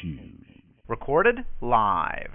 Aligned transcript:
shoes. 0.00 0.62
Recorded 0.88 1.44
live. 1.60 2.30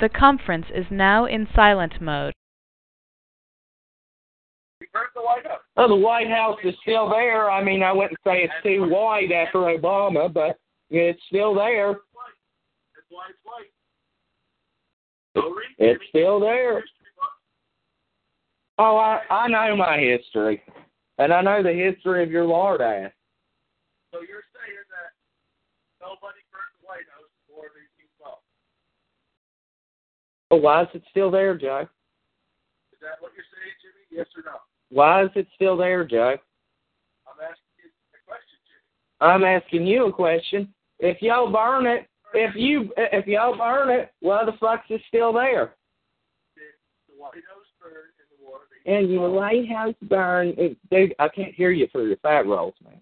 The 0.00 0.08
conference 0.08 0.66
is 0.74 0.84
now 0.90 1.24
in 1.24 1.48
silent 1.54 2.00
mode. 2.00 2.34
Oh, 5.76 5.88
the 5.88 5.96
White 5.96 6.28
House 6.28 6.58
is 6.62 6.74
still 6.82 7.08
there. 7.08 7.50
I 7.50 7.62
mean, 7.62 7.82
I 7.82 7.92
wouldn't 7.92 8.18
say 8.24 8.42
it's 8.42 8.52
too 8.62 8.88
white 8.88 9.32
after 9.32 9.60
Obama, 9.60 10.32
but 10.32 10.58
it's 10.94 11.20
still 11.26 11.54
there. 11.54 11.96
It's 15.78 16.02
still 16.08 16.40
there. 16.40 16.84
Oh, 18.78 18.96
I 18.96 19.20
I 19.30 19.48
know 19.48 19.76
my 19.76 19.98
history, 19.98 20.62
and 21.18 21.32
I 21.32 21.40
know 21.42 21.62
the 21.62 21.72
history 21.72 22.22
of 22.22 22.30
your 22.30 22.44
lard 22.44 22.80
ass. 22.80 23.12
So 24.12 24.20
you're 24.20 24.42
saying 24.54 24.78
that 24.90 25.14
nobody 26.00 26.40
burnt 26.50 26.70
the 26.80 26.86
White 26.86 27.06
House 27.10 27.30
before 27.46 27.70
1812? 28.18 28.38
But 30.50 30.62
why 30.62 30.82
is 30.82 30.88
it 30.94 31.02
still 31.10 31.30
there, 31.30 31.56
Joe? 31.56 31.86
Is 32.92 32.98
that 33.00 33.20
what 33.20 33.32
you're 33.34 33.46
saying, 33.54 33.74
Jimmy? 33.82 34.06
Yes 34.10 34.26
or 34.36 34.42
no? 34.42 34.58
Why 34.90 35.24
is 35.24 35.30
it 35.34 35.46
still 35.54 35.76
there, 35.76 36.04
Joe? 36.04 36.36
I'm 37.26 37.40
asking 37.42 37.78
you 37.78 37.90
a 38.10 38.18
question, 38.26 38.58
Jimmy. 38.66 38.82
I'm 39.20 39.44
asking 39.44 39.86
you 39.86 40.06
a 40.06 40.12
question. 40.12 40.73
If 40.98 41.20
y'all 41.20 41.50
burn 41.50 41.86
it, 41.86 42.06
if 42.34 42.54
you 42.54 42.92
if 42.96 43.26
y'all 43.26 43.56
burn 43.56 43.90
it, 43.90 44.12
why 44.20 44.44
the 44.44 44.52
fuck's 44.58 44.86
it 44.90 45.00
still 45.08 45.32
there? 45.32 45.74
Did 46.56 46.64
the 47.08 47.20
White 47.20 47.34
House 47.34 47.66
burn 47.80 48.10
in 48.18 48.26
the 48.30 48.44
war 48.44 48.56
of 48.56 48.68
1812? 48.84 49.02
And 49.02 49.12
your 49.12 49.30
White 49.30 49.68
House 49.68 49.94
burn, 50.08 50.54
it, 50.58 50.76
dude. 50.90 51.14
I 51.18 51.28
can't 51.28 51.54
hear 51.54 51.70
you 51.70 51.88
for 51.92 52.06
your 52.06 52.16
fat 52.18 52.46
rolls, 52.46 52.74
man. 52.82 53.00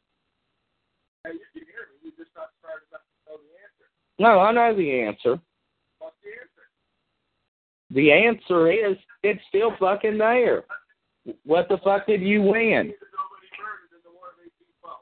Hey, 1.24 1.32
you 1.32 1.40
can 1.52 1.62
hear 1.66 1.88
me. 2.02 2.10
You 2.10 2.10
just 2.16 2.30
not 2.36 2.50
smart 2.60 2.82
enough 2.90 3.02
to 3.02 3.32
know 3.32 3.38
the 3.38 3.52
answer. 3.62 3.86
No, 4.18 4.40
I 4.40 4.52
know 4.52 4.76
the 4.76 5.00
answer. 5.00 5.40
What's 5.98 6.16
the 6.22 6.32
answer? 6.40 6.64
The 7.90 8.12
answer 8.12 8.70
is 8.72 8.96
it's 9.22 9.42
still 9.48 9.72
fucking 9.78 10.18
there. 10.18 10.64
What 11.44 11.68
the 11.68 11.78
fuck 11.84 12.06
did 12.06 12.20
you 12.20 12.42
win? 12.42 12.90
Because 12.90 13.14
nobody 13.14 13.48
burned 13.54 13.86
it 13.86 13.94
in 13.94 14.02
the 14.02 14.10
war 14.10 14.34
of 14.34 14.42
1812. 14.42 14.98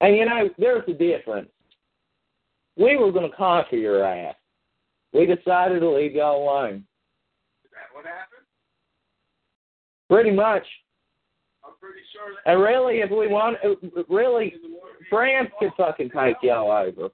And 0.00 0.16
you 0.16 0.24
know, 0.24 0.50
there's 0.58 0.82
a 0.88 0.92
difference. 0.92 1.48
We 2.76 2.96
were 2.96 3.12
going 3.12 3.30
to 3.30 3.36
conquer 3.36 3.76
your 3.76 4.04
ass. 4.04 4.34
We 5.12 5.26
decided 5.26 5.80
to 5.80 5.90
leave 5.90 6.12
y'all 6.14 6.42
alone. 6.42 6.84
Is 7.64 7.70
that 7.72 7.94
what 7.94 8.04
happened? 8.04 8.46
Pretty 10.10 10.32
much. 10.32 10.64
I'm 11.64 11.72
pretty 11.80 12.00
sure 12.12 12.34
And 12.46 12.60
really, 12.60 13.00
if 13.00 13.10
we 13.10 13.28
want, 13.28 13.56
uh, 13.64 13.68
really, 14.08 14.52
in 14.54 14.62
the 14.62 14.68
war 14.74 14.90
of 14.90 14.96
1812. 15.00 15.08
France 15.08 15.50
could 15.58 15.70
fucking 15.76 16.10
take 16.10 16.36
y'all 16.42 16.70
over. 16.70 17.10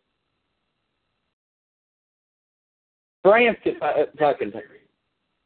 France 3.22 3.58
could 3.62 3.76
fu- 3.78 3.84
uh, 3.84 4.06
fucking 4.18 4.52
take. 4.52 4.64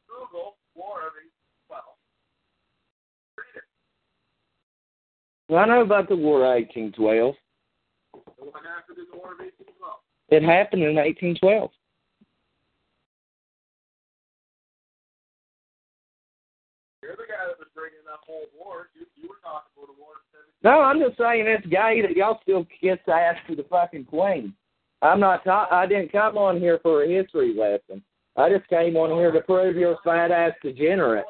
Google 0.07 0.55
war 0.75 0.99
of 1.05 1.13
1812. 1.69 1.83
Read 3.37 3.55
it. 3.55 3.63
I 5.49 5.65
know 5.65 5.81
about 5.81 6.09
the 6.09 6.15
War 6.15 6.41
of 6.41 6.55
1812. 6.55 7.35
What 8.37 8.63
happened 8.65 8.97
in 8.97 9.05
the 9.11 9.17
war 9.17 9.33
of 9.33 9.39
1812? 9.39 9.99
It 10.29 10.43
happened 10.43 10.83
in 10.83 10.95
1812. 10.95 11.69
You're 17.03 17.13
the 17.13 17.29
guy 17.29 17.45
that 17.45 17.59
was 17.61 17.69
bringing 17.75 18.01
up 18.11 18.21
whole 18.25 18.49
war. 18.57 18.89
You, 18.97 19.05
were 19.29 19.37
talking 19.45 19.69
about 19.77 19.93
a 19.93 19.97
war 20.01 20.17
No, 20.65 20.81
I'm 20.81 20.97
just 20.97 21.17
saying 21.21 21.45
it's 21.45 21.67
gay 21.67 22.01
that 22.01 22.17
y'all 22.17 22.39
still 22.41 22.65
kiss 22.81 22.97
ass 23.05 23.37
to 23.47 23.55
the 23.55 23.65
fucking 23.69 24.05
queen. 24.05 24.55
I'm 25.03 25.19
not. 25.19 25.43
Ta- 25.43 25.69
I 25.69 25.85
didn't 25.85 26.11
come 26.11 26.37
on 26.37 26.57
here 26.57 26.79
for 26.81 27.03
a 27.03 27.07
history 27.07 27.53
lesson. 27.53 28.01
I 28.35 28.49
just 28.49 28.67
came 28.67 28.97
on 28.97 29.13
here 29.13 29.31
to 29.31 29.41
prove 29.41 29.75
you're 29.77 29.93
a 29.93 30.03
fat 30.03 30.31
ass 30.31 30.53
degenerate. 30.63 31.29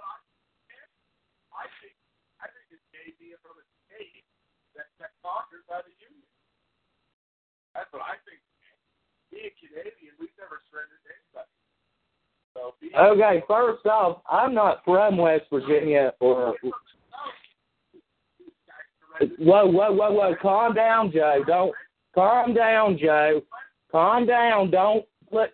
I 1.51 1.67
think 1.83 1.93
I 2.39 2.47
think 2.55 2.71
it's 2.71 2.87
gay 2.95 3.11
being 3.19 3.35
from 3.43 3.59
a 3.59 3.65
state 3.91 4.23
that 4.79 4.87
got 4.95 5.11
conquered 5.19 5.67
by 5.67 5.83
the 5.83 5.91
Union. 5.99 6.23
That's 7.75 7.91
what 7.91 8.03
I 8.03 8.15
think. 8.23 8.39
Being 9.31 9.51
Canadian, 9.59 10.15
we've 10.17 10.29
never 10.39 10.63
surrendered 10.71 11.03
to 11.03 11.11
anybody. 11.11 11.51
So 12.55 12.73
being 12.79 12.95
Okay, 12.95 13.43
first 13.47 13.85
off, 13.85 14.21
I'm 14.31 14.53
not 14.53 14.81
from 14.85 15.17
West 15.17 15.43
Virginia 15.51 16.13
or. 16.21 16.55
Whoa, 19.39 19.65
whoa, 19.67 19.91
whoa, 19.93 20.11
whoa! 20.11 20.35
Calm 20.41 20.73
down, 20.73 21.11
Joe. 21.11 21.43
Don't 21.45 21.73
calm 22.13 22.53
down, 22.53 22.97
Joe. 22.97 23.41
Calm 23.91 24.25
down. 24.25 24.71
Don't 24.71 25.05
put. 25.31 25.51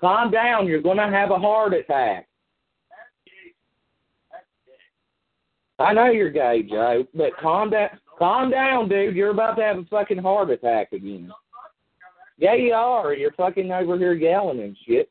Calm 0.00 0.30
down. 0.30 0.66
You're 0.66 0.82
gonna 0.82 1.10
have 1.10 1.30
a 1.30 1.38
heart 1.38 1.72
attack. 1.72 2.28
That's 2.90 3.10
gay. 3.24 3.54
That's 4.30 4.44
gay. 4.66 5.84
I 5.84 5.94
know 5.94 6.10
you're 6.10 6.30
gay, 6.30 6.62
Joe, 6.68 7.06
but 7.14 7.36
calm 7.40 7.70
down. 7.70 7.90
Calm 8.18 8.50
down, 8.50 8.88
dude. 8.88 9.16
You're 9.16 9.30
about 9.30 9.56
to 9.56 9.62
have 9.62 9.78
a 9.78 9.84
fucking 9.84 10.18
heart 10.18 10.50
attack 10.50 10.92
again. 10.92 11.30
Yeah, 12.38 12.54
you 12.54 12.72
are. 12.72 13.14
You're 13.14 13.32
fucking 13.32 13.70
over 13.70 13.98
here 13.98 14.14
yelling 14.14 14.60
and 14.60 14.76
shit. 14.86 15.10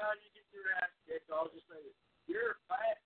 Time 0.00 0.16
you 0.24 0.32
get 0.32 0.48
your 0.48 0.64
ass 0.80 0.88
kicked, 1.06 1.30
I'll 1.30 1.52
just 1.52 1.68
say, 1.68 1.76
"You're 2.26 2.56
fat, 2.68 2.96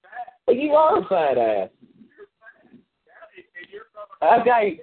fat. 0.00 0.40
Well, 0.46 0.56
you 0.56 0.72
are 0.74 1.00
a 1.00 1.04
fat 1.04 1.36
ass. 1.36 1.68
You're 2.16 2.28
fat." 2.40 2.72
Yeah, 3.04 3.12
and- 3.36 3.44
and 3.54 3.68
you're 3.70 3.84
from 3.92 4.08
a 4.22 4.40
Okay, 4.40 4.80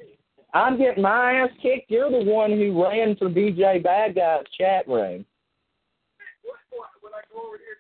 I'm 0.53 0.77
getting 0.77 1.01
my 1.01 1.41
ass 1.41 1.49
kicked. 1.57 1.89
You're 1.89 2.11
the 2.11 2.23
one 2.23 2.51
who 2.51 2.83
ran 2.83 3.15
for 3.15 3.29
DJ 3.29 3.79
Bad 3.79 4.13
Guy's 4.13 4.45
chat 4.49 4.87
room. 4.87 5.25
When 7.01 7.13
I 7.13 7.21
go 7.33 7.41
over 7.47 7.57
here 7.57 7.77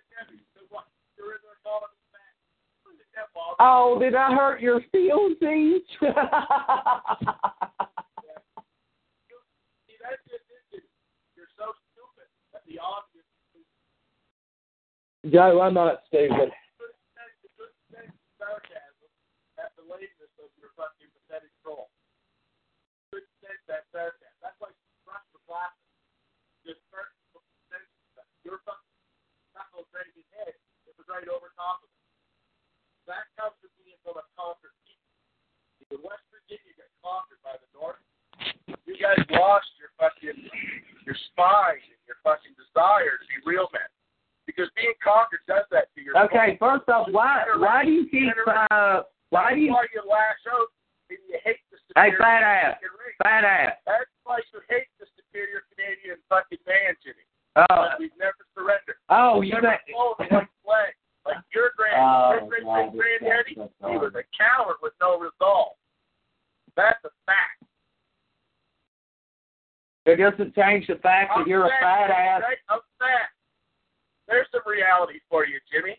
Oh, 3.59 3.97
did 3.99 4.15
I 4.15 4.35
hurt 4.35 4.61
your 4.61 4.81
feelings? 4.91 5.37
See, 5.39 5.55
that's 9.97 10.21
just 10.29 10.45
it. 10.75 10.83
You're 11.35 11.49
so 11.57 11.73
stupid 11.91 12.27
that 12.53 12.61
the 12.67 12.77
audience 12.77 13.25
Joe, 15.31 15.57
I'm 15.61 15.73
not 15.73 16.05
stupid. 16.05 16.53
could 16.77 16.93
sense 17.17 17.33
the 17.41 17.49
good 17.57 17.73
sense 17.89 18.13
of 18.13 18.29
sarcasm 18.37 19.09
at 19.57 19.73
the 19.73 19.81
lateness 19.89 20.29
your 20.61 20.69
fucking 20.77 21.09
pathetic 21.17 21.49
troll. 21.65 21.89
Could 23.09 23.25
sense 23.41 23.57
that 23.65 23.89
sarcasm. 23.89 24.37
That's 24.45 24.61
like 24.61 24.77
brush 25.01 25.25
the 25.33 25.41
glasses. 25.49 25.81
Just 26.61 26.85
start 26.93 27.09
to 27.33 27.41
sense 27.73 27.89
that 28.13 28.29
your 28.45 28.61
fucking 28.69 28.93
knuckle 29.57 29.89
dragging 29.89 30.29
head 30.37 30.53
it 30.53 30.93
was 30.93 30.94
right 31.09 31.27
over 31.29 31.49
top 31.55 31.81
of 31.85 31.89
it. 31.89 32.01
That 33.05 33.29
comes 33.37 33.53
being 33.77 33.97
from 34.01 34.17
a 34.17 34.25
conquered 34.33 34.73
people. 35.77 36.01
West 36.01 36.25
Virginia 36.33 36.73
got 36.73 36.89
conquered 37.05 37.41
by 37.45 37.53
the 37.61 37.69
North. 37.77 38.01
You 38.89 38.97
guys 38.97 39.21
lost 39.29 39.69
your 39.77 39.93
fucking 40.01 40.33
your 41.05 41.17
spine 41.29 41.81
and 41.85 42.01
your 42.09 42.17
fucking 42.25 42.57
desire 42.57 43.21
to 43.21 43.25
be 43.29 43.37
real 43.45 43.69
men. 43.69 43.85
Because 44.49 44.69
being 44.73 44.93
conquered 45.01 45.45
does 45.45 45.65
that 45.69 45.93
to 45.93 46.01
your 46.01 46.17
Okay, 46.29 46.57
first 46.57 46.89
off, 46.89 47.09
why 47.13 47.45
why 47.61 47.85
do 47.85 47.93
you 47.93 48.09
keep 48.09 48.33
uh 48.49 49.05
why 49.29 49.53
do 49.53 49.61
you 49.61 49.73
why 49.73 49.85
you 49.93 50.01
lash 50.05 50.41
out 50.49 50.69
and 51.13 51.21
you 51.29 51.37
hate 51.45 51.61
the 51.69 51.77
superior 51.85 52.17
Hey 52.17 52.17
fat 52.17 52.41
ass. 52.41 52.77
race. 52.81 53.17
Fat 53.21 53.45
ass. 53.45 53.77
That's 53.85 54.09
why 54.25 54.41
you 54.53 54.61
hate 54.69 54.89
the 54.97 55.05
superior 55.13 55.61
Canadian 55.73 56.17
fucking 56.29 56.61
man, 56.65 56.97
Jimmy. 57.05 57.25
Oh 57.69 57.93
we've 58.01 58.13
never 58.17 58.41
surrendered. 58.57 58.97
oh 59.13 59.41
you 59.45 59.53
never 59.61 59.77
the 59.85 60.25
white 60.33 60.49
flag. 60.65 60.93
Like 61.25 61.41
your 61.53 61.71
grand, 61.75 61.97
Oh, 61.97 62.47
great 62.47 62.63
God, 62.63 62.93
great 62.93 63.19
granddaddy, 63.19 63.57
he 63.57 63.97
was 63.97 64.13
a 64.13 64.23
coward 64.37 64.77
with 64.81 64.93
no 65.01 65.17
resolve. 65.17 65.73
That's 66.77 67.01
a 67.03 67.09
fact. 67.25 67.65
it 70.05 70.17
doesn't 70.21 70.53
change 70.53 70.85
the 70.85 71.01
fact 71.01 71.33
that 71.35 71.47
you're 71.47 71.65
a 71.65 71.73
fat 71.81 72.11
ass. 72.13 72.41
Right? 72.45 72.61
I'm 72.69 72.79
fat. 73.01 73.33
There's 74.27 74.45
some 74.53 74.61
reality 74.69 75.17
for 75.29 75.45
you, 75.47 75.57
Jimmy. 75.71 75.97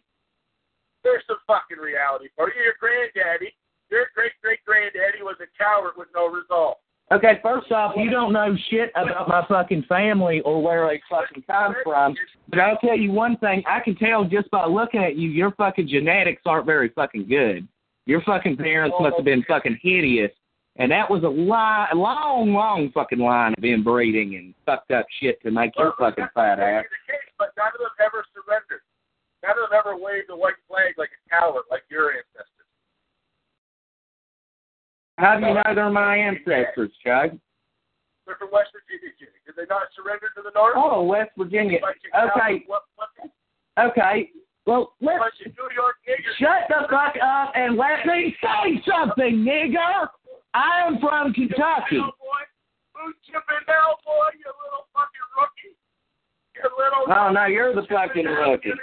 There's 1.03 1.23
some 1.27 1.43
fucking 1.47 1.79
reality 1.79 2.31
for 2.39 2.51
you. 2.51 2.63
Your 2.63 2.79
granddaddy, 2.79 3.55
your 3.91 4.07
great 4.15 4.33
great 4.43 4.63
granddaddy 4.67 5.23
was 5.23 5.39
a 5.43 5.51
coward 5.59 5.95
with 5.97 6.09
no 6.15 6.27
resolve. 6.31 6.79
Okay, 7.13 7.39
first 7.41 7.71
off, 7.71 7.93
you 7.97 8.11
don't 8.11 8.33
know 8.33 8.57
shit 8.69 8.91
about 8.97 9.29
my 9.29 9.45
fucking 9.49 9.85
family 9.89 10.41
or 10.41 10.61
where 10.61 10.89
they 10.89 11.01
fucking 11.09 11.45
come 11.47 11.75
from. 11.85 12.17
But 12.49 12.59
I'll 12.59 12.79
tell 12.79 12.99
you 12.99 13.13
one 13.13 13.37
thing, 13.37 13.63
I 13.65 13.79
can 13.79 13.95
tell 13.95 14.25
just 14.25 14.51
by 14.51 14.67
looking 14.67 15.05
at 15.05 15.15
you, 15.15 15.29
your 15.29 15.53
fucking 15.53 15.87
genetics 15.87 16.43
aren't 16.45 16.67
very 16.67 16.89
fucking 16.89 17.29
good. 17.29 17.69
Your 18.07 18.23
fucking 18.23 18.57
parents 18.57 18.97
must 18.99 19.17
have 19.17 19.25
been 19.25 19.45
fucking 19.47 19.79
hideous. 19.83 20.33
And 20.79 20.91
that 20.91 21.09
was 21.09 21.23
a 21.23 21.29
lie, 21.29 21.89
a 21.93 21.97
long, 21.97 22.53
long 22.53 22.91
fucking 22.93 23.19
line 23.19 23.55
of 23.57 23.65
inbreeding 23.65 24.35
and 24.35 24.53
fucked 24.67 24.91
up 24.91 25.07
shit 25.21 25.41
to 25.43 25.51
make 25.51 25.73
your 25.79 25.95
fucking 25.99 26.27
fat 26.35 26.59
ass. 26.59 26.85
The 26.91 27.13
case, 27.13 27.31
but 27.39 27.53
none 27.57 27.69
of 27.69 27.79
them 27.79 27.97
ever 28.05 28.25
surrendered. 28.35 28.83
None 29.43 29.57
of 29.63 29.71
them 29.71 29.79
ever 29.79 29.97
waved 29.97 30.29
a 30.31 30.37
white 30.37 30.59
flag 30.69 30.99
like 30.99 31.11
a 31.15 31.31
coward, 31.31 31.65
like 31.71 31.83
your 31.89 32.13
ancestors. 32.13 32.56
How 35.19 35.39
do 35.41 35.47
you 35.47 35.55
know 35.55 35.63
they're 35.75 35.91
my 35.91 36.17
ancestors, 36.17 36.91
Chuck? 37.05 37.33
They're 38.27 38.37
from 38.37 38.49
West 38.53 38.71
Virginia, 38.75 39.13
Jimmy. 39.19 39.33
Did 39.47 39.57
they 39.57 39.65
not 39.71 39.89
surrender 39.97 40.29
to 40.37 40.43
the 40.43 40.51
North? 40.55 40.75
Oh, 40.77 41.03
West 41.05 41.31
Virginia. 41.39 41.79
Okay, 41.81 42.65
What, 42.67 42.83
what, 42.97 43.09
okay. 43.79 44.31
Well, 44.67 44.93
let's 45.01 45.23
New 45.47 45.71
York 45.75 45.97
shut 46.39 46.67
the 46.69 46.87
fuck 46.91 47.15
up 47.23 47.53
and 47.55 47.77
let 47.77 48.05
me 48.05 48.37
say 48.43 48.83
something, 48.85 49.45
nigga. 49.47 50.09
I 50.55 50.83
am 50.87 50.99
from 50.99 51.33
Kentucky. 51.33 52.01
Who's 52.01 53.15
chipping 53.25 53.65
now, 53.69 53.95
boy? 54.05 54.29
You 54.35 54.51
little 54.65 54.87
fucking 54.93 55.29
rookie. 55.39 55.77
You 56.57 56.69
little. 56.77 57.07
Oh 57.17 57.31
no, 57.31 57.45
you're 57.47 57.73
the 57.75 57.87
fucking 57.89 58.25
rookie. 58.25 58.71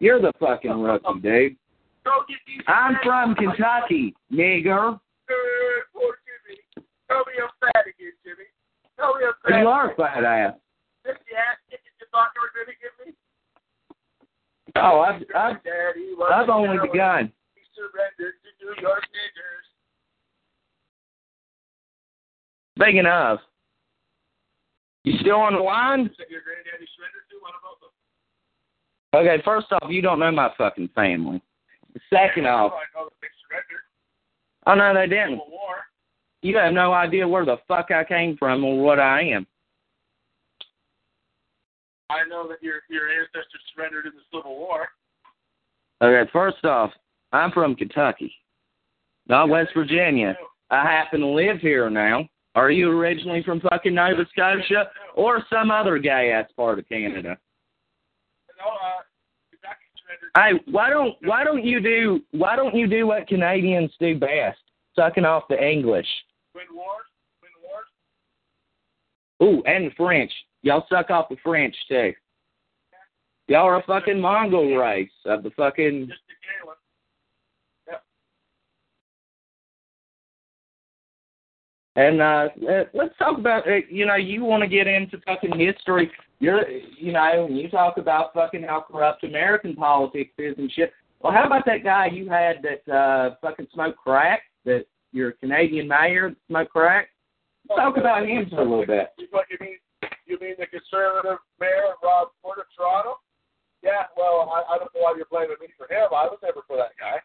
You're 0.00 0.20
the 0.20 0.32
fucking 0.38 0.70
rookie, 0.70 1.20
dude. 1.22 1.56
Go 2.04 2.24
get 2.28 2.38
these 2.46 2.62
I'm 2.66 2.96
from 3.02 3.34
Kentucky, 3.34 4.14
nigger. 4.32 4.98
Good, 5.26 5.82
poor 5.92 6.16
Jimmy. 6.24 6.86
Tell 7.08 7.24
me 7.26 7.32
I'm 7.42 7.50
fat 7.60 7.84
again, 7.84 8.12
Jimmy. 8.24 8.48
Tell 8.96 9.14
me 9.14 9.24
I'm 9.26 9.34
fat. 9.42 9.60
You 9.60 9.68
are 9.68 9.94
fat 9.96 10.24
ass. 10.24 10.54
This 11.04 11.16
ass 11.36 11.56
kicking 11.70 11.92
you 12.00 12.06
thought 12.12 12.30
you 12.34 12.40
were 12.40 12.52
going 12.54 12.68
to 12.68 12.78
give 12.80 12.94
me? 13.04 13.12
Oh, 14.76 15.00
I've 15.00 15.22
I've 15.34 15.62
Daddy 15.64 16.14
was 16.16 16.30
I've 16.32 16.48
only 16.48 16.78
begun. 16.80 17.32
He 17.54 17.62
surrendered 17.74 18.34
to 18.44 18.50
New 18.64 18.74
York 18.80 19.02
niggers. 19.10 19.66
Speaking 22.78 23.06
of, 23.06 23.38
you 25.04 25.18
still 25.18 25.40
on 25.40 25.54
the 25.54 25.60
line? 25.60 26.10
Said 26.16 26.26
your 26.30 26.42
granddaddy 26.42 26.86
surrendered 26.94 27.26
to 27.30 27.36
one 27.40 27.52
of 27.56 27.80
them. 27.80 27.90
Okay, 29.14 29.42
first 29.44 29.72
off, 29.72 29.90
you 29.90 30.02
don't 30.02 30.20
know 30.20 30.30
my 30.30 30.52
fucking 30.58 30.90
family. 30.94 31.42
Second 32.10 32.46
off, 32.46 32.72
I 32.72 32.98
know 32.98 33.08
they 33.20 33.28
oh 34.66 34.74
no, 34.74 34.94
they 34.94 35.06
didn't. 35.06 35.40
You 36.42 36.56
have 36.58 36.72
no 36.72 36.92
idea 36.92 37.26
where 37.26 37.44
the 37.44 37.56
fuck 37.66 37.90
I 37.90 38.04
came 38.04 38.36
from 38.36 38.62
or 38.64 38.80
what 38.82 39.00
I 39.00 39.22
am. 39.22 39.46
I 42.10 42.26
know 42.28 42.48
that 42.48 42.62
your 42.62 42.76
your 42.88 43.08
ancestors 43.08 43.60
surrendered 43.74 44.06
in 44.06 44.12
the 44.12 44.38
Civil 44.38 44.56
War. 44.56 44.88
Okay, 46.00 46.30
first 46.32 46.64
off, 46.64 46.90
I'm 47.32 47.50
from 47.50 47.74
Kentucky, 47.74 48.32
not 49.26 49.48
West 49.48 49.70
Virginia. 49.74 50.36
I 50.70 50.82
happen 50.82 51.20
to 51.20 51.26
live 51.26 51.58
here 51.58 51.90
now. 51.90 52.28
Are 52.54 52.70
you 52.70 52.90
originally 52.90 53.42
from 53.42 53.60
fucking 53.60 53.94
Nova 53.94 54.24
Scotia 54.30 54.90
or 55.14 55.44
some 55.52 55.70
other 55.70 55.98
gay 55.98 56.32
ass 56.32 56.50
part 56.56 56.78
of 56.78 56.88
Canada? 56.88 57.36
No. 58.58 58.87
Hey, 60.38 60.52
why 60.70 60.88
don't 60.88 61.16
why 61.22 61.42
don't 61.42 61.64
you 61.64 61.80
do 61.80 62.20
why 62.30 62.54
don't 62.54 62.74
you 62.74 62.86
do 62.86 63.08
what 63.08 63.26
Canadians 63.26 63.90
do 63.98 64.16
best? 64.16 64.60
Sucking 64.94 65.24
off 65.24 65.48
the 65.48 65.60
English. 65.60 66.06
Win 66.54 66.66
wars. 66.72 67.06
Win 67.42 67.50
wars. 67.64 67.86
Ooh, 69.42 69.62
and 69.68 69.90
the 69.90 69.94
French. 69.96 70.30
Y'all 70.62 70.86
suck 70.88 71.10
off 71.10 71.28
the 71.28 71.36
French 71.42 71.74
too. 71.88 72.12
Y'all 73.48 73.66
are 73.66 73.80
a 73.80 73.82
fucking 73.82 74.20
Mongol 74.20 74.76
race 74.76 75.10
of 75.26 75.42
the 75.42 75.50
fucking 75.50 76.06
Just 76.06 76.20
the 76.28 76.34
Galen. 76.62 76.76
And 81.98 82.22
uh, 82.22 82.48
let's 82.94 83.18
talk 83.18 83.38
about, 83.38 83.66
uh, 83.66 83.80
you 83.90 84.06
know, 84.06 84.14
you 84.14 84.44
want 84.44 84.62
to 84.62 84.68
get 84.68 84.86
into 84.86 85.18
fucking 85.26 85.58
history. 85.58 86.08
You're, 86.38 86.62
you 86.96 87.10
know, 87.10 87.46
and 87.46 87.58
you 87.58 87.68
talk 87.68 87.98
about 87.98 88.32
fucking 88.32 88.62
how 88.62 88.84
corrupt 88.88 89.24
American 89.24 89.74
politics 89.74 90.30
is 90.38 90.54
and 90.58 90.70
shit. 90.70 90.92
Well, 91.20 91.32
how 91.32 91.44
about 91.44 91.66
that 91.66 91.82
guy 91.82 92.06
you 92.06 92.28
had 92.28 92.62
that 92.62 92.94
uh, 92.94 93.34
fucking 93.42 93.66
smoked 93.74 93.98
crack? 93.98 94.42
That 94.64 94.84
your 95.10 95.32
Canadian 95.32 95.88
mayor 95.88 96.36
smoked 96.46 96.70
crack. 96.70 97.08
Let's 97.68 97.80
talk 97.80 97.96
about 97.96 98.28
him 98.28 98.46
for 98.48 98.60
a 98.60 98.62
little 98.62 98.86
bit. 98.86 99.08
You, 99.18 99.26
you 99.50 99.56
mean 99.60 99.76
you 100.26 100.38
mean 100.40 100.54
the 100.56 100.66
conservative 100.66 101.38
mayor 101.58 101.98
Rob 102.04 102.28
Ford 102.40 102.58
of 102.58 102.66
Toronto? 102.76 103.18
Yeah, 103.82 104.04
well, 104.16 104.52
I, 104.54 104.74
I 104.74 104.78
don't 104.78 104.94
know 104.94 105.00
why 105.00 105.14
you're 105.16 105.26
blaming 105.28 105.56
me 105.60 105.66
for 105.76 105.92
him. 105.92 106.06
I 106.12 106.30
was 106.30 106.38
never 106.44 106.60
for 106.68 106.76
that 106.76 106.92
guy. 106.96 107.16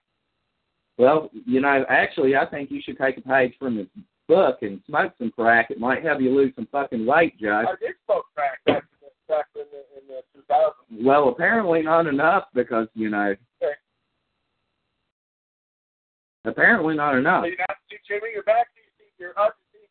Well, 0.97 1.29
you 1.45 1.61
know, 1.61 1.85
actually, 1.89 2.35
I 2.35 2.47
think 2.47 2.71
you 2.71 2.81
should 2.83 2.97
take 2.97 3.17
a 3.17 3.21
page 3.21 3.53
from 3.59 3.77
his 3.77 3.87
book 4.33 4.59
and 4.61 4.81
smoke 4.87 5.13
some 5.17 5.31
crack. 5.31 5.69
It 5.69 5.79
might 5.79 6.03
help 6.03 6.21
you 6.21 6.35
lose 6.35 6.53
some 6.55 6.67
fucking 6.71 7.05
weight, 7.05 7.39
Joe. 7.39 7.63
I 7.67 7.75
did 7.79 7.95
smoke 8.05 8.25
crack 8.35 8.59
back 8.65 8.83
in 9.55 9.63
the, 9.71 9.99
in 9.99 10.07
the, 10.07 10.15
in 10.15 10.43
the 10.47 10.53
2000s. 10.53 11.05
Well, 11.05 11.29
apparently 11.29 11.81
not 11.83 12.07
enough 12.07 12.45
because 12.53 12.87
you 12.93 13.09
know. 13.09 13.35
Okay. 13.61 13.73
Apparently 16.45 16.95
not 16.95 17.15
enough. 17.15 17.43
So 17.43 17.47
you 17.47 17.55
see, 17.89 17.97
Jimmy, 18.07 18.31
you're 18.33 18.43
back 18.43 18.67
to 18.73 18.79
you 18.81 18.91
see, 18.97 19.11
you're 19.17 19.39
up. 19.39 19.55
you 19.73 19.79
see, 19.79 19.87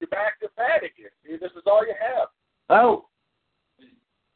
You're 0.00 0.08
back 0.08 0.40
to 0.40 0.48
fat 0.56 0.78
again. 0.78 1.10
See, 1.26 1.36
this 1.36 1.52
is 1.56 1.62
all 1.66 1.84
you 1.86 1.94
have. 2.00 2.28
Oh, 2.70 3.06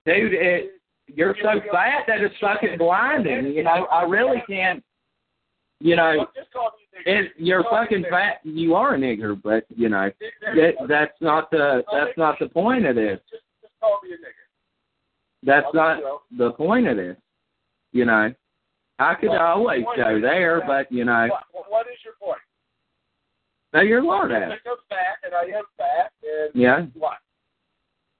dude, 0.04 0.34
it, 0.34 0.72
you're 1.06 1.34
so 1.42 1.60
fat 1.72 2.04
that 2.06 2.20
it's 2.20 2.34
fucking 2.40 2.76
blinding. 2.78 3.46
You 3.54 3.62
know, 3.62 3.86
I 3.90 4.02
really 4.02 4.42
can't. 4.46 4.84
You 5.80 5.94
know, 5.96 6.14
Don't 6.16 6.34
just 6.34 6.52
call 6.52 6.72
me 6.76 6.86
a 7.06 7.08
nigger. 7.10 7.24
it, 7.26 7.32
you're 7.36 7.64
fucking 7.70 8.04
fat. 8.10 8.40
You 8.42 8.74
are 8.74 8.94
a 8.94 8.98
nigger, 8.98 9.40
but 9.40 9.64
you 9.68 9.88
know 9.88 10.10
that 10.56 10.72
that's 10.88 11.12
not 11.20 11.50
the 11.50 11.84
that's 11.92 12.16
not 12.16 12.36
the 12.40 12.48
point 12.48 12.84
of 12.86 12.96
this. 12.96 13.20
Just, 13.30 13.42
just 13.62 13.72
call 13.80 14.00
me 14.02 14.10
a 14.10 14.14
nigger. 14.14 15.44
That's 15.44 15.66
not 15.72 15.88
let 15.90 15.98
you 15.98 16.04
know. 16.04 16.20
the 16.48 16.52
point 16.54 16.88
of 16.88 16.96
this. 16.96 17.16
You 17.92 18.04
know, 18.06 18.34
I 18.98 19.14
could 19.14 19.30
always 19.30 19.84
go 19.96 20.20
there, 20.20 20.62
but 20.66 20.90
you 20.90 21.04
know, 21.04 21.28
What, 21.68 21.86
is 21.86 21.98
your 22.04 22.14
point? 22.20 22.40
no, 23.72 23.80
you're 23.80 24.02
lord 24.02 24.32
I 24.32 24.40
ass. 24.40 24.52
I'm 24.66 24.76
fat, 24.88 24.98
and 25.24 25.34
I 25.34 25.56
am 25.56 25.64
fat, 25.76 26.10
and 26.22 26.50
Yeah. 26.60 26.86
what? 26.94 27.18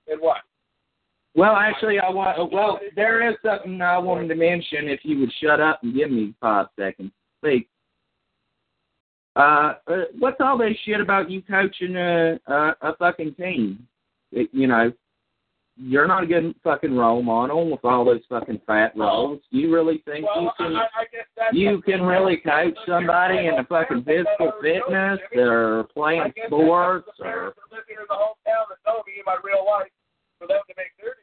And 0.07 0.21
what? 0.21 0.39
Well, 1.35 1.55
actually, 1.57 1.99
I 1.99 2.09
want. 2.09 2.53
Well, 2.53 2.79
there 2.97 3.29
is 3.29 3.37
something 3.45 3.83
I 3.83 3.99
wanted 3.99 4.29
to 4.29 4.35
mention. 4.37 4.89
If 4.89 5.01
you 5.03 5.19
would 5.21 5.33
shut 5.43 5.61
up 5.61 5.83
and 5.83 5.95
give 5.95 6.11
me 6.11 6.35
five 6.41 6.67
seconds, 6.79 7.11
speak. 7.39 7.69
Uh, 9.37 9.75
uh, 9.87 10.05
what's 10.19 10.41
all 10.41 10.59
this 10.59 10.77
shit 10.85 11.01
about 11.01 11.31
you 11.31 11.43
coaching 11.43 11.97
a 11.97 12.39
a, 12.47 12.75
a 12.83 12.97
fucking 12.99 13.35
team? 13.35 13.87
It, 14.33 14.49
you 14.53 14.67
know, 14.67 14.93
you're 15.77 16.09
not 16.09 16.25
a 16.25 16.27
good 16.27 16.55
fucking 16.65 16.95
role 16.95 17.23
model 17.23 17.71
with 17.71 17.85
all 17.85 18.05
those 18.05 18.21
fucking 18.29 18.61
fat 18.67 18.93
rolls. 18.97 19.41
You 19.51 19.73
really 19.73 20.03
think 20.05 20.27
you 20.35 20.51
can? 20.57 20.75
I, 20.75 20.81
I 20.81 21.51
You 21.53 21.81
can 21.83 22.03
really 22.03 22.39
coach 22.39 22.77
somebody 22.87 23.47
in 23.47 23.55
the 23.57 23.65
fucking 23.69 24.03
physical 24.03 24.53
fitness 24.61 25.21
or 25.37 25.87
playing 25.95 26.33
sports 26.47 27.07
the 27.19 27.25
or 27.25 27.31
parents 27.31 27.59
that 27.71 27.77
live 27.77 27.85
here 27.89 28.01
in 28.01 28.07
the 28.09 28.15
hometown 28.15 28.67
that 28.71 28.79
know 28.85 29.03
me 29.07 29.21
in 29.21 29.25
my 29.25 29.37
real 29.45 29.65
life 29.65 29.93
for 30.41 30.49
them 30.49 30.59
to 30.67 30.75
make 30.77 30.91
their 31.01 31.15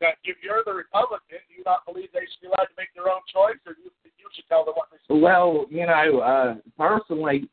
Now, 0.00 0.16
if 0.24 0.40
you're 0.40 0.64
the 0.64 0.72
Republican, 0.72 1.44
do 1.44 1.52
you 1.52 1.64
not 1.68 1.84
believe 1.84 2.08
they 2.16 2.24
should 2.24 2.40
be 2.40 2.48
allowed 2.48 2.72
to 2.72 2.76
make 2.80 2.88
their 2.96 3.12
own 3.12 3.20
choice, 3.28 3.60
or 3.68 3.76
do 3.76 3.84
you 3.84 3.92
you 4.16 4.28
should 4.32 4.48
tell 4.48 4.64
them 4.64 4.76
what 4.76 4.88
they 4.88 4.96
should 5.04 5.12
do? 5.12 5.20
Well, 5.20 5.66
you 5.68 5.84
know, 5.84 6.20
uh, 6.20 6.56
personally, 6.76 7.48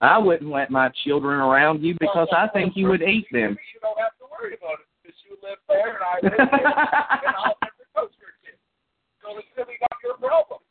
I 0.00 0.18
wouldn't 0.18 0.50
let 0.50 0.70
my 0.70 0.90
children 1.04 1.38
around 1.40 1.82
you 1.82 1.94
because 1.98 2.28
I 2.30 2.48
think 2.54 2.74
you 2.74 2.88
would 2.88 3.02
eat 3.02 3.26
them. 3.30 3.58
You 3.58 3.80
don't 3.82 3.98
have 3.98 4.16
to 4.22 4.26
worry 4.30 4.54
about 4.58 4.80
it 4.80 4.88
because 5.02 5.18
you 5.26 5.36
live 5.42 5.60
there 5.66 5.98
and 5.98 6.02
I 6.02 6.14
live 6.22 6.34
here, 6.34 6.72
and 6.72 7.34
I'll 7.42 7.58
never 7.60 7.84
coach 7.92 8.14
your 8.22 8.34
kid. 8.40 8.56
So 9.20 9.34
it's 9.36 9.50
really 9.58 9.76
not 9.82 9.94
your 10.02 10.16
problem. 10.16 10.64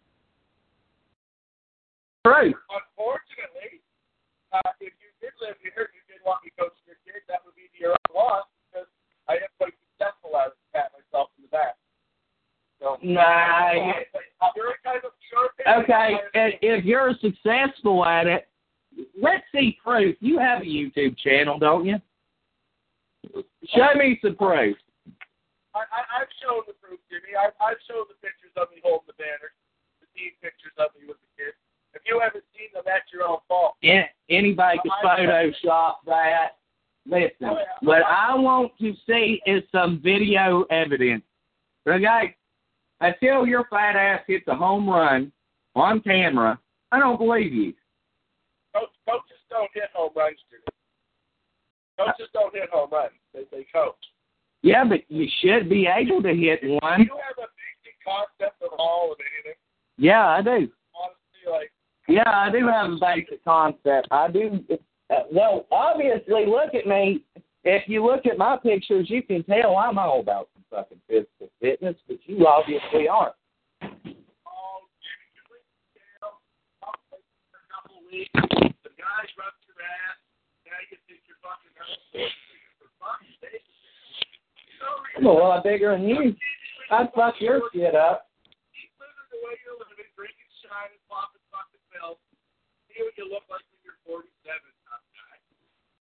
True. 2.27 2.51
Unfortunately, 2.51 3.79
uh, 4.51 4.75
if 4.83 4.91
you 4.99 5.09
did 5.23 5.31
live 5.39 5.55
here 5.63 5.87
and 5.87 5.93
you 5.95 6.03
did 6.09 6.19
want 6.27 6.43
me 6.43 6.51
coaching 6.59 6.83
your 6.83 6.99
kid, 7.07 7.23
that 7.31 7.45
would 7.47 7.55
be 7.55 7.71
to 7.71 7.77
your 7.79 7.95
own 7.95 8.11
loss 8.11 8.45
because 8.67 8.89
I 9.31 9.39
am 9.39 9.51
quite 9.55 9.71
successful 9.71 9.77
at 9.77 9.78
it, 9.78 9.78
pat 10.79 10.91
myself 10.95 11.29
in 11.37 11.43
the 11.43 11.49
back. 11.49 11.75
So, 12.79 12.97
Nah. 13.03 13.73
you're 14.55 14.75
kind 14.83 15.03
of. 15.03 15.11
Okay, 15.83 16.17
if 16.33 16.85
you're 16.85 17.13
successful 17.19 18.05
at 18.05 18.25
it, 18.25 18.47
let's 19.21 19.43
see 19.51 19.77
proof. 19.83 20.15
You 20.21 20.39
have 20.39 20.61
a 20.61 20.65
YouTube 20.65 21.17
channel, 21.17 21.59
don't 21.59 21.85
you? 21.85 22.01
Show 23.75 23.93
me 23.95 24.17
some 24.23 24.35
proof. 24.35 24.77
I, 25.75 25.79
I, 25.79 26.21
I've 26.21 26.31
shown 26.41 26.63
the 26.65 26.73
proof, 26.73 26.99
Jimmy. 27.11 27.35
I, 27.37 27.51
I've 27.63 27.77
shown 27.85 28.07
the 28.07 28.15
pictures 28.25 28.55
of 28.57 28.71
me 28.73 28.81
holding 28.81 29.05
the 29.07 29.13
banner, 29.13 29.53
the 30.01 30.07
team 30.17 30.31
pictures 30.41 30.73
of 30.79 30.89
me 30.97 31.05
with 31.05 31.17
the 31.21 31.29
kids. 31.37 31.55
If 31.93 32.01
you 32.07 32.19
haven't 32.23 32.45
seen 32.57 32.69
them, 32.73 32.83
that's 32.85 33.11
your 33.11 33.27
own 33.27 33.39
fault. 33.47 33.75
Yeah, 33.81 34.07
anybody 34.29 34.79
can 34.79 34.91
Photoshop 35.03 36.05
that. 36.07 36.58
Listen, 37.09 37.47
oh, 37.49 37.57
what 37.81 38.03
I 38.03 38.35
want 38.35 38.71
to 38.79 38.93
see 39.07 39.41
is 39.45 39.63
some 39.71 39.99
video 40.03 40.63
evidence. 40.69 41.23
Okay? 41.87 42.35
until 43.01 43.45
your 43.47 43.65
fat 43.69 43.95
ass 43.95 44.21
hits 44.27 44.45
a 44.47 44.55
home 44.55 44.89
run 44.89 45.31
on 45.75 46.01
camera, 46.01 46.59
I 46.91 46.99
don't 46.99 47.17
believe 47.17 47.53
you. 47.53 47.73
Coach, 48.75 48.89
coaches 49.07 49.37
don't 49.49 49.69
hit 49.73 49.85
home 49.93 50.11
runs, 50.15 50.37
dude. 50.51 50.59
Coaches 51.97 52.29
don't 52.33 52.53
hit 52.53 52.69
home 52.69 52.89
runs. 52.91 53.11
They, 53.33 53.43
they 53.51 53.65
coach. 53.73 53.95
Yeah, 54.61 54.83
but 54.83 54.99
you 55.09 55.27
should 55.41 55.69
be 55.69 55.87
able 55.87 56.21
to 56.21 56.33
hit 56.33 56.61
Do 56.61 56.77
one. 56.81 57.01
you 57.01 57.17
have 57.17 57.37
a 57.37 57.47
basic 57.55 57.95
concept 58.05 58.61
of 58.61 58.77
all 58.77 59.13
of 59.13 59.17
it? 59.45 59.57
Yeah, 59.97 60.27
I 60.27 60.41
do. 60.41 60.49
Honestly, 60.49 61.49
like, 61.49 61.71
Yeah, 62.07 62.23
I 62.27 62.51
do 62.51 62.67
have 62.67 62.91
a 62.91 62.97
basic 62.99 63.43
concept. 63.43 64.07
I 64.11 64.29
do. 64.29 64.63
Uh, 65.09 65.23
well, 65.31 65.65
obviously, 65.71 66.45
look 66.45 66.75
at 66.75 66.85
me. 66.87 67.23
If 67.63 67.87
you 67.87 68.05
look 68.05 68.25
at 68.25 68.37
my 68.37 68.57
pictures, 68.57 69.09
you 69.09 69.21
can 69.21 69.43
tell 69.43 69.75
I'm 69.75 69.97
all 69.97 70.19
about 70.21 70.49
some 70.53 70.63
fucking 70.69 71.01
physical 71.07 71.49
fitness, 71.59 71.95
but 72.07 72.17
you 72.25 72.47
obviously 72.47 73.07
aren't. 73.07 73.35
The 78.09 78.91
guys 78.97 79.29
rub 79.37 79.53
your 79.69 79.77
ass. 79.85 80.17
Now 80.65 80.81
you 80.89 80.97
think 81.05 81.21
you're 81.29 81.37
fucking 81.45 81.69
sake. 82.09 82.33
I'm 85.17 85.25
a 85.25 85.31
lot 85.31 85.63
bigger 85.63 85.91
than 85.91 86.07
you. 86.07 86.35
I'd 86.89 87.11
fuck 87.13 87.35
your 87.39 87.61
shit 87.73 87.93
up. 87.93 88.31
Keep 88.73 88.89
living 88.97 89.29
the 89.29 89.37
way 89.45 89.53
you're 89.61 89.77
living, 89.77 90.09
drinking 90.17 90.49
shine 90.63 90.89
and 90.89 91.03
popping 91.05 91.43
fucking 91.53 91.83
pills. 91.93 92.17
See 92.89 93.03
what 93.05 93.13
you 93.13 93.29
look 93.29 93.45
like 93.51 93.61
when 93.69 93.77
you're 93.85 93.99
47, 94.07 94.25
tough 94.89 95.05
guy. 95.13 95.37
You'll 95.37 95.53
be 95.53 95.67
sucking 95.69 96.08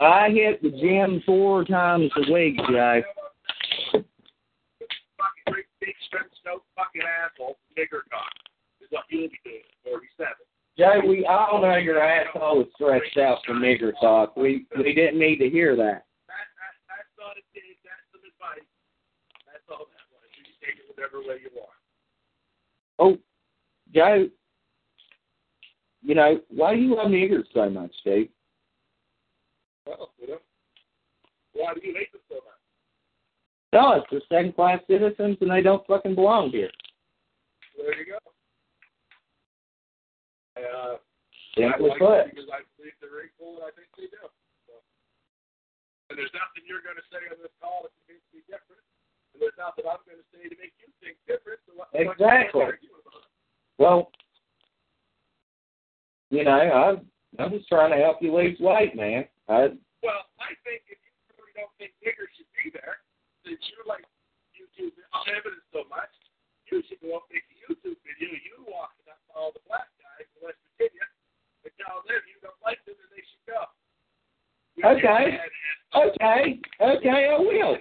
I 0.00 0.30
hit 0.30 0.62
the 0.62 0.70
gym 0.70 1.22
four 1.26 1.64
times 1.64 2.10
a 2.16 2.32
week, 2.32 2.56
Joe. 2.70 3.02
Fucking 3.92 5.64
big 5.80 5.94
strength 6.06 6.30
snow 6.42 6.62
fucking 6.76 7.02
asshole, 7.02 7.58
bigger 7.76 8.04
cock. 8.10 8.32
Is 8.80 8.88
what 8.90 9.04
you'll 9.10 9.28
be 9.28 9.38
doing 9.44 9.60
47. 9.84 10.32
Joe, 10.78 11.00
we 11.06 11.26
all 11.26 11.60
know 11.60 11.76
your 11.76 12.02
asshole 12.02 12.62
is 12.62 12.68
stretched 12.74 13.18
out 13.18 13.38
for 13.46 13.54
nigger 13.54 13.92
talk. 14.00 14.36
We 14.36 14.66
we 14.76 14.94
didn't 14.94 15.18
need 15.18 15.36
to 15.38 15.50
hear 15.50 15.76
that. 15.76 16.04
You 21.02 21.26
you. 21.42 21.50
Oh, 22.98 23.18
Joe, 23.94 24.28
you 26.02 26.14
know 26.14 26.40
why 26.48 26.74
do 26.74 26.80
you 26.80 26.96
love 26.96 27.08
niggers 27.08 27.44
so 27.52 27.68
much, 27.68 27.92
Steve? 28.00 28.30
Well, 29.90 30.14
you 30.22 30.28
know, 30.28 30.38
why 31.58 31.74
do 31.74 31.80
you 31.82 31.94
hate 31.98 32.12
them 32.14 32.22
so 32.30 32.38
much? 32.46 32.62
No, 33.74 33.98
it's 33.98 34.06
they're 34.10 34.22
second 34.30 34.54
class 34.54 34.78
citizens 34.86 35.38
and 35.40 35.50
they 35.50 35.62
don't 35.62 35.86
fucking 35.86 36.14
belong 36.14 36.50
here. 36.50 36.70
There 37.74 37.98
you 37.98 38.14
go. 38.14 38.18
Uh, 40.58 41.02
Simply 41.58 41.90
I 41.90 41.98
like 41.98 41.98
put. 41.98 42.22
because 42.30 42.50
I 42.54 42.62
believe 42.78 42.94
they're 43.02 43.26
equal, 43.26 43.58
and 43.58 43.66
I 43.66 43.74
think 43.74 43.90
they 43.98 44.06
do. 44.06 44.22
So. 44.70 44.78
And 46.10 46.14
there's 46.14 46.30
nothing 46.30 46.62
you're 46.70 46.86
going 46.86 46.98
to 46.98 47.06
say 47.10 47.26
on 47.26 47.42
this 47.42 47.50
call 47.58 47.82
that 47.82 47.94
convince 48.06 48.22
me 48.30 48.46
different. 48.46 48.82
And 49.34 49.42
there's 49.42 49.58
nothing 49.58 49.90
I'm 49.90 49.98
going 50.06 50.22
to 50.22 50.28
say 50.30 50.46
to 50.46 50.54
make 50.54 50.74
you 50.78 50.86
think 51.02 51.18
different. 51.26 51.58
So 51.66 51.74
what, 51.74 51.90
Exactly. 51.90 52.62
What? 52.62 52.78
Well, 53.82 54.14
you 56.30 56.46
know, 56.46 56.54
I 56.54 57.42
I'm 57.42 57.50
just 57.50 57.66
trying 57.66 57.90
to 57.90 57.98
help 57.98 58.18
you 58.20 58.34
lose 58.34 58.58
weight, 58.60 58.94
man. 58.94 59.24
I 59.50 59.66
Well, 60.06 60.22
I 60.38 60.54
think 60.62 60.86
if 60.86 60.94
you 61.02 61.10
really 61.34 61.50
don't 61.58 61.74
think 61.74 61.90
niggers 62.06 62.30
should 62.38 62.46
be 62.54 62.70
there, 62.70 63.02
since 63.42 63.58
you're 63.74 63.82
like 63.82 64.06
YouTube 64.54 64.94
evidence 65.26 65.66
so 65.74 65.82
much, 65.90 66.14
you 66.70 66.86
should 66.86 67.02
go 67.02 67.18
up 67.18 67.26
and 67.34 67.42
make 67.42 67.50
a 67.50 67.56
YouTube 67.66 67.98
video, 68.06 68.30
you 68.30 68.62
walking 68.62 69.10
up 69.10 69.18
to 69.26 69.30
all 69.34 69.50
the 69.50 69.58
black 69.66 69.90
guys 69.98 70.30
in 70.38 70.46
West 70.46 70.62
Virginia 70.78 71.02
and 71.66 71.74
tell 71.82 71.98
them 72.06 72.22
you 72.30 72.38
don't 72.38 72.54
like 72.62 72.78
them 72.86 72.94
and 72.94 73.10
they 73.10 73.26
should 73.26 73.42
go. 73.50 73.66
Okay. 74.86 75.34
okay, 75.98 76.62
okay, 76.78 77.34
I 77.34 77.38
will. 77.42 77.74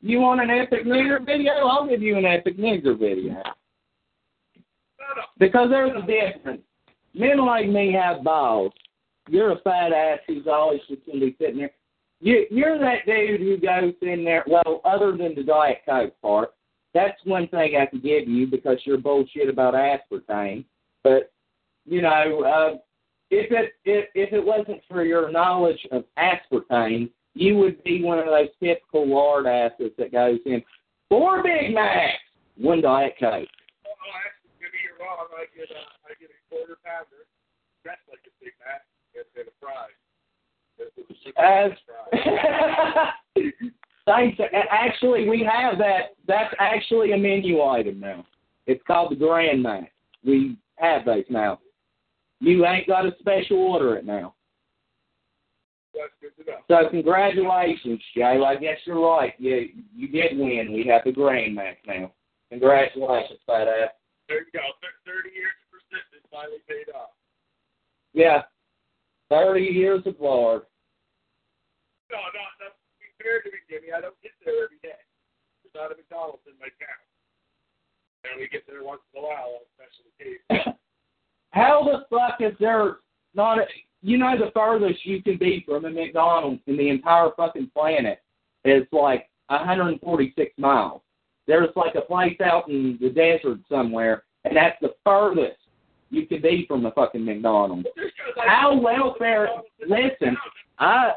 You 0.00 0.20
want 0.20 0.40
an 0.40 0.48
epic 0.48 0.88
nigger 0.88 1.20
video? 1.20 1.52
I'll 1.68 1.86
give 1.86 2.00
you 2.00 2.16
an 2.16 2.24
epic 2.24 2.56
nigger 2.56 2.98
video. 2.98 3.36
No, 4.96 5.12
no. 5.12 5.28
Because 5.36 5.68
there's 5.68 5.92
a 5.92 6.00
difference. 6.00 6.62
Men 7.12 7.44
like 7.44 7.68
me 7.68 7.92
have 7.92 8.24
balls. 8.24 8.72
You're 9.30 9.52
a 9.52 9.60
fat 9.60 9.92
ass 9.92 10.18
who's 10.26 10.48
always 10.48 10.80
just 10.88 11.06
gonna 11.06 11.20
be 11.20 11.36
sitting 11.38 11.58
there. 11.58 11.70
You 12.20 12.46
you're 12.50 12.80
that 12.80 13.06
dude 13.06 13.40
who 13.40 13.56
goes 13.58 13.94
in 14.02 14.24
there 14.24 14.44
well, 14.48 14.80
other 14.84 15.16
than 15.16 15.36
the 15.36 15.44
Diet 15.44 15.82
Coke 15.88 16.14
part. 16.20 16.52
That's 16.94 17.24
one 17.24 17.46
thing 17.46 17.76
I 17.76 17.86
can 17.86 18.00
give 18.00 18.26
you 18.26 18.48
because 18.48 18.78
you're 18.84 18.98
bullshit 18.98 19.48
about 19.48 19.74
aspartame. 19.74 20.64
But 21.04 21.30
you 21.86 22.02
know, 22.02 22.42
uh 22.42 22.78
if 23.30 23.52
it 23.52 23.72
if 23.84 24.08
if 24.16 24.32
it 24.32 24.44
wasn't 24.44 24.82
for 24.88 25.04
your 25.04 25.30
knowledge 25.30 25.86
of 25.92 26.02
aspartame, 26.18 27.10
you 27.34 27.56
would 27.58 27.82
be 27.84 28.02
one 28.02 28.18
of 28.18 28.26
those 28.26 28.48
typical 28.60 29.08
lard 29.08 29.46
asses 29.46 29.92
that 29.96 30.10
goes 30.10 30.40
in 30.44 30.60
four 31.08 31.40
Big 31.44 31.72
Macs, 31.72 32.18
one 32.56 32.80
Diet 32.80 33.14
Coke. 33.20 33.46
Oh, 33.86 34.10
actually, 34.26 34.50
Jimmy, 34.58 34.82
you're 34.82 34.98
wrong. 34.98 35.28
I 35.30 35.46
get 35.56 35.70
a, 35.70 35.82
I 36.02 36.18
get 36.18 36.30
a 36.34 36.40
quarter 36.50 36.76
pounder, 36.82 37.30
dressed 37.84 38.02
like 38.10 38.26
a 38.26 38.34
big 38.42 38.52
Mac, 38.58 38.82
and, 39.36 39.46
and 39.46 39.48
a 39.48 39.52
fry. 39.60 39.86
It 40.78 40.92
was 40.96 41.06
a 41.10 41.14
super 41.24 41.42
As 41.44 41.72
thanks. 44.06 44.38
Actually, 44.70 45.28
we 45.28 45.48
have 45.50 45.78
that. 45.78 46.14
That's 46.26 46.54
actually 46.58 47.12
a 47.12 47.18
menu 47.18 47.62
item 47.62 48.00
now. 48.00 48.24
It's 48.66 48.82
called 48.86 49.12
the 49.12 49.16
Grand 49.16 49.62
Mac. 49.62 49.92
We 50.24 50.56
have 50.76 51.04
those 51.04 51.24
now. 51.28 51.60
You 52.40 52.64
ain't 52.66 52.86
got 52.86 53.02
to 53.02 53.12
special 53.20 53.58
order 53.58 53.96
it 53.96 54.06
now. 54.06 54.34
That's 55.94 56.12
good 56.20 56.44
to 56.44 56.50
know. 56.50 56.58
So 56.68 56.88
congratulations, 56.88 58.00
Joe. 58.16 58.44
I 58.44 58.56
guess 58.56 58.78
you're 58.86 59.00
right. 59.00 59.34
You 59.38 59.68
you 59.94 60.08
did 60.08 60.38
win. 60.38 60.72
We 60.72 60.86
have 60.86 61.02
the 61.04 61.12
Grand 61.12 61.54
Mac 61.54 61.78
now. 61.86 62.12
Congratulations, 62.50 63.38
fat 63.46 63.68
ass. 63.68 63.90
There 64.28 64.38
you 64.38 64.46
go. 64.52 64.60
30 65.06 65.34
years 65.34 65.50
of 65.66 65.70
persistence 65.70 66.26
finally 66.30 66.62
paid 66.68 66.92
off. 66.94 67.10
Yeah, 68.12 68.42
thirty 69.30 69.64
years 69.64 70.02
of 70.04 70.16
lard. 70.20 70.62
No, 72.10 72.18
no, 72.18 72.66
be 72.98 73.06
fair 73.22 73.40
to 73.40 73.48
me, 73.48 73.58
Jimmy, 73.70 73.92
I 73.96 74.00
don't 74.00 74.20
get 74.20 74.32
there 74.44 74.64
every 74.64 74.82
day. 74.82 74.98
There's 75.62 75.74
not 75.74 75.92
a 75.92 75.96
McDonald's 75.96 76.42
in 76.46 76.58
my 76.58 76.68
town. 76.76 77.00
I 78.26 78.34
only 78.34 78.48
get 78.48 78.66
there 78.66 78.84
once 78.84 79.00
in 79.14 79.22
a 79.22 79.24
while 79.24 79.62
on 79.62 79.64
special 79.78 80.04
occasions. 80.18 80.76
How 81.52 81.82
the 81.82 82.04
fuck 82.10 82.40
is 82.40 82.56
there 82.60 82.98
not 83.34 83.58
a, 83.58 83.64
you 84.02 84.18
know 84.18 84.36
the 84.36 84.50
furthest 84.52 85.06
you 85.06 85.22
can 85.22 85.38
be 85.38 85.64
from 85.66 85.84
a 85.84 85.90
McDonald's 85.90 86.60
in 86.66 86.76
the 86.76 86.88
entire 86.88 87.30
fucking 87.36 87.70
planet 87.74 88.20
is 88.64 88.84
like 88.92 89.28
146 89.48 90.52
miles. 90.58 91.02
There's 91.46 91.70
like 91.76 91.94
a 91.94 92.02
place 92.02 92.40
out 92.40 92.68
in 92.68 92.98
the 93.00 93.10
desert 93.10 93.58
somewhere, 93.68 94.24
and 94.44 94.56
that's 94.56 94.76
the 94.80 94.94
furthest 95.04 95.59
you 96.10 96.26
could 96.26 96.42
be 96.42 96.64
from 96.66 96.82
the 96.82 96.90
fucking 96.92 97.24
McDonald's. 97.24 97.88
How 98.46 98.78
welfare? 98.78 99.48
Listen, 99.80 100.36
I, 100.78 101.12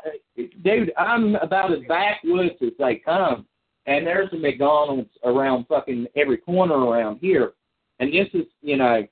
dude, 0.64 0.94
I'm 0.98 1.36
about 1.36 1.72
as 1.74 1.80
backwoods 1.88 2.56
as 2.62 2.72
they 2.80 2.96
come, 3.04 3.46
and 3.86 4.06
there's 4.06 4.32
a 4.34 4.38
McDonald's 4.38 5.10
around 5.24 5.66
fucking 5.68 6.08
every 6.16 6.38
corner 6.38 6.78
around 6.78 7.20
here, 7.20 7.54
and 8.00 8.14
this 8.14 8.28
is, 8.34 8.46
you 8.62 8.78
know, 8.78 9.06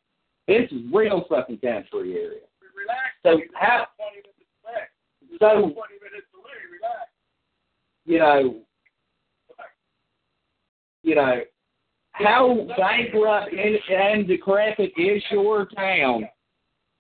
this 0.48 0.72
is 0.72 0.82
real 0.94 1.26
fucking 1.30 1.58
country 1.60 2.16
area. 2.16 2.42
So 3.24 3.40
how- 3.54 3.88
20 3.98 4.16
minutes 4.18 4.40
away. 4.64 4.88
There's 5.22 5.40
So- 5.40 5.70
20 5.70 5.94
minutes 6.00 6.28
away. 6.34 6.52
Relax. 6.72 7.12
You 8.06 8.20
know, 8.20 8.66
you 11.04 11.16
know, 11.16 11.44
how 12.24 12.68
bankrupt 12.78 13.54
and, 13.54 13.78
and 13.90 14.28
decrepit 14.28 14.92
is 14.98 15.24
your 15.32 15.66
town? 15.66 16.28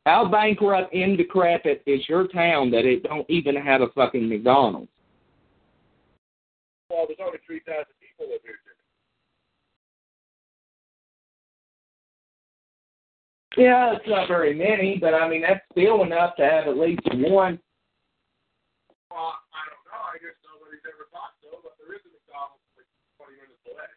How 0.05 0.27
bankrupt 0.27 0.93
and 0.93 1.17
decrepit 1.17 1.83
is 1.85 2.01
your 2.09 2.27
town 2.27 2.71
that 2.71 2.85
it 2.85 3.03
don't 3.03 3.29
even 3.29 3.55
have 3.55 3.81
a 3.81 3.89
fucking 3.89 4.27
McDonald's? 4.27 4.89
Well, 6.89 7.05
there's 7.07 7.19
only 7.23 7.39
3,000 7.45 7.85
people 8.01 8.31
live 8.31 8.41
here, 8.43 8.55
Yeah, 13.57 13.95
it's 13.99 14.07
not 14.07 14.29
very 14.29 14.55
many, 14.55 14.97
but 14.99 15.13
I 15.13 15.27
mean 15.27 15.43
that's 15.43 15.59
still 15.75 16.03
enough 16.03 16.35
to 16.37 16.43
have 16.43 16.71
at 16.71 16.77
least 16.77 17.03
one. 17.11 17.59
Well, 19.11 19.35
I 19.51 19.61
don't 19.67 19.83
know. 19.91 19.99
I 20.07 20.15
guess 20.23 20.39
nobody's 20.47 20.79
ever 20.87 21.11
thought 21.11 21.35
so, 21.43 21.59
but 21.59 21.75
there 21.75 21.91
is 21.91 21.99
a 22.07 22.11
McDonald's 22.15 22.63
like 22.79 22.87
20 23.19 23.43
minutes 23.43 23.59
away. 23.67 23.91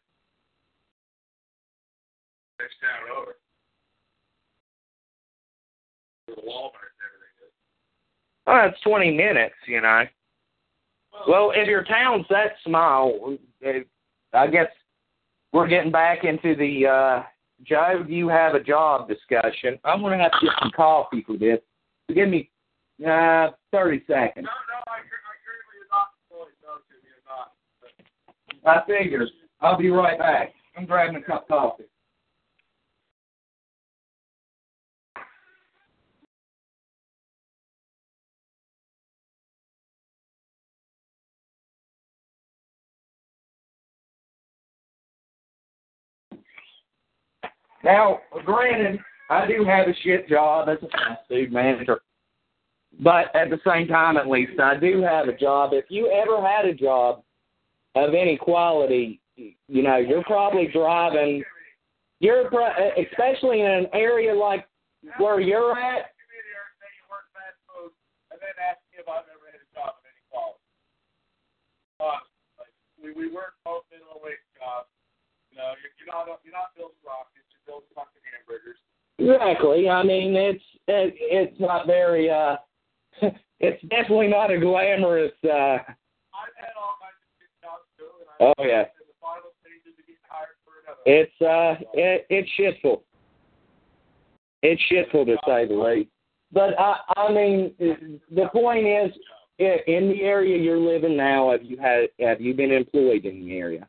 Next 2.61 2.77
town 2.81 3.19
over. 3.19 3.37
The 6.29 6.35
Walmart 6.43 6.89
and 6.89 7.03
everything 7.05 7.37
is. 7.43 7.53
Oh, 8.47 8.69
it's 8.69 8.81
twenty 8.83 9.11
minutes, 9.11 9.55
you 9.67 9.81
know. 9.81 10.05
Well, 11.29 11.53
if 11.55 11.69
your 11.69 11.85
town's 11.85 12.27
that 12.31 12.53
small, 12.65 13.37
uh, 13.67 13.71
I 14.33 14.47
guess 14.47 14.69
we're 15.53 15.69
getting 15.69 15.93
back 15.93 16.25
into 16.25 16.55
the 16.57 16.87
uh 16.87 17.23
Joe, 17.65 18.05
you 18.09 18.29
have 18.29 18.55
a 18.55 18.61
job 18.61 19.09
discussion? 19.09 19.79
I'm 19.85 20.01
gonna 20.01 20.19
have 20.19 20.33
to 20.33 20.47
get 20.47 20.55
some 20.61 20.71
coffee 20.75 21.23
for 21.27 21.37
this. 21.37 21.61
Give 22.15 22.29
me 22.29 22.51
uh 23.07 23.49
thirty 23.73 24.03
seconds. 24.07 24.47
No, 24.47 24.53
no, 24.53 24.83
I, 24.89 24.97
I 24.97 25.35
currently 25.43 25.79
am 25.83 25.89
not 25.91 26.09
employed. 26.31 26.53
No, 26.63 26.79
Jimmy, 26.89 27.11
I'm 28.65 28.65
not. 28.65 28.83
I 28.83 28.87
figure. 28.87 29.27
I'll 29.61 29.79
be 29.79 29.91
right 29.91 30.19
back. 30.19 30.53
I'm 30.77 30.87
grabbing 30.87 31.17
a 31.17 31.23
cup 31.23 31.43
of 31.43 31.49
coffee. 31.49 31.85
Now, 47.85 48.21
granted, 48.47 48.99
I 49.31 49.47
do 49.47 49.65
have 49.65 49.89
a 49.89 49.95
shit 50.03 50.29
job 50.29 50.69
as 50.69 50.79
a 50.83 50.89
fast 50.89 51.21
food 51.29 51.53
manager. 51.53 52.01
But 53.01 53.35
at 53.35 53.51
the 53.51 53.59
same 53.67 53.89
time, 53.89 54.17
at 54.17 54.29
least, 54.29 54.59
I 54.59 54.77
do 54.79 55.03
have 55.03 55.29
a 55.29 55.37
job. 55.37 55.71
If 55.73 55.87
you 55.89 56.11
ever 56.11 56.41
had 56.41 56.65
a 56.65 56.75
job 56.75 57.23
of 57.95 58.15
any 58.15 58.37
quality, 58.37 59.21
you 59.37 59.83
know, 59.83 59.97
you're 59.97 60.23
probably 60.25 60.69
driving, 60.73 61.43
you're, 62.21 62.47
especially 62.97 63.61
in 63.61 63.67
an 63.67 63.87
area 63.93 64.33
like 64.35 64.67
where 65.19 65.41
you're 65.41 65.79
at, 65.79 66.07
we 73.03 73.13
we 73.13 73.29
work 73.29 73.53
both 73.65 73.85
minimum 73.93 74.17
wage 74.25 74.41
jobs. 74.57 74.89
You 75.53 75.61
know, 75.61 75.77
you're, 75.77 75.93
you're 76.01 76.09
not 76.09 76.25
you're 76.41 76.57
not 76.57 76.73
building 76.73 76.97
rockets, 77.05 77.34
you're 77.67 77.81
fucking 77.95 78.23
hamburgers. 78.33 78.79
Exactly. 79.19 79.89
I 79.89 80.03
mean, 80.03 80.35
it's 80.37 80.65
it, 80.89 81.15
it's 81.19 81.61
not 81.61 81.87
very. 81.87 82.31
uh 82.31 82.57
It's 83.61 83.81
definitely 83.89 84.29
not 84.29 84.51
a 84.51 84.59
glamorous. 84.59 85.33
uh 85.45 85.49
I've 85.49 86.55
had 86.59 86.75
all 86.77 86.97
kinds 87.01 87.21
of 87.23 87.63
jobs 87.63 87.87
too, 87.97 88.11
and 88.21 88.29
Oh, 88.41 88.63
I'm 88.63 88.69
yeah. 88.69 88.81
in 88.83 89.07
the 89.09 89.15
final 89.21 89.51
stages 89.63 89.95
of 89.99 90.05
getting 90.05 90.21
hired 90.29 90.59
for 90.67 90.83
another. 90.83 91.01
It's 91.07 91.41
uh, 91.41 91.81
it, 91.95 92.27
it's 92.29 92.51
shitful. 92.59 93.03
It's 94.63 94.83
shitful 94.91 95.27
to 95.27 95.37
say 95.47 95.67
the 95.69 95.75
least. 95.75 96.11
But 96.53 96.79
I, 96.79 96.97
I 97.17 97.33
mean, 97.33 97.75
the 97.79 98.49
point 98.53 98.87
is, 98.87 99.11
in 99.59 100.09
the 100.09 100.23
area 100.23 100.57
you're 100.59 100.79
living 100.79 101.17
now, 101.17 101.53
have 101.53 101.63
you 101.63 101.77
had 101.79 102.09
have 102.21 102.41
you 102.41 102.55
been 102.55 102.73
employed 102.73 103.25
in 103.25 103.47
the 103.47 103.57
area? 103.57 103.89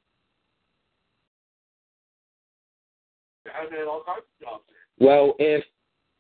I've 3.60 3.72
had 3.72 3.88
all 3.88 4.04
kinds 4.06 4.24
of 4.42 4.46
jobs. 4.46 4.64
Well, 5.00 5.36
if 5.40 5.64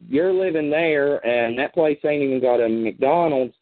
you're 0.08 0.34
living 0.34 0.70
there 0.70 1.26
and 1.26 1.58
that 1.58 1.74
place 1.74 1.98
ain't 2.06 2.24
even 2.24 2.42
got 2.42 2.62
a 2.62 2.70
McDonald's, 2.70 3.54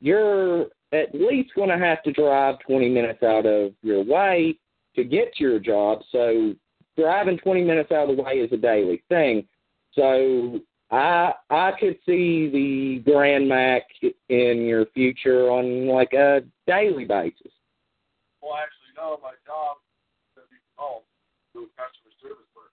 you're 0.00 0.66
at 0.92 1.14
least 1.14 1.54
going 1.54 1.68
to 1.68 1.78
have 1.78 2.02
to 2.02 2.12
drive 2.12 2.56
20 2.66 2.88
minutes 2.88 3.22
out 3.22 3.46
of 3.46 3.72
your 3.82 4.04
way 4.04 4.58
to 4.96 5.04
get 5.04 5.34
to 5.34 5.44
your 5.44 5.58
job. 5.58 6.00
So 6.10 6.54
driving 6.96 7.38
20 7.38 7.64
minutes 7.64 7.92
out 7.92 8.10
of 8.10 8.16
the 8.16 8.22
way 8.22 8.34
is 8.34 8.52
a 8.52 8.56
daily 8.56 9.02
thing. 9.08 9.46
So 9.94 10.60
I 10.90 11.32
I 11.48 11.72
could 11.78 11.96
see 12.04 12.50
the 12.50 13.10
Grand 13.10 13.48
Mac 13.48 13.82
in 14.28 14.66
your 14.66 14.86
future 14.92 15.50
on 15.50 15.88
like 15.88 16.12
a 16.12 16.42
daily 16.66 17.04
basis. 17.04 17.52
Well, 18.42 18.56
actually, 18.56 18.92
no, 18.96 19.18
my 19.22 19.32
job 19.46 19.78
is 20.36 20.42
to 20.42 20.48
be 20.50 20.60
home 20.76 21.02
doing 21.54 21.68
customer 21.76 22.12
service 22.20 22.48
work. 22.56 22.72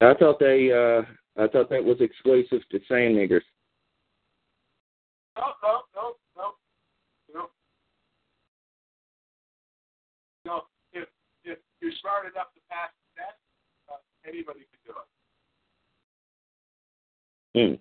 I 0.00 0.14
thought 0.14 0.38
they 0.38 0.70
uh 0.72 1.02
I 1.42 1.48
thought 1.48 1.70
that 1.70 1.84
was 1.84 2.00
exclusive 2.00 2.62
to 2.70 2.80
sand 2.88 3.16
niggers. 3.16 3.42
No, 5.36 5.44
no, 5.62 5.80
no, 5.94 6.14
no, 6.36 6.54
no. 7.34 7.50
No, 10.44 10.62
if 10.92 11.08
if 11.44 11.58
you're 11.80 11.92
smart 12.00 12.24
enough 12.24 12.52
to 12.54 12.60
pass 12.70 12.90
the 13.14 13.22
test, 13.22 13.38
uh, 13.90 13.96
anybody 14.26 14.60
can 14.60 14.80
do 14.86 14.92
it. 14.92 15.06
Hmm. 17.68 17.74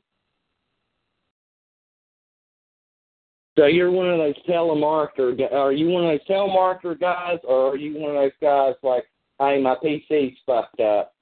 So 3.57 3.67
you're 3.67 3.91
one 3.91 4.09
of 4.09 4.17
those 4.17 4.35
telemarketer. 4.49 5.53
Are 5.53 5.71
you 5.71 5.87
one 5.87 6.05
of 6.05 6.11
those 6.11 6.27
telemarketer 6.27 6.99
guys, 6.99 7.39
or 7.45 7.71
are 7.71 7.77
you 7.77 7.97
one 7.97 8.15
of 8.15 8.21
those 8.21 8.31
guys 8.41 8.75
like, 8.83 9.05
"Hey, 9.39 9.61
my 9.61 9.75
PC's 9.75 10.37
fucked 10.45 10.81
up"? 10.81 11.14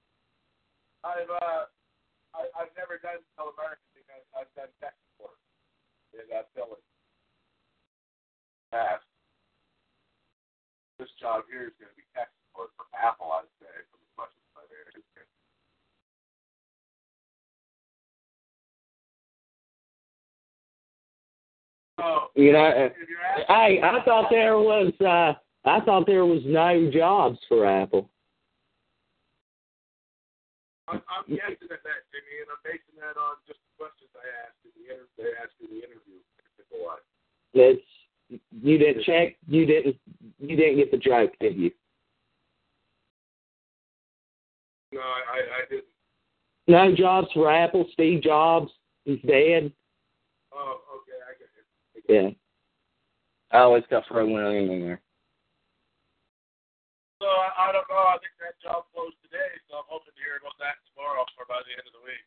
I've 1.04 1.30
uh, 1.30 1.68
I, 2.34 2.42
I've 2.58 2.74
never 2.80 2.98
done 2.98 3.22
telemarketing. 3.38 4.08
I, 4.10 4.42
I've 4.42 4.52
done 4.56 4.72
tech 4.82 4.96
support. 5.14 5.38
And 6.18 6.28
that's 6.32 6.48
billing. 6.56 6.82
Past. 8.72 9.06
This 10.98 11.10
job 11.20 11.44
here 11.52 11.68
is 11.68 11.76
going 11.78 11.92
to 11.92 11.98
be 11.98 12.08
tech 12.16 12.30
support 12.48 12.72
for 12.78 12.86
Apple, 12.96 13.30
I'd 13.34 13.50
say, 13.60 13.70
from 13.92 14.02
as 14.02 14.14
much 14.18 14.34
as 14.34 14.46
I've 14.56 14.72
ever 14.72 14.94
done. 14.94 15.04
You 22.36 22.52
know, 22.52 22.66
uh, 22.66 22.90
if 22.90 23.10
you're 23.10 23.22
asking, 23.22 23.46
hey, 23.48 23.82
I 23.84 24.04
thought 24.04 24.26
there 24.30 24.58
was 24.58 24.92
uh 25.02 25.34
I 25.66 25.80
thought 25.86 26.06
there 26.06 26.26
was 26.26 26.42
no 26.46 26.90
jobs 26.92 27.38
for 27.48 27.66
Apple. 27.66 28.10
I'm, 30.94 31.02
I'm 31.10 31.26
guessing 31.30 31.72
at 31.74 31.82
that, 31.82 32.02
Jimmy, 32.14 32.36
and 32.44 32.50
I'm 32.54 32.62
basing 32.62 32.98
that 33.02 33.18
on 33.18 33.42
just 33.48 33.60
the 33.66 33.74
questions 33.82 34.12
I 34.14 34.26
asked 34.46 34.62
in 34.66 34.72
the 34.78 34.86
inter- 34.94 35.14
they 35.18 35.34
asked 35.42 35.58
in 35.62 35.70
the 35.74 35.82
interview. 35.82 36.22
technical-wise. 36.38 37.06
It's 37.54 37.86
you 38.30 38.78
didn't 38.78 39.04
check. 39.04 39.36
You 39.48 39.66
didn't. 39.66 39.98
You 40.40 40.56
didn't 40.56 40.78
get 40.78 40.92
the 40.92 40.98
joke, 40.98 41.34
did 41.40 41.58
you? 41.58 41.72
No, 44.92 45.02
I, 45.02 45.04
I, 45.04 45.38
I 45.38 45.62
didn't. 45.70 45.86
No 46.68 46.96
jobs 46.96 47.28
for 47.34 47.52
Apple. 47.52 47.86
Steve 47.92 48.22
Jobs, 48.22 48.72
he's 49.04 49.20
dead. 49.28 49.72
Oh, 50.54 50.80
okay, 50.96 51.20
I 51.28 51.34
get 51.38 51.50
it. 51.58 52.04
Yeah. 52.08 53.58
I 53.58 53.62
always 53.64 53.84
got 53.90 54.08
thrown 54.08 54.30
in 54.30 54.68
there. 54.68 55.02
So 57.24 57.32
I, 57.32 57.48
I 57.56 57.72
don't 57.72 57.88
know. 57.88 58.04
I 58.04 58.20
think 58.20 58.36
that 58.44 58.60
job 58.60 58.84
closed 58.92 59.16
today, 59.24 59.56
so 59.72 59.80
I'm 59.80 59.88
hoping 59.88 60.12
to 60.12 60.20
hear 60.20 60.36
about 60.44 60.60
that 60.60 60.84
tomorrow 60.92 61.24
or 61.40 61.48
by 61.48 61.64
the 61.64 61.72
end 61.72 61.88
of 61.88 61.96
the 61.96 62.04
week. 62.04 62.20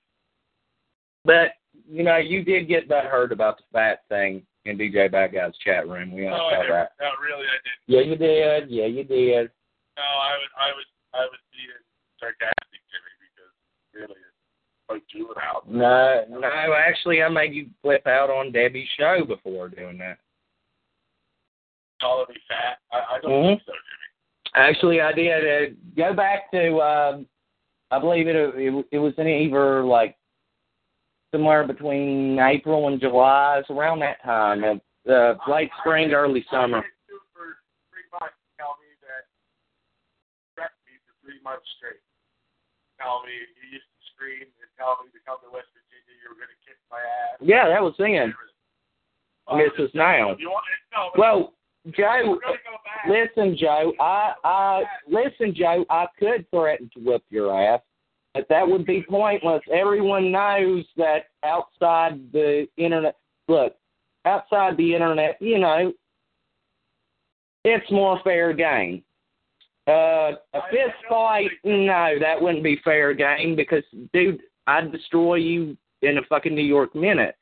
But 1.29 1.61
you 1.85 2.01
know, 2.01 2.17
you 2.17 2.41
did 2.41 2.65
get 2.65 2.89
that 2.89 3.13
heard 3.13 3.29
about 3.29 3.61
the 3.61 3.69
fat 3.77 4.09
thing 4.09 4.41
in 4.65 4.81
DJ 4.81 5.13
Bad 5.13 5.37
Guy's 5.37 5.53
chat 5.61 5.85
room. 5.85 6.17
We 6.17 6.25
all 6.33 6.49
I 6.49 6.65
saw 6.65 6.73
that. 6.73 6.97
no, 6.97 7.13
really, 7.21 7.45
I 7.45 7.61
didn't. 7.61 7.85
Yeah, 7.93 8.03
you 8.09 8.17
did. 8.17 8.73
Yeah, 8.73 8.89
you 8.89 9.05
did. 9.05 9.53
No, 10.01 10.09
I 10.09 10.33
was, 10.41 10.51
I 10.57 10.69
was, 10.73 10.89
I 11.13 11.25
was 11.29 11.41
being 11.53 11.77
sarcastic, 12.17 12.81
Jimmy, 12.89 13.13
because 13.21 13.53
really, 13.93 14.17
it's 14.17 14.89
like 14.89 15.05
juvenile. 15.13 15.61
No, 15.69 16.25
no. 16.41 16.73
Actually, 16.73 17.21
I 17.21 17.29
made 17.29 17.53
you 17.53 17.69
flip 17.85 18.07
out 18.07 18.31
on 18.33 18.49
Debbie's 18.49 18.89
show 18.97 19.29
before 19.29 19.69
doing 19.69 19.99
that. 19.99 20.17
Calling 22.01 22.33
me 22.33 22.41
fat. 22.49 22.81
I, 22.97 23.17
I 23.17 23.21
don't 23.21 23.31
Mhm. 23.45 23.61
think 23.61 23.63
so, 23.69 23.73
Jimmy. 23.77 23.96
Actually, 24.57 25.03
I 25.03 25.13
did. 25.13 25.45
Uh, 25.45 25.75
go 25.97 26.15
back 26.15 26.51
to, 26.51 26.81
um, 26.81 27.27
I 27.91 28.01
believe 28.01 28.27
it, 28.27 28.37
it. 28.37 28.87
It 28.91 28.99
was 28.99 29.13
in 29.19 29.29
either 29.29 29.85
like 29.85 30.17
somewhere 31.31 31.67
between 31.67 32.41
April 32.41 32.89
and 32.89 32.99
July. 32.99 33.61
It's 33.61 33.69
around 33.69 34.01
that 34.01 34.23
time, 34.25 34.65
of 34.65 34.81
uh, 35.05 35.35
late 35.47 35.69
spring, 35.81 36.11
early 36.13 36.45
summer. 36.51 36.81
Three 36.81 38.09
months. 38.11 38.41
Tell 38.57 38.81
me 38.81 38.89
that 39.05 39.29
threatened 40.57 40.81
me 40.89 40.97
for 41.05 41.13
three 41.21 41.41
months 41.45 41.69
straight. 41.77 42.01
Tell 42.97 43.21
me 43.29 43.37
you 43.37 43.77
used 43.77 43.85
to 43.85 44.01
scream 44.17 44.49
and 44.49 44.71
tell 44.81 45.05
me 45.05 45.13
to 45.13 45.21
come 45.29 45.37
to 45.45 45.53
West 45.53 45.69
Virginia. 45.77 46.17
You 46.25 46.33
were 46.33 46.41
going 46.41 46.49
to 46.49 46.61
kick 46.65 46.81
my 46.89 47.05
ass. 47.05 47.37
Yeah, 47.45 47.69
that 47.69 47.85
was 47.85 47.93
then. 48.01 48.33
Oh, 49.49 49.61
Mrs. 49.61 49.95
Now. 49.95 50.35
You 50.41 50.49
want 50.49 50.65
no, 50.97 51.13
Well, 51.21 51.53
Joe, 51.95 52.23
we're 52.25 52.41
going 52.41 52.41
to 52.41 52.59
go 52.65 52.77
back. 52.85 53.29
listen, 53.37 53.57
Joe. 53.57 53.93
I, 54.01 54.33
I 54.45 54.83
listen, 55.09 55.55
Joe. 55.55 55.85
I 55.89 56.07
could 56.19 56.47
threaten 56.51 56.91
to 56.95 57.01
whip 57.01 57.23
your 57.31 57.57
ass, 57.57 57.81
but 58.35 58.47
that 58.49 58.67
would 58.67 58.85
be 58.85 59.05
pointless. 59.09 59.63
Everyone 59.73 60.33
knows 60.33 60.85
that 60.97 61.27
outside 61.45 62.21
the 62.33 62.67
internet. 62.77 63.17
Look, 63.49 63.75
outside 64.25 64.77
the 64.77 64.95
internet, 64.95 65.37
you 65.41 65.59
know, 65.59 65.93
it's 67.65 67.91
more 67.91 68.21
fair 68.25 68.53
game. 68.53 69.03
Uh, 69.89 70.33
a 70.55 70.61
fist 70.71 70.97
fight, 71.09 71.51
no, 71.65 72.17
that 72.21 72.41
wouldn't 72.41 72.65
be 72.65 72.81
fair 72.83 73.15
game 73.15 73.55
because, 73.55 73.85
dude, 74.13 74.41
I'd 74.67 74.91
destroy 74.91 75.37
you 75.37 75.77
in 76.03 76.19
a 76.19 76.23
fucking 76.29 76.55
New 76.55 76.65
York 76.65 76.95
minute 76.97 77.37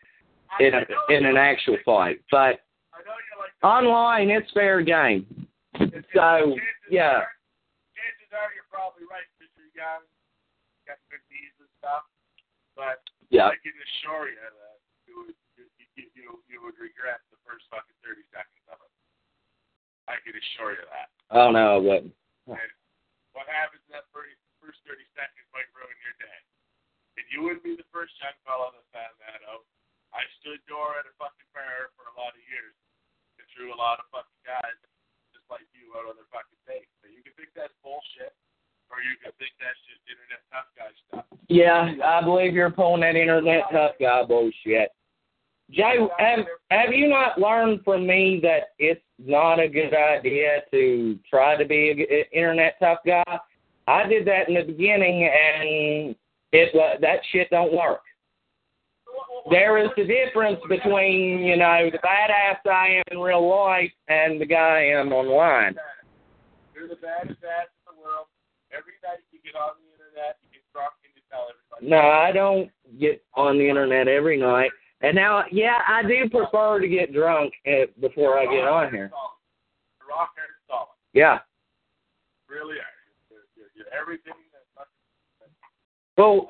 in 0.60 0.72
a 0.74 1.12
in 1.12 1.24
an 1.24 1.36
actual 1.36 1.78
fight. 1.84 2.20
But 2.30 2.36
I 2.92 3.00
know 3.04 3.14
you 3.16 3.40
like 3.40 3.53
online, 3.64 4.28
it's 4.28 4.52
fair 4.52 4.84
game. 4.84 5.24
So 6.12 6.54
chances 6.54 6.92
yeah, 6.92 7.24
Are, 7.24 7.32
chances 7.96 8.30
are 8.36 8.52
you're 8.52 8.68
probably 8.68 9.08
right 9.08 9.26
because 9.34 9.50
you're 9.56 9.72
young, 9.72 10.04
got 10.84 11.00
good 11.08 11.24
knees 11.32 11.56
and 11.58 11.72
stuff. 11.80 12.04
But 12.76 13.00
yeah. 13.32 13.48
I 13.50 13.56
can 13.58 13.72
assure 13.72 14.28
you 14.30 14.38
that 14.38 14.78
you 15.08 15.14
would 15.24 15.38
you, 15.56 15.64
you, 15.96 16.04
you, 16.14 16.26
you 16.46 16.58
would 16.62 16.76
regret 16.76 17.24
the 17.32 17.40
first 17.42 17.64
fucking 17.72 17.96
thirty 18.04 18.22
seconds 18.30 18.68
of 18.68 18.78
it. 18.78 18.92
I 20.06 20.20
can 20.20 20.36
assure 20.36 20.76
you 20.76 20.84
that. 20.92 21.08
Oh 21.32 21.48
no, 21.48 21.80
I 21.80 21.80
wouldn't. 21.80 22.14
And 22.46 22.70
what 23.32 23.48
happens 23.48 23.80
in 23.88 23.96
that 23.96 24.06
first 24.12 24.36
first 24.60 24.78
thirty 24.84 25.08
seconds 25.16 25.48
might 25.56 25.66
ruin 25.72 25.96
your 26.04 26.14
day. 26.20 26.38
And 27.16 27.26
you 27.32 27.46
wouldn't 27.46 27.64
be 27.64 27.78
the 27.78 27.88
first 27.94 28.12
young 28.20 28.36
fella 28.44 28.74
that 28.74 28.86
found 28.92 29.16
that 29.24 29.40
out. 29.48 29.64
I 30.14 30.22
stood 30.38 30.62
door 30.70 30.94
at 30.98 31.10
a 31.10 31.14
fucking 31.18 31.48
prayer 31.50 31.90
for 31.98 32.06
a 32.10 32.14
lot 32.14 32.34
of 32.34 32.42
years 32.46 32.74
threw 33.54 33.70
a 33.72 33.78
lot 33.78 34.02
of 34.02 34.06
fucking 34.10 34.42
guys 34.44 34.76
just 35.32 35.46
like 35.48 35.64
you 35.72 35.94
out 35.94 36.10
on 36.10 36.18
their 36.18 36.28
fucking 36.34 36.60
face. 36.66 36.90
So 37.00 37.08
you 37.08 37.22
can 37.22 37.32
think 37.38 37.54
that's 37.54 37.74
bullshit 37.80 38.34
or 38.90 39.00
you 39.00 39.16
can 39.22 39.32
think 39.38 39.54
that's 39.62 39.78
just 39.88 40.02
internet 40.06 40.42
tough 40.52 40.68
guy 40.76 40.90
stuff. 41.08 41.26
Yeah, 41.48 41.94
I 42.04 42.22
believe 42.22 42.54
you're 42.54 42.70
pulling 42.70 43.02
that 43.02 43.16
internet 43.16 43.64
tough 43.72 43.96
guy 43.98 44.22
bullshit. 44.24 44.90
Jay, 45.70 45.96
have, 46.18 46.44
have 46.70 46.92
you 46.92 47.08
not 47.08 47.40
learned 47.40 47.80
from 47.84 48.06
me 48.06 48.38
that 48.42 48.74
it's 48.78 49.00
not 49.18 49.58
a 49.58 49.68
good 49.68 49.94
idea 49.94 50.60
to 50.70 51.18
try 51.28 51.56
to 51.56 51.64
be 51.64 51.90
an 51.90 52.24
internet 52.32 52.76
tough 52.80 52.98
guy? 53.06 53.38
I 53.86 54.06
did 54.06 54.26
that 54.26 54.48
in 54.48 54.54
the 54.54 54.62
beginning, 54.62 55.24
and 55.24 56.14
it 56.52 56.70
that 57.00 57.20
shit 57.32 57.50
don't 57.50 57.72
work. 57.72 58.00
There 59.50 59.78
is 59.78 59.90
a 59.98 60.04
difference 60.04 60.60
between 60.68 61.40
you 61.40 61.56
know 61.56 61.90
the 61.92 61.98
badass 61.98 62.70
I 62.70 62.96
am 62.96 63.02
in 63.10 63.18
real 63.18 63.46
life 63.48 63.92
and 64.08 64.40
the 64.40 64.46
guy 64.46 64.90
I 64.90 65.00
am 65.00 65.12
online. 65.12 65.76
You're 66.74 66.88
the 66.88 66.96
baddest 66.96 67.42
ass 67.44 67.68
in 67.88 67.94
the 67.94 68.02
world. 68.02 68.26
Every 68.72 68.94
night 69.02 69.20
you 69.32 69.38
get 69.44 69.54
on 69.54 69.76
the 69.78 69.92
internet, 69.92 70.38
you 70.42 70.48
get 70.50 70.64
drunk 70.72 70.94
and 71.04 71.12
you 71.14 71.22
tell 71.30 71.46
everybody. 71.52 71.90
No, 71.90 72.08
I 72.08 72.32
don't 72.32 72.70
get 72.98 73.22
on 73.34 73.58
the 73.58 73.68
internet 73.68 74.08
every 74.08 74.40
night. 74.40 74.70
And 75.02 75.14
now, 75.14 75.44
yeah, 75.52 75.78
I 75.86 76.02
do 76.02 76.28
prefer 76.30 76.80
to 76.80 76.88
get 76.88 77.12
drunk 77.12 77.52
uh, 77.66 77.86
before 78.00 78.38
I 78.38 78.44
get 78.46 78.66
on 78.66 78.90
here. 78.90 79.10
Rock 80.08 80.30
hard 80.36 80.48
solid. 80.66 80.88
Yeah. 81.12 81.40
Really 82.48 82.76
are. 82.76 82.96
You're, 83.56 83.68
you're, 83.74 83.86
everything 84.00 84.32
Well, 86.16 86.48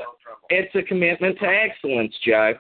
it's 0.51 0.75
a 0.77 0.83
commitment 0.83 1.39
to 1.41 1.47
excellence, 1.47 2.15
Joe. 2.25 2.55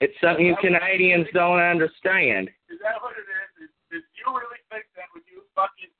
It's 0.00 0.14
something 0.22 0.46
you 0.46 0.56
Canadians 0.62 1.26
don't 1.34 1.58
understand. 1.58 2.48
Is 2.70 2.78
that 2.86 3.02
what 3.02 3.18
it 3.18 3.26
is? 3.26 3.66
Is, 3.66 3.72
is 3.98 4.04
you 4.14 4.30
really 4.30 4.62
think 4.70 4.86
that 4.94 5.10
when 5.10 5.26
you 5.26 5.42
fucking 5.58 5.90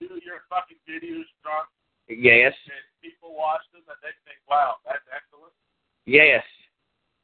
do 0.00 0.20
your 0.20 0.44
fucking 0.52 0.76
videos 0.84 1.24
drunk 1.40 1.68
Yes, 2.06 2.54
and 2.70 2.84
people 3.02 3.34
watch 3.34 3.64
them 3.74 3.82
and 3.88 3.98
they 4.04 4.14
think, 4.28 4.38
wow, 4.46 4.76
that's 4.86 5.02
excellent? 5.10 5.50
yes, 6.06 6.44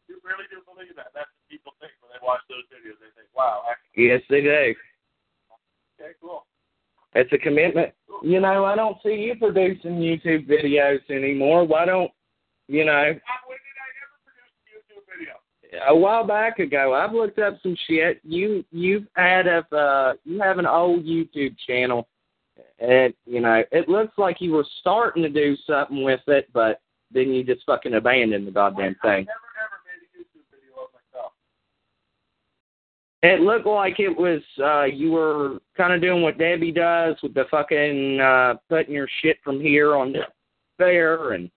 You 0.09 0.18
really 0.27 0.49
do 0.51 0.59
believe 0.66 0.97
that? 0.99 1.12
That's 1.14 1.31
what 1.31 1.47
people 1.53 1.73
think 1.79 1.92
when 2.03 2.11
they 2.11 2.18
watch 2.25 2.42
those 2.51 2.66
videos. 2.73 2.99
They 2.99 3.12
think, 3.14 3.29
wow, 3.37 3.62
excellent. 3.68 3.95
yes, 3.95 4.21
they 4.27 4.40
do. 4.42 4.75
Okay, 6.01 6.16
cool. 6.18 6.49
It's 7.14 7.31
a 7.31 7.38
commitment. 7.38 7.92
You 8.25 8.40
know, 8.40 8.64
I 8.64 8.75
don't 8.75 8.97
see 9.05 9.14
you 9.23 9.37
producing 9.37 10.01
YouTube 10.03 10.49
videos 10.49 10.99
anymore. 11.12 11.62
Why 11.62 11.85
don't, 11.85 12.11
you 12.66 12.85
know, 12.88 13.12
Uh, 13.14 13.38
when 13.47 13.61
did 13.62 13.77
I 13.79 13.88
ever 14.03 14.16
produce 14.27 14.51
a 14.51 14.62
YouTube 14.73 15.05
video? 15.07 15.38
A 15.88 15.96
while 15.96 16.24
back 16.24 16.58
ago, 16.58 16.94
I've 16.94 17.12
looked 17.12 17.38
up 17.38 17.58
some 17.62 17.76
shit. 17.88 18.20
You 18.24 18.64
you've 18.70 19.06
had 19.14 19.46
a 19.46 19.64
uh, 19.74 20.14
you 20.24 20.40
have 20.40 20.58
an 20.58 20.66
old 20.66 21.04
YouTube 21.04 21.56
channel, 21.66 22.08
and 22.78 23.14
you 23.26 23.40
know 23.40 23.62
it 23.72 23.88
looks 23.88 24.16
like 24.18 24.40
you 24.40 24.52
were 24.52 24.66
starting 24.80 25.22
to 25.22 25.28
do 25.28 25.56
something 25.66 26.02
with 26.02 26.20
it, 26.26 26.48
but 26.52 26.80
then 27.11 27.30
you 27.30 27.44
just 27.44 27.64
fucking 27.66 27.94
abandoned 27.94 28.46
the 28.46 28.50
goddamn 28.50 28.96
thing. 29.02 29.26
never 29.26 29.52
ever 29.64 29.78
made 29.87 30.02
a 30.02 30.18
YouTube 30.18 30.44
video 30.50 30.85
of 30.85 30.90
myself. 30.92 31.32
It 33.22 33.40
looked 33.40 33.66
like 33.66 33.98
it 33.98 34.16
was 34.16 34.42
uh 34.62 34.85
you 34.85 35.12
were 35.12 35.58
kind 35.76 35.92
of 35.92 36.00
doing 36.00 36.22
what 36.22 36.38
Debbie 36.38 36.72
does 36.72 37.16
with 37.22 37.35
the 37.35 37.44
fucking 37.50 38.20
uh 38.20 38.54
putting 38.68 38.94
your 38.94 39.08
shit 39.22 39.38
from 39.42 39.61
here 39.61 39.94
on 39.94 40.14
there 40.78 41.32
and 41.32 41.50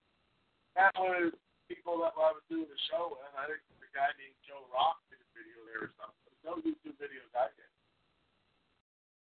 That 0.75 0.91
was 0.97 1.34
people 1.67 1.97
that 1.99 2.13
I 2.15 2.32
was 2.32 2.43
doing 2.49 2.67
the 2.69 2.80
show 2.91 3.10
with. 3.10 3.19
I 3.38 3.47
the 3.47 3.64
guy 3.95 4.12
named 4.19 4.36
Joe 4.43 4.67
Rock 4.67 4.99
did 5.08 5.23
a 5.23 5.29
video 5.31 5.55
there 5.71 5.88
or 5.88 5.91
something. 5.95 6.19
There's 6.27 6.43
no 6.43 6.60
YouTube 6.60 6.99
videos 6.99 7.31
I 7.31 7.47
did. 7.55 7.71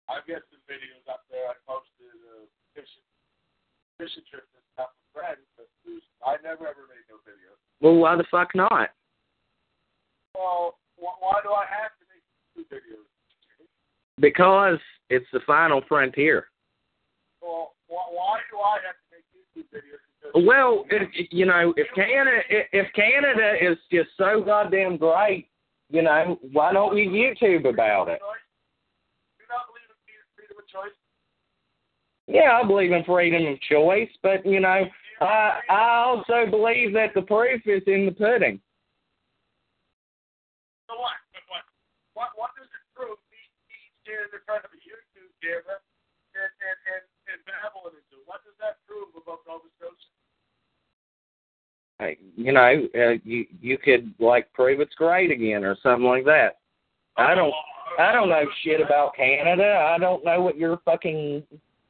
I've 0.05 0.25
got 0.29 0.45
some 0.53 0.61
videos 0.69 1.01
up 1.09 1.25
there. 1.33 1.49
I 1.49 1.57
posted 1.65 2.13
uh, 2.29 2.45
fishing, 2.77 3.05
fishing 3.97 4.25
trips 4.29 4.49
and 4.53 4.61
stuff 4.77 4.93
with 4.93 5.09
friends, 5.17 5.41
but 5.57 5.65
I 6.21 6.37
never 6.45 6.69
ever 6.69 6.85
made 6.85 7.05
no 7.09 7.17
videos. 7.25 7.57
well 7.81 7.97
why 7.97 8.13
the 8.13 8.29
fuck 8.29 8.53
not? 8.53 8.93
Well, 10.37 10.77
wh- 11.01 11.17
why 11.17 11.41
do 11.41 11.49
I 11.49 11.65
have 11.65 11.93
to 11.97 12.05
make 12.09 12.21
YouTube 12.53 12.69
videos? 12.69 13.09
Because 14.21 14.77
it's 15.09 15.29
the 15.33 15.41
final 15.45 15.81
frontier. 15.89 16.49
Well, 17.41 17.73
wh- 17.89 18.09
why 18.13 18.41
do 18.53 18.57
I 18.61 18.77
have 18.85 18.97
to 18.97 19.07
make 19.09 19.25
YouTube 19.33 19.69
videos? 19.73 20.08
Well, 20.35 20.85
if, 20.89 21.27
you 21.31 21.45
know, 21.45 21.73
if 21.77 21.87
Canada 21.95 22.41
if 22.71 22.91
Canada 22.93 23.53
is 23.61 23.77
just 23.91 24.09
so 24.17 24.41
goddamn 24.41 24.97
great, 24.97 25.47
you 25.89 26.01
know, 26.01 26.37
why 26.51 26.73
don't 26.73 26.93
we 26.93 27.07
YouTube 27.07 27.67
about 27.67 28.09
it? 28.09 28.19
Yeah, 32.27 32.59
I 32.61 32.67
believe 32.67 32.91
in 32.91 33.03
freedom 33.03 33.53
of 33.53 33.59
choice, 33.61 34.09
but 34.21 34.45
you 34.45 34.59
know, 34.59 34.85
I 35.19 35.59
I 35.67 36.05
also 36.05 36.45
believe 36.45 36.93
that 36.93 37.13
the 37.15 37.23
proof 37.23 37.61
is 37.65 37.81
in 37.87 38.05
the 38.05 38.13
pudding. 38.13 38.61
So 40.85 40.93
what? 40.93 41.17
What? 41.49 41.65
What? 42.13 42.29
What 42.37 42.51
does 42.53 42.69
it 42.69 42.85
prove? 42.93 43.17
Standing 44.05 44.29
in 44.29 44.41
front 44.45 44.61
of 44.61 44.69
a 44.69 44.77
YouTube 44.77 45.33
camera 45.41 45.81
and 46.37 46.53
and 46.61 46.77
and, 46.85 47.03
and 47.33 47.39
babbling 47.49 47.97
into. 47.97 48.21
What 48.29 48.45
does 48.45 48.57
that 48.61 48.77
prove 48.85 49.09
about 49.17 49.41
Nova 49.49 49.65
Scotia? 49.81 50.18
You 52.35 52.53
know, 52.53 52.87
uh, 52.95 53.19
you 53.23 53.45
you 53.61 53.77
could 53.77 54.13
like 54.19 54.51
prove 54.53 54.79
it's 54.79 54.95
great 54.95 55.31
again 55.31 55.65
or 55.65 55.75
something 55.83 56.07
like 56.07 56.23
that. 56.25 56.57
I 57.17 57.35
don't 57.35 57.53
I 57.99 58.13
don't 58.13 58.29
know 58.29 58.43
shit 58.63 58.79
about 58.79 59.15
Canada. 59.15 59.91
I 59.93 59.97
don't 59.97 60.23
know 60.23 60.41
what 60.41 60.57
you're 60.57 60.79
fucking. 60.85 61.43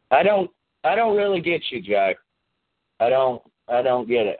I 0.09 0.23
don't 0.23 0.49
I 0.83 0.95
don't 0.95 1.15
really 1.15 1.41
get 1.41 1.61
you, 1.69 1.81
Joe. 1.81 2.13
I 2.99 3.09
don't 3.09 3.41
I 3.67 3.83
don't 3.83 4.07
get 4.07 4.25
it. 4.25 4.39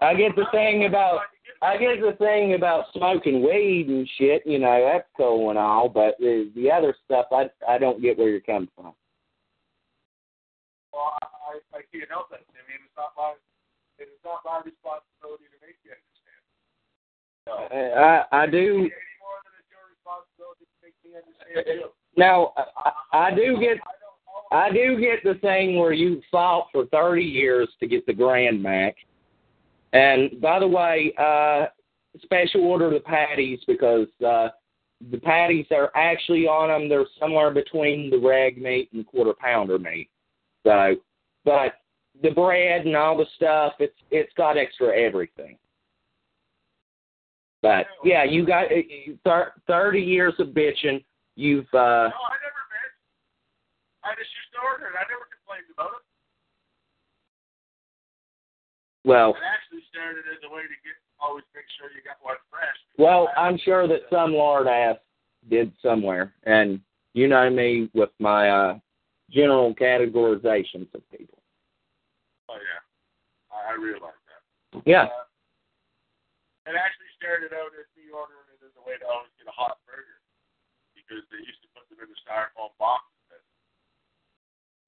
I 0.00 0.14
get 0.14 0.34
the 0.34 0.46
thing 0.50 0.86
about 0.86 1.20
I 1.62 1.76
get 1.76 2.00
the 2.00 2.16
thing 2.18 2.54
about 2.54 2.86
smoking 2.92 3.42
weed 3.42 3.86
and 3.88 4.08
shit. 4.18 4.42
You 4.44 4.58
know 4.58 4.90
that's 4.92 5.08
cool 5.16 5.50
and 5.50 5.58
all, 5.58 5.88
but 5.88 6.16
the 6.18 6.50
the 6.56 6.72
other 6.72 6.94
stuff 7.04 7.26
I 7.30 7.48
I 7.68 7.78
don't 7.78 8.02
get 8.02 8.18
where 8.18 8.30
you're 8.30 8.40
coming 8.40 8.68
from. 8.74 8.94
Well, 10.92 11.14
I, 11.22 11.76
I 11.76 11.82
can't 11.92 12.10
help. 12.10 12.26
I 12.32 12.36
mean, 12.36 12.82
it's 12.84 12.96
not 12.96 13.12
my 13.16 13.34
it 13.98 14.08
is 14.08 14.20
not 14.24 14.40
my 14.44 14.62
responsibility 14.64 15.50
to 15.50 15.58
make 15.60 15.78
you 15.82 15.92
understand. 15.94 16.42
So, 17.46 17.52
I 17.70 18.24
I 18.30 18.46
do 18.46 18.88
any 18.88 19.18
more 19.20 19.38
than 19.44 19.52
it's 19.58 19.70
your 19.70 19.86
responsibility 19.90 20.66
to 20.66 20.76
make 20.82 20.96
me 21.04 21.18
understand 21.18 21.82
you. 21.82 21.90
now. 22.16 22.52
I, 22.56 23.28
I 23.28 23.34
do 23.34 23.58
get 23.60 23.78
I 24.50 24.70
do 24.70 24.98
get 24.98 25.22
the 25.24 25.38
thing 25.40 25.78
where 25.78 25.92
you 25.92 26.22
fought 26.30 26.68
for 26.72 26.86
30 26.86 27.22
years 27.22 27.68
to 27.80 27.86
get 27.86 28.06
the 28.06 28.14
Grand 28.14 28.62
Mac. 28.62 28.96
And 29.92 30.40
by 30.40 30.58
the 30.58 30.66
way, 30.66 31.12
uh, 31.18 31.66
special 32.22 32.64
order 32.64 32.90
the 32.90 33.00
patties 33.00 33.60
because 33.66 34.08
uh, 34.26 34.48
the 35.10 35.18
patties 35.18 35.66
are 35.70 35.90
actually 35.94 36.46
on 36.46 36.68
them. 36.68 36.88
They're 36.88 37.06
somewhere 37.18 37.50
between 37.50 38.10
the 38.10 38.18
rag 38.18 38.60
meat 38.60 38.90
and 38.92 39.06
quarter 39.06 39.32
pounder 39.32 39.78
meat. 39.78 40.08
So, 40.66 40.96
but 41.44 41.74
the 42.22 42.30
bread 42.30 42.86
and 42.86 42.96
all 42.96 43.16
the 43.16 43.26
stuff, 43.36 43.74
it's 43.78 43.96
it's 44.10 44.32
got 44.36 44.56
extra 44.56 44.96
everything. 44.96 45.56
But 47.62 47.86
yeah, 48.04 48.24
you 48.24 48.46
got 48.46 48.66
uh, 48.66 49.14
thir- 49.24 49.52
30 49.66 50.00
years 50.00 50.34
of 50.38 50.48
bitching. 50.48 51.04
You've 51.34 51.66
uh, 51.74 52.10
No, 52.10 52.22
I 52.30 52.38
never 52.38 52.62
been. 52.70 52.92
I 54.04 54.10
just 54.14 54.30
used 54.30 54.52
to 54.54 54.60
order 54.62 54.86
it. 54.86 54.94
I 54.94 55.02
never 55.10 55.26
complained 55.26 55.66
about 55.74 55.90
it. 55.98 56.04
well. 59.04 59.30
It 59.30 59.42
actually 59.42 59.82
started 59.90 60.24
as 60.30 60.38
a 60.48 60.54
way 60.54 60.62
to 60.62 60.78
get 60.84 60.94
always 61.20 61.44
make 61.54 61.64
sure 61.78 61.90
you 61.90 62.02
got 62.04 62.16
one 62.22 62.36
fresh. 62.50 62.76
Well, 62.96 63.28
I'm 63.36 63.58
sure 63.58 63.88
that 63.88 64.02
some 64.10 64.32
lord 64.32 64.66
ass 64.66 64.96
did 65.50 65.72
somewhere, 65.82 66.34
and 66.44 66.80
you 67.14 67.26
know 67.28 67.50
me 67.50 67.90
with 67.94 68.10
my 68.18 68.50
uh, 68.50 68.78
general 69.30 69.74
categorizations 69.74 70.92
of 70.94 71.02
people. 71.10 71.37
Oh 72.48 72.56
yeah, 72.56 72.82
I, 73.52 73.72
I 73.72 73.74
realize 73.76 74.16
that. 74.28 74.42
Yeah. 74.88 75.08
Uh, 75.08 75.28
and 76.68 76.76
actually 76.76 77.08
started 77.16 77.56
out 77.56 77.72
as 77.76 77.88
me 77.96 78.12
ordering 78.12 78.44
it 78.52 78.60
as 78.60 78.72
a 78.76 78.82
way 78.84 79.00
to 79.00 79.06
always 79.08 79.32
get 79.40 79.48
a 79.48 79.56
hot 79.56 79.80
burger 79.88 80.20
because 80.92 81.24
they 81.32 81.40
used 81.40 81.64
to 81.64 81.68
put 81.72 81.88
them 81.88 82.04
in 82.04 82.08
the 82.12 82.18
styrofoam 82.20 82.72
box. 82.76 83.08
that 83.32 83.40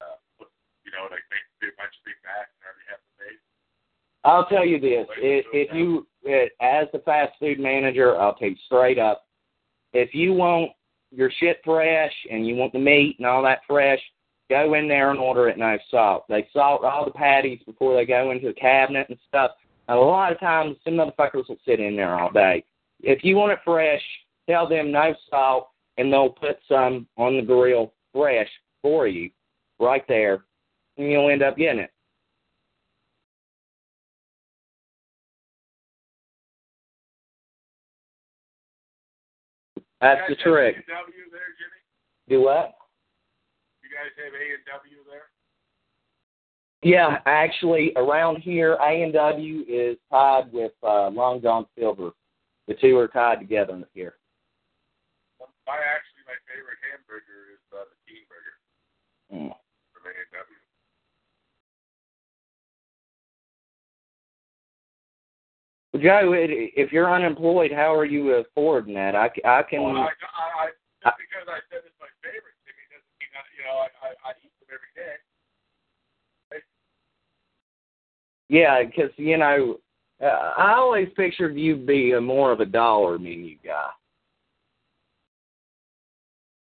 uh, 0.05 0.17
put, 0.37 0.53
you 0.85 0.93
know, 0.93 1.09
like 1.09 1.25
make 1.33 1.41
a 1.65 1.73
bunch 1.77 1.93
of 1.97 2.03
big 2.05 2.17
bags 2.21 2.53
and 2.53 2.61
already 2.69 2.85
have 2.89 3.01
the 3.01 3.13
base. 3.17 3.43
I'll 4.21 4.45
tell 4.45 4.65
you 4.65 4.77
this: 4.77 5.09
if, 5.17 5.45
if 5.49 5.73
you, 5.73 6.05
uh, 6.29 6.49
as 6.61 6.85
the 6.93 7.01
fast 7.01 7.33
food 7.41 7.57
manager, 7.57 8.13
I'll 8.13 8.37
tell 8.37 8.53
you 8.53 8.61
straight 8.69 9.01
up, 9.01 9.25
if 9.93 10.13
you 10.13 10.33
want 10.33 10.71
your 11.11 11.31
shit 11.41 11.61
fresh 11.65 12.13
and 12.29 12.45
you 12.45 12.55
want 12.55 12.73
the 12.73 12.79
meat 12.79 13.17
and 13.17 13.25
all 13.25 13.43
that 13.43 13.65
fresh, 13.67 13.99
go 14.51 14.73
in 14.73 14.87
there 14.87 15.11
and 15.11 15.19
order 15.19 15.47
it 15.47 15.57
no 15.57 15.77
salt. 15.89 16.25
They 16.27 16.47
salt 16.51 16.83
all 16.83 17.05
the 17.05 17.11
patties 17.11 17.61
before 17.65 17.95
they 17.95 18.05
go 18.05 18.31
into 18.31 18.47
the 18.47 18.53
cabinet 18.53 19.07
and 19.09 19.17
stuff. 19.27 19.51
And 19.87 19.97
a 19.97 20.01
lot 20.01 20.31
of 20.31 20.39
times, 20.39 20.75
some 20.83 20.95
motherfuckers 20.95 21.47
will 21.47 21.57
sit 21.65 21.79
in 21.79 21.95
there 21.95 22.19
all 22.19 22.31
day. 22.31 22.63
If 23.01 23.23
you 23.23 23.37
want 23.37 23.53
it 23.53 23.59
fresh, 23.63 24.01
tell 24.49 24.67
them 24.67 24.91
no 24.91 25.15
salt, 25.29 25.69
and 25.97 26.11
they'll 26.11 26.29
put 26.29 26.59
some 26.67 27.07
on 27.17 27.37
the 27.37 27.41
grill 27.41 27.93
fresh 28.13 28.49
for 28.81 29.07
you, 29.07 29.31
right 29.79 30.05
there, 30.07 30.43
and 30.97 31.09
you'll 31.09 31.29
end 31.29 31.43
up 31.43 31.55
getting 31.57 31.79
it. 31.79 31.91
That's 40.01 40.21
the 40.27 40.35
trick. 40.35 40.75
There? 40.87 40.97
Do 42.27 42.41
what? 42.43 42.73
Guys 44.01 44.17
have 44.17 44.33
A&W 44.33 44.97
there? 45.05 45.29
Yeah, 46.81 47.21
actually, 47.27 47.93
around 47.95 48.37
here, 48.41 48.73
A 48.81 49.03
and 49.03 49.13
W 49.13 49.63
is 49.69 49.95
tied 50.09 50.51
with 50.51 50.71
uh, 50.81 51.09
Long 51.09 51.39
John 51.39 51.67
Silver. 51.77 52.09
The 52.67 52.73
two 52.81 52.97
are 52.97 53.07
tied 53.07 53.37
together 53.39 53.83
here. 53.93 54.15
My 55.67 55.77
actually 55.77 56.25
my 56.25 56.33
favorite 56.49 56.81
hamburger 56.81 57.53
is 57.53 57.61
uh, 57.69 57.85
the 57.85 57.97
Teen 58.09 58.25
Burger 58.25 58.57
Mm. 59.29 59.53
from 59.93 60.03
A&W. 60.09 60.57
Well, 65.93 66.01
Joe, 66.01 66.33
if 66.33 66.91
you're 66.91 67.13
unemployed, 67.13 67.71
how 67.71 67.93
are 67.93 68.05
you 68.05 68.31
affording 68.33 68.95
that? 68.95 69.15
I, 69.15 69.29
I 69.45 69.61
can. 69.61 69.83
Well, 69.83 69.97
I, 69.97 70.09
I, 70.09 70.65
I, 70.65 70.69
just 71.01 71.17
because 71.17 71.49
I 71.49 71.57
said 71.73 71.81
it's 71.81 71.97
my 71.97 72.09
favorite, 72.21 72.53
Jimmy, 72.61 72.85
doesn't 72.93 73.15
mean 73.17 73.33
I, 73.33 73.41
you 73.61 73.69
know 73.69 73.77
I, 73.77 73.93
I, 74.01 74.09
I 74.25 74.31
eat 74.41 74.49
them 74.57 74.73
every 74.73 74.89
day. 74.97 75.21
Yeah, 78.49 78.83
because 78.83 79.15
you 79.15 79.37
know, 79.37 79.79
uh, 80.19 80.51
I 80.59 80.73
always 80.75 81.07
pictured 81.15 81.55
you 81.55 81.77
be 81.77 82.11
a 82.11 82.19
more 82.19 82.51
of 82.51 82.59
a 82.59 82.65
dollar 82.65 83.17
menu 83.17 83.55
guy. 83.63 83.95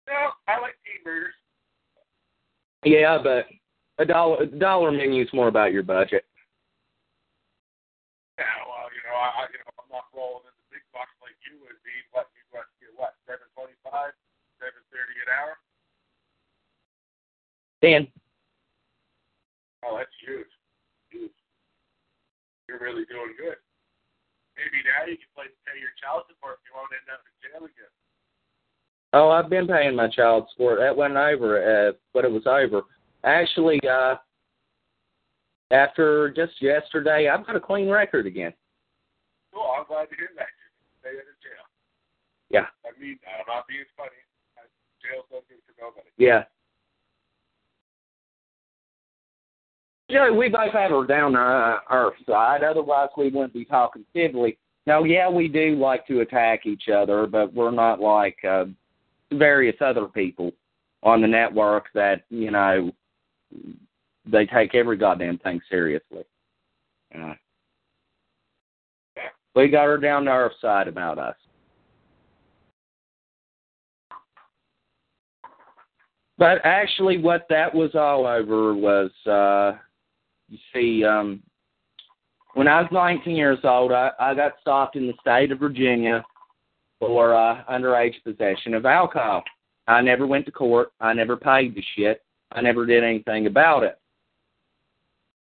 No, 0.09 0.35
I 0.48 0.59
like 0.59 0.74
Teen 0.83 1.05
Burgers. 1.05 1.38
Yeah, 2.83 3.22
but 3.22 3.46
a 4.03 4.05
dollar 4.05 4.42
a 4.42 4.46
dollar 4.46 4.90
menu's 4.90 5.31
more 5.33 5.46
about 5.46 5.70
your 5.70 5.85
budget. 5.85 6.27
Yeah, 8.42 8.59
well, 8.66 8.90
you 8.90 9.03
know, 9.07 9.14
I, 9.14 9.29
I 9.38 9.53
you 9.55 9.62
know, 9.62 9.70
I'm 9.79 9.87
not 9.94 10.11
rolling 10.11 10.51
in 10.51 10.55
the 10.59 10.66
big 10.74 10.83
bucks 10.90 11.14
like 11.22 11.38
you 11.46 11.62
would 11.62 11.79
be. 11.87 11.94
What 12.11 12.27
you 12.35 12.42
what 12.51 12.66
get 12.83 12.90
what 12.98 13.14
seven 13.22 13.46
twenty 13.55 13.79
five, 13.87 14.18
seven 14.59 14.83
thirty 14.90 15.14
an 15.22 15.31
hour? 15.31 15.55
Dan, 17.82 18.08
Oh, 19.86 19.96
that's 19.96 20.10
huge, 20.26 20.50
huge. 21.10 21.30
You're 22.68 22.80
really 22.80 23.04
doing 23.06 23.32
good. 23.38 23.56
Maybe 24.58 24.82
now 24.82 25.06
you 25.06 25.16
can 25.16 25.30
play 25.34 25.46
pay 25.64 25.78
your 25.78 25.94
child 26.02 26.24
support 26.26 26.58
if 26.58 26.66
you 26.66 26.74
won't 26.74 26.90
end 26.90 27.06
up 27.14 27.22
in 27.22 27.34
jail 27.38 27.62
again. 27.62 27.92
oh, 29.14 29.30
I've 29.30 29.48
been 29.48 29.68
paying 29.70 29.94
my 29.94 30.08
child 30.10 30.50
support. 30.50 30.80
That 30.80 30.96
went 30.96 31.14
over, 31.14 31.62
uh, 31.62 31.92
but 32.12 32.24
it 32.24 32.32
was 32.32 32.42
over. 32.50 32.82
Actually, 33.22 33.78
uh, 33.86 34.16
after 35.70 36.30
just 36.34 36.60
yesterday, 36.60 37.28
I've 37.30 37.46
got 37.46 37.54
a 37.56 37.60
clean 37.62 37.88
record 37.88 38.26
again. 38.26 38.52
Cool, 39.54 39.62
I'm 39.78 39.86
glad 39.86 40.10
to 40.10 40.16
hear 40.16 40.30
that. 40.36 40.50
Stay 41.00 41.10
out 41.14 41.22
of 41.22 41.38
jail. 41.38 41.64
Yeah. 42.50 42.66
I 42.82 42.90
mean, 42.98 43.18
I'm 43.30 43.46
not 43.46 43.68
being 43.68 43.86
funny. 43.96 44.18
Jail's 44.98 45.24
no 45.30 45.38
good 45.48 45.62
for 45.64 45.74
nobody. 45.80 46.10
Yeah. 46.18 46.44
Joe, 50.10 50.32
we 50.32 50.48
both 50.48 50.72
have 50.72 50.90
her 50.90 51.06
down 51.06 51.36
uh, 51.36 51.80
our 51.88 52.12
side. 52.26 52.62
Otherwise, 52.62 53.10
we 53.16 53.28
wouldn't 53.28 53.52
be 53.52 53.64
talking 53.64 54.04
civilly. 54.14 54.56
Now, 54.86 55.04
yeah, 55.04 55.28
we 55.28 55.48
do 55.48 55.76
like 55.76 56.06
to 56.06 56.20
attack 56.20 56.64
each 56.64 56.88
other, 56.88 57.26
but 57.26 57.52
we're 57.52 57.70
not 57.70 58.00
like 58.00 58.38
uh, 58.42 58.64
various 59.32 59.76
other 59.80 60.06
people 60.06 60.52
on 61.02 61.20
the 61.20 61.28
network 61.28 61.86
that 61.94 62.22
you 62.30 62.50
know 62.50 62.90
they 64.26 64.46
take 64.46 64.74
every 64.74 64.96
goddamn 64.96 65.38
thing 65.38 65.60
seriously. 65.68 66.24
Uh, 67.14 67.34
we 69.54 69.68
got 69.68 69.84
her 69.84 69.98
down 69.98 70.24
to 70.24 70.30
our 70.30 70.52
side 70.60 70.88
about 70.88 71.18
us. 71.18 71.36
But 76.38 76.64
actually, 76.64 77.18
what 77.18 77.46
that 77.50 77.74
was 77.74 77.90
all 77.94 78.24
over 78.24 78.72
was, 78.72 79.10
uh, 79.26 79.78
you 80.48 80.58
see, 80.72 81.04
um, 81.04 81.42
when 82.54 82.68
I 82.68 82.80
was 82.80 82.90
19 82.90 83.37
years 83.37 83.58
old, 83.64 83.92
I, 83.92 84.11
I 84.18 84.34
got 84.34 84.54
stopped 84.61 84.96
in 84.96 85.06
the 85.06 85.14
state 85.20 85.52
of 85.52 85.58
Virginia 85.58 86.24
for 86.98 87.34
uh, 87.34 87.64
underage 87.70 88.14
possession 88.24 88.74
of 88.74 88.87
alcohol. 88.87 89.44
I 89.87 90.00
never 90.00 90.26
went 90.26 90.46
to 90.46 90.52
court. 90.52 90.92
I 91.00 91.12
never 91.12 91.37
paid 91.37 91.74
the 91.74 91.84
shit. 91.96 92.22
I 92.52 92.61
never 92.61 92.87
did 92.87 93.04
anything 93.04 93.46
about 93.46 93.82
it. 93.82 93.98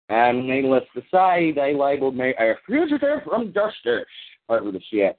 And 0.09 0.47
needless 0.47 0.83
to 0.95 1.01
say, 1.11 1.51
they 1.51 1.75
labeled 1.75 2.15
me 2.15 2.33
a 2.39 2.53
fugitive 2.65 3.23
from 3.23 3.53
justice 3.53 4.05
over 4.49 4.71
the 4.71 4.81
shit. 4.91 5.17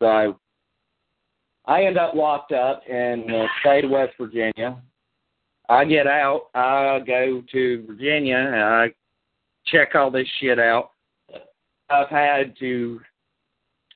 So 0.00 0.38
I 1.66 1.84
end 1.84 1.98
up 1.98 2.14
locked 2.14 2.52
up 2.52 2.82
in 2.88 3.24
the 3.26 3.46
state 3.60 3.84
of 3.84 3.90
West 3.90 4.12
Virginia. 4.18 4.80
I 5.68 5.84
get 5.84 6.06
out, 6.06 6.48
I 6.54 7.00
go 7.06 7.42
to 7.52 7.84
Virginia, 7.86 8.36
and 8.36 8.56
I 8.56 8.92
check 9.66 9.94
all 9.94 10.10
this 10.10 10.28
shit 10.40 10.58
out. 10.58 10.90
I've 11.90 12.08
had 12.08 12.54
to 12.60 13.00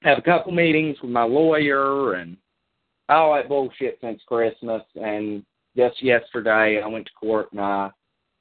have 0.02 0.18
a 0.18 0.22
couple 0.22 0.52
meetings 0.52 0.96
with 1.02 1.10
my 1.10 1.24
lawyer 1.24 2.14
and 2.14 2.36
all 3.08 3.34
that 3.34 3.48
bullshit 3.48 3.98
since 4.00 4.20
Christmas. 4.26 4.82
And 4.94 5.44
just 5.76 6.02
yesterday, 6.02 6.80
I 6.82 6.86
went 6.86 7.06
to 7.06 7.12
court 7.12 7.48
and 7.52 7.60
I 7.60 7.90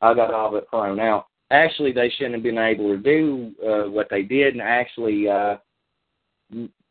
I 0.01 0.13
got 0.13 0.33
all 0.33 0.49
of 0.49 0.55
it 0.55 0.67
thrown 0.69 0.99
out. 0.99 1.25
Actually, 1.49 1.91
they 1.91 2.09
shouldn't 2.09 2.35
have 2.35 2.43
been 2.43 2.57
able 2.57 2.89
to 2.89 2.97
do 2.97 3.51
uh, 3.65 3.89
what 3.89 4.07
they 4.09 4.21
did. 4.21 4.53
And 4.53 4.61
actually, 4.61 5.27
uh, 5.27 5.57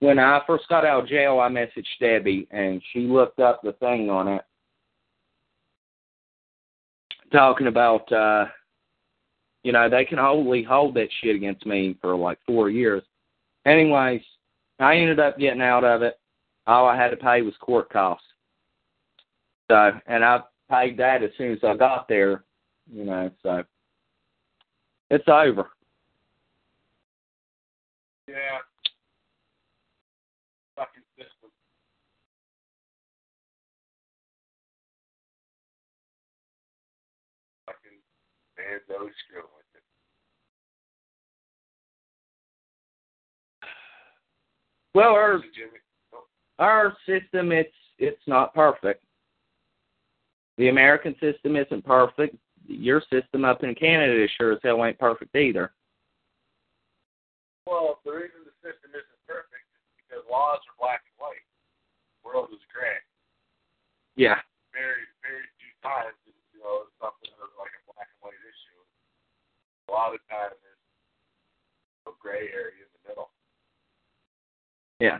when 0.00 0.18
I 0.18 0.40
first 0.46 0.64
got 0.68 0.84
out 0.84 1.04
of 1.04 1.08
jail, 1.08 1.38
I 1.38 1.48
messaged 1.48 1.84
Debbie, 2.00 2.48
and 2.50 2.82
she 2.92 3.00
looked 3.00 3.38
up 3.38 3.60
the 3.62 3.72
thing 3.74 4.10
on 4.10 4.28
it, 4.28 4.42
talking 7.32 7.66
about, 7.66 8.10
uh, 8.12 8.46
you 9.66 9.72
know, 9.72 9.90
they 9.90 10.04
can 10.04 10.20
only 10.20 10.62
hold 10.62 10.94
that 10.94 11.08
shit 11.20 11.34
against 11.34 11.66
me 11.66 11.96
for 12.00 12.14
like 12.14 12.38
four 12.46 12.70
years. 12.70 13.02
Anyways, 13.66 14.22
I 14.78 14.94
ended 14.94 15.18
up 15.18 15.40
getting 15.40 15.60
out 15.60 15.82
of 15.82 16.02
it. 16.02 16.20
All 16.68 16.86
I 16.86 16.96
had 16.96 17.08
to 17.10 17.16
pay 17.16 17.42
was 17.42 17.52
court 17.60 17.90
costs. 17.90 18.24
So, 19.68 19.90
and 20.06 20.24
I 20.24 20.42
paid 20.70 20.96
that 20.98 21.24
as 21.24 21.30
soon 21.36 21.50
as 21.50 21.58
I 21.64 21.76
got 21.76 22.06
there, 22.08 22.44
you 22.88 23.02
know, 23.02 23.28
so 23.42 23.64
it's 25.10 25.26
over. 25.26 25.66
Yeah. 28.28 28.36
Fucking 30.76 31.02
system. 31.16 31.50
Fucking 37.66 37.98
man, 38.56 38.78
those 38.88 39.10
screw 39.26 39.42
Well, 44.96 45.12
our 45.12 45.44
our 46.58 46.96
system 47.04 47.52
it's 47.52 47.68
it's 47.98 48.24
not 48.26 48.54
perfect. 48.54 49.04
The 50.56 50.72
American 50.72 51.12
system 51.20 51.52
isn't 51.52 51.84
perfect. 51.84 52.34
Your 52.64 53.02
system 53.12 53.44
up 53.44 53.60
in 53.62 53.74
Canada 53.74 54.24
sure 54.40 54.56
as 54.56 54.58
hell 54.64 54.80
ain't 54.80 54.98
perfect 54.98 55.36
either. 55.36 55.76
Well, 57.68 58.00
the 58.08 58.24
reason 58.24 58.40
the 58.48 58.56
system 58.64 58.96
isn't 58.96 59.20
perfect 59.28 59.68
is 59.76 59.84
because 60.00 60.24
laws 60.32 60.64
are 60.64 60.80
black 60.80 61.04
and 61.04 61.20
white. 61.20 61.44
The 62.24 62.32
world 62.32 62.48
is 62.56 62.64
gray. 62.72 62.96
Yeah. 64.16 64.40
Very, 64.72 65.04
very 65.20 65.44
few 65.60 65.76
times, 65.84 66.16
is, 66.24 66.40
you 66.56 66.64
know, 66.64 66.88
something 67.04 67.28
that's 67.36 67.52
like 67.60 67.76
a 67.76 67.84
black 67.92 68.08
and 68.16 68.32
white 68.32 68.40
issue. 68.48 68.80
A 68.80 69.92
lot 69.92 70.16
of 70.16 70.24
times 70.32 70.56
there's 70.64 70.80
a 72.08 72.16
gray 72.16 72.48
area 72.48 72.80
in 72.80 72.88
the 72.96 73.12
middle. 73.12 73.35
Yeah. 75.00 75.18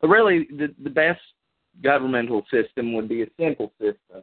But 0.00 0.08
really 0.08 0.48
the 0.50 0.74
the 0.82 0.90
best 0.90 1.20
governmental 1.82 2.44
system 2.50 2.94
would 2.94 3.08
be 3.08 3.22
a 3.22 3.26
simple 3.38 3.72
system. 3.80 4.22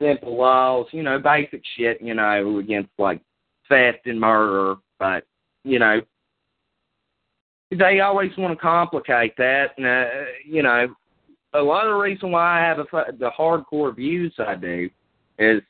Simple 0.00 0.36
laws, 0.36 0.86
you 0.92 1.02
know, 1.02 1.18
basic 1.18 1.62
shit, 1.76 2.02
you 2.02 2.14
know, 2.14 2.58
against 2.58 2.90
like 2.98 3.20
theft 3.68 4.06
and 4.06 4.20
murder, 4.20 4.76
but 4.98 5.24
you 5.64 5.78
know, 5.78 6.00
they 7.70 8.00
always 8.00 8.32
want 8.36 8.52
to 8.52 8.60
complicate 8.60 9.36
that, 9.36 9.70
and 9.76 9.86
uh, 9.86 10.24
you 10.44 10.62
know, 10.62 10.94
a 11.54 11.60
lot 11.60 11.86
of 11.86 11.94
the 11.94 11.98
reason 11.98 12.32
why 12.32 12.60
I 12.60 12.64
have 12.66 12.78
a, 12.78 13.12
the 13.18 13.30
hardcore 13.38 13.94
views 13.94 14.34
I 14.38 14.54
do 14.56 14.90
is 15.38 15.62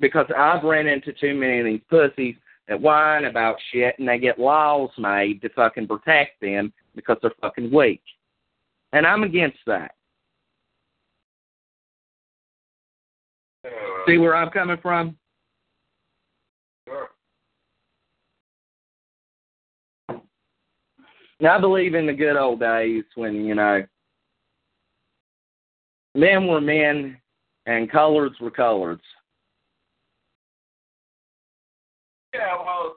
because 0.00 0.26
I've 0.36 0.64
ran 0.64 0.86
into 0.86 1.12
too 1.12 1.34
many 1.34 1.60
of 1.60 1.66
these 1.66 1.80
pussies 1.88 2.36
that 2.68 2.80
whine 2.80 3.24
about 3.24 3.56
shit, 3.72 3.98
and 3.98 4.08
they 4.08 4.18
get 4.18 4.38
laws 4.38 4.90
made 4.98 5.40
to 5.42 5.48
fucking 5.50 5.86
protect 5.86 6.40
them 6.40 6.72
because 6.96 7.18
they're 7.22 7.30
fucking 7.40 7.72
weak, 7.72 8.02
and 8.92 9.06
I'm 9.06 9.22
against 9.22 9.58
that. 9.66 9.92
Uh, 13.64 13.70
See 14.08 14.18
where 14.18 14.34
I'm 14.34 14.50
coming 14.50 14.78
from? 14.80 15.16
Sure. 16.88 17.08
Now, 21.38 21.58
I 21.58 21.60
believe 21.60 21.94
in 21.94 22.06
the 22.06 22.12
good 22.12 22.36
old 22.36 22.60
days 22.60 23.04
when, 23.14 23.44
you 23.44 23.54
know, 23.54 23.84
men 26.14 26.46
were 26.46 26.60
men 26.62 27.18
and 27.66 27.90
colors 27.90 28.32
were 28.40 28.50
colors. 28.50 29.00
Yeah, 32.32 32.56
well, 32.56 32.96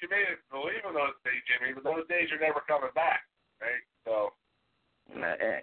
you 0.00 0.08
may 0.08 0.24
believe 0.50 0.84
in 0.88 0.94
those 0.94 1.16
days, 1.24 1.42
Jimmy, 1.48 1.72
but 1.74 1.84
those 1.84 2.06
days 2.08 2.28
are 2.32 2.40
never 2.40 2.60
coming 2.66 2.90
back, 2.94 3.20
right? 3.64 3.82
So, 4.04 4.32
Uh, 5.16 5.60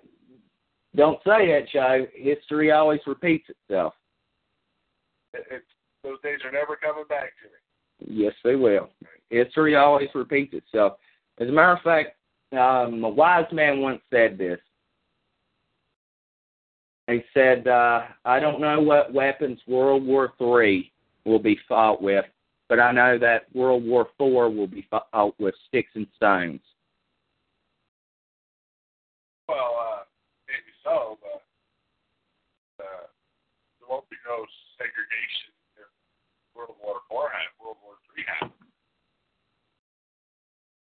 Don't 0.96 1.20
say 1.24 1.48
that, 1.52 1.70
Joe. 1.72 2.06
History 2.14 2.72
always 2.72 3.00
repeats 3.08 3.50
itself. 3.50 3.94
it, 5.34 5.46
it's 5.50 5.66
those 6.04 6.20
days 6.22 6.40
are 6.44 6.52
never 6.52 6.76
coming 6.76 7.06
back, 7.08 7.34
Jimmy. 7.42 8.24
Yes, 8.24 8.34
they 8.44 8.56
will. 8.56 8.90
History 9.30 9.76
always 9.76 10.10
repeats 10.16 10.54
itself. 10.54 10.98
As 11.40 11.48
a 11.48 11.52
matter 11.52 11.74
of 11.74 11.82
fact, 11.82 12.18
um, 12.54 13.04
a 13.04 13.10
wise 13.10 13.46
man 13.52 13.80
once 13.82 14.02
said 14.10 14.38
this. 14.38 14.60
He 17.08 17.22
said, 17.34 17.68
uh, 17.68 18.04
I 18.26 18.40
don't 18.40 18.62
know 18.62 18.80
what 18.80 19.14
weapons 19.14 19.60
World 19.68 20.06
War 20.06 20.34
III 20.42 20.92
will 21.26 21.40
be 21.40 21.60
fought 21.68 22.02
with, 22.02 22.26
but 22.70 22.80
I 22.80 22.92
know 22.92 23.18
that 23.20 23.54
World 23.54 23.84
War 23.86 24.02
IV 24.20 24.56
will 24.56 24.68
be 24.68 24.88
fought 24.90 25.34
with 25.40 25.56
sticks 25.68 25.92
and 25.96 26.08
stones. 26.16 26.62
Well, 29.52 29.76
uh, 29.78 30.04
maybe 30.48 30.72
so, 30.82 31.18
but 31.22 31.44
uh, 32.86 33.06
there 33.80 33.90
won't 33.90 34.10
be 34.10 34.16
no 34.26 34.46
segregation 34.78 35.52
if 35.76 35.88
World 36.56 36.78
War 36.82 37.02
Four 37.10 37.24
happened, 37.24 37.60
World 37.62 37.76
War 37.84 37.96
Three 38.08 38.24
happened. 38.26 38.54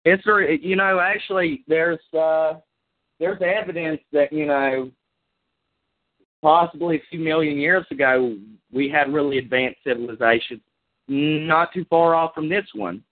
It's 0.05 0.23
very, 0.23 0.57
you 0.63 0.77
know, 0.77 1.01
actually, 1.01 1.65
there's 1.67 1.99
uh, 2.17 2.53
there's 3.19 3.41
evidence 3.41 3.99
that 4.13 4.31
you 4.31 4.45
know, 4.45 4.89
possibly 6.41 6.95
a 6.95 7.03
few 7.09 7.19
million 7.19 7.57
years 7.57 7.85
ago, 7.91 8.37
we 8.71 8.87
had 8.87 9.13
really 9.13 9.37
advanced 9.37 9.79
civilizations, 9.85 10.61
not 11.09 11.73
too 11.73 11.83
far 11.89 12.15
off 12.15 12.33
from 12.33 12.47
this 12.47 12.65
one, 12.73 13.03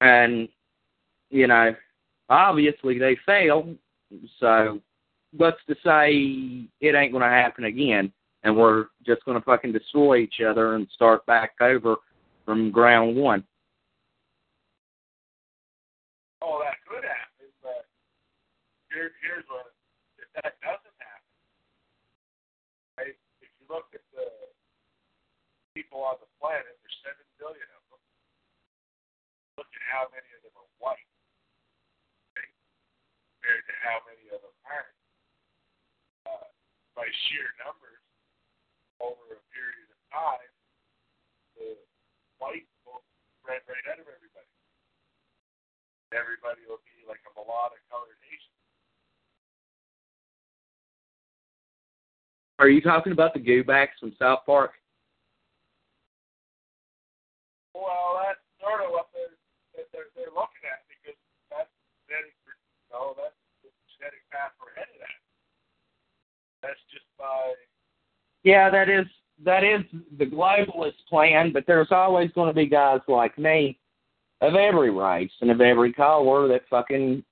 and 0.00 0.48
you 1.28 1.46
know, 1.46 1.74
obviously 2.30 2.98
they 2.98 3.18
failed. 3.26 3.76
So, 4.38 4.80
what's 5.36 5.60
to 5.68 5.74
say 5.84 6.68
it 6.80 6.94
ain't 6.94 7.12
going 7.12 7.22
to 7.22 7.28
happen 7.28 7.64
again, 7.64 8.12
and 8.42 8.56
we're 8.56 8.86
just 9.04 9.24
going 9.24 9.38
to 9.38 9.44
fucking 9.44 9.72
destroy 9.72 10.18
each 10.18 10.40
other 10.40 10.74
and 10.76 10.88
start 10.94 11.26
back 11.26 11.52
over 11.60 11.96
from 12.46 12.70
ground 12.70 13.16
one? 13.16 13.44
Oh, 16.42 16.62
that 16.64 16.80
could 16.88 17.04
happen, 17.04 17.52
but 17.62 17.84
here, 18.90 19.12
here's 19.20 19.44
what 19.52 19.70
if 20.18 20.26
that 20.40 20.56
doesn't 20.64 20.96
happen? 20.96 21.28
If 23.04 23.50
you 23.60 23.66
look 23.68 23.92
at 23.92 24.00
the 24.16 24.24
people 25.76 26.00
on 26.00 26.16
the 26.18 26.30
planet, 26.40 26.80
there's 26.80 26.98
seven 27.04 27.28
billion 27.36 27.68
of 27.76 27.82
them. 27.92 28.00
Look 29.60 29.68
at 29.68 29.84
how 29.84 30.08
many 30.10 30.26
of 30.32 30.40
them 30.48 30.56
are 30.56 30.70
white, 30.80 31.04
right? 32.34 32.50
compared 33.40 33.64
to 33.66 33.69
how 33.80 34.04
many 34.04 34.28
of 34.30 34.40
them 34.44 34.56
aren't. 34.68 34.96
Uh, 36.28 36.48
by 36.92 37.08
sheer 37.28 37.48
numbers, 37.64 38.00
over 39.00 39.34
a 39.34 39.42
period 39.50 39.88
of 39.88 40.00
time, 40.12 40.52
the 41.56 41.74
white 42.36 42.68
will 42.84 43.00
spread 43.40 43.64
right 43.64 43.86
out 43.88 43.98
of 43.98 44.06
everybody 44.06 44.50
everybody 46.10 46.62
will 46.66 46.82
be 46.82 47.06
like 47.06 47.22
a 47.22 47.32
melodic 47.38 47.82
colored 47.86 48.18
nation. 48.22 48.54
Are 52.58 52.68
you 52.68 52.82
talking 52.82 53.14
about 53.14 53.32
the 53.32 53.40
Goobacks 53.40 53.96
from 53.98 54.12
South 54.18 54.44
Park? 54.44 54.74
Well, 57.72 58.20
that's 58.20 58.42
sort 58.60 58.84
of 58.84 58.90
what 58.92 59.08
they're 59.14 59.32
that 59.78 59.86
they're, 59.94 60.10
they're 60.18 60.34
looking 60.34 60.66
at 60.66 60.82
because 60.90 61.16
that's 61.48 61.70
genetic, 62.04 62.34
you 62.44 62.90
know, 62.90 63.14
that's 63.14 63.38
the 63.62 63.70
genetic 63.96 64.26
path 64.34 64.52
we're 64.58 64.74
headed 64.74 64.98
at. 64.98 65.18
That's 66.62 66.78
just 66.92 67.04
by 67.18 67.54
Yeah, 68.44 68.70
that 68.70 68.88
is 68.88 69.06
that 69.44 69.64
is 69.64 69.80
the 70.18 70.26
globalist 70.26 71.00
plan, 71.08 71.52
but 71.52 71.64
there's 71.66 71.90
always 71.90 72.30
going 72.32 72.48
to 72.48 72.54
be 72.54 72.66
guys 72.66 73.00
like 73.08 73.38
me 73.38 73.78
of 74.42 74.54
every 74.54 74.90
race 74.90 75.32
and 75.40 75.50
of 75.50 75.60
every 75.60 75.92
color 75.92 76.48
that 76.48 76.68
fucking 76.68 77.24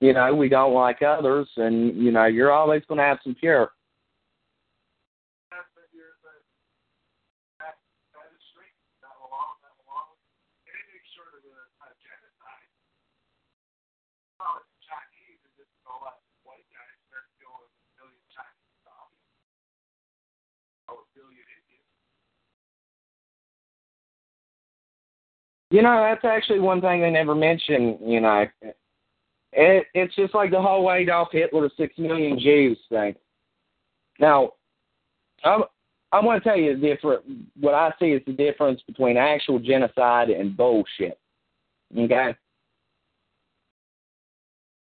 you 0.00 0.12
know, 0.12 0.32
we 0.32 0.48
don't 0.48 0.74
like 0.74 1.02
others 1.02 1.48
and 1.56 1.96
you 1.96 2.12
know, 2.12 2.26
you're 2.26 2.52
always 2.52 2.82
going 2.88 2.98
to 2.98 3.04
have 3.04 3.18
some 3.24 3.34
pure. 3.34 3.72
that's 5.50 5.66
that 5.74 5.90
you're 5.90 6.14
the 6.22 6.34
that 7.58 7.74
that 8.14 8.28
is 8.30 8.42
straight 8.54 8.74
that 9.02 9.10
along 9.18 9.58
that 9.66 9.74
along 9.82 10.14
any 10.70 11.02
sort 11.18 11.34
of 11.34 11.42
a, 11.42 11.58
a 11.82 11.88
genocide. 11.98 12.70
Well, 14.38 14.62
it's 14.62 14.70
Chinese 14.86 15.42
and 15.42 15.54
just 15.58 15.74
all 15.82 15.98
that 16.06 16.22
white 16.46 16.66
guys 16.70 16.94
start 17.10 17.26
killing 17.42 17.66
a 17.66 17.70
million 17.98 18.22
Chinese 18.30 18.78
zombies. 18.86 19.34
Oh, 20.94 21.02
a 21.02 21.06
billion 21.18 21.42
Indians. 21.42 21.90
You 25.70 25.82
know, 25.82 26.00
that's 26.02 26.24
actually 26.24 26.60
one 26.60 26.80
thing 26.80 27.02
they 27.02 27.10
never 27.10 27.34
mention, 27.34 27.98
you 28.02 28.20
know. 28.20 28.46
It 29.52 29.86
it's 29.94 30.14
just 30.14 30.34
like 30.34 30.50
the 30.50 30.60
whole 30.60 30.90
Adolf 30.92 31.28
Hitler 31.32 31.70
six 31.76 31.96
million 31.98 32.38
Jews 32.38 32.78
thing. 32.90 33.14
Now, 34.18 34.52
I'm 35.44 35.62
I 36.10 36.20
want 36.20 36.42
to 36.42 36.48
tell 36.48 36.58
you 36.58 36.74
the 36.74 36.86
different. 36.86 37.22
What 37.60 37.74
I 37.74 37.92
see 37.98 38.06
is 38.06 38.22
the 38.26 38.32
difference 38.32 38.80
between 38.86 39.16
actual 39.16 39.58
genocide 39.58 40.30
and 40.30 40.56
bullshit. 40.56 41.18
Okay. 41.96 42.34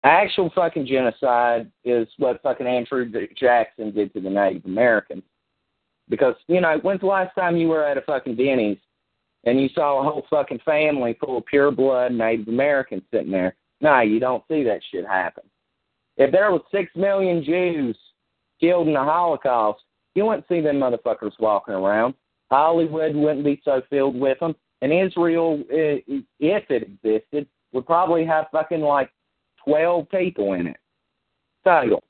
Actual 0.04 0.52
fucking 0.54 0.86
genocide 0.86 1.72
is 1.84 2.08
what 2.18 2.42
fucking 2.44 2.68
Andrew 2.68 3.10
Jackson 3.36 3.92
did 3.92 4.14
to 4.14 4.22
the 4.22 4.30
Native 4.30 4.66
Americans. 4.66 5.24
Because 6.08 6.36
you 6.48 6.62
know, 6.62 6.78
when's 6.84 7.02
the 7.02 7.08
last 7.08 7.34
time 7.36 7.58
you 7.58 7.68
were 7.68 7.84
at 7.84 7.98
a 7.98 8.02
fucking 8.02 8.36
Denny's 8.36 8.78
and 9.46 9.60
you 9.60 9.70
saw 9.70 10.00
a 10.00 10.04
whole 10.04 10.26
fucking 10.30 10.60
family 10.66 11.18
full 11.20 11.38
of 11.38 11.46
pure 11.46 11.72
blood 11.72 12.12
Native 12.12 12.48
Americans 12.48 13.04
sitting 13.12 13.32
there? 13.32 13.56
No, 13.82 14.02
you 14.02 14.20
don't 14.20 14.44
see 14.50 14.64
that 14.64 14.82
shit 14.92 15.06
happen. 15.06 15.44
If 16.18 16.32
there 16.32 16.52
was 16.52 16.62
six 16.72 16.92
million 16.96 17.44
Jews 17.44 17.98
killed 18.60 18.88
in 18.88 18.94
the 18.94 19.04
Holocaust, 19.04 19.82
you 20.16 20.26
wouldn't 20.26 20.48
see 20.50 20.62
them 20.62 20.78
motherfuckers 20.78 21.40
walking 21.40 21.76
around. 21.76 22.16
Hollywood 22.50 23.16
wouldn't 23.16 23.46
be 23.46 23.62
so 23.64 23.82
filled 23.90 24.20
with 24.20 24.40
them. 24.40 24.56
And 24.82 24.92
Israel, 24.92 25.62
eh, 25.72 26.00
if 26.40 26.64
it 26.70 26.84
existed, 26.84 27.48
would 27.72 27.86
probably 27.86 28.26
have 28.26 28.46
fucking 28.52 28.82
like 28.82 29.12
12 29.66 30.10
people 30.10 30.54
in 30.54 30.68
it. 30.68 30.78
Total. 31.64 32.02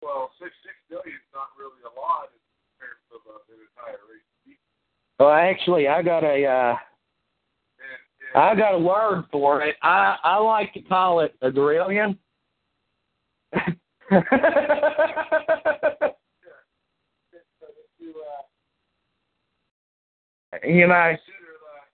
Well, 0.00 0.30
six 0.38 0.52
six 0.62 0.76
billion 0.88 1.16
is 1.18 1.30
not 1.34 1.48
really 1.58 1.82
a 1.82 1.92
lot 1.98 2.30
Well, 5.18 5.30
actually, 5.30 5.88
I 5.88 6.02
got 6.02 6.24
a, 6.24 6.44
uh, 6.44 6.76
I 8.38 8.54
got 8.54 8.74
a 8.74 8.78
word 8.78 9.24
for 9.32 9.62
it. 9.62 9.76
I, 9.82 10.16
I 10.22 10.36
like 10.38 10.72
to 10.74 10.82
call 10.82 11.20
it 11.20 11.34
a 11.40 11.50
grillion. 11.50 12.18
you 13.54 13.60
know, 20.86 21.16
consider 21.16 21.52
that 21.62 21.88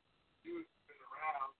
you've 0.44 0.66
been 0.88 1.02
around. 1.06 1.54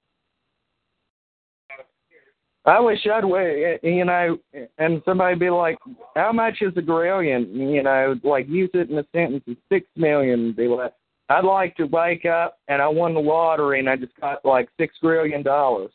uh, 1.70 1.84
here, 2.08 2.32
I 2.64 2.78
wish 2.80 3.00
I'd, 3.12 3.24
wa- 3.24 3.76
you 3.82 4.04
know, 4.04 4.38
and 4.78 5.02
somebody 5.04 5.36
be 5.36 5.50
like, 5.50 5.78
"How 6.14 6.32
much 6.32 6.58
is 6.60 6.72
a 6.76 6.82
grillion?" 6.82 7.52
You 7.54 7.82
know, 7.82 8.14
like 8.22 8.48
use 8.48 8.70
it 8.74 8.88
in 8.90 8.98
a 8.98 9.04
sentence 9.12 9.42
of 9.48 9.56
six 9.68 9.86
million. 9.96 10.52
Be 10.52 10.68
like, 10.68 10.92
I'd 11.28 11.44
like 11.44 11.76
to 11.76 11.86
wake 11.86 12.24
up 12.24 12.58
and 12.68 12.80
I 12.82 12.88
won 12.88 13.14
the 13.14 13.20
lottery 13.20 13.80
and 13.80 13.88
I 13.88 13.96
just 13.96 14.14
got 14.20 14.44
like 14.44 14.68
six 14.78 14.94
trillion 15.00 15.42
dollars. 15.42 15.90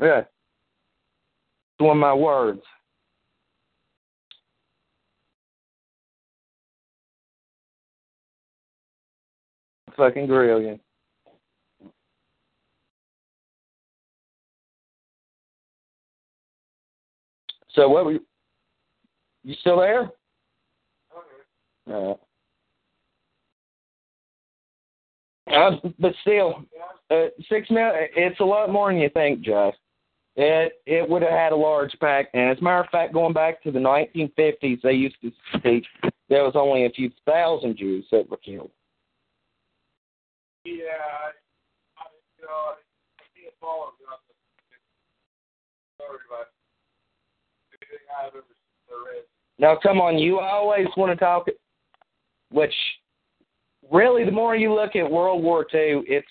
Yeah. 0.00 0.20
It's 0.20 0.28
one 1.78 1.96
of 1.96 2.00
my 2.00 2.14
words. 2.14 2.62
Fucking 9.96 10.26
brilliant. 10.26 10.80
So 17.74 17.88
what 17.88 18.04
were 18.04 18.12
you, 18.12 18.26
you 19.42 19.54
still 19.60 19.80
there? 19.80 20.10
Uh, 21.90 22.14
uh, 25.52 25.70
but 25.98 26.14
still, 26.22 26.64
uh, 27.10 27.26
six 27.48 27.68
mil. 27.70 27.90
It's 27.94 28.40
a 28.40 28.44
lot 28.44 28.70
more 28.70 28.92
than 28.92 29.00
you 29.00 29.10
think, 29.10 29.40
Jeff. 29.42 29.74
It 30.36 30.80
it 30.86 31.08
would 31.08 31.22
have 31.22 31.30
had 31.30 31.52
a 31.52 31.56
large 31.56 31.92
pack, 32.00 32.28
and 32.34 32.50
as 32.50 32.58
a 32.58 32.62
matter 32.62 32.80
of 32.80 32.90
fact, 32.90 33.12
going 33.12 33.32
back 33.32 33.62
to 33.62 33.70
the 33.70 33.78
1950s, 33.78 34.82
they 34.82 34.92
used 34.92 35.16
to 35.22 35.30
teach 35.60 35.86
there 36.28 36.42
was 36.42 36.54
only 36.56 36.86
a 36.86 36.90
few 36.90 37.10
thousand 37.24 37.76
Jews 37.76 38.06
that 38.10 38.28
were 38.28 38.38
killed. 38.38 38.70
Yeah, 40.64 40.74
I, 40.74 41.30
I, 42.00 42.06
you 42.38 42.46
know, 42.46 42.50
I 42.50 43.24
can't 43.36 43.54
follow 43.60 43.92
sorry, 45.98 46.18
anything 46.30 46.53
I've 48.20 48.28
ever 48.28 48.44
read. 48.88 49.24
Now, 49.58 49.78
come 49.80 50.00
on, 50.00 50.18
you 50.18 50.40
always 50.40 50.86
want 50.96 51.12
to 51.12 51.16
talk, 51.16 51.46
which 52.50 52.74
really, 53.90 54.24
the 54.24 54.32
more 54.32 54.56
you 54.56 54.72
look 54.72 54.96
at 54.96 55.10
World 55.10 55.42
War 55.42 55.62
II, 55.72 56.02
it's 56.06 56.26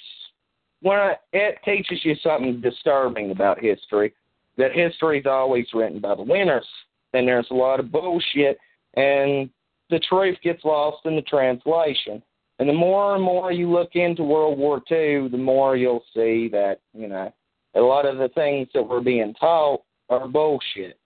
when 0.81 0.99
it 1.31 1.57
teaches 1.63 1.99
you 2.03 2.15
something 2.21 2.59
disturbing 2.61 3.31
about 3.31 3.59
history. 3.59 4.13
That 4.57 4.73
history 4.73 5.19
is 5.19 5.25
always 5.25 5.65
written 5.73 5.99
by 5.99 6.15
the 6.15 6.23
winners, 6.23 6.67
and 7.13 7.27
there's 7.27 7.47
a 7.49 7.55
lot 7.55 7.79
of 7.79 7.91
bullshit, 7.91 8.57
and 8.95 9.49
the 9.89 9.99
truth 9.99 10.37
gets 10.43 10.63
lost 10.63 11.05
in 11.05 11.15
the 11.15 11.21
translation. 11.23 12.21
And 12.59 12.69
the 12.69 12.73
more 12.73 13.15
and 13.15 13.23
more 13.23 13.51
you 13.51 13.71
look 13.71 13.95
into 13.95 14.23
World 14.23 14.59
War 14.59 14.81
II, 14.91 15.29
the 15.29 15.37
more 15.37 15.75
you'll 15.75 16.03
see 16.13 16.49
that 16.49 16.81
you 16.93 17.07
know 17.07 17.33
a 17.75 17.79
lot 17.79 18.05
of 18.05 18.17
the 18.17 18.29
things 18.29 18.67
that 18.73 18.87
we're 18.87 19.01
being 19.01 19.33
taught 19.33 19.81
are 20.09 20.27
bullshit. 20.27 20.99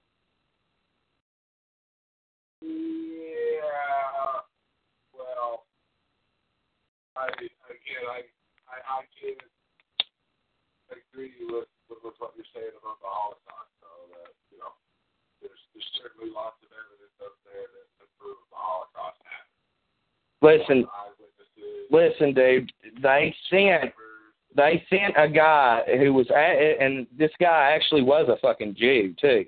Yeah, 2.61 4.41
well, 5.13 5.65
I 7.15 7.29
again, 7.29 8.05
I 8.09 8.25
I, 8.65 8.77
I 8.81 9.01
can't 9.13 9.37
agree 10.89 11.33
with, 11.45 11.69
with 11.89 11.99
with 12.03 12.17
what 12.17 12.33
you're 12.35 12.49
saying 12.53 12.73
about 12.73 12.97
the 13.01 13.09
Holocaust. 13.09 13.71
So 13.77 13.87
that 14.09 14.33
you 14.49 14.57
know, 14.57 14.73
there's 15.41 15.61
there's 15.73 15.89
certainly 16.01 16.33
lots 16.33 16.57
of 16.65 16.73
evidence 16.73 17.13
up 17.21 17.37
there 17.45 17.69
that, 17.69 17.87
that 18.01 18.09
proves 18.17 18.41
the 18.49 18.57
Holocaust 18.57 19.21
happened. 19.21 19.57
Listen, 20.41 20.85
listen, 21.93 22.33
dude. 22.33 22.71
They 23.01 23.35
sent 23.49 23.93
they 24.55 24.83
sent 24.89 25.13
a 25.15 25.29
guy 25.29 25.83
who 25.99 26.13
was 26.13 26.27
at, 26.31 26.81
and 26.81 27.05
this 27.17 27.31
guy 27.39 27.71
actually 27.73 28.01
was 28.01 28.27
a 28.29 28.37
fucking 28.41 28.75
Jew 28.75 29.13
too. 29.19 29.45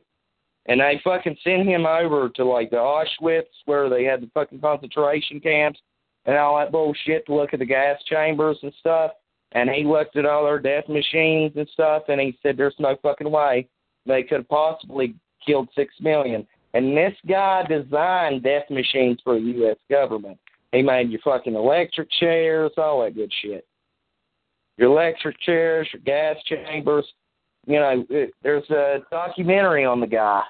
And 0.70 0.80
they 0.80 1.02
fucking 1.04 1.36
sent 1.44 1.68
him 1.68 1.88
over 1.88 2.30
to 2.30 2.46
like 2.46 2.70
the 2.70 2.78
Auschwitz 2.78 3.50
where 3.66 3.90
they 3.90 4.04
had 4.04 4.22
the 4.22 4.30
fucking 4.36 4.62
concentration 4.62 5.40
camps 5.40 5.80
and 6.26 6.38
all 6.38 6.58
that 6.58 6.72
bullshit 6.72 7.26
to 7.26 7.34
look 7.34 7.54
at 7.54 7.60
the 7.60 7.66
gas 7.66 7.98
chambers 8.06 8.60
and 8.62 8.72
stuff. 8.80 9.12
And 9.54 9.68
he 9.68 9.84
looked 9.84 10.16
at 10.16 10.28
all 10.28 10.46
their 10.46 10.60
death 10.60 10.88
machines 10.88 11.54
and 11.56 11.68
stuff 11.74 12.04
and 12.08 12.22
he 12.22 12.38
said 12.44 12.56
there's 12.56 12.76
no 12.78 12.96
fucking 13.02 13.30
way 13.30 13.68
they 14.06 14.22
could 14.22 14.38
have 14.38 14.50
possibly 14.50 15.16
killed 15.46 15.70
six 15.76 15.92
million. 16.00 16.46
And 16.76 16.96
this 16.96 17.16
guy 17.28 17.66
designed 17.68 18.44
death 18.44 18.70
machines 18.70 19.20
for 19.24 19.40
the 19.40 19.66
US 19.66 19.78
government. 19.90 20.38
He 20.72 20.84
made 20.84 21.10
your 21.10 21.22
fucking 21.22 21.56
electric 21.56 22.10
chairs, 22.20 22.72
all 22.78 23.04
that 23.04 23.16
good 23.16 23.34
shit. 23.42 23.66
Your 24.78 24.92
electric 24.92 25.40
chairs, 25.42 25.88
your 25.92 26.02
gas 26.04 26.38
chambers. 26.46 27.06
You 27.66 27.80
know, 27.80 28.06
it, 28.10 28.34
there's 28.44 28.70
a 28.70 29.00
documentary 29.10 29.84
on 29.84 30.00
the 30.00 30.08
guy, 30.08 30.44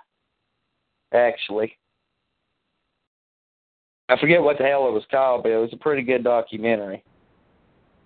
actually. 1.14 1.78
I 4.10 4.20
forget 4.20 4.41
what 4.41 4.57
the 4.57 4.64
hell 4.64 4.88
it 4.88 4.91
was 4.91 5.05
called, 5.12 5.43
but 5.43 5.51
it 5.51 5.57
was 5.57 5.74
a 5.74 5.78
pretty 5.78 6.01
good 6.01 6.24
documentary. 6.24 7.03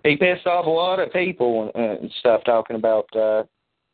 He 0.02 0.16
pissed 0.16 0.46
off 0.46 0.66
a 0.66 0.70
lot 0.70 1.00
of 1.00 1.12
people 1.12 1.70
and, 1.74 1.98
and 1.98 2.12
stuff 2.20 2.42
talking 2.44 2.76
about 2.76 3.06
uh, 3.16 3.44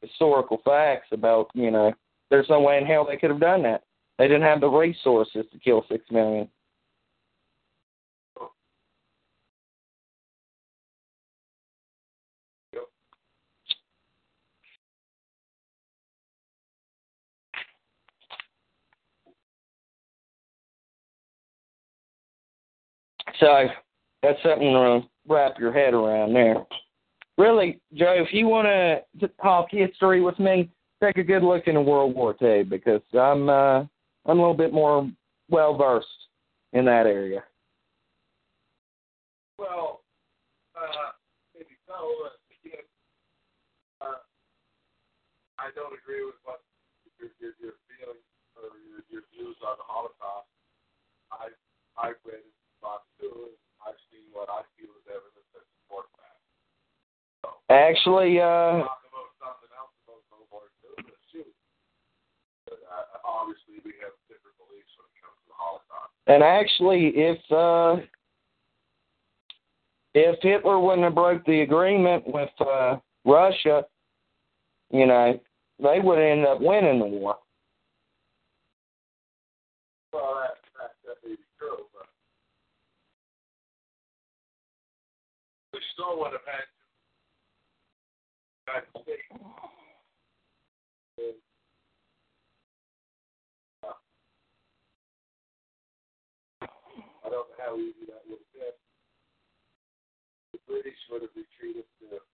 historical 0.02 0.60
facts 0.64 1.06
about, 1.12 1.50
you 1.54 1.70
know, 1.70 1.92
there's 2.30 2.48
no 2.48 2.60
way 2.60 2.78
in 2.78 2.86
hell 2.86 3.06
they 3.06 3.16
could 3.16 3.30
have 3.30 3.40
done 3.40 3.62
that. 3.62 3.84
They 4.18 4.26
didn't 4.26 4.42
have 4.42 4.60
the 4.60 4.68
resources 4.68 5.46
to 5.52 5.58
kill 5.58 5.84
six 5.88 6.04
million. 6.10 6.48
So 23.40 23.66
that's 24.22 24.38
something 24.42 24.72
to 24.72 25.00
wrap 25.26 25.58
your 25.58 25.72
head 25.72 25.94
around 25.94 26.34
there. 26.34 26.64
Really, 27.38 27.80
Joe, 27.94 28.16
if 28.18 28.32
you 28.32 28.46
want 28.46 28.66
to 28.66 29.28
talk 29.42 29.68
history 29.70 30.20
with 30.20 30.38
me, 30.38 30.68
take 31.02 31.16
a 31.16 31.24
good 31.24 31.42
look 31.42 31.66
into 31.66 31.80
World 31.80 32.14
War 32.14 32.36
II 32.40 32.64
because 32.64 33.00
I'm 33.14 33.48
uh, 33.48 33.80
I'm 33.80 33.88
a 34.26 34.32
little 34.34 34.54
bit 34.54 34.74
more 34.74 35.10
well 35.48 35.76
versed 35.76 36.06
in 36.74 36.84
that 36.84 37.06
area. 37.06 37.42
Well, 39.58 40.02
uh, 40.76 41.12
maybe 41.54 41.76
so. 41.86 41.94
Uh, 44.02 44.20
I 45.58 45.68
don't 45.74 45.92
agree 45.96 46.24
with 46.26 46.36
what 46.44 46.60
your 47.18 47.30
your, 47.40 47.52
your 47.60 47.72
feelings 47.88 48.20
or 48.56 48.76
your, 48.84 49.00
your 49.08 49.22
views 49.32 49.56
on 49.66 49.76
the 49.78 49.84
Holocaust. 49.88 50.48
I 51.32 51.48
I've 51.96 52.20
read 52.26 52.44
Actually, 57.70 58.40
uh, 58.40 58.82
and 66.26 66.42
actually, 66.42 67.12
if 67.14 67.38
uh, 67.52 67.96
if 70.14 70.38
Hitler 70.42 70.80
wouldn't 70.80 71.04
have 71.04 71.14
broke 71.14 71.44
the 71.44 71.60
agreement 71.60 72.26
with 72.26 72.50
uh, 72.60 72.96
Russia, 73.24 73.84
you 74.90 75.06
know, 75.06 75.38
they 75.80 76.00
would 76.00 76.18
ended 76.18 76.46
up 76.46 76.60
winning 76.60 76.98
the 76.98 77.06
war. 77.06 77.36
Well, 80.12 80.42
that, 80.42 80.56
that, 80.76 80.90
that 81.06 81.16
may 81.24 81.36
be 81.36 81.42
true, 81.56 81.84
but 86.00 86.16
would 86.16 86.32
have 86.32 86.48
had 86.48 86.64
United 88.64 88.88
States. 89.04 89.28
And, 91.20 91.36
uh, 93.84 94.00
I 96.64 97.28
don't 97.28 97.48
know 97.52 97.60
how 97.60 97.76
easy 97.76 98.08
that 98.08 98.24
would 98.24 98.40
have 98.40 98.52
been. 98.56 98.76
The 100.56 100.60
British 100.66 100.96
would 101.12 101.22
have 101.22 101.36
retreated 101.36 101.84
to 102.00 102.24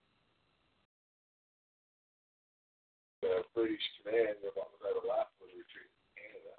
the 3.23 3.43
British 3.55 3.83
command, 3.99 4.39
was 4.47 4.55
ever 4.87 5.03
left 5.11 5.35
would 5.43 5.51
retreat 5.51 5.91
to 5.91 6.07
Canada. 6.15 6.55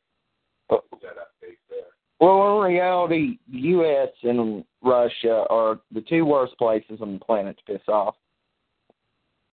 Set 0.99 1.17
up 1.17 1.31
base 1.39 1.55
there. 1.69 1.96
Well, 2.19 2.63
in 2.63 2.71
reality, 2.73 3.37
U.S. 3.47 4.09
and 4.23 4.63
Russia 4.81 5.45
are 5.49 5.79
the 5.91 6.01
two 6.01 6.25
worst 6.25 6.57
places 6.57 6.99
on 7.01 7.13
the 7.13 7.25
planet 7.25 7.57
to 7.57 7.73
piss 7.73 7.87
off. 7.87 8.15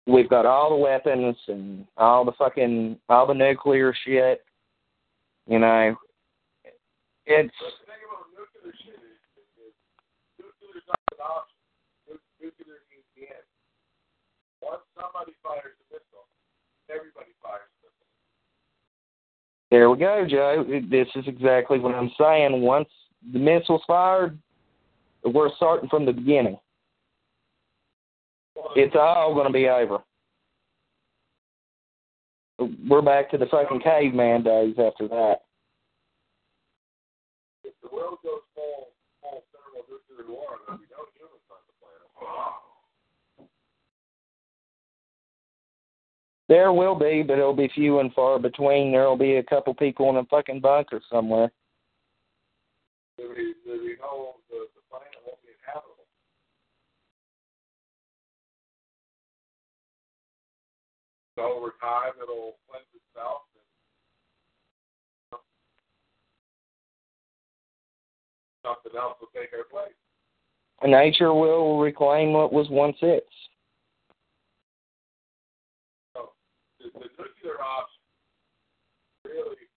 We've 0.07 0.31
got 0.31 0.47
all 0.47 0.71
the 0.71 0.77
weapons 0.77 1.37
and 1.49 1.87
all 1.97 2.25
the 2.25 2.33
fucking 2.33 2.99
all 3.09 3.27
the 3.27 3.35
nuclear 3.35 3.95
shit. 4.05 4.45
You 5.47 5.59
know, 5.59 5.97
it's 7.27 7.55
somebody 14.95 15.33
fires 15.43 15.75
a 15.79 15.95
missile, 15.95 16.27
everybody 16.91 17.35
fires. 17.43 17.72
There 19.73 19.89
we 19.89 19.97
go, 19.97 20.27
Joe. 20.29 20.67
This 20.91 21.09
is 21.15 21.25
exactly 21.27 21.79
what 21.79 21.95
I'm 21.95 22.11
saying. 22.21 22.61
Once 22.61 22.91
the 23.33 23.39
missile's 23.39 23.81
fired, 23.87 24.39
we're 25.25 25.49
starting 25.57 25.89
from 25.89 26.05
the 26.05 26.13
beginning. 26.13 26.59
It's 28.77 28.95
all 28.95 29.33
going 29.33 29.47
to 29.47 29.53
be 29.53 29.71
over. 29.71 30.01
We're 32.87 33.01
back 33.01 33.31
to 33.31 33.39
the 33.39 33.47
fucking 33.47 33.81
caveman 33.81 34.43
days 34.43 34.75
after 34.79 35.09
that. 35.09 35.37
If 37.65 37.73
the 37.83 37.89
world 37.97 38.19
goes 38.23 38.43
full, 38.55 38.89
full 39.23 39.43
thermonuclear 39.55 40.29
war, 40.29 40.59
there'll 40.67 40.83
be 40.83 40.87
no 40.91 41.07
humans 41.17 41.49
on 41.49 41.57
the 41.67 41.73
planet. 41.81 43.49
There 46.53 46.71
will 46.71 46.95
be, 46.95 47.23
but 47.23 47.39
it'll 47.39 47.57
be 47.57 47.71
few 47.75 48.01
and 48.01 48.13
far 48.13 48.39
between. 48.39 48.93
There'll 48.93 49.17
be 49.17 49.37
a 49.37 49.43
couple 49.43 49.73
people 49.73 50.11
in 50.11 50.17
a 50.17 50.25
fucking 50.27 50.61
bunker 50.61 51.01
somewhere. 51.11 51.51
There'll 53.17 53.35
be, 53.35 53.55
there'll 53.65 53.81
be 53.81 53.95
no, 53.99 54.35
the, 54.51 54.67
the 54.75 54.83
planet 54.91 55.09
won't 55.27 55.41
be 55.41 55.49
inhabitable. 55.49 56.05
So 61.37 61.57
over 61.57 61.73
time, 61.81 62.13
it'll 62.23 62.57
cleanse 62.69 62.85
itself. 62.93 63.49
And 65.33 65.41
something 68.63 68.93
else 69.01 69.17
will 69.23 69.29
take 69.35 69.55
our 69.57 69.65
place. 69.65 69.97
Nature 70.85 71.33
will 71.33 71.79
reclaim 71.79 72.35
what 72.35 72.53
was 72.53 72.69
once 72.69 72.99
its. 73.01 73.25
The, 76.83 76.91
the 76.99 77.09
nuclear 77.19 77.63
option 77.63 78.03
really 79.25 79.71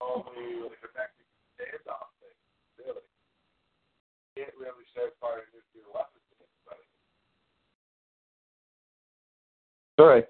only 0.00 0.62
like 0.62 0.82
a 0.82 0.90
Mexican 0.94 1.38
standoff 1.54 2.10
thing, 2.18 2.38
really. 2.78 3.06
Can't 4.36 4.54
really 4.58 4.86
set 4.94 5.14
fire 5.20 5.46
nuclear 5.54 5.86
weapons 5.94 6.22
to 6.30 6.34
anybody. 6.42 6.86
Right. 9.98 10.28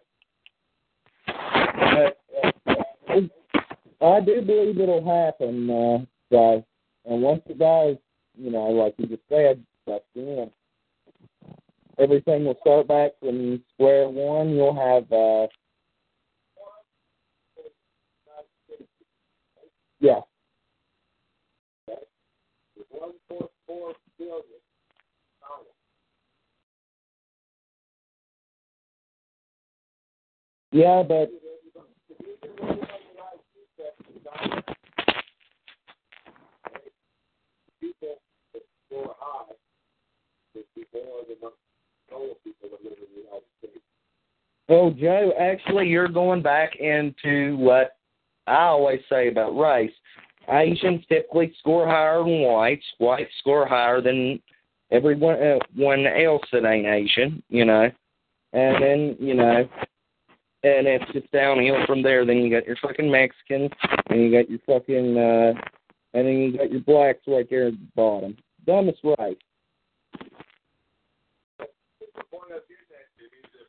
I 4.01 4.21
do 4.21 4.41
believe 4.43 4.81
it'll 4.81 5.05
happen, 5.05 5.69
uh, 5.71 5.99
guys. 6.33 6.63
And 7.05 7.23
once 7.23 7.43
it 7.47 7.59
does, 7.59 7.97
you 8.37 8.51
know, 8.51 8.67
like 8.71 8.95
you 8.99 9.07
just 9.07 9.23
said, 9.29 9.63
that's 9.87 10.05
the 10.15 10.41
end. 10.43 10.51
Everything 11.99 12.45
will 12.45 12.57
start 12.61 12.89
back 12.89 13.13
from 13.21 13.63
square 13.75 14.09
one. 14.09 14.51
You'll 14.51 14.75
have, 14.75 15.13
uh, 15.13 15.49
yeah, 20.01 20.21
yeah, 30.73 31.03
but 31.03 31.31
Well, 44.69 44.91
Joe, 44.91 45.33
actually, 45.41 45.89
you're 45.89 46.09
going 46.09 46.43
back 46.43 46.77
into 46.77 47.57
what 47.57 47.97
I 48.47 48.65
always 48.65 49.01
say 49.09 49.29
about 49.29 49.59
race. 49.59 49.93
Asians 50.51 51.05
typically 51.09 51.55
score 51.59 51.87
higher 51.87 52.19
than 52.19 52.43
whites. 52.43 52.85
Whites 52.99 53.31
score 53.39 53.67
higher 53.67 54.01
than 54.01 54.41
everyone 54.91 55.43
uh, 55.43 55.59
one 55.75 56.07
else 56.07 56.43
that 56.53 56.67
ain't 56.67 56.87
Asian, 56.87 57.43
you 57.49 57.65
know. 57.65 57.91
And 58.53 58.83
then, 58.83 59.17
you 59.21 59.35
know, 59.35 59.69
and 60.63 60.87
it's 60.87 61.13
just 61.13 61.31
downhill 61.33 61.85
from 61.87 62.03
there. 62.03 62.25
Then 62.25 62.39
you 62.39 62.51
got 62.51 62.67
your 62.67 62.77
fucking 62.83 63.11
Mexicans, 63.11 63.71
and 64.09 64.21
you 64.21 64.33
got 64.33 64.51
your 64.51 64.61
fucking, 64.67 65.17
uh, 65.17 65.53
and 66.15 66.27
then 66.27 66.39
you 66.39 66.57
got 66.57 66.71
your 66.71 66.81
blacks 66.81 67.21
right 67.27 67.47
there 67.49 67.69
at 67.69 67.75
the 67.75 67.89
bottom. 67.95 68.37
Dumbest 68.67 69.01
race. 69.05 69.37
the 72.19 72.25
point 72.31 72.51
of 72.53 72.67
view 72.67 72.83
that 72.91 73.07
Jimmy 73.17 73.39
is 73.45 73.53
if 73.55 73.69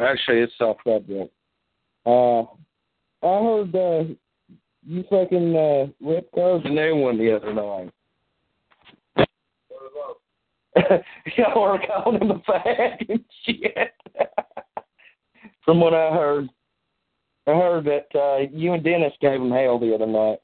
actually, 0.00 0.38
it's 0.40 0.52
off 0.60 0.76
subject. 0.86 1.32
Uh, 2.06 2.42
I 3.22 3.42
heard 3.42 3.74
uh, 3.74 4.04
you 4.86 5.04
fucking 5.10 5.56
uh, 5.56 5.86
Rip 6.00 6.30
Curve's 6.34 6.64
a 6.64 6.70
new 6.70 6.96
one 6.96 7.18
the 7.18 7.36
other 7.36 7.52
night. 7.52 7.92
Y'all 11.36 11.62
were 11.62 11.78
calling 11.86 12.22
him 12.22 12.30
a 12.30 12.38
fag 12.40 13.08
and 13.08 13.24
shit. 13.44 13.92
From 15.64 15.80
what 15.80 15.92
I 15.92 16.10
heard, 16.10 16.48
I 17.46 17.50
heard 17.50 17.84
that 17.84 18.06
uh, 18.18 18.48
you 18.52 18.72
and 18.72 18.82
Dennis 18.82 19.12
gave 19.20 19.40
him 19.40 19.50
hell 19.50 19.78
the 19.78 19.94
other 19.94 20.06
night. 20.06 20.38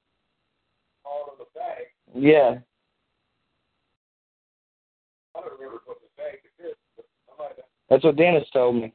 All 1.05 1.31
of 1.33 1.39
the 1.39 1.47
bag. 1.55 1.87
Yeah. 2.15 2.59
I 5.35 5.41
don't 5.41 5.53
remember 5.59 5.81
what 5.87 5.99
the 6.01 6.09
bag 6.17 6.41
is, 6.59 6.75
but 6.97 7.07
I 7.33 7.43
might 7.43 7.57
have. 7.57 7.65
That's 7.89 8.05
what 8.05 8.17
Dennis 8.17 8.47
told 8.53 8.77
me. 8.77 8.93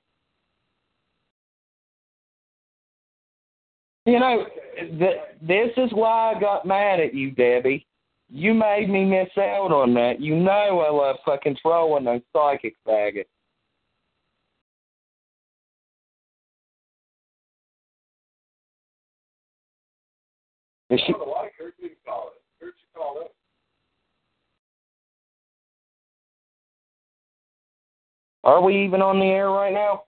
You 4.06 4.20
know, 4.20 4.46
th- 4.80 5.22
this 5.42 5.70
is 5.78 5.92
why 5.94 6.34
I 6.36 6.40
got 6.40 6.66
mad 6.66 7.00
at 7.00 7.14
you, 7.14 7.32
Debbie. 7.32 7.86
You 8.30 8.54
made 8.54 8.90
me 8.90 9.06
miss 9.06 9.30
out 9.38 9.72
on 9.72 9.94
that. 9.96 10.20
You 10.20 10.36
know 10.36 10.80
I 10.80 10.90
love 10.90 11.18
fucking 11.26 11.58
trolling 11.62 12.06
those 12.06 12.22
psychic 12.34 12.76
faggots. 12.88 13.26
Is 20.90 21.00
she, 21.06 21.14
I 21.14 21.18
don't 21.18 21.30
like 21.30 21.54
her. 21.60 21.74
You 21.80 21.92
call 22.06 22.32
it. 22.36 22.64
Heard 22.64 22.74
you 22.78 23.00
call 23.02 23.22
it. 23.22 23.32
are 28.44 28.62
we 28.62 28.84
even 28.84 29.02
on 29.02 29.20
the 29.20 29.26
air 29.26 29.50
right 29.52 29.74
now? 29.74 30.04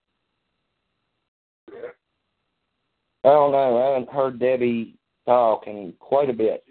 Yeah. 1.71 1.89
I 3.25 3.29
don't 3.29 3.51
know. 3.51 3.77
I 3.81 3.93
haven't 3.93 4.11
heard 4.13 4.39
Debbie 4.39 4.95
talk 5.25 5.67
in 5.67 5.93
quite 5.99 6.29
a 6.29 6.33
bit. 6.33 6.63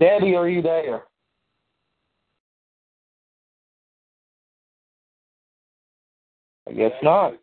Debbie, 0.00 0.34
are 0.34 0.48
you 0.48 0.60
there? 0.60 1.04
I 6.68 6.72
guess 6.72 6.92
not. 7.02 7.34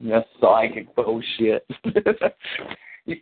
That's 0.00 0.28
psychic 0.40 0.94
bullshit. 0.94 1.66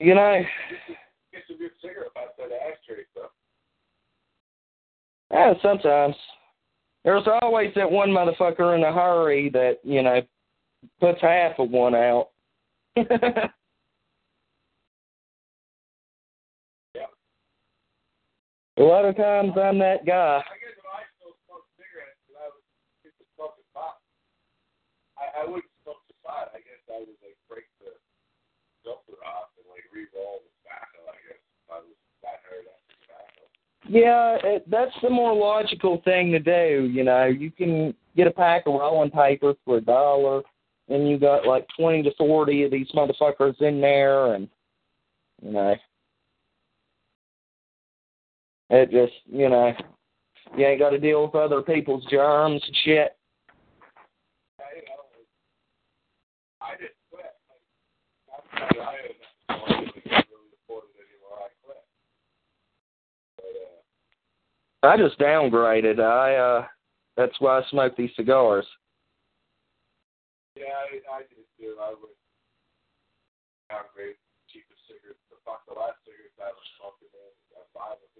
You 0.00 0.14
know, 0.14 0.40
Get 1.32 1.42
some 1.48 1.58
good 1.58 1.70
cigarette 1.82 2.14
butts 2.14 2.38
out 2.40 2.48
the 2.48 2.54
ashtray 2.54 3.04
stuff. 3.12 3.30
yeah, 5.32 5.54
sometimes. 5.60 6.14
There's 7.04 7.26
always 7.42 7.72
that 7.74 7.90
one 7.90 8.10
motherfucker 8.10 8.76
in 8.76 8.84
a 8.84 8.92
hurry 8.92 9.50
that, 9.50 9.78
you 9.82 10.02
know, 10.02 10.22
puts 11.00 11.20
half 11.20 11.58
of 11.58 11.70
one 11.70 11.94
out. 11.94 12.28
A 18.78 18.82
lot 18.82 19.04
of 19.04 19.16
times 19.16 19.52
I'm 19.60 19.78
that 19.80 20.06
guy. 20.06 20.40
I, 25.18 25.44
wouldn't 25.44 25.64
smoke 25.82 25.98
the 26.06 26.14
pot. 26.24 26.50
I 26.54 26.58
guess 26.58 26.78
I 26.88 27.00
would 27.00 27.08
like 27.22 27.36
break 27.48 27.64
the 27.80 27.90
filter 28.84 29.18
off 29.26 29.50
and 29.58 29.66
like 29.70 29.82
the 29.92 30.06
tobacco. 30.14 31.10
I 31.10 31.18
guess 31.26 31.42
if 31.42 31.70
I 31.70 31.78
was 31.82 31.98
that 32.22 32.38
tobacco. 32.46 33.42
Yeah, 33.88 34.38
it, 34.44 34.70
that's 34.70 34.94
the 35.02 35.10
more 35.10 35.34
logical 35.34 36.00
thing 36.04 36.30
to 36.32 36.38
do. 36.38 36.88
You 36.88 37.02
know, 37.02 37.24
you 37.26 37.50
can 37.50 37.94
get 38.16 38.28
a 38.28 38.32
pack 38.32 38.66
of 38.66 38.74
rolling 38.74 39.10
papers 39.10 39.56
for 39.64 39.78
a 39.78 39.80
dollar, 39.80 40.42
and 40.88 41.08
you 41.08 41.18
got 41.18 41.46
like 41.46 41.66
twenty 41.76 42.04
to 42.04 42.14
forty 42.16 42.62
of 42.62 42.70
these 42.70 42.90
motherfuckers 42.94 43.60
in 43.60 43.80
there, 43.80 44.34
and 44.34 44.48
you 45.42 45.50
know 45.50 45.74
it 48.70 48.90
just 48.90 49.12
you 49.26 49.48
know, 49.48 49.72
you 50.56 50.66
ain't 50.66 50.80
got 50.80 50.90
to 50.90 50.98
deal 50.98 51.24
with 51.24 51.34
other 51.34 51.62
people's 51.62 52.04
germs 52.10 52.62
and 52.66 52.76
shit. 52.84 53.14
I, 64.80 64.96
just 64.96 65.18
downgraded. 65.18 65.98
I 65.98 66.36
uh, 66.36 66.66
that's 67.16 67.34
why 67.40 67.58
I 67.58 67.62
smoke 67.68 67.96
these 67.96 68.14
cigars. 68.14 68.64
yeah, 70.54 70.70
I, 70.70 71.18
I 71.18 71.20
did 71.26 71.44
too. 71.58 71.74
I 71.82 71.90
would 71.98 72.14
downgrade 73.68 74.16
cheapest 74.46 74.78
cigarettes. 74.86 75.18
The 75.34 75.36
fuck 75.42 75.66
the 75.66 75.74
last 75.74 75.98
cigarettes 76.06 76.38
I 76.38 76.54
was 76.54 76.68
smoking 76.78 77.10
in, 77.10 77.32
uh, 77.58 77.66
five 77.74 77.98
of 77.98 78.17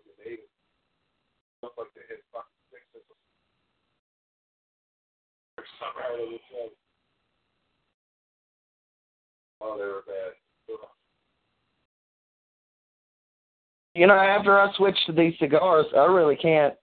You 13.99 14.07
know, 14.07 14.15
after 14.15 14.57
I 14.57 14.73
switched 14.77 15.05
to 15.07 15.13
these 15.13 15.35
cigars, 15.41 15.87
I 15.97 16.05
really 16.05 16.37
can't. 16.37 16.75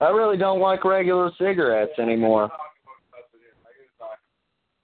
I 0.00 0.10
really 0.10 0.36
don't 0.36 0.60
like 0.60 0.84
regular 0.84 1.32
cigarettes 1.36 1.98
anymore. 1.98 2.48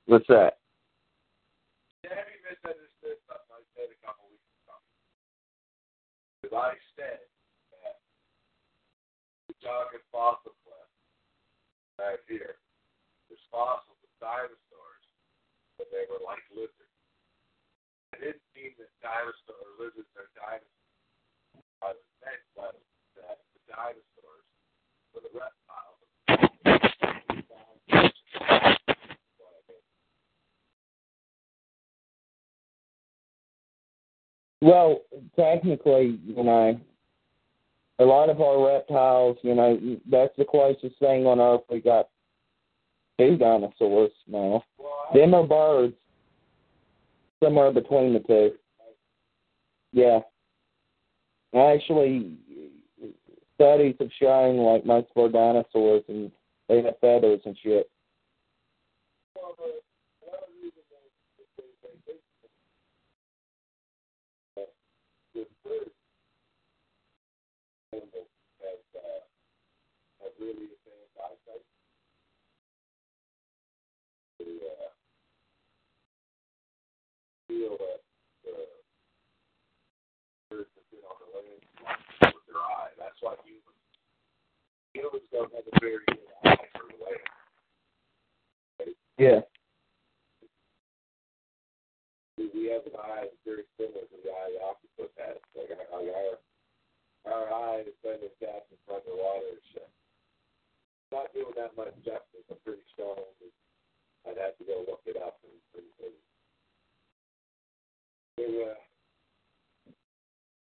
What's 0.07 0.27
that? 0.27 0.59
I 2.57 3.63
said 3.77 3.89
a 3.91 4.07
couple 4.07 4.27
weeks 4.31 4.43
ago? 4.67 4.75
Because 6.43 6.57
I 6.57 6.75
said 6.97 7.19
that 7.73 9.56
talking 9.67 10.07
fossil 10.15 10.55
cliff 10.63 10.91
right 11.99 12.23
here, 12.31 12.63
there's 13.27 13.43
fossils 13.51 13.99
of 13.99 14.13
dinosaurs, 14.23 15.05
but 15.75 15.91
they 15.91 16.07
were 16.07 16.23
like 16.23 16.39
lizards. 16.55 16.95
I 18.15 18.23
didn't 18.23 18.47
mean 18.55 18.79
that 18.79 18.95
dinosaur 19.03 19.59
or 19.59 19.75
lizards 19.83 20.07
are 20.15 20.31
dinosaurs. 20.39 20.71
I 21.83 21.99
was 21.99 22.07
meant 22.23 22.47
was 22.55 22.79
that 23.19 23.43
the 23.59 23.61
dinosaurs 23.67 24.47
were 25.11 25.27
the 25.27 25.35
reptiles. 25.35 26.07
Well, 34.63 35.03
technically, 35.37 36.19
you 36.25 36.43
know, 36.43 36.81
a 37.99 38.05
lot 38.05 38.29
of 38.29 38.41
our 38.41 38.67
reptiles, 38.67 39.39
you 39.43 39.55
know, 39.55 39.79
that's 40.11 40.37
the 40.37 40.45
closest 40.45 40.99
thing 40.99 41.27
on 41.27 41.41
Earth 41.41 41.63
we 41.71 41.81
got 41.81 42.09
to 43.19 43.37
dinosaurs 43.37 44.11
now. 44.27 44.63
Them 45.15 45.35
are 45.35 45.47
birds. 45.47 45.95
Somewhere 47.43 47.71
between 47.73 48.15
the 48.15 48.21
two. 48.21 48.53
Yeah. 49.93 50.21
Actually, 51.55 52.37
studies 53.55 53.95
have 54.01 54.11
shown 54.21 54.57
like 54.59 54.85
most 54.85 55.09
of 55.15 55.23
our 55.23 55.29
dinosaurs 55.29 56.03
and 56.09 56.31
they 56.69 56.83
have 56.83 56.99
feathers 57.01 57.41
and 57.45 57.57
shit. 57.63 57.91
really 70.39 70.69
advanced 70.69 71.17
eyesight. 71.19 71.65
They 74.39 74.45
uh, 74.45 74.91
feel 77.57 77.81
that 77.81 78.05
the 78.45 78.53
birds 80.53 80.69
have 80.77 80.89
been 80.93 81.05
on 81.09 81.17
the 81.25 81.29
land 81.33 81.65
with 82.37 82.45
their 82.45 82.61
eye. 82.61 82.93
That's 83.01 83.17
why 83.25 83.33
humans 83.49 83.81
humans 84.93 85.25
don't 85.33 85.49
have 85.57 85.65
a 85.65 85.75
very 85.81 86.05
good 86.05 86.29
eye 86.45 86.69
for 86.77 86.85
the 86.93 87.01
land. 87.01 87.25
Yeah. 89.17 89.41
We- 92.37 92.69
have 92.69 92.85
an 92.85 92.99
eye 92.99 93.31
that's 93.31 93.47
very 93.47 93.65
similar 93.79 94.05
to 94.05 94.17
the 94.21 94.29
eye 94.29 94.51
the 94.53 94.61
octopus 94.61 95.15
has. 95.23 95.39
Like 95.55 95.71
our, 95.71 96.03
our, 96.03 96.35
our 97.31 97.47
eye 97.47 97.87
is 97.87 97.97
kind 98.03 98.21
of 98.21 98.35
cast 98.43 98.69
in 98.69 98.79
front 98.85 99.07
of 99.07 99.15
the 99.15 99.17
water 99.17 99.55
and 99.55 99.65
shit. 99.71 99.89
Not 101.15 101.31
doing 101.33 101.55
that 101.57 101.79
much 101.79 101.95
justice. 102.03 102.45
I'm 102.51 102.59
pretty 102.67 102.83
strong. 102.93 103.23
I'd 104.27 104.37
have 104.43 104.59
to 104.59 104.67
go 104.67 104.83
look 104.83 105.07
it 105.07 105.17
up 105.17 105.39
and 105.47 105.57
and, 105.79 105.89
and 106.05 106.17
they, 108.37 108.65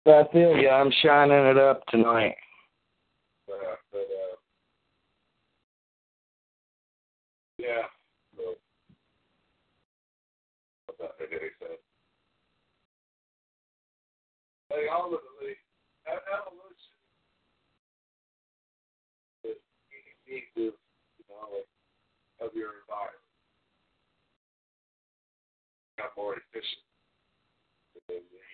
uh, 0.07 0.11
I 0.11 0.31
feel 0.31 0.55
you. 0.57 0.69
I'm 0.69 0.91
shining 1.03 1.45
it 1.45 1.57
up 1.57 1.85
tonight. 1.87 2.35
but, 3.47 3.53
uh, 3.53 3.75
but 3.91 3.99
uh, 3.99 4.35
yeah. 7.57 7.83
So, 8.35 8.55
that 10.99 11.11
make 11.19 11.29
any 11.31 11.49
sense? 11.59 11.81
Like 14.71 14.89
ultimately, 14.91 15.57
e- 16.07 16.25
evolution 16.33 16.93
is 19.43 19.57
unique 20.25 20.53
to 20.55 20.61
you 20.61 21.25
know 21.29 21.49
like 21.53 21.69
of 22.41 22.55
your 22.55 22.71
environment. 22.81 23.21
Got 25.97 26.15
more 26.17 26.33
efficient 26.33 26.81
the 26.83 26.88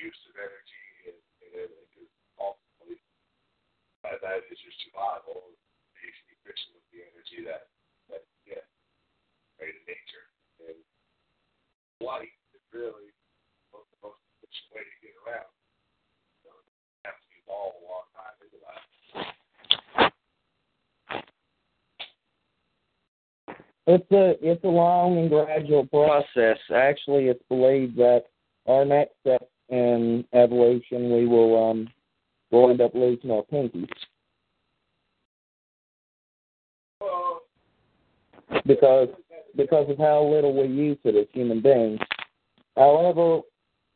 use 0.06 0.22
of 0.30 0.38
energy 0.38 0.86
and, 1.10 1.18
and 1.18 1.52
everything. 1.66 1.90
Because 1.90 2.14
ultimately, 2.38 3.02
that, 4.06 4.22
that 4.22 4.46
is 4.54 4.62
your 4.62 4.76
survival. 4.86 5.50
Be 5.98 6.14
efficient 6.46 6.78
with 6.78 6.86
the 6.94 7.02
energy 7.02 7.42
that 7.50 7.74
that 8.14 8.22
get 8.46 8.70
right 9.58 9.74
in 9.74 9.86
nature. 9.90 10.30
And 10.62 10.78
light 11.98 12.30
is 12.54 12.62
really 12.70 13.10
the 13.74 13.82
most 14.06 14.22
efficient 14.38 14.70
way 14.78 14.86
to 14.86 14.96
get 15.02 15.18
around. 15.26 15.50
So 16.46 16.54
you 16.54 17.10
have 17.10 17.18
to 17.18 17.30
evolve 17.42 17.74
a 17.82 17.84
long 17.90 18.06
time 18.14 18.38
into 18.46 18.62
that. 18.62 18.86
It's 23.90 24.12
a 24.14 24.38
it's 24.46 24.64
a 24.64 24.70
long 24.70 25.18
and 25.18 25.30
gradual 25.30 25.90
process. 25.90 26.62
Actually, 26.70 27.34
it's 27.34 27.42
believed 27.50 27.98
that 27.98 28.30
our 28.68 28.86
next 28.86 29.18
step 29.22 29.50
in 29.70 30.26
evolution, 30.34 31.12
we 31.12 31.26
will 31.26 31.70
um 31.70 31.88
we'll 32.52 32.70
end 32.70 32.82
up 32.82 32.94
losing 32.94 33.32
our 33.32 33.44
pinkies 33.44 33.90
because 38.66 39.10
because 39.56 39.90
of 39.90 39.98
how 39.98 40.24
little 40.24 40.54
we 40.54 40.68
use 40.68 40.98
it 41.04 41.16
as 41.16 41.28
human 41.32 41.62
beings. 41.62 42.00
However, 42.76 43.40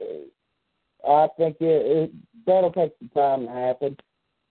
uh, 0.02 1.10
I 1.10 1.28
think 1.38 1.58
it, 1.60 1.66
it 1.86 2.12
that'll 2.46 2.72
take 2.72 2.94
some 3.00 3.10
time 3.10 3.46
to 3.46 3.52
happen. 3.52 3.98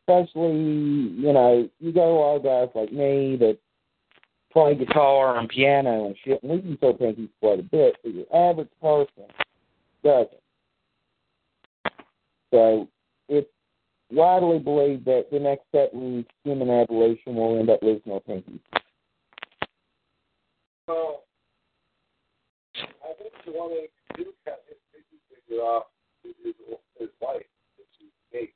Especially, 0.07 0.57
you 0.57 1.33
know, 1.33 1.69
you 1.81 1.93
go 1.93 2.01
to 2.01 2.07
a 2.07 2.19
lot 2.19 2.37
of 2.37 2.45
guys 2.45 2.69
like 2.75 2.93
me 2.93 3.37
that 3.37 3.59
play 4.53 4.75
guitar 4.75 5.39
and 5.39 5.49
piano 5.49 6.07
and 6.07 6.17
shit, 6.25 6.43
and 6.43 6.53
we 6.53 6.71
use 6.71 6.79
our 6.83 6.93
pinkies 6.93 7.29
quite 7.41 7.61
a 7.61 7.63
bit, 7.63 7.97
but 8.03 8.15
your 8.15 8.25
average 8.35 8.71
person 8.81 9.25
doesn't. 10.03 10.41
So 12.53 12.89
it's 13.29 13.51
widely 14.11 14.59
believed 14.59 15.05
that 15.05 15.27
the 15.31 15.39
next 15.39 15.63
step 15.69 15.91
in 15.93 16.25
human 16.45 16.71
evolution 16.71 17.35
will 17.35 17.59
end 17.59 17.71
up 17.71 17.81
losing 17.83 18.13
our 18.13 18.21
pinkies. 18.21 18.61
well, 20.87 21.25
I 22.77 23.13
think 23.19 23.33
the 23.45 23.53
one 23.53 23.71
thing 23.71 23.87
to 24.17 24.25
do 24.25 24.31
cut 24.45 24.65
his 24.69 24.79
pinky 24.93 25.21
finger 25.29 25.63
off 25.63 25.87
is 26.25 26.35
his, 26.43 26.55
his 26.99 27.09
wife. 27.21 27.43
It's 27.79 27.89
his 28.01 28.11
cage. 28.33 28.51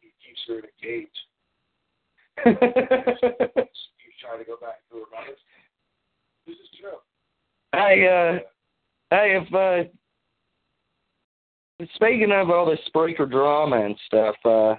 He 0.00 0.08
keeps 0.24 0.40
her 0.48 0.58
in 0.58 0.64
a 0.64 0.74
cage. 0.82 1.08
She's 2.44 4.18
trying 4.20 4.38
to 4.38 4.44
go 4.44 4.56
back 4.60 4.80
to 4.90 4.96
her 4.96 5.06
mother's. 5.14 5.38
This 6.46 6.56
is 6.56 6.68
true. 6.80 6.98
I 7.72 8.04
uh 8.04 8.38
Hey, 9.12 9.36
if 9.36 9.52
uh, 9.52 9.90
speaking 11.94 12.32
of 12.32 12.50
all 12.50 12.66
this 12.66 12.80
Spreaker 12.92 13.30
drama 13.30 13.84
and 13.84 13.96
stuff, 14.06 14.36
uh, 14.44 14.74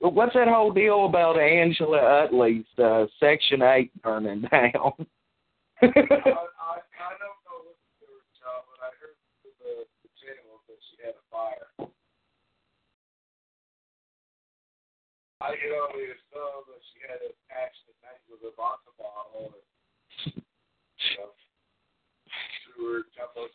what's 0.00 0.34
that 0.34 0.48
whole 0.48 0.72
deal 0.72 1.06
about 1.06 1.38
Angela 1.38 2.26
Utley's 2.26 2.66
uh, 2.82 3.06
Section 3.20 3.62
Eight 3.62 3.90
burning 4.02 4.42
down? 4.50 4.92
I, 5.82 5.86
I, 5.86 5.90
I 5.90 7.10
don't 7.20 7.40
know 7.44 7.60
what 7.60 7.76
with 8.00 8.28
John, 8.38 8.62
but 8.68 8.80
I 8.82 8.90
heard 8.98 9.16
through 9.42 9.56
the, 9.62 9.84
the 10.02 10.10
channel 10.18 10.60
that 10.66 10.80
she 10.90 10.96
had 11.02 11.14
a 11.14 11.24
fire. 11.30 11.70
I 15.44 15.52
get 15.52 15.68
can 15.68 15.76
only 15.76 16.08
assume 16.08 16.64
that 16.72 16.82
she 16.88 17.04
had 17.04 17.20
an 17.20 17.36
accident 17.52 18.00
night 18.00 18.22
with 18.32 18.40
a 18.48 18.52
vodka 18.56 18.96
bottle 18.96 19.52
and, 19.52 20.40
you 20.40 21.16
know, 21.20 21.36
threw 22.64 22.96
her 22.96 23.02
jumbo 23.12 23.52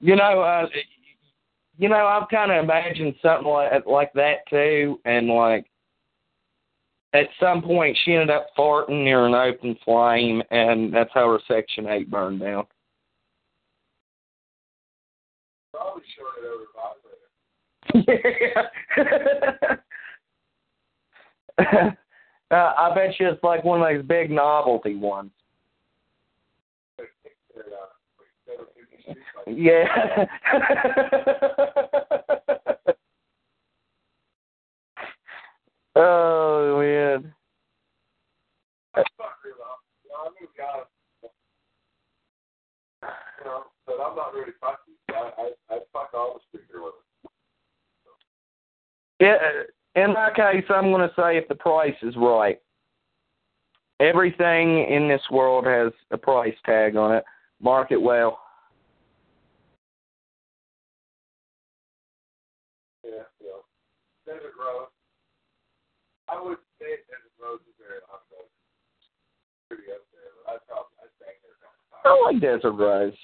you 0.00 0.16
know, 0.16 0.40
uh, 0.40 0.66
you 1.78 1.88
know, 1.88 2.06
I've 2.06 2.28
kind 2.28 2.52
of 2.52 2.62
imagined 2.62 3.14
something 3.22 3.48
like 3.48 3.86
like 3.86 4.12
that 4.14 4.46
too, 4.48 5.00
and 5.04 5.28
like 5.28 5.66
at 7.14 7.28
some 7.40 7.62
point 7.62 7.96
she 8.04 8.12
ended 8.12 8.30
up 8.30 8.48
farting 8.56 9.04
near 9.04 9.26
an 9.26 9.34
open 9.34 9.76
flame, 9.84 10.42
and 10.50 10.92
that's 10.92 11.10
how 11.14 11.30
her 11.30 11.40
Section 11.48 11.86
Eight 11.88 12.10
burned 12.10 12.40
down. 12.40 12.64
Probably 15.72 16.02
shorted 16.16 16.44
over 16.44 16.64
vibrator. 17.94 18.20
uh, 22.50 22.72
I 22.78 22.94
bet 22.94 23.18
you 23.18 23.28
it's 23.28 23.42
like 23.42 23.64
one 23.64 23.80
of 23.80 23.88
those 23.88 24.04
big 24.04 24.30
novelty 24.30 24.96
ones. 24.96 25.30
Yeah. 29.46 29.84
oh 35.96 36.78
man. 36.80 37.34
You 38.96 39.02
I'm 43.88 44.16
not 44.16 44.32
really 44.32 44.52
it. 44.52 44.84
Yeah, 49.20 49.36
in 49.94 50.12
my 50.12 50.30
case, 50.34 50.64
I'm 50.68 50.90
going 50.90 51.08
to 51.08 51.14
say 51.14 51.36
if 51.36 51.46
the 51.48 51.54
price 51.54 51.94
is 52.02 52.16
right. 52.16 52.58
Everything 54.00 54.86
in 54.90 55.08
this 55.08 55.22
world 55.30 55.66
has 55.66 55.92
a 56.10 56.18
price 56.18 56.56
tag 56.66 56.96
on 56.96 57.14
it. 57.14 57.24
Mark 57.62 57.92
it 57.92 58.00
well. 58.00 58.40
Desert 64.26 64.56
Rose. 64.56 64.92
I 66.28 66.40
would 66.40 66.60
say 66.80 67.04
Desert 67.08 67.36
Rose 67.36 67.60
is 67.68 67.76
very 67.76 68.00
hot 68.08 68.24
though. 68.32 68.48
Pretty 69.68 69.92
up 69.92 70.04
there, 70.12 70.32
I'd 70.48 70.64
probably 70.64 70.96
I'd 71.04 71.12
bang 71.20 71.36
there 71.44 71.56
kind 71.60 71.76
of 71.76 72.08
I 72.08 72.12
like 72.24 72.40
Desert 72.40 72.76
Rose. 72.76 73.16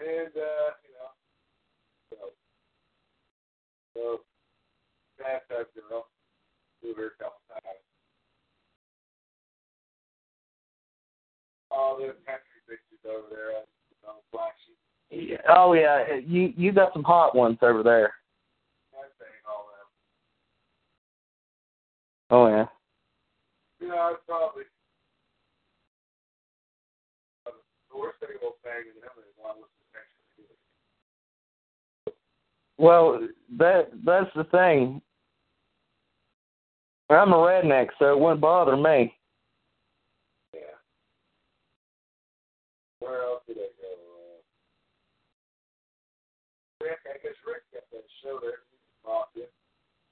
And 0.00 0.32
uh, 0.32 0.70
you 0.80 0.92
know, 0.96 1.12
so 2.08 2.18
so 3.92 4.02
bathtub 5.20 5.68
girl, 5.76 6.08
moved 6.80 6.96
her 6.96 7.12
a 7.12 7.18
couple 7.20 7.44
times. 7.52 7.84
All 11.68 12.00
the 12.00 12.16
country 12.24 12.64
bitches 12.64 13.04
over 13.04 13.28
there 13.28 13.60
on 14.08 14.16
the 14.16 14.24
black 14.32 14.56
Oh 15.48 15.72
yeah, 15.72 16.04
you 16.24 16.52
you 16.56 16.72
got 16.72 16.92
some 16.92 17.02
hot 17.02 17.34
ones 17.34 17.58
over 17.62 17.82
there. 17.82 18.14
I 18.94 19.06
bang 19.18 19.28
all 19.48 19.66
them. 19.66 19.88
Oh 22.30 22.46
yeah. 22.48 22.66
Know, 23.88 23.96
I'd 23.96 24.16
probably 24.26 24.64
the 27.44 27.98
worst 27.98 28.20
thing 28.20 28.28
about 28.40 28.54
banging 28.62 29.00
them 29.00 29.10
is 29.18 29.34
I 29.44 29.48
was. 29.48 29.68
Well, 32.78 33.28
that 33.58 33.90
that's 34.04 34.30
the 34.36 34.44
thing. 34.44 35.02
I'm 37.10 37.32
a 37.32 37.36
redneck, 37.36 37.88
so 37.98 38.12
it 38.12 38.18
wouldn't 38.20 38.40
bother 38.40 38.76
me. 38.76 39.12
Yeah. 40.54 40.60
Where 43.00 43.22
else 43.22 43.42
did 43.48 43.56
I 43.56 43.66
go? 43.82 43.88
Uh, 46.80 46.84
Rick, 46.84 46.98
I 47.06 47.09
guess 47.22 47.36
Rick 47.46 47.62
got 47.72 47.82
that 47.92 48.04
show 48.22 48.38
there. 48.42 48.60
Off 49.04 49.26
it. 49.34 49.52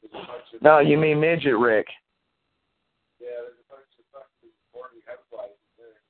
There's 0.03 0.13
a 0.15 0.27
bunch 0.27 0.55
of 0.55 0.63
No, 0.63 0.79
you 0.81 0.97
mean 0.97 1.21
midget 1.21 1.57
Rick? 1.57 1.87
yeah, 3.21 3.29
there's 3.43 3.59
a 3.59 3.69
bunch 3.73 3.89
of 3.99 4.05
fucking 4.13 4.51
horny 4.73 5.03
housewives 5.07 5.59
there. 5.77 6.01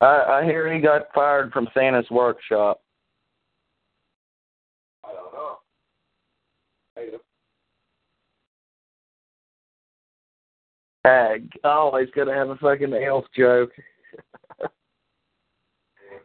I 0.00 0.40
I 0.40 0.44
hear 0.44 0.72
he 0.72 0.80
got 0.80 1.12
fired 1.14 1.52
from 1.52 1.68
Santa's 1.74 2.10
workshop. 2.10 2.80
I 5.04 5.12
don't 5.12 5.32
know. 5.32 5.58
Hey, 6.96 7.10
Ag. 11.04 11.50
Always 11.64 12.08
gotta 12.16 12.32
have 12.32 12.48
a 12.50 12.56
fucking 12.56 12.94
elf 12.94 13.26
joke. 13.36 13.70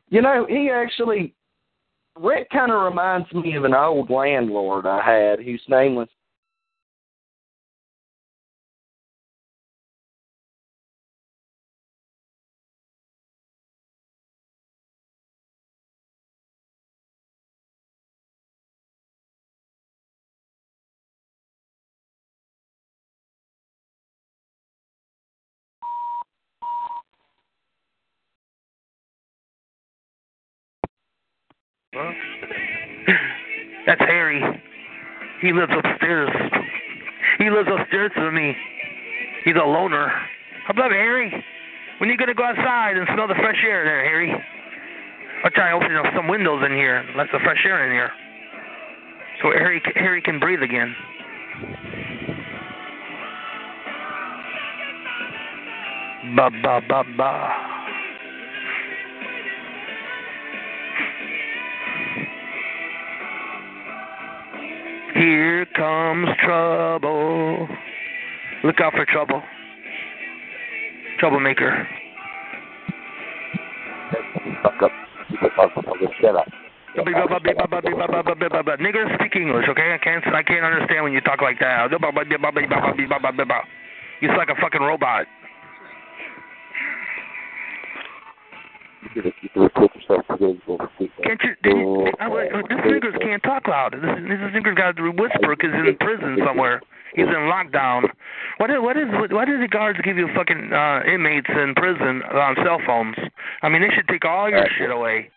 you 0.09 0.21
know, 0.21 0.45
he 0.47 0.69
actually 0.69 1.33
Rick 2.17 2.49
kind 2.51 2.71
of 2.71 2.83
reminds 2.83 3.31
me 3.33 3.55
of 3.55 3.63
an 3.63 3.73
old 3.73 4.09
landlord 4.09 4.85
I 4.85 5.01
had 5.01 5.39
whose 5.39 5.63
name 5.69 5.95
was 5.95 6.09
Huh? 31.99 32.13
That's 33.85 34.01
Harry. 34.01 34.41
He 35.41 35.51
lives 35.51 35.71
upstairs. 35.75 36.29
He 37.39 37.49
lives 37.49 37.67
upstairs 37.67 38.11
from 38.15 38.35
me. 38.35 38.55
He's 39.43 39.55
a 39.55 39.65
loner. 39.65 40.07
How 40.65 40.71
about 40.71 40.91
Harry? 40.91 41.31
When 41.99 42.09
are 42.09 42.13
you 42.13 42.17
gonna 42.17 42.33
go 42.33 42.43
outside 42.43 42.95
and 42.95 43.07
smell 43.13 43.27
the 43.27 43.35
fresh 43.35 43.61
air 43.67 43.83
there, 43.83 44.03
Harry? 44.05 44.31
I'll 45.43 45.51
try 45.51 45.71
to 45.71 45.75
open 45.75 45.95
up 45.95 46.05
some 46.15 46.27
windows 46.27 46.63
in 46.65 46.71
here. 46.71 46.97
and 46.97 47.17
Let 47.17 47.27
the 47.33 47.39
fresh 47.43 47.63
air 47.65 47.85
in 47.85 47.91
here. 47.91 48.11
So 49.41 49.51
Harry 49.51 49.81
Harry 49.95 50.21
can 50.21 50.39
breathe 50.39 50.63
again. 50.63 50.95
Ba 56.35 56.49
ba 56.63 56.81
ba 56.87 57.03
ba. 57.17 57.68
Here 65.19 65.67
comes 65.75 66.29
trouble. 66.45 67.67
Look 68.63 68.79
out 68.79 68.93
for 68.93 69.03
trouble. 69.03 69.43
Troublemaker. 71.19 71.85
Nigger, 78.79 79.13
speak 79.19 79.35
English, 79.35 79.65
okay? 79.67 79.91
I 79.91 79.97
can't 80.01 80.25
I 80.33 80.41
can't 80.41 80.63
understand 80.63 81.03
when 81.03 81.11
you 81.11 81.19
talk 81.19 81.41
like 81.41 81.59
that. 81.59 81.91
You 81.91 81.97
sound 84.29 84.37
like 84.37 84.49
a 84.49 84.61
fucking 84.61 84.81
robot. 84.81 85.25
Can't 91.23 91.41
you? 91.43 91.55
Did 91.63 91.77
you 91.77 92.07
I, 92.19 92.25
I, 92.25 92.61
this 92.67 92.79
niggers 92.83 93.19
can't 93.21 93.43
talk 93.43 93.67
loud. 93.67 93.93
This, 93.93 94.01
this 94.01 94.39
nigger's 94.53 94.75
got 94.75 94.97
to 94.97 95.09
whisper 95.11 95.55
because 95.55 95.71
he's 95.71 95.89
in 95.89 95.97
prison 95.99 96.37
somewhere. 96.45 96.81
He's 97.15 97.25
in 97.25 97.49
lockdown. 97.49 98.03
What 98.57 98.69
is 98.69 98.77
what 98.79 98.97
is 98.97 99.07
why 99.31 99.45
do 99.45 99.59
the 99.59 99.67
guards 99.67 99.99
give 100.03 100.17
you 100.17 100.27
fucking 100.35 100.71
uh, 100.73 101.01
inmates 101.07 101.49
in 101.49 101.73
prison 101.75 102.21
on 102.23 102.55
cell 102.63 102.79
phones? 102.85 103.15
I 103.61 103.69
mean, 103.69 103.81
they 103.81 103.89
should 103.95 104.07
take 104.07 104.25
all 104.25 104.49
your 104.49 104.67
shit 104.77 104.91
away. 104.91 105.31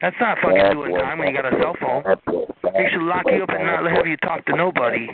That's 0.00 0.16
not 0.20 0.38
fucking 0.42 0.72
doing 0.72 0.94
time 0.96 1.18
when 1.18 1.28
you 1.28 1.34
got 1.34 1.46
a 1.46 1.56
cell 1.62 1.76
phone. 1.78 2.02
They 2.74 2.88
should 2.90 3.02
lock 3.02 3.24
you 3.26 3.44
up 3.44 3.50
and 3.50 3.64
not 3.66 3.86
have 3.90 4.06
you 4.06 4.16
talk 4.16 4.44
to 4.46 4.56
nobody. 4.56 5.06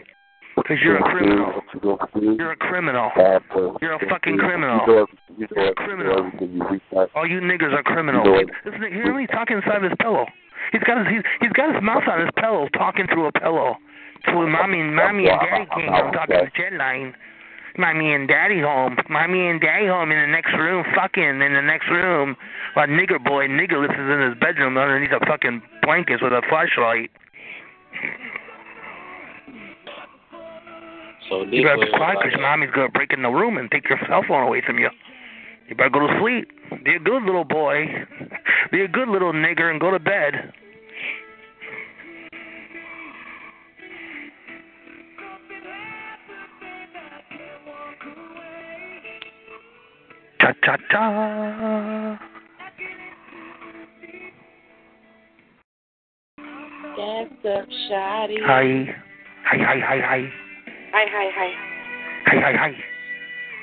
Because 0.68 0.84
you're 0.84 0.98
a 0.98 1.02
criminal. 1.02 1.62
you 1.72 1.80
go 1.80 1.98
do. 2.12 2.36
You're 2.38 2.52
a 2.52 2.56
criminal. 2.56 3.10
You're 3.80 3.94
a 3.94 4.08
fucking 4.10 4.36
criminal. 4.36 4.80
You 4.84 4.92
do 4.92 4.98
everything. 5.00 5.38
You 5.38 5.46
do 5.46 5.54
You're 5.56 5.70
a 5.70 5.74
criminal. 5.74 7.08
All 7.14 7.26
you 7.26 7.40
niggers 7.40 7.72
are 7.72 7.82
criminals. 7.82 8.26
You 8.26 8.32
know 8.32 8.40
it. 8.40 8.48
Listen, 8.66 8.92
hear 8.92 9.14
me 9.16 9.26
talking 9.26 9.56
inside 9.56 9.82
his 9.82 9.96
pillow. 9.98 10.26
He's 10.72 10.82
got 10.82 10.98
his 10.98 11.08
he's, 11.08 11.24
he's 11.40 11.52
got 11.52 11.72
his 11.72 11.82
mouth 11.82 12.04
on 12.04 12.20
his 12.20 12.28
pillow, 12.36 12.68
talking 12.76 13.06
through 13.06 13.28
a 13.28 13.32
pillow. 13.32 13.76
To 14.26 14.46
mommy 14.46 14.80
and 14.80 14.94
mommy 14.94 15.28
and 15.28 15.40
daddy 15.40 15.64
came 15.72 15.88
home 15.88 16.12
talking 16.12 16.36
to 16.36 16.44
the 16.44 16.52
jet 16.52 16.76
line. 16.76 17.14
Mommy 17.78 18.12
and 18.12 18.28
daddy 18.28 18.60
home. 18.60 18.98
Mommy 19.08 19.48
and 19.48 19.60
daddy 19.62 19.86
home 19.86 20.12
in 20.12 20.20
the 20.20 20.26
next 20.26 20.52
room, 20.52 20.84
fucking 20.94 21.40
in 21.40 21.54
the 21.54 21.64
next 21.64 21.88
room. 21.88 22.36
While 22.74 22.88
nigger 22.88 23.22
boy 23.22 23.48
niggerless 23.48 23.94
is 23.94 24.08
in 24.12 24.20
his 24.20 24.36
bedroom 24.38 24.76
underneath 24.76 25.16
a 25.16 25.24
fucking 25.24 25.62
blankets 25.80 26.20
with 26.20 26.32
a 26.32 26.42
flashlight. 26.50 27.10
So 31.28 31.44
this 31.44 31.54
You 31.54 31.62
better 31.62 31.76
be 31.76 31.90
was 31.90 31.94
quiet 31.94 32.18
because 32.22 32.38
a- 32.38 32.42
mommy's 32.42 32.70
gonna 32.70 32.88
break 32.88 33.12
in 33.12 33.22
the 33.22 33.28
room 33.28 33.58
and 33.58 33.70
take 33.70 33.88
your 33.88 33.98
cell 34.08 34.22
phone 34.26 34.46
away 34.46 34.62
from 34.64 34.78
you. 34.78 34.90
You 35.68 35.74
better 35.76 35.90
go 35.90 36.06
to 36.06 36.18
sleep. 36.20 36.50
Be 36.84 36.94
a 36.94 36.98
good 36.98 37.22
little 37.22 37.44
boy. 37.44 37.86
Be 38.72 38.82
a 38.82 38.88
good 38.88 39.08
little 39.08 39.32
nigger 39.32 39.70
and 39.70 39.80
go 39.80 39.90
to 39.90 39.98
bed. 39.98 40.52
Cha 50.40 50.52
cha 50.64 50.76
cha. 50.90 52.18
Gassed 56.96 57.46
up, 57.46 57.68
shoddy. 57.88 58.36
Hi. 58.44 58.94
Hi 59.44 59.56
hi 59.58 59.80
hi 59.80 60.00
hi. 60.00 60.47
Hi, 60.90 61.04
hi, 61.10 61.30
hi. 61.36 61.50
Hi 62.26 62.36
hi 62.40 62.52
hi. 62.56 62.72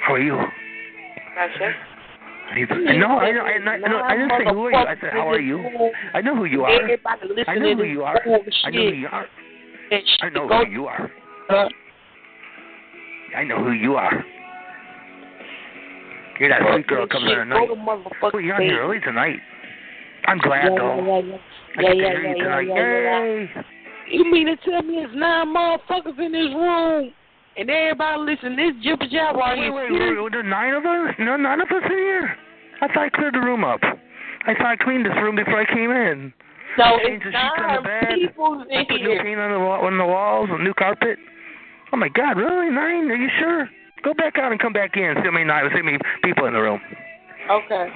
How 0.01 0.13
are 0.13 0.19
you? 0.19 0.37
Gotcha. 1.35 1.73
No, 2.99 3.17
I, 3.17 3.29
I, 3.29 3.57
I, 3.57 3.77
no, 3.77 4.01
I 4.01 4.15
didn't 4.15 4.31
say 4.37 4.45
who 4.53 4.65
are 4.65 4.71
you. 4.71 4.77
I 4.77 4.95
said 5.01 5.13
how 5.13 5.29
are 5.29 5.39
you. 5.39 5.65
I 6.13 6.21
know 6.21 6.35
who 6.35 6.45
you 6.45 6.63
are. 6.63 6.71
I 7.47 7.55
know 7.55 7.75
who 7.75 7.83
you 7.83 8.03
are. 8.03 8.21
I 8.63 8.69
know 8.69 8.85
who 8.85 8.93
you 8.93 9.07
are. 9.07 9.27
I 10.21 10.29
know 10.29 10.47
who 10.47 10.65
you 10.69 10.85
are. 10.85 11.09
I 13.35 13.43
know 13.43 13.63
who 13.63 13.71
you 13.71 13.95
are. 13.95 14.23
You're 16.39 16.49
that 16.49 16.61
sweet 16.71 16.87
girl 16.87 17.07
coming 17.07 17.31
in 17.31 17.39
at 17.39 17.47
night. 17.47 17.69
Oh, 18.21 18.37
you're 18.37 18.55
on 18.55 18.61
here 18.61 18.81
early 18.81 18.99
tonight. 18.99 19.39
I'm 20.27 20.37
glad 20.37 20.71
though. 20.77 20.99
I 21.77 21.81
get 21.81 21.89
to 21.89 21.95
hear 21.95 22.27
you 22.27 22.43
tonight. 22.43 22.67
Yay! 22.67 23.49
You 24.11 24.31
mean 24.31 24.47
to 24.47 24.55
tell 24.57 24.83
me 24.83 24.97
it's 24.97 25.13
nine 25.15 25.53
motherfuckers 25.53 26.17
in 26.19 26.31
this 26.31 26.53
room 26.53 27.11
and 27.57 27.69
everybody 27.69 28.21
listen 28.21 28.55
this 28.55 28.73
jibber 28.83 29.07
jabber? 29.09 29.41
Are 29.41 29.57
Wait, 29.57 29.65
you 29.65 29.73
wait, 29.73 29.87
serious? 29.89 30.15
wait, 30.17 30.23
wait, 30.23 30.31
there's 30.31 30.45
nine 30.49 30.73
of 30.73 30.85
us? 30.85 31.15
No, 31.19 31.37
none 31.37 31.61
of 31.61 31.67
us 31.69 31.83
in 31.85 31.91
here? 31.91 32.35
I 32.81 32.87
thought 32.87 32.97
I 33.05 33.09
cleared 33.09 33.33
the 33.33 33.39
room 33.39 33.63
up. 33.63 33.81
I 33.81 34.53
thought 34.53 34.67
I 34.67 34.75
cleaned 34.77 35.05
this 35.05 35.15
room 35.21 35.35
before 35.35 35.59
I 35.59 35.65
came 35.65 35.89
in. 35.89 36.33
No, 36.77 36.83
I 36.83 36.97
it's 36.97 37.07
changed 37.07 37.25
the 37.25 37.31
sheets 37.31 37.57
on 37.57 37.75
the 37.75 37.81
nine 37.81 37.83
bed. 37.83 38.13
people 38.13 38.65
I 38.69 38.79
in 38.79 38.85
put 38.85 39.01
new 39.01 39.19
paint 39.23 39.39
on 39.39 39.51
the 39.51 39.59
wall, 39.59 39.85
on 39.85 39.97
the 39.97 40.05
walls, 40.05 40.49
a 40.51 40.61
new 40.61 40.73
carpet. 40.73 41.17
Oh 41.93 41.97
my 41.97 42.09
God, 42.09 42.37
really? 42.37 42.69
Nine? 42.69 43.09
Are 43.09 43.15
you 43.15 43.29
sure? 43.39 43.69
Go 44.03 44.13
back 44.13 44.37
out 44.37 44.51
and 44.51 44.61
come 44.61 44.73
back 44.73 44.97
in. 44.97 45.15
See 45.17 45.25
how 45.25 45.31
many 45.31 45.45
nine, 45.45 45.65
see 45.71 45.77
how 45.79 45.83
many 45.83 45.97
people 46.23 46.45
in 46.45 46.53
the 46.53 46.59
room. 46.61 46.81
Okay. 47.49 47.89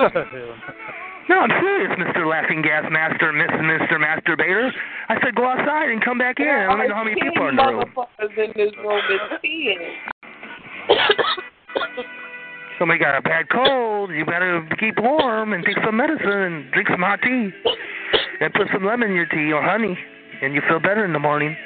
No, 1.28 1.40
I'm 1.40 1.50
serious, 1.60 1.90
Mr. 1.98 2.28
Laughing 2.28 2.62
Gas 2.62 2.84
Master, 2.90 3.32
Miss 3.32 3.50
Mr. 3.50 3.98
Masturbator. 3.98 4.70
I 5.08 5.20
said 5.22 5.34
go 5.34 5.46
outside 5.46 5.90
and 5.90 6.02
come 6.04 6.18
back 6.18 6.38
in. 6.38 6.46
I 6.46 6.66
don't 6.66 6.88
know 6.88 6.94
how 6.94 7.04
many 7.04 7.20
people 7.20 7.42
are 7.42 7.50
in 7.50 7.56
the 7.56 7.64
room. 7.64 7.82
in 8.20 8.52
this 8.54 8.70
room 8.78 9.02
is. 9.42 9.78
Somebody 12.78 13.00
got 13.00 13.16
a 13.16 13.22
bad 13.22 13.48
cold. 13.50 14.10
You 14.10 14.24
better 14.24 14.68
keep 14.78 15.00
warm 15.00 15.52
and 15.52 15.64
take 15.64 15.78
some 15.84 15.96
medicine 15.96 16.30
and 16.30 16.70
drink 16.70 16.88
some 16.90 17.00
hot 17.00 17.20
tea. 17.22 17.50
And 18.40 18.52
put 18.54 18.68
some 18.72 18.84
lemon 18.84 19.10
in 19.10 19.16
your 19.16 19.26
tea 19.26 19.50
or 19.52 19.62
honey, 19.62 19.98
and 20.42 20.54
you 20.54 20.62
feel 20.68 20.78
better 20.78 21.04
in 21.04 21.12
the 21.12 21.18
morning. 21.18 21.56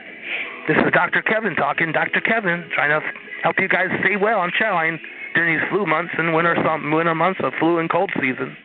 This 0.69 0.77
is 0.79 0.93
Dr. 0.95 1.21
Kevin 1.21 1.55
talking. 1.57 1.93
Dr. 1.93 2.21
Kevin 2.21 2.65
trying 2.73 2.91
to 2.91 3.07
help 3.43 3.57
you 3.59 3.69
guys 3.69 3.89
stay 4.01 4.17
well 4.17 4.39
on 4.39 4.53
Chatline 4.59 4.99
during 5.35 5.59
these 5.59 5.68
flu 5.70 5.87
months 5.87 6.12
and 6.18 6.35
winter 6.35 6.57
some 6.64 6.91
winter 6.91 7.14
months 7.14 7.41
of 7.43 7.53
flu 7.59 7.78
and 7.78 7.91
cold 7.91 8.11
season. 8.20 8.57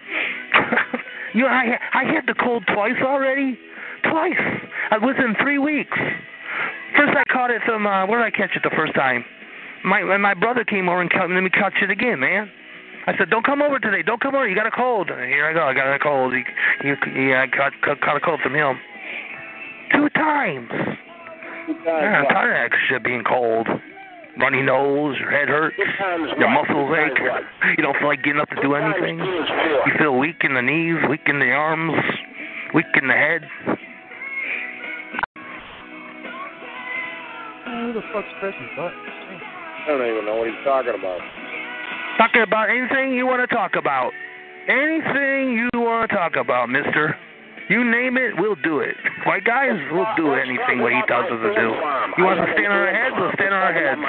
you 1.34 1.44
know, 1.44 1.48
I 1.48 1.78
I 1.94 2.04
had 2.04 2.26
the 2.28 2.34
cold 2.34 2.64
twice 2.74 3.00
already. 3.02 3.58
Twice. 4.10 4.42
I 4.92 4.98
within 4.98 5.36
three 5.42 5.58
weeks. 5.58 5.98
First 6.98 7.18
I 7.18 7.24
caught 7.32 7.52
it 7.52 7.62
from 7.66 7.86
uh 7.86 8.06
where 8.06 8.20
did 8.20 8.34
I 8.34 8.36
catch 8.36 8.56
it 8.56 8.64
the 8.64 8.76
first 8.76 8.94
time? 8.96 9.26
My 9.84 10.04
when 10.04 10.22
my 10.22 10.34
brother 10.34 10.64
came 10.64 10.90
over 10.90 11.02
and 11.02 11.10
cut, 11.10 11.30
let 11.30 11.42
me 11.42 11.50
catch 11.50 11.76
it 11.82 11.90
again, 11.90 12.20
man. 12.20 12.50
I 13.08 13.16
said, 13.18 13.30
"Don't 13.30 13.46
come 13.46 13.62
over 13.62 13.78
today. 13.78 14.02
Don't 14.02 14.20
come 14.20 14.34
over. 14.34 14.48
You 14.48 14.56
got 14.56 14.66
a 14.66 14.72
cold." 14.72 15.12
And 15.12 15.30
here 15.30 15.46
I 15.46 15.54
go. 15.54 15.64
I 15.64 15.74
got 15.76 15.94
a 15.94 16.00
cold. 16.00 16.34
He, 16.34 16.44
he, 16.82 16.96
he 17.14 17.34
I 17.36 17.46
caught, 17.48 17.74
caught, 17.84 18.02
caught 18.02 18.18
a 18.18 18.20
cold 18.20 18.40
from 18.42 18.56
him. 18.56 18.80
Two 19.94 20.10
times. 20.10 20.70
Yeah, 21.86 21.92
I'm 21.92 22.26
tired 22.34 22.66
of 22.66 22.72
that 22.72 22.78
shit 22.90 23.04
being 23.04 23.24
cold. 23.24 23.68
Runny 24.38 24.62
nose, 24.62 25.16
your 25.20 25.32
head 25.32 25.48
hurts, 25.48 25.78
your 26.38 26.50
muscles 26.50 26.92
ache. 26.92 27.18
You 27.78 27.84
don't 27.84 27.96
feel 27.98 28.08
like 28.10 28.22
getting 28.24 28.42
up 28.42 28.50
to 28.50 28.62
do 28.62 28.76
anything. 28.76 29.20
You 29.20 29.94
feel 29.98 30.18
weak 30.18 30.44
in 30.44 30.54
the 30.56 30.62
knees, 30.62 30.98
weak 31.10 31.22
in 31.28 31.40
the 31.40 31.52
arms, 31.52 31.94
weak 32.74 32.86
in 33.02 33.08
the 33.08 33.14
head. 33.14 33.48
Who 37.66 37.94
the 37.94 38.02
fuck's 38.12 38.28
pressing 38.40 38.70
buttons? 38.76 39.10
I 39.86 39.88
don't 39.88 40.02
even 40.02 40.26
know 40.26 40.36
what 40.38 40.48
he's 40.48 40.64
talking 40.66 40.96
about. 41.00 41.22
Talking 42.18 42.42
about 42.42 42.70
anything 42.70 43.14
you 43.14 43.26
want 43.26 43.48
to 43.48 43.56
talk 43.56 43.76
about. 43.78 44.12
Anything 44.68 45.54
you 45.54 45.70
want 45.80 46.10
to 46.10 46.16
talk 46.16 46.36
about, 46.36 46.70
mister. 46.70 47.16
You 47.70 47.84
name 47.84 48.18
it, 48.18 48.34
we'll 48.38 48.56
do 48.64 48.80
it. 48.80 48.96
White 49.26 49.44
guys, 49.44 49.72
we'll 49.92 50.06
do 50.16 50.34
anything 50.34 50.82
what 50.82 50.92
he 50.92 51.02
tells 51.08 51.26
us 51.26 51.40
to 51.42 51.54
do. 51.56 51.74
You 52.18 52.24
want 52.24 52.40
us 52.40 52.46
to 52.48 52.54
stand 52.54 52.72
on 52.72 52.80
our 52.80 52.94
heads, 52.94 53.16
we'll 53.18 53.32
stand 53.34 53.54
on 53.54 53.62
our 53.62 53.74
heads. 53.74 54.00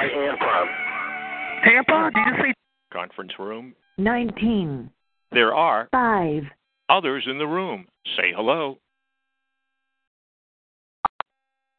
Tampa? 1.65 2.11
Did 2.13 2.25
you 2.25 2.43
say 2.43 2.53
Conference 2.93 3.33
room. 3.39 3.73
19. 3.97 4.89
There 5.31 5.53
are 5.53 5.89
5. 5.91 6.43
others 6.89 7.25
in 7.29 7.37
the 7.37 7.47
room. 7.47 7.85
Say 8.15 8.31
hello. 8.35 8.77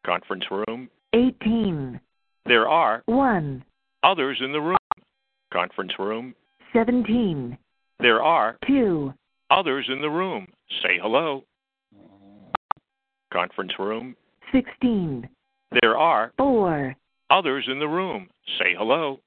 Conference 0.04 0.44
room. 0.50 0.88
18. 1.14 2.00
There 2.46 2.68
are 2.68 3.02
1. 3.06 3.64
others 4.02 4.38
in 4.44 4.52
the 4.52 4.60
room. 4.60 4.76
Conference 5.52 5.92
room. 5.98 6.34
17. 6.72 7.56
There 8.00 8.22
are 8.22 8.58
2. 8.66 9.14
others 9.50 9.86
in 9.88 10.02
the 10.02 10.10
room. 10.10 10.46
Say 10.82 10.98
hello. 11.00 11.44
Conference 13.32 13.72
room. 13.78 14.16
16. 14.52 15.28
There 15.82 15.96
are 15.96 16.32
4. 16.38 16.96
others 17.30 17.64
in 17.70 17.78
the 17.78 17.88
room. 17.88 18.28
Say 18.58 18.74
hello. 18.76 19.20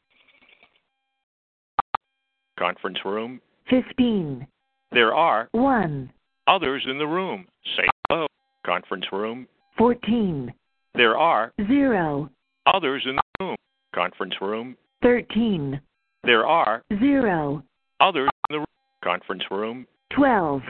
Conference 2.58 2.97
room. 3.06 3.41
15. 3.70 4.47
There 4.91 5.14
are 5.14 5.47
1. 5.52 6.12
others 6.47 6.84
in 6.89 6.97
the 6.97 7.08
room. 7.08 7.45
Say 7.78 7.88
hello. 8.10 8.28
Conference 8.66 9.06
room. 9.12 9.47
14. 9.78 10.54
There 10.95 11.18
are 11.18 11.54
0. 11.68 12.30
others 12.66 13.04
in 13.06 13.16
the 13.16 13.45
room. 13.45 13.56
Conference 13.93 14.34
room. 14.41 14.76
13. 15.04 15.80
There 16.24 16.45
are 16.45 16.84
0. 16.99 17.64
others 17.99 18.30
in 18.49 18.56
the 18.56 18.60
room. 18.60 18.66
Conference 19.04 19.43
room. 19.49 19.88
12. 20.16 20.62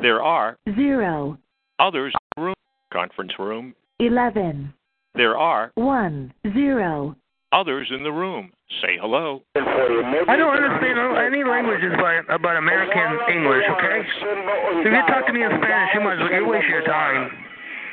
There 0.00 0.22
are 0.22 0.56
0. 0.74 1.38
others 1.78 2.12
in 2.14 2.26
the 2.36 2.46
room. 2.46 2.54
Conference 2.96 3.32
room. 3.38 3.74
11. 4.00 4.72
There 5.14 5.36
are 5.36 5.70
1. 5.74 6.32
0. 6.54 7.14
others 7.52 7.88
in 7.94 8.02
the 8.02 8.10
room. 8.10 8.50
Say 8.80 8.96
hello. 8.98 9.42
I 9.54 10.34
don't 10.36 10.56
understand 10.56 10.96
any 11.20 11.44
languages 11.44 11.92
but 12.00 12.24
about 12.32 12.56
American 12.56 13.20
English, 13.28 13.64
okay? 13.76 14.00
If 14.80 14.86
you 14.86 15.02
talk 15.12 15.26
to 15.26 15.32
me 15.32 15.44
in 15.44 15.50
Spanish, 15.60 15.90
you 15.92 16.00
might 16.00 16.14
as 16.14 16.20
well 16.20 16.32
you're 16.32 16.48
wasting 16.48 16.70
your 16.70 16.84
time. 16.84 17.30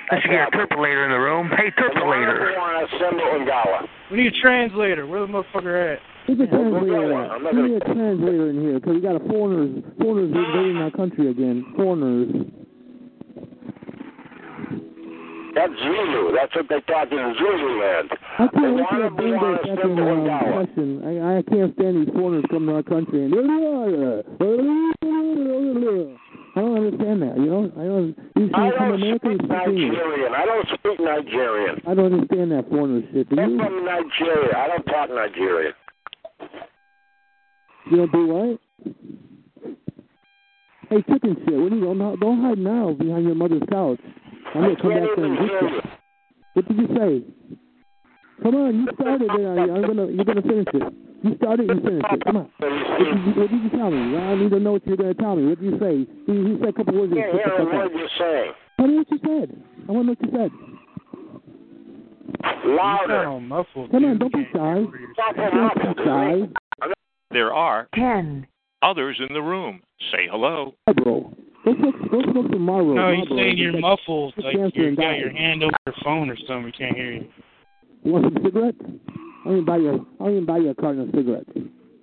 I 0.10 0.22
should 0.22 0.32
get 0.32 0.48
a 0.48 0.52
interpolator 0.52 1.04
in 1.04 1.12
the 1.12 1.20
room. 1.20 1.52
Hey, 1.52 1.72
interpolator. 1.72 2.56
We 4.10 4.18
need 4.18 4.28
a 4.28 4.42
translator. 4.42 5.06
Where 5.06 5.28
the 5.28 5.28
motherfucker 5.28 5.96
at? 5.96 6.00
Who's 6.28 6.40
a 6.40 6.48
translator 6.48 7.24
at? 7.24 7.54
We 7.54 7.62
need 7.62 7.82
a 7.82 7.94
translator 7.94 8.50
in 8.52 8.62
here 8.62 8.80
because 8.80 8.96
we 8.96 9.02
got 9.02 9.16
a 9.16 9.24
foreigners, 9.28 9.84
foreigners 10.00 10.32
invading 10.32 10.78
our 10.78 10.92
country 10.92 11.30
again. 11.30 11.74
Foreigners. 11.76 12.63
That's 15.56 15.74
Zulu. 15.80 16.34
That's 16.34 16.56
what 16.56 16.68
they 16.70 16.82
talk 16.82 17.12
in 17.12 17.36
Zululand. 17.38 18.10
I 18.40 18.48
can't 18.48 18.76
wait 18.76 18.86
till 18.90 19.02
they 19.02 19.10
bring 19.16 19.32
their 19.32 19.58
fucking 19.58 19.98
session. 20.66 20.90
I, 21.06 21.38
I 21.38 21.42
can't 21.44 21.74
stand 21.76 22.08
these 22.08 22.14
foreigners 22.14 22.46
coming 22.50 22.70
to 22.70 22.76
our 22.76 22.84
country 22.84 23.26
and 23.26 23.34
I 26.56 26.60
don't 26.62 26.78
understand 26.78 27.22
that. 27.22 27.38
You 27.38 27.46
know, 27.46 27.72
I 27.78 27.84
don't. 27.84 28.16
You 28.36 28.50
I 28.54 28.70
see, 28.70 28.78
from 28.78 28.90
don't 28.90 29.02
America, 29.02 29.28
you 29.30 29.38
speak 29.38 29.50
Nigerian. 29.50 30.34
I 30.34 30.46
don't 30.46 30.68
speak 30.68 31.00
Nigerian. 31.00 31.82
I 31.88 31.94
don't 31.94 32.14
understand 32.14 32.52
that 32.52 32.70
foreigner 32.70 33.02
shit. 33.12 33.30
Do 33.30 33.42
I'm 33.42 33.52
you? 33.52 33.58
from 33.58 33.86
Nigeria. 33.86 34.58
I 34.58 34.68
don't 34.68 34.86
talk 34.86 35.10
Nigerian. 35.10 35.74
You 37.90 37.98
don't 37.98 38.12
do 38.12 38.28
what? 38.28 38.60
Hey, 40.90 41.02
chicken 41.12 41.36
shit. 41.46 41.58
What 41.58 41.72
are 41.72 41.76
you 41.76 41.82
don't 41.82 42.20
don't 42.20 42.42
hide 42.42 42.60
now 42.60 42.94
behind 42.94 43.26
your 43.26 43.36
mother's 43.36 43.64
couch. 43.72 44.00
I'm 44.56 44.62
gonna 44.62 44.76
come 44.82 44.90
back 44.94 45.10
there 45.16 45.26
and 45.26 45.38
get 45.38 45.62
you. 45.62 45.82
What 46.54 46.68
did 46.68 46.78
you 46.78 46.88
say? 46.88 47.24
Come 48.44 48.56
on, 48.56 48.76
you 48.76 48.88
started 48.94 49.24
it. 49.24 49.32
I- 49.32 49.74
I'm 49.74 49.82
gonna 49.82 50.08
you're 50.12 50.26
gonna 50.26 50.42
finish 50.42 50.68
it. 50.74 50.94
You 51.24 51.36
started, 51.38 51.70
you 51.70 51.80
finished 51.82 52.06
it. 52.12 52.24
Come 52.26 52.38
on. 52.38 52.50
What 52.60 52.70
did, 53.00 53.08
you, 53.08 53.42
what 53.42 53.50
did 53.50 53.64
you 53.64 53.70
tell 53.70 53.90
me? 53.92 54.18
I 54.18 54.36
need 54.36 54.50
to 54.52 54.60
know 54.60 54.74
what 54.74 54.86
you're 54.86 54.98
gonna 54.98 55.14
tell 55.14 55.36
me. 55.36 55.48
What 55.48 55.60
did 55.62 55.72
you 55.72 55.80
say? 55.80 56.06
He, 56.28 56.34
he 56.34 56.58
said 56.60 56.70
a 56.70 56.74
couple 56.74 56.94
words. 57.00 57.12
and 57.14 57.20
Yeah, 57.22 57.32
shut 57.32 57.54
yeah, 57.58 57.64
what 57.64 57.86
up. 57.86 57.92
you're 57.96 58.10
saying. 58.20 58.52
Tell 58.78 58.88
me 58.88 58.98
what 58.98 59.12
you 59.12 59.20
said. 59.24 59.64
I 59.88 59.92
want 59.92 60.04
to 60.04 60.08
know 60.08 60.16
what 60.18 60.22
you 60.22 60.32
said. 60.38 60.52
Louder. 62.66 63.28
all 63.28 63.40
muffled. 63.40 63.92
Come 63.92 64.06
on, 64.06 64.18
don't 64.20 64.34
be 64.34 64.46
shy. 64.52 64.58
Don't 64.58 64.92
be 64.92 66.04
shy. 66.04 66.42
There 67.32 67.54
are 67.54 67.88
ten, 67.96 68.46
others 68.82 69.20
in 69.28 69.34
the 69.34 69.42
room. 69.42 69.82
Say 70.12 70.28
hello. 70.30 70.76
Marlboro. 70.88 71.22
Go 71.22 71.34
smoke, 71.64 71.96
go 72.12 72.22
smoke 72.32 72.48
some 72.52 72.62
Marlboro. 72.62 72.94
No, 72.96 73.10
he's 73.12 73.20
Marlboro. 73.30 73.38
saying 73.38 73.58
you're 73.58 73.72
Get 73.72 73.82
muffled, 73.82 74.36
get 74.36 74.46
like 74.46 74.76
you 74.76 74.88
and 74.88 74.98
got 74.98 75.04
die. 75.04 75.18
your 75.18 75.32
hand 75.32 75.64
over 75.64 75.72
your 75.86 75.96
phone 76.04 76.30
or 76.30 76.36
something. 76.48 76.64
We 76.66 76.72
can't 76.74 76.96
hear 76.96 77.12
you. 77.14 77.26
You 78.04 78.12
want 78.12 78.26
some 78.34 78.44
cigarettes? 78.44 78.78
I'll 79.46 79.52
even 79.54 79.66
buy 79.66 79.78
you. 79.78 80.08
I'll 80.20 80.30
even 80.30 80.46
buy 80.46 80.58
you 80.58 80.70
a 80.70 80.76
carton 80.76 81.02
of 81.08 81.16
cigarettes. 81.16 81.50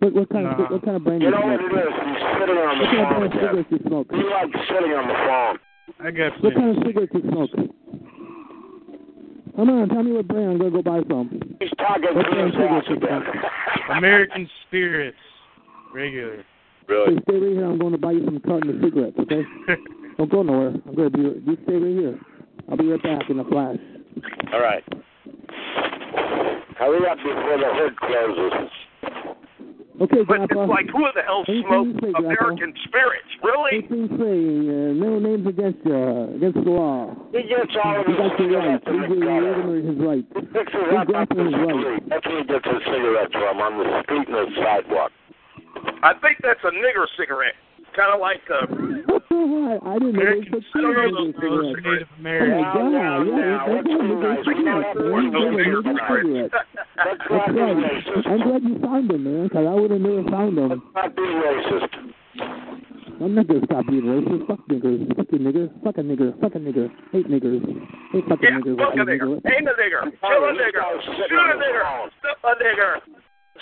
What, 0.01 0.13
what 0.15 0.29
kind 0.31 0.45
No. 0.45 0.51
of 0.65 0.71
what 0.73 0.83
kind 0.85 0.97
of 0.97 1.05
brand 1.05 1.21
You 1.21 1.29
you 1.29 1.35
know 1.35 1.41
what 1.45 1.61
smoke? 1.61 1.73
it 1.73 1.77
is? 1.77 1.93
He's 1.93 2.25
sitting 2.41 2.57
on 2.57 2.79
the 2.79 2.85
What 2.85 2.91
kind 2.91 3.05
of 3.05 3.09
phone 3.13 3.25
of 3.25 3.33
cigarettes 3.37 3.69
you 3.71 3.81
smoke? 3.87 4.07
He 4.11 4.23
likes 4.25 4.59
sitting 4.69 4.93
on 4.97 5.05
the 5.09 5.19
phone. 5.29 5.57
I 6.01 6.11
got 6.11 6.33
What 6.43 6.55
kind 6.55 6.71
of 6.71 6.77
plenty. 6.77 6.89
cigarettes 6.89 7.13
you 7.13 7.25
smoke? 7.29 7.51
Come 9.57 9.69
on, 9.69 9.89
tell 9.91 10.03
me 10.03 10.13
what 10.13 10.27
brand. 10.29 10.51
I'm 10.53 10.59
gonna 10.59 10.71
go 10.71 10.83
buy 10.83 11.01
some. 11.09 11.29
He's 11.61 11.69
talking 11.77 12.15
What 12.17 12.23
to 12.25 12.31
kind 12.31 12.47
his 12.49 12.55
of 12.55 12.61
cigarettes 12.61 12.89
you 12.89 12.97
smoke? 12.97 13.25
American 13.97 14.49
Spirits, 14.67 15.19
regular. 15.93 16.45
Hey, 16.91 17.17
stay 17.23 17.39
right 17.39 17.53
here. 17.53 17.65
I'm 17.67 17.79
going 17.79 17.93
to 17.93 17.99
buy 17.99 18.13
you 18.13 18.25
some 18.25 18.41
carton 18.41 18.71
of 18.71 18.83
cigarettes. 18.83 19.17
Okay? 19.19 19.43
Don't 20.19 20.31
go 20.31 20.43
nowhere. 20.43 20.75
I'm 20.87 20.95
gonna 20.95 21.11
be. 21.11 21.21
You 21.23 21.57
stay 21.65 21.75
right 21.81 21.97
here. 21.97 22.19
I'll 22.69 22.77
be 22.77 22.89
right 22.91 23.03
back 23.03 23.31
in 23.31 23.39
a 23.41 23.45
flash. 23.45 23.79
All 24.53 24.61
right. 24.61 24.85
Hurry 26.77 27.07
up 27.09 27.17
before 27.19 27.57
the 27.57 27.71
hood 27.73 27.97
closes. 27.97 28.71
Okay, 30.01 30.25
But 30.25 30.49
Grandpa. 30.49 30.65
it's 30.65 30.71
like, 30.73 30.89
who 30.89 31.05
the 31.13 31.21
hell 31.29 31.45
smoked 31.45 32.01
say, 32.01 32.13
Grandpa. 32.13 32.25
American 32.25 32.73
spirits? 32.89 33.29
Really? 33.45 33.85
Anything 33.85 34.09
say, 34.17 34.37
uh, 34.65 34.97
no 34.97 35.19
names 35.21 35.45
against 35.47 35.81
you, 35.85 35.93
uh, 35.93 36.37
against 36.41 36.57
the 36.65 36.73
law. 36.73 37.13
He 37.33 37.45
gets 37.45 37.73
all 37.85 38.01
of 38.01 38.07
his 38.09 38.17
cigarettes 38.41 38.85
He 38.89 38.97
gutter. 38.97 39.77
his 39.77 39.99
right. 40.01 40.25
He 40.25 40.41
picks 40.57 40.73
His 40.73 40.89
up 40.97 41.05
off 41.05 41.29
grandpa 41.29 41.37
the 41.37 41.53
street. 41.53 42.03
That's 42.09 42.25
where 42.27 42.39
he 42.41 42.45
gets 42.49 42.65
his 42.65 42.81
cigarettes 42.89 43.33
from, 43.37 43.57
on 43.61 43.73
the 43.77 43.89
street 44.09 44.25
and 44.29 44.37
the 44.41 44.47
sidewalk. 44.57 45.13
I 46.03 46.13
think 46.21 46.39
that's 46.43 46.61
a 46.65 46.71
nigger 46.73 47.07
cigarette. 47.19 47.55
Kind 47.97 48.15
of 48.15 48.21
like 48.21 48.41
uh, 48.47 48.71
I 49.83 49.99
didn't 49.99 50.15
know 50.15 50.31
they 50.31 50.47
put 50.47 50.63
I 50.75 50.81
don't 50.81 50.95
know 50.95 51.33
cigarettes 51.35 51.43
in 51.43 51.51
those 51.51 51.75
cigarettes. 51.75 51.83
Native 51.83 52.09
Oh 52.11 52.21
American. 52.21 52.63
my 52.63 52.71
God! 52.71 52.93
now, 52.93 53.15
Yeah, 53.21 53.35
now, 53.35 53.67
that's 53.67 53.71
let's 53.71 53.89
right. 53.91 54.01
be 54.01 54.07
Nigga 54.07 54.31
nice. 54.31 54.47
We 54.47 54.55
cigarettes, 54.55 54.63
can't 54.63 54.67
man. 54.71 54.85
afford 54.95 55.21
They 55.21 55.31
those 55.31 55.51
were 55.51 55.59
nigger 55.59 55.81
nigga 55.81 55.91
cigarettes. 55.91 56.31
cigarettes. 56.31 56.55
Let's 56.55 56.71
That's 57.01 57.31
not 57.31 57.51
be 57.51 57.61
right. 57.61 57.77
racist. 57.81 58.25
I'm 58.31 58.41
glad 58.47 58.63
you 58.63 58.75
found 58.79 59.05
them, 59.11 59.23
man, 59.27 59.43
because 59.51 59.67
I 59.67 59.75
would 59.75 59.91
have 59.91 60.01
never 60.01 60.25
found 60.31 60.53
them. 60.59 60.69
Let's 60.71 60.95
not 60.95 61.11
be 61.17 61.23
racist. 61.23 61.93
I'm 63.21 63.35
not 63.35 63.47
gonna 63.49 63.65
stop 63.67 63.85
being 63.91 64.07
racist. 64.07 64.47
Fuck 64.47 64.63
niggers. 64.71 65.01
Fuck 65.19 65.27
you, 65.35 65.39
nigger. 65.43 65.67
Fuck 65.85 65.99
a 65.99 66.03
nigger. 66.07 66.31
Fuck 66.41 66.55
a 66.55 66.59
nigger. 66.63 66.87
Hate 67.13 67.29
niggers. 67.29 67.61
Hate 68.15 68.25
fucking 68.31 68.49
yeah, 68.49 68.61
niggers. 68.63 68.79
fuck 68.81 68.95
a 68.95 68.97
you 68.97 69.05
nigger, 69.05 69.29
nigger. 69.35 69.51
ain't 69.51 69.69
a 69.69 69.75
nigger, 69.77 70.03
kill 70.09 70.43
a 70.47 70.53
nigger, 70.55 70.85
shoot 71.05 71.27
a 71.27 71.57
nigger, 71.59 71.85
stuff 72.23 72.39
a 72.45 72.55
nigger, 72.63 72.93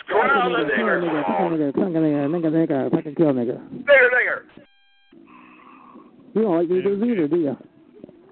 ground 0.07 0.55
a 0.55 0.65
nigger, 0.65 1.03
nigger. 1.03 1.25
Nigger. 1.27 1.73
Nigger. 1.75 2.29
Nigger. 2.29 2.53
Nigger. 2.53 2.91
Fucking 2.91 3.15
kill 3.15 3.33
nigger. 3.33 3.59
nigger, 3.59 4.11
nigger. 4.15 4.41
You 6.35 6.43
don't 6.43 6.57
like 6.57 6.69
niggers 6.69 7.03
either, 7.03 7.29
do 7.29 7.37
you? 7.37 7.57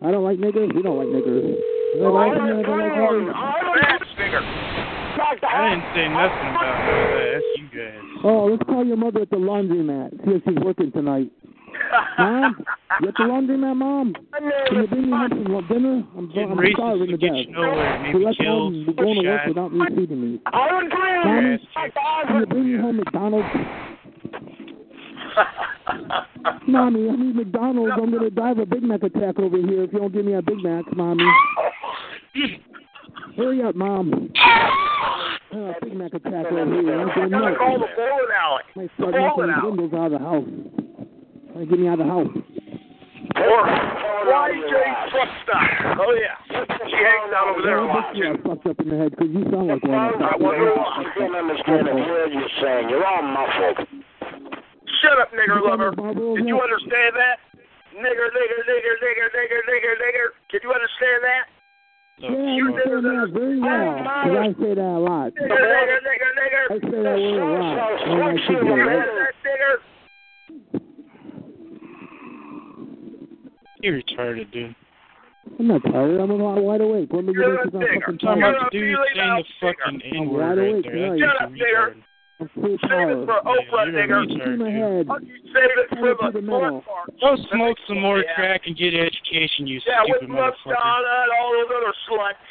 I 0.02 0.10
don't 0.10 0.24
like 0.24 0.38
niggers. 0.38 0.74
You 0.74 0.82
don't 0.82 0.98
like 0.98 1.08
niggers. 1.08 1.56
You 1.96 2.02
like 2.02 2.04
don't 2.04 2.14
like 2.14 2.34
them? 2.34 3.32
Fast 3.80 4.04
nigger. 4.18 4.76
I 5.18 5.70
didn't 5.70 5.88
say 5.94 6.06
nothing 6.12 6.48
about 6.52 6.76
that. 6.86 7.32
That's 7.32 7.44
you 7.56 7.66
guys. 7.72 8.04
Oh, 8.24 8.46
let's 8.50 8.62
call 8.64 8.84
your 8.84 8.96
mother 8.96 9.22
at 9.22 9.30
the 9.30 9.36
laundromat. 9.36 10.10
See 10.24 10.32
if 10.32 10.42
she's 10.44 10.62
working 10.62 10.92
tonight. 10.92 11.32
Mom, 12.18 12.64
you 13.00 13.08
at 13.08 13.14
the 13.14 13.24
laundromat, 13.24 13.76
Mom? 13.76 14.14
Can 14.68 14.76
you 14.76 14.86
bring 14.88 15.02
me 15.02 15.10
home 15.10 15.28
some 15.30 15.66
dinner? 15.68 16.02
I'm, 16.16 16.28
Getting 16.28 16.52
I'm 16.52 16.58
racist 16.58 16.72
starving 16.74 17.06
to 17.06 17.12
will 17.12 17.18
get 17.18 17.28
death. 17.28 17.36
you 17.46 17.52
nowhere. 17.52 18.02
Maybe 18.02 18.24
let's 18.24 18.36
killed, 18.38 18.72
home. 18.74 18.84
We're 18.86 18.92
going 19.04 19.22
to 19.22 19.28
work 19.28 19.46
without 19.46 19.72
me 19.72 19.84
feeding 19.96 20.20
me. 20.32 20.40
I 20.46 20.66
agree. 20.78 21.24
Mommy, 21.24 21.50
Yes. 21.50 21.92
can 22.26 22.40
you 22.40 22.46
bring 22.46 22.72
me 22.72 22.78
home 22.80 22.96
McDonald's? 22.96 23.48
Mommy, 26.66 27.08
I 27.08 27.16
need 27.16 27.36
McDonald's. 27.36 27.92
I'm 27.94 28.10
going 28.10 28.22
to 28.24 28.30
drive 28.30 28.58
a 28.58 28.66
Big 28.66 28.82
Mac 28.82 29.02
attack 29.02 29.38
over 29.38 29.56
here 29.58 29.84
if 29.84 29.92
you 29.92 29.98
don't 29.98 30.12
give 30.12 30.24
me 30.24 30.34
a 30.34 30.42
Big 30.42 30.62
Mac, 30.62 30.84
Mommy. 30.96 31.24
Hurry 33.36 33.62
up, 33.62 33.74
Mom. 33.74 34.30
Uh, 35.52 35.72
Big 35.82 35.94
Mac 35.94 36.14
attack 36.14 36.46
over 36.46 36.64
here. 36.80 37.00
I'm 37.00 37.08
going 37.14 37.30
Gotta 37.30 37.56
call 37.56 37.78
the 37.78 37.86
bowling 37.96 38.32
alley. 38.40 38.62
Might 38.76 38.90
The 38.96 39.02
start 39.02 39.12
bowling 39.12 39.50
knocking 39.50 39.50
alley. 39.50 39.70
windows 39.70 39.98
out 39.98 40.06
of 40.06 40.12
the 40.12 40.18
house. 40.18 40.85
Trying 41.56 41.68
get 41.72 41.80
me 41.80 41.88
out 41.88 41.96
of 41.96 42.04
the 42.04 42.12
house. 42.12 42.28
Or 43.36 43.64
YJ 43.64 44.72
truck 45.08 45.30
stop. 45.40 45.96
Oh 45.96 46.12
yeah, 46.12 46.36
she 46.52 46.96
hangs 47.00 47.32
out 47.32 47.48
over 47.48 47.62
there 47.64 47.80
a 47.80 47.86
lot 47.88 48.12
bet 48.12 48.16
you 48.16 48.36
fucked 48.44 48.66
up 48.68 48.76
in 48.80 48.88
the 48.92 48.96
head 49.00 49.16
because 49.16 49.32
you 49.32 49.40
sound 49.48 49.72
like 49.72 49.80
one. 49.88 50.20
I 50.20 50.36
wonder 50.36 50.76
why. 50.76 51.00
I 51.00 51.04
can't 51.16 51.32
understand 51.32 51.88
a 51.88 51.94
word 51.96 52.32
you're 52.32 52.52
saying. 52.60 52.88
You're 52.92 53.06
all 53.08 53.22
muffled. 53.24 53.88
Shut 55.00 55.16
up, 55.16 55.32
nigger 55.32 55.64
lover. 55.64 55.96
Did 55.96 56.44
you 56.44 56.60
understand 56.60 57.16
that? 57.16 57.40
Nigger, 57.96 58.28
nigger, 58.36 58.60
nigger, 58.68 58.94
nigger, 59.00 59.28
nigger, 59.32 59.60
nigger, 59.64 59.94
nigger. 59.96 60.28
Can 60.52 60.60
you 60.60 60.72
understand 60.76 61.20
that? 61.24 61.44
Yeah, 62.20 62.36
I 62.36 62.52
understand 62.60 63.04
that 63.04 63.28
very 63.32 63.60
well. 63.60 63.96
'cause 63.96 64.28
oh, 64.28 64.44
I 64.44 64.52
say 64.60 64.72
that 64.76 64.92
a 64.92 65.00
lot. 65.00 65.32
Nigger, 65.32 65.56
nigger, 65.56 66.00
nigger, 66.04 66.30
nigger. 66.36 66.64
I 66.68 66.78
say 66.84 67.00
that 67.00 67.16
word 67.16 67.40
a 67.40 67.48
lot. 67.48 67.96
And 68.04 68.22
I 68.24 68.36
should 68.44 68.60
You 68.60 68.60
do 68.60 68.76
heard 68.76 69.08
it. 69.08 69.08
that, 69.16 69.36
nigger? 69.40 69.74
You're 73.86 74.02
retarded, 74.02 74.50
dude. 74.50 74.74
I'm 75.60 75.68
not 75.68 75.82
tired. 75.84 76.18
I'm 76.18 76.38
wide 76.40 76.80
awake. 76.80 77.12
When 77.12 77.26
we 77.26 77.32
get 77.34 77.38
You're 77.38 77.60
a 77.60 77.64
into 77.66 77.78
nigger. 77.78 78.00
fucking 78.02 78.18
Talking 78.18 78.42
tired. 78.42 78.56
about 78.56 78.72
the 78.72 78.78
dude 78.78 78.98
saying 79.14 79.44
the 79.44 79.44
fucking 79.62 80.02
N 80.02 80.16
I'm 80.18 80.28
word 80.28 80.58
right 80.58 80.82
there. 80.82 81.10
That's 81.10 81.20
Shut 81.22 81.42
up, 81.42 81.50
a 81.50 81.54
nigger. 81.54 81.94
I'm 82.38 82.48
full 82.52 82.62
Save 82.66 82.74
it 82.74 82.80
power. 82.82 83.26
for 83.26 83.38
Oprah, 83.46 83.86
you're 83.86 83.94
nigger. 83.94 84.20
Shoot 84.26 84.58
my 84.58 84.70
head. 84.74 85.06
You 85.22 85.38
save 85.54 85.70
it 85.70 85.88
for 85.94 86.18
the 86.18 86.32
the 86.34 86.42
middle. 86.42 86.82
fun 86.82 86.82
part? 86.82 87.20
Go 87.22 87.36
smoke 87.54 87.78
some 87.86 88.00
more 88.00 88.24
crack 88.34 88.66
and 88.66 88.76
get 88.76 88.92
education, 88.92 89.68
you 89.70 89.78
Yeah, 89.86 90.02
with 90.02 90.18
stupid 90.18 90.34
motherfucker. 90.34 90.74
Madonna 90.74 91.14
and 91.22 91.32
all 91.38 91.52
those 91.54 91.70
other 91.78 91.94
sluts. 92.10 92.42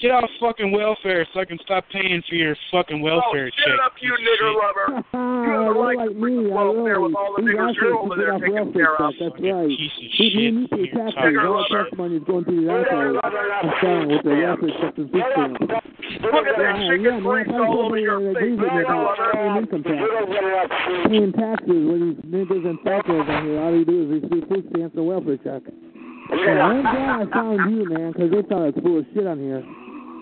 Get 0.00 0.12
off 0.12 0.24
fucking 0.40 0.72
welfare 0.72 1.26
so 1.34 1.40
I 1.40 1.44
can 1.44 1.58
stop 1.62 1.84
paying 1.92 2.22
for 2.26 2.34
your 2.34 2.56
fucking 2.72 3.00
oh, 3.00 3.04
welfare 3.04 3.50
oh, 3.52 3.60
shut 3.68 3.80
up, 3.84 3.92
you 4.00 4.12
nigger 4.16 4.48
shit. 4.48 4.56
lover. 4.56 5.04
You 5.40 5.56
have 5.56 5.60
the 5.60 5.74
Don't 5.74 5.84
right 5.84 5.96
like 5.96 6.08
to 6.08 6.14
bring 6.20 6.36
me. 6.40 6.44
the 6.48 6.54
welfare 6.56 6.96
really. 7.00 7.02
with 7.04 7.16
all 7.16 7.32
the 7.36 7.42
We 7.42 7.52
niggers 7.52 7.68
asked 7.68 7.78
you're 7.80 7.96
over 8.00 8.16
there 8.16 8.32
taking 8.40 8.54
welfare 8.54 8.72
care 8.72 8.96
of. 8.96 9.12
That's 9.20 9.36
right. 9.40 9.68
piece 9.68 9.92
of 9.92 10.00
We, 10.00 10.08
shit. 10.16 10.36
we 10.36 10.50
need 10.56 10.70
to 10.70 10.76
You're 10.80 10.96
tax 10.96 11.12
retarded. 11.20 11.44
all 11.44 11.56
our 11.60 11.84
tax 11.84 11.88
money 12.00 12.16
is 12.16 12.24
going 12.24 12.44
to 12.48 12.52
the 12.56 12.64
assholes. 12.70 13.16
I'm 13.20 13.72
selling 13.80 14.08
with 14.08 14.24
the 14.24 14.34
welfare 14.40 14.72
checks 14.80 14.96
and 15.00 15.08
food. 15.12 15.20
Look 15.20 16.46
at 16.48 16.56
that 16.56 16.74
Yeah, 16.80 16.88
chicken 16.88 17.04
yeah, 17.04 17.20
man. 17.20 17.28
freaks 17.28 17.50
If 17.50 17.56
I 17.56 17.60
all 17.60 17.80
over 17.84 17.96
me 17.96 18.00
your 18.00 18.20
that 18.20 18.40
face, 18.40 18.40
agrees 18.40 18.56
with 18.56 18.72
me 18.72 18.80
nigger 18.80 18.98
lover. 19.04 19.28
paying 19.36 19.56
income 19.60 19.82
tax. 19.84 20.00
don't 20.00 20.30
get 20.32 20.44
enough 20.48 20.70
food. 20.80 21.04
Paying 21.10 21.32
taxes 21.36 21.80
when 21.88 22.00
these 22.00 22.20
niggas 22.24 22.64
and 22.64 22.78
fuckers 22.80 23.26
on 23.28 23.40
here, 23.44 23.58
all 23.60 23.72
they 23.76 23.84
do 23.84 23.96
is 24.00 24.08
receive 24.16 24.44
food 24.48 24.64
stamps 24.72 24.96
and 24.96 25.04
welfare 25.04 25.36
check. 25.44 25.62
Yeah, 26.30 26.62
I'm 26.62 26.80
glad 26.86 27.10
I 27.20 27.24
found 27.32 27.58
you, 27.74 27.82
man, 27.90 28.12
because 28.12 28.30
they 28.30 28.42
thought 28.46 28.62
I 28.62 28.70
was 28.70 28.78
full 28.80 28.98
of 29.02 29.06
shit 29.12 29.26
on 29.26 29.38
here. 29.42 29.64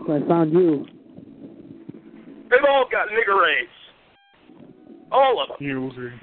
So 0.09 0.15
I 0.17 0.27
found 0.27 0.53
you. 0.55 0.87
They've 2.51 2.65
all 2.67 2.87
got 2.91 3.09
nigger 3.09 3.61
AIDS. 3.61 3.69
All 5.13 5.43
of 5.43 5.49
them. 5.49 5.57
You're 5.61 5.83
weird. 5.83 6.19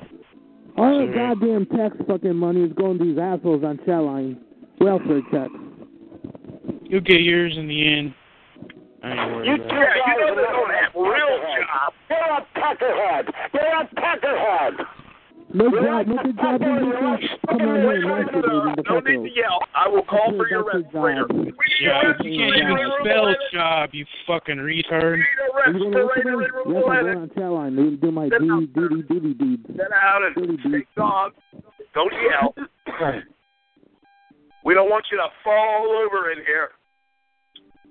All 0.76 1.06
the 1.06 1.14
Sorry. 1.14 1.36
goddamn 1.36 1.66
tax 1.68 1.96
fucking 2.08 2.36
money 2.36 2.64
is 2.64 2.74
going 2.74 2.98
to 2.98 3.06
these 3.06 3.20
assholes 3.20 3.64
on 3.64 3.78
Chatline. 3.86 4.38
Welfare 4.80 5.22
checks. 5.32 5.54
You'll 6.82 7.02
get 7.02 7.22
yours 7.22 7.54
in 7.56 7.68
the 7.68 7.94
end. 7.94 8.14
I 9.04 9.12
ain't 9.12 9.36
worried 9.36 9.48
You 9.50 9.54
about 9.54 9.70
two 9.70 9.76
it. 9.76 9.80
Yeah, 9.80 9.94
you 9.94 10.02
guys 10.02 10.18
know 10.18 10.36
they 10.36 10.42
are 10.42 10.52
don't 10.52 10.74
have 10.74 10.96
real 10.96 11.34
jobs. 11.62 11.96
You're 12.10 12.34
a 12.34 12.46
peckerhead. 12.58 13.26
You're 13.54 13.82
a 13.82 13.88
peckerhead. 14.02 15.05
No 15.54 15.70
job, 15.72 16.08
no 16.08 16.18
good 16.24 16.36
job 16.38 16.62
in 16.62 16.76
this 16.76 17.30
Come 17.48 17.62
on 17.62 17.76
here 17.76 17.96
and 17.96 18.04
masturbate 18.06 18.90
No 18.90 19.00
need 19.00 19.30
to 19.30 19.36
yell. 19.36 19.60
I 19.76 19.88
will 19.88 20.04
call 20.04 20.32
for 20.36 20.48
your 20.50 20.66
your 20.66 20.82
respirator. 20.82 21.28
job. 21.28 21.32
We 21.32 21.44
need 21.46 21.54
a 21.54 21.86
Job. 21.86 22.04
You 22.26 22.32
respirator 22.32 22.56
can't 22.56 22.80
even 22.80 22.92
spell 23.02 23.26
job, 23.54 23.90
you 23.94 24.06
fucking 24.28 24.58
retard. 24.58 25.14
We 25.14 25.18
need 25.18 25.26
Are 25.54 25.70
a 25.70 25.74
you 25.74 25.80
going 25.80 25.92
to 25.92 25.98
work 26.06 26.16
respirator 26.16 26.42
today? 26.42 26.46
in 26.46 26.56
room 26.56 26.76
Yes, 26.76 26.84
I'm 26.90 27.04
going 27.06 27.18
on 27.18 27.30
Chatline 27.30 27.76
to 27.76 27.98
do 27.98 28.12
my 28.12 28.26
Sit 28.30 28.40
duty, 28.40 28.52
out 28.52 28.64
there. 28.76 28.90
duty, 28.90 29.34
duty. 29.34 29.74
Get 29.78 29.92
out 29.94 30.22
and 30.24 30.36
Dirty 30.36 30.58
take 30.72 30.96
dog. 30.96 31.32
Don't 31.94 32.14
yell. 32.14 32.56
We 34.66 34.74
don't 34.74 34.90
want 34.90 35.06
you 35.12 35.18
to 35.18 35.28
fall 35.44 35.86
over 36.06 36.32
in 36.32 36.40
here. 36.40 36.70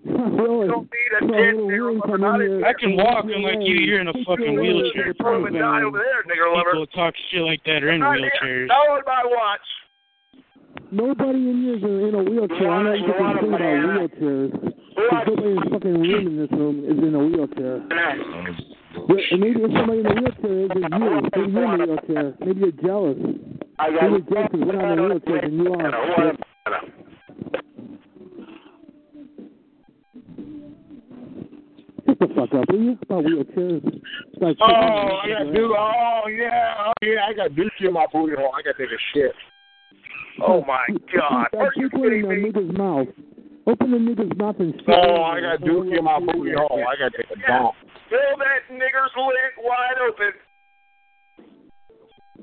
Really? 0.05 0.69
Don't 0.69 0.89
need 0.93 1.13
a 1.17 1.21
Come 1.21 1.31
on, 1.31 1.37
dead 1.37 1.55
little 1.57 1.69
nigger 1.69 1.95
William, 1.97 2.21
lover. 2.21 2.45
in 2.45 2.53
in. 2.61 2.65
I 2.65 2.73
can 2.79 2.97
walk 2.97 3.25
unlike 3.25 3.61
you. 3.61 3.75
You're 3.81 4.01
in 4.01 4.09
a 4.09 4.13
fucking 4.27 4.55
wheelchair. 4.61 5.15
Come 5.15 5.47
and 5.47 5.57
die 5.57 5.83
over 5.83 5.99
there, 5.99 6.23
nigger 6.29 6.53
lover. 6.55 6.73
People 6.73 6.87
talk 6.89 7.15
shit 7.31 7.41
like 7.41 7.63
that 7.65 7.83
are 7.83 7.91
in 7.91 8.01
Not 8.01 8.19
here. 8.19 8.31
wheelchairs. 8.43 8.69
No 8.69 8.75
on 8.93 9.03
my 9.07 9.23
watch. 9.25 9.67
Nobody 10.93 11.39
in 11.51 11.63
here 11.63 11.77
is 11.77 11.83
in 11.83 12.15
a 12.15 12.23
wheelchair. 12.23 12.71
I 12.71 12.83
know 12.83 12.93
you 12.93 13.05
can 13.05 13.15
think 13.15 13.49
about 13.49 13.61
wheelchairs. 13.61 14.53
Because 14.95 15.27
nobody 15.27 15.49
in 15.49 15.55
the 15.57 15.69
fucking 15.73 16.01
room 16.01 16.27
in 16.27 16.37
this 16.37 16.51
room 16.53 16.85
is 16.85 16.99
in 16.99 17.15
a 17.15 17.19
wheelchair. 17.19 17.77
Yeah, 17.91 18.13
and 19.33 19.41
maybe 19.41 19.61
if 19.65 19.73
somebody 19.73 20.01
in 20.01 20.07
a 20.07 20.15
wheelchair 20.15 20.55
is, 20.65 20.71
it's 20.71 20.85
you. 20.93 21.09
Maybe 21.33 21.53
you're 21.53 21.75
in 21.75 21.81
a 21.81 21.87
wheelchair. 21.87 22.35
Maybe 22.45 22.61
you're 22.61 22.79
jealous. 22.85 23.17
Maybe 23.19 23.97
you're 24.05 24.21
jealous 24.21 24.49
because 24.53 24.67
we're 24.69 24.77
not 24.77 24.93
in 24.93 24.99
a 24.99 25.03
wheelchair 25.09 25.39
and 25.45 25.55
you 25.57 25.73
are. 25.73 26.33
Oh, 32.07 32.13
Shut 32.13 32.19
the 32.19 32.35
fuck 32.35 32.53
up, 32.55 32.65
will 32.71 32.81
you? 32.83 32.99
About 33.03 33.25
wheelchairs. 33.25 33.83
It's 33.87 34.43
like 34.43 34.57
Oh, 34.61 34.67
I 34.67 35.29
got 35.29 35.53
do. 35.55 35.75
Oh 35.79 36.23
yeah, 36.29 36.85
oh 36.87 36.93
yeah, 37.03 37.27
I 37.29 37.33
got 37.33 37.51
dookie 37.53 37.87
in 37.89 37.93
my 37.93 38.07
booty 38.13 38.35
hole. 38.37 38.53
I 38.57 38.63
got 38.63 38.77
to 38.77 38.87
take 38.87 38.93
a 38.93 39.01
shit. 39.15 39.33
Oh 40.47 40.63
my 40.67 40.85
God, 41.15 41.47
are 41.57 41.71
you 41.77 41.89
keep 41.89 41.95
in 41.95 42.03
kidding 42.03 42.29
that 42.29 42.35
me? 42.37 42.51
nigga's 42.51 42.77
mouth. 42.77 43.09
Open 43.67 43.91
the 43.93 43.97
nigga's 43.99 44.37
mouth 44.37 44.57
and 44.59 44.75
shit. 44.75 44.85
Oh, 44.89 45.23
I 45.23 45.41
got 45.41 45.61
dookie 45.61 45.97
in 45.99 46.05
my 46.05 46.19
booty 46.21 46.53
hole. 46.57 46.85
I 46.87 46.97
got 46.99 47.13
to 47.13 47.17
take 47.23 47.31
a 47.37 47.41
Yeah. 47.41 47.59
dump. 47.59 47.75
Fill 48.11 48.37
that 48.39 48.69
nigger's 48.71 49.15
lid 49.17 49.65
wide 49.65 49.99
open. 50.09 50.33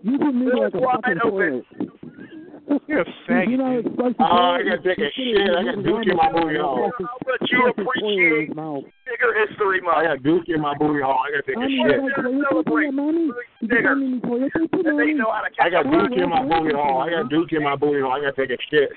You 0.04 0.18
put 0.18 0.34
me 0.34 0.46
like 0.48 0.74
a 0.74 0.80
fucking 0.82 1.20
open. 1.24 1.62
toilet. 1.62 1.66
You're 2.88 3.02
a 3.02 3.50
You 3.50 3.58
know 3.58 3.66
how 3.66 3.78
it's 3.78 3.88
supposed 3.90 4.18
to 4.18 4.24
Oh, 4.24 4.56
I 4.56 4.64
gotta 4.64 4.82
take 4.82 4.98
a 4.98 5.02
You 5.02 5.06
put 5.06 5.06
it 5.06 5.14
shit. 5.14 5.56
I 5.56 5.60
in 5.60 5.66
got 5.66 5.76
his 5.78 5.86
dookie 5.86 6.12
in 6.12 6.18
my 6.18 6.32
booty 6.32 6.58
hole. 6.58 6.92
But 6.98 7.52
you 7.52 7.58
Fucking 7.60 7.60
toilet 7.60 7.78
in 7.78 7.86
appreciate 7.86 8.48
his 8.48 8.56
mouth. 8.56 8.84
Nigger 9.22 9.48
History 9.48 9.80
I 9.82 9.84
Month. 9.86 10.24
got 10.24 10.24
dookie 10.26 10.56
in 10.56 10.62
my 10.62 10.76
booty 10.78 11.02
hole. 11.02 11.20
I 11.26 11.32
gotta 11.32 11.44
take 11.46 11.56
a 11.56 11.60
Mommy, 11.60 11.78
shit. 11.78 12.02
you 12.02 12.10
got 12.10 12.22
toilet 12.26 12.66
paper 12.66 12.82
yet, 12.82 12.94
mommy? 12.94 13.30
Did 13.62 13.70
you 13.70 13.84
find 13.84 14.04
any 14.04 14.20
toilet 14.22 14.54
paper, 14.54 14.78
And 14.90 15.00
they 15.00 15.06
mommy? 15.06 15.14
know 15.14 15.32
how 15.32 15.42
to 15.42 15.48
I 15.62 15.70
catch 15.70 15.72
got 15.72 15.86
a 15.86 15.90
dookie 15.90 16.24
in 16.24 16.30
my 16.30 16.42
booty 16.42 16.74
hole. 16.74 17.02
I 17.02 17.10
got 17.10 17.30
dookie 17.32 17.54
in 17.58 17.64
my 17.64 17.76
booty 17.76 18.02
hole. 18.02 18.12
I 18.12 18.20
gotta 18.22 18.34
take 18.34 18.50
a 18.50 18.58
shit. 18.70 18.90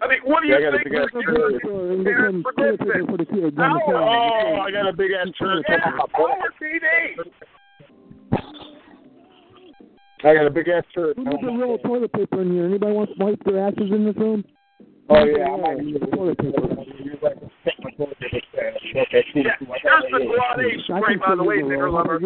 I 0.00 0.06
mean, 0.06 0.20
what 0.24 0.42
do 0.42 0.48
Yeah, 0.48 0.56
I 0.56 0.58
you 0.58 0.64
got 0.70 0.74
a 0.74 0.78
think 0.78 0.90
big 0.90 0.94
ass 1.02 1.10
was 1.12 1.24
Go 1.26 1.34
to 1.34 1.52
the 1.52 1.58
store 1.60 1.90
and 1.92 2.04
get 2.06 2.14
some 2.16 2.44
toilet 2.56 2.78
paper 2.80 3.06
for 3.10 3.16
the 3.18 3.26
kids. 3.26 3.58
on 3.58 3.72
the 3.76 3.80
side. 3.84 3.92
Oh, 3.92 4.60
I 4.62 4.70
got 4.70 4.88
a 4.88 4.92
big 4.94 5.10
ass 5.12 5.28
turd 5.38 5.64
Yeah, 5.68 5.74
on 5.84 5.96
my 5.96 6.04
all 6.16 6.28
butt. 6.32 6.38
the 6.38 6.64
TV. 6.64 6.86
I 10.24 10.34
got 10.34 10.46
a 10.46 10.50
big 10.50 10.68
ass 10.68 10.84
turd. 10.94 11.16
Who 11.16 11.24
needs 11.24 11.42
a 11.42 11.46
roll 11.46 11.74
of 11.76 11.82
toilet 11.82 12.12
paper 12.12 12.42
in 12.42 12.52
here? 12.52 12.64
Anybody 12.66 12.92
wants 12.92 13.12
to 13.18 13.24
wipe 13.24 13.42
their 13.44 13.58
asses 13.66 13.90
in 13.90 14.04
this 14.04 14.16
room? 14.16 14.44
Oh 15.10 15.24
yeah, 15.24 15.46
I 15.50 15.56
might 15.56 15.82
use 15.84 16.00
toilet 16.14 16.38
paper. 16.38 16.58
Yeah, 17.98 18.06
here's 19.10 19.26
the 19.34 19.42
Guade 19.42 20.80
spray, 20.84 21.16
by 21.16 21.34
the 21.34 21.42
way, 21.42 21.56
nigger 21.56 21.90
lover. 21.92 22.18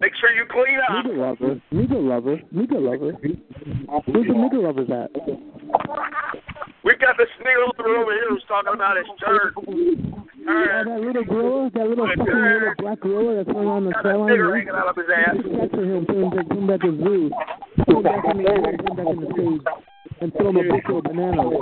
Make 0.00 0.12
sure 0.20 0.30
you 0.32 0.44
clean 0.50 0.78
up. 0.88 1.04
Nigger 1.04 1.18
lover, 1.18 1.60
nigger 1.72 2.00
lover, 2.02 2.36
nigger 2.54 2.80
lover. 2.80 3.12
Where's 4.06 4.26
the 4.26 4.32
nigger 4.34 4.62
lovers 4.64 4.90
at? 4.90 5.10
We've 6.84 6.98
got 6.98 7.16
this 7.18 7.28
nigger 7.40 7.66
lover 7.78 7.96
over 7.96 8.12
here 8.12 8.28
who's 8.30 8.44
talking 8.48 8.72
about 8.74 8.96
his 8.96 9.06
turd. 9.24 9.54
Oh, 9.56 10.64
that 10.84 11.00
little 11.00 11.24
gorilla, 11.24 11.70
that 11.74 11.86
little 11.88 12.06
fucking 12.06 12.24
little 12.24 12.74
black 12.78 13.00
gorilla 13.00 13.36
that's 13.36 13.48
running 13.48 13.68
on 13.68 13.84
the 13.84 13.92
Got 13.92 14.04
a 14.06 14.08
sideline. 14.08 14.30
nigger 14.32 14.56
hanging 14.56 14.74
out 14.74 14.88
of 14.88 14.96
his 14.96 15.06
ass. 15.14 15.36
Capture 15.36 15.84
him, 15.84 16.04
put 16.06 16.16
him 16.16 16.30
back, 16.30 16.48
put 16.48 16.58
him 16.58 16.66
back 16.66 16.84
in 16.84 16.96
the 16.96 17.04
zoo. 17.04 17.30
Put 17.76 17.88
him 17.96 18.02
back 18.02 18.24
in 18.24 18.36
the 18.36 18.44
zoo, 18.44 18.60
put 18.76 18.88
him 18.88 18.96
back 18.96 19.08
in 19.08 19.20
the 19.20 19.28
cage, 19.36 19.64
and 20.20 20.28
throw 20.34 20.48
him 20.50 20.56
a 20.56 20.64
bushel 20.68 20.98
of 20.98 21.04
bananas. 21.04 21.54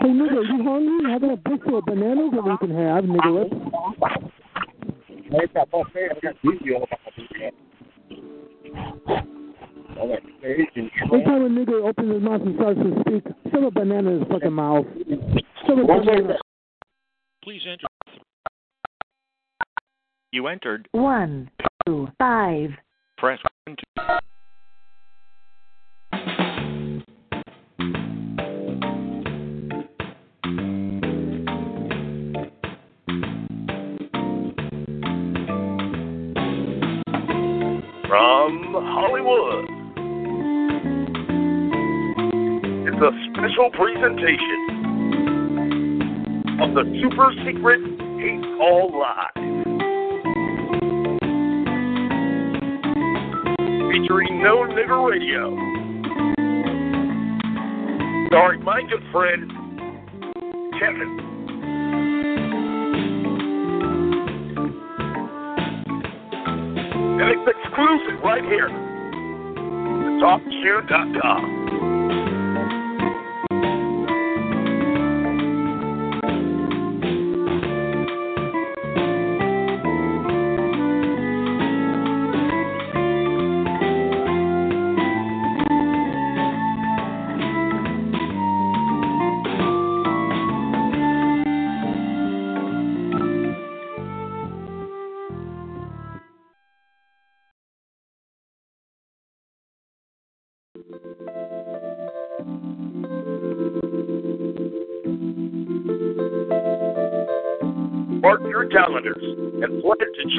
Hey, 0.00 0.08
nigga, 0.08 0.42
you 0.48 0.62
hungry? 0.64 1.10
How 1.10 1.16
about 1.16 1.32
a 1.32 1.36
bushel 1.36 1.78
of 1.78 1.84
bananas 1.84 2.30
that 2.34 2.44
we 2.44 2.56
can 2.58 2.70
have, 2.76 3.04
nigga? 3.04 3.32
Let's... 5.30 5.52
Every 10.44 11.24
time 11.24 11.42
a 11.44 11.48
nigga 11.48 11.88
opens 11.88 12.12
his 12.12 12.22
mouth 12.22 12.42
and 12.42 12.54
starts 12.56 12.80
to 12.80 13.00
speak, 13.00 13.24
shove 13.52 13.62
a 13.62 13.70
banana 13.70 14.10
in 14.10 14.18
his 14.20 14.28
fucking 14.28 14.52
mouth. 14.52 14.86
Shove 15.66 15.78
a 15.78 15.84
banana. 15.84 16.34
Please 17.44 17.62
enter. 17.68 17.86
You 20.32 20.46
entered. 20.46 20.88
One, 20.92 21.50
two, 21.86 22.08
five. 22.18 22.70
Press 23.18 23.38
one 23.66 23.76
two. 23.76 24.02
From 38.12 38.74
Hollywood. 38.74 39.64
It's 42.86 43.00
a 43.00 43.10
special 43.32 43.70
presentation 43.70 44.60
of 46.60 46.74
the 46.74 46.84
Super 47.00 47.32
Secret 47.46 47.80
Hate 48.20 48.44
All 48.60 48.92
Live. 49.00 49.32
Featuring 53.90 54.42
No 54.42 54.68
Nigger 54.68 55.00
Radio. 55.08 55.56
Starring 58.28 58.62
my 58.62 58.82
good 58.90 59.04
friend, 59.10 59.50
Kevin. 60.78 61.31
And 67.22 67.30
it's 67.30 67.46
exclusive 67.46 68.18
right 68.24 68.42
here. 68.42 68.68
TalkShoe.com. 70.18 71.61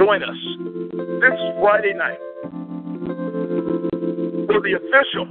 join 0.03 0.21
us 0.21 0.35
this 1.23 1.39
Friday 1.61 1.93
night 1.95 2.19
for 4.51 4.59
the 4.59 4.75
official 4.75 5.25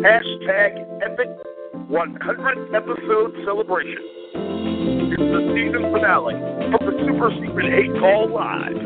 hashtag 0.00 0.72
epic 1.04 1.28
100 1.88 2.74
episode 2.74 3.36
celebration. 3.44 4.00
It's 5.12 5.20
the 5.20 5.52
season 5.52 5.92
finale 5.92 6.36
of 6.72 6.80
the 6.80 6.96
Super 7.04 7.28
Secret 7.44 7.68
8 7.92 8.00
Call 8.00 8.32
Live. 8.32 8.80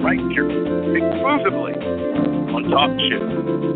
Right 0.00 0.24
here, 0.32 0.48
exclusively 0.96 1.76
on 2.48 2.64
TalkShoe. 2.72 3.71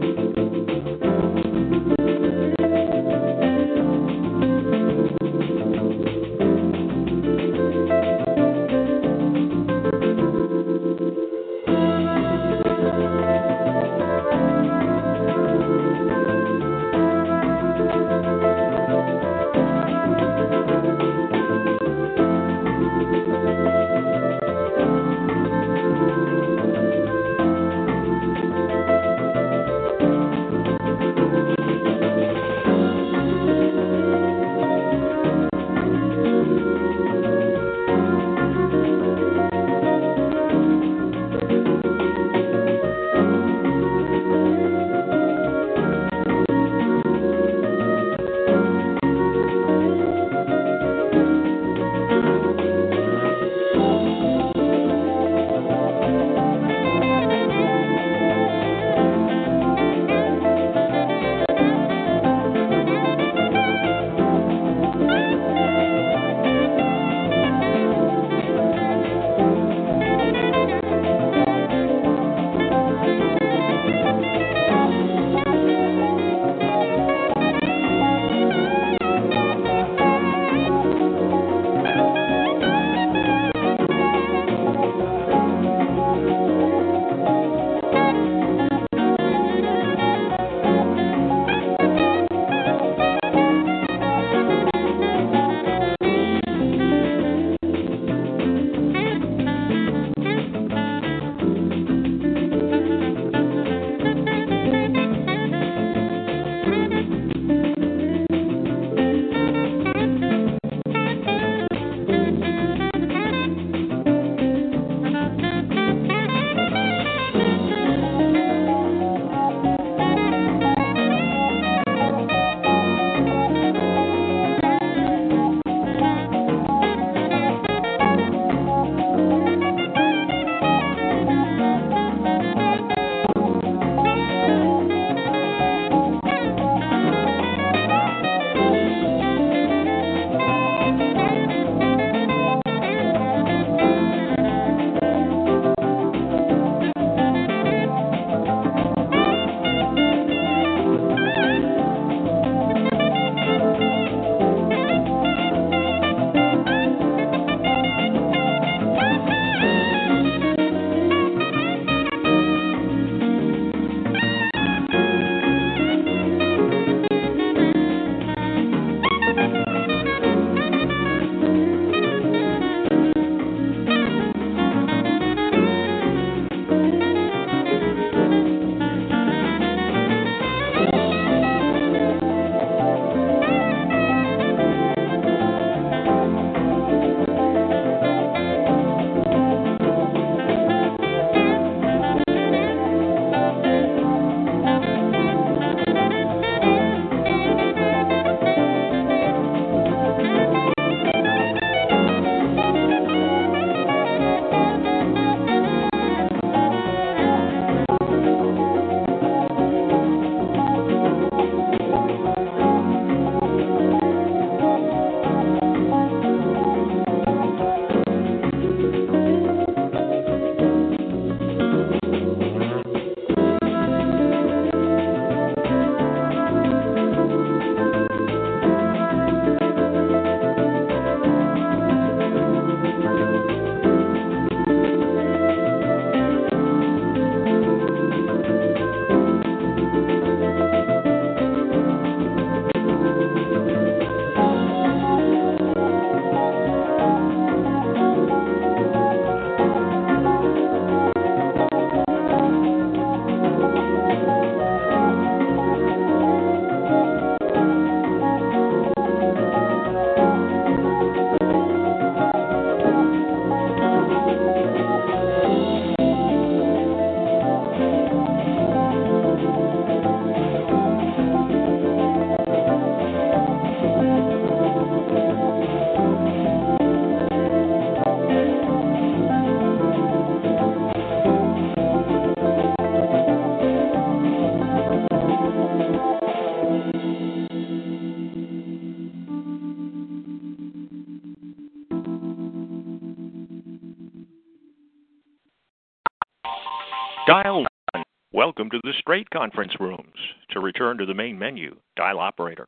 Welcome 298.58 298.70
to 298.70 298.80
the 298.84 298.94
straight 299.00 299.28
conference 299.28 299.72
rooms. 299.78 300.14
To 300.52 300.60
return 300.60 300.96
to 300.96 301.04
the 301.04 301.12
main 301.12 301.38
menu, 301.38 301.76
dial 301.94 302.18
operator. 302.18 302.66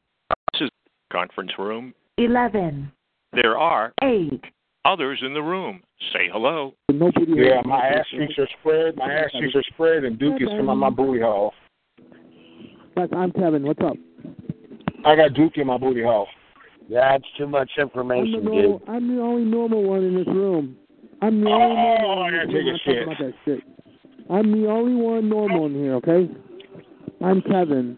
This 0.52 0.62
is 0.62 0.70
conference 1.10 1.52
room. 1.58 1.94
11, 2.18 2.92
There 3.32 3.56
are 3.56 3.94
8, 4.02 4.38
others 4.84 5.20
in 5.24 5.32
the 5.32 5.40
room. 5.40 5.80
Say 6.12 6.28
hello. 6.30 6.74
Yeah, 6.90 7.62
my 7.64 7.86
ass 7.86 8.04
cheeks 8.10 8.34
are 8.38 8.48
spread. 8.60 8.96
My 8.96 9.10
ass 9.10 9.30
cheeks 9.32 9.54
are 9.54 9.62
spread, 9.72 10.04
and 10.04 10.18
Duke 10.18 10.42
is 10.42 10.48
from 10.58 10.66
my 10.78 10.90
booty 10.90 11.22
hole. 11.22 11.54
Yes, 12.94 13.08
I'm 13.16 13.32
Kevin. 13.32 13.62
What's 13.62 13.80
up? 13.82 13.96
I 15.06 15.16
got 15.16 15.32
Duke 15.32 15.56
in 15.56 15.68
my 15.68 15.78
booty 15.78 16.02
hole. 16.02 16.28
That's 16.90 17.24
too 17.38 17.46
much 17.46 17.70
I'm 17.78 17.88
the, 17.94 18.00
information, 18.00 18.44
normal, 18.44 18.78
dude. 18.80 18.88
I'm 18.88 19.16
the 19.16 19.22
only 19.22 19.44
normal 19.44 19.84
one 19.84 20.04
in 20.04 20.14
this 20.16 20.26
room. 20.26 20.76
I'm 21.22 21.40
the 21.42 21.48
Oh, 21.48 21.52
only 21.54 21.74
normal 21.76 22.18
one 22.18 22.34
I 22.34 22.42
in 22.42 22.48
gotta 22.50 22.72
this 22.72 22.80
room. 22.86 22.96
take 22.96 22.96
a 22.96 23.10
I'm 23.10 23.16
talking 23.16 23.34
shit. 23.46 23.77
I'm 24.30 24.52
the 24.52 24.68
only 24.68 24.94
one 24.94 25.28
normal 25.28 25.66
in 25.66 25.74
here, 25.74 25.94
okay? 25.94 26.28
I'm 27.24 27.40
Kevin. 27.42 27.96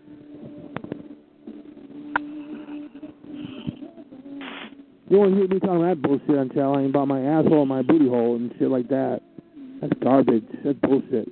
You 5.09 5.19
won't 5.19 5.35
hear 5.37 5.49
me 5.49 5.59
talking 5.59 5.83
that 5.83 6.01
bullshit 6.01 6.39
on 6.39 6.51
channel 6.51 6.87
about 6.87 7.09
my 7.09 7.21
asshole 7.21 7.63
and 7.63 7.69
my 7.69 7.83
booty 7.83 8.09
hole 8.09 8.37
and 8.37 8.55
shit 8.59 8.71
like 8.71 8.89
that. 8.89 9.21
That's 9.81 9.93
garbage. 10.01 10.45
That's 10.65 10.79
bullshit. 10.79 11.29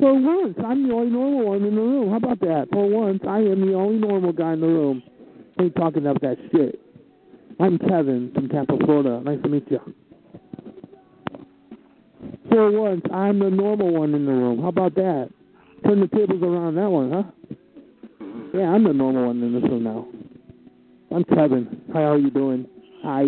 For 0.00 0.14
once, 0.14 0.56
I'm 0.64 0.88
the 0.88 0.94
only 0.94 1.10
normal 1.10 1.46
one 1.46 1.64
in 1.64 1.74
the 1.74 1.80
room. 1.80 2.10
How 2.10 2.16
about 2.16 2.40
that? 2.40 2.68
For 2.72 2.88
once, 2.88 3.20
I 3.28 3.38
am 3.40 3.60
the 3.60 3.74
only 3.74 3.98
normal 3.98 4.32
guy 4.32 4.54
in 4.54 4.60
the 4.60 4.66
room. 4.66 5.02
Ain't 5.60 5.76
talking 5.76 6.06
about 6.06 6.22
that 6.22 6.38
shit. 6.50 6.80
I'm 7.60 7.78
Kevin 7.78 8.32
from 8.34 8.48
Tampa, 8.48 8.78
Florida. 8.78 9.20
Nice 9.22 9.42
to 9.42 9.48
meet 9.50 9.70
you. 9.70 9.80
For 12.48 12.70
once, 12.70 13.02
I'm 13.12 13.38
the 13.38 13.50
normal 13.50 13.92
one 13.92 14.14
in 14.14 14.26
the 14.26 14.32
room. 14.32 14.60
How 14.62 14.68
about 14.68 14.94
that? 14.96 15.30
Turn 15.84 16.00
the 16.00 16.08
tables 16.08 16.42
around 16.42 16.76
that 16.76 16.90
one, 16.90 17.12
huh? 17.12 17.22
Yeah, 18.54 18.68
I'm 18.68 18.84
the 18.84 18.92
normal 18.92 19.26
one 19.26 19.42
in 19.42 19.54
this 19.54 19.62
room 19.62 19.84
now. 19.84 20.06
I'm 21.14 21.24
Kevin. 21.24 21.82
How 21.92 22.12
are 22.12 22.18
you 22.18 22.30
doing? 22.30 22.66
Hi. 23.02 23.22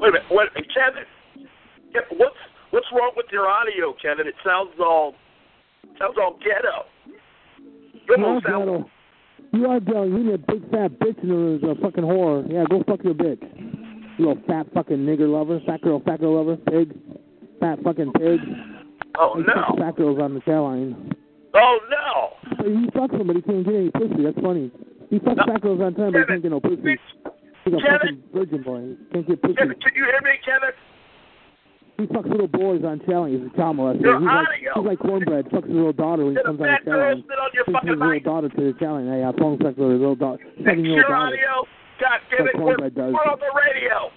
Wait 0.00 0.08
a 0.08 0.12
minute, 0.12 0.22
wait, 0.30 0.48
Kevin. 0.74 1.04
What's 2.16 2.36
what's 2.70 2.86
wrong 2.92 3.12
with 3.16 3.26
your 3.32 3.48
audio, 3.48 3.94
Kevin? 4.00 4.26
It 4.26 4.34
sounds 4.44 4.70
all 4.80 5.14
sounds 5.98 6.16
all 6.20 6.38
ghetto. 6.38 6.86
You 7.94 8.16
You 8.16 8.24
almost 8.24 8.46
sound 8.46 8.66
ghetto. 8.66 8.90
You 9.52 9.66
are 9.66 9.80
ghetto. 9.80 10.04
You're 10.04 10.34
a 10.34 10.38
big 10.38 10.70
fat 10.70 10.98
bitch 10.98 11.22
in 11.22 11.28
the 11.28 11.34
room. 11.34 11.60
You're 11.62 11.72
a 11.72 11.76
fucking 11.76 12.04
whore. 12.04 12.50
Yeah, 12.50 12.64
go 12.70 12.82
fuck 12.86 13.02
your 13.02 13.14
bitch. 13.14 13.42
Little 14.18 14.38
fat 14.46 14.66
fucking 14.74 14.98
nigger 14.98 15.28
lover. 15.30 15.60
Fat 15.66 15.80
girl, 15.82 16.00
fat 16.04 16.20
girl 16.20 16.36
lover. 16.36 16.56
Pig. 16.70 16.94
Fat 17.60 17.78
fucking 17.82 18.12
pig. 18.14 18.40
Oh 19.16 19.34
They 19.36 19.42
no! 19.52 19.74
Fat 19.78 19.96
girls 19.96 20.18
on 20.20 20.34
the 20.34 20.40
tail 20.40 20.64
line. 20.64 21.14
Oh 21.54 21.78
no! 21.90 22.56
But 22.56 22.66
he 22.66 22.86
fucks 22.94 23.16
them, 23.18 23.26
but 23.26 23.36
he 23.36 23.42
can't 23.42 23.64
get 23.64 23.74
any 23.74 23.90
pussy. 23.90 24.22
That's 24.22 24.38
funny. 24.40 24.70
He 25.10 25.18
fucks 25.18 25.44
fat 25.46 25.60
girls 25.60 25.80
on 25.80 25.94
time, 25.94 26.12
but 26.12 26.20
he 26.20 26.24
can't 26.26 26.42
get 26.42 26.50
no 26.50 26.60
pussy. 26.60 26.98
He's 27.64 27.74
a 27.74 27.80
Kevin. 27.82 27.98
fucking 27.98 28.22
virgin 28.34 28.62
boy. 28.62 28.94
Can't 29.12 29.26
get 29.26 29.42
pussy. 29.42 29.54
Kevin, 29.54 29.74
can 29.80 29.92
you 29.96 30.04
hear 30.04 30.20
me, 30.22 30.30
Kevin? 30.44 30.70
He 31.98 32.06
fucks 32.06 32.30
little 32.30 32.46
boys 32.46 32.84
on 32.84 33.00
challenge. 33.06 33.34
He's 33.42 33.50
a 33.52 33.56
child 33.56 33.76
molester. 33.76 34.02
Your 34.02 34.20
He's 34.20 34.26
like, 34.28 34.60
he's 34.76 34.84
like 34.86 34.98
cornbread. 35.00 35.46
Fucks 35.50 35.66
his 35.66 35.74
little 35.74 35.92
daughter 35.92 36.24
when 36.26 36.36
he 36.36 36.42
comes 36.44 36.60
on 36.60 36.66
the 36.66 36.78
challenge. 36.90 37.24
sit 37.26 37.38
on 37.38 37.50
your 37.54 37.64
fucking 37.74 37.88
his 37.90 37.98
little 37.98 38.20
daughter 38.20 38.48
to 38.50 38.72
the 38.72 38.78
challenge. 38.78 39.08
Hey, 39.10 39.24
I 39.24 39.32
phone 39.38 39.58
sex 39.58 39.74
with 39.76 39.90
his 39.90 39.98
little 40.00 40.14
daughter. 40.14 40.38
Fix 40.44 40.62
Seven-year-old 40.64 41.10
daughter. 41.10 41.34
audio. 41.34 41.66
God 42.00 42.20
damn 42.30 42.46
it, 42.46 42.56
we're, 42.56 42.74
on 42.74 43.38
the 43.40 43.50
radio. 43.54 44.10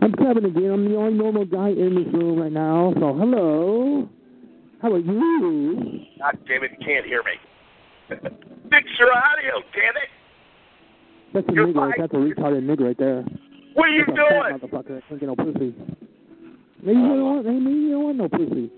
I'm 0.00 0.12
Kevin 0.12 0.44
again. 0.44 0.70
I'm 0.70 0.88
the 0.88 0.96
only 0.96 1.14
normal 1.18 1.44
guy 1.44 1.68
in 1.70 1.94
this 1.94 2.12
room 2.12 2.38
right 2.38 2.52
now. 2.52 2.92
So 3.00 3.14
hello. 3.14 4.08
How 4.80 4.92
are 4.92 4.98
you? 4.98 6.04
God 6.18 6.38
damn 6.46 6.64
it, 6.64 6.72
you 6.78 6.86
can't 6.86 7.06
hear 7.06 7.22
me. 7.22 7.32
Fix 8.70 8.86
your 8.98 9.12
audio, 9.12 9.62
damn 9.74 9.96
it. 9.96 10.08
That's 11.34 11.48
a 11.48 11.52
You're 11.52 11.68
nigger. 11.68 11.88
Right, 11.88 11.94
that's 11.98 12.12
a 12.12 12.16
retarded 12.16 12.64
nigger 12.64 12.86
right 12.86 12.98
there. 12.98 13.24
What 13.74 13.88
are 13.88 13.92
you 13.92 14.04
That's 14.06 14.18
a 14.18 14.60
doing? 14.60 14.60
fat 14.60 14.70
motherfucker. 14.70 15.20
Get 15.20 15.22
no 15.22 15.36
pussy. 15.36 15.74
Maybe 16.82 16.98
you 16.98 17.04
uh, 17.04 17.08
don't 17.08 17.24
want. 17.24 17.46
Maybe 17.46 17.70
you 17.76 17.90
don't 17.90 18.04
want 18.04 18.16
no 18.18 18.28
pussy. 18.28 18.70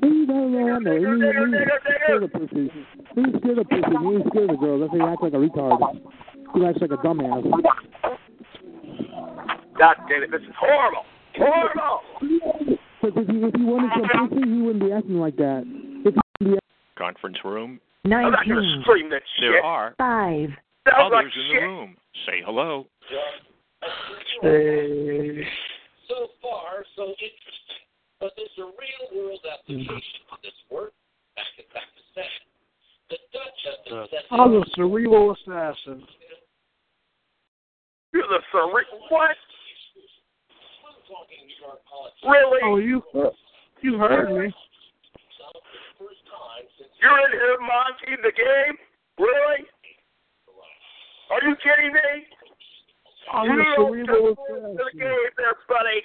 Maybe 0.00 0.14
you 0.16 0.26
don't 0.26 0.52
want 0.52 0.84
no. 0.84 0.90
Maybe 0.92 1.02
you 1.02 1.18
maybe 1.18 1.64
you're 1.64 1.80
scared 2.04 2.22
of 2.22 2.32
pussy. 2.32 2.70
Maybe 3.16 3.30
you're 3.30 3.40
scared 3.40 3.58
of 3.58 3.68
pussy. 3.68 3.82
Maybe 3.90 4.04
you're 4.14 4.28
scared 4.30 4.50
of 4.50 4.60
girls. 4.60 4.80
That's 4.82 4.92
why 4.92 4.98
you 4.98 5.06
act 5.12 5.22
like 5.22 5.32
a 5.32 5.36
retard. 5.36 5.78
You 6.54 6.66
act 6.66 6.80
like 6.80 6.90
a 6.92 6.96
dumbass. 6.98 7.42
God 9.78 9.96
damn 10.08 10.22
it, 10.24 10.30
this 10.30 10.42
is 10.42 10.54
horrible. 10.58 11.04
Horrible. 11.36 12.00
But 13.00 13.12
if 13.16 13.28
you 13.28 13.46
if 13.46 13.54
you 13.56 13.66
wanted 13.66 13.90
some 13.94 14.28
pussy, 14.28 14.48
you 14.48 14.64
wouldn't 14.64 14.84
be 14.84 14.92
acting 14.92 15.18
like 15.18 15.36
that. 15.36 15.62
If 16.04 16.14
you 16.14 16.20
wouldn't 16.40 16.62
be 16.62 16.66
Conference 16.98 17.38
room. 17.44 17.80
I'm 18.04 18.10
not 18.10 18.44
going 18.46 18.48
to 18.48 18.54
19, 18.54 18.82
scream 18.82 19.10
that 19.10 19.22
There 19.40 19.62
are 19.64 19.94
5, 19.98 20.48
Sounds 20.88 21.12
like 21.12 21.12
others 21.12 21.32
in 21.36 21.42
shit. 21.52 21.60
the 21.60 21.66
room. 21.66 21.96
Say 22.26 22.42
hello. 22.44 22.86
So 26.08 26.28
far, 26.42 26.84
so 26.96 27.02
interesting. 27.02 27.67
But 28.20 28.32
there's 28.36 28.50
a 28.58 28.66
real 28.66 29.04
world 29.14 29.40
application 29.46 29.94
mm-hmm. 29.94 30.34
on 30.34 30.38
this 30.42 30.58
work 30.70 30.92
back 31.36 31.54
in 31.54 31.64
Pakistan. 31.70 32.26
The 33.10 33.16
Dutch 33.30 33.60
have 33.64 33.84
been 33.86 34.06
sending 34.10 34.58
I'm 34.58 34.62
a 34.62 34.64
cerebral 34.74 35.32
assassin. 35.32 36.02
You're 38.12 38.26
the 38.26 38.42
cerebral. 38.50 39.06
What? 39.08 39.36
Really? 42.26 42.60
Oh, 42.64 42.76
you 42.76 43.02
you 43.82 43.98
heard 43.98 44.30
me. 44.30 44.52
You're 47.00 47.20
in 47.24 47.32
here 47.32 47.58
monting 47.62 48.18
the 48.22 48.32
game? 48.34 48.76
Really? 49.18 49.64
Are 51.30 51.42
you 51.48 51.54
kidding 51.62 51.92
me? 51.92 52.26
I'm 53.32 53.46
you 53.46 53.60
a 53.60 53.74
cerebral 53.76 54.36
come 54.36 54.76
to 54.76 54.84
the 54.92 54.98
game 54.98 55.32
there, 55.36 55.54
buddy. 55.68 56.02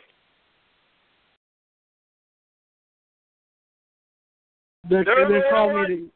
They, 4.90 5.04
There's 5.04 5.32
they 5.32 5.50
call 5.50 5.70
only 5.70 5.88
me 5.88 6.02
one- 6.04 6.12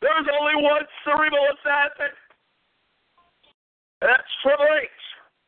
There's 0.00 0.28
only 0.40 0.62
one 0.62 0.82
cerebral 1.04 1.46
assassin. 1.58 2.14
And 4.00 4.10
that's 4.10 4.30
Triple 4.42 4.66
H. 4.82 4.88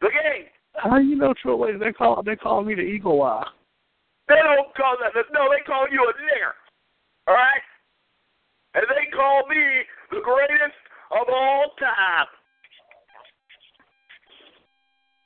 The 0.01 0.11
game. 0.11 0.47
How 0.77 0.99
you 0.99 1.17
know 1.17 1.35
Triple 1.35 1.67
H? 1.69 1.79
They 1.79 1.93
call 1.93 2.23
they 2.23 2.37
call 2.37 2.63
me 2.63 2.75
the 2.75 2.83
Eagle 2.83 3.23
Eye. 3.23 3.47
They 4.29 4.37
don't 4.43 4.75
call 4.75 4.97
that. 5.03 5.13
No, 5.33 5.49
they 5.51 5.63
call 5.65 5.87
you 5.91 6.03
a 6.03 6.13
nigger. 6.23 6.55
All 7.29 7.35
right? 7.35 7.63
And 8.75 8.85
they 8.91 9.11
call 9.15 9.47
me 9.49 9.57
the 10.11 10.21
greatest 10.25 10.79
of 11.13 11.29
all 11.29 11.71
time. 11.79 12.27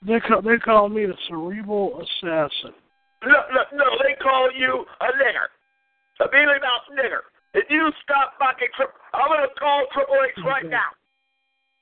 They 0.07 0.21
call 0.21 0.43
they 0.43 0.59
call 0.59 0.89
me 0.89 1.07
the 1.07 1.17
cerebral 1.29 2.01
assassin. 2.01 2.75
No, 3.25 3.41
no, 3.53 3.63
no, 3.73 3.85
they 4.05 4.15
call 4.23 4.51
you 4.53 4.85
a 5.01 5.07
nigger. 5.07 5.49
A 6.21 6.31
mealy 6.33 6.59
mouth 6.61 6.87
nigger. 6.93 7.23
If 7.55 7.65
you 7.71 7.91
stop 8.03 8.35
fucking 8.39 8.69
Triple, 8.77 8.95
I'm 9.15 9.29
gonna 9.29 9.49
call 9.59 9.87
Triple 9.93 10.17
H 10.25 10.45
right 10.45 10.65
Okay. 10.65 10.75
now. 10.75 10.91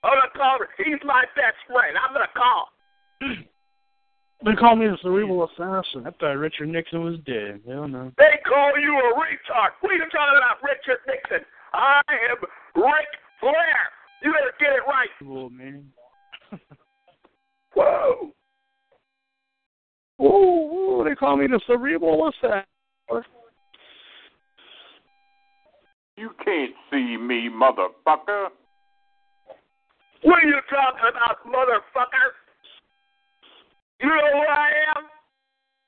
I'm 0.04 0.14
gonna 0.14 0.30
call 0.36 0.62
him. 0.62 0.68
He's 0.78 1.02
my 1.04 1.24
best 1.34 1.56
friend. 1.66 1.96
I'm 1.98 2.12
gonna 2.12 2.32
call. 2.34 2.70
They 4.44 4.54
call 4.54 4.76
me 4.76 4.86
the 4.86 4.98
cerebral 5.02 5.48
assassin. 5.48 6.06
I 6.06 6.10
thought 6.20 6.36
Richard 6.36 6.68
Nixon 6.68 7.02
was 7.02 7.18
dead. 7.24 7.62
Hell 7.66 7.88
no. 7.88 8.12
They 8.18 8.38
call 8.46 8.78
you 8.78 8.92
a 8.92 9.14
retard. 9.16 9.70
What 9.80 9.92
are 9.92 9.94
you 9.94 10.04
talking 10.12 10.36
about, 10.36 10.62
Richard 10.62 11.00
Nixon? 11.06 11.44
I 11.72 12.02
am 12.30 12.36
Ric 12.76 13.08
Flair. 13.40 13.80
You 14.22 14.32
better 14.32 14.52
get 14.60 14.76
it 14.76 14.82
right. 14.86 15.08
Cool, 15.20 15.48
man. 15.48 15.90
Whoa. 17.74 18.32
Ooh, 20.20 20.24
ooh, 20.24 21.04
they 21.08 21.14
call 21.14 21.36
me 21.36 21.46
the 21.46 21.60
cerebral 21.66 22.28
assassin. 22.28 22.66
You 26.16 26.30
can't 26.44 26.72
see 26.90 27.16
me, 27.16 27.48
motherfucker. 27.52 28.48
What 30.22 30.42
are 30.42 30.46
you 30.46 30.60
talking 30.70 31.10
about, 31.10 31.44
motherfucker? 31.46 32.32
You 34.00 34.08
know 34.08 34.30
who 34.32 34.38
I 34.48 34.70
am? 34.96 35.04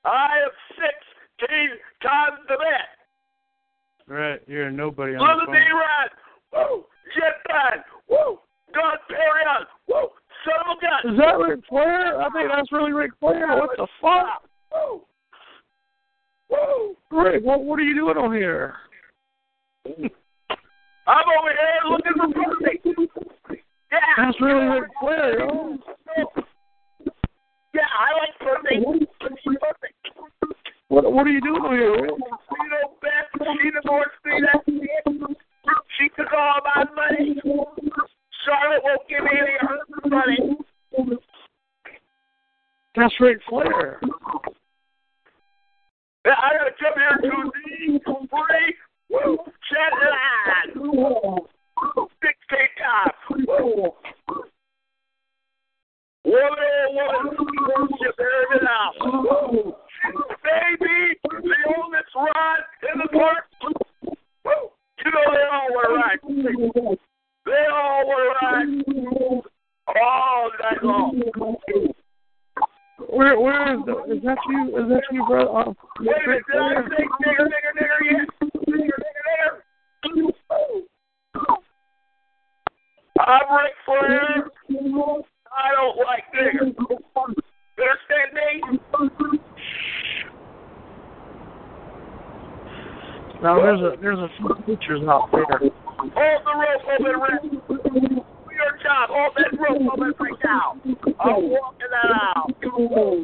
I 0.05 0.39
am 0.45 0.51
sixteen 0.77 1.71
times 2.03 2.39
the 2.49 2.57
man. 2.59 2.89
Right, 4.07 4.41
you're 4.47 4.69
a 4.69 4.73
nobody 4.73 5.15
on 5.17 5.21
Look 5.21 5.47
the 5.47 5.53
at 5.53 5.59
me 5.59 5.67
phone. 5.71 5.81
run. 5.81 6.09
Whoa. 6.53 6.87
Jetpan. 7.17 7.83
Whoa. 8.09 8.41
God 8.75 8.99
Perion. 9.11 9.65
Whoa. 9.87 10.13
Son 10.45 10.71
of 10.71 10.79
a 10.79 10.81
gun. 10.81 11.13
Is 11.15 11.19
that 11.19 11.39
Ric 11.39 11.61
Flair? 11.69 12.21
I 12.21 12.31
think 12.31 12.51
that's 12.55 12.71
really 12.73 12.93
Ric 12.93 13.13
Flair. 13.19 13.49
What 13.59 13.77
the 13.77 13.87
fuck? 14.01 14.49
Whoa. 14.71 15.03
Whoa. 16.49 16.95
Rick, 17.11 17.45
what 17.45 17.61
what 17.65 17.79
are 17.79 17.83
you 17.83 17.95
doing 17.95 18.17
on 18.17 18.33
here? 18.33 18.75
I'm 21.07 21.25
over 21.39 21.53
here 21.53 21.83
looking 21.91 22.13
for 22.17 22.29
pussy. 22.29 22.77
Yeah. 23.91 23.99
That's 24.19 24.41
really 24.41 24.81
Flair, 25.01 25.41
yo. 25.41 25.79
Yeah, 27.75 27.89
I 27.97 28.09
like 28.19 28.35
pussy. 28.39 28.77
What 30.89 31.13
What 31.13 31.27
are 31.27 31.31
you 31.31 31.41
doing 31.41 31.63
over 31.65 31.77
here? 31.77 31.93
Rick? 31.93 32.11
You 32.11 32.69
know, 32.71 32.93
Beth, 33.01 33.47
she 33.63 33.71
divorced 33.71 34.21
me. 34.25 34.41
That 34.43 34.63
shit. 34.67 35.37
She 35.99 36.09
took 36.17 36.33
all 36.33 36.61
my 36.65 36.85
money. 36.95 37.41
Charlotte 38.45 38.83
won't 38.85 39.09
give 39.09 39.25
me 39.25 39.31
any 39.41 39.55
of 39.61 39.69
her 39.69 40.09
money. 40.09 40.57
That's 42.95 43.15
Ric 43.21 43.39
Flair. 43.49 44.01
Yeah, 46.25 46.35
I 46.37 46.59
gotta 46.59 46.73
come 46.79 46.95
here 46.97 47.31
to 47.31 47.51
the 47.51 48.01
free 48.05 48.75
woo, 49.09 49.39
chat 49.71 49.93
line. 50.03 51.39
Sixteen 52.21 52.69
times. 52.77 53.47
Woo. 53.47 53.95
Woman 56.25 56.35
oh 56.35 56.93
woman, 56.93 57.37
worship 57.69 58.19
every 58.19 58.61
now. 58.63 58.89
Baby, 60.43 60.99
the 61.23 61.59
oldest 61.79 62.15
rod 62.15 62.61
in 62.93 62.99
the 62.99 63.09
park. 63.13 63.45
Woo. 64.45 64.71
You 65.05 65.11
know 65.13 65.27
they 65.33 65.47
all 65.51 65.69
want 65.71 65.87
to 65.89 65.95
ride. 65.95 66.21
They 67.47 67.65
all 67.73 68.03
want 68.07 68.25
to 68.41 68.47
ride 68.51 69.97
all 69.97 70.51
night 70.61 70.83
long. 70.83 71.23
Where 73.11 73.41
Where 73.41 73.75
is 73.75 73.81
the, 73.87 73.93
is 74.13 74.23
that 74.25 74.39
you? 74.49 74.77
Is 74.77 74.89
that 74.91 75.03
you, 75.13 75.25
bro? 75.27 75.57
Uh, 75.57 75.73
Wait 76.01 76.17
a 76.25 76.29
minute, 76.29 76.45
did 76.51 76.61
I 76.61 76.83
say 76.83 77.05
nigger, 77.25 77.47
nigger, 77.47 77.73
nigger 77.79 78.01
yet? 78.05 78.29
Nigger, 78.69 78.99
nigger, 78.99 79.23
nigger. 79.29 80.33
I'm 83.21 83.47
Ric 83.57 83.75
Flair. 83.87 84.51
I 85.51 85.73
don't 85.75 85.97
like 85.97 86.27
niggers. 86.35 86.75
You 87.79 87.85
understand 87.85 88.31
me? 88.35 88.49
now 93.43 93.55
there's 93.57 93.81
a 93.81 93.97
there's 94.03 94.19
pictures 94.89 95.09
out 95.09 95.31
there. 95.33 95.45
Hold 95.49 96.11
the 96.17 96.53
rope 96.57 96.83
open, 97.01 97.21
Rick. 97.21 97.43
Do 97.43 97.81
your 98.55 98.75
job. 98.83 99.11
Hold 99.11 99.33
that 99.37 99.53
rope 99.59 99.83
open 99.93 100.15
right 100.19 100.33
now. 100.45 100.77
I'm 101.21 101.51
walking 101.51 101.91
that 101.91 102.11
out. 102.13 102.51
I'm 102.63 103.23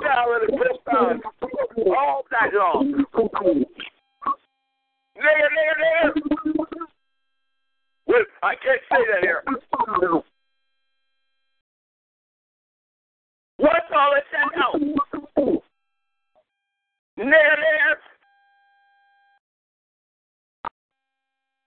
down 0.00 0.26
in 0.34 0.40
the 0.46 0.52
pissed 0.52 0.88
out 0.90 1.16
all 1.96 2.22
night 2.32 2.54
long. 2.54 3.04
Nigger, 5.18 5.50
nigger, 5.56 5.76
nigger. 5.78 6.12
Wait, 8.06 8.26
I 8.42 8.54
can't 8.54 8.82
say 8.90 9.02
that 9.12 9.22
here. 9.22 9.42
What's 13.56 13.92
all 13.94 14.10
this 14.14 14.24
out? 14.56 14.80
Nigger, 17.18 17.26
nigger. 17.26 17.96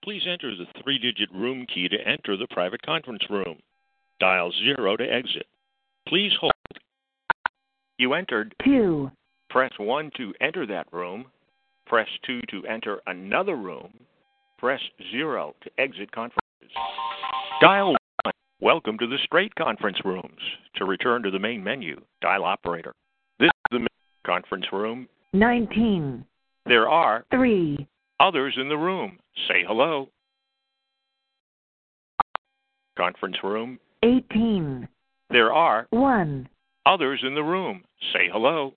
Please 0.06 0.22
enter 0.24 0.54
the 0.54 0.66
three 0.84 0.98
digit 1.00 1.28
room 1.34 1.66
key 1.66 1.88
to 1.88 1.96
enter 2.26 2.36
the 2.36 2.46
private 2.52 2.82
conference 2.82 3.22
room. 3.30 3.56
Dial 4.18 4.50
zero 4.64 4.96
to 4.96 5.04
exit. 5.04 5.46
Please 6.08 6.32
hold. 6.40 6.52
You 7.98 8.14
entered. 8.14 8.54
two, 8.64 9.10
Press 9.48 9.72
1 9.78 10.10
to 10.16 10.34
enter 10.40 10.66
that 10.66 10.86
room. 10.92 11.26
Press 11.86 12.08
2 12.26 12.40
to 12.50 12.66
enter 12.66 13.00
another 13.06 13.56
room. 13.56 13.90
Press 14.58 14.80
0 15.12 15.54
to 15.62 15.70
exit 15.80 16.10
conferences. 16.12 16.42
Dial 17.60 17.90
1. 18.24 18.32
Welcome 18.60 18.98
to 18.98 19.06
the 19.06 19.18
straight 19.24 19.54
conference 19.54 19.98
rooms. 20.04 20.40
To 20.76 20.84
return 20.84 21.22
to 21.22 21.30
the 21.30 21.38
main 21.38 21.62
menu, 21.62 22.00
dial 22.20 22.44
operator. 22.44 22.92
This 23.38 23.46
is 23.48 23.70
the 23.70 23.78
main 23.78 23.86
conference 24.26 24.66
room. 24.72 25.08
nineteen, 25.32 26.24
There 26.66 26.88
are 26.88 27.24
three, 27.30 27.86
others 28.20 28.54
in 28.60 28.68
the 28.68 28.76
room. 28.76 29.18
Say 29.48 29.62
hello. 29.66 30.08
Conference 33.16 33.42
room. 33.42 33.78
eighteen, 34.02 34.86
There 35.30 35.50
are 35.50 35.86
one, 35.88 36.46
others 36.84 37.22
in 37.26 37.34
the 37.34 37.42
room. 37.42 37.82
Say 38.12 38.28
hello. 38.30 38.74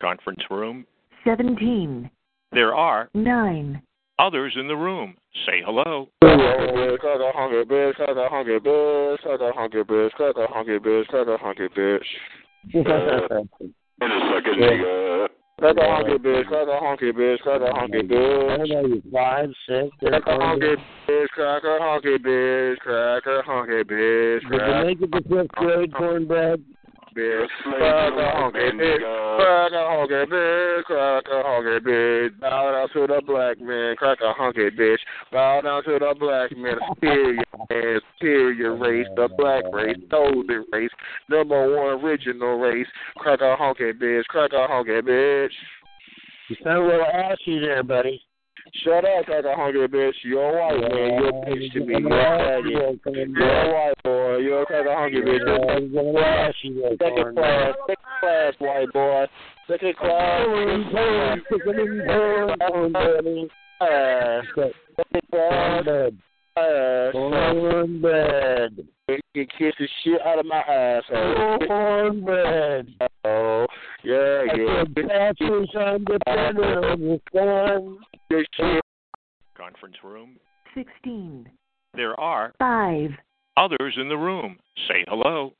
Conference 0.00 0.44
room. 0.48 0.86
seventeen, 1.24 2.08
There 2.52 2.76
are 2.76 3.10
nine, 3.12 3.82
others 4.20 4.54
in 4.56 4.68
the 4.68 4.76
room. 4.76 5.16
Say 5.46 5.62
hello. 5.64 6.08
In 6.22 6.30
a 14.00 14.32
second, 14.32 14.60
nigga. 14.60 14.99
Crack 15.60 15.76
a 15.76 15.94
hungry 15.94 16.18
bitch, 16.18 16.46
crack 16.46 16.68
a 16.68 16.80
hungry 16.80 17.12
bitch, 17.12 17.38
crack 17.40 17.60
a 17.60 17.70
hungry 17.74 18.02
bitch. 18.02 19.12
Five, 19.12 19.50
six, 19.68 19.94
Crack 20.00 20.22
a 20.26 20.40
hungry 20.40 20.76
bitch, 21.06 21.28
crack 21.28 21.62
a 21.64 21.78
hungry 21.78 22.18
bitch, 22.18 22.78
crack 22.78 23.26
a 23.26 23.42
hungry 23.42 23.84
bitch, 23.84 24.40
Did 24.50 24.60
you 24.66 24.84
make 24.84 25.02
it 25.02 25.12
to 25.12 25.28
fifth 25.28 25.52
grade, 25.52 25.92
cornbread? 25.92 26.64
Bitch, 27.16 27.48
crack 27.64 28.12
a 28.12 28.30
hungry 28.36 28.72
bitch, 28.72 29.02
crack 29.36 29.72
a 29.72 29.84
hungry 29.88 30.26
bitch, 30.26 30.84
crack 30.84 31.24
a 31.30 31.42
hungry 31.42 31.80
bitch. 31.80 32.40
Bow 32.40 32.72
down 32.72 32.88
to 32.92 33.06
the 33.06 33.22
black 33.26 33.60
man, 33.60 33.96
crack 33.96 34.18
a 34.22 34.32
hungry 34.32 34.70
bitch. 34.70 34.98
Bow 35.32 35.60
down 35.62 35.82
to 35.84 35.98
the 35.98 36.14
black 36.18 36.56
man, 36.56 36.76
superior 36.94 37.44
man, 37.70 38.00
superior 38.16 38.76
race, 38.76 39.06
the 39.16 39.28
black 39.36 39.64
race, 39.72 39.96
golden 40.10 40.64
race, 40.72 40.90
number 41.28 41.76
one 41.76 42.04
original 42.04 42.58
race. 42.58 42.86
Crack 43.16 43.40
a 43.40 43.56
hungry 43.56 43.92
bitch, 43.94 44.24
crack 44.24 44.52
a 44.52 44.66
hungry 44.66 45.02
bitch. 45.02 45.52
You 46.48 46.56
sound 46.64 46.84
a 46.84 46.86
little 46.86 47.06
ashy 47.06 47.60
there, 47.60 47.82
buddy. 47.82 48.20
Shut 48.84 49.04
up, 49.04 49.24
crack 49.26 49.44
a 49.44 49.54
hungry 49.54 49.88
bitch. 49.88 50.14
You're 50.22 50.58
a 50.58 50.60
white 50.60 50.80
man. 50.80 50.90
You're 50.92 51.28
a 51.28 51.32
bitch 51.32 51.72
to 51.72 51.80
me. 51.80 51.94
You're 51.98 52.08
a 52.08 52.12
faggot. 52.38 53.28
You're 53.36 53.50
a 53.50 53.72
white 53.72 54.02
boy. 54.04 54.36
You're 54.38 54.62
a 54.62 54.66
crack 54.66 54.86
a 54.86 54.94
hungry 54.94 55.22
bitch. 55.22 55.44
Second 56.98 57.34
class, 57.36 57.74
second 57.86 58.04
class, 58.20 58.54
white 58.58 58.92
boy. 58.92 59.26
Second 59.68 59.96
class. 59.96 60.46
Ass. 63.80 64.44
Second 64.96 65.22
class. 65.30 66.12
Ass. 66.56 67.12
Cornbread. 67.12 68.86
You 69.34 69.46
kiss 69.46 69.74
the 69.78 69.88
shit 70.02 70.20
out 70.24 70.38
of 70.38 70.46
my 70.46 70.58
asshole. 70.58 71.58
Cornbread. 71.66 72.88
Oh, 73.24 73.66
yeah, 74.04 74.44
yeah. 74.56 74.84
Patches 74.94 75.68
on 75.74 76.04
the 76.04 76.18
banner 76.26 76.92
of 76.92 76.98
the 76.98 78.46
shit. 78.54 78.82
Conference 79.56 79.96
room. 80.02 80.36
sixteen, 80.74 81.48
There 81.94 82.18
are 82.18 82.52
five, 82.58 83.10
others 83.56 83.96
in 84.00 84.08
the 84.08 84.16
room. 84.16 84.58
Say 84.88 85.04
hello. 85.08 85.52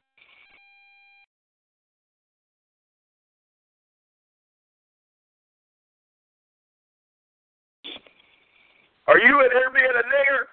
Are 9.07 9.19
you 9.19 9.41
in 9.41 9.51
here 9.51 9.71
being 9.75 9.87
a 9.93 10.05
nigger? 10.07 10.47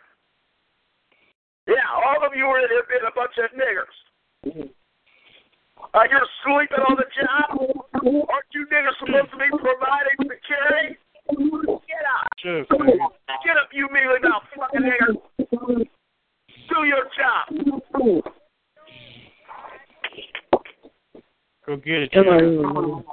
Yeah, 1.67 1.83
all 1.91 2.25
of 2.25 2.31
you 2.35 2.45
are 2.45 2.59
in 2.59 2.69
here 2.69 2.83
being 2.87 3.03
a 3.03 3.11
bunch 3.13 3.35
of 3.43 3.51
niggers. 3.51 3.95
Mm-hmm. 4.47 4.71
Are 5.93 6.07
you 6.07 6.19
sleeping 6.43 6.83
on 6.87 6.95
the 6.95 7.05
job? 7.11 7.59
Aren't 7.93 8.51
you 8.53 8.65
niggers 8.71 8.95
supposed 8.99 9.31
to 9.31 9.37
be 9.37 9.49
providing 9.51 10.17
security? 10.23 10.97
Get 11.27 12.03
up. 12.07 12.27
Sure, 12.39 12.63
Get 12.63 13.57
up, 13.57 13.69
you 13.73 13.87
mealy 13.91 14.19
mouth 14.23 14.43
fucking 14.55 14.81
nigger. 14.81 15.13
Do 16.69 16.83
your 16.85 17.05
job. 17.17 17.45
Go 21.65 21.75
get 21.75 22.03
it. 22.03 22.11
Come 22.13 22.27
on. 22.27 23.03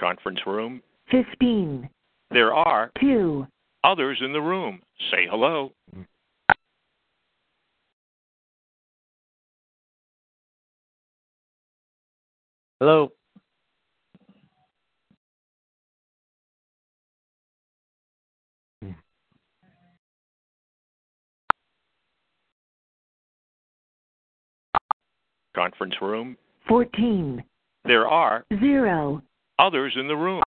Conference 0.00 0.40
room. 0.46 0.80
Fifteen, 1.10 1.88
There 2.30 2.54
are 2.54 2.90
two, 3.00 3.46
others 3.84 4.18
in 4.24 4.32
the 4.32 4.40
room. 4.40 4.80
Say 5.10 5.26
hello. 5.28 5.72
Hello. 12.80 13.12
Conference 25.54 25.94
room. 26.00 26.36
fourteen, 26.68 27.42
There 27.84 28.06
are 28.08 28.44
zero, 28.60 29.20
others 29.58 29.92
in 29.96 30.06
the 30.06 30.16
room. 30.16 30.42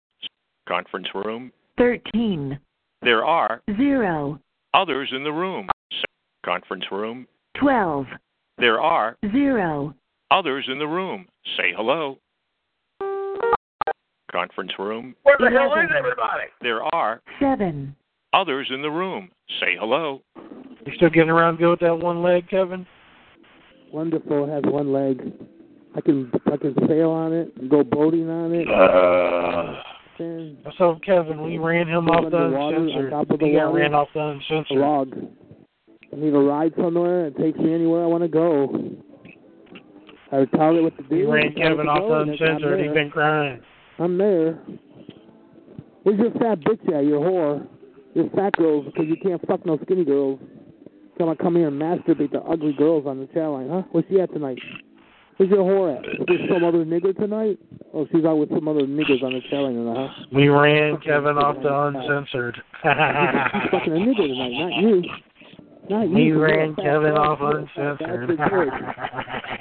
Conference 0.69 1.09
room. 1.15 1.51
thirteen, 1.79 2.59
There 3.03 3.25
are 3.25 3.63
zero, 3.77 4.39
others 4.75 5.09
in 5.13 5.25
the 5.25 5.33
room. 5.33 5.69
Conference 6.45 6.85
room. 6.93 7.27
twelve, 7.59 8.05
There 8.59 8.79
are 8.81 9.17
zero, 9.33 9.95
others 10.31 10.67
in 10.71 10.79
the 10.79 10.87
room. 10.87 11.27
Say 11.57 11.73
hello. 11.75 12.19
Conference 14.31 14.73
room. 14.79 15.15
Where 15.23 15.37
the 15.39 15.49
hell 15.51 15.73
is 15.73 15.89
everybody? 15.97 16.45
There 16.61 16.83
are 16.95 17.23
seven, 17.41 17.97
others 18.35 18.69
in 18.71 18.83
the 18.83 18.91
room. 18.91 19.31
Say 19.61 19.75
hello. 19.79 20.21
You 20.85 20.93
still 20.97 21.09
getting 21.11 21.31
around 21.31 21.57
good 21.57 21.71
with 21.71 21.81
that 21.81 21.99
one 21.99 22.23
leg, 22.23 22.49
Kevin? 22.51 22.87
Wonderful. 23.91 24.47
Has 24.47 24.63
one 24.71 24.93
leg. 24.93 25.33
I 25.97 26.03
can 26.03 26.31
I 26.53 26.57
can 26.59 26.75
sail 26.87 27.11
on 27.11 27.33
it. 27.33 27.53
and 27.57 27.71
Go 27.71 27.83
boating 27.83 28.29
on 28.29 28.53
it. 28.53 28.69
Uh, 28.69 29.83
Then 30.19 30.59
so 30.77 30.99
Kevin, 31.05 31.43
we 31.43 31.59
ran 31.59 31.87
him 31.87 32.09
off 32.09 32.31
the 32.31 32.47
uncensored. 32.47 33.13
of 33.13 33.29
the 33.29 33.47
He 33.47 33.53
got 33.53 33.73
ran 33.73 33.95
off 33.95 34.09
the 34.15 34.21
uncensored. 34.21 34.79
log. 34.79 35.15
I 36.13 36.17
need 36.17 36.35
a 36.35 36.39
ride 36.39 36.73
somewhere. 36.77 37.27
It 37.27 37.37
takes 37.37 37.59
me 37.59 37.73
anywhere 37.73 38.03
I 38.03 38.07
want 38.07 38.25
to 38.25 38.29
go. 38.29 38.69
I 40.33 40.45
tell 40.57 40.77
it 40.77 40.83
what 40.83 40.97
to 40.97 41.03
do. 41.05 41.17
We 41.17 41.25
ran 41.25 41.55
Kevin 41.55 41.89
off 41.89 42.09
the 42.09 42.33
uncensored. 42.33 42.81
He 42.81 42.87
there. 42.87 42.95
been 42.95 43.11
crying. 43.11 43.61
I'm 43.99 44.19
there. 44.19 44.59
Where's 46.03 46.19
your 46.19 46.33
fat 46.33 46.61
bitch 46.61 46.83
at? 46.95 47.05
Your 47.05 47.21
whore. 47.21 47.67
Your 48.15 48.29
fat 48.31 48.55
girls 48.57 48.87
because 48.87 49.07
you 49.07 49.17
can't 49.23 49.45
fuck 49.47 49.65
no 49.65 49.79
skinny 49.85 50.05
girls. 50.05 50.41
Come 51.19 51.29
on, 51.29 51.37
come 51.37 51.57
here 51.57 51.69
and 51.69 51.81
masturbate 51.81 52.33
the 52.33 52.41
ugly 52.41 52.73
girls 52.73 53.07
on 53.07 53.19
the 53.19 53.27
chat 53.27 53.49
line, 53.49 53.69
huh? 53.69 53.83
Where's 53.91 54.07
she 54.09 54.21
at 54.21 54.33
tonight? 54.33 54.59
Where's 55.39 55.51
your 55.53 55.61
whore 55.61 55.97
at? 55.97 56.05
Is 56.05 56.27
there 56.27 56.49
some 56.53 56.65
other 56.65 56.85
nigger 56.85 57.17
tonight? 57.17 57.61
Oh, 57.95 58.09
she's 58.11 58.25
out 58.25 58.39
with 58.39 58.49
some 58.51 58.67
other 58.67 58.81
niggers 58.81 59.23
on 59.23 59.33
the 59.35 59.41
chat 59.49 59.61
line, 59.61 59.87
huh? 59.87 60.27
We 60.33 60.49
ran 60.49 60.99
Kevin 60.99 61.39
off 61.39 61.63
the 61.63 61.71
uncensored. 61.71 62.61
Fucking 62.83 63.93
a 63.93 64.03
nigger 64.03 64.27
tonight, 64.27 64.51
not 64.51 64.83
you. 64.83 65.03
Not 65.89 66.09
you. 66.09 66.15
We 66.15 66.33
ran 66.33 66.75
Kevin 66.75 67.13
off 67.13 67.39
a 67.41 67.59
uncensored. 67.59 68.37
bastard 68.37 68.39
pig. 68.39 68.83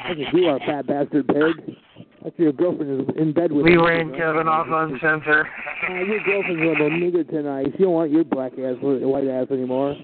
That's 0.08 0.20
what 0.20 0.34
you 0.34 0.48
are, 0.48 0.60
fat 0.66 0.88
bastard 0.88 1.28
pig. 1.28 1.78
That's 2.24 2.40
your 2.40 2.54
girlfriend 2.54 3.02
is 3.02 3.16
in 3.16 3.34
bed 3.34 3.52
with 3.52 3.64
We 3.64 3.78
ran 3.78 4.12
Kevin 4.14 4.48
off 4.48 4.66
uncensored. 4.68 5.46
Uh, 5.88 5.94
your 5.94 6.24
girlfriend's 6.24 6.60
with 6.60 6.80
a 6.82 6.90
nigger 6.90 7.30
tonight. 7.30 7.68
She 7.78 7.84
don't 7.84 7.94
want 7.94 8.10
your 8.10 8.24
black 8.24 8.54
ass, 8.54 8.78
white 8.82 9.28
ass 9.28 9.46
anymore. 9.52 9.96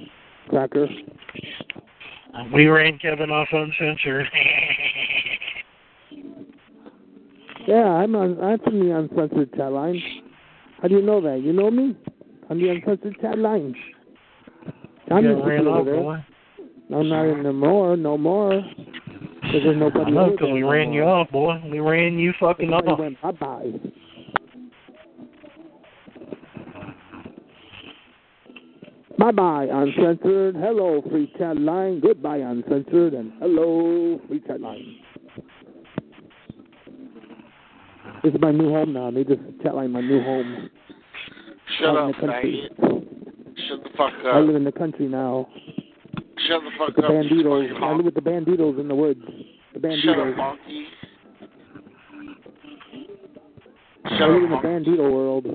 Cracker. 0.49 0.87
We 2.53 2.67
ran 2.67 2.99
Kevin 2.99 3.31
off 3.31 3.47
uncensored. 3.51 4.27
Yeah, 7.67 7.85
I'm 7.85 8.15
on. 8.15 8.41
I'm 8.41 8.59
from 8.59 8.79
the 8.79 8.95
uncensored 8.95 9.53
chat 9.55 9.71
line. 9.71 10.01
How 10.81 10.87
do 10.87 10.95
you 10.95 11.01
know 11.01 11.21
that? 11.21 11.41
You 11.41 11.53
know 11.53 11.71
me? 11.71 11.95
On 12.49 12.59
the 12.59 12.69
uncensored 12.69 13.15
chat 13.21 13.37
line. 13.37 13.75
I'm 15.09 15.23
You 15.23 15.43
ran 15.43 15.67
off, 15.67 15.85
boy. 15.85 16.25
I'm 16.93 17.09
not 17.09 17.25
in 17.25 17.43
no 17.43 17.53
more. 17.53 17.97
No 17.97 18.17
more. 18.17 18.61
Because 19.53 19.63
there's 19.63 19.75
I 19.75 19.79
nobody 19.79 20.11
know, 20.11 20.31
because 20.31 20.51
we 20.51 20.61
no 20.61 20.71
ran 20.71 20.93
you 20.93 21.03
off, 21.03 21.29
boy. 21.31 21.61
We 21.69 21.79
ran 21.79 22.17
you 22.17 22.33
fucking 22.39 22.73
off. 22.73 22.99
Went 22.99 23.21
bye 23.21 23.31
bye. 23.31 23.71
Bye 29.17 29.31
bye, 29.31 29.67
uncensored. 29.71 30.55
Hello, 30.55 31.01
free 31.09 31.31
chat 31.37 31.57
line. 31.57 31.99
Goodbye, 31.99 32.37
uncensored. 32.37 33.13
And 33.13 33.31
hello, 33.39 34.19
free 34.27 34.41
chat 34.41 34.59
line. 34.59 34.97
This 38.23 38.33
is 38.33 38.39
my 38.39 38.51
new 38.51 38.69
home 38.69 38.93
now. 38.93 39.11
They 39.11 39.25
just 39.25 39.41
chat 39.61 39.75
line 39.75 39.91
my 39.91 39.99
new 39.99 40.23
home. 40.23 40.69
Shut 41.79 41.97
up, 41.97 42.05
in 42.05 42.07
the 42.07 42.27
country. 42.27 42.69
faggot. 42.79 43.03
Shut 43.67 43.83
the 43.83 43.89
fuck 43.97 44.13
up. 44.25 44.35
I 44.35 44.39
live 44.39 44.55
in 44.55 44.63
the 44.63 44.71
country 44.71 45.07
now. 45.07 45.49
Shut 46.47 46.61
the 46.63 46.69
fuck 46.77 46.87
With 46.87 46.95
the 46.95 47.03
up. 47.03 47.11
you 47.11 47.43
banditos. 47.43 47.81
I 47.81 47.93
live 47.93 48.05
with 48.05 48.15
the 48.15 48.21
banditos 48.21 48.79
in 48.79 48.87
the 48.87 48.95
woods. 48.95 49.21
The 49.73 49.79
banditos. 49.79 50.03
Shut 50.03 50.19
up, 50.19 50.27
banditos. 50.27 50.37
monkey. 50.37 50.85
I 54.05 54.27
live 54.27 54.51
up, 54.51 54.63
in 54.63 54.83
the 54.83 54.91
bandito 54.91 55.11
world. 55.11 55.45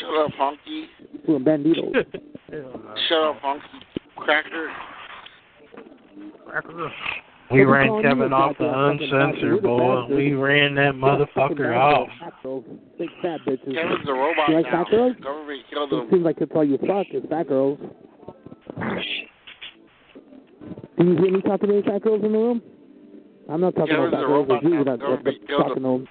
Shut 0.00 0.16
up, 0.16 0.30
honky. 0.40 0.86
Doing 1.26 1.44
banditos. 1.44 1.92
Shut 3.08 3.18
up, 3.18 3.42
honky. 3.42 3.60
Cracker. 4.16 4.70
We 6.16 6.30
What 6.44 6.92
we 7.52 7.64
ran 7.64 8.02
Kevin 8.02 8.32
off 8.32 8.56
the 8.58 8.64
goddamn 8.64 8.98
fucking 8.98 9.14
uncensored, 9.14 9.62
boy. 9.62 10.06
We 10.08 10.32
ran 10.34 10.74
that 10.76 10.94
You're 10.96 11.22
a 11.22 11.26
fucking 11.34 11.56
motherfucker 11.56 11.76
off. 11.76 12.08
Fat 12.20 12.32
girls. 12.42 12.64
Big 12.98 13.08
fat 13.22 13.40
bitches. 13.46 13.74
Kevin's 13.74 14.08
a 14.08 14.12
robot 14.12 14.48
You 14.48 14.54
like 14.56 14.64
now. 14.66 14.84
fat 14.84 14.90
girls? 14.90 15.16
Government 15.22 15.62
killed 15.70 15.92
It 15.92 16.10
seems 16.10 16.24
like 16.24 16.36
it's 16.40 16.52
all 16.54 16.64
you 16.64 16.78
fuck 16.78 17.06
is 17.12 17.22
fat 17.28 17.48
girls. 17.48 17.78
Do 20.98 21.04
you 21.04 21.16
hear 21.16 21.32
me 21.32 21.40
talking 21.42 21.68
to 21.68 21.74
any 21.76 21.82
fat 21.82 22.02
girls 22.02 22.22
in 22.24 22.32
the 22.32 22.38
room? 22.38 22.62
I'm 23.50 23.60
not 23.60 23.74
talking 23.74 23.94
Kevin's 23.94 24.08
about 24.12 24.22
fat 24.22 24.26
girls. 24.26 24.48
robot 24.48 24.56
It's 24.62 24.64
you 24.64 24.70
now. 24.70 24.84
that, 24.84 24.90
that, 24.90 25.00
Government 25.00 25.24
that's 25.24 25.46
killed 25.48 25.60
talking 25.62 25.82
to 25.82 25.88
them. 25.88 26.08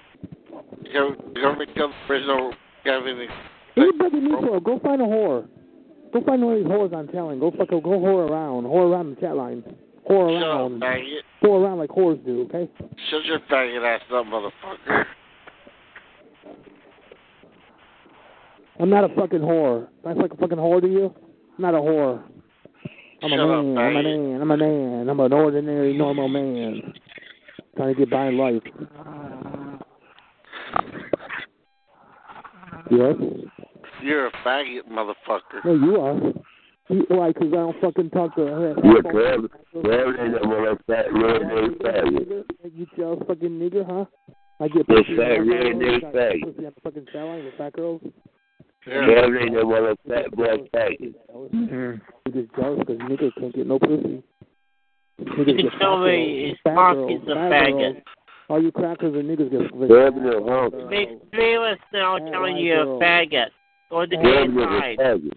Government 1.42 1.74
killed 1.74 1.92
the 2.08 2.12
original 2.12 2.54
Kevin. 2.84 3.28
What 3.74 3.82
are 3.82 3.86
you 3.86 3.92
begging 3.98 4.24
me 4.24 4.30
for? 4.40 4.60
Go 4.60 4.78
find 4.80 5.00
a 5.00 5.04
whore. 5.04 5.48
Go 6.12 6.20
find 6.24 6.44
one 6.44 6.56
of 6.58 6.62
these 6.62 6.68
whores 6.70 6.92
on 6.92 7.06
chat 7.06 7.24
line. 7.24 7.38
Go 7.40 7.50
fuck, 7.56 7.70
go 7.70 7.80
whore 7.80 8.28
around. 8.28 8.64
Whore 8.64 8.90
around 8.92 9.16
the 9.16 9.20
chat 9.20 9.34
line. 9.34 9.64
Whore 10.10 10.40
Shut 10.40 10.42
up, 10.42 10.82
around. 10.82 10.82
Whore 11.42 11.62
around 11.62 11.78
like 11.78 11.90
whores 11.90 12.24
do, 12.24 12.42
okay? 12.42 12.68
Shut 13.10 13.24
your 13.24 13.38
faggot 13.50 13.84
ass 13.84 14.02
up, 14.12 14.26
motherfucker. 14.26 15.04
I'm 18.80 18.90
not 18.90 19.04
a 19.04 19.14
fucking 19.14 19.40
whore. 19.40 19.88
That's 20.04 20.18
like 20.18 20.32
a 20.32 20.36
fucking 20.36 20.58
whore 20.58 20.80
to 20.80 20.88
you? 20.88 21.14
I'm 21.56 21.62
not 21.62 21.74
a 21.74 21.78
whore. 21.78 22.22
I'm 23.22 23.30
Shut 23.30 23.38
a 23.38 23.42
up, 23.42 23.64
man. 23.64 23.78
I'm 23.78 23.96
a 23.96 24.02
man. 24.02 24.40
I'm 24.40 24.50
a 24.50 24.56
man. 24.56 25.08
I'm 25.08 25.20
an 25.20 25.32
ordinary, 25.32 25.96
normal 25.96 26.28
man. 26.28 26.94
Trying 27.76 27.94
to 27.94 27.98
get 27.98 28.10
by 28.10 28.26
in 28.26 28.38
life. 28.38 28.62
Yes? 32.90 33.14
You're 34.02 34.26
a 34.26 34.32
faggot, 34.44 34.88
motherfucker. 34.90 35.64
No, 35.64 35.74
you 35.74 36.00
are. 36.00 36.32
You, 36.92 37.06
why? 37.08 37.28
Because 37.28 37.48
I 37.52 37.56
don't 37.56 37.80
fucking 37.80 38.10
talk 38.10 38.34
to 38.36 38.42
her. 38.42 38.74
Yeah, 38.84 39.02
Kevin. 39.02 39.48
Kevin 39.72 40.16
ain't 40.20 40.32
that 40.34 40.44
one 40.46 40.66
like 40.68 40.86
that 40.88 41.12
real 41.12 41.40
nigga 41.40 41.76
faggot. 41.80 42.44
You 42.76 42.86
jealous 42.96 43.20
fucking 43.26 43.48
nigger, 43.48 43.86
huh? 43.86 44.04
I 44.60 44.68
get 44.68 44.86
This 44.86 44.98
pussy 44.98 45.16
fat 45.16 45.38
on 45.40 45.48
the 45.48 45.54
red 45.54 45.72
phone, 45.72 45.80
nigga 45.80 46.12
faggot. 46.12 46.42
Pussy 46.42 46.66
on 46.66 46.72
the 46.74 46.80
fucking 46.82 47.06
chat 47.12 47.44
with 47.44 47.54
fat 47.56 47.72
girls. 47.72 48.00
Kevin 48.84 49.36
ain't 49.40 49.54
that 49.54 49.66
one 49.66 49.96
fat 50.06 50.30
black 50.36 50.58
faggot. 50.74 51.14
You 51.52 52.00
just 52.32 52.54
jealous 52.56 52.78
because 52.80 52.98
niggas 52.98 53.32
can't 53.40 53.54
get 53.54 53.66
no 53.66 53.78
pussy. 53.78 54.22
Niggas 55.20 55.48
You 55.48 55.54
get 55.70 55.72
tell 55.80 55.96
fat 55.96 56.04
me 56.04 56.44
girls, 56.46 56.58
fat 56.64 56.74
Mark 56.74 56.96
girls, 56.96 57.22
a 57.22 57.26
fat 57.26 57.50
faggot. 57.52 57.92
girls. 57.94 57.96
All 58.50 58.62
you 58.62 58.70
crackers 58.72 59.14
and 59.14 59.30
niggas 59.30 59.50
get 59.50 59.70
Kevin 59.70 60.26
is 60.26 60.34
a 60.34 60.40
honky. 60.40 60.90
Big 60.90 61.08
Felix 61.34 61.80
now 61.94 62.18
telling 62.18 62.56
you 62.58 62.74
a 62.74 62.86
faggot. 63.00 63.46
Go 63.88 64.00
to 64.04 64.06
the 64.08 64.16
gay 64.16 64.22
Kevin 64.22 64.58
is 64.58 64.64
a 64.66 64.68
side. 64.68 64.98
faggot. 64.98 65.32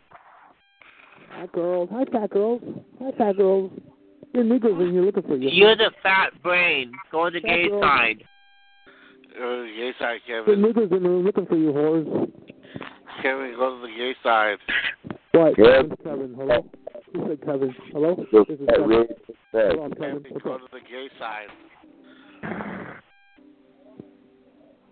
Hi 1.35 1.45
girls. 1.47 1.89
Hi 1.91 2.05
fat 2.11 2.29
girls. 2.29 2.61
Hi 3.01 3.11
fat 3.17 3.37
girls. 3.37 3.71
You're 4.33 4.43
niggas 4.43 4.81
and 4.81 4.93
you're 4.93 5.05
looking 5.05 5.23
for 5.23 5.35
you. 5.35 5.49
You're 5.49 5.75
the 5.75 5.91
fat 6.03 6.31
brain. 6.43 6.91
Go 7.11 7.29
to 7.29 7.31
the 7.39 7.41
Fat 7.41 7.47
gay 7.55 7.67
girl. 7.69 7.81
side. 7.81 8.23
Go 9.37 9.41
to 9.41 9.61
the 9.63 9.75
gay 9.77 9.91
side, 9.99 10.19
You're 10.27 10.43
Kevin. 10.45 10.61
niggas 10.63 10.91
in 10.97 11.03
the 11.03 11.09
room 11.09 11.25
looking 11.25 11.45
for 11.45 11.55
you 11.55 11.71
whores. 11.71 12.31
Kevin, 13.21 13.53
go 13.57 13.75
to 13.75 13.81
the 13.81 13.93
gay 13.97 14.15
side. 14.23 14.57
What? 15.31 15.55
Kevin. 15.55 15.89
This 15.89 15.99
is 15.99 16.05
Kevin. 16.05 16.35
Hello. 16.37 16.65
Who 17.13 17.27
said 17.27 17.45
Kevin? 17.45 17.75
Hello. 17.91 18.15
This 18.31 18.45
This 18.47 18.59
is 18.59 18.67
Kevin. 18.69 18.89
red 18.89 19.07
Hello, 19.51 19.63
faggot. 19.77 19.85
I'm 19.85 19.93
Kevin. 19.93 20.23
Kevin, 20.23 20.41
go 20.43 20.57
to 20.57 20.65
the 20.71 20.79
gay 20.79 21.09
side. 21.19 21.47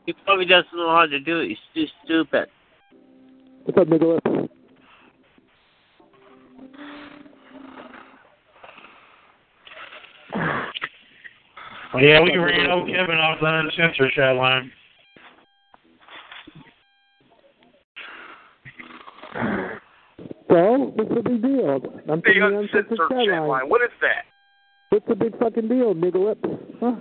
He 0.05 0.13
probably 0.25 0.45
doesn't 0.45 0.75
know 0.75 0.89
how 0.89 1.05
to 1.05 1.19
do 1.19 1.39
it. 1.39 1.47
He's 1.49 1.57
too 1.73 1.85
stupid. 2.03 2.47
What's 3.63 3.77
up, 3.79 3.87
Nicholas? 3.87 4.19
Well, 11.93 12.03
yeah, 12.03 12.21
we 12.21 12.35
ran 12.37 12.71
old 12.71 12.87
Kevin 12.87 13.17
off 13.17 13.39
the 13.39 13.47
uncensored 13.47 14.11
chat 14.15 14.35
line. 14.35 14.71
So, 20.49 20.91
what's 20.95 21.09
the 21.09 21.21
big 21.21 21.41
deal? 21.41 21.69
I'm 21.69 21.81
The 21.81 21.81
from 22.05 22.21
the 22.23 22.59
uncensored 22.59 22.85
uncensored 22.89 22.97
chat 22.97 23.09
chat 23.09 23.27
line. 23.27 23.47
line. 23.47 23.69
What 23.69 23.81
is 23.81 23.89
that? 24.01 24.25
What's 24.89 25.07
the 25.07 25.15
big 25.15 25.37
fucking 25.39 25.67
deal, 25.67 25.93
nigga 25.93 26.23
lip? 26.23 26.39
Huh? 26.79 26.95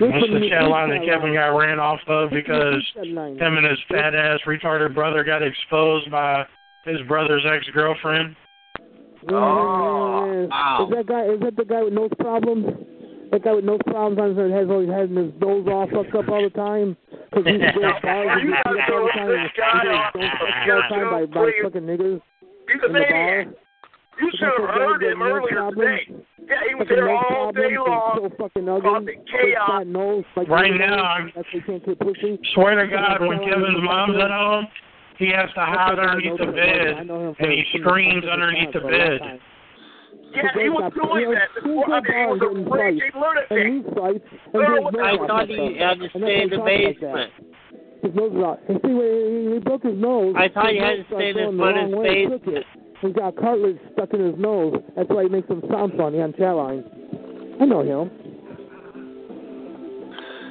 That's 0.00 0.26
the 0.32 0.48
chat 0.48 0.68
line 0.68 0.90
that 0.90 1.04
Kevin 1.04 1.34
got 1.34 1.56
ran 1.56 1.78
off 1.78 2.00
of 2.08 2.30
because 2.30 2.82
him 2.96 3.16
him 3.16 3.56
and 3.56 3.66
his 3.66 3.78
fat 3.88 4.14
ass 4.14 4.40
retarded 4.46 4.94
brother 4.94 5.24
got 5.24 5.42
exposed 5.42 6.10
by 6.10 6.44
his 6.84 7.00
brother's 7.08 7.44
ex 7.46 7.64
girlfriend. 7.74 8.36
Oh, 9.30 10.46
wow. 10.50 10.88
Is 10.90 10.96
that 10.96 11.06
guy? 11.06 11.24
Is 11.32 11.40
that 11.40 11.56
the 11.56 11.64
guy 11.64 11.82
with 11.82 11.92
nose 11.92 12.10
problems? 12.18 12.66
That 13.30 13.44
guy 13.44 13.52
with 13.54 13.64
nose 13.64 13.80
problems 13.86 14.18
on 14.18 14.50
his 14.50 14.52
head, 14.52 14.68
always 14.70 14.90
having 14.90 15.16
his 15.16 15.32
nose 15.40 15.66
all 15.70 15.86
fucked 15.88 16.14
up 16.14 16.28
all 16.28 16.42
the 16.42 16.50
time. 16.50 16.96
Because 17.30 17.46
he's 17.46 17.62
going 17.74 17.94
bars 18.02 18.28
and 18.34 18.42
You 18.42 18.52
he's 18.52 18.62
gotta 18.62 18.74
beat 18.74 18.82
up 18.82 18.90
all 18.92 19.06
the 19.06 19.12
time. 19.14 19.30
And 19.30 19.50
guy 19.56 19.80
he's 19.82 19.94
off 19.94 20.12
going 20.12 20.30
the 20.66 20.72
all 20.72 20.82
the 20.82 20.94
time 20.94 21.08
by, 21.10 21.24
by 21.32 21.50
fucking 21.62 21.86
niggers 21.86 22.20
He's 22.68 22.82
a 22.82 22.86
in 22.86 22.92
the 22.92 22.98
bar. 22.98 23.44
maniac. 23.46 23.48
You 24.20 24.28
should 24.36 24.52
have 24.58 24.68
heard 24.76 25.02
him 25.02 25.22
earlier 25.22 25.70
today. 25.70 26.00
Yeah, 26.44 26.60
he 26.68 26.74
was 26.74 26.84
Fucking 26.84 26.96
there 26.96 27.06
no 27.06 27.16
all 27.32 27.52
day 27.52 27.78
long. 27.78 28.18
So 28.20 28.28
fucking 28.36 28.68
ugly. 28.68 28.90
causing 28.90 29.06
Big 29.06 29.24
chaos. 29.30 29.82
nose, 29.86 30.24
like 30.36 30.48
Right 30.48 30.74
now, 30.76 31.00
I'm- 31.02 31.32
That's 31.34 31.46
why 31.48 31.54
you 31.56 31.62
can't 31.62 31.86
get 31.86 31.98
pussy. 31.98 32.38
Swear 32.54 32.74
to 32.84 32.86
God, 32.92 33.22
when 33.26 33.38
Kevin's 33.38 33.80
mom's 33.80 34.18
at 34.20 34.30
home, 34.30 34.66
he 35.18 35.28
has 35.28 35.48
to 35.54 35.60
hide 35.60 35.98
underneath 35.98 36.38
the 36.38 36.46
bed, 36.46 37.36
and 37.38 37.52
he 37.52 37.64
screams 37.78 38.24
underneath 38.24 38.72
the 38.72 38.80
bed. 38.80 39.40
Yeah, 40.34 40.48
he 40.56 40.68
was 40.72 40.92
doing 40.96 41.28
that 41.36 41.52
before. 41.54 41.92
I 41.92 42.00
mean, 42.00 42.08
he 42.08 42.24
was 42.24 42.40
a 42.40 42.70
raging 42.72 43.12
lunatic. 43.12 43.52
And 43.52 43.84
he 43.84 43.90
fights. 43.92 44.24
And 44.54 44.64
Little 44.64 44.88
I 44.96 45.16
thought 45.28 45.48
he 45.48 45.76
up. 45.76 45.76
had 45.76 45.98
to 46.00 46.08
And 46.08 46.24
stay 46.24 46.40
in 46.40 46.48
he 46.48 46.48
the 46.48 46.56
talks 46.56 46.72
like 46.72 47.00
that. 47.04 47.12
basement. 47.12 47.30
His 48.00 48.14
nose 48.16 48.32
is 48.32 48.40
out. 48.42 48.58
And 48.68 48.80
see, 48.80 48.92
when 48.96 49.12
he, 49.12 49.52
he 49.52 49.58
broke 49.60 49.84
his 49.84 49.98
nose. 50.00 50.32
I 50.32 50.48
thought 50.48 50.72
he 50.72 50.80
had 50.80 51.04
to 51.04 51.04
stay 51.12 51.28
in 51.28 51.36
started 51.36 51.36
his 51.36 51.52
going 51.52 51.56
the 51.56 51.62
wrong 51.62 51.92
mother's 51.92 52.00
way. 52.00 52.16
He 52.16 52.24
face. 52.24 52.32
took 52.32 52.48
it. 52.48 52.64
He's 53.04 53.12
got 53.12 53.36
cartilage 53.36 53.80
stuck 53.92 54.10
in 54.16 54.20
his 54.24 54.38
nose. 54.40 54.80
That's 54.96 55.10
why 55.12 55.22
he 55.24 55.28
makes 55.28 55.48
him 55.52 55.60
sound 55.68 55.92
funny 56.00 56.22
on 56.24 56.32
chat 56.32 56.56
line. 56.56 56.80
I 57.60 57.64
know 57.68 57.84
him. 57.84 58.08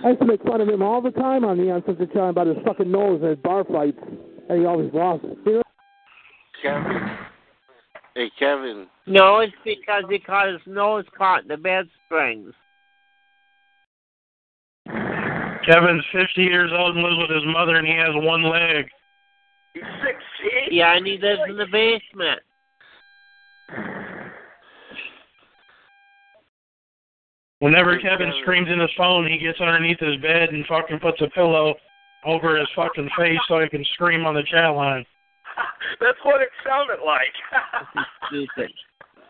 I 0.05 0.09
used 0.13 0.21
to 0.21 0.27
make 0.29 0.43
fun 0.45 0.61
of 0.61 0.69
him 0.69 0.81
all 0.81 1.01
the 1.01 1.11
time 1.11 1.45
on 1.45 1.57
the 1.57 1.71
on 1.71 1.81
Central 1.85 2.07
Channel 2.07 2.29
about 2.29 2.47
his 2.47 2.57
fucking 2.65 2.89
nose 2.89 3.21
and 3.21 3.29
his 3.33 3.39
bar 3.39 3.63
fights 3.65 3.97
that 3.97 4.30
he 4.57 4.65
always 4.65 4.93
lost. 4.93 5.23
You? 5.45 5.61
Kevin. 6.61 7.17
Hey, 8.15 8.29
Kevin. 8.37 8.87
No, 9.07 9.39
it's 9.39 9.53
because 9.63 10.03
he 10.09 10.19
caught 10.19 10.49
his 10.49 10.61
nose 10.65 11.05
caught 11.17 11.43
in 11.43 11.47
the 11.47 11.57
bed 11.57 11.87
springs. 12.05 12.53
Kevin's 15.65 16.03
50 16.11 16.41
years 16.41 16.71
old 16.73 16.95
and 16.95 17.03
lives 17.03 17.17
with 17.19 17.29
his 17.29 17.53
mother, 17.53 17.75
and 17.75 17.87
he 17.87 17.93
has 17.93 18.09
one 18.13 18.43
leg. 18.43 18.85
He's 19.73 19.83
16. 19.83 20.77
Yeah, 20.77 20.97
and 20.97 21.05
he 21.05 21.17
lives 21.17 21.41
in 21.47 21.57
the 21.57 21.67
basement. 21.71 22.41
Whenever 27.59 27.99
Kevin 27.99 28.33
screams 28.41 28.69
in 28.69 28.79
his 28.79 28.89
phone, 28.97 29.29
he 29.29 29.37
gets 29.37 29.61
underneath 29.61 29.99
his 29.99 30.17
bed 30.17 30.49
and 30.49 30.65
fucking 30.65 30.99
puts 30.99 31.21
a 31.21 31.27
pillow 31.29 31.75
over 32.25 32.57
his 32.57 32.67
fucking 32.75 33.09
face 33.17 33.39
so 33.47 33.59
he 33.59 33.69
can 33.69 33.83
scream 33.93 34.25
on 34.25 34.35
the 34.35 34.43
chat 34.43 34.73
line. 34.75 35.05
That's 35.99 36.17
what 36.23 36.41
it 36.41 36.49
sounded 36.65 36.99
like. 37.05 37.33
Stupid. 38.27 38.71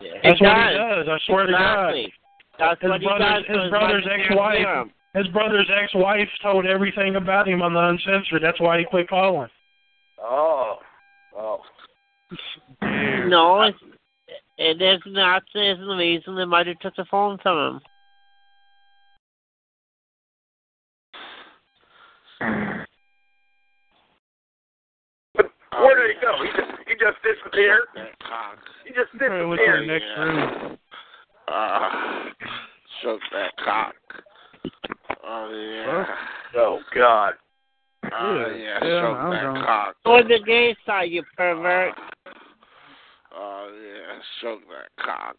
That's 0.22 0.40
It 0.40 0.44
what 0.44 0.68
he 0.70 0.74
does. 0.78 1.06
does. 1.06 1.08
I 1.08 1.18
swear 1.26 1.46
to 1.46 1.52
God. 1.52 1.88
Exactly. 1.90 2.12
That's 2.58 2.82
His 2.82 2.90
what 2.90 3.00
brother's, 3.18 3.44
his 3.46 3.56
his 3.62 3.70
brother's 3.70 4.06
ex-wife, 4.10 4.58
him. 4.58 4.92
his 5.14 5.26
brother's 5.28 5.70
ex-wife 5.74 6.28
told 6.42 6.66
everything 6.66 7.16
about 7.16 7.48
him 7.48 7.62
on 7.62 7.72
the 7.72 7.80
uncensored. 7.80 8.42
That's 8.42 8.60
why 8.60 8.78
he 8.78 8.84
quit 8.84 9.08
calling. 9.08 9.48
oh. 10.20 10.78
Oh. 11.36 11.60
No, 13.28 13.62
it's, 13.62 13.78
it 14.58 14.82
is 14.82 15.00
not 15.06 15.42
the 15.54 15.76
reason 15.96 16.36
they 16.36 16.44
might 16.44 16.66
have 16.66 16.78
took 16.80 16.94
the 16.96 17.04
phone 17.10 17.38
from 17.42 17.80
him. 22.40 22.60
Where 25.82 26.06
did 26.06 26.16
he 26.16 26.20
go? 26.22 26.32
He 26.42 26.48
just 26.56 26.72
he 26.88 26.94
just 26.94 27.18
disappeared. 27.22 27.86
He 28.84 28.90
just 28.92 29.10
Hey, 29.18 29.44
what's 29.44 29.60
in 29.60 29.72
the 29.72 29.78
disappeared. 29.80 29.86
next 29.86 30.18
room? 30.18 30.78
Ah, 31.48 32.28
shook 33.02 33.20
that 33.32 33.52
cock. 33.64 33.94
Oh 35.24 35.48
yeah. 35.50 36.04
Oh 36.56 36.80
God. 36.94 37.34
Oh 38.12 38.54
yeah, 38.56 38.78
Yeah, 38.84 39.00
shook 39.00 39.30
that 39.30 39.42
drunk. 39.42 39.66
cock. 39.66 39.96
Go 40.04 40.22
to 40.22 40.28
the 40.28 40.40
gay 40.44 40.76
side, 40.86 41.10
you 41.10 41.22
pervert. 41.36 41.94
Oh 43.34 43.70
yeah, 43.82 44.18
shook 44.40 44.60
that 44.68 45.04
cock. 45.04 45.36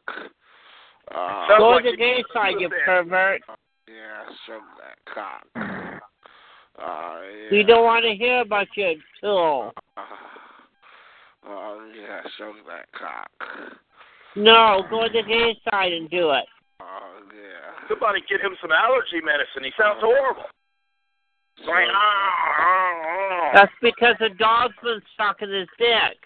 Uh, 1.14 1.57
Go 1.57 1.70
like 1.70 1.84
to 1.84 1.91
the 1.91 1.98
gay 1.98 2.24
side, 2.34 2.56
you 2.60 2.70
there. 2.70 2.86
pervert. 2.86 3.41
yeah, 3.88 4.24
shook 4.45 4.64
that 4.80 5.14
cock. 5.14 6.02
Oh 6.80 7.22
yeah. 7.44 7.52
We 7.52 7.64
don't 7.64 7.84
want 7.84 8.03
to 8.06 8.15
hear 8.15 8.41
about 8.41 8.68
your 8.76 8.94
pillow. 9.22 9.72
Oh 11.48 11.90
yeah, 11.95 12.22
shook 12.38 12.56
that 12.68 12.88
cock. 12.98 13.30
No, 14.36 14.84
go 14.90 15.03
to 15.03 15.10
the 15.14 15.24
gay 15.28 15.57
side 15.70 15.94
and 15.94 16.10
do 16.10 16.32
it. 16.32 16.45
Oh 16.82 17.20
yeah. 17.34 17.88
Somebody 17.90 18.22
get 18.30 18.41
him 18.41 18.56
some 18.61 18.72
allergy 18.72 19.24
medicine. 19.24 19.64
He 19.64 19.72
sounds 19.78 19.99
horrible. 20.02 20.44
Like, 21.60 21.88
ah, 21.91 22.56
ah, 22.60 22.94
ah. 23.06 23.52
That's 23.53 23.72
because 23.82 24.15
the 24.20 24.30
dog's 24.40 24.74
been 24.84 25.02
sucking 25.18 25.52
his 25.52 25.68
dick. 25.78 26.18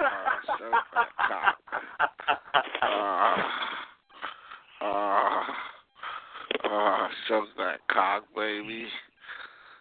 Oh, 0.00 0.56
shook 0.58 0.72
that 0.94 1.08
cock. 1.28 1.56
Ah, 2.82 3.50
ah, 4.82 5.46
ah, 6.64 7.08
shook 7.28 7.48
that 7.56 7.78
cock, 7.90 8.24
baby. 8.36 8.86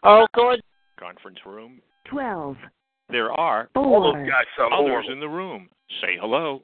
Oh, 0.03 0.27
go 0.35 0.55
Conference 0.99 1.39
room. 1.45 1.81
12, 2.09 2.55
There 3.09 3.31
are 3.31 3.69
All 3.75 4.01
those 4.01 4.13
4, 4.13 4.25
guys 4.25 4.45
sound 4.57 4.73
others 4.73 4.89
horrible. 4.89 5.11
in 5.11 5.19
the 5.19 5.27
room. 5.29 5.69
Say 6.01 6.17
hello. 6.19 6.63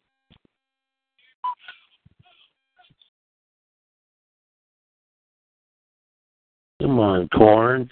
Come 6.82 7.00
on, 7.00 7.28
corn. 7.30 7.92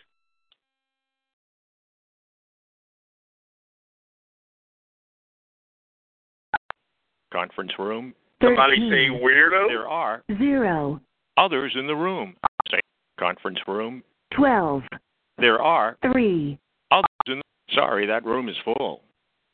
Conference 7.31 7.71
room. 7.77 8.13
Somebody 8.41 8.77
say 8.89 9.09
weirdo. 9.09 9.67
There 9.67 9.87
are 9.87 10.23
0, 10.37 11.01
others 11.37 11.75
in 11.77 11.87
the 11.87 11.95
room. 11.95 12.35
Say 12.71 12.79
conference 13.19 13.59
room. 13.67 14.03
12, 14.35 14.83
There 15.39 15.61
are 15.61 15.97
3, 16.11 16.11
others 16.11 16.13
in 16.13 16.53
the 16.53 16.57
Sorry, 17.73 18.05
that 18.07 18.25
room 18.25 18.49
is 18.49 18.55
full. 18.63 19.01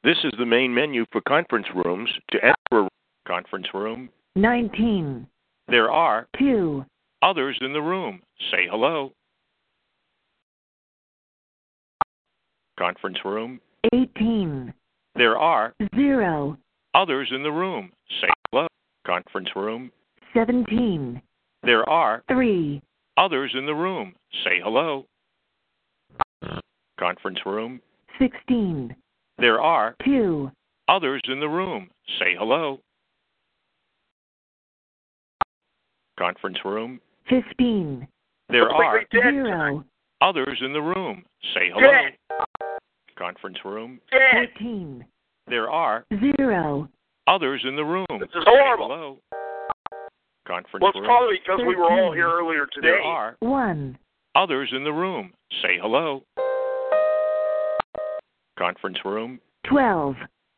This 0.03 0.17
is 0.23 0.33
the 0.37 0.45
main 0.45 0.73
menu 0.73 1.05
for 1.11 1.21
conference 1.21 1.67
rooms. 1.73 2.09
To 2.31 2.37
enter 2.43 2.85
a 2.85 2.89
conference 3.27 3.67
room, 3.73 4.09
19, 4.35 5.27
there 5.67 5.91
are 5.91 6.27
2, 6.37 6.85
others 7.21 7.57
in 7.61 7.73
the 7.73 7.81
room. 7.81 8.21
Say 8.51 8.67
hello. 8.69 9.13
Conference 12.77 13.17
room. 13.23 13.59
18, 13.93 14.73
There 15.15 15.37
are 15.37 15.73
0, 15.95 16.57
others 16.95 17.29
in 17.33 17.43
the 17.43 17.51
room. 17.51 17.91
Say 18.21 18.27
hello. 18.51 18.67
Conference 19.05 19.49
room. 19.55 19.91
17, 20.33 21.21
There 21.63 21.87
are 21.87 22.23
3, 22.29 22.81
others 23.17 23.53
in 23.57 23.65
the 23.65 23.75
room. 23.75 24.13
Say 24.43 24.59
hello. 24.61 25.05
Conference 26.99 27.39
room. 27.45 27.79
16, 28.19 28.95
There 29.37 29.61
are 29.61 29.95
2, 30.05 30.51
others 30.87 31.21
in 31.27 31.39
the 31.39 31.47
room. 31.47 31.89
Say 32.19 32.35
hello. 32.37 32.79
Conference 36.17 36.57
room. 36.63 36.99
15, 37.29 38.07
There 38.49 38.69
are 38.69 39.03
0, 39.11 39.83
others 40.21 40.61
in 40.63 40.73
the 40.73 40.81
room. 40.81 41.23
Say 41.53 41.69
hello. 41.73 41.91
Dead. 41.91 42.17
Conference 43.17 43.57
room. 43.65 43.99
Dead. 44.11 44.49
14, 44.57 45.05
There 45.47 45.69
are 45.69 46.05
0, 46.37 46.87
others 47.27 47.61
in 47.67 47.75
the 47.75 47.83
room. 47.83 48.05
This 48.19 48.29
is 48.29 48.43
Say 48.45 48.51
horrible. 48.51 48.87
hello. 48.87 49.17
Conference 50.47 50.81
Well, 50.81 50.89
it's 50.89 50.95
room. 50.97 51.05
probably 51.05 51.39
because 51.39 51.61
we 51.65 51.75
were 51.75 51.89
all 51.89 52.11
here 52.11 52.29
earlier 52.29 52.67
today. 52.73 52.87
There 52.89 53.01
are 53.01 53.35
1, 53.39 53.97
others 54.35 54.69
in 54.75 54.83
the 54.83 54.91
room. 54.91 55.31
Say 55.61 55.77
hello. 55.81 56.23
Conference 58.57 58.97
room. 59.05 59.39
12, 59.69 60.15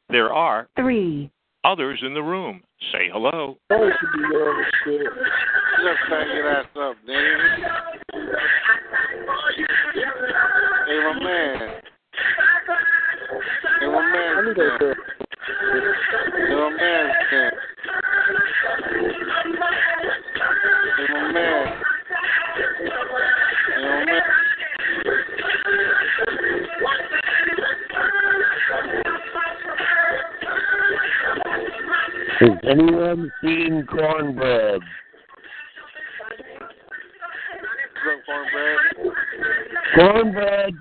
There 0.09 0.33
are 0.33 0.67
3, 0.75 1.29
others 1.63 2.01
in 2.05 2.13
the 2.13 2.21
room. 2.21 2.61
Say 2.91 3.09
hello. 3.11 3.57
Just 3.69 3.91
back 6.09 6.27
your 6.33 6.49
ass 6.49 6.65
up, 6.77 6.95
David. 7.05 7.39
Hey, 10.87 10.99
my 11.03 11.13
man. 11.23 11.59
Hey, 13.79 13.87
my 13.87 14.01
man. 14.11 14.45
Hey, 16.35 16.55
my 16.55 16.69
man. 16.69 17.11
Hey, 20.97 21.07
my 21.13 21.31
man. 21.31 21.84
Has 32.39 32.49
anyone 32.69 33.31
seen 33.41 33.85
cornbread? 33.89 34.81
Cornbread. 38.25 38.79
Cornbread. 39.95 40.73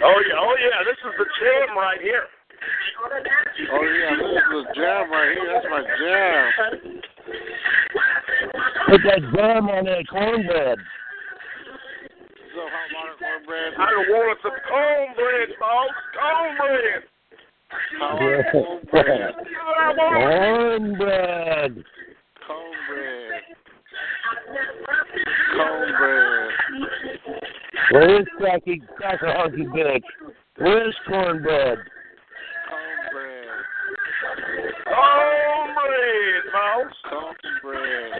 Oh 0.00 0.18
yeah, 0.28 0.38
oh 0.38 0.54
yeah, 0.60 0.84
this 0.86 0.98
is 1.02 1.14
the 1.18 1.26
jam 1.40 1.76
right 1.76 2.00
here. 2.00 2.22
Oh 3.72 3.82
yeah, 3.82 4.14
this 4.14 4.30
is 4.30 4.46
the 4.52 4.62
jam 4.74 5.10
right 5.10 5.34
here. 5.34 5.48
That's 5.52 5.66
my 5.68 5.82
jam. 5.98 7.00
Put 8.88 9.00
that 9.02 9.22
jam 9.34 9.68
on 9.68 9.84
that 9.84 10.06
cornbread. 10.08 10.78
Some 12.54 12.70
hot 12.70 12.88
modern 12.94 13.18
cornbread. 13.18 13.74
I 13.78 13.90
don't 13.90 14.08
want 14.08 14.38
some 14.42 14.58
cornbread, 14.68 15.48
folks. 15.58 15.98
Cornbread. 16.14 17.02
Cornbread. 17.98 18.44
Cornbread. 18.90 19.34
Cornbread. 22.46 23.44
Cornbread. 25.56 26.50
Where's 27.90 28.26
Cracky 28.36 28.82
Cracker 28.96 29.32
Hunky 29.36 29.64
Bitch? 29.64 30.02
Where's 30.56 30.96
cornbread? 31.06 31.78
Cornbread. 32.68 33.48
Cornbread, 34.84 36.42
folks. 36.52 36.96
Cornbread. 37.62 38.12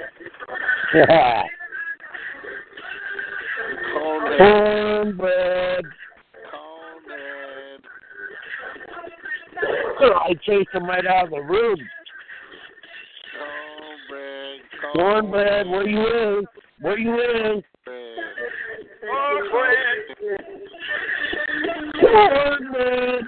cornbread. 3.92 4.38
Cornbread. 4.38 5.84
I 10.00 10.34
chased 10.46 10.68
him 10.72 10.86
right 10.86 11.06
out 11.06 11.24
of 11.24 11.30
the 11.30 11.40
room. 11.40 11.76
Cornbread. 14.94 15.66
Cornbread, 15.66 15.66
where 15.68 15.88
you 15.88 16.38
is? 16.38 16.44
Where 16.80 16.98
you 16.98 17.14
is? 17.14 17.64
Cornbread. 19.10 20.02
Cornbread. 22.00 23.24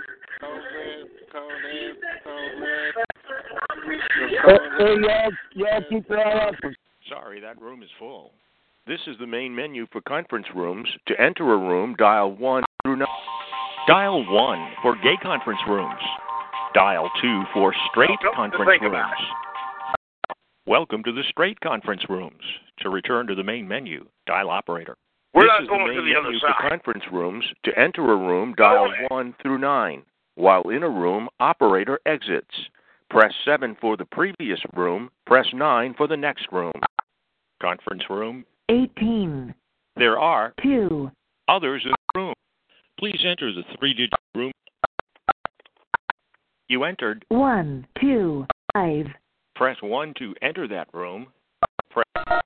Hey, 4.78 4.94
y'all, 5.02 5.30
y'all 5.54 5.82
keep 5.88 6.08
that 6.08 6.48
up. 6.48 6.54
Sorry, 7.08 7.40
that 7.40 7.60
room 7.60 7.82
is 7.82 7.88
full. 7.98 8.32
This 8.86 9.00
is 9.06 9.16
the 9.18 9.26
main 9.26 9.54
menu 9.54 9.86
for 9.92 10.00
conference 10.02 10.46
rooms. 10.54 10.88
To 11.08 11.20
enter 11.20 11.52
a 11.52 11.58
room, 11.58 11.94
dial 11.98 12.32
1 12.32 12.64
through 12.82 12.96
9. 12.96 13.08
Dial 13.88 14.24
1 14.32 14.72
for 14.82 14.94
gay 15.02 15.16
conference 15.22 15.60
rooms. 15.68 16.00
Dial 16.74 17.10
2 17.20 17.42
for 17.52 17.74
straight 17.90 18.10
Nope, 18.22 18.34
conference 18.34 18.80
rooms. 18.80 18.94
Welcome 20.66 21.02
to 21.02 21.12
the 21.12 21.24
straight 21.28 21.58
conference 21.60 22.02
rooms. 22.08 22.42
To 22.80 22.90
return 22.90 23.26
to 23.26 23.34
the 23.34 23.42
main 23.42 23.66
menu, 23.66 24.06
dial 24.26 24.50
operator. 24.50 24.96
We're 25.34 25.42
this 25.42 25.48
not 25.48 25.62
is 25.62 25.68
going 25.68 25.86
the 25.88 25.94
to 25.94 26.02
main 26.02 26.12
the 26.12 26.18
other 26.18 26.28
menu 26.28 26.38
side. 26.38 26.54
for 26.62 26.68
conference 26.68 27.04
rooms. 27.12 27.44
To 27.64 27.76
enter 27.76 28.12
a 28.12 28.16
room, 28.16 28.54
dial 28.56 28.84
away. 28.84 29.06
1 29.08 29.34
through 29.42 29.58
9. 29.58 30.02
While 30.36 30.62
in 30.70 30.84
a 30.84 30.88
room, 30.88 31.28
operator 31.40 31.98
exits. 32.06 32.54
Press 33.10 33.32
7 33.44 33.76
for 33.80 33.96
the 33.96 34.04
previous 34.04 34.60
room. 34.76 35.10
Press 35.26 35.46
9 35.52 35.94
for 35.96 36.06
the 36.06 36.16
next 36.16 36.46
room. 36.52 36.72
Conference 37.60 38.04
room. 38.08 38.44
18, 38.68 39.52
There 39.96 40.20
are 40.20 40.54
2, 40.62 41.10
others 41.48 41.82
in 41.84 41.90
the 41.90 42.20
room. 42.20 42.34
Please 43.00 43.18
enter 43.26 43.52
the 43.52 43.64
three 43.78 43.92
digit 43.92 44.12
room. 44.36 44.52
You 46.70 46.84
entered. 46.84 47.24
1, 47.30 47.84
2, 48.00 48.46
5, 48.74 49.06
Press 49.56 49.76
1 49.82 50.14
to 50.18 50.34
enter 50.40 50.68
that 50.68 50.86
room. 50.94 51.26
Press 51.90 52.39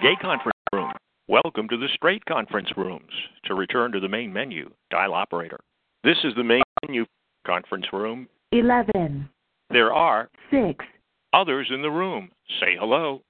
Gay 0.00 0.14
conference 0.20 0.56
room. 0.72 0.92
Welcome 1.26 1.68
to 1.70 1.76
the 1.76 1.88
straight 1.92 2.24
conference 2.26 2.68
rooms. 2.76 3.10
To 3.46 3.54
return 3.54 3.90
to 3.90 3.98
the 3.98 4.08
main 4.08 4.32
menu, 4.32 4.70
dial 4.90 5.12
operator. 5.12 5.58
This 6.04 6.18
is 6.22 6.32
the 6.36 6.44
main 6.44 6.62
menu 6.86 7.04
conference 7.44 7.86
room. 7.92 8.28
11, 8.52 9.28
There 9.70 9.92
are 9.92 10.30
6, 10.52 10.84
others 11.32 11.66
in 11.74 11.82
the 11.82 11.90
room. 11.90 12.30
Say 12.60 12.76
hello. 12.78 13.22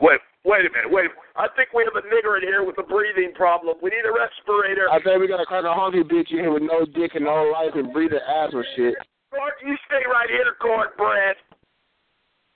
Wait, 0.00 0.20
wait 0.44 0.66
a 0.66 0.70
minute. 0.70 0.90
Wait. 0.90 1.10
I 1.36 1.48
think 1.56 1.72
we 1.72 1.84
have 1.84 1.96
a 1.96 2.06
nigger 2.06 2.36
in 2.36 2.44
here 2.46 2.64
with 2.64 2.78
a 2.78 2.82
breathing 2.82 3.32
problem. 3.34 3.76
We 3.82 3.90
need 3.90 4.04
a 4.04 4.12
respirator. 4.12 4.90
I 4.90 5.02
think 5.02 5.20
we 5.20 5.28
got 5.28 5.40
a 5.40 5.46
kind 5.46 5.66
of 5.66 5.76
honky 5.76 6.02
bitch 6.02 6.30
in 6.30 6.44
here 6.44 6.52
with 6.52 6.62
no 6.62 6.84
dick 6.84 7.14
and 7.14 7.24
no 7.24 7.50
life 7.52 7.74
and 7.74 7.92
breathing 7.92 8.20
asthma 8.20 8.62
shit. 8.76 8.94
Corn, 9.30 9.52
you 9.64 9.76
stay 9.86 10.04
right 10.10 10.28
here, 10.28 10.54
cornbread. 10.60 11.36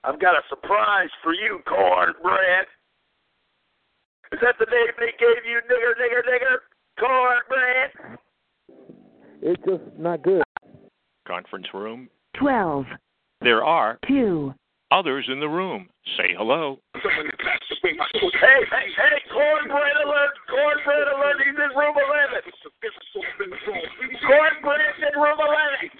I've 0.05 0.21
got 0.21 0.35
a 0.35 0.43
surprise 0.49 1.11
for 1.23 1.35
you, 1.35 1.61
cornbread. 1.67 2.67
Is 4.33 4.41
that 4.43 4.57
the 4.59 4.67
name 4.71 4.93
they 4.99 5.15
gave 5.19 5.45
you, 5.49 5.61
nigger, 5.71 5.95
nigger, 5.97 6.23
nigger? 6.29 6.57
Cornbread. 6.99 8.19
It's 9.43 9.63
just 9.65 9.99
not 9.99 10.23
good. 10.23 10.43
Conference 11.27 11.67
room. 11.73 12.09
12, 12.39 12.85
There 13.41 13.65
are 13.65 13.99
2, 14.09 14.53
others 14.97 15.28
in 15.31 15.40
the 15.40 15.48
room. 15.48 15.89
Say 16.16 16.35
hello. 16.36 16.78
Hey, 16.94 17.10
hey, 17.82 18.89
hey, 18.97 19.18
cornbread 19.31 19.97
alert! 20.05 20.35
Cornbread 20.48 21.09
alert! 21.14 21.36
He's 21.44 21.55
in 21.55 21.77
room 21.77 21.94
11. 21.94 22.43
Cornbread's 24.27 25.01
in 25.12 25.20
room 25.20 25.39
11. 25.39 25.90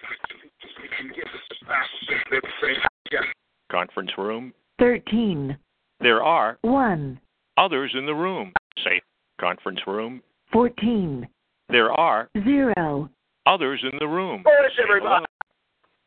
Conference 3.71 4.11
room. 4.17 4.53
13, 4.79 5.57
There 6.01 6.23
are 6.23 6.59
1, 6.63 7.21
others 7.59 7.95
in 7.97 8.07
the 8.07 8.15
room. 8.15 8.53
Say 8.85 9.01
conference 9.41 9.81
room. 9.87 10.23
14, 10.53 11.27
There 11.69 11.93
are 11.93 12.29
0, 12.45 13.09
others 13.47 13.85
in 13.91 13.99
the 13.99 14.07
room. 14.07 14.43
Where's 14.45 14.73
everybody? 14.83 15.27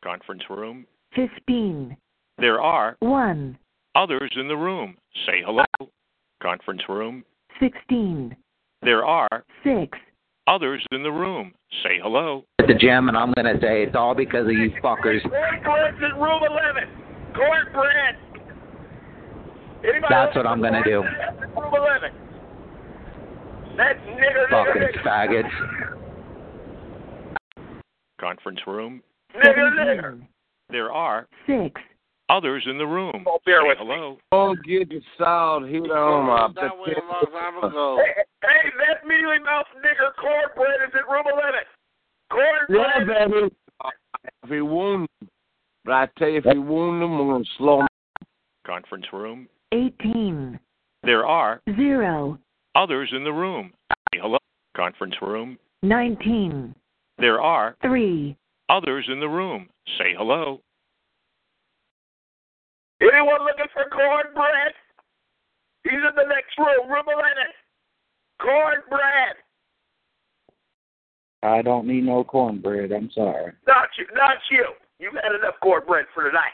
Conference 0.02 0.42
room. 0.48 0.86
15, 1.14 1.96
There 2.40 2.60
are 2.60 2.96
1, 3.00 3.58
others 3.94 4.32
in 4.36 4.48
the 4.48 4.56
room. 4.56 4.96
Say 5.26 5.42
hello. 5.44 5.64
Conference 6.42 6.80
room. 6.88 7.22
16, 7.60 8.34
There 8.82 9.04
are 9.04 9.44
6, 9.62 9.98
others 10.46 10.82
in 10.90 11.02
the 11.02 11.12
room. 11.12 11.52
Say 11.82 11.98
hello. 12.02 12.44
At 12.58 12.66
the 12.66 12.74
gym, 12.74 13.08
and 13.08 13.16
I'm 13.16 13.32
gonna 13.36 13.60
say 13.60 13.82
it's 13.82 13.94
all 13.94 14.14
because 14.14 14.46
of 14.46 14.52
you 14.52 14.70
fuckers. 14.82 15.20
Cornbread's 15.22 15.98
in 15.98 16.18
room 16.18 16.42
11. 16.42 16.88
Cornbread. 17.36 18.16
Anybody 19.84 20.06
That's 20.08 20.34
what 20.34 20.46
I'm 20.46 20.62
gonna 20.62 20.82
do. 20.82 21.02
Room 21.02 21.74
11. 21.74 22.10
That 23.76 23.96
nigger, 24.06 24.48
Fucking 24.50 24.82
nigger, 24.82 24.94
nigger. 24.94 25.06
faggots. 25.06 25.50
Conference 28.18 28.60
room. 28.66 29.02
Nigger, 29.36 29.72
nigger. 29.74 30.20
There 30.70 30.92
are 30.92 31.26
6, 31.46 31.80
others 32.30 32.64
in 32.70 32.78
the 32.78 32.86
room. 32.86 33.24
Oh, 33.26 33.38
bear 33.44 33.62
Say 33.62 33.68
with 33.68 33.78
me. 33.78 33.84
hello. 33.86 34.18
Oh, 34.32 34.54
get 34.54 34.90
your 34.90 35.02
salt 35.18 35.66
heat 35.68 35.90
on 35.90 36.26
my 36.26 36.48
Hey, 36.56 36.94
hey, 38.42 38.70
that 38.78 39.06
mealy 39.06 39.38
mouth 39.44 39.66
nigger 39.84 40.14
cornbread 40.20 40.88
is 40.88 40.94
in 40.94 41.12
room 41.12 41.24
11. 41.32 41.60
Yeah, 42.70 43.26
baby. 43.26 43.54
If 44.44 44.50
he 44.50 44.60
wound 44.60 45.08
him, 45.20 45.28
but 45.84 45.92
I 45.92 46.08
tell 46.18 46.28
you, 46.28 46.38
if 46.38 46.44
he 46.44 46.58
wound 46.58 47.02
him, 47.02 47.18
we're 47.18 47.32
gonna 47.32 47.44
slow 47.58 47.80
him. 47.80 47.86
Conference 48.64 49.06
room. 49.12 49.48
18, 49.72 50.58
There 51.02 51.26
are 51.26 51.62
0, 51.76 52.38
others 52.74 53.10
in 53.12 53.24
the 53.24 53.32
room. 53.32 53.72
Say 54.12 54.20
hello. 54.20 54.38
Conference 54.76 55.14
room. 55.22 55.58
19, 55.82 56.74
There 57.18 57.40
are 57.40 57.76
3, 57.82 58.36
others 58.68 59.06
in 59.10 59.18
the 59.20 59.28
room. 59.28 59.68
Say 59.98 60.14
hello. 60.16 60.60
Anyone 63.00 63.40
looking 63.44 63.66
for 63.72 63.84
cornbread? 63.90 64.72
He's 65.84 65.92
in 65.94 66.14
the 66.14 66.28
next 66.28 66.56
room, 66.58 66.90
room 66.90 67.04
11. 67.06 67.24
Cornbread. 68.40 69.36
I 71.42 71.62
don't 71.62 71.86
need 71.86 72.04
no 72.04 72.22
cornbread. 72.22 72.92
I'm 72.92 73.10
sorry. 73.14 73.52
Not 73.66 73.88
you, 73.98 74.04
not 74.14 74.36
you. 74.50 74.66
You've 74.98 75.14
had 75.14 75.34
enough 75.34 75.54
cornbread 75.62 76.04
for 76.14 76.30
tonight. 76.30 76.52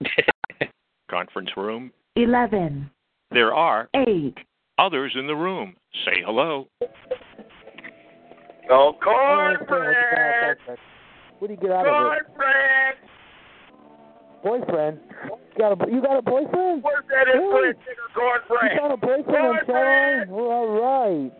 Conference 1.10 1.50
room. 1.56 1.90
11, 2.16 2.88
There 3.32 3.52
are 3.52 3.88
8, 3.96 4.34
others 4.78 5.12
in 5.18 5.26
the 5.26 5.34
room. 5.34 5.74
Say 6.04 6.22
hello. 6.24 6.68
No 6.80 6.88
Oh, 8.70 8.70
oh 8.70 8.92
cornbread. 9.02 10.56
What 11.40 11.48
do 11.48 11.54
you 11.54 11.60
get 11.60 11.72
out 11.72 11.86
of 11.86 12.12
it? 12.12 12.24
Cornbread. 12.26 12.94
Boyfriend? 14.44 15.00
You 15.24 15.58
got 15.58 15.72
a 15.72 15.90
you 15.90 16.02
got 16.02 16.18
a 16.18 16.22
boyfriend? 16.22 16.82
Where's 16.82 17.04
that 17.08 17.32
Really? 17.32 17.70
inbred? 17.70 17.76
You 18.14 18.78
found 18.78 18.92
a 18.92 18.96
boyfriend 18.98 19.46
on 19.46 19.58
Caroline? 19.66 20.28
Well, 20.28 20.50
all 20.50 20.68
right. 20.68 21.32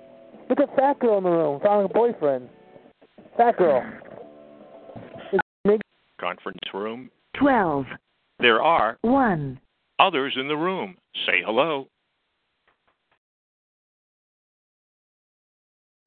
Look 0.49 0.61
at 0.61 0.75
fat 0.75 0.99
girl 1.01 1.19
in 1.19 1.25
the 1.25 1.31
room. 1.31 1.61
Found 1.61 1.91
a 1.91 1.93
boyfriend. 1.93 2.49
Fat 3.37 3.57
girl. 3.59 3.85
Conference 6.21 6.61
room. 6.73 7.11
12, 7.39 7.85
There 8.39 8.63
are 8.63 8.97
1, 9.03 9.61
others 9.99 10.35
in 10.41 10.47
the 10.49 10.57
room. 10.57 10.97
Say 11.27 11.43
hello. 11.45 11.89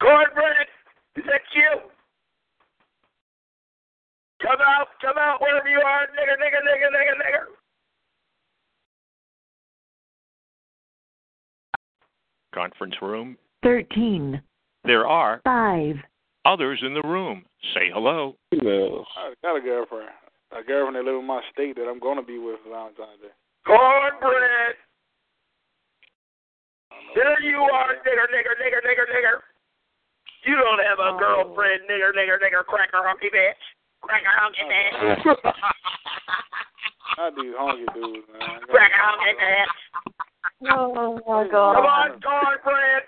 Cornbread. 0.00 0.66
Is 1.16 1.24
that 1.26 1.42
you? 1.54 1.80
Come 4.40 4.60
out, 4.60 4.86
come 5.00 5.18
out, 5.18 5.40
wherever 5.40 5.68
you 5.68 5.80
are, 5.80 6.06
nigger, 6.14 6.38
nigger, 6.38 6.62
nigger, 6.62 6.90
nigger, 6.94 7.16
nigger. 7.18 7.46
Conference 12.54 12.94
room. 13.02 13.36
13, 13.64 14.40
There 14.84 15.06
are 15.06 15.40
5, 15.44 15.96
others 16.44 16.80
in 16.86 16.94
the 16.94 17.02
room. 17.02 17.44
Say 17.74 17.90
hello. 17.92 18.36
I 18.52 19.34
got 19.42 19.56
a 19.56 19.60
girlfriend. 19.60 20.10
A 20.52 20.62
girlfriend 20.62 20.96
that 20.96 21.04
lives 21.04 21.20
in 21.20 21.26
my 21.26 21.42
state 21.52 21.74
that 21.76 21.90
I'm 21.90 21.98
gonna 21.98 22.22
be 22.22 22.38
with 22.38 22.60
Valentine's 22.64 23.20
Day. 23.20 23.34
Cornbread. 23.66 24.78
There 27.14 27.42
you 27.42 27.58
are, 27.58 27.94
nigger, 28.06 28.28
nigger, 28.30 28.54
nigger, 28.62 28.80
nigger, 28.86 29.06
nigger. 29.10 29.38
You 30.46 30.54
don't 30.56 30.80
have 30.86 30.98
a 31.00 31.10
oh. 31.14 31.18
girlfriend, 31.18 31.82
nigger, 31.90 32.14
nigger, 32.14 32.38
nigger, 32.38 32.64
cracker 32.64 33.02
hunky 33.02 33.28
bitch. 33.34 33.58
Cracker 34.02 34.34
hunky 34.36 34.62
bitch. 34.64 35.24
Not 37.16 37.34
these 37.36 37.54
honky 37.58 37.86
dudes, 37.94 38.26
man. 38.32 38.60
Cracker 38.68 38.94
hunky 38.96 39.32
bitch. 39.40 39.74
Oh 40.70 41.20
my 41.26 41.48
god. 41.50 41.74
Come 41.74 41.86
on, 41.86 42.20
cornbread. 42.20 43.02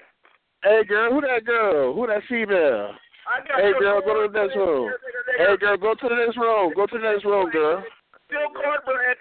Hey, 0.62 0.84
girl, 0.86 1.12
who 1.12 1.20
that 1.22 1.44
girl? 1.44 1.94
Who 1.94 2.06
that 2.06 2.22
female? 2.28 2.92
I 3.26 3.46
got 3.46 3.60
Hey, 3.60 3.72
girl, 3.78 4.00
go 4.00 4.22
to 4.22 4.28
the 4.28 4.38
next 4.42 4.56
room. 4.56 4.90
nigger, 4.90 4.98
nigger, 5.38 5.50
Hey, 5.50 5.56
girl, 5.56 5.76
go 5.76 5.94
to 5.94 6.08
the 6.08 6.14
next 6.14 6.36
room. 6.36 6.72
Go 6.76 6.86
to 6.86 6.98
the 6.98 7.02
next 7.02 7.24
room, 7.24 7.50
girl. 7.50 7.82
Still 8.26 8.50
cornbread. 8.54 9.16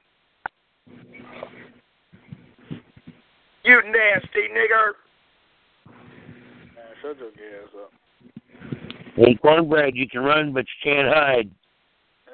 You 3.64 3.82
nasty 3.92 4.50
nigger. 4.52 4.94
Man, 6.76 6.86
shut 7.02 7.18
your 7.20 7.32
gay 7.32 7.62
ass 7.64 7.74
up. 7.76 7.92
Hey, 9.16 9.36
cornbread, 9.36 9.96
you 9.96 10.08
can 10.10 10.22
run, 10.22 10.54
but 10.54 10.66
you 10.66 10.92
can't 10.92 11.08
hide. 11.14 11.52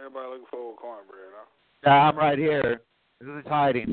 Everybody 0.06 0.30
looking 0.30 0.45
for 0.52 0.60
old 0.60 0.77
cornbread, 0.77 1.34
huh? 1.36 1.45
Nah, 1.90 2.10
I'm 2.10 2.18
right 2.18 2.38
here. 2.38 2.82
Who's 3.23 3.44
hiding? 3.48 3.91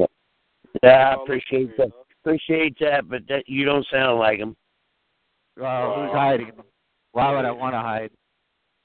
Yeah, 0.82 1.14
I 1.16 1.22
appreciate 1.22 1.74
that. 1.78 1.90
Appreciate 2.22 2.76
that, 2.80 3.09
but 3.09 3.22
that 3.28 3.44
you 3.47 3.64
don't 3.64 3.86
sound 3.90 4.18
like 4.18 4.39
him. 4.39 4.55
Well, 5.56 5.94
who's 5.94 6.12
hiding? 6.12 6.52
Why 7.12 7.34
would 7.34 7.47
I 7.47 7.51
want 7.51 7.74
to 7.74 7.78
hide? 7.78 8.10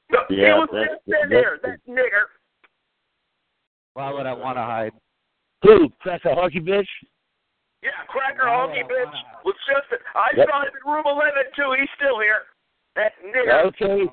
No, 0.09 0.19
Yeah, 0.29 0.53
he 0.53 0.59
was 0.59 0.69
that's- 0.71 0.99
just 1.05 1.23
in 1.23 1.29
there, 1.29 1.59
that 1.63 1.79
nigger. 1.85 2.27
Why 3.93 4.09
would 4.13 4.25
I 4.25 4.33
want 4.33 4.57
to 4.57 4.63
hide? 4.63 4.93
Who? 5.63 5.91
That's 6.05 6.23
a 6.23 6.33
hockey 6.33 6.61
bitch? 6.61 6.87
Yeah, 7.83 7.89
cracker 8.07 8.43
honky 8.43 8.83
oh, 8.85 8.87
bitch 8.87 9.43
was 9.43 9.55
just. 9.67 10.01
I 10.15 10.31
Yep. 10.37 10.47
saw 10.49 10.61
him 10.61 10.71
in 10.85 10.91
room 10.91 11.03
11 11.05 11.43
too. 11.57 11.75
He's 11.77 11.89
still 11.97 12.19
here. 12.21 12.43
That 12.95 13.11
nigger. 13.21 13.65
Okay. 13.65 14.07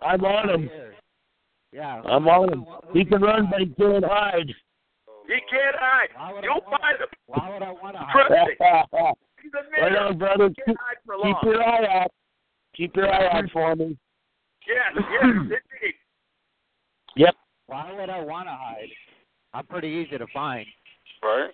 I'm 0.00 0.24
on 0.24 0.48
him. 0.48 0.70
Yeah. 1.72 2.02
I'm 2.04 2.26
on 2.28 2.52
him. 2.52 2.64
He 2.92 3.04
can 3.04 3.20
run, 3.22 3.48
but 3.50 3.60
he 3.60 3.66
can't 3.66 4.04
hide. 4.04 4.48
He 5.26 5.38
can't 5.48 5.76
hide. 5.78 6.42
You'll 6.42 6.60
find 6.62 6.98
him. 6.98 7.08
Why 7.26 7.50
would 7.52 7.62
I 7.62 7.70
want 7.70 7.96
to 7.96 8.06
Trust 8.12 8.30
me. 8.30 9.14
He's 9.42 9.52
a 9.54 9.80
nigger. 9.80 10.08
on, 10.08 10.18
brother. 10.18 10.48
Keep, 10.48 10.66
hide 10.66 11.22
keep 11.22 11.36
your 11.44 11.62
eye 11.62 12.02
out. 12.02 12.10
Keep 12.76 12.96
your 12.96 13.12
eye 13.12 13.38
out 13.38 13.44
for 13.52 13.76
me. 13.76 13.96
Yes, 14.68 15.04
yes, 15.10 15.22
indeed. 15.22 15.94
Yep. 17.16 17.34
Why 17.66 17.92
would 17.92 18.10
I 18.10 18.20
want 18.20 18.48
to 18.48 18.52
hide? 18.52 18.88
I'm 19.54 19.66
pretty 19.66 19.88
easy 19.88 20.18
to 20.18 20.26
find. 20.32 20.66
Right. 21.22 21.50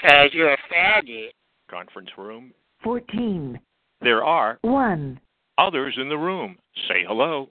Cause 0.00 0.30
you're 0.32 0.52
a 0.52 0.58
faggot. 0.72 1.30
Conference 1.70 2.10
room. 2.18 2.52
14. 2.82 3.58
There 4.00 4.24
are 4.24 4.58
1. 4.62 5.20
others 5.58 5.96
in 6.00 6.08
the 6.08 6.18
room. 6.18 6.56
Say 6.88 7.04
hello. 7.06 7.48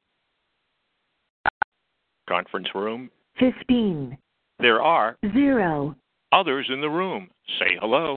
Conference 2.34 2.70
room. 2.74 3.12
15. 3.40 4.18
There 4.58 4.82
are 4.82 5.18
0. 5.34 5.96
others 6.32 6.68
in 6.74 6.82
the 6.82 6.90
room. 6.90 7.30
Say 7.60 7.78
hello. 7.80 8.16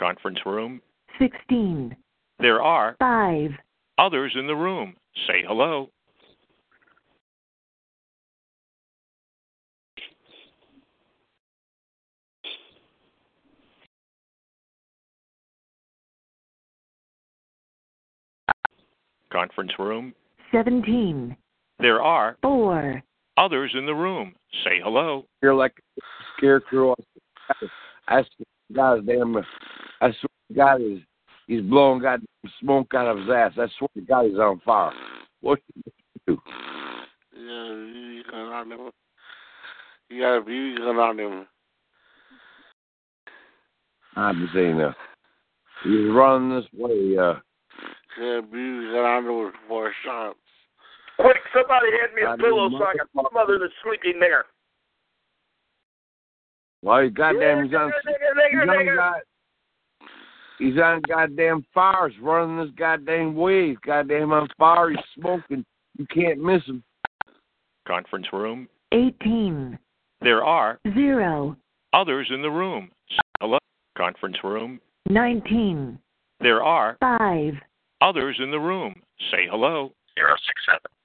Conference 0.00 0.38
room. 0.46 0.80
16. 1.18 1.94
There 2.38 2.62
are 2.62 2.96
5. 2.98 3.50
others 3.98 4.32
in 4.38 4.46
the 4.46 4.56
room. 4.56 4.94
Say 5.26 5.44
hello. 5.46 5.90
Conference 19.30 19.72
room. 19.78 20.14
17. 20.52 21.36
There 21.78 22.00
are 22.00 22.38
4. 22.40 23.02
Others 23.36 23.72
in 23.76 23.86
the 23.86 23.94
room. 23.94 24.34
Say 24.64 24.80
hello. 24.82 25.24
You're 25.42 25.54
like 25.54 25.74
a 25.98 26.02
scarecrow. 26.36 26.94
I 28.08 28.22
swear 28.22 28.22
to 28.22 28.74
God 28.74 29.06
damn, 29.06 29.36
I 29.36 29.42
swear 30.00 30.12
to 30.48 30.54
God, 30.54 30.80
he's, 30.80 31.00
he's 31.46 31.62
blowing 31.62 32.00
goddamn 32.00 32.26
smoke 32.60 32.92
out 32.94 33.08
of 33.08 33.18
his 33.18 33.30
ass. 33.30 33.52
I 33.56 33.66
swear 33.78 33.88
to 33.94 34.00
God, 34.02 34.26
he's 34.26 34.38
on 34.38 34.60
fire. 34.64 34.92
What 35.40 35.58
you 35.74 35.92
do? 36.26 36.38
Yeah, 37.34 37.42
you 37.42 38.22
can 38.28 38.34
on 38.34 38.68
them. 38.68 38.90
You 40.08 40.20
got 40.22 40.46
views 40.46 40.80
on 40.82 41.16
them. 41.16 41.46
I'm 44.16 44.40
just 44.40 44.54
saying, 44.54 44.80
uh, 44.80 44.92
he's 45.84 46.10
running 46.10 46.56
this 46.56 46.66
way. 46.72 47.18
Uh, 47.18 47.34
Yeah, 48.18 48.40
views 48.50 48.94
on 48.96 49.24
those 49.26 49.52
four 49.68 49.92
shots. 50.04 50.38
Quick, 51.18 51.38
somebody 51.54 51.86
hand 52.00 52.14
me 52.14 52.22
I 52.22 52.34
a 52.34 52.36
pillow 52.36 52.68
so 52.70 52.84
I 52.84 52.92
can 52.96 53.28
smother 53.30 53.58
the 53.58 53.68
sleeping 53.82 54.20
nigger. 54.20 54.42
well, 56.82 57.02
he 57.02 57.10
goddamn, 57.10 57.64
he's 57.64 57.74
on, 57.74 57.90
Nigger, 57.90 58.50
he's 58.50 58.68
nigger, 58.68 58.90
on. 58.90 58.96
God, 58.96 59.20
he's 60.58 60.78
on 60.78 61.02
goddamn 61.08 61.64
fire. 61.72 62.08
He's 62.08 62.20
running 62.20 62.58
this 62.58 62.74
goddamn 62.78 63.34
way. 63.34 63.68
He's 63.68 63.78
goddamn 63.78 64.32
on 64.32 64.48
fire. 64.58 64.90
He's 64.90 64.98
smoking. 65.18 65.64
You 65.98 66.06
can't 66.12 66.38
miss 66.38 66.62
him. 66.64 66.82
Conference 67.88 68.26
room. 68.32 68.68
18. 68.92 69.78
There 70.20 70.44
are 70.44 70.78
0. 70.94 71.56
others 71.92 72.28
in 72.30 72.42
the 72.42 72.50
room. 72.50 72.90
Say 73.10 73.20
hello. 73.40 73.58
Conference 73.96 74.36
room. 74.44 74.80
19. 75.08 75.98
There 76.40 76.62
are 76.62 76.96
5. 77.00 77.54
others 78.02 78.36
in 78.42 78.50
the 78.50 78.58
room. 78.60 78.94
Say 79.30 79.46
hello. 79.50 79.92
Zero 80.18 80.34
six 80.46 80.62
seven. 80.66 80.95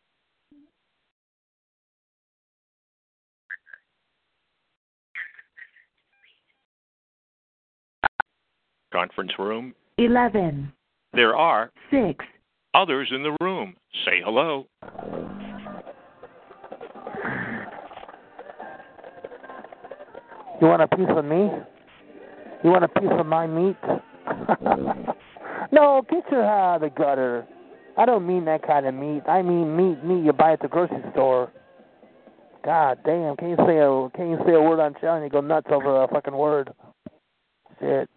Conference 8.91 9.31
room. 9.39 9.73
11. 9.97 10.71
There 11.13 11.35
are 11.35 11.71
6. 11.91 12.25
others 12.73 13.09
in 13.13 13.23
the 13.23 13.35
room. 13.41 13.75
Say 14.05 14.21
hello. 14.23 14.67
You 20.61 20.67
want 20.67 20.81
a 20.81 20.87
piece 20.87 21.07
of 21.09 21.25
me? 21.25 21.49
You 22.63 22.69
want 22.69 22.83
a 22.83 22.87
piece 22.87 23.09
of 23.11 23.25
my 23.25 23.47
meat? 23.47 23.75
no, 25.71 26.03
get 26.09 26.23
your 26.31 26.43
head 26.43 26.49
out 26.49 26.75
of 26.75 26.81
the 26.81 26.89
gutter. 26.89 27.47
I 27.97 28.05
don't 28.05 28.27
mean 28.27 28.45
that 28.45 28.65
kind 28.65 28.85
of 28.85 28.93
meat. 28.93 29.23
I 29.27 29.41
mean 29.41 29.75
meat, 29.75 30.03
meat 30.03 30.23
you 30.23 30.33
buy 30.33 30.53
at 30.53 30.61
the 30.61 30.67
grocery 30.67 31.03
store. 31.11 31.51
God 32.63 32.99
damn, 33.03 33.35
can 33.37 33.49
you 33.49 33.55
say 33.65 33.79
a 33.79 34.09
can 34.15 34.29
you 34.29 34.37
say 34.45 34.53
a 34.53 34.61
word 34.61 34.79
on 34.79 34.95
show 35.01 35.15
and 35.15 35.23
you 35.23 35.29
go 35.29 35.41
nuts 35.41 35.67
over 35.71 36.03
a 36.03 36.07
fucking 36.07 36.35
word? 36.35 36.71
Shit. 37.79 38.07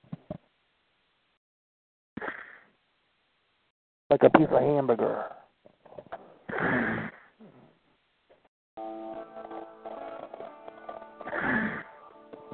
Like 4.10 4.22
a 4.22 4.30
piece 4.30 4.46
of 4.50 4.60
hamburger. 4.60 5.24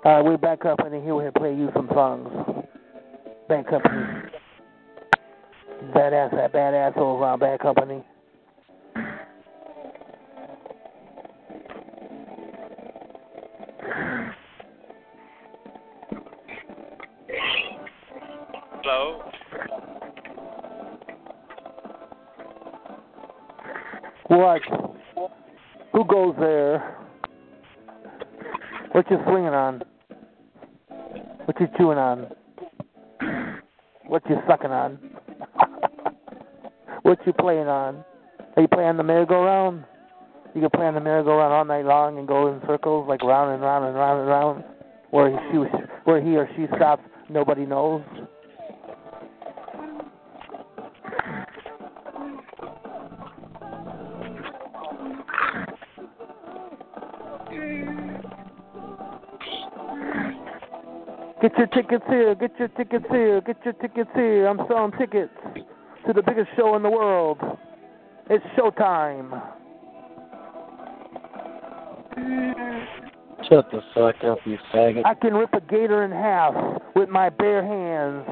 All 0.03 0.15
right, 0.15 0.25
we're 0.25 0.39
back 0.39 0.65
up 0.65 0.79
and 0.81 0.95
here 1.03 1.15
we'll 1.15 1.31
play 1.33 1.55
you 1.55 1.71
some 1.75 1.89
songs. 1.93 2.29
Bad 3.49 3.67
Company. 3.67 4.03
Badass, 5.95 6.31
that 6.31 6.53
badass 6.53 6.97
all 6.97 7.19
around 7.19 7.43
uh, 7.43 7.47
Bad 7.47 7.61
Company. 7.61 8.03
Goes 26.11 26.35
there? 26.39 26.97
What 28.93 29.09
you 29.11 29.19
swinging 29.25 29.55
on? 29.55 29.83
What 31.45 31.61
you 31.61 31.69
chewing 31.79 31.99
on? 31.99 32.27
What 34.07 34.23
you 34.29 34.37
sucking 34.49 34.71
on? 34.71 34.99
what 37.03 37.19
you 37.27 37.33
playing 37.33 37.69
on? 37.69 38.05
Are 38.57 38.63
you 38.63 38.69
playing 38.69 38.97
the 38.97 39.05
merry-go-round? 39.05 39.85
You 40.55 40.61
can 40.63 40.71
play 40.71 40.87
on 40.87 40.95
the 40.95 41.01
merry-go-round 41.01 41.53
all 41.53 41.65
night 41.65 41.85
long 41.85 42.19
and 42.19 42.27
go 42.27 42.53
in 42.53 42.61
circles, 42.67 43.07
like 43.09 43.23
round 43.23 43.55
and 43.55 43.63
round 43.63 43.85
and 43.85 43.95
round 43.95 44.21
and 44.21 44.29
round. 44.29 44.65
Where 45.11 45.31
he, 45.31 45.59
where 46.05 46.21
he 46.21 46.37
or 46.37 46.49
she 46.57 46.67
stops, 46.77 47.03
nobody 47.29 47.67
knows. 47.67 48.03
Get 61.51 61.59
your 61.59 61.67
tickets 61.69 62.05
here, 62.09 62.35
get 62.37 62.53
your 62.59 62.69
tickets 62.69 63.05
here, 63.11 63.41
get 63.41 63.57
your 63.65 63.73
tickets 63.75 64.11
here. 64.15 64.47
I'm 64.47 64.61
selling 64.69 64.93
tickets 64.93 65.33
to 66.07 66.13
the 66.13 66.23
biggest 66.23 66.49
show 66.57 66.77
in 66.77 66.83
the 66.83 66.91
world. 66.91 67.39
It's 68.29 68.45
showtime. 68.57 69.31
Shut 73.49 73.69
the 73.73 73.81
fuck 73.95 74.23
up, 74.23 74.39
you 74.45 74.59
faggot. 74.73 75.03
I 75.05 75.15
can 75.15 75.35
rip 75.35 75.53
a 75.55 75.61
gator 75.61 76.05
in 76.05 76.13
half 76.13 76.55
with 76.95 77.09
my 77.09 77.31
bare 77.31 77.65
hands. 77.65 78.27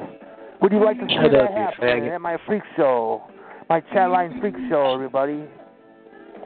Would 0.62 0.70
you 0.70 0.84
like 0.84 0.98
to 1.00 1.06
see 1.08 1.16
Shut 1.20 1.32
that 1.32 1.42
up, 1.42 1.74
happen 1.74 2.04
at 2.04 2.20
my 2.20 2.36
freak 2.46 2.62
show? 2.76 3.22
My 3.68 3.80
Chatline 3.80 4.40
Freak 4.40 4.54
Show, 4.70 4.94
everybody. 4.94 5.44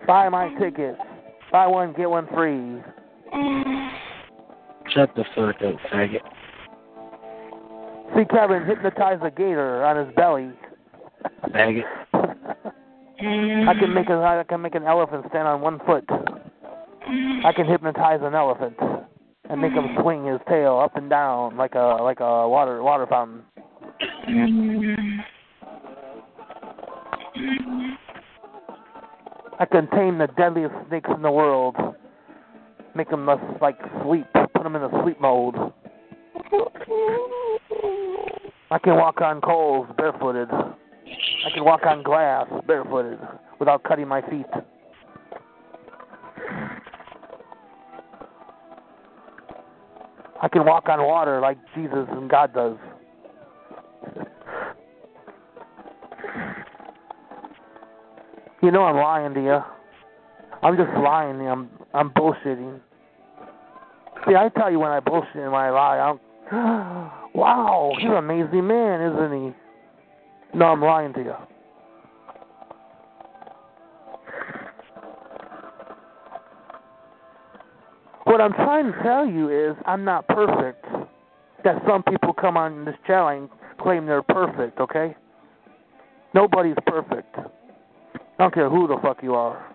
Buy 0.07 0.29
my 0.31 0.49
tickets. 0.59 0.99
Buy 1.53 1.67
one, 1.67 1.93
get 1.93 2.09
one 2.09 2.27
free. 2.29 2.81
Shut 4.95 5.15
the 5.15 5.25
fuck 5.35 5.57
up, 5.63 5.77
faggot. 5.93 6.21
See 8.17 8.25
Kevin 8.27 8.65
hypnotize 8.65 9.19
a 9.23 9.31
gator 9.31 9.85
on 9.85 10.05
his 10.05 10.15
belly. 10.15 10.51
I 13.23 13.75
can 13.79 13.95
make 13.95 14.09
a 14.09 14.15
I 14.15 14.45
can 14.49 14.61
make 14.61 14.75
an 14.75 14.85
elephant 14.85 15.25
stand 15.29 15.47
on 15.47 15.61
one 15.61 15.79
foot. 15.87 16.05
I 16.11 17.53
can 17.55 17.67
hypnotize 17.67 18.21
an 18.23 18.35
elephant 18.35 18.77
and 19.49 19.61
make 19.61 19.73
him 19.73 19.97
swing 20.01 20.27
his 20.27 20.41
tail 20.49 20.79
up 20.79 20.97
and 20.97 21.09
down 21.09 21.57
like 21.57 21.75
a 21.75 21.99
like 22.03 22.21
a 22.21 22.49
water 22.49 22.83
water 22.83 23.07
fountain. 23.07 23.43
I 29.59 29.65
can 29.71 29.89
tame 29.91 30.19
the 30.19 30.29
deadliest 30.37 30.75
snakes 30.89 31.11
in 31.15 31.23
the 31.23 31.31
world. 31.31 31.77
Make 32.95 33.11
them 33.11 33.27
like 33.61 33.79
sleep. 34.05 34.27
Put 34.55 34.63
them 34.63 34.77
in 34.77 34.83
a 34.83 35.03
sleep 35.03 35.21
mode. 35.21 35.55
I 38.73 38.79
can 38.79 38.97
walk 38.97 39.21
on 39.21 39.43
coals 39.43 39.87
barefooted. 39.99 40.49
I 40.51 41.51
can 41.53 41.63
walk 41.63 41.85
on 41.85 42.03
glass 42.03 42.47
barefooted 42.67 43.19
without 43.61 43.83
cutting 43.85 44.09
my 44.09 44.23
feet. 44.23 44.47
I 50.41 50.49
can 50.49 50.65
walk 50.65 50.89
on 50.89 51.03
water 51.05 51.39
like 51.39 51.59
Jesus 51.75 52.09
and 52.13 52.31
God 52.31 52.55
does. 52.55 52.79
You 58.63 58.71
know 58.71 58.85
I'm 58.85 58.97
lying 58.97 59.35
to 59.35 59.43
you. 59.43 59.61
I'm 60.63 60.79
just 60.79 60.97
lying. 60.97 61.47
I'm 61.47 61.69
I'm 61.93 62.09
bullshitting. 62.09 62.81
See, 64.27 64.35
I 64.35 64.49
tell 64.57 64.71
you 64.71 64.79
when 64.79 64.93
I 64.93 65.01
bullshit 65.01 65.37
and 65.37 65.53
when 65.53 65.61
I 65.61 65.71
lie. 65.71 66.19
I'm, 66.51 67.13
wow, 67.35 67.93
he's 67.99 68.09
an 68.09 68.17
amazing 68.17 68.67
man, 68.67 69.01
isn't 69.13 69.33
he? 69.33 70.59
No, 70.59 70.67
I'm 70.67 70.83
lying 70.83 71.13
to 71.15 71.21
you. 71.21 71.35
What 78.25 78.41
I'm 78.41 78.53
trying 78.53 78.93
to 78.93 79.03
tell 79.03 79.27
you 79.27 79.49
is 79.51 79.77
I'm 79.87 80.05
not 80.05 80.27
perfect. 80.29 80.85
That 81.65 81.83
some 81.87 82.03
people 82.03 82.33
come 82.33 82.57
on 82.57 82.85
this 82.85 82.95
channel 83.07 83.29
and 83.29 83.49
claim 83.79 84.07
they're 84.07 84.23
perfect, 84.23 84.81
okay? 84.81 85.15
Nobody's 86.35 86.77
perfect. 86.87 87.37
I 87.37 87.43
don't 88.39 88.55
care 88.55 88.71
who 88.71 88.87
the 88.89 88.97
fuck 89.03 89.23
you 89.23 89.35
are. 89.35 89.72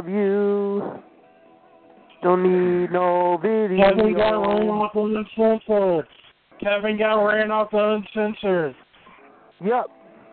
Of 0.00 0.08
you. 0.08 1.02
Don't 2.22 2.42
need 2.42 2.90
no 2.90 3.38
video. 3.40 3.90
Kevin 3.90 4.14
got 4.14 4.40
ran 4.40 4.68
off 4.68 4.92
uncensored. 4.94 6.06
Kevin 6.62 6.98
got 6.98 7.22
ran 7.22 7.50
off 7.50 7.68
uncensored. 7.72 8.74
Yep, 9.62 9.86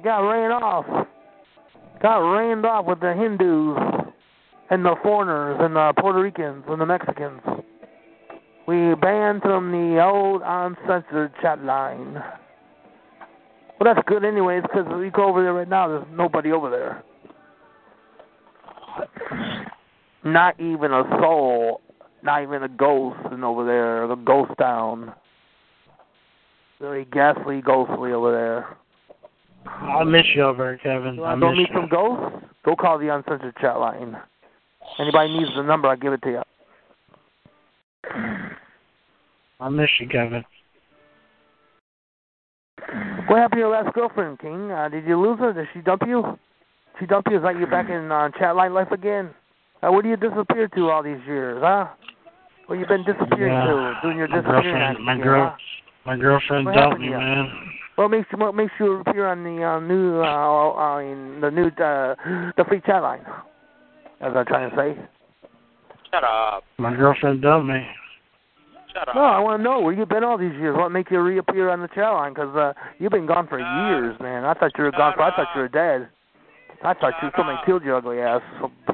got 0.04 0.20
ran 0.20 0.52
off. 0.52 0.86
Got 2.02 2.18
ran 2.20 2.64
off 2.64 2.86
with 2.86 3.02
the 3.02 3.14
Hindus 3.14 4.14
and 4.70 4.86
the 4.86 4.96
foreigners 5.04 5.58
and 5.60 5.76
the 5.76 5.94
Puerto 6.00 6.22
Ricans 6.22 6.64
and 6.68 6.80
the 6.80 6.86
Mexicans. 6.86 7.42
We 8.68 8.96
banned 8.96 9.42
from 9.42 9.72
the 9.72 10.02
old 10.02 10.42
uncensored 10.46 11.34
chat 11.42 11.64
line. 11.64 12.14
Well, 13.80 13.94
that's 13.94 14.08
good 14.08 14.24
anyways, 14.24 14.64
because 14.64 14.86
we 14.98 15.10
go 15.10 15.26
over 15.26 15.44
there 15.44 15.54
right 15.54 15.70
now, 15.70 15.88
there's 15.88 16.06
nobody 16.12 16.52
over 16.52 16.70
there. 16.70 17.04
Not 20.34 20.60
even 20.60 20.92
a 20.92 21.04
soul, 21.22 21.80
not 22.22 22.44
even 22.44 22.62
a 22.64 22.68
ghost 22.68 23.18
is 23.32 23.40
over 23.42 23.66
there, 23.66 24.06
the 24.08 24.16
ghost 24.16 24.52
town. 24.60 25.14
Very 26.82 27.06
ghastly, 27.06 27.62
ghostly 27.62 28.12
over 28.12 28.32
there. 28.32 28.78
I 29.72 30.04
miss 30.04 30.26
you 30.36 30.44
over 30.44 30.64
there, 30.64 30.78
Kevin. 30.78 31.16
You 31.16 31.24
I 31.24 31.34
want 31.34 31.42
to 31.42 31.50
miss 31.50 31.58
meet 31.58 31.70
you. 31.70 31.76
some 31.76 31.88
ghosts? 31.90 32.46
Go 32.66 32.76
call 32.76 33.00
the 33.00 33.08
uncensored 33.14 33.56
chat 33.62 33.80
line. 33.80 34.18
Anybody 35.00 35.38
needs 35.38 35.50
the 35.56 35.64
number, 35.64 35.88
I'll 35.88 35.96
give 35.96 36.12
it 36.12 36.22
to 36.24 36.30
you. 36.30 36.42
I 39.62 39.70
miss 39.70 39.90
you, 40.00 40.10
Kevin. 40.10 40.44
What 43.28 43.40
happened 43.40 43.54
to 43.54 43.60
your 43.60 43.70
last 43.72 43.94
girlfriend, 43.94 44.40
King? 44.40 44.72
Uh, 44.72 44.90
did 44.90 45.06
you 45.06 45.20
lose 45.20 45.40
her? 45.40 45.54
Did 45.54 45.68
she 45.74 45.80
dump 45.80 46.02
you? 46.06 46.38
She 47.00 47.06
dumped 47.06 47.30
you? 47.30 47.38
Is 47.38 47.44
that 47.44 47.58
you 47.58 47.68
back 47.68 47.90
in 47.90 48.12
uh, 48.12 48.30
chat 48.38 48.56
line 48.58 48.74
life 48.74 48.92
again? 48.92 49.30
Uh, 49.84 49.92
where 49.92 50.02
do 50.02 50.10
you 50.10 50.18
disappear 50.18 50.68
to 50.70 50.90
all 50.90 51.04
these 51.04 51.22
years, 51.28 51.62
huh? 51.62 51.88
Where 52.66 52.80
you 52.80 52.86
been 52.86 53.04
disappearing 53.04 53.54
Yeah. 53.54 53.66
to? 53.66 54.00
Doing 54.02 54.18
your 54.18 54.28
My 54.28 54.38
disappearing 54.38 54.64
girlfriend, 54.64 54.84
act 54.84 55.00
my 55.00 55.14
again, 55.14 55.24
girl, 55.24 55.50
huh? 55.50 55.56
my 56.06 56.18
girlfriend 56.18 56.66
What 56.66 56.76
dumped 56.76 57.00
me, 57.00 57.08
you? 57.08 57.18
man. 57.18 57.74
What 57.96 58.10
makes 58.10 58.28
you 58.32 58.38
what 58.38 58.54
makes 58.54 58.74
you 58.80 59.02
appear 59.02 59.28
on 59.28 59.44
the 59.44 59.64
uh, 59.64 59.80
new 59.80 60.22
uh, 60.22 60.70
uh 60.72 60.98
in 61.00 61.42
the 61.42 61.50
new 61.50 61.68
uh, 61.68 62.16
the 62.58 62.64
free 62.68 62.82
chat 62.82 63.02
line? 63.02 63.26
As 64.22 64.34
I'm 64.36 64.46
trying 64.46 64.70
to 64.70 64.76
say. 64.76 64.98
Shut 66.12 66.24
up. 66.24 66.64
My 66.78 66.96
girlfriend 66.96 67.42
dumped 67.42 67.68
me. 67.68 67.86
Shut 68.94 69.10
up. 69.10 69.16
No, 69.16 69.24
I 69.24 69.40
want 69.40 69.60
to 69.60 69.64
know 69.64 69.80
where 69.80 69.94
you 69.94 70.06
been 70.06 70.24
all 70.24 70.38
these 70.38 70.54
years. 70.54 70.76
What 70.76 70.90
make 70.90 71.12
you 71.12 71.22
reappear 71.22 71.70
on 71.70 71.82
the 71.82 71.88
chat 71.90 72.12
line? 72.12 72.34
Because 72.34 72.56
uh, 72.56 72.74
you've 73.00 73.12
been 73.12 73.28
gone 73.28 73.48
for 73.48 73.60
years, 73.60 74.16
man. 74.20 74.44
I 74.44 74.54
thought 74.54 74.72
you 74.78 74.84
were 74.84 74.92
gone. 74.92 75.14
For, 75.16 75.22
I 75.22 75.36
thought 75.36 75.48
you 75.56 75.62
were 75.62 75.68
dead. 75.70 76.10
I 76.84 76.94
thought 76.94 77.14
you 77.22 77.30
somebody 77.36 77.58
killed 77.66 77.84
your 77.84 77.98
ugly 77.98 78.20
ass 78.20 78.42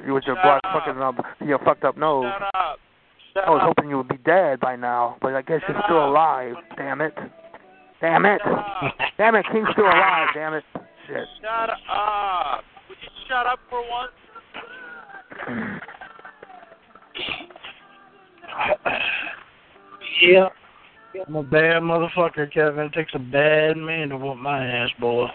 with 0.08 0.24
your 0.26 0.38
black 0.42 0.62
fucking 0.64 1.02
uh, 1.02 1.12
your 1.46 1.60
fucked 1.60 1.84
up 1.84 1.98
nose. 1.98 2.26
Shut 2.32 2.42
up. 2.56 2.80
Shut 3.34 3.44
I 3.48 3.50
was 3.50 3.62
up. 3.62 3.68
hoping 3.76 3.90
you 3.90 3.98
would 3.98 4.08
be 4.08 4.18
dead 4.18 4.60
by 4.60 4.76
now, 4.76 5.18
but 5.22 5.34
I 5.34 5.42
guess 5.42 5.62
you're 5.68 5.82
still 5.86 6.06
alive. 6.08 6.56
Damn 6.78 7.02
it. 7.02 7.14
Damn 8.00 8.26
it. 8.26 8.42
Damn 9.18 9.36
it, 9.36 9.46
King's 9.52 9.68
still 9.74 9.86
alive. 9.86 10.28
Damn 10.34 10.54
it. 10.54 10.64
Shit. 11.08 11.28
Shut 11.42 11.70
up. 11.70 12.64
Would 12.90 12.98
you 13.02 13.10
shut 13.28 13.46
up 13.48 13.60
for 13.70 13.82
once? 13.90 14.12
Yeah. 20.22 20.50
I'm 21.28 21.36
a 21.36 21.44
bad 21.44 21.82
motherfucker, 21.82 22.52
Kevin. 22.52 22.86
It 22.86 22.94
takes 22.94 23.12
a 23.16 23.20
bad 23.20 23.78
man 23.78 24.10
to 24.10 24.18
whoop 24.18 24.38
my 24.38 24.66
ass, 24.66 24.90
boy. 25.00 25.28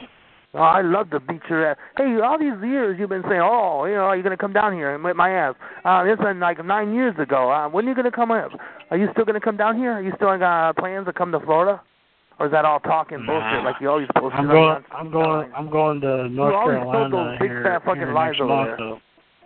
Oh, 0.54 0.60
I 0.60 0.80
love 0.80 1.10
to 1.10 1.20
beat 1.20 1.42
your 1.50 1.66
ass. 1.66 1.76
Hey, 1.96 2.18
all 2.24 2.38
these 2.38 2.56
years 2.62 2.96
you've 2.98 3.10
been 3.10 3.22
saying, 3.28 3.42
oh, 3.42 3.84
you 3.84 3.94
know, 3.94 4.12
you're 4.12 4.22
gonna 4.22 4.36
come 4.36 4.54
down 4.54 4.72
here 4.72 4.94
and 4.94 5.04
whip 5.04 5.14
my 5.14 5.30
ass. 5.30 5.54
Uh, 5.84 6.04
this 6.04 6.16
been 6.18 6.40
like 6.40 6.64
nine 6.64 6.94
years 6.94 7.14
ago. 7.18 7.50
Uh, 7.52 7.68
when 7.68 7.84
are 7.84 7.90
you 7.90 7.94
gonna 7.94 8.10
come 8.10 8.30
up? 8.30 8.52
Are 8.90 8.96
you 8.96 9.08
still 9.12 9.26
gonna 9.26 9.40
come 9.40 9.58
down 9.58 9.76
here? 9.76 9.92
Are 9.92 10.02
you 10.02 10.12
still 10.16 10.36
got 10.38 10.76
plans 10.76 11.06
to 11.06 11.12
come 11.12 11.32
to 11.32 11.40
Florida? 11.40 11.82
Or 12.38 12.46
is 12.46 12.52
that 12.52 12.64
all 12.64 12.80
talking 12.80 13.26
bullshit 13.26 13.64
like 13.64 13.76
you 13.80 13.90
always 13.90 14.06
bullshit? 14.14 14.38
I'm 14.38 14.46
going. 14.46 14.84
I'm 14.92 15.10
going. 15.10 15.52
I'm 15.54 15.70
going 15.70 16.00
to 16.02 16.28
North 16.28 16.52
you 16.52 16.56
always 16.56 16.82
told 16.92 17.12
those 17.12 17.38
big 17.40 17.50
here, 17.50 17.64
fat 17.64 17.84
fucking 17.84 18.14
lies 18.14 18.34
over 18.40 18.48
month. 18.48 18.68
there. 18.68 18.76
though. 18.78 19.00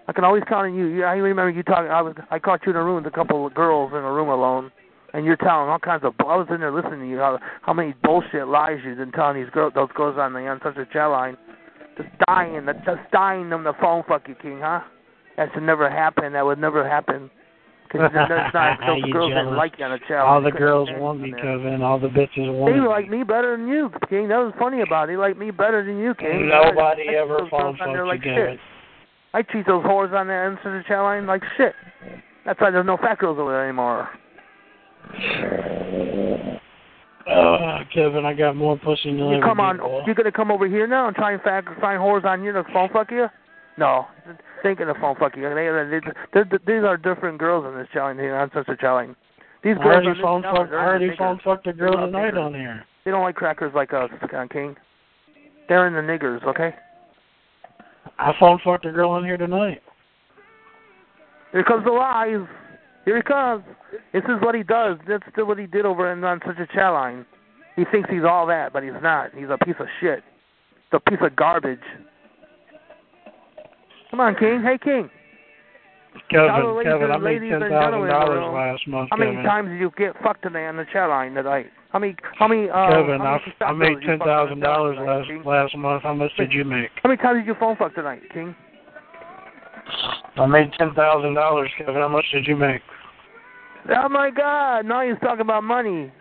I 0.08 0.12
can 0.12 0.24
always 0.24 0.42
count 0.48 0.66
on 0.66 0.74
you. 0.74 0.86
you. 0.86 1.04
I 1.04 1.14
remember 1.14 1.50
you 1.50 1.62
talking. 1.62 1.90
I 1.90 2.02
was. 2.02 2.14
I 2.30 2.38
caught 2.38 2.60
you 2.66 2.70
in 2.70 2.76
a 2.76 2.84
room 2.84 2.96
with 2.96 3.06
a 3.06 3.14
couple 3.14 3.46
of 3.46 3.54
girls 3.54 3.92
in 3.92 3.98
a 3.98 4.12
room 4.12 4.28
alone, 4.28 4.70
and 5.12 5.24
you're 5.24 5.36
telling 5.36 5.68
all 5.68 5.78
kinds 5.78 6.04
of. 6.04 6.14
I 6.20 6.36
was 6.36 6.46
in 6.50 6.60
there 6.60 6.72
listening 6.72 7.00
to 7.00 7.08
you. 7.08 7.18
How 7.18 7.38
how 7.62 7.72
many 7.72 7.94
bullshit 8.02 8.48
lies 8.48 8.78
you've 8.84 8.98
been 8.98 9.12
telling 9.12 9.42
these 9.42 9.50
girls, 9.52 9.72
those 9.74 9.90
girls 9.94 10.16
on 10.18 10.32
the 10.32 10.50
uncensored 10.50 10.90
chat 10.90 11.10
line, 11.10 11.36
just 11.96 12.08
dying, 12.26 12.66
just 12.84 13.00
dying 13.12 13.50
them 13.50 13.64
the 13.64 13.74
phone 13.80 14.02
fuck 14.08 14.26
you, 14.28 14.34
King, 14.34 14.60
huh? 14.60 14.80
That 15.36 15.48
should 15.54 15.62
never 15.62 15.90
happen. 15.90 16.32
That 16.34 16.44
would 16.44 16.58
never 16.58 16.88
happen. 16.88 17.30
Because 17.90 18.10
that's 18.14 18.54
not 18.54 18.78
those 18.86 19.02
girls 19.12 19.30
didn't 19.30 19.54
like 19.56 19.74
you 19.78 19.84
on 19.84 19.90
the 19.92 19.98
chat. 20.08 20.18
All 20.18 20.40
the 20.40 20.50
girls 20.50 20.88
want 20.92 21.20
me. 21.20 21.32
Kevin. 21.32 21.82
All 21.82 21.98
the 22.00 22.08
bitches 22.08 22.52
want 22.52 22.72
They 22.72 22.80
me. 22.80 22.88
like 22.88 23.10
me 23.10 23.22
better 23.22 23.56
than 23.56 23.68
you, 23.68 23.90
King. 24.08 24.28
That 24.28 24.38
was 24.38 24.54
funny 24.58 24.80
about 24.80 25.04
it. 25.04 25.12
They 25.12 25.16
like 25.18 25.36
me 25.36 25.50
better 25.50 25.84
than 25.84 25.98
you, 25.98 26.14
King. 26.14 26.48
Nobody 26.48 27.10
I- 27.10 27.20
ever 27.20 27.40
phone 27.50 27.76
girls 27.76 27.78
on 27.82 27.92
there 27.92 28.06
fucked 28.06 28.08
like 28.08 28.24
you, 28.24 28.34
shit. 28.34 28.46
Kevin. 28.46 28.58
I 29.34 29.42
treat 29.42 29.66
those 29.66 29.84
whores 29.84 30.12
on 30.12 30.26
the 30.28 30.34
uncensored 30.34 30.86
chat 30.86 31.00
line 31.00 31.26
like 31.26 31.42
shit. 31.56 31.74
That's 32.44 32.60
why 32.60 32.70
there's 32.70 32.86
no 32.86 32.96
fat 32.96 33.18
girls 33.18 33.38
over 33.38 33.50
there 33.52 33.64
anymore. 33.64 34.08
Oh, 37.28 37.78
Kevin, 37.94 38.24
I 38.24 38.34
got 38.34 38.56
more 38.56 38.76
pussy 38.78 39.10
than 39.10 39.28
You 39.28 39.40
come 39.42 39.60
on, 39.60 39.78
boy. 39.78 40.02
you 40.06 40.14
gonna 40.14 40.32
come 40.32 40.50
over 40.50 40.66
here 40.66 40.86
now 40.86 41.06
and 41.06 41.16
try 41.16 41.32
and 41.32 41.42
fag, 41.42 41.64
find 41.80 42.00
whores 42.00 42.24
on 42.24 42.42
here 42.42 42.52
to 42.52 42.64
phone 42.72 42.88
fuck 42.92 43.10
you? 43.10 43.28
No, 43.78 44.06
they 44.62 44.72
of 44.72 44.96
phone 45.00 45.16
fuck 45.16 45.36
you. 45.36 45.42
They, 45.42 45.54
they, 45.54 46.00
they're, 46.34 46.60
these 46.66 46.84
are 46.84 46.96
different 46.96 47.38
girls 47.38 47.64
in 47.66 47.78
this 47.78 47.88
challenge 47.92 48.20
here, 48.20 48.38
uncensored 48.38 48.78
challenge. 48.78 49.16
These 49.64 49.76
I 49.80 49.84
girls 49.84 49.94
already 49.94 50.08
on 50.08 50.14
this 50.14 50.22
phone 50.22 50.42
fucked. 50.42 50.72
I 50.72 50.76
already 50.76 51.10
phone 51.16 51.40
fucked 51.42 51.66
a 51.66 51.72
girl 51.72 51.96
tonight 51.96 52.36
on 52.36 52.54
here. 52.54 52.84
They 53.04 53.10
don't 53.10 53.22
like 53.22 53.34
crackers 53.34 53.72
like 53.74 53.92
us, 53.92 54.10
uh, 54.22 54.46
King. 54.48 54.76
They're 55.68 55.86
in 55.86 55.94
the 55.94 56.00
niggers, 56.00 56.44
okay? 56.44 56.74
I 58.18 58.32
phone 58.38 58.60
fucked 58.62 58.84
a 58.84 58.92
girl 58.92 59.10
on 59.10 59.24
here 59.24 59.36
tonight. 59.36 59.80
Here 61.52 61.64
comes 61.64 61.84
the 61.84 61.92
lies. 61.92 62.46
Here 63.04 63.16
he 63.16 63.22
comes. 63.22 63.64
This 64.12 64.22
is 64.24 64.40
what 64.40 64.54
he 64.54 64.62
does. 64.62 64.98
That's 65.08 65.24
still 65.32 65.46
what 65.46 65.58
he 65.58 65.66
did 65.66 65.84
over 65.84 66.12
in 66.12 66.22
on 66.24 66.40
Sunset 66.44 66.68
chat 66.72 66.92
line. 66.92 67.26
He 67.76 67.84
thinks 67.90 68.08
he's 68.10 68.24
all 68.24 68.46
that, 68.46 68.72
but 68.72 68.82
he's 68.82 68.92
not. 69.02 69.34
He's 69.34 69.48
a 69.48 69.58
piece 69.64 69.74
of 69.80 69.86
shit. 70.00 70.22
He's 70.90 71.00
a 71.06 71.10
piece 71.10 71.18
of 71.22 71.34
garbage. 71.34 71.80
Come 74.10 74.20
on, 74.20 74.36
King. 74.36 74.62
Hey, 74.62 74.78
King. 74.82 75.10
Kevin, 76.30 76.80
Kevin, 76.84 77.10
I 77.10 77.16
made 77.16 77.40
ten 77.40 77.62
and 77.62 77.72
thousand 77.72 77.72
gentlemen 77.72 78.02
in 78.02 78.06
the 78.06 78.12
dollars 78.12 78.54
last 78.54 78.88
month, 78.88 79.08
How 79.10 79.16
many 79.16 79.32
Kevin. 79.32 79.44
times 79.44 79.68
did 79.70 79.80
you 79.80 79.90
get 79.96 80.12
fucked 80.22 80.42
today 80.42 80.66
on 80.66 80.76
the 80.76 80.84
chat 80.92 81.08
line 81.08 81.32
tonight? 81.32 81.66
How 81.90 81.98
many? 81.98 82.16
How 82.38 82.48
many? 82.48 82.68
Uh, 82.68 82.88
Kevin, 82.88 83.20
how 83.20 83.40
I, 83.40 83.40
many 83.40 83.52
I 83.52 83.58
fat 83.58 83.72
made 83.72 84.06
ten 84.06 84.18
thousand 84.18 84.60
dollars 84.60 84.98
last 85.00 85.28
King? 85.28 85.42
last 85.44 85.76
month. 85.76 86.02
How 86.02 86.12
much 86.14 86.30
did 86.36 86.52
you 86.52 86.64
make? 86.64 86.90
How 87.02 87.08
many 87.08 87.20
times 87.22 87.40
did 87.40 87.46
you 87.46 87.54
phone 87.58 87.76
fuck 87.76 87.94
tonight, 87.94 88.20
King? 88.32 88.54
I 90.36 90.46
made 90.46 90.70
ten 90.78 90.92
thousand 90.94 91.32
dollars, 91.34 91.70
Kevin. 91.78 91.94
How 91.94 92.08
much 92.08 92.26
did 92.32 92.46
you 92.46 92.56
make? 92.56 92.82
Oh 93.88 94.08
my 94.08 94.30
God! 94.30 94.86
Now 94.86 95.02
he's 95.06 95.18
talking 95.20 95.40
about 95.40 95.64
money. 95.64 96.12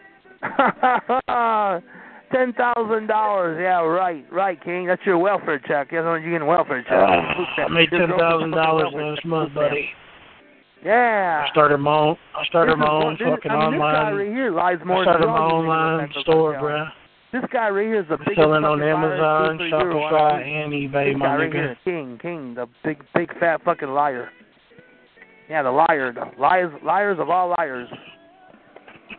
Ten 2.31 2.53
thousand 2.53 3.07
dollars. 3.07 3.59
Yeah, 3.61 3.81
right, 3.81 4.25
right, 4.31 4.63
King. 4.63 4.87
That's 4.87 5.01
your 5.05 5.17
welfare 5.17 5.59
check. 5.59 5.89
That's 5.91 6.05
when 6.05 6.23
you 6.23 6.31
getting 6.31 6.47
welfare 6.47 6.81
check. 6.83 6.93
Uh, 6.93 7.61
I 7.61 7.67
made 7.69 7.89
ten 7.89 8.07
thousand 8.17 8.51
dollars 8.51 8.87
last 8.95 9.25
month, 9.25 9.53
buddy. 9.53 9.89
Yeah. 10.83 11.45
I 11.45 11.51
started 11.51 11.77
my 11.79 11.93
own. 11.95 12.15
I 12.35 12.45
started 12.45 12.71
This 12.73 12.79
my 12.79 12.89
own 12.89 13.17
this- 13.19 13.27
fucking 13.27 13.51
I 13.51 13.55
mean, 13.69 13.79
online. 13.81 13.93
This 13.93 14.01
guy 14.01 14.11
right 14.23 14.31
here 14.33 14.51
lies 14.51 14.77
more 14.85 15.01
I 15.01 15.03
started 15.03 15.27
my 15.27 15.33
online 15.33 16.09
store, 16.21 16.53
bruh. 16.55 16.89
This 17.33 17.43
guy 17.53 17.69
right 17.69 17.85
here 17.85 17.99
is 18.01 18.07
the 18.09 18.17
biggest 18.17 18.37
Selling 18.37 18.63
on 18.63 18.81
Amazon, 18.81 19.57
Shopify, 19.71 20.41
and 20.43 20.73
eBay, 20.73 21.11
This 21.13 21.19
my 21.19 21.25
guy 21.27 21.35
right 21.35 21.49
nigga. 21.51 21.53
here, 21.53 21.77
King, 21.85 22.17
King, 22.21 22.55
the 22.55 22.67
big, 22.83 23.03
big, 23.13 23.37
fat 23.39 23.61
fucking 23.63 23.89
liar. 23.89 24.29
Yeah, 25.51 25.63
the 25.63 25.69
liar, 25.69 26.13
the 26.13 26.31
liars, 26.39 26.71
liars 26.81 27.19
of 27.19 27.29
all 27.29 27.53
liars. 27.57 27.89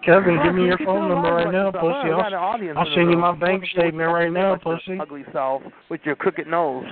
Kevin, 0.03 0.41
give 0.43 0.55
me 0.55 0.65
your 0.65 0.79
phone 0.79 1.11
number 1.11 1.31
right 1.31 1.53
now, 1.53 1.71
pussy. 1.71 1.85
I 1.85 2.09
got 2.09 2.33
an 2.33 2.39
I'll, 2.39 2.79
I'll 2.79 2.95
send 2.95 3.11
you 3.11 3.19
my 3.19 3.35
bank 3.37 3.63
statement 3.71 4.11
right 4.11 4.33
now, 4.33 4.57
pussy. 4.57 4.99
Ugly 4.99 5.27
self 5.31 5.61
with 5.91 6.01
your 6.05 6.17
crooked 6.17 6.47
nose. 6.47 6.87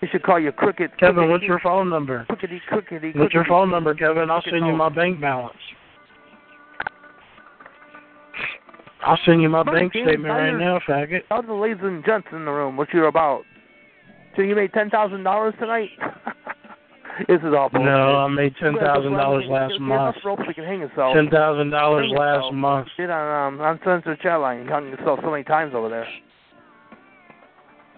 You 0.00 0.08
should 0.10 0.24
call 0.24 0.40
your 0.40 0.50
crooked. 0.50 0.98
Kevin, 0.98 1.30
what's 1.30 1.44
your 1.44 1.60
phone 1.60 1.90
number? 1.90 2.26
Crookedy, 2.28 2.58
crookedy, 2.68 3.16
What's 3.16 3.32
your 3.32 3.44
phone 3.44 3.70
number, 3.70 3.94
Kevin? 3.94 4.32
I'll 4.32 4.42
send 4.42 4.66
you 4.66 4.72
my 4.72 4.88
bank 4.88 5.20
balance. 5.20 5.54
I'll 9.06 9.18
send 9.24 9.42
you 9.42 9.48
my 9.48 9.62
bank 9.62 9.92
statement 9.92 10.24
right 10.24 10.58
now, 10.58 10.80
faggot. 10.88 11.20
Tell 11.28 11.44
the 11.44 11.54
ladies 11.54 11.78
and 11.82 12.04
gents 12.04 12.26
in 12.32 12.44
the 12.44 12.50
room 12.50 12.76
what 12.76 12.88
you're 12.92 13.06
about. 13.06 13.42
So 14.34 14.42
you 14.42 14.56
made 14.56 14.72
ten 14.72 14.90
thousand 14.90 15.22
dollars 15.22 15.54
tonight? 15.60 15.90
this 17.28 17.40
is 17.40 17.54
all 17.56 17.68
bullshit. 17.68 17.86
No, 17.86 18.16
I 18.16 18.28
made 18.28 18.54
ten 18.60 18.74
thousand 18.76 19.12
dollars 19.12 19.44
last 19.48 19.78
month. 19.80 20.16
enough 20.16 20.24
rope 20.24 20.38
so 20.40 20.48
you 20.48 20.54
can 20.54 20.64
hang. 20.64 20.80
Ten 20.80 21.28
thousand 21.30 21.70
dollars 21.70 22.10
last 22.16 22.52
month. 22.52 22.88
Shit 22.96 23.10
on 23.10 23.54
um 23.54 23.60
on 23.60 23.78
Sunset 23.84 24.20
Chat 24.20 24.40
Line. 24.40 24.64
You 24.64 24.70
hung 24.70 24.88
yourself 24.88 25.20
so 25.22 25.30
many 25.30 25.44
times 25.44 25.74
over 25.74 25.88
there. 25.88 26.06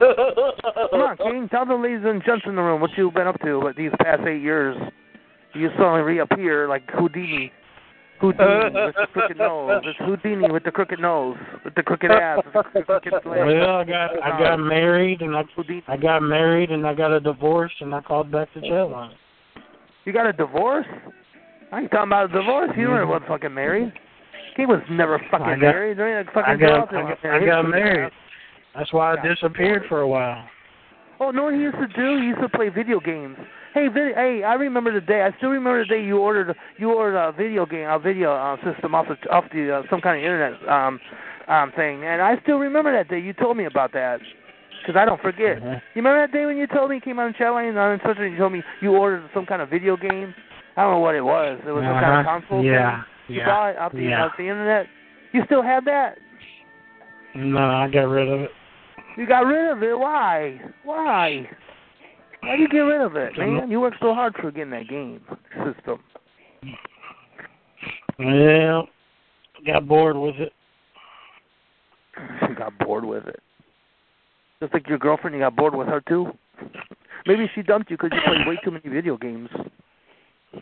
Come 0.01 1.01
on, 1.01 1.17
King. 1.19 1.49
Tell 1.51 1.67
the 1.67 1.75
ladies 1.75 2.05
and 2.05 2.23
gents 2.25 2.45
in 2.47 2.57
the 2.57 2.63
room 2.63 2.81
what 2.81 2.91
you've 2.97 3.15
been 3.15 3.27
up 3.27 3.41
to 3.43 3.61
with 3.61 3.77
these 3.77 3.93
past 4.03 4.23
eight 4.27 4.43
years. 4.43 4.77
You 5.55 5.69
suddenly 5.77 6.01
reappear 6.01 6.69
like 6.69 6.83
Houdini. 6.91 7.53
Houdini 8.21 8.71
with 8.75 8.95
the 8.95 9.07
crooked 9.13 9.37
nose. 9.39 9.83
It's 9.85 9.99
Houdini 9.99 10.51
with 10.51 10.65
the 10.65 10.71
crooked 10.71 11.01
nose, 11.01 11.37
with 11.65 11.75
the 11.75 11.83
crooked 11.83 12.11
ass, 12.11 12.39
with 12.45 12.67
the 12.75 12.83
crooked. 12.83 13.13
Well, 13.27 13.77
I 13.77 13.85
got 13.85 14.23
I 14.23 14.39
got 14.39 14.57
married 14.59 15.21
and 15.21 15.37
I 15.37 15.43
I 15.89 15.97
got 15.97 16.21
married 16.23 16.71
and 16.71 16.87
I 16.87 16.95
got 16.95 17.13
a 17.13 17.21
divorce 17.21 17.73
and 17.81 17.95
I 17.95 18.01
called 18.01 18.31
back 18.31 18.53
to 18.55 18.61
chat 18.61 18.91
line. 18.91 19.15
You 20.05 20.13
got 20.13 20.27
a 20.27 20.33
divorce? 20.33 20.87
I 21.73 21.81
ain't 21.81 21.91
talking 21.91 22.09
about 22.09 22.31
a 22.31 22.33
divorce. 22.33 22.71
You 22.77 22.89
weren't 22.89 23.09
what 23.09 23.27
fucking 23.27 23.53
married. 23.53 23.93
He 24.57 24.67
was 24.67 24.81
never 24.91 25.19
fucking 25.31 25.47
I 25.47 25.51
got- 25.55 25.59
married. 25.61 25.99
There 25.99 26.19
ain't 26.21 26.29
a 26.29 26.33
fucking 26.33 26.53
I 26.53 26.57
got 26.57 26.95
I 26.95 27.03
got. 27.03 27.25
I 27.25 27.41
He 27.41 27.47
got 27.47 27.65
was- 27.65 27.71
married. 27.73 28.13
That's 28.77 28.93
why 28.93 29.15
I 29.17 29.27
disappeared 29.29 29.83
for 29.89 30.01
a 30.01 30.09
while. 30.09 30.45
Oh, 31.21 31.31
no, 31.31 31.45
what 31.45 31.55
he 31.55 31.61
used 31.61 31.77
to 31.77 31.87
do? 31.87 32.19
He 32.21 32.27
used 32.29 32.41
to 32.41 32.49
play 32.49 32.69
video 32.69 33.01
games. 33.01 33.37
Hey, 33.73 33.89
vid- 33.89 34.15
hey, 34.15 34.43
I 34.45 34.55
remember 34.55 34.93
the 34.93 35.01
day. 35.01 35.23
I 35.23 35.37
still 35.39 35.51
remember 35.51 35.83
the 35.85 35.89
day 35.89 36.03
you 36.05 36.19
ordered 36.19 36.55
you 36.77 36.93
ordered 36.93 37.17
a 37.19 37.33
video 37.33 37.67
game, 37.67 37.89
a 37.89 37.99
video 37.99 38.33
uh, 38.35 38.57
system 38.65 38.95
off 38.95 39.07
the 39.09 39.17
off 39.31 39.45
the 39.53 39.79
uh, 39.79 39.83
some 39.91 40.01
kind 40.01 40.19
of 40.19 40.25
internet 40.25 40.55
um 40.69 41.01
um 41.49 41.73
thing, 41.75 42.05
and 42.05 42.23
I 42.23 42.41
still 42.43 42.59
remember 42.59 42.93
that 42.93 43.09
day. 43.09 43.19
You 43.19 43.33
told 43.33 43.57
me 43.57 43.65
about 43.67 43.93
that 43.93 44.21
because 44.81 44.97
I 44.99 45.05
don't 45.05 45.21
forget. 45.21 45.59
Mm-hmm. 45.59 45.73
You 45.95 46.03
remember 46.03 46.27
that 46.27 46.33
day 46.33 46.47
when 46.47 46.57
you 46.57 46.67
told 46.69 46.91
me 46.91 46.97
you 46.97 47.03
came 47.03 47.19
on 47.19 47.33
the 47.33 47.39
chat 47.39 47.51
line 47.53 47.77
and 47.77 48.01
such 48.07 48.17
and 48.19 48.33
you 48.33 48.39
told 48.39 48.53
me 48.53 48.63
you 48.81 48.95
ordered 48.95 49.29
some 49.35 49.45
kind 49.47 49.61
of 49.63 49.71
video 49.71 49.97
game? 49.97 50.35
I 50.77 50.83
don't 50.83 50.93
know 50.95 50.99
what 51.01 51.15
it 51.17 51.23
was. 51.25 51.59
It 51.67 51.71
was 51.71 51.83
some 51.85 51.95
kind 52.01 52.21
of 52.21 52.27
Uh-huh. 52.27 52.41
console 52.41 52.65
Yeah, 52.65 53.03
thing. 53.27 53.35
You 53.37 53.41
yeah, 53.41 53.47
bought 53.47 53.71
it 53.71 53.79
off 53.79 53.93
the 53.93 54.03
yeah. 54.03 54.25
off 54.25 54.33
the 54.37 54.43
internet. 54.49 54.87
You 55.33 55.43
still 55.47 55.63
have 55.63 55.85
that? 55.87 56.19
No, 57.35 57.59
I 57.59 57.89
got 57.89 58.03
rid 58.07 58.29
of 58.29 58.41
it. 58.43 58.51
You 59.17 59.27
got 59.27 59.41
rid 59.41 59.71
of 59.71 59.83
it. 59.83 59.99
Why? 59.99 60.61
Why? 60.85 61.49
Why 62.41 62.57
do 62.57 62.63
you 62.63 62.69
get 62.69 62.79
rid 62.79 63.01
of 63.01 63.17
it, 63.17 63.39
man? 63.39 63.71
You 63.71 63.81
worked 63.81 63.97
so 64.01 64.13
hard 64.13 64.35
for 64.41 64.51
getting 64.51 64.71
that 64.71 64.89
game 64.89 65.21
system. 65.65 66.01
Well, 68.19 68.89
got 69.67 69.89
bored 69.89 70.17
with 70.17 70.37
it. 70.37 70.53
You 72.49 72.55
got 72.55 72.79
bored 72.79 73.05
with 73.05 73.27
it. 73.27 73.41
Just 74.61 74.73
like 74.73 74.89
your 74.89 74.99
girlfriend, 74.99 75.35
you 75.35 75.43
got 75.43 75.57
bored 75.57 75.75
with 75.75 75.89
her 75.89 76.01
too. 76.09 76.29
Maybe 77.27 77.51
she 77.55 77.63
dumped 77.63 77.91
you 77.91 77.97
because 77.97 78.11
you 78.15 78.21
played 78.25 78.47
way 78.47 78.59
too 78.65 78.71
many 78.71 78.89
video 78.89 79.17
games. 79.17 79.49
She 80.53 80.61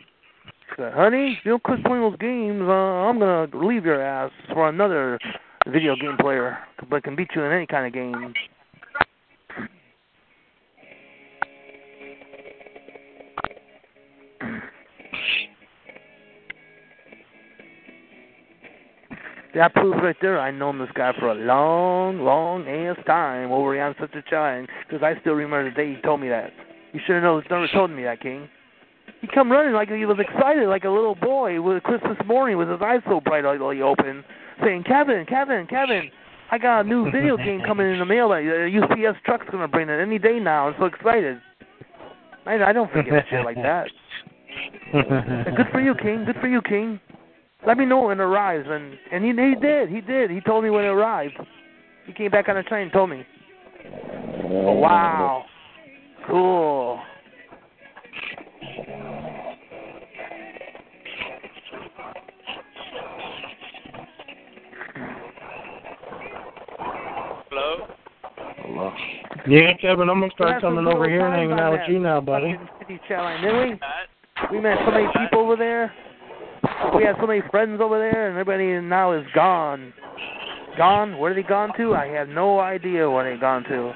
said, 0.77 0.95
Honey, 0.95 1.39
you 1.45 1.51
don't 1.51 1.63
quit 1.63 1.85
playing 1.85 2.01
those 2.01 2.17
games, 2.19 2.63
uh, 2.63 2.73
I'm 2.73 3.19
gonna 3.19 3.49
leave 3.55 3.85
your 3.85 4.01
ass 4.01 4.31
for 4.53 4.69
another 4.69 5.19
video 5.71 5.95
game 5.97 6.17
player, 6.19 6.59
but 6.91 7.03
can 7.05 7.17
beat 7.17 7.29
you 7.35 7.43
in 7.43 7.53
any 7.53 7.67
kind 7.67 7.87
of 7.87 7.93
game. 7.93 8.35
That 19.55 19.75
proves 19.75 19.99
right 20.03 20.17
there 20.23 20.41
I 20.41 20.51
known 20.51 20.79
this 20.79 20.89
guy 20.95 21.13
for 21.19 21.31
a 21.31 21.35
long, 21.35 22.21
long 22.21 22.67
ass 22.67 22.97
time 23.07 23.53
over 23.53 23.79
on 23.83 23.95
such 24.01 24.15
a 24.15 24.23
time 24.31 24.67
because 24.89 25.03
I 25.03 25.21
still 25.21 25.35
remember 25.35 25.69
the 25.69 25.77
day 25.77 25.95
he 25.95 26.01
told 26.01 26.23
me 26.23 26.31
that. 26.31 26.53
You 26.95 27.01
should 27.05 27.17
have 27.17 27.23
known, 27.23 27.43
never 27.51 27.69
told 27.69 27.91
me 27.91 28.03
that, 28.05 28.23
King. 28.23 28.49
He 29.21 29.27
come 29.27 29.53
running 29.53 29.75
like 29.75 29.91
he 29.91 30.07
was 30.07 30.19
excited, 30.19 30.69
like 30.69 30.85
a 30.85 30.91
little 30.91 31.15
boy 31.15 31.61
with 31.61 31.83
Christmas 31.83 32.17
morning 32.27 32.57
with 32.57 32.71
his 32.71 32.81
eyes 32.81 33.01
so 33.07 33.21
bright 33.21 33.43
brightly 33.43 33.83
open, 33.83 34.25
saying, 34.63 34.85
"Kevin, 34.85 35.25
Kevin, 35.27 35.67
Kevin, 35.67 36.11
I 36.51 36.59
got 36.59 36.81
a 36.81 36.85
new 36.85 37.11
video 37.13 37.37
game 37.37 37.63
coming 37.67 37.91
in 37.91 37.99
the 37.99 38.05
mail. 38.05 38.29
That 38.31 38.43
uh, 38.43 38.85
UPS 38.85 39.19
truck's 39.25 39.47
gonna 39.51 39.69
bring 39.69 39.89
it 39.89 40.01
any 40.01 40.19
day 40.19 40.39
now. 40.39 40.69
I'm 40.69 40.75
so 40.79 40.87
excited." 40.87 41.41
I, 42.45 42.63
I 42.65 42.73
don't 42.73 42.91
forget 42.91 43.25
shit 43.31 43.45
like 43.45 43.57
that. 43.57 43.87
Good 45.57 45.67
for 45.71 45.81
you, 45.81 45.95
King. 45.95 46.25
Good 46.25 46.37
for 46.41 46.49
you, 46.49 46.61
King. 46.61 47.01
Let 47.67 47.79
me 47.79 47.85
know 47.85 48.03
when 48.03 48.19
it 48.19 48.23
arrives, 48.23 48.67
and 48.69 48.95
and 49.13 49.25
he 49.25 49.31
he 49.31 49.55
did. 49.61 49.89
He 49.89 50.01
did. 50.01 50.31
He 50.31 50.41
told 50.41 50.65
me 50.65 50.71
when 50.71 50.85
it 50.85 50.89
arrived. 50.89 51.39
He 52.07 52.13
came 52.13 52.31
back 52.31 52.49
on 52.49 52.57
the 52.57 52.63
train 52.65 52.85
and 52.85 52.93
told 52.93 53.11
me. 53.11 53.25
Oh, 54.45 54.73
wow. 54.73 55.45
Cool. 56.27 57.01
Hello. 68.83 68.93
Yeah, 69.47 69.75
Kevin, 69.81 70.09
I'm 70.09 70.21
gonna 70.21 70.33
start 70.33 70.61
coming 70.61 70.87
over 70.87 71.09
here 71.09 71.25
and 71.27 71.35
hanging 71.35 71.53
on 71.53 71.61
out 71.61 71.73
with 71.73 71.89
you 71.89 72.01
now, 72.01 72.21
buddy. 72.21 72.57
City 72.81 73.01
chat 73.07 73.41
didn't 73.41 73.81
we? 74.51 74.57
We 74.57 74.61
met 74.61 74.79
so 74.85 74.91
many 74.91 75.07
people 75.19 75.41
over 75.41 75.57
there. 75.57 75.93
We 76.97 77.05
had 77.05 77.17
so 77.21 77.27
many 77.27 77.43
friends 77.51 77.81
over 77.81 77.99
there, 77.99 78.29
and 78.29 78.37
everybody 78.37 78.81
now 78.85 79.13
is 79.13 79.25
gone. 79.35 79.93
Gone? 80.77 81.19
Where 81.19 81.35
they 81.35 81.43
gone 81.43 81.71
to? 81.77 81.95
I 81.95 82.07
have 82.09 82.29
no 82.29 82.59
idea 82.59 83.09
where 83.09 83.33
they 83.33 83.41
gone 83.41 83.63
to. 83.65 83.93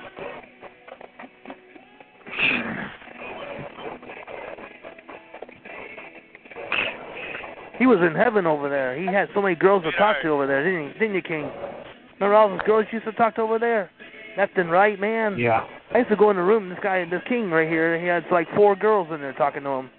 He 7.79 7.87
was 7.87 7.99
in 8.01 8.15
heaven 8.15 8.47
over 8.47 8.69
there. 8.69 8.99
He 8.99 9.07
had 9.07 9.29
so 9.35 9.43
many 9.43 9.55
girls 9.55 9.83
to 9.83 9.93
talk 9.93 10.23
to 10.23 10.29
over 10.29 10.47
there, 10.47 10.65
didn't 10.65 10.93
he? 10.93 10.99
Didn't 10.99 11.15
you, 11.15 11.23
King? 11.23 11.51
Remember 12.15 12.35
all 12.35 12.49
those 12.49 12.61
girls 12.65 12.87
you 12.91 12.99
used 12.99 13.07
to 13.07 13.13
talk 13.13 13.35
to 13.35 13.43
over 13.43 13.59
there? 13.59 13.91
Left 14.37 14.57
and 14.57 14.71
right, 14.71 15.01
man. 15.01 15.39
Yeah. 15.39 15.67
I 15.95 15.99
used 15.99 16.11
to 16.11 16.17
go 16.17 16.31
in 16.31 16.37
the 16.37 16.43
room. 16.43 16.69
This 16.69 16.79
guy, 16.83 17.05
this 17.09 17.23
king 17.29 17.51
right 17.51 17.69
here, 17.69 17.99
he 17.99 18.07
had 18.07 18.25
like 18.31 18.47
four 18.55 18.77
girls 18.77 19.09
in 19.13 19.21
there 19.21 19.33
talking 19.33 19.63
to 19.63 19.71
him. 19.71 19.91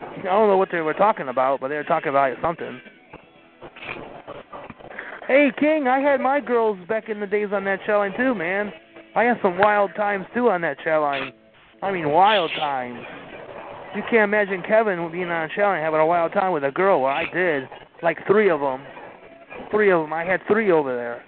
I 0.00 0.22
don't 0.24 0.48
know 0.48 0.56
what 0.56 0.68
they 0.70 0.80
were 0.80 0.94
talking 0.94 1.28
about, 1.28 1.60
but 1.60 1.68
they 1.68 1.76
were 1.76 1.84
talking 1.84 2.10
about 2.10 2.36
something. 2.42 2.80
Hey, 5.28 5.50
King, 5.58 5.86
I 5.86 6.00
had 6.00 6.20
my 6.20 6.40
girls 6.40 6.78
back 6.88 7.08
in 7.08 7.20
the 7.20 7.26
days 7.26 7.48
on 7.52 7.64
that 7.64 7.80
chat 7.86 7.96
line 7.96 8.12
too, 8.16 8.34
man. 8.34 8.72
I 9.14 9.22
had 9.24 9.38
some 9.40 9.58
wild 9.58 9.92
times 9.96 10.26
too 10.34 10.50
on 10.50 10.60
that 10.62 10.78
chat 10.82 11.00
line. 11.00 11.32
I 11.82 11.92
mean, 11.92 12.10
wild 12.10 12.50
times. 12.58 12.98
You 13.94 14.02
can't 14.10 14.24
imagine 14.24 14.62
Kevin 14.66 15.10
being 15.12 15.28
on 15.28 15.50
a 15.50 15.62
line 15.62 15.82
having 15.82 16.00
a 16.00 16.06
wild 16.06 16.32
time 16.32 16.52
with 16.52 16.64
a 16.64 16.70
girl. 16.70 17.02
Well, 17.02 17.12
I 17.12 17.24
did. 17.32 17.68
Like 18.02 18.18
three 18.26 18.50
of 18.50 18.60
them. 18.60 18.82
Three 19.70 19.90
of 19.92 20.02
them. 20.02 20.12
I 20.12 20.24
had 20.24 20.40
three 20.48 20.72
over 20.72 20.94
there. 20.94 21.24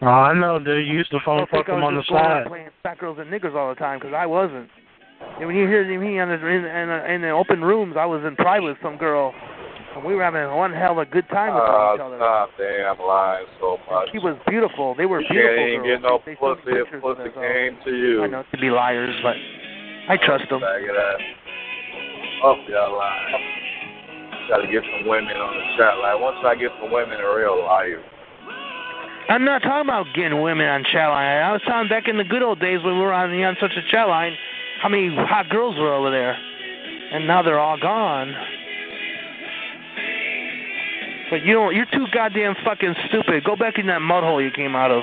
Oh, 0.00 0.06
I 0.06 0.32
know, 0.34 0.58
dude. 0.58 0.86
You 0.86 0.94
used 0.94 1.10
to 1.10 1.18
phone 1.24 1.46
fuck 1.50 1.66
them 1.66 1.82
on 1.82 1.94
the 1.94 2.00
just 2.02 2.10
going 2.10 2.22
out 2.24 2.42
side. 2.44 2.46
playing 2.46 2.68
fat 2.82 2.98
girls 2.98 3.18
and 3.20 3.30
niggers 3.30 3.54
all 3.54 3.68
the 3.70 3.74
time 3.74 3.98
because 3.98 4.14
I 4.14 4.26
wasn't. 4.26 4.68
And 5.38 5.46
when 5.48 5.56
you 5.56 5.66
hear 5.66 5.82
me 5.98 6.20
on 6.20 6.28
the, 6.28 6.34
in, 6.38 6.64
in, 6.64 6.88
the- 6.88 7.12
in 7.14 7.22
the 7.22 7.30
open 7.30 7.62
rooms, 7.62 7.96
I 7.98 8.06
was 8.06 8.22
in 8.24 8.36
private 8.36 8.64
with 8.64 8.76
some 8.80 8.96
girl, 8.96 9.34
and 9.96 10.04
we 10.04 10.14
were 10.14 10.22
having 10.22 10.46
one 10.54 10.72
hell 10.72 10.92
of 10.92 10.98
a 10.98 11.04
good 11.10 11.26
time 11.30 11.54
with 11.54 11.64
Oh, 11.66 11.94
each 11.94 12.00
other. 12.00 12.16
stop 12.22 12.50
damn 12.56 12.98
lying 13.04 13.46
so 13.58 13.78
much. 13.90 14.08
She 14.12 14.20
was 14.22 14.38
beautiful. 14.46 14.94
They 14.94 15.06
were 15.06 15.18
beautiful 15.18 15.42
can't 15.58 15.82
even 15.82 15.82
girls. 15.82 15.98
get 15.98 16.06
no 16.06 16.22
they, 16.22 16.32
they 16.32 16.38
pussy 16.38 16.78
if 16.78 17.02
pussy 17.02 17.22
this, 17.26 17.34
uh, 17.34 17.42
came 17.42 17.74
to 17.82 17.90
you. 17.90 18.22
I 18.22 18.26
know 18.30 18.44
to 18.46 18.58
be 18.62 18.70
liars, 18.70 19.14
but 19.26 19.34
I 20.06 20.14
trust 20.22 20.46
them. 20.48 20.62
Faggot 20.62 20.94
ass. 20.94 21.18
Up 22.46 22.58
y'all 22.70 22.94
lying. 22.94 23.34
Gotta 24.48 24.70
get 24.70 24.86
some 24.86 25.10
women 25.10 25.34
on 25.34 25.52
the 25.58 25.66
chat 25.76 25.98
line. 25.98 26.22
Once 26.22 26.38
I 26.46 26.54
get 26.54 26.70
some 26.78 26.92
women 26.94 27.18
in 27.18 27.26
real 27.34 27.58
life, 27.66 27.98
I'm 29.28 29.44
not 29.44 29.62
talking 29.62 29.88
about 29.88 30.06
getting 30.14 30.40
women 30.40 30.66
on 30.66 30.84
chat 30.84 31.08
line. 31.10 31.42
I 31.42 31.52
was 31.52 31.60
talking 31.66 31.88
back 31.88 32.08
in 32.08 32.16
the 32.16 32.24
good 32.24 32.42
old 32.42 32.60
days 32.60 32.82
when 32.82 32.94
we 32.94 33.00
were 33.00 33.12
on 33.12 33.30
the 33.30 33.44
on 33.44 33.56
such 33.60 33.72
a 33.76 33.82
chat 33.90 34.08
line, 34.08 34.34
how 34.80 34.88
many 34.88 35.14
hot 35.14 35.50
girls 35.50 35.76
were 35.76 35.92
over 35.92 36.10
there, 36.10 36.32
and 36.32 37.26
now 37.26 37.42
they're 37.42 37.58
all 37.58 37.78
gone. 37.78 38.34
But 41.30 41.44
you 41.44 41.52
don't. 41.52 41.74
You're 41.74 41.90
too 41.92 42.06
goddamn 42.10 42.54
fucking 42.64 42.94
stupid. 43.08 43.44
Go 43.44 43.54
back 43.54 43.78
in 43.78 43.86
that 43.88 44.00
mud 44.00 44.24
hole 44.24 44.40
you 44.40 44.50
came 44.50 44.74
out 44.74 44.90
of, 44.90 45.02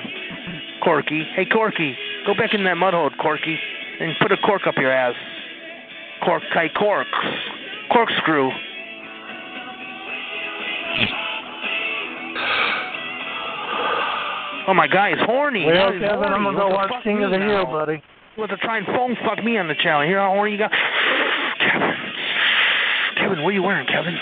Corky. 0.83 1.23
Hey, 1.35 1.45
Corky, 1.45 1.95
go 2.25 2.33
back 2.33 2.55
in 2.55 2.63
that 2.63 2.77
mud 2.77 2.95
hole, 2.95 3.11
Corky, 3.21 3.59
and 3.99 4.15
put 4.19 4.31
a 4.31 4.37
cork 4.37 4.65
up 4.65 4.75
your 4.77 4.91
ass. 4.91 5.13
Cork, 6.23 6.41
hey, 6.51 6.69
cork, 6.75 7.07
corkscrew. 7.91 8.49
Oh 14.67 14.73
my 14.73 14.87
God, 14.87 15.09
he's 15.17 15.25
horny. 15.25 15.65
Well, 15.65 15.75
Now 15.75 15.91
Kevin, 15.91 16.09
horny. 16.09 16.33
I'm 16.35 16.43
gonna 16.43 16.57
go 16.57 16.69
watch 16.69 16.89
fuck 16.89 17.03
King 17.03 17.23
of 17.23 17.31
me 17.31 17.37
the 17.37 17.43
Hill, 17.45 17.65
now. 17.65 17.71
buddy. 17.71 17.93
You 18.35 18.39
want 18.41 18.51
to 18.51 18.57
try 18.57 18.77
and 18.77 18.85
phone 18.87 19.15
fuck 19.23 19.43
me 19.43 19.57
on 19.57 19.67
the 19.67 19.75
channel. 19.75 20.01
Hear 20.05 20.19
how 20.19 20.29
horny 20.33 20.51
you 20.53 20.57
got? 20.57 20.71
Kevin. 20.71 21.95
Kevin, 23.17 23.43
what 23.43 23.49
are 23.49 23.53
you 23.53 23.63
wearing, 23.63 23.87
Kevin? 23.87 24.17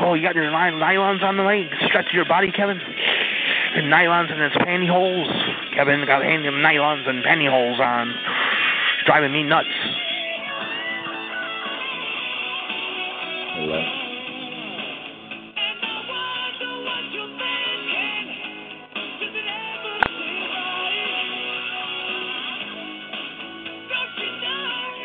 Oh, 0.00 0.14
you 0.14 0.22
got 0.22 0.34
your 0.34 0.50
ny- 0.50 0.70
nylons 0.72 1.22
on 1.22 1.36
the 1.36 1.42
leg? 1.44 1.66
Stretch 1.86 2.12
your 2.12 2.24
body, 2.26 2.50
Kevin? 2.50 2.78
And 2.78 3.86
nylons 3.92 4.30
and 4.32 4.40
its 4.42 4.56
pantyhose. 4.56 5.74
Kevin 5.74 6.04
got 6.06 6.22
any 6.24 6.42
nylons 6.48 7.08
and 7.08 7.24
pantyhose 7.24 7.78
on. 7.80 8.12
Driving 9.06 9.32
me 9.32 9.42
nuts. 9.44 9.68
Hello. 13.54 14.01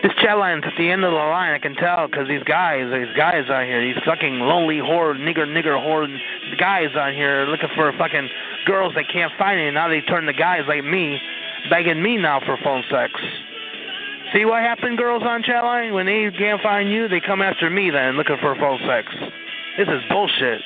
This 0.08 0.16
chat 0.24 0.38
line's 0.38 0.64
at 0.64 0.72
the 0.78 0.90
end 0.90 1.04
of 1.04 1.12
the 1.12 1.18
line. 1.18 1.52
I 1.52 1.60
can 1.60 1.76
tell 1.76 2.08
because 2.08 2.30
these 2.30 2.44
guys, 2.44 2.88
these 2.96 3.12
guys 3.18 3.44
out 3.52 3.66
here, 3.68 3.84
these 3.84 4.02
fucking 4.06 4.40
lonely 4.40 4.80
whore, 4.80 5.12
nigger, 5.20 5.44
nigger 5.44 5.76
whore 5.76 6.08
guys 6.58 6.96
out 6.96 7.12
here 7.12 7.44
looking 7.44 7.68
for 7.76 7.92
fucking 7.98 8.30
girls 8.66 8.96
they 8.96 9.04
can't 9.04 9.34
find 9.38 9.60
any. 9.60 9.70
Now 9.70 9.90
they 9.90 10.00
turn 10.00 10.24
to 10.24 10.32
guys 10.32 10.62
like 10.66 10.86
me, 10.86 11.20
begging 11.70 12.02
me 12.02 12.16
now 12.16 12.40
for 12.40 12.58
phone 12.64 12.86
sex. 12.90 13.12
See 14.32 14.46
what 14.46 14.64
happened, 14.64 14.98
girls 14.98 15.24
on 15.26 15.44
chat 15.44 15.66
line? 15.66 15.94
When 15.94 16.06
they 16.06 16.32
can't 16.32 16.62
find 16.62 16.90
you, 16.90 17.10
they 17.10 17.20
come 17.20 17.42
after 17.42 17.70
me 17.70 17.90
then, 17.90 18.16
looking 18.16 18.38
for 18.40 18.56
phone 18.56 18.80
sex. 18.88 19.12
This 19.78 19.90
is 19.90 20.00
bullshit. 20.10 20.62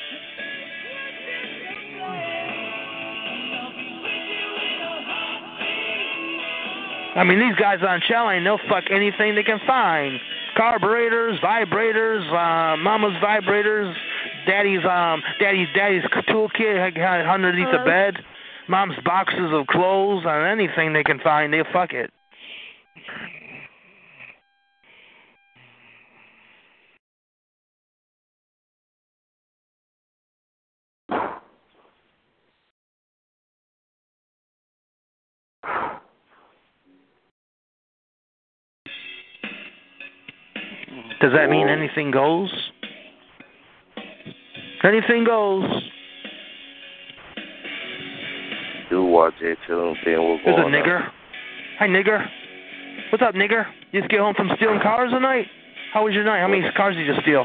I 7.14 7.24
mean, 7.24 7.38
these 7.38 7.56
guys 7.56 7.80
on 7.86 8.00
chat 8.00 8.24
line, 8.24 8.44
they'll 8.44 8.60
fuck 8.68 8.84
anything 8.90 9.34
they 9.34 9.42
can 9.42 9.60
find. 9.66 10.18
Carburetors, 10.56 11.38
vibrators, 11.40 12.24
uh, 12.30 12.76
mama's 12.76 13.16
vibrators, 13.22 13.94
daddy's 14.46 14.84
um, 14.84 15.22
daddy's 15.38 15.68
daddy's 15.74 16.02
toolkit 16.28 16.96
underneath 17.28 17.68
the 17.70 17.84
bed, 17.84 18.16
mom's 18.68 18.96
boxes 19.04 19.50
of 19.52 19.66
clothes, 19.66 20.24
and 20.26 20.60
anything 20.60 20.92
they 20.92 21.04
can 21.04 21.20
find, 21.20 21.52
they'll 21.52 21.64
fuck 21.72 21.92
it. 21.92 22.10
Does 41.22 41.30
that 41.34 41.48
mean 41.48 41.68
anything 41.68 42.10
goes? 42.10 42.52
Anything 44.82 45.22
goes. 45.22 45.62
Do 48.90 49.04
watch 49.04 49.34
it 49.40 49.56
till 49.68 49.90
I'm 49.90 49.96
seeing 50.04 50.18
what's 50.18 50.42
There's 50.44 50.58
a 50.58 50.68
nigger. 50.68 51.08
Hi, 51.78 51.86
nigger. 51.86 52.26
What's 53.12 53.22
up, 53.22 53.36
nigger? 53.36 53.66
You 53.92 54.00
just 54.00 54.10
get 54.10 54.18
home 54.18 54.34
from 54.34 54.50
stealing 54.56 54.80
cars 54.82 55.12
tonight? 55.12 55.46
How 55.94 56.04
was 56.04 56.12
your 56.12 56.24
night? 56.24 56.40
How 56.40 56.48
many 56.48 56.68
cars 56.76 56.96
did 56.96 57.06
you 57.06 57.14
steal? 57.22 57.44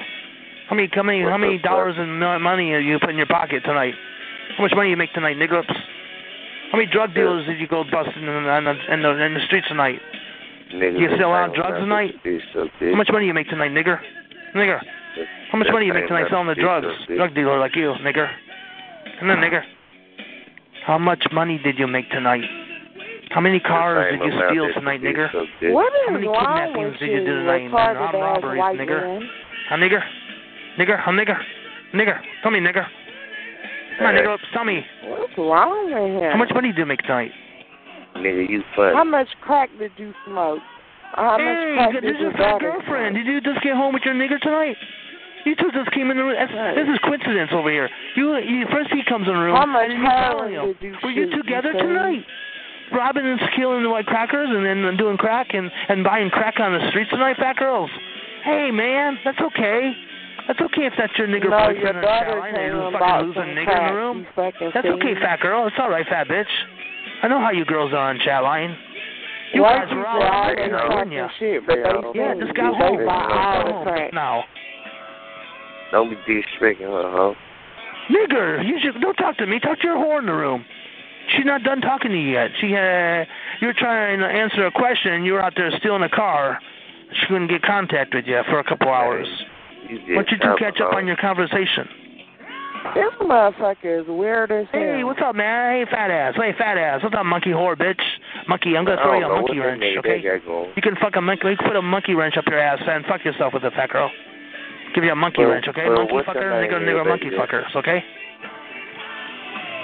How 0.70 0.76
many, 0.76 0.90
how 0.92 1.04
many, 1.04 1.22
how 1.22 1.38
many 1.38 1.60
dollars 1.60 1.96
in 2.00 2.18
money 2.18 2.72
are 2.72 2.80
you 2.80 2.98
put 3.00 3.12
in 3.12 3.18
your 3.18 3.28
pocket 3.28 3.62
tonight? 3.64 3.94
How 4.58 4.64
much 4.64 4.74
money 4.76 4.90
you 4.90 4.98
make 4.98 5.14
tonight, 5.14 5.38
nigger? 5.38 5.62
How 6.72 6.80
many 6.80 6.90
drug 6.92 7.14
dealers 7.14 7.46
did 7.46 7.60
you 7.60 7.68
go 7.68 7.84
busting 7.84 8.24
in 8.24 8.26
the, 8.26 8.58
in 8.92 9.02
the, 9.04 9.24
in 9.24 9.34
the 9.36 9.40
streets 9.46 9.68
tonight? 9.68 10.00
Niggas 10.74 11.00
You 11.00 11.08
been 11.10 11.20
sell 11.20 11.34
out 11.34 11.54
drugs 11.56 11.80
tonight? 11.80 12.14
bitch 12.24 12.42
suck 12.54 12.68
dick. 12.80 12.92
How 12.92 12.98
much 12.98 13.10
money 13.12 13.26
you 13.28 13.34
make 13.34 13.50
tonight, 13.50 13.72
nigger? 13.72 14.00
Nigger. 14.56 14.80
How 15.52 15.58
much 15.58 15.68
money 15.72 15.86
you 15.86 15.94
make 15.94 16.08
tonight 16.08 16.26
selling 16.30 16.48
the 16.48 16.56
drugs? 16.56 16.88
Drug 17.08 17.34
dealer 17.34 17.60
like 17.60 17.76
you, 17.76 17.94
nigger. 18.02 18.30
Come 19.20 19.30
on, 19.30 19.38
nigger. 19.38 19.62
How 20.86 20.98
much 20.98 21.24
money 21.34 21.60
did 21.64 21.78
you 21.80 21.88
make 21.88 22.10
tonight? 22.12 22.44
How 23.32 23.42
many 23.42 23.60
cars 23.60 24.12
did 24.12 24.22
you 24.26 24.40
steal 24.50 24.74
tonight, 24.74 25.02
nigger? 25.02 25.28
What 25.74 25.92
How 26.08 26.08
is 26.08 26.14
many 26.14 26.28
wrong 26.28 26.72
kidnappings 26.74 27.00
did 27.00 27.10
you 27.10 27.14
you, 27.20 27.26
do 27.26 27.34
tonight? 27.44 27.62
and 27.62 27.72
retarded 27.74 28.14
armed 28.14 28.44
robberies, 28.44 28.80
nigger? 28.80 29.02
man? 29.20 29.30
Huh, 29.70 29.76
nigger? 29.76 30.02
Nigger? 30.80 31.00
Huh, 31.00 31.12
nigger? 31.12 31.38
Nigger? 31.94 32.20
Tell 32.42 32.52
me, 32.52 32.60
nigger. 32.60 32.86
Come 33.98 34.08
on, 34.08 34.14
nigger. 34.16 34.38
Tell 34.54 34.64
me. 34.64 34.86
What's 35.04 35.34
wrong 35.38 35.86
with 35.86 36.24
him? 36.24 36.32
How 36.32 36.38
much 36.38 36.52
money 36.54 36.70
did 36.70 36.78
you 36.78 36.86
make 36.86 37.02
tonight? 37.02 37.32
Nigga, 38.20 38.50
you 38.50 38.64
funny. 38.76 38.96
How 38.96 39.04
much 39.04 39.28
crack 39.42 39.70
did 39.78 39.92
you 39.98 40.14
smoke? 40.26 40.60
How 41.14 41.38
much 41.38 41.42
hey, 41.42 41.74
crack 41.76 41.94
this 41.94 42.02
did 42.02 42.16
is 42.16 42.22
your 42.22 42.34
your 42.38 42.60
girlfriend. 42.60 43.16
Did 43.16 43.28
you 43.28 43.42
just 43.42 43.62
get 43.62 43.76
home 43.76 43.94
with 43.94 44.04
your 44.04 44.14
nigger 44.14 44.40
tonight? 44.40 44.76
You 45.46 45.56
two 45.56 45.72
just 45.72 45.92
came 45.92 46.12
in 46.12 46.18
the 46.18 46.24
room. 46.24 46.36
That's, 46.36 46.76
This 46.76 46.92
is 46.92 47.00
coincidence 47.08 47.52
over 47.54 47.72
here. 47.72 47.88
You, 48.16 48.36
you 48.36 48.68
first 48.68 48.92
he 48.92 49.00
comes 49.08 49.28
in 49.28 49.34
the 49.34 49.40
room. 49.40 49.56
How 49.56 49.66
much 49.66 49.88
and 49.88 49.92
then 49.92 50.02
you 50.02 50.04
follow 50.04 50.48
heroin 50.50 50.74
did 50.74 50.84
you 50.84 50.96
Were 51.04 51.12
you 51.12 51.32
together 51.32 51.72
you 51.72 51.80
tonight? 51.80 52.26
Robbing 52.92 53.26
and 53.26 53.40
killing 53.56 53.84
the 53.84 53.90
white 53.90 54.06
crackers 54.06 54.50
and 54.52 54.66
then 54.66 54.98
doing 54.98 55.16
crack 55.16 55.48
and 55.54 55.72
and 55.88 56.04
buying 56.04 56.30
crack 56.30 56.60
on 56.60 56.74
the 56.74 56.90
streets 56.90 57.12
tonight, 57.12 57.38
fat 57.38 57.56
girls. 57.56 57.90
Hey 58.44 58.72
man, 58.72 59.18
that's 59.24 59.40
okay. 59.40 59.94
That's 60.48 60.60
okay 60.62 60.86
if 60.88 60.94
that's 60.98 61.12
your 61.18 61.28
nigger 61.28 61.52
No, 61.52 61.60
boyfriend 61.60 61.80
your 61.80 61.96
in 61.96 62.02
daughter 62.02 62.26
Caroline 62.26 62.48
and 62.48 62.58
came 62.58 62.68
you 62.68 62.82
and 62.84 62.94
fucking 62.94 63.00
bought 63.00 63.24
losing 63.24 63.42
some 63.42 63.50
nigger 63.56 63.78
in 63.78 63.88
the 63.88 64.00
room. 64.00 64.28
That's 64.36 64.88
okay, 64.88 65.14
fat 65.16 65.40
girl. 65.40 65.68
It's 65.68 65.76
all 65.80 65.90
right, 65.90 66.06
fat 66.08 66.28
bitch. 66.28 66.52
I 67.24 67.28
know 67.28 67.40
how 67.40 67.52
you 67.52 67.66
girls 67.66 67.94
are 67.94 68.10
on 68.10 68.20
chat 68.24 68.44
line. 68.44 68.76
You 69.54 69.62
White 69.62 69.80
guys 69.80 69.88
people 69.90 69.98
were 70.00 70.08
all 70.08 70.22
always 70.44 70.60
on 70.60 70.70
talking 70.90 71.12
ya. 71.14 71.28
shit, 71.40 71.66
but 71.66 71.76
they 71.76 72.20
Yeah, 72.20 72.34
think 72.34 72.44
just 72.44 72.56
got 72.56 72.72
they 72.78 72.86
home. 72.86 73.06
buy 73.06 73.64
all 73.72 73.86
the 73.86 73.92
Home 73.92 74.10
now. 74.14 74.44
Don't 75.92 76.10
be 76.10 76.16
disrespecting 76.28 76.82
her, 76.82 77.10
huh? 77.12 77.34
Nigger, 78.12 78.66
you 78.68 78.78
should 78.82 79.00
don't 79.02 79.16
talk 79.16 79.38
to 79.38 79.48
me. 79.48 79.60
Talk 79.60 79.80
to 79.80 79.88
your 79.88 79.98
whore 79.98 80.20
in 80.20 80.26
the 80.26 80.34
room. 80.34 80.66
She's 81.36 81.46
not 81.46 81.64
done 81.64 81.82
talking 81.82 82.12
to 82.12 82.18
you 82.18 82.32
yet. 82.32 82.52
She 82.60 82.68
uh, 82.76 83.26
you're 83.62 83.74
trying 83.78 84.20
to 84.20 84.26
answer 84.26 84.66
a 84.66 84.72
question, 84.72 85.14
and 85.14 85.26
You're 85.26 85.42
out 85.42 85.54
there 85.56 85.72
stealing 85.80 86.04
a 86.04 86.10
car. 86.10 86.60
She 87.14 87.28
couldn't 87.28 87.48
get 87.48 87.62
contact 87.64 88.14
with 88.14 88.26
you 88.28 88.42
for 88.50 88.60
a 88.60 88.64
couple 88.64 88.90
hours. 88.90 89.28
You 89.90 90.00
Why 90.16 90.24
don't 90.24 90.32
you 90.32 90.38
two 90.38 90.56
catch 90.60 90.80
up 90.82 90.94
on 90.94 91.08
your 91.08 91.16
conversation? 91.16 91.88
This 92.96 93.14
motherfucker 93.22 94.02
is 94.02 94.08
weird 94.08 94.52
as 94.52 94.66
hell. 94.72 94.82
Hey, 94.82 95.04
what's 95.04 95.20
up, 95.24 95.36
man? 95.36 95.86
Hey, 95.86 95.92
fat 95.92 96.10
ass. 96.10 96.34
Hey, 96.36 96.52
fat 96.58 96.78
ass. 96.78 97.04
What's 97.04 97.16
up, 97.16 97.26
monkey 97.26 97.52
whore, 97.52 97.76
bitch? 97.76 98.02
Monkey, 98.48 98.76
I'm 98.78 98.86
gonna 98.86 99.02
throw 99.02 99.18
you 99.20 99.26
a 99.26 99.30
monkey 99.30 99.60
wrench, 99.60 99.84
okay? 100.00 100.22
You 100.22 100.82
can 100.82 100.96
fuck 100.96 101.16
a 101.16 101.22
monkey. 101.22 101.50
You 101.50 101.58
can 101.58 101.68
put 101.68 101.76
a 101.76 101.82
monkey 101.82 102.16
wrench 102.16 102.38
up 102.38 102.46
your 102.48 102.60
ass 102.60 102.80
and 102.88 103.06
fuck 103.06 103.24
yourself 103.26 103.54
with 103.54 103.64
it, 103.64 103.74
fat 103.74 103.90
girl. 103.90 104.10
Give 104.96 105.04
you 105.04 105.12
a 105.12 105.16
monkey 105.16 105.42
Well, 105.42 105.52
wrench, 105.52 105.66
okay? 105.68 105.88
well, 105.88 106.08
monkey 106.08 106.14
fucker, 106.26 106.36
nigga, 106.36 106.80
nigga, 106.80 107.04
nigger, 107.04 107.08
monkey 107.08 107.30
baby? 107.30 107.38
fuckers, 107.38 107.76
okay? 107.76 108.04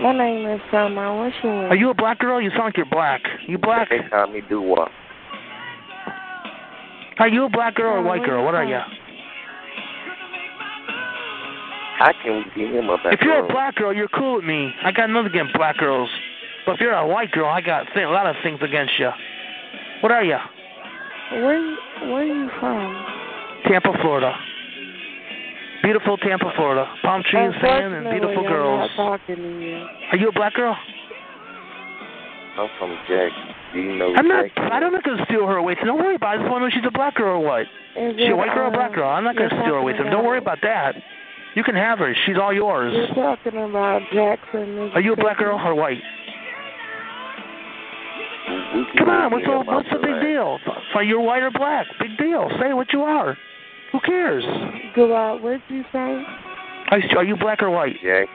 My 0.01 0.17
name 0.17 0.47
is 0.49 0.61
Summer. 0.71 1.15
What's 1.15 1.35
your 1.43 1.53
name? 1.61 1.71
Are 1.71 1.75
you 1.75 1.89
a 1.89 1.93
black 1.93 2.19
girl? 2.19 2.41
You 2.41 2.49
sound 2.51 2.65
like 2.65 2.77
you're 2.77 2.85
black. 2.87 3.21
You 3.47 3.57
black? 3.57 3.89
They 3.89 3.99
call 4.09 4.27
me 4.27 4.41
do 4.49 4.61
what? 4.61 4.89
Are 7.19 7.27
you 7.27 7.45
a 7.45 7.49
black 7.49 7.75
girl 7.75 7.93
or 7.93 7.97
a 7.97 8.01
white 8.01 8.23
girl? 8.23 8.43
What 8.43 8.55
are 8.55 8.63
you? 8.65 8.79
I 11.99 12.13
can 12.23 12.45
get 12.55 12.73
him 12.73 12.89
up 12.89 12.99
at 13.05 13.13
If 13.13 13.21
you're 13.21 13.45
a 13.45 13.47
black 13.47 13.75
girl, 13.75 13.93
you're 13.93 14.07
cool 14.09 14.35
with 14.35 14.45
me. 14.45 14.73
I 14.83 14.91
got 14.91 15.09
nothing 15.09 15.31
against 15.31 15.53
black 15.53 15.77
girls. 15.77 16.09
But 16.65 16.75
if 16.75 16.81
you're 16.81 16.93
a 16.93 17.07
white 17.07 17.31
girl, 17.31 17.47
I 17.47 17.61
got 17.61 17.85
th- 17.93 18.05
a 18.05 18.09
lot 18.09 18.25
of 18.25 18.35
things 18.43 18.59
against 18.61 18.93
you. 18.97 19.09
What 20.01 20.11
are 20.11 20.23
you? 20.23 20.37
Where 21.31 21.77
Where 22.09 22.21
are 22.21 22.25
you 22.25 22.49
from? 22.59 23.05
Tampa, 23.67 23.93
Florida. 24.01 24.33
Beautiful 25.83 26.17
Tampa, 26.17 26.51
Florida. 26.55 26.85
Palm 27.03 27.23
trees, 27.23 27.51
oh, 27.55 27.61
sand, 27.61 27.93
and 27.93 28.09
beautiful 28.09 28.43
Unfortunately, 28.43 28.47
girls. 28.47 28.89
I'm 28.97 29.05
not 29.05 29.17
talking 29.19 29.35
to 29.35 29.65
you. 29.65 29.87
Are 30.11 30.17
you 30.17 30.29
a 30.29 30.31
black 30.31 30.53
girl? 30.53 30.77
I'm 32.57 32.69
from 32.77 32.95
Jackson. 33.07 33.55
Do 33.73 33.79
you 33.79 33.95
know 33.97 34.13
I'm 34.15 34.27
not. 34.27 34.45
Jackson? 34.45 34.63
I 34.71 34.79
don't 34.79 34.93
not 34.93 35.03
gonna 35.03 35.25
steal 35.25 35.47
her 35.47 35.57
away. 35.57 35.75
So 35.79 35.85
Don't 35.85 35.97
worry 35.97 36.15
about 36.15 36.35
it. 36.35 36.39
I 36.39 36.41
just 36.43 36.51
want 36.51 36.61
to 36.61 36.65
know 36.65 36.67
if 36.67 36.73
she's 36.73 36.87
a 36.87 36.91
black 36.91 37.15
girl 37.15 37.41
or 37.41 37.43
what. 37.43 37.61
Is 37.61 38.15
She 38.17 38.27
a 38.27 38.35
white 38.35 38.53
girl 38.53 38.65
or 38.65 38.67
a 38.67 38.71
black 38.71 38.93
girl? 38.93 39.09
I'm 39.09 39.23
not 39.23 39.35
gonna 39.35 39.49
steal 39.49 39.75
her 39.75 39.81
away. 39.81 39.93
talking 39.93 40.11
Don't 40.11 40.25
worry 40.25 40.37
about 40.37 40.59
that. 40.61 40.95
You 41.55 41.63
can 41.63 41.75
have 41.75 41.99
her. 41.99 42.15
She's 42.25 42.37
all 42.41 42.53
yours. 42.53 42.93
You're 42.95 43.07
talking 43.15 43.61
about 43.61 44.01
Jackson. 44.11 44.91
Are 44.93 45.01
you 45.01 45.13
a 45.13 45.15
black 45.15 45.37
girl 45.37 45.59
or 45.59 45.75
white? 45.75 46.01
Come 48.97 49.09
on, 49.09 49.31
what's 49.31 49.45
the 49.45 49.59
what's 49.59 49.89
the 49.89 49.99
big 49.99 50.21
deal? 50.21 50.59
Are 50.95 51.03
you 51.03 51.19
white 51.21 51.43
or 51.43 51.51
black? 51.51 51.87
Big 51.99 52.17
deal. 52.17 52.49
Say 52.59 52.73
what 52.73 52.91
you 52.91 53.01
are. 53.01 53.37
Who 53.91 53.99
cares? 53.99 54.43
Go 54.95 55.15
out. 55.15 55.41
What'd 55.41 55.61
you 55.69 55.83
say? 55.91 56.23
Are 56.89 57.23
you- 57.23 57.35
black 57.37 57.61
or 57.63 57.69
white? 57.69 57.95
Yeah. 58.03 58.25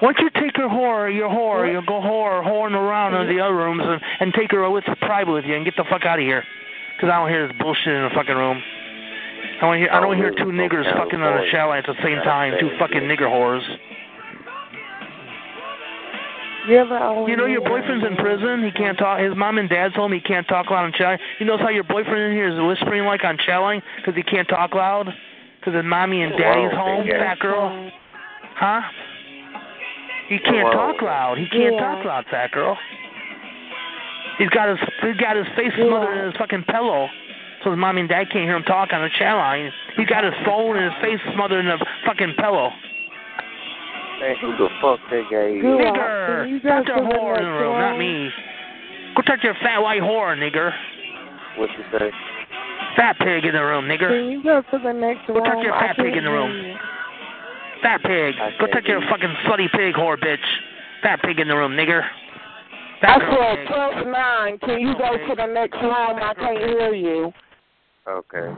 Why 0.00 0.12
don't 0.12 0.18
you 0.18 0.30
take 0.40 0.56
your 0.56 0.68
whore, 0.68 1.14
your 1.14 1.28
whore, 1.28 1.70
you 1.70 1.80
go 1.86 2.00
whore, 2.00 2.42
whoring 2.42 2.74
around 2.74 3.14
in 3.14 3.34
the 3.36 3.42
other 3.42 3.54
rooms 3.54 3.82
and, 3.84 4.00
and 4.20 4.34
take 4.34 4.50
her 4.50 4.68
with 4.70 4.84
private 5.00 5.32
with 5.32 5.44
you 5.44 5.54
and 5.54 5.64
get 5.64 5.76
the 5.76 5.84
fuck 5.88 6.04
out 6.04 6.18
of 6.18 6.24
here. 6.24 6.42
Because 6.96 7.10
I 7.12 7.18
don't 7.18 7.28
hear 7.28 7.46
this 7.46 7.56
bullshit 7.60 7.92
in 7.94 8.02
the 8.02 8.10
fucking 8.14 8.34
room. 8.34 8.60
I 9.62 9.66
don't 9.66 9.78
hear, 9.78 9.90
I 9.92 10.00
don't 10.00 10.16
hear 10.16 10.30
two 10.32 10.50
niggers 10.50 10.90
fucking 10.96 11.22
on 11.22 11.38
a 11.38 11.50
chalet 11.52 11.78
at 11.78 11.86
the 11.86 11.94
same 12.02 12.18
time, 12.24 12.54
two 12.58 12.70
fucking 12.80 13.02
nigger 13.02 13.30
whores. 13.30 13.62
You're 16.66 17.28
You 17.28 17.36
know 17.36 17.46
your 17.46 17.60
boyfriend's 17.60 18.04
in 18.04 18.16
prison. 18.16 18.64
He 18.64 18.72
can't 18.72 18.98
talk. 18.98 19.20
His 19.20 19.36
mom 19.36 19.58
and 19.58 19.68
dad's 19.68 19.94
home. 19.94 20.12
He 20.12 20.20
can't 20.20 20.46
talk 20.48 20.70
loud 20.70 20.86
on 20.86 20.92
chalet. 20.96 21.18
You 21.38 21.46
notice 21.46 21.62
how 21.62 21.70
your 21.70 21.84
boyfriend 21.84 22.18
in 22.18 22.32
here 22.32 22.48
is 22.48 22.58
whispering 22.58 23.04
like 23.04 23.22
on 23.22 23.38
chalet 23.46 23.80
because 23.98 24.16
he 24.16 24.24
can't 24.24 24.48
talk 24.48 24.74
loud 24.74 25.06
because 25.60 25.74
his 25.74 25.84
mommy 25.84 26.22
and 26.22 26.32
daddy's 26.36 26.72
home. 26.72 27.06
big 27.06 27.12
Fat 27.12 27.38
girl, 27.38 27.90
huh? 28.56 28.80
He 30.28 30.38
can't 30.40 30.72
talk 30.72 31.00
loud. 31.02 31.38
He 31.38 31.46
can't 31.46 31.78
talk 31.78 32.04
loud, 32.04 32.24
fat 32.30 32.50
girl. 32.50 32.76
He's 34.38 34.50
got 34.50 34.68
his 34.70 34.78
he's 35.02 35.16
got 35.18 35.36
his 35.36 35.46
face 35.54 35.72
smothered 35.76 36.18
in 36.18 36.24
his 36.26 36.36
fucking 36.36 36.64
pillow, 36.64 37.08
so 37.64 37.70
his 37.70 37.78
mommy 37.78 38.00
and 38.00 38.08
dad 38.08 38.30
can't 38.30 38.44
hear 38.44 38.56
him 38.56 38.62
talk 38.64 38.92
on 38.92 39.02
the 39.02 39.10
chalet. 39.18 39.70
He's 39.96 40.06
got 40.08 40.24
his 40.24 40.34
phone 40.44 40.76
and 40.76 40.92
his 40.92 41.02
face 41.02 41.20
smothered 41.34 41.64
in 41.64 41.70
a 41.70 41.78
fucking 42.06 42.34
pillow. 42.38 42.70
Man, 44.20 44.36
who 44.40 44.56
the 44.56 44.68
fuck 44.80 45.00
that 45.10 45.24
guy 45.30 45.50
is? 45.50 45.62
Nigger, 45.64 46.44
Can 46.46 46.60
talk 46.60 46.86
go 46.86 46.94
to 46.94 47.00
to 47.00 47.06
the 47.08 47.14
whore 47.14 47.38
in 47.38 47.44
the 47.44 47.50
room, 47.50 47.78
not 47.78 47.90
room? 47.90 47.98
me. 47.98 48.30
Go 49.16 49.22
talk 49.22 49.40
to 49.40 49.46
your 49.46 49.56
fat 49.62 49.78
white 49.82 50.00
whore, 50.00 50.36
nigger. 50.38 50.72
What 51.58 51.68
you 51.76 51.84
say? 51.98 52.10
Fat 52.96 53.18
pig 53.18 53.44
in 53.44 53.52
the 53.54 53.62
room, 53.64 53.86
nigger. 53.86 54.08
Can 54.10 54.30
you 54.30 54.42
go 54.42 54.62
to 54.62 54.78
the 54.78 54.92
next 54.92 55.26
Go 55.26 55.34
room? 55.34 55.44
talk 55.44 55.58
to 55.58 55.62
your 55.64 55.72
fat 55.74 55.96
pig 55.96 56.14
in 56.16 56.24
the 56.24 56.30
room. 56.30 56.50
you. 56.66 56.74
Fat 57.82 58.00
pig. 58.02 58.34
Go 58.60 58.66
can't 58.66 58.72
talk 58.72 58.82
to 58.84 58.88
your 58.88 59.00
fucking 59.10 59.34
slutty 59.46 59.70
pig 59.72 59.94
whore, 59.94 60.16
bitch. 60.18 60.38
Fat 61.02 61.20
pig 61.22 61.40
in 61.40 61.48
the 61.48 61.56
room, 61.56 61.72
nigger. 61.72 62.02
I 63.02 63.04
Fat 63.04 63.18
girl 63.18 63.42
said 63.42 63.56
pig. 63.58 63.66
twelve 63.66 64.06
nine. 64.06 64.58
Can 64.58 64.78
you 64.80 64.94
go 64.94 65.16
to 65.18 65.34
the 65.34 65.46
next 65.46 65.74
room? 65.82 65.92
I 66.22 66.32
can't 66.38 66.58
hear 66.58 66.94
you. 66.94 67.32
Okay. 68.08 68.48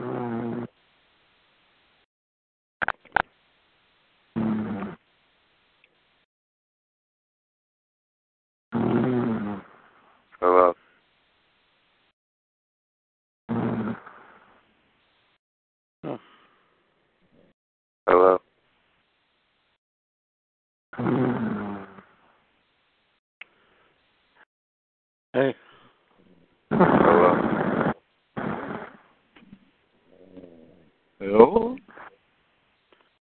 Hello. 10.39 10.73
Hello. 18.07 18.39
Hey. 25.33 25.55
Hello. 26.71 27.93
Hello? 31.25 31.75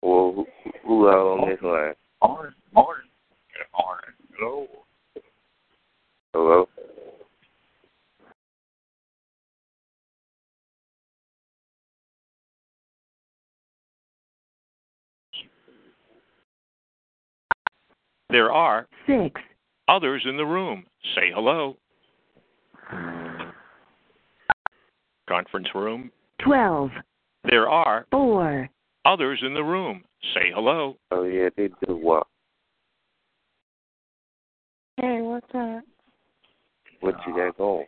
Well, 0.03 0.34
who, 0.36 0.45
who 0.86 1.10
out 1.10 1.40
on 1.40 1.49
this 1.49 1.57
line? 1.64 1.94
Orange. 2.22 2.56
Orange. 2.76 3.10
Orange. 3.74 4.18
Hello. 4.38 4.68
Hello. 6.36 6.69
There 18.30 18.52
are 18.52 18.88
six, 19.07 19.41
others 19.88 20.24
in 20.30 20.38
the 20.38 20.45
room. 20.45 20.86
Say 21.15 21.32
hello. 21.34 21.78
Hmm. 22.76 23.49
Conference 25.28 25.69
room. 25.74 26.11
twelve, 26.44 26.91
There 27.49 27.69
are 27.69 28.06
four, 28.11 28.69
others 29.06 29.40
in 29.45 29.53
the 29.53 29.64
room. 29.64 30.03
Say 30.34 30.52
hello. 30.53 30.98
Oh 31.11 31.24
yeah, 31.24 31.49
they 31.56 31.69
do 31.86 31.95
what? 31.95 32.28
Hey, 34.98 35.22
what's 35.22 35.48
up? 35.53 35.84
What 36.99 37.15
you 37.26 37.36
got 37.36 37.57
going? 37.57 37.86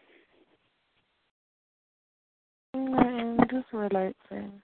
Nothing, 2.74 3.38
just 3.52 3.66
relaxing. 3.74 4.62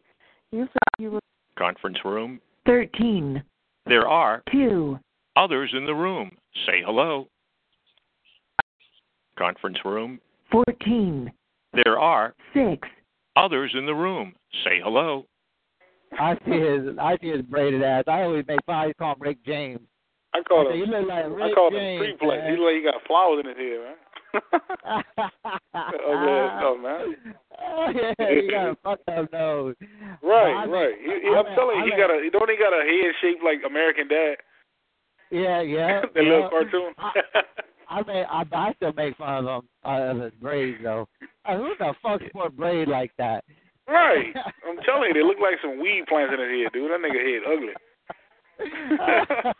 You 0.51 0.67
said 0.71 0.99
you 0.99 1.11
were 1.11 1.19
Conference 1.57 1.97
room. 2.05 2.39
thirteen, 2.65 3.43
There 3.85 4.07
are 4.07 4.43
two, 4.51 4.99
others 5.35 5.73
in 5.75 5.85
the 5.85 5.93
room. 5.95 6.31
Say 6.65 6.81
hello. 6.85 7.27
Conference 9.37 9.77
room. 9.83 10.19
fourteen, 10.51 11.31
There 11.83 11.99
are 11.99 12.33
six, 12.53 12.87
others 13.35 13.71
in 13.77 13.85
the 13.85 13.93
room. 13.95 14.33
Say 14.63 14.79
hello. 14.83 15.25
I 16.19 16.35
see 16.45 16.59
his 16.59 16.97
I 16.99 17.17
see 17.21 17.29
his 17.29 17.41
braided 17.41 17.83
ass. 17.83 18.05
I 18.07 18.21
always 18.23 18.45
make 18.47 18.59
fun. 18.65 18.75
I 18.75 18.85
used 18.85 18.97
to 18.97 19.03
call 19.03 19.13
him 19.13 19.21
Rick 19.21 19.37
James. 19.45 19.79
I 20.33 20.41
call 20.41 20.67
I 20.67 20.71
say, 20.71 20.79
him. 20.79 20.85
you 20.91 20.97
look 20.97 21.07
like 21.09 21.25
Rick 21.27 21.51
I 21.51 21.53
call 21.53 21.71
James. 21.71 21.99
pre 21.99 22.13
play. 22.17 22.41
He 22.49 22.55
look 22.57 22.65
like 22.67 22.75
he 22.75 22.83
got 22.83 23.01
flowers 23.07 23.43
in 23.43 23.49
his 23.49 23.57
hair, 23.57 23.79
man. 23.83 23.95
Ugly 25.73 26.31
ass 26.35 26.59
stuff, 26.59 26.77
man. 26.81 27.15
Oh 27.57 27.87
yeah, 27.95 28.29
you 28.31 28.51
got 28.51 28.67
a 28.69 28.75
fucked 28.83 29.09
up 29.09 29.31
nose. 29.31 29.75
Right, 30.21 30.53
I 30.53 30.65
mean, 30.65 30.71
right. 30.75 30.93
He, 30.99 31.27
he, 31.27 31.33
I 31.33 31.39
I'm 31.39 31.45
mean- 31.45 31.55
telling 31.55 31.77
you, 31.79 31.83
he 31.85 31.89
mean- 31.91 31.99
got 31.99 32.11
a. 32.11 32.21
He 32.23 32.29
don't 32.29 32.49
he 32.49 32.57
got 32.57 32.73
a 32.73 32.83
head 32.83 33.13
shaped 33.21 33.43
like 33.43 33.59
American 33.67 34.07
Dad? 34.07 34.35
Yeah, 35.31 35.61
yeah. 35.75 36.01
the 36.13 36.21
yeah. 36.21 36.29
little 36.29 36.49
cartoon. 36.49 36.93
I 36.99 37.11
mean, 38.07 38.25
I, 38.29 38.43
I 38.51 38.73
still 38.73 38.93
make 38.93 39.15
fun 39.17 39.45
of 39.47 39.63
him 39.63 39.69
uh, 39.85 40.11
of 40.11 40.21
his 40.21 40.33
braids 40.41 40.79
though. 40.83 41.07
Uh, 41.45 41.57
who 41.57 41.73
the 41.77 41.93
fuck 42.01 42.21
sport 42.29 42.55
braid 42.55 42.87
like 42.87 43.11
that? 43.17 43.43
right. 43.87 44.33
I'm 44.67 44.77
telling 44.85 45.09
you, 45.09 45.13
they 45.13 45.23
look 45.23 45.37
like 45.41 45.59
some 45.61 45.79
weed 45.81 46.05
plants 46.07 46.33
in 46.33 46.39
his 46.39 46.49
head, 46.63 46.73
dude. 46.73 46.89
That 46.91 47.01
nigga 47.01 47.21
head 47.21 47.43
ugly. 47.45 47.75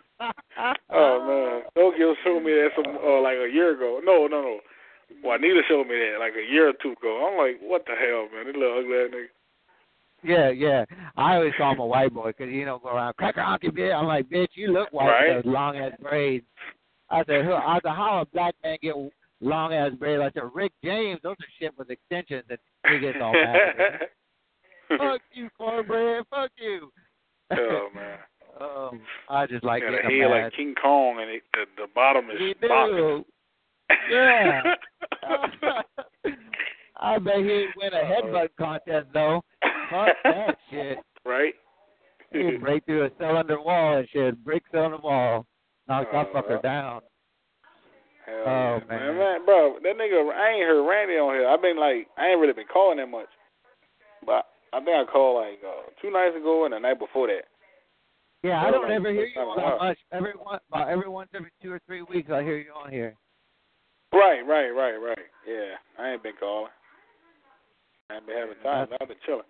oh 0.89 1.15
man, 1.27 1.61
Tokyo 1.75 2.15
showed 2.23 2.41
me 2.43 2.51
that 2.53 2.69
some 2.75 2.95
uh, 2.97 3.21
like 3.21 3.37
a 3.37 3.49
year 3.51 3.75
ago. 3.75 3.99
No, 4.03 4.27
no, 4.27 4.41
no. 4.41 4.59
Juanita 5.23 5.61
showed 5.67 5.87
me 5.87 5.95
that 5.95 6.17
like 6.19 6.33
a 6.33 6.51
year 6.51 6.69
or 6.69 6.73
two 6.81 6.93
ago. 6.93 7.29
I'm 7.29 7.37
like, 7.37 7.59
what 7.61 7.85
the 7.85 7.93
hell, 7.93 8.27
man? 8.33 8.47
This 8.47 8.55
little 8.55 8.79
ugly 8.79 8.95
ass 8.97 9.11
nigga. 9.13 9.25
Yeah, 10.23 10.49
yeah. 10.49 10.85
I 11.17 11.35
always 11.35 11.53
call 11.57 11.73
him 11.73 11.79
a 11.79 11.85
white 11.85 12.11
boy 12.13 12.23
boy 12.23 12.33
'cause 12.33 12.47
you 12.49 12.65
know 12.65 12.79
go 12.79 12.89
around 12.89 13.15
cracker 13.15 13.41
honky 13.41 13.69
bitch. 13.69 13.93
I'm 13.93 14.07
like, 14.07 14.27
bitch, 14.29 14.47
you 14.55 14.71
look 14.71 14.91
white 14.91 15.07
Right. 15.07 15.35
with 15.35 15.45
those 15.45 15.53
long 15.53 15.77
ass 15.77 15.91
braids. 16.01 16.45
I 17.09 17.23
said, 17.25 17.45
who, 17.45 17.53
I 17.53 17.79
said, 17.83 17.91
how 17.91 18.21
a 18.21 18.25
black 18.33 18.55
man 18.63 18.77
get 18.81 18.95
long 19.41 19.73
ass 19.73 19.91
braids? 19.97 20.21
I 20.21 20.31
said, 20.33 20.49
Rick 20.53 20.71
James, 20.83 21.19
those 21.23 21.35
are 21.39 21.47
shit 21.59 21.77
with 21.77 21.89
extensions, 21.89 22.43
and 22.49 22.57
he 22.91 22.99
gets 22.99 23.17
all 23.21 23.33
mad. 23.33 24.07
Fuck 24.97 25.21
you, 25.33 25.49
cornbread. 25.57 26.23
Fuck 26.29 26.51
you. 26.57 26.91
oh 27.51 27.87
man. 27.95 28.17
Um, 28.59 29.01
I 29.29 29.45
just 29.47 29.63
like 29.65 29.81
got 29.83 29.89
a 29.89 29.97
getting 30.03 30.21
head 30.21 30.29
mad. 30.29 30.43
like 30.43 30.53
King 30.53 30.75
Kong, 30.81 31.19
and 31.21 31.29
it, 31.29 31.43
the, 31.53 31.65
the 31.83 31.87
bottom 31.93 32.29
is 32.29 32.37
He. 32.39 32.53
Yeah. 34.09 34.61
I 36.97 37.19
bet 37.19 37.37
he'd 37.37 37.67
win 37.75 37.93
a 37.93 38.03
headbutt 38.03 38.49
contest 38.57 39.07
though. 39.13 39.43
Fuck 39.91 40.07
that 40.23 40.57
shit. 40.71 40.97
right? 41.25 41.53
He'd 42.31 42.61
break 42.61 42.85
through 42.85 43.05
a 43.05 43.09
cylinder 43.19 43.61
wall 43.61 43.97
and 43.97 44.07
shit. 44.11 44.43
Brick 44.43 44.63
cylinder 44.71 44.97
wall. 45.03 45.45
Knock 45.87 46.11
that 46.11 46.27
Uh, 46.29 46.33
fucker 46.33 46.61
down. 46.61 47.01
Hell 48.25 48.43
Oh, 48.47 48.79
yeah, 48.79 48.79
man. 48.89 49.17
man, 49.17 49.45
bro, 49.45 49.77
that 49.83 49.97
nigga, 49.97 50.33
I 50.33 50.49
ain't 50.49 50.65
heard 50.65 50.81
Randy 50.87 51.17
on 51.17 51.35
here. 51.35 51.47
I've 51.47 51.61
been 51.61 51.77
like, 51.77 52.09
I 52.17 52.29
ain't 52.29 52.39
really 52.39 52.53
been 52.53 52.65
calling 52.67 52.97
that 52.97 53.07
much, 53.07 53.29
but 54.25 54.47
I 54.73 54.79
think 54.81 54.97
I 54.97 55.05
called 55.11 55.41
like 55.45 55.59
uh, 55.63 55.91
two 56.01 56.09
nights 56.09 56.35
ago 56.35 56.65
and 56.65 56.73
the 56.73 56.79
night 56.79 56.97
before 56.97 57.27
that. 57.27 57.45
Yeah, 58.41 58.61
I 58.61 58.69
Oh, 58.69 58.71
don't 58.71 58.91
ever 58.91 59.11
hear 59.11 59.25
you 59.25 59.33
that 59.35 59.79
much. 59.79 59.97
Every 60.11 60.33
one, 60.33 60.59
about 60.69 60.89
every 60.89 61.09
once 61.09 61.29
every 61.35 61.51
two 61.61 61.71
or 61.71 61.79
three 61.85 62.01
weeks, 62.01 62.29
I 62.31 62.41
hear 62.41 62.57
you 62.57 62.73
on 62.73 62.91
here. 62.91 63.15
Right, 64.13 64.41
right, 64.41 64.69
right, 64.69 64.97
right. 64.97 65.27
Yeah, 65.47 65.77
I 65.99 66.13
ain't 66.13 66.23
been 66.23 66.37
calling. 66.39 66.71
I 68.09 68.15
ain't 68.17 68.25
been 68.25 68.37
having 68.37 68.55
time. 68.63 68.87
I've 69.01 69.07
been 69.07 69.17
chilling. 69.25 69.49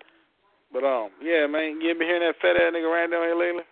But 0.71 0.83
um, 0.83 1.09
yeah, 1.21 1.47
man, 1.47 1.79
you 1.81 1.93
been 1.93 2.07
hearing 2.07 2.23
that 2.27 2.35
fat 2.41 2.55
ass 2.59 2.73
nigga 2.73 2.91
Randy 2.91 3.15
on 3.15 3.23
here 3.23 3.39
lately? 3.39 3.63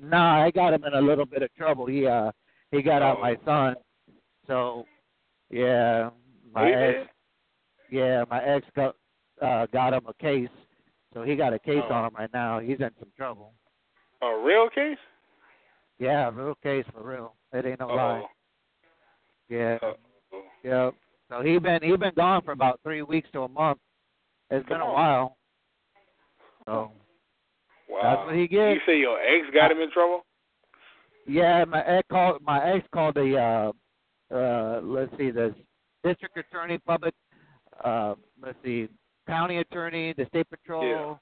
Nah, 0.00 0.44
I 0.44 0.50
got 0.50 0.72
him 0.74 0.84
in 0.84 0.94
a 0.94 1.00
little 1.00 1.26
bit 1.26 1.42
of 1.42 1.52
trouble. 1.54 1.86
He 1.86 2.06
uh 2.06 2.30
he 2.70 2.82
got 2.82 3.02
out 3.02 3.18
Oh. 3.18 3.22
my 3.22 3.36
son. 3.44 3.74
So 4.46 4.86
yeah, 5.50 6.10
Oh, 6.10 6.12
my 6.54 6.70
ex 6.70 7.08
yeah, 7.90 8.24
my 8.30 8.42
ex 8.44 8.66
got 8.76 8.96
uh 9.42 9.66
got 9.72 9.92
him 9.94 10.06
a 10.06 10.14
case 10.14 10.48
So 11.14 11.22
he 11.22 11.36
got 11.36 11.52
a 11.52 11.58
case 11.58 11.82
Oh. 11.88 11.94
on 11.94 12.04
him 12.06 12.14
right 12.16 12.30
now. 12.32 12.58
He's 12.60 12.78
in 12.80 12.90
some 12.98 13.10
trouble. 13.16 13.52
A 14.22 14.36
real 14.44 14.68
case? 14.70 14.98
Yeah, 15.98 16.30
real 16.32 16.54
case 16.62 16.84
for 16.92 17.02
real. 17.02 17.34
It 17.52 17.66
ain't 17.66 17.80
no 17.80 17.88
Uh-oh. 17.88 17.96
lie. 17.96 18.24
Yeah. 19.48 19.78
Uh-oh. 19.82 20.42
Yep. 20.62 20.94
So 21.30 21.42
he 21.42 21.58
been 21.58 21.82
he 21.82 21.96
been 21.96 22.14
gone 22.14 22.42
for 22.42 22.52
about 22.52 22.80
three 22.82 23.02
weeks 23.02 23.28
to 23.32 23.42
a 23.42 23.48
month. 23.48 23.78
It's 24.50 24.66
been 24.68 24.80
a 24.80 24.84
on. 24.84 24.92
while. 24.94 25.36
So 26.66 26.92
Wow. 27.88 28.00
That's 28.02 28.26
what 28.26 28.34
he 28.36 28.46
gets. 28.48 28.74
You 28.74 28.80
say 28.86 28.98
your 28.98 29.18
ex 29.20 29.46
got 29.54 29.70
him 29.70 29.80
in 29.80 29.90
trouble? 29.90 30.24
yeah, 31.26 31.64
my 31.64 31.82
ex 31.84 32.06
called 32.10 32.40
my 32.42 32.72
ex 32.72 32.86
called 32.92 33.14
the 33.16 33.36
uh 33.36 34.34
uh 34.34 34.80
let's 34.82 35.10
see 35.18 35.30
the 35.30 35.54
district 36.04 36.36
attorney, 36.36 36.78
public 36.78 37.14
uh 37.84 38.14
let's 38.42 38.58
see 38.64 38.88
county 39.26 39.58
attorney, 39.58 40.14
the 40.16 40.26
state 40.26 40.48
patrol. 40.50 40.84
Yeah. 40.84 41.14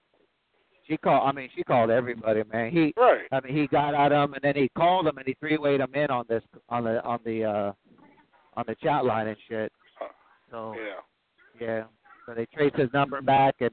She 0.89 0.97
called. 0.97 1.29
I 1.29 1.33
mean, 1.33 1.49
she 1.57 1.65
called 1.65 1.91
everybody, 1.91 2.43
man. 2.53 2.71
He, 2.71 2.95
Right. 2.97 3.23
I 3.33 3.41
mean, 3.41 3.57
he 3.57 3.67
got 3.67 3.93
at 3.95 4.13
him, 4.13 4.35
and 4.35 4.43
then 4.43 4.55
he 4.55 4.69
called 4.77 5.09
him, 5.09 5.19
and 5.19 5.27
he 5.27 5.35
three-wayed 5.41 5.81
him 5.81 5.93
in 5.95 6.11
on 6.13 6.25
this, 6.29 6.45
on 6.69 6.85
the, 6.85 7.03
on 7.03 7.19
the, 7.25 7.43
uh, 7.43 7.73
on 8.57 8.65
the 8.69 8.77
chat 8.77 9.05
line 9.05 9.27
and 9.27 9.37
shit. 9.49 9.73
So 10.53 10.77
Yeah. 10.79 11.01
yeah, 11.61 11.85
so 12.25 12.35
they 12.35 12.47
traced 12.55 12.77
his 12.77 12.89
number 12.93 13.21
back, 13.21 13.57
and 13.59 13.73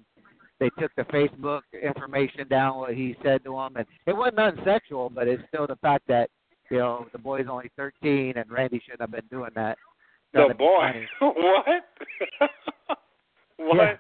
they 0.59 0.69
took 0.79 0.91
the 0.95 1.03
Facebook 1.03 1.61
information 1.81 2.47
down, 2.47 2.77
what 2.77 2.93
he 2.93 3.15
said 3.23 3.43
to 3.43 3.57
him, 3.57 3.75
and 3.75 3.85
it 4.05 4.15
wasn't 4.15 4.37
nothing 4.37 4.63
sexual, 4.63 5.09
but 5.09 5.27
it's 5.27 5.43
still 5.47 5.67
the 5.67 5.75
fact 5.77 6.07
that 6.07 6.29
you 6.69 6.77
know 6.77 7.07
the 7.11 7.17
boy's 7.17 7.45
only 7.49 7.71
13, 7.75 8.33
and 8.35 8.51
Randy 8.51 8.81
shouldn't 8.83 9.01
have 9.01 9.11
been 9.11 9.27
doing 9.29 9.51
that. 9.55 9.77
The 10.33 10.53
boy. 10.57 11.05
what? 11.19 11.65
what? 13.57 13.77
Yeah. 13.77 13.95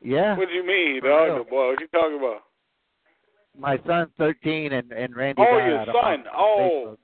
Yeah. 0.00 0.36
What 0.36 0.48
do 0.48 0.54
you 0.54 0.66
mean, 0.66 1.00
dog? 1.02 1.28
real. 1.28 1.38
The 1.38 1.50
boy. 1.50 1.68
What 1.70 1.80
you 1.80 1.86
talking 1.88 2.18
about? 2.18 2.42
My 3.58 3.78
son's 3.86 4.10
13, 4.18 4.72
and 4.72 4.92
and 4.92 5.16
Randy. 5.16 5.42
Oh, 5.42 5.58
your 5.58 5.84
son. 5.86 6.24
Oh. 6.34 6.56
Facebook. 6.60 6.96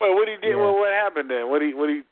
Well, 0.00 0.14
what 0.14 0.28
he 0.28 0.34
did? 0.36 0.50
Yeah. 0.50 0.56
Well, 0.56 0.74
what 0.74 0.92
happened 0.92 1.30
then? 1.30 1.50
What 1.50 1.62
he? 1.62 1.74
What 1.74 1.88
he? 1.88 2.02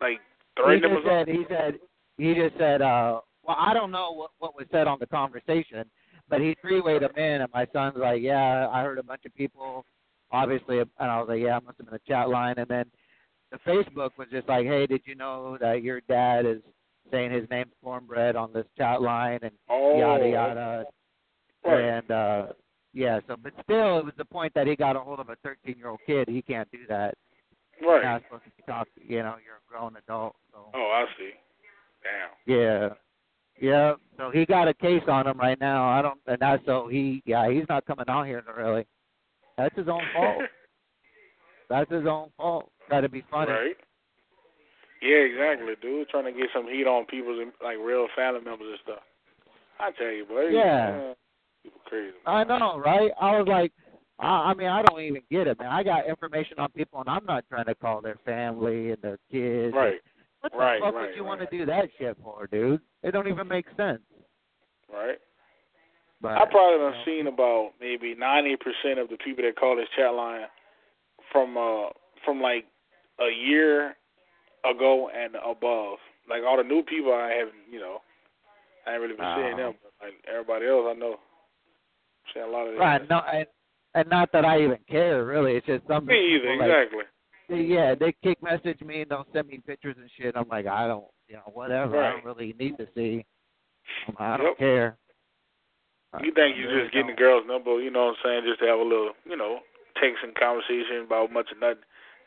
Like 0.00 0.20
he 0.56 0.62
threatened 0.62 0.84
him 0.84 0.92
just 0.94 1.06
said 1.06 1.28
he 1.28 1.44
said 1.48 1.78
he 2.18 2.34
just 2.34 2.56
said 2.58 2.82
uh 2.82 3.20
well 3.44 3.56
I 3.58 3.74
don't 3.74 3.90
know 3.90 4.12
what 4.12 4.30
what 4.38 4.54
was 4.56 4.66
said 4.72 4.86
on 4.86 4.98
the 5.00 5.06
conversation, 5.06 5.84
but 6.28 6.40
he 6.40 6.56
three 6.60 6.80
wayed 6.80 7.02
him 7.02 7.16
in 7.16 7.40
and 7.42 7.52
my 7.52 7.66
son's 7.72 7.96
like, 7.96 8.22
Yeah, 8.22 8.68
I 8.68 8.82
heard 8.82 8.98
a 8.98 9.02
bunch 9.02 9.22
of 9.26 9.34
people 9.34 9.84
obviously 10.30 10.78
and 10.80 10.88
I 10.98 11.18
was 11.18 11.28
like, 11.28 11.40
Yeah, 11.40 11.56
it 11.58 11.64
must 11.64 11.78
have 11.78 11.86
been 11.86 11.94
a 11.94 12.08
chat 12.10 12.28
line 12.28 12.54
and 12.58 12.68
then 12.68 12.84
the 13.50 13.58
Facebook 13.70 14.10
was 14.16 14.28
just 14.30 14.48
like, 14.48 14.66
Hey, 14.66 14.86
did 14.86 15.02
you 15.04 15.14
know 15.14 15.58
that 15.60 15.82
your 15.82 16.00
dad 16.02 16.46
is 16.46 16.62
saying 17.10 17.30
his 17.32 17.48
name's 17.50 17.72
cornbread 17.82 18.36
on 18.36 18.52
this 18.52 18.66
chat 18.78 19.02
line 19.02 19.40
and 19.42 19.52
Oh. 19.68 19.98
yada 19.98 20.28
yada 20.28 20.84
Right. 21.64 21.80
and 21.80 22.10
uh 22.10 22.46
yeah, 22.94 23.20
so 23.26 23.36
but 23.42 23.52
still 23.64 23.98
it 23.98 24.04
was 24.04 24.14
the 24.18 24.24
point 24.24 24.52
that 24.54 24.66
he 24.66 24.76
got 24.76 24.96
a 24.96 25.00
hold 25.00 25.18
of 25.20 25.28
a 25.30 25.36
thirteen 25.36 25.78
year 25.78 25.88
old 25.88 26.00
kid, 26.06 26.28
he 26.28 26.42
can't 26.42 26.70
do 26.70 26.80
that. 26.88 27.14
Right. 27.80 28.02
You're 28.02 28.04
not 28.04 28.22
supposed 28.24 28.44
to 28.44 28.62
talk. 28.70 28.86
you 29.00 29.18
know, 29.22 29.36
you're 29.44 29.56
a 29.56 29.68
grown 29.68 29.96
adult, 29.96 30.36
so 30.52 30.70
Oh, 30.74 30.90
I 30.92 31.06
see. 31.18 31.30
Damn. 32.02 32.58
yeah. 32.58 32.88
Yeah. 33.62 33.94
So 34.18 34.30
he 34.30 34.44
got 34.44 34.66
a 34.66 34.74
case 34.74 35.02
on 35.06 35.26
him 35.26 35.38
right 35.38 35.58
now. 35.60 35.88
I 35.88 36.02
don't 36.02 36.18
and 36.26 36.38
that's 36.40 36.64
so 36.66 36.88
he 36.88 37.22
yeah, 37.24 37.48
he's 37.50 37.64
not 37.68 37.86
coming 37.86 38.04
out 38.08 38.26
here 38.26 38.42
really. 38.56 38.84
That's 39.56 39.76
his 39.76 39.88
own 39.88 40.02
fault. 40.12 40.42
that's 41.70 41.90
his 41.90 42.04
own 42.06 42.30
fault. 42.36 42.70
Got 42.90 43.02
to 43.02 43.08
be 43.08 43.24
funny. 43.30 43.52
Right. 43.52 43.76
Yeah, 45.00 45.18
exactly, 45.18 45.74
dude. 45.80 46.08
Trying 46.08 46.24
to 46.24 46.32
get 46.32 46.48
some 46.52 46.66
heat 46.66 46.86
on 46.86 47.06
people's 47.06 47.40
like 47.62 47.76
real 47.78 48.08
family 48.16 48.40
members 48.40 48.68
and 48.68 48.78
stuff. 48.82 49.02
I 49.78 49.90
tell 49.92 50.10
you, 50.12 50.26
boy. 50.26 50.48
Yeah. 50.50 50.90
man, 50.90 51.14
people 51.62 51.80
crazy. 51.86 52.14
I 52.26 52.44
know, 52.44 52.78
right? 52.84 53.12
I 53.20 53.38
was 53.38 53.46
like 53.48 53.72
I, 54.18 54.26
I 54.26 54.54
mean, 54.54 54.68
I 54.68 54.82
don't 54.82 55.00
even 55.00 55.22
get 55.30 55.46
it, 55.46 55.58
man. 55.58 55.68
I 55.68 55.82
got 55.82 56.08
information 56.08 56.58
on 56.58 56.70
people, 56.70 57.00
and 57.00 57.08
I'm 57.08 57.24
not 57.24 57.44
trying 57.48 57.66
to 57.66 57.74
call 57.74 58.00
their 58.00 58.18
family 58.24 58.90
and 58.90 59.02
their 59.02 59.18
kids. 59.30 59.74
Right. 59.74 60.00
What 60.42 60.52
the 60.52 60.58
Right, 60.58 60.80
fuck 60.80 60.94
right, 60.94 61.06
would 61.08 61.16
you 61.16 61.22
right. 61.22 61.28
want 61.38 61.40
to 61.50 61.56
do 61.58 61.64
that 61.66 61.86
shit 61.98 62.16
for, 62.22 62.46
dude? 62.50 62.80
It 63.02 63.12
don't 63.12 63.28
even 63.28 63.48
make 63.48 63.66
sense. 63.76 64.02
Right. 64.92 65.18
But 66.20 66.32
I 66.38 66.44
probably 66.50 66.78
done 66.78 67.02
seen 67.04 67.26
about 67.26 67.70
maybe 67.80 68.14
ninety 68.14 68.56
percent 68.56 68.98
of 69.00 69.08
the 69.08 69.16
people 69.24 69.42
that 69.44 69.56
call 69.56 69.74
this 69.76 69.88
chat 69.96 70.12
line 70.14 70.46
from 71.32 71.56
uh 71.56 71.88
from 72.24 72.40
like 72.40 72.66
a 73.20 73.30
year 73.30 73.96
ago 74.68 75.10
and 75.14 75.34
above. 75.36 75.98
Like 76.28 76.42
all 76.46 76.56
the 76.56 76.62
new 76.62 76.82
people 76.82 77.12
I 77.12 77.30
haven't 77.32 77.56
you 77.70 77.80
know 77.80 77.98
I 78.86 78.92
ain't 78.92 79.00
really 79.02 79.16
been 79.16 79.34
seeing 79.36 79.54
Oh. 79.54 79.56
them, 79.56 79.74
but 79.82 79.92
like 80.06 80.14
everybody 80.30 80.66
else 80.66 80.86
I 80.90 80.94
know. 80.98 81.16
Seeing 82.32 82.46
a 82.46 82.48
lot 82.48 82.66
of 82.66 82.72
them. 82.74 82.80
right, 82.80 83.08
no, 83.10 83.18
and 83.32 83.46
and 83.94 84.08
not 84.08 84.30
that 84.32 84.44
I 84.44 84.62
even 84.62 84.78
care, 84.88 85.24
really. 85.24 85.56
It's 85.56 85.66
just 85.66 85.86
some 85.88 86.06
Me 86.06 86.36
either, 86.36 86.56
like, 86.56 86.68
exactly. 86.70 87.04
They, 87.48 87.60
yeah, 87.60 87.94
they 87.94 88.14
kick 88.22 88.42
message 88.42 88.80
me 88.80 89.02
and 89.02 89.10
they'll 89.10 89.26
send 89.32 89.48
me 89.48 89.60
pictures 89.66 89.96
and 89.98 90.10
shit. 90.18 90.34
I'm 90.36 90.48
like, 90.48 90.66
I 90.66 90.86
don't, 90.86 91.04
you 91.28 91.34
know, 91.36 91.50
whatever. 91.52 92.02
I 92.02 92.12
don't 92.12 92.24
really 92.24 92.54
need 92.58 92.78
to 92.78 92.86
see. 92.94 93.24
I'm 94.08 94.16
I 94.18 94.36
don't 94.36 94.46
Yep. 94.46 94.58
care. 94.58 94.98
You 96.22 96.32
think 96.34 96.56
you're 96.58 96.68
really 96.68 96.82
just 96.82 96.92
getting 96.92 97.08
the 97.08 97.14
girl's 97.16 97.46
number, 97.46 97.80
you 97.80 97.90
know 97.90 98.06
what 98.06 98.16
I'm 98.20 98.24
saying, 98.24 98.42
just 98.46 98.60
to 98.60 98.66
have 98.66 98.78
a 98.78 98.82
little, 98.82 99.12
you 99.24 99.36
know, 99.36 99.60
text 100.00 100.18
and 100.22 100.34
conversation 100.34 101.04
about 101.06 101.32
much 101.32 101.50
of 101.50 101.58
nothing. 101.58 101.84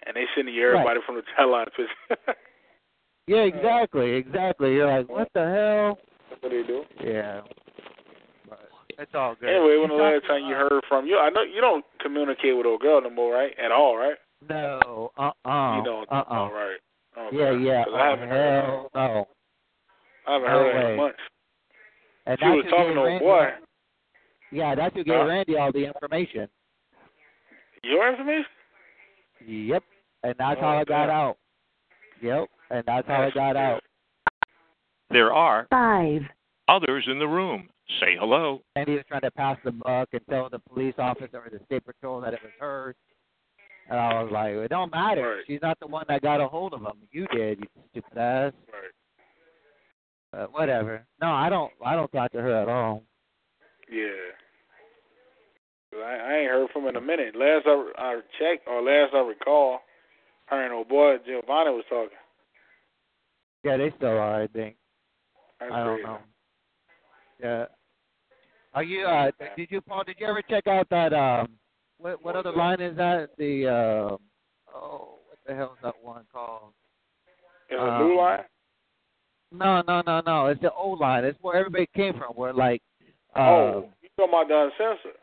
And 0.07 0.15
they 0.15 0.25
sending 0.35 0.55
you 0.55 0.65
everybody 0.67 0.99
from 1.05 1.21
the 1.21 1.45
line 1.45 1.67
picture. 1.67 2.35
Yeah, 3.27 3.45
exactly, 3.45 4.13
exactly. 4.13 4.73
You're 4.73 4.91
like, 4.91 5.09
what 5.09 5.29
the 5.33 5.45
hell? 5.45 5.99
That's 6.29 6.41
what 6.41 6.51
they 6.51 6.63
do. 6.63 6.83
Yeah. 7.03 7.41
But 8.49 8.69
it's 8.99 9.11
all 9.13 9.35
good. 9.39 9.49
Anyway, 9.49 9.77
when 9.77 9.89
the 9.89 9.95
last 9.95 10.27
time 10.27 10.45
you 10.45 10.55
heard 10.55 10.81
from 10.87 11.05
you, 11.05 11.17
I 11.17 11.29
know 11.29 11.41
you 11.41 11.61
don't 11.61 11.85
communicate 12.01 12.55
with 12.57 12.65
old 12.65 12.81
girl 12.81 13.01
no 13.01 13.09
more, 13.09 13.33
right? 13.33 13.53
At 13.63 13.71
all, 13.71 13.97
right? 13.97 14.15
No, 14.49 15.11
uh 15.17 15.31
uh 15.47 15.77
you 15.77 15.83
don't. 15.83 16.07
Uh 16.11 16.23
uh 16.29 16.33
All 16.33 16.51
right. 16.53 16.77
Okay. 17.17 17.37
Yeah, 17.37 17.51
yeah. 17.51 17.83
'Cause 17.85 17.93
I 17.95 18.05
haven't 18.09 18.29
heard. 18.29 18.63
hell 18.63 18.89
no. 18.93 19.27
I 20.27 20.33
haven't 20.33 20.47
no 20.49 20.57
heard 20.57 20.75
her 20.75 20.83
way. 20.85 20.91
in 20.91 20.97
months. 20.97 21.19
And 22.27 22.39
She 22.39 22.45
was 22.45 22.65
talking 22.69 22.93
to 22.95 23.01
a 23.01 23.19
boy. 23.19 23.49
Yeah, 24.51 24.75
that's 24.75 24.95
who 24.95 25.03
gave 25.03 25.15
Huh? 25.15 25.25
Randy 25.25 25.57
all 25.57 25.71
the 25.71 25.85
information. 25.85 26.49
Your 27.83 28.09
information? 28.09 28.45
Yep. 29.45 29.83
And 30.23 30.35
that's 30.37 30.57
Oh, 30.59 30.63
how 30.63 30.79
it 30.79 30.87
got 30.87 31.09
out. 31.09 31.37
Yep. 32.21 32.49
And 32.71 32.83
that's 32.85 33.07
how 33.07 33.21
it 33.23 33.33
got 33.33 33.55
out. 33.55 33.83
There 35.11 35.33
are 35.33 35.67
Five. 35.69 36.23
others 36.67 37.07
in 37.07 37.19
the 37.19 37.27
room. 37.27 37.69
Say 37.99 38.15
hello. 38.17 38.61
And 38.75 38.87
he 38.87 38.95
was 38.95 39.03
trying 39.07 39.21
to 39.21 39.31
pass 39.31 39.57
the 39.63 39.71
buck 39.71 40.09
and 40.13 40.21
tell 40.27 40.49
the 40.49 40.57
police 40.59 40.95
officer 40.97 41.37
or 41.45 41.49
the 41.51 41.63
state 41.65 41.85
patrol 41.85 42.21
that 42.21 42.33
it 42.33 42.41
was 42.41 42.51
her. 42.59 42.95
And 43.89 43.99
I 43.99 44.23
was 44.23 44.31
like, 44.31 44.51
it 44.53 44.69
don't 44.69 44.91
matter. 44.91 45.35
Right. 45.35 45.43
She's 45.45 45.61
not 45.61 45.79
the 45.79 45.87
one 45.87 46.05
that 46.07 46.21
got 46.21 46.41
a 46.41 46.47
hold 46.47 46.73
of 46.73 46.81
him. 46.81 46.93
You 47.11 47.27
did, 47.27 47.59
you 47.59 47.67
stupid 47.91 48.17
ass. 48.17 48.53
Right. 48.67 48.91
But 50.31 50.53
whatever. 50.53 51.05
No, 51.21 51.27
I 51.27 51.49
don't. 51.49 51.71
I 51.85 51.95
don't 51.95 52.11
talk 52.11 52.31
to 52.31 52.41
her 52.41 52.61
at 52.61 52.67
all. 52.67 53.03
Yeah. 53.91 54.33
I, 56.03 56.15
I 56.15 56.37
ain't 56.39 56.51
heard 56.51 56.69
from 56.73 56.83
her 56.83 56.89
in 56.89 56.95
a 56.95 57.01
minute. 57.01 57.35
Last 57.35 57.65
I, 57.67 57.91
I 57.97 58.19
checked, 58.39 58.67
or 58.67 58.81
last 58.81 59.13
I 59.13 59.19
recall, 59.19 59.79
her 60.47 60.63
and 60.63 60.73
old 60.73 60.89
boy 60.89 61.17
Giovanni 61.25 61.71
was 61.71 61.85
talking. 61.89 62.17
Yeah, 63.63 63.77
they 63.77 63.93
still 63.97 64.09
are. 64.09 64.41
I 64.41 64.47
think. 64.47 64.75
That's 65.59 65.71
I 65.71 65.83
don't 65.83 66.03
know. 66.03 66.17
Yeah. 67.41 67.65
Are 68.73 68.83
you? 68.83 69.05
uh 69.05 69.31
Did 69.55 69.69
you, 69.71 69.81
Paul? 69.81 70.03
Did 70.03 70.17
you 70.19 70.27
ever 70.27 70.41
check 70.41 70.67
out 70.67 70.89
that? 70.89 71.13
um 71.13 71.49
What 71.97 72.23
what 72.23 72.35
other 72.35 72.51
line 72.51 72.81
is 72.81 72.95
that? 72.97 73.29
The 73.37 73.67
uh, 73.67 74.17
oh, 74.75 75.19
what 75.27 75.37
the 75.47 75.55
hell 75.55 75.73
is 75.73 75.79
that 75.83 75.93
one 76.01 76.23
called? 76.31 76.73
Is 77.69 77.77
Um, 77.79 78.07
new 78.07 78.17
line? 78.17 78.43
No, 79.51 79.81
no, 79.87 80.01
no, 80.05 80.21
no. 80.25 80.47
It's 80.47 80.61
the 80.61 80.71
old 80.73 80.99
line. 80.99 81.23
It's 81.23 81.37
where 81.41 81.55
everybody 81.55 81.87
came 81.95 82.13
from. 82.13 82.33
Where 82.35 82.53
like, 82.53 82.81
uh, 83.35 83.39
oh, 83.39 83.89
you 84.01 84.09
talking 84.17 84.33
about 84.33 84.47
the 84.47 84.71
uncensored? 84.71 85.19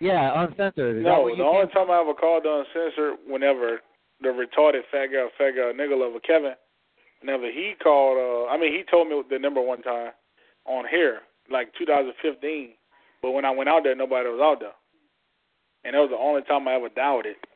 yeah, 0.00 0.42
uncensored. 0.42 0.98
Is 0.98 1.04
No, 1.04 1.28
the 1.34 1.42
only 1.42 1.66
came 1.66 1.70
time 1.70 1.90
I 1.90 2.00
ever 2.00 2.14
called 2.14 2.44
the 2.44 2.64
uncensored 2.64 3.18
whenever 3.26 3.80
the 4.20 4.28
retarded 4.28 4.82
fat 4.90 5.06
guy, 5.12 5.26
fat 5.36 5.52
guy 5.56 5.72
nigga 5.72 5.98
lover 5.98 6.20
Kevin, 6.20 6.54
whenever 7.20 7.46
he 7.46 7.74
called, 7.82 8.18
uh, 8.18 8.50
I 8.50 8.58
mean, 8.58 8.72
he 8.72 8.82
told 8.90 9.08
me 9.08 9.22
the 9.30 9.38
number 9.38 9.60
one 9.60 9.82
time 9.82 10.12
on 10.66 10.84
here, 10.90 11.20
like 11.50 11.72
2015. 11.78 12.70
But 13.22 13.32
when 13.32 13.44
I 13.44 13.50
went 13.50 13.68
out 13.68 13.82
there, 13.84 13.96
nobody 13.96 14.28
was 14.28 14.40
out 14.42 14.60
there, 14.60 14.74
and 15.84 15.94
that 15.94 16.00
was 16.00 16.10
the 16.10 16.16
only 16.16 16.42
time 16.42 16.66
I 16.68 16.74
ever 16.74 16.88
doubted. 16.90 17.36
it. 17.36 17.48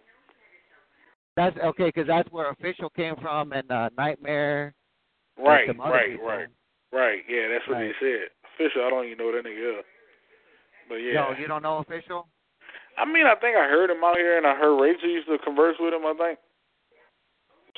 That's 1.37 1.57
okay, 1.57 1.87
because 1.87 2.07
that's 2.07 2.31
where 2.31 2.51
official 2.51 2.91
came 2.91 3.17
from 3.17 3.53
and 3.53 3.71
uh, 3.71 3.89
Nightmare. 3.97 4.75
Right, 5.39 5.67
right, 5.79 6.11
people. 6.13 6.27
right, 6.27 6.47
right. 6.93 7.21
Yeah, 7.27 7.49
that's 7.49 7.67
what 7.67 7.77
Right. 7.79 7.93
they 8.01 8.07
said. 8.07 8.29
Official, 8.55 8.85
I 8.85 8.91
don't 8.91 9.07
even 9.07 9.17
know 9.19 9.33
what 9.33 9.43
that 9.43 9.49
nigga. 9.49 9.81
But 10.89 10.97
yeah, 10.97 11.15
No, 11.15 11.33
you 11.39 11.49
don't 11.49 11.63
know 11.63 11.79
official. 11.79 12.29
I 12.99 13.07
mean, 13.07 13.27
I 13.27 13.35
think 13.37 13.57
I 13.57 13.65
heard 13.67 13.89
him 13.89 14.05
out 14.05 14.17
here, 14.19 14.37
and 14.37 14.47
I 14.47 14.55
heard 14.55 14.79
Rachel 14.79 15.09
used 15.09 15.27
to 15.29 15.39
converse 15.39 15.77
with 15.81 15.95
him. 15.95 16.05
I 16.05 16.13
think. 16.19 16.39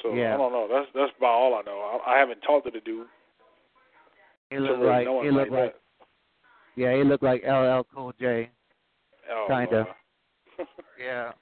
So 0.02 0.12
Yeah. 0.14 0.34
I 0.34 0.36
don't 0.36 0.52
know. 0.52 0.66
That's 0.68 0.90
that's 0.92 1.12
about 1.16 1.34
all 1.34 1.55
I 1.55 1.62
know. 1.62 2.00
I, 2.05 2.14
I 2.14 2.18
haven't 2.18 2.40
talked 2.40 2.66
to 2.66 2.73
the 2.73 2.81
dude. 2.81 3.06
He 4.50 4.58
looked 4.58 4.81
really 4.81 5.06
like 5.06 5.24
he 5.24 5.31
looked 5.31 5.52
like 5.52 5.60
like 5.60 5.74
Yeah, 6.74 6.97
he 6.97 7.05
looked 7.05 7.23
like 7.23 7.44
LL 7.44 7.86
Cool 7.94 8.12
J. 8.18 8.50
Oh, 9.31 9.47
Kinda. 9.48 9.70
Lord. 9.84 9.86
Yeah. 10.99 11.33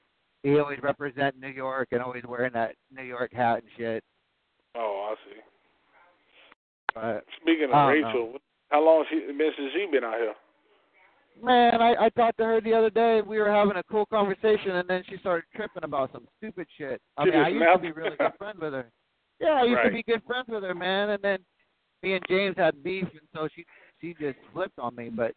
He 0.42 0.58
always 0.58 0.78
represent 0.82 1.38
New 1.38 1.48
York 1.48 1.88
and 1.92 2.00
always 2.02 2.24
wearing 2.26 2.52
that 2.54 2.74
New 2.90 3.04
York 3.04 3.32
hat 3.32 3.58
and 3.58 3.68
shit. 3.76 4.02
Oh, 4.74 5.12
I 5.12 5.14
see. 5.30 5.40
But 6.94 7.24
Speaking 7.40 7.64
of 7.64 7.74
I 7.74 7.92
don't 7.94 8.04
Rachel, 8.04 8.36
how 8.70 8.84
long 8.84 9.04
she 9.10 9.16
been 9.20 9.38
since 9.56 9.70
she 9.72 9.86
been 9.90 10.04
out 10.04 10.18
here? 10.18 10.34
man, 11.42 11.80
I 11.80 11.94
I 12.06 12.08
talked 12.10 12.38
to 12.38 12.44
her 12.44 12.60
the 12.60 12.74
other 12.74 12.90
day. 12.90 13.20
We 13.24 13.38
were 13.38 13.50
having 13.50 13.76
a 13.76 13.82
cool 13.84 14.06
conversation, 14.06 14.72
and 14.76 14.88
then 14.88 15.02
she 15.08 15.16
started 15.18 15.44
tripping 15.54 15.84
about 15.84 16.12
some 16.12 16.26
stupid 16.38 16.66
shit. 16.76 17.00
I 17.16 17.24
She 17.24 17.30
mean, 17.30 17.40
I 17.40 17.44
just 17.50 17.54
used 17.54 17.72
to 17.74 17.78
be 17.78 17.92
really 17.92 18.16
good 18.16 18.32
friends 18.38 18.58
with 18.60 18.72
her. 18.72 18.90
Yeah, 19.40 19.54
I 19.60 19.62
used 19.64 19.74
Right. 19.76 19.84
to 19.86 19.90
be 19.90 20.02
good 20.04 20.22
friends 20.24 20.46
with 20.48 20.62
her, 20.62 20.74
man. 20.74 21.10
And 21.10 21.20
then 21.22 21.38
me 22.04 22.14
and 22.14 22.24
James 22.28 22.54
had 22.56 22.80
beef, 22.84 23.08
and 23.10 23.20
so 23.34 23.48
she 23.54 23.64
she 24.00 24.14
just 24.14 24.38
flipped 24.52 24.78
on 24.78 24.94
me. 24.94 25.08
But 25.08 25.32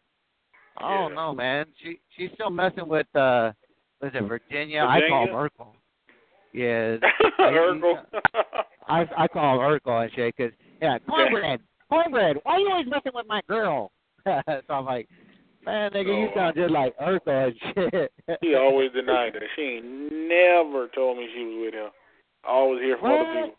I 0.78 0.94
don't 0.94 1.14
know, 1.16 1.34
man. 1.34 1.66
She 1.82 1.98
she's 2.16 2.30
still 2.34 2.50
messing 2.50 2.86
with 2.86 3.06
uh, 3.16 3.50
was 4.00 4.12
it 4.14 4.22
Virginia? 4.24 4.80
I 4.88 5.00
call 5.08 5.26
him 5.26 5.34
Urkel. 5.34 5.72
Yeah, 6.52 6.96
Urkel. 7.40 8.04
I 8.88 9.04
I 9.16 9.28
call 9.28 9.54
him 9.54 9.60
Urkel 9.60 10.02
and 10.04 10.12
shit 10.14 10.34
because 10.36 10.52
yeah, 10.80 10.98
cornbread, 11.08 11.60
cornbread. 11.88 12.36
Why 12.42 12.52
are 12.54 12.58
you 12.60 12.70
always 12.70 12.86
messing 12.88 13.12
with 13.14 13.26
my 13.26 13.40
girl? 13.48 13.90
so 14.26 14.40
I'm 14.70 14.84
like, 14.84 15.08
man, 15.64 15.90
nigga, 15.92 16.06
you 16.06 16.28
Oh. 16.30 16.34
sound 16.34 16.56
just 16.56 16.70
like 16.70 16.96
Urkel 16.98 17.46
and 17.48 17.90
shit. 17.92 18.12
She 18.42 18.54
always 18.54 18.92
denied 18.92 19.34
that. 19.34 19.42
She 19.54 19.62
ain't 19.62 20.12
never 20.12 20.88
told 20.94 21.18
me 21.18 21.28
she 21.34 21.44
was 21.44 21.64
with 21.66 21.74
him. 21.74 21.90
I 22.44 22.48
always 22.50 22.80
hear 22.82 22.96
from 22.98 23.06
other 23.12 23.18
What? 23.24 23.34
people. 23.44 23.56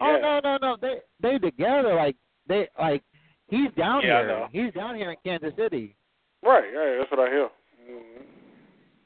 Oh 0.00 0.18
no 0.22 0.40
no 0.44 0.58
no, 0.62 0.76
they 0.80 0.98
they 1.20 1.38
together 1.38 1.94
like 1.94 2.14
they 2.46 2.68
like 2.78 3.02
he's 3.48 3.70
down 3.76 4.02
Yeah, 4.04 4.22
here. 4.22 4.48
He's 4.64 4.72
down 4.74 4.94
here 4.94 5.10
in 5.10 5.16
Kansas 5.24 5.52
City. 5.56 5.96
Right, 6.42 6.62
right. 6.72 6.98
That's 6.98 7.10
what 7.10 7.20
I 7.20 7.30
hear. 7.30 7.48
Mhm. 7.90 8.22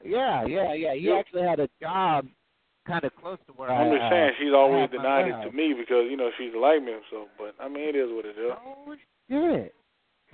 Yeah, 0.05 0.44
yeah, 0.47 0.74
yeah. 0.74 0.94
He 0.94 1.10
actually 1.12 1.42
had 1.42 1.60
a 1.60 1.68
job 1.81 2.26
kind 2.86 3.05
of 3.05 3.14
close 3.16 3.39
to 3.47 3.52
where 3.52 3.70
I. 3.70 3.84
I'm 3.84 3.92
just 3.92 4.12
uh, 4.12 4.31
she's 4.39 4.55
always 4.55 4.90
denied 4.90 5.28
it 5.28 5.44
to 5.44 5.52
me 5.52 5.74
because 5.78 6.06
you 6.10 6.16
know 6.16 6.31
she's 6.39 6.52
like 6.56 6.82
me. 6.82 6.92
So, 7.10 7.26
but 7.39 7.55
I 7.62 7.68
mean 7.68 7.89
it 7.89 7.97
is 7.97 8.08
what 8.10 8.24
it 8.24 8.36
is. 8.39 8.52
Oh 8.52 8.94
shit! 9.28 9.74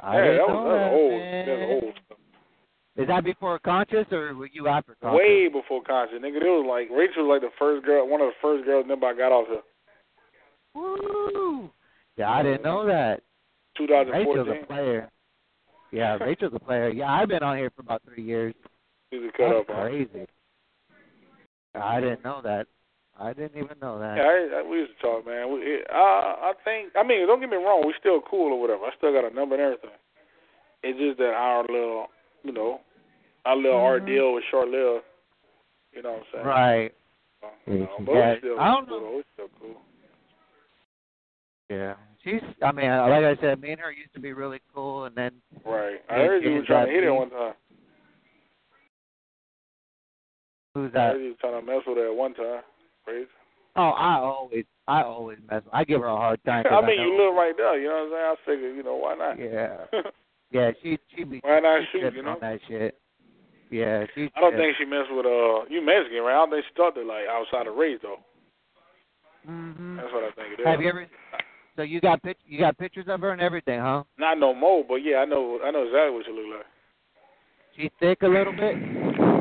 I 0.00 0.16
yeah, 0.16 0.32
that 0.32 0.48
was, 0.48 0.64
that 0.66 0.78
that, 0.78 0.92
was 0.92 0.98
old. 0.98 1.20
That's 1.46 1.84
old 1.84 1.94
stuff. 2.06 2.18
Is 2.98 3.06
that 3.06 3.22
before 3.24 3.58
conscious 3.60 4.06
or 4.10 4.34
were 4.34 4.50
you 4.52 4.66
after 4.66 4.96
conscious? 5.00 5.18
Way 5.18 5.48
before 5.48 5.82
conscious, 5.84 6.18
nigga. 6.18 6.42
It 6.42 6.50
was 6.50 6.66
like 6.68 6.90
Rachel 6.90 7.28
was 7.28 7.38
like 7.38 7.42
the 7.42 7.54
first 7.58 7.86
girl, 7.86 8.08
one 8.08 8.20
of 8.20 8.28
the 8.28 8.38
first 8.42 8.64
girls. 8.64 8.86
Nobody 8.88 9.18
got 9.18 9.30
off 9.30 9.46
here. 9.46 9.62
Woo! 10.74 11.70
Yeah, 12.16 12.30
I 12.30 12.42
didn't 12.42 12.64
know 12.64 12.86
that. 12.86 13.22
2014. 13.76 14.36
Rachel's 14.36 14.58
a 14.62 14.66
player. 14.66 15.10
Yeah, 15.92 16.16
Rachel's 16.16 16.52
a 16.54 16.58
player. 16.58 16.88
Yeah, 16.88 17.12
I've 17.12 17.28
been 17.28 17.44
on 17.44 17.56
here 17.56 17.70
for 17.74 17.82
about 17.82 18.02
three 18.04 18.24
years. 18.24 18.54
She's 19.10 19.20
a 19.22 19.32
cut 19.36 19.50
That's 19.66 19.70
up. 19.70 19.86
crazy. 19.88 20.26
I 21.74 22.00
didn't 22.00 22.24
know 22.24 22.40
that. 22.42 22.66
I 23.20 23.32
didn't 23.32 23.56
even 23.62 23.76
know 23.82 23.98
that. 23.98 24.16
Yeah, 24.16 24.22
I, 24.58 24.60
I, 24.60 24.68
we 24.68 24.78
used 24.78 24.92
to 25.00 25.02
talk, 25.02 25.26
man. 25.26 25.52
We, 25.52 25.60
it, 25.60 25.86
I, 25.90 26.50
I 26.50 26.52
think. 26.64 26.92
I 26.96 27.02
mean, 27.02 27.26
don't 27.26 27.40
get 27.40 27.50
me 27.50 27.56
wrong. 27.56 27.82
we're 27.84 27.98
still 27.98 28.20
cool 28.28 28.52
or 28.52 28.60
whatever. 28.60 28.84
I 28.84 28.90
still 28.96 29.12
got 29.12 29.30
a 29.30 29.34
number 29.34 29.54
and 29.56 29.64
everything. 29.64 29.90
It's 30.84 30.98
just 30.98 31.18
that 31.18 31.34
our 31.34 31.62
little, 31.62 32.06
you 32.44 32.52
know, 32.52 32.80
our 33.44 33.56
little 33.56 33.72
Mhm. 33.80 33.82
ordeal 33.82 34.32
was 34.34 34.44
short 34.50 34.68
lived. 34.68 35.04
You 35.92 36.02
know 36.02 36.12
what 36.12 36.18
I'm 36.18 36.24
saying? 36.32 36.46
Right. 36.46 36.94
You 37.66 37.78
know, 37.80 37.88
but 38.06 38.12
Yeah, 38.14 38.38
still 38.38 38.60
I 38.60 38.66
don't 38.70 38.88
cool. 38.88 39.00
though. 39.00 39.16
We 39.16 39.22
still 39.34 39.48
cool. 39.60 39.76
Yeah. 41.70 41.94
She's. 42.22 42.40
I 42.62 42.72
mean, 42.72 42.90
like 42.90 43.24
I 43.24 43.36
said, 43.40 43.60
me 43.60 43.72
and 43.72 43.80
her 43.80 43.90
used 43.90 44.12
to 44.14 44.20
be 44.20 44.32
really 44.32 44.60
cool, 44.74 45.04
and 45.04 45.16
then 45.16 45.32
Right. 45.64 46.00
I 46.08 46.14
heard 46.14 46.44
you 46.44 46.52
were 46.54 46.62
trying 46.64 46.86
to 46.86 46.92
hit 46.92 47.04
that- 47.04 47.12
one 47.14 47.30
time. 47.30 47.54
Who's 50.82 50.92
I 50.94 51.12
that? 51.12 51.20
you 51.20 51.34
trying 51.40 51.60
to 51.60 51.66
mess 51.66 51.82
with 51.86 51.98
her 51.98 52.10
at 52.10 52.16
one 52.16 52.34
time. 52.34 52.62
Crazy. 53.04 53.28
Oh, 53.76 53.90
I 53.90 54.18
always, 54.18 54.64
I 54.86 55.02
always 55.02 55.38
mess. 55.50 55.62
I 55.72 55.84
give 55.84 56.00
her 56.00 56.06
a 56.06 56.16
hard 56.16 56.40
time. 56.44 56.64
I 56.70 56.80
mean, 56.80 56.96
know, 56.96 57.02
you 57.04 57.10
live 57.18 57.34
right 57.34 57.54
there. 57.56 57.78
You 57.78 57.88
know 57.88 58.08
what 58.10 58.18
I'm 58.18 58.46
saying? 58.46 58.56
I 58.56 58.58
figured, 58.58 58.76
you 58.76 58.82
know, 58.82 58.96
why 58.96 59.14
not? 59.14 59.38
Yeah. 59.38 59.86
Yeah, 60.50 60.70
she 60.82 60.98
she 61.14 61.24
be 61.24 61.40
Why 61.44 61.60
not 61.60 61.80
shoot, 61.92 62.14
you 62.14 62.22
know? 62.22 62.36
that 62.40 62.58
shit. 62.68 62.98
Yeah, 63.70 64.04
she. 64.14 64.30
I 64.34 64.40
don't 64.40 64.56
think 64.56 64.76
she 64.78 64.86
messed 64.86 65.12
with 65.12 65.26
uh 65.26 65.64
you 65.68 65.84
Mexican, 65.84 66.22
right? 66.22 66.36
I 66.36 66.46
don't 66.46 66.50
think 66.50 66.64
she 66.64 66.72
that 66.82 67.06
like 67.06 67.28
outside 67.28 67.66
of 67.66 67.76
race 67.76 67.98
though. 68.02 68.16
Mm-hmm. 69.48 69.96
That's 69.96 70.12
what 70.12 70.24
I 70.24 70.30
think 70.32 70.58
it 70.58 70.62
is. 70.62 70.66
Have 70.66 70.80
you 70.80 70.88
ever? 70.88 71.06
So 71.76 71.82
you 71.82 72.00
got 72.00 72.22
pic, 72.22 72.38
you 72.46 72.58
got 72.58 72.78
pictures 72.78 73.06
of 73.08 73.20
her 73.20 73.30
and 73.30 73.40
everything, 73.40 73.78
huh? 73.78 74.04
Not 74.18 74.38
no 74.38 74.54
more, 74.54 74.84
but 74.88 74.96
yeah, 74.96 75.18
I 75.18 75.24
know 75.26 75.60
I 75.62 75.70
know 75.70 75.82
exactly 75.82 76.12
what 76.12 76.24
she 76.24 76.32
look 76.32 76.56
like. 76.56 76.66
She's 77.76 77.90
thick 78.00 78.22
a 78.22 78.26
little 78.26 78.52
bit. 78.52 79.37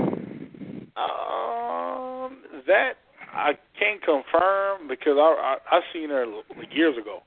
That 2.68 2.94
I 3.34 3.54
can't 3.80 4.02
confirm 4.02 4.88
because 4.88 5.18
I 5.18 5.58
I, 5.72 5.78
I 5.78 5.80
seen 5.94 6.10
her 6.10 6.26
years 6.72 6.98
ago. 6.98 7.20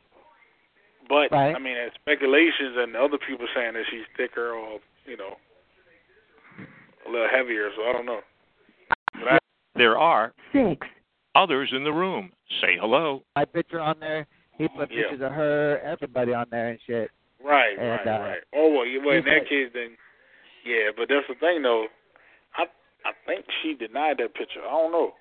But 1.09 1.33
Right. 1.33 1.55
I 1.55 1.59
mean, 1.59 1.77
it's 1.77 1.95
speculations 1.97 2.77
and 2.79 2.95
other 2.97 3.19
people 3.19 3.47
saying 3.55 3.75
that 3.75 3.85
she's 3.91 4.07
thicker 4.17 4.53
or 4.53 4.79
you 5.07 5.17
know 5.17 5.37
a 7.07 7.11
little 7.11 7.29
heavier. 7.31 7.71
So 7.77 7.83
I 7.89 7.93
don't 7.93 8.07
know. 8.07 8.21
I, 9.15 9.39
There 9.75 9.99
are 9.99 10.33
six, 10.53 10.87
others 11.35 11.71
in 11.75 11.85
the 11.85 11.93
room. 11.93 12.31
Say 12.61 12.77
hello. 12.81 13.23
My 13.37 13.45
picture 13.45 13.81
on 13.81 13.99
there. 14.01 14.27
He 14.59 14.69
put 14.69 14.91
Yeah. 14.93 15.09
pictures 15.09 15.23
of 15.25 15.33
her, 15.33 15.79
everybody 15.83 16.35
on 16.35 16.47
there 16.51 16.69
and 16.69 16.79
shit. 16.87 17.11
right, 17.43 17.79
And, 17.79 17.89
right, 17.89 18.07
uh, 18.07 18.21
right. 18.21 18.39
Oh 18.55 18.69
well, 18.77 18.85
you- 18.87 19.01
well 19.01 19.17
in 19.17 19.25
he 19.25 19.31
that 19.31 19.41
said- 19.41 19.49
case 19.49 19.71
then, 19.73 19.97
yeah. 20.67 20.91
But 20.95 21.09
that's 21.09 21.27
the 21.29 21.35
thing 21.37 21.63
though. 21.63 21.87
I 22.57 22.65
I 23.05 23.13
think 23.27 23.47
she 23.63 23.73
denied 23.75 24.19
that 24.19 24.35
picture. 24.35 24.61
I 24.61 24.71
don't 24.71 24.93
know. 24.93 25.15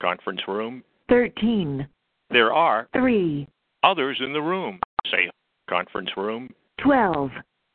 Conference 0.00 0.40
room. 0.46 0.82
thirteen, 1.08 1.86
There 2.30 2.52
are 2.52 2.88
three, 2.92 3.48
others 3.82 4.18
in 4.24 4.32
the 4.32 4.40
room. 4.42 4.78
Say 5.10 5.28
conference 5.68 6.10
room. 6.16 6.50
twelve, 6.80 7.30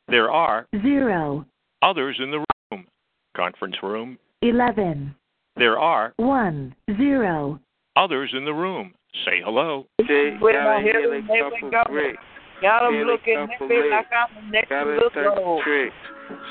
There 0.08 0.30
are 0.30 0.66
zero, 0.82 1.44
others 1.82 2.16
in 2.20 2.30
the 2.30 2.44
room. 2.72 2.86
Conference 3.36 3.76
room. 3.82 4.18
eleven, 4.42 5.14
There 5.56 5.78
are 5.78 6.14
one, 6.16 6.74
zero. 6.96 7.60
others 7.96 8.32
in 8.34 8.44
the 8.46 8.54
room. 8.54 8.94
Say 9.26 9.40
hello. 9.44 9.86
Put 9.98 10.06
my 10.08 10.80
head 10.80 11.04
in 11.04 11.26
there 11.28 11.54
and 11.54 11.70
go. 11.70 12.12
Got 12.62 12.80
them 12.90 12.94
looking 13.04 13.46
couple 13.52 13.68
nigga 13.68 13.90
like. 13.90 14.06
I'm 14.12 14.50
next 14.50 14.68
to 14.68 14.74
Got 14.74 14.86
a 14.86 14.94
look 14.96 15.12
couple 15.12 15.44
old. 15.44 15.62
tricks. 15.64 15.94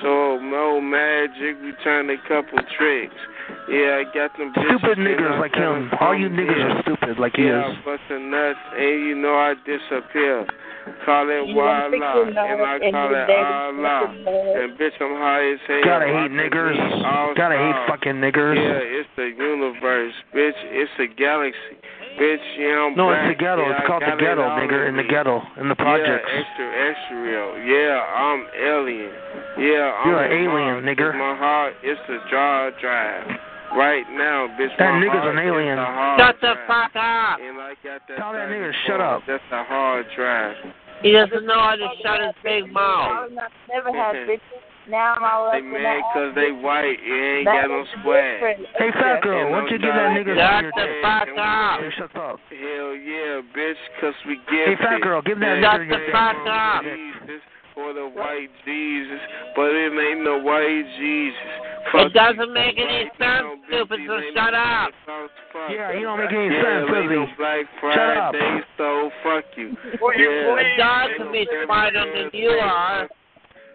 So 0.04 0.38
no 0.40 0.80
magic, 0.80 1.58
we 1.64 1.72
turned 1.84 2.12
a 2.12 2.18
couple 2.28 2.60
tricks. 2.78 3.16
Yeah, 3.70 4.02
I 4.02 4.04
got 4.14 4.38
them 4.38 4.54
bitches. 4.54 4.78
Stupid 4.78 4.98
and 5.00 5.08
niggers 5.08 5.40
like 5.40 5.56
him. 5.56 5.90
All 6.00 6.16
you 6.16 6.28
from 6.28 6.38
niggas 6.38 6.56
here. 6.56 6.70
are 6.70 6.82
stupid 6.84 7.20
like 7.20 7.36
he 7.36 7.44
yeah, 7.44 7.72
is. 7.72 7.78
I 7.80 7.98
bustin' 7.98 8.30
nuts, 8.30 8.60
and 8.76 9.08
you 9.08 9.16
know 9.16 9.36
I 9.36 9.56
disappear. 9.66 10.46
Call 11.06 11.30
it 11.32 11.48
You 11.48 11.56
wild 11.56 11.92
fix 11.92 12.04
out, 12.04 12.16
your 12.16 12.28
and 12.28 12.62
I 12.62 12.76
and 12.76 12.92
call 12.92 13.10
your 13.10 13.24
it 13.24 13.28
daddy 13.28 13.80
Allah. 13.80 14.04
And 14.12 14.78
bitch, 14.78 14.96
I'm 15.00 15.16
high 15.16 15.54
as 15.56 15.60
hell. 15.68 15.80
Gotta 15.84 16.08
hate 16.08 16.28
Rockin' 16.28 16.36
niggers. 16.36 17.36
Gotta 17.36 17.58
hate 17.58 17.80
fucking 17.88 18.20
niggers. 18.20 18.60
Yeah, 18.60 19.00
it's 19.00 19.10
the 19.16 19.32
universe, 19.32 20.14
bitch. 20.36 20.60
It's 20.76 20.92
a 21.00 21.08
galaxy, 21.16 21.80
bitch. 22.20 22.46
Yeah, 22.58 22.88
I'm 22.88 22.96
No, 22.96 23.08
black. 23.10 23.26
it's 23.30 23.38
the 23.38 23.40
ghetto. 23.44 23.64
Yeah, 23.64 23.78
It's 23.78 23.88
called 23.88 24.02
the 24.04 24.14
got 24.14 24.22
it 24.22 24.26
ghetto, 24.26 24.44
all 24.44 24.58
nigger, 24.60 24.88
in 24.90 24.96
the 24.98 25.04
ghetto, 25.04 25.42
in 25.60 25.68
the 25.70 25.76
projects. 25.76 26.26
Yeah, 26.30 26.40
extra, 26.40 26.66
extra 26.90 27.16
real. 27.22 27.50
Yeah, 27.64 28.00
I'm 28.02 28.42
alien. 28.58 29.12
Yeah, 29.58 29.94
I'm 30.02 30.10
You're 30.10 30.24
an 30.24 30.32
alien, 30.34 30.74
Mars. 30.82 30.86
nigger. 30.86 31.12
My 31.18 31.36
heart 31.38 31.74
is 31.84 31.98
the 32.08 32.18
jaw 32.30 32.70
drive. 32.82 33.28
Right 33.74 34.06
now, 34.14 34.46
bitch. 34.60 34.70
That 34.78 34.94
my 34.94 35.02
nigga's 35.02 35.26
an 35.26 35.40
alien. 35.42 35.80
Is 35.80 35.86
the 35.86 36.18
Shut 36.22 36.36
the 36.42 36.54
fuck 36.70 36.94
up. 36.94 37.40
And 37.42 37.58
I 37.58 37.74
got 37.84 38.06
that 38.08 38.18
Tell 38.22 38.34
that 38.34 38.46
34. 38.46 38.54
nigga, 38.54 38.72
shut 38.86 39.02
up. 39.02 39.22
That's 39.26 39.44
a 39.52 39.64
hard 39.64 40.06
drive. 40.16 40.56
He 41.02 41.12
doesn't 41.12 41.46
know 41.46 41.58
how 41.58 41.76
to 41.76 41.88
shut 42.06 42.22
his 42.22 42.36
big 42.44 42.72
mouth. 42.72 43.32
Never 43.68 43.92
had 43.92 44.14
bitches. 44.30 44.62
Now 44.90 45.16
I'm 45.16 45.24
all 45.24 45.48
up 45.48 45.54
They 45.54 45.60
in 45.60 45.72
mad 45.72 46.04
the 46.04 46.12
cause 46.14 46.32
they 46.36 46.52
white. 46.52 47.00
You 47.00 47.16
ain't 47.16 47.46
That 47.48 47.68
got 47.68 47.72
no 47.72 47.82
is 47.82 47.88
swag. 48.04 48.36
different. 48.36 48.68
Hey, 48.76 48.92
fat 48.92 49.22
girl, 49.24 49.40
And 49.40 49.52
why 49.52 49.60
don't 49.64 49.72
you 49.72 49.80
give 49.80 49.96
that 49.96 50.12
job. 50.12 50.18
nigga 50.20 50.34
Shut 50.36 50.64
your 50.64 50.72
the 50.76 50.86
fuck 51.02 51.28
up. 51.40 51.80
Hey, 51.80 51.92
shut 51.96 52.16
up. 52.20 52.38
Hell 52.52 52.92
yeah, 53.00 53.42
bitch, 53.56 53.82
cause 54.02 54.18
we 54.28 54.36
Hey, 54.52 54.76
gifted. 54.76 54.84
fat 54.84 55.02
girl, 55.02 55.22
give 55.22 55.40
that 55.40 55.64
Shut 55.64 55.82
nigga 55.82 55.88
the 55.88 56.04
your 56.04 56.12
fuck 56.12 56.36
dick. 56.44 56.52
up. 56.52 56.82
Jesus 56.84 57.42
for 57.74 57.90
the 57.94 58.06
white 58.06 58.52
Jesus, 58.66 59.20
but 59.56 59.72
it 59.74 59.94
ain't 59.98 60.22
no 60.24 60.38
white 60.38 60.86
Jesus. 61.00 61.40
Fuck 61.92 62.06
It 62.08 62.14
doesn't 62.14 62.48
you. 62.48 62.54
make 62.54 62.78
any 62.78 63.10
sense, 63.18 63.48
stupid, 63.68 64.00
so 64.06 64.22
shut 64.36 64.54
up. 64.54 64.92
South 65.08 65.32
fuck. 65.52 65.72
Yeah, 65.72 65.96
he 65.96 66.02
don't 66.04 66.20
make 66.20 66.30
any 66.32 66.54
yeah, 66.54 66.62
sense, 66.62 66.92
ain't 66.92 67.10
does 67.10 67.18
no 67.18 67.26
he? 67.26 67.34
Black 67.40 67.66
Shut 67.82 68.18
up. 68.20 68.36
Friday, 68.36 68.62
so 68.78 69.10
fuck 69.24 69.46
you. 69.58 69.74
Will 70.02 70.14
you 70.20 70.30
yeah, 70.30 70.54
please? 70.54 70.68
It 70.68 70.78
does 70.78 71.10
to 71.26 71.32
be 71.32 71.48
smarter 71.66 72.04
than 72.04 72.30
you 72.40 72.50
are. 72.62 73.10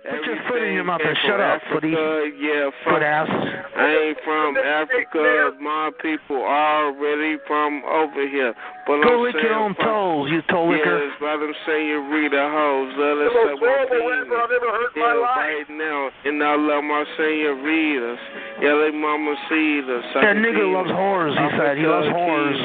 Put 0.04 0.24
your 0.24 0.36
foot 0.48 0.62
in 0.62 0.74
your 0.74 0.84
mouth 0.84 1.00
and 1.04 1.16
shut 1.26 1.40
up, 1.40 1.60
footy. 1.72 1.88
Yeah, 1.90 2.70
Foot 2.84 3.02
ass. 3.02 3.28
I 3.76 3.86
ain't 3.90 4.18
from 4.24 4.56
Africa. 4.56 5.50
My 5.60 5.90
people 6.00 6.42
are 6.42 6.86
already 6.86 7.36
from 7.46 7.82
over 7.84 8.28
here. 8.28 8.54
But 8.88 9.04
Go 9.04 9.20
I'm 9.20 9.28
lick 9.28 9.36
your 9.36 9.52
own 9.52 9.76
fuck. 9.76 9.84
toes, 9.84 10.32
you 10.32 10.40
toe 10.48 10.64
licker. 10.64 10.96
Yes, 10.96 11.12
but 11.20 11.36
I'm 11.36 11.52
saying 11.68 11.92
you 11.92 12.00
read 12.08 12.32
the 12.32 12.40
hoes. 12.40 12.88
Let 12.96 13.20
us 13.20 13.28
The 13.28 13.36
most 13.36 13.60
horrible 13.60 14.00
rapper 14.00 14.40
I've 14.40 14.48
ever 14.48 14.70
heard 14.72 14.92
in 14.96 15.02
my 15.04 15.12
life. 15.12 15.44
right 15.44 15.68
now. 15.76 16.08
And 16.24 16.40
I 16.40 16.56
love 16.56 16.80
my 16.88 17.04
senoritas. 17.20 18.16
Yeah, 18.64 18.80
they 18.80 18.96
mama 18.96 19.36
see 19.52 19.84
us. 19.84 20.08
That 20.24 20.40
nigga 20.40 20.64
loves 20.72 20.88
whores, 20.88 21.36
he 21.36 21.46
said. 21.60 21.76
He 21.76 21.84
loves 21.84 22.08
whores. 22.08 22.56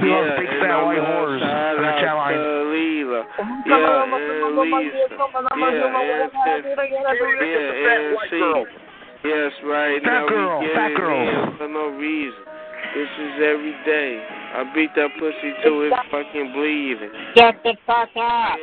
He 0.00 0.08
yeah, 0.08 0.16
loves 0.16 0.40
big 0.40 0.48
fat 0.56 0.72
white 0.88 1.04
love 1.04 1.04
whores 1.04 1.40
shout 1.44 1.76
on 1.76 1.84
the 1.84 1.92
out 1.92 2.00
chat 2.00 2.16
line. 2.16 2.32
to 2.32 2.40
Yeah, 2.40 2.64
and 2.64 2.72
Lisa. 2.72 3.20
Yeah, 3.68 3.92
and 3.92 4.48
Yeah, 7.44 7.68
and 7.92 8.16
she. 8.32 8.40
Yes, 9.28 9.52
right 9.66 10.00
Fat 10.00 10.08
now 10.08 10.28
girl, 10.28 10.60
we 10.60 10.66
get 10.66 10.76
fat 10.76 10.92
it 10.94 11.58
for 11.58 11.68
no 11.68 11.88
reason. 11.98 12.40
This 12.94 13.10
is 13.20 13.34
every 13.42 13.74
day. 13.84 14.22
I 14.54 14.64
beat 14.74 14.90
that 14.96 15.10
pussy 15.18 15.52
till 15.62 15.82
it's 15.84 15.96
fucking 16.10 16.52
bleeding. 16.52 17.10
Get 17.34 17.62
the 17.62 17.76
fuck 17.86 18.08
out. 18.16 18.56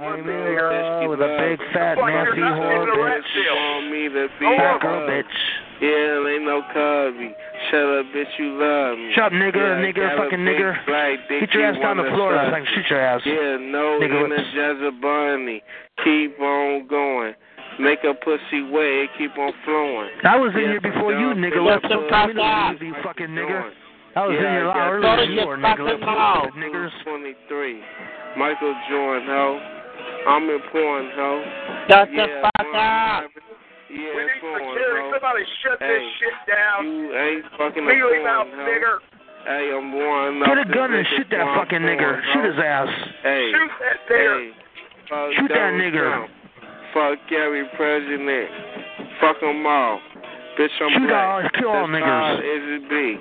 I'm 0.00 0.20
in 0.24 0.56
love 0.56 1.10
with 1.10 1.20
a 1.20 1.30
big 1.36 1.58
fat 1.74 1.96
nasty 2.00 2.40
whore 2.40 2.88
bitch. 2.88 3.28
You 3.36 3.52
want 3.52 3.90
me 3.90 4.08
to 4.08 4.28
be 4.40 4.46
Fat 4.56 4.76
a 4.76 4.78
girl 4.80 5.04
bitch. 5.08 5.36
Yeah, 5.80 6.28
ain't 6.32 6.44
no 6.44 6.60
cubby. 6.72 7.32
Shut 7.68 7.84
up, 8.00 8.06
bitch, 8.12 8.32
you 8.38 8.56
love 8.56 8.96
me. 8.96 9.12
Shut 9.14 9.24
up, 9.28 9.32
nigger, 9.32 9.56
yeah, 9.60 9.80
nigger, 9.84 10.16
fucking 10.16 10.44
big 10.44 10.56
nigger. 10.56 10.72
black 10.86 11.18
Get 11.28 11.52
your 11.52 11.66
ass 11.66 11.76
down 11.80 11.96
the 11.96 12.08
floor. 12.14 12.32
suck 12.36 12.52
I 12.52 12.60
can 12.60 12.66
shoot 12.74 12.86
your 12.88 13.00
ass. 13.00 13.20
Yeah, 13.24 13.56
no 13.60 13.98
Nigga, 14.00 14.28
let's- 14.28 14.44
energizer 14.44 15.00
bunny. 15.00 15.62
Keep 16.04 16.40
on 16.40 16.86
going. 16.86 17.34
Make 17.78 18.04
a 18.04 18.12
pussy 18.14 18.62
wet, 18.68 19.08
keep 19.16 19.36
on 19.38 19.52
flowing. 19.64 20.10
I 20.24 20.36
was 20.36 20.52
in 20.54 20.60
Yeah, 20.60 20.68
here 20.76 20.80
before 20.80 21.12
you, 21.12 21.32
nigga. 21.32 21.52
nigger. 21.56 21.60
bitch, 21.60 21.66
Let's 21.66 21.82
fuck 21.82 21.90
don't 21.92 22.08
tell 22.08 22.76
me 22.78 22.86
you 22.88 22.94
fucking 23.02 23.28
nigger. 23.28 23.70
I 24.16 24.26
was 24.26 24.34
in 24.36 24.42
Yeah, 24.42 24.50
here 24.50 24.66
a 24.66 24.70
I 24.70 24.74
lot 24.74 24.74
got 24.74 24.90
earlier 24.90 25.16
that 25.16 25.28
you 25.30 25.46
were, 25.46 25.56
shit 25.56 25.64
nigger. 25.64 25.86
fucking 25.86 25.86
Let's 25.86 26.02
mouth. 26.02 26.50
go, 26.50 26.58
niggers. 26.58 26.94
23. 27.04 27.82
Michael 28.36 28.74
Jordan, 28.90 29.26
ho. 29.30 29.46
I'm 30.26 30.44
in 30.50 30.60
porn, 30.72 31.04
ho. 31.14 31.30
Shut 31.88 32.08
yeah, 32.12 32.26
the 32.26 32.42
fuck 32.42 32.66
up. 32.74 33.30
Yeah, 33.90 34.10
We 34.14 34.22
need 34.26 34.40
porn, 34.42 34.60
security. 34.66 35.02
ho. 35.02 35.12
Somebody 35.14 35.42
shut 35.62 35.78
this 35.78 36.02
shit 36.18 36.36
down. 36.50 36.78
You 36.86 37.06
ain't 37.14 37.44
fucking 37.58 37.84
a 37.84 37.86
Mealy 37.86 38.18
porn, 38.18 38.24
mouth 38.26 38.50
ho. 38.50 38.66
nigger. 38.66 38.96
Hey, 39.46 39.72
I'm 39.72 39.88
one 39.94 40.42
Get 40.44 40.58
a 40.58 40.66
gun 40.68 40.92
and 40.92 41.06
shoot 41.16 41.26
that 41.30 41.46
fucking 41.56 41.80
porn, 41.80 41.88
nigger. 41.88 42.12
ho. 42.18 42.28
Shoot 42.34 42.44
his 42.50 42.58
ass. 42.60 42.90
Hey, 43.22 43.50
Shoot 43.54 43.70
that 43.78 43.98
nigger. 44.10 44.36
hey, 44.36 44.50
fuck 45.08 45.28
Shoot 45.38 45.48
that 45.48 45.70
Donald 45.70 45.80
nigger. 45.80 46.06
Trump. 46.10 46.30
Fuck 46.92 47.18
every 47.32 47.64
president. 47.78 48.48
Fuck 49.22 49.38
them 49.40 49.64
all. 49.66 50.00
Bitch, 50.58 50.74
I'm 50.80 50.90
Shoot 50.92 51.08
black. 51.08 51.26
all- 51.26 51.50
kill 51.54 51.70
all 51.70 51.86
That's 51.86 52.02
niggers. 52.02 52.38
as 52.38 52.64
it 52.76 52.84
be. 52.90 53.18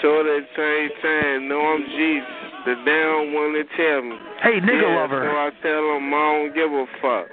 So 0.00 0.20
at 0.20 0.24
the 0.24 0.46
same 0.56 0.90
time, 1.02 1.48
know 1.48 1.60
I'm 1.60 1.84
Jesus. 1.84 2.28
The 2.64 2.74
damn 2.84 3.32
one 3.32 3.52
to 3.54 3.64
tell 3.76 4.02
me. 4.02 4.16
Hey, 4.42 4.60
nigger 4.60 4.82
yeah, 4.82 4.96
lover. 5.00 5.22
So 5.24 5.30
I 5.36 5.50
tell 5.62 5.82
them 5.94 6.12
I 6.12 6.18
don't 6.18 6.54
give 6.54 6.72
a 6.72 6.86
fuck. 7.00 7.28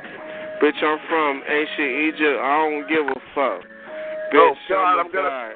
Bitch, 0.62 0.80
I'm 0.84 1.00
from 1.10 1.44
ancient 1.48 1.92
Egypt. 2.14 2.40
I 2.42 2.54
don't 2.64 2.88
give 2.88 3.06
a 3.08 3.20
fuck. 3.36 3.62
Oh, 3.62 4.30
Bitch, 4.34 4.40
Oh, 4.40 4.56
God, 4.70 4.84
I'm, 4.94 4.98
a 4.98 5.02
I'm 5.02 5.12
gonna- 5.12 5.30
god. 5.30 5.56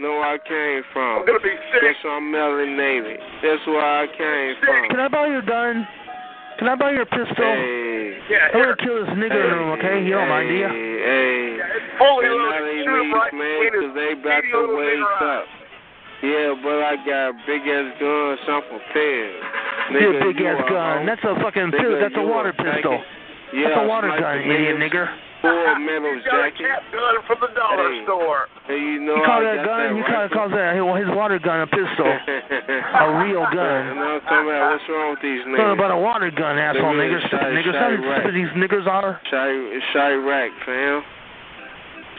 Know 0.00 0.12
where 0.18 0.24
I 0.34 0.38
came 0.38 0.82
from. 0.92 1.20
I'm 1.20 1.26
gonna 1.26 1.38
be 1.40 1.54
sick. 1.70 1.82
Bitch, 1.82 2.04
I'm 2.08 2.32
melanated. 2.32 3.18
That's 3.42 3.64
where 3.66 3.84
I 3.84 4.06
came 4.08 4.56
from. 4.64 4.88
Can. 4.88 5.00
I 5.00 5.08
borrow 5.08 5.30
your 5.30 5.42
gun? 5.42 5.86
Can 6.62 6.70
I 6.70 6.78
borrow 6.78 6.94
your 6.94 7.10
pistol? 7.10 7.42
Hey. 7.42 8.22
Yeah, 8.30 8.54
I'm 8.54 8.62
gonna 8.62 8.78
kill 8.78 9.02
this 9.02 9.10
nigger 9.18 9.34
in 9.34 9.50
the 9.50 9.58
room, 9.58 9.74
okay? 9.82 9.98
You 10.06 10.14
don't 10.14 10.30
mind, 10.30 10.46
do 10.46 10.54
you? 10.54 10.70
Hey, 10.70 11.58
It's 11.58 11.98
fully 11.98 12.30
loaded. 12.30 12.62
they 12.62 12.86
Shoot 12.86 13.02
him 13.02 13.10
right 13.18 13.34
man, 13.34 13.42
between 13.66 13.82
his 13.82 13.82
'cause 13.82 13.94
they 13.98 14.10
about 14.14 14.42
to 14.46 14.76
wake 14.78 15.22
up. 15.26 15.44
Yeah, 16.22 16.54
but 16.62 16.78
I 16.86 16.94
got 17.02 17.30
a 17.30 17.32
big 17.50 17.66
ass 17.66 17.98
guns, 17.98 18.40
I'm 18.46 18.62
prepared. 18.62 19.42
Your 19.90 20.12
Nigga, 20.14 20.22
big 20.22 20.38
you 20.38 20.46
ass 20.46 20.62
a 20.62 20.70
gun. 20.70 20.98
hoe. 21.02 21.06
That's 21.10 21.24
a 21.24 21.34
fucking 21.42 21.66
Nigga, 21.74 21.82
pistol. 21.82 21.98
That's 21.98 22.14
a 22.14 22.22
water 22.22 22.52
faggot. 22.52 22.74
pistol. 22.78 23.04
Yeah, 23.52 23.68
That's 23.68 23.84
a 23.84 23.86
water 23.86 24.08
sniper 24.08 24.42
gun, 24.42 24.50
idiot 24.50 24.76
niggas, 24.80 25.04
nigger. 25.04 25.06
Full 25.42 25.74
metals 25.82 26.22
He's 26.22 26.24
got 26.30 26.38
a 26.38 26.50
jacket. 26.54 26.66
cat 26.70 26.82
gun 26.94 27.14
from 27.26 27.38
the 27.42 27.50
dollar 27.58 27.90
Hey. 27.90 28.04
store. 28.06 28.40
Hey, 28.70 28.78
you 28.78 29.00
know 29.02 29.16
You 29.18 29.24
call 29.26 29.42
I 29.42 29.44
that 29.44 29.56
got 29.58 29.66
gun? 29.66 29.78
that 29.82 29.96
You 29.98 30.04
call, 30.06 30.22
rifle. 30.22 30.36
calls 30.38 30.52
that 30.54 30.70
well, 30.78 30.94
his 30.96 31.10
water 31.12 31.38
gun 31.42 31.58
a 31.60 31.66
pistol. 31.66 32.06
a 32.06 33.06
real 33.26 33.42
gun. 33.50 33.80
And 33.92 33.98
I'm 34.00 34.20
talking 34.22 34.46
about 34.48 34.70
what's 34.72 34.86
wrong 34.88 35.10
with 35.18 35.22
these 35.26 35.42
Talking 35.42 35.58
niggas. 35.58 35.72
about 35.82 35.90
a 35.90 35.98
water 36.00 36.30
gun, 36.30 36.54
asshole 36.62 36.94
really 36.94 37.10
nigger. 37.10 37.20
Stupid 37.26 37.42
shy- 37.42 37.52
nigger. 37.58 37.72
shy 37.74 37.82
How 37.82 37.90
rat. 37.90 38.20
stupid 38.22 38.34
these 38.38 38.52
niggers 38.54 38.86
are. 38.86 39.20
Shy, 39.28 39.50
Chiraq, 39.92 40.50
fam. 40.64 41.02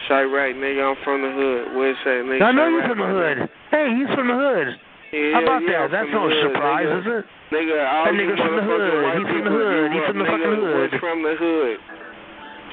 Chiraq, 0.06 0.52
nigga, 0.60 0.82
I'm 0.84 0.96
from 1.02 1.22
the 1.24 1.32
hood. 1.32 1.62
Where's 1.76 1.96
that 2.04 2.20
nigga? 2.28 2.42
I 2.44 2.52
know 2.52 2.68
you're 2.68 2.86
from 2.86 2.98
the 3.00 3.08
hood. 3.08 3.48
Hey, 3.72 3.88
he's 3.96 4.12
from 4.14 4.28
the 4.28 4.36
hood. 4.36 4.68
Yeah, 5.16 5.32
How 5.32 5.42
about 5.42 5.62
yeah, 5.64 5.88
that? 5.88 5.90
That's 5.92 6.10
no 6.12 6.28
hood, 6.28 6.52
surprise, 6.52 6.86
nigga. 6.86 7.00
is 7.00 7.06
it? 7.06 7.24
Nigga, 7.52 7.76
all 7.86 8.04
That 8.08 8.14
you 8.14 8.20
nigga's 8.24 8.40
from 8.40 8.56
the 8.56 8.62
hood. 8.64 9.02
white 9.04 9.14
from 9.14 9.24
the 9.24 9.32
people 9.34 9.52
hood. 9.52 9.68
grew 9.68 9.92
He's 9.92 10.00
up, 10.00 10.08
from 10.08 10.18
the 10.18 10.24
nigga, 10.24 10.32
fucking 10.32 10.64
hood. 10.64 10.90
from 11.00 11.18
the 11.22 11.34
hood. 11.38 11.78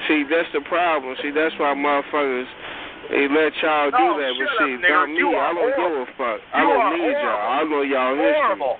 See, 0.08 0.20
that's 0.26 0.50
the 0.52 0.62
problem. 0.66 1.14
See, 1.22 1.30
that's 1.30 1.54
why 1.60 1.74
motherfuckers 1.78 2.48
they 3.10 3.26
let 3.28 3.52
y'all 3.62 3.90
do 3.90 3.98
Oh, 3.98 4.14
that. 4.18 4.32
But 4.34 4.48
shut 4.56 4.66
see, 4.66 4.74
up, 4.74 4.80
not 4.82 5.06
me. 5.10 5.22
I 5.22 5.50
don't 5.52 5.74
give 5.76 5.92
a 6.02 6.06
fuck. 6.18 6.38
I 6.54 6.60
don't 6.62 6.80
are 6.80 6.96
need 6.96 7.12
y'all. 7.12 7.22
I 7.22 7.62
horrible. 7.62 7.70
know 7.70 7.82
y'all 7.82 8.14
history. 8.16 8.32
Horrible. 8.42 8.76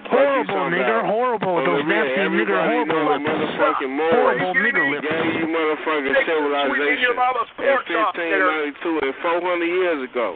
Fuck 0.00 0.10
Horrible, 0.10 0.46
talking 0.50 0.74
nigger. 0.78 0.98
about. 1.00 1.10
Horrible. 1.10 1.54
Those 1.64 1.84
nasty 1.86 2.10
nigger 2.10 2.26
everybody 2.26 2.70
horrible 2.70 2.94
know 2.94 3.06
the 3.10 3.18
motherfucking 3.30 3.90
Moors 3.90 4.14
Horrible 4.14 4.54
nigger 4.54 4.86
lips. 4.90 5.06
gave 5.06 5.30
you 5.40 5.46
motherfucking 5.50 6.14
Take 6.14 6.26
the 6.26 6.30
sweet 6.30 6.30
in 6.30 6.50
civilization 6.50 7.00
your 7.00 7.14
in 7.14 7.46
pork 7.58 7.82
chop, 7.90 8.14
nigger. 8.14 8.46
1592 8.78 9.06
and 9.06 9.14
400 9.22 9.66
years 9.66 10.00
ago. 10.10 10.28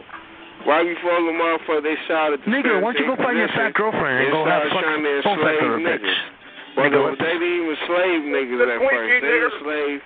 Right 0.65 0.81
before 0.81 1.21
the 1.21 1.29
motherfucker 1.37 1.83
they 1.85 1.93
shot 2.09 2.33
at 2.33 2.41
the 2.41 2.49
Nigger, 2.49 2.81
why 2.81 2.93
don't 2.93 2.97
you 2.97 3.05
go 3.05 3.15
find 3.21 3.37
your 3.37 3.49
fat 3.53 3.73
girlfriend 3.77 4.25
and 4.25 4.33
go 4.33 4.49
have 4.49 4.65
started 4.73 4.97
fuck 4.97 5.37
phone 5.37 5.39
sex 5.45 5.61
with 5.61 5.69
her, 5.69 5.77
bitch. 5.77 6.09
Well, 6.73 6.89
Nigger 6.89 7.05
no, 7.05 7.13
they 7.13 7.37
didn't 7.37 7.53
even 7.61 7.77
slave 7.85 8.21
niggas 8.33 8.57
The 8.57 8.67
at 8.73 8.79
first. 8.81 9.09
They 9.21 9.29
nigger. 9.29 9.49
enslaved 9.53 10.03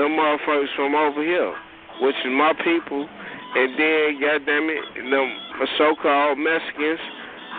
the 0.00 0.06
motherfuckers 0.08 0.72
from 0.80 0.94
over 0.96 1.20
here, 1.22 1.52
which 2.00 2.16
is 2.24 2.32
my 2.32 2.56
people. 2.64 3.04
And 3.04 3.68
then, 3.80 4.04
goddamn 4.20 4.66
it, 4.72 4.84
them 5.12 5.28
so-called 5.76 6.36
Mexicans 6.40 7.00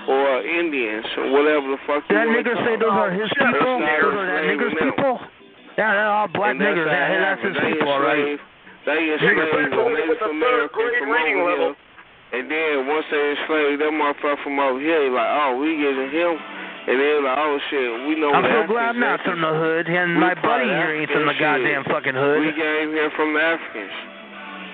or 0.09 0.41
Indians 0.41 1.05
or 1.17 1.29
whatever 1.33 1.69
the 1.69 1.79
fuck. 1.85 2.01
you 2.09 2.17
That 2.17 2.25
wanna 2.29 2.41
nigger 2.41 2.57
say 2.65 2.73
those 2.81 2.93
are 2.93 3.11
his 3.13 3.29
people? 3.29 3.61
Those 3.61 3.61
are 3.61 4.25
that 4.25 4.41
enslaving 4.41 4.49
nigger's 4.57 4.73
them. 4.77 4.89
people? 4.89 5.13
Yeah, 5.77 5.93
they're 5.93 6.09
all 6.13 6.27
black 6.33 6.51
And 6.57 6.61
that's 6.61 6.73
niggers. 6.77 6.89
That, 6.89 7.09
it 7.13 7.19
that's 7.21 7.41
his 7.45 7.53
happened. 7.53 7.55
They 7.61 7.73
people, 7.77 7.89
all 7.93 8.01
right. 8.01 8.17
enslaved- 8.25 8.41
They 8.89 8.99
enslaved 9.13 9.69
people. 9.69 9.83
the 9.85 9.89
Native 9.93 10.09
With 10.09 10.17
the 10.17 10.25
third 10.25 10.33
Americans 10.33 10.93
from 10.97 11.09
over 11.09 11.45
level. 11.45 11.69
here. 11.73 11.88
And 12.29 12.45
then 12.45 12.85
once 12.85 13.05
they 13.09 13.33
enslaved 13.33 13.81
them 13.81 13.97
motherfucker 13.97 14.37
from 14.45 14.59
over 14.61 14.77
here, 14.79 15.01
they 15.01 15.09
like, 15.09 15.31
oh, 15.33 15.57
we 15.57 15.73
getting 15.81 16.13
him. 16.13 16.37
And 16.89 16.95
then 16.97 17.25
like, 17.25 17.37
oh 17.37 17.57
shit, 17.69 17.89
we 18.07 18.13
know 18.17 18.29
I'm 18.33 18.45
so 18.45 18.65
glad 18.69 18.93
I'm 18.97 19.01
not 19.01 19.19
from 19.25 19.41
the 19.41 19.49
hood, 19.53 19.85
and 19.89 20.13
We 20.13 20.21
my 20.21 20.33
buddy 20.37 20.69
here 20.69 20.93
ain't 21.01 21.09
from 21.11 21.25
the 21.25 21.33
goddamn 21.37 21.83
shit. 21.85 21.91
fucking 21.91 22.13
hood. 22.17 22.39
We 22.41 22.49
hood. 22.53 22.57
came 22.61 22.89
here 22.93 23.11
from 23.17 23.33
the 23.33 23.41
Africans. 23.41 23.93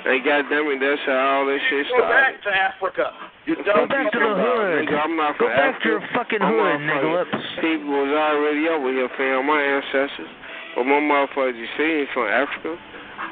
And 0.05 0.21
goddamn 0.21 0.69
it, 0.69 0.79
that's 0.85 1.01
how 1.09 1.41
all 1.41 1.45
this 1.49 1.59
shit 1.71 1.87
started. 1.89 2.05
Go 2.05 2.13
back 2.13 2.35
to 2.45 2.51
Africa. 2.53 3.05
You 3.49 3.55
Go 3.65 3.87
back 3.89 4.11
to 4.13 4.19
the 4.21 4.33
hood. 4.37 4.85
Nigga, 4.85 4.99
I'm 5.01 5.15
not 5.17 5.33
Go 5.39 5.47
from 5.49 5.55
back 5.55 5.75
Africa. 5.75 5.83
to 5.83 5.89
your 5.89 6.03
fucking 6.13 6.43
My 6.45 6.51
hood, 6.51 6.59
motherfucking 6.61 6.91
nigga 6.91 7.09
lips. 7.25 7.45
People 7.63 7.89
was 8.05 8.13
already 8.13 8.63
over 8.69 8.89
here, 8.93 9.09
fam. 9.17 9.47
My 9.49 9.59
ancestors. 9.63 10.29
But 10.77 10.83
my 10.85 10.99
motherfuckers, 11.01 11.57
you 11.57 11.67
see, 11.79 12.05
from 12.13 12.27
Africa. 12.29 12.77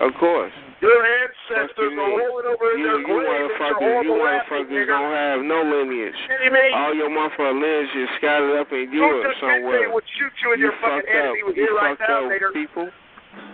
Of 0.01 0.11
course. 0.17 0.55
Your 0.83 0.99
ancestors 0.99 1.95
you 1.95 1.95
are 1.95 2.11
mean? 2.11 2.19
rolling 2.19 2.47
over 2.51 2.67
in 2.75 2.83
You, 2.83 2.85
their 2.91 2.99
you 2.99 3.07
graves. 3.07 3.23
It's 3.23 3.55
motherfuckers, 3.55 4.03
you 4.03 4.11
horrible 4.11 4.19
rapping, 4.19 4.67
motherfuckers 4.67 4.87
don't 4.91 5.13
have 5.15 5.39
no 5.47 5.59
lineage. 5.63 6.19
All 6.75 6.91
your 6.93 7.07
motherfucking 7.07 7.55
lineage 7.63 7.95
is 8.03 8.09
scattered 8.19 8.59
up 8.59 8.67
in 8.75 8.91
Who 8.91 8.99
Europe 8.99 9.23
just 9.31 9.39
somewhere. 9.39 9.79
They 9.79 9.87
would 9.87 10.03
shoot 10.19 10.33
you 10.43 10.47
in 10.53 10.59
You 10.59 10.65
your 10.67 10.75
fucking 10.83 11.07
fucked 11.07 11.15
head 11.15 11.23
up. 11.23 11.31
if 11.31 11.39
he 11.39 11.43
was 11.47 11.55
You 11.55 11.63
here 11.71 11.75
right 11.79 11.95
fucked 11.95 12.11
now, 12.11 12.27
up 12.27 12.31
nigger. 12.35 12.51
people. 12.51 12.85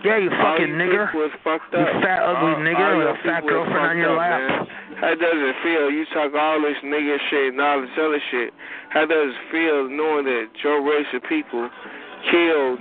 Yeah, 0.04 0.18
you 0.20 0.28
All 0.28 0.42
fucking 0.42 0.74
you 0.74 0.80
nigger. 0.82 1.06
people 1.08 1.24
is 1.30 1.36
fucked 1.46 1.70
You 1.72 1.86
fat, 2.02 2.20
ugly 2.26 2.52
all, 2.52 2.66
nigger 2.66 2.88
all 2.90 2.98
with 2.98 3.06
your 3.08 3.16
a 3.16 3.22
fat 3.22 3.40
people 3.46 3.62
is 3.62 3.70
girlfriend 3.70 3.86
on 3.94 3.96
your 3.96 4.12
up, 4.12 4.26
lap. 4.26 4.40
Man. 4.42 4.66
How 5.00 5.14
does 5.16 5.38
it 5.40 5.56
feel? 5.64 5.86
You 5.88 6.04
talk 6.12 6.34
all 6.34 6.58
this 6.60 6.76
nigger 6.84 7.16
shit 7.30 7.54
and 7.54 7.60
all 7.62 7.78
this 7.80 7.94
other 7.96 8.20
shit. 8.34 8.50
How 8.90 9.06
does 9.06 9.32
it 9.32 9.40
feel 9.54 9.86
knowing 9.88 10.26
that 10.26 10.50
your 10.66 10.82
race 10.84 11.08
of 11.14 11.22
people 11.30 11.70
killed 12.28 12.80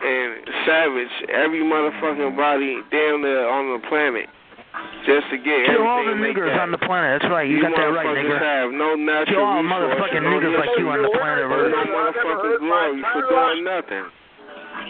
and 0.00 0.28
savage 0.66 1.14
every 1.32 1.60
motherfucking 1.62 2.36
body 2.36 2.80
down 2.90 3.22
there 3.22 3.48
on 3.48 3.72
the 3.76 3.80
planet 3.88 4.26
just 5.04 5.28
to 5.30 5.36
get 5.36 5.66
Kill 5.66 5.82
all 5.84 6.04
the 6.06 6.14
niggers 6.16 6.54
on 6.56 6.70
the 6.70 6.78
planet. 6.78 7.20
That's 7.20 7.30
right. 7.30 7.48
You, 7.48 7.60
got 7.60 7.74
that 7.76 7.90
right, 7.92 8.06
motherfuckers 8.06 8.30
nigger. 8.30 8.40
have 8.40 8.70
no 8.72 8.94
natural 8.94 9.34
Kill 9.34 9.44
all 9.44 9.62
motherfucking 9.66 10.24
niggers 10.24 10.56
like 10.58 10.70
you 10.78 10.88
on 10.88 11.02
the 11.02 11.10
planet 11.12 11.44
or 11.44 11.68
Earth. 11.68 11.74
no 11.74 11.82
motherfucking 11.90 12.58
glory 12.64 13.02
for 13.12 13.22
doing 13.28 13.64
nothing. 13.64 14.04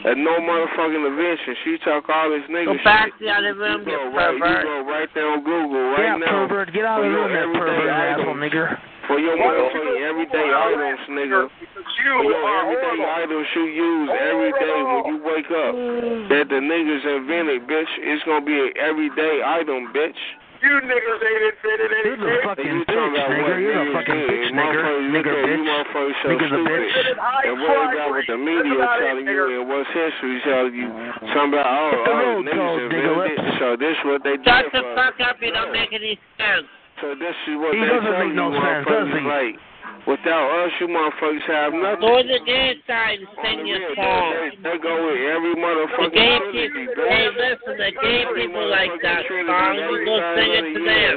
And 0.05 0.23
no 0.23 0.39
motherfucking 0.39 1.03
invention. 1.03 1.57
She 1.65 1.79
talk 1.83 2.05
all 2.09 2.31
this 2.31 2.45
nigga 2.53 2.67
Go 2.67 2.75
shit. 2.77 2.85
back 2.85 3.09
to 3.19 3.25
the 3.25 3.31
other 3.33 3.55
room, 3.55 3.83
You 3.89 3.91
you 3.91 3.99
go 3.99 4.17
right, 4.17 4.35
you 4.35 4.63
go 4.63 4.85
right 4.87 5.09
there 5.15 5.27
on 5.33 5.41
Google 5.43 5.91
right 5.97 6.15
Yeah, 6.15 6.17
now. 6.23 6.47
pervert. 6.47 6.73
Get 6.73 6.85
out 6.85 7.03
of 7.03 7.11
the 7.11 7.17
room, 7.17 7.33
that 7.33 7.49
pervert, 7.59 7.89
asshole 7.89 8.37
nigger. 8.37 8.79
For 9.09 9.19
your 9.19 9.37
motherfucking 9.37 9.97
everyday 10.07 10.49
items, 10.53 11.01
nigga. 11.11 11.49
You 11.51 12.13
For 12.21 12.25
your 12.25 12.45
everyday 12.63 12.97
horrible. 13.01 13.23
items 13.25 13.47
you 13.57 13.65
use 13.65 14.09
every 14.13 14.53
day 14.61 14.77
when 14.83 15.01
you 15.11 15.17
wake 15.25 15.51
up. 15.51 15.73
That 16.31 16.47
the 16.49 16.61
niggas 16.63 17.05
invented, 17.05 17.67
bitch. 17.67 17.91
It's 17.99 18.23
gonna 18.25 18.45
be 18.45 18.55
an 18.55 18.73
everyday 18.79 19.43
item, 19.43 19.91
bitch. 19.93 20.21
You 20.61 20.77
niggas 20.85 21.21
ain't 21.25 21.45
invented 21.57 21.89
anything. 21.89 22.21
You're 22.21 22.37
the 22.37 22.45
fucking 22.45 22.69
bitch, 22.69 22.93
talking 22.93 23.17
about 23.17 23.33
nigga. 23.33 23.49
what 23.49 23.57
You're 23.65 23.81
the 23.81 23.93
fucking 23.97 24.21
bitch, 24.29 24.49
nigger. 24.53 24.85
Motherfuckers 24.85 25.09
look 25.11 25.25
Nigger 25.25 25.33
at 25.33 25.49
you 25.49 25.57
bitch. 25.57 25.71
motherfuckers 25.73 26.17
so 26.21 26.29
Nigger's 26.29 26.53
a 26.53 26.61
bitch. 26.69 26.93
And 27.49 27.55
worry 27.65 27.87
about 27.97 28.11
what 28.13 28.25
the 28.29 28.37
media 28.37 28.77
telling 29.01 29.27
you 29.27 29.43
and 29.57 29.65
what's 29.73 29.91
history 29.97 30.37
telling 30.45 30.77
you. 30.77 30.89
Something 31.33 31.57
about, 31.57 31.67
oh, 31.67 31.91
Hit 31.91 32.05
the 32.05 32.13
oh, 32.13 32.45
niggas 32.45 32.77
invented 32.85 33.41
it. 33.41 33.55
So 33.59 33.67
this 33.81 33.97
is 33.97 34.03
what 34.05 34.21
they 34.23 34.37
did 34.37 34.45
Shut 34.45 34.69
the 34.77 34.83
fuck 34.93 35.17
up. 35.25 35.41
You 35.41 35.51
don't 35.57 35.73
make 35.73 35.91
any 35.97 36.21
sense. 36.37 36.69
So 37.01 37.15
this 37.17 37.37
is 37.49 37.57
what 37.57 37.75
He 37.75 37.81
they 37.81 37.87
doesn't 37.89 38.05
tell 38.05 38.21
make 38.21 38.37
you 38.37 38.41
no 38.41 38.49
sense, 38.53 38.87
does 38.87 39.09
he? 39.17 39.25
like. 39.25 39.57
Without 40.07 40.49
us, 40.65 40.73
you 40.81 40.89
motherfuckers 40.89 41.45
have 41.45 41.73
nothing. 41.77 42.01
Go 42.01 42.23
to 42.23 42.29
the 42.29 42.41
gay 42.49 42.73
side 42.89 43.21
and 43.21 43.29
sing 43.45 43.61
oh, 43.61 43.69
your 43.69 43.85
song. 44.01 44.33
They, 44.33 44.49
they 44.65 44.77
go 44.81 44.97
with 44.97 45.21
every 45.29 45.53
The 45.53 45.61
motherfucking 45.61 46.15
gay 46.17 46.37
trinity, 46.41 46.69
people, 46.73 47.05
bitch. 47.05 47.13
hey, 47.13 47.29
listen, 47.37 47.75
the 47.77 47.91
gay 48.01 48.23
people 48.33 48.65
like 48.65 48.93
that 49.05 49.23
song. 49.29 49.77
You 49.77 50.05
go 50.09 50.17
sing 50.41 50.51
it 50.57 50.67
to 50.73 50.81
them. 50.81 51.17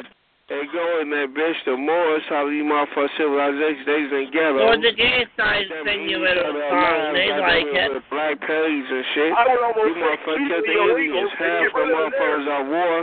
They 0.51 0.67
go 0.75 0.83
in 0.99 1.07
that 1.15 1.31
bitch. 1.31 1.55
The 1.63 1.79
Moors, 1.79 2.23
how 2.27 2.51
you 2.51 2.67
motherfuckers 2.67 3.15
civilization, 3.15 3.87
they 3.87 4.03
in 4.19 4.27
ghetto. 4.35 4.59
Go 4.59 4.75
the 4.75 4.91
gay 4.91 5.23
side 5.39 5.63
and 5.63 5.87
sing 5.87 6.03
your 6.11 6.19
little 6.19 6.43
song. 6.51 7.15
They 7.15 7.31
like 7.39 7.71
it. 7.71 7.87
With 7.87 8.03
black 8.11 8.35
pays 8.43 8.85
and 8.91 9.05
shit. 9.15 9.31
I 9.31 9.47
You 9.47 9.95
motherfuckers 9.95 10.43
say 10.43 10.51
kept 10.51 10.67
the 10.67 10.75
illegal 10.75 11.23
Indians. 11.23 11.31
to 11.31 11.39
Half 11.39 11.63
get 11.63 11.71
the 11.71 11.79
rid 11.79 11.87
of 11.87 11.95
motherfuckers 11.95 12.47
are 12.51 12.65
war, 12.67 12.95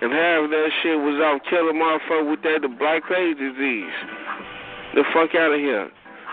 and 0.00 0.12
half 0.12 0.44
of 0.44 0.50
that 0.50 0.68
shit 0.82 0.98
was 0.98 1.18
out 1.20 1.40
killing 1.50 1.76
motherfuckers 1.76 2.30
with 2.30 2.42
that 2.42 2.62
the 2.62 2.68
black 2.68 3.02
plague 3.06 3.36
disease. 3.38 3.92
The 4.94 5.04
fuck 5.12 5.34
out 5.34 5.52
of 5.52 5.60
here. 5.60 5.90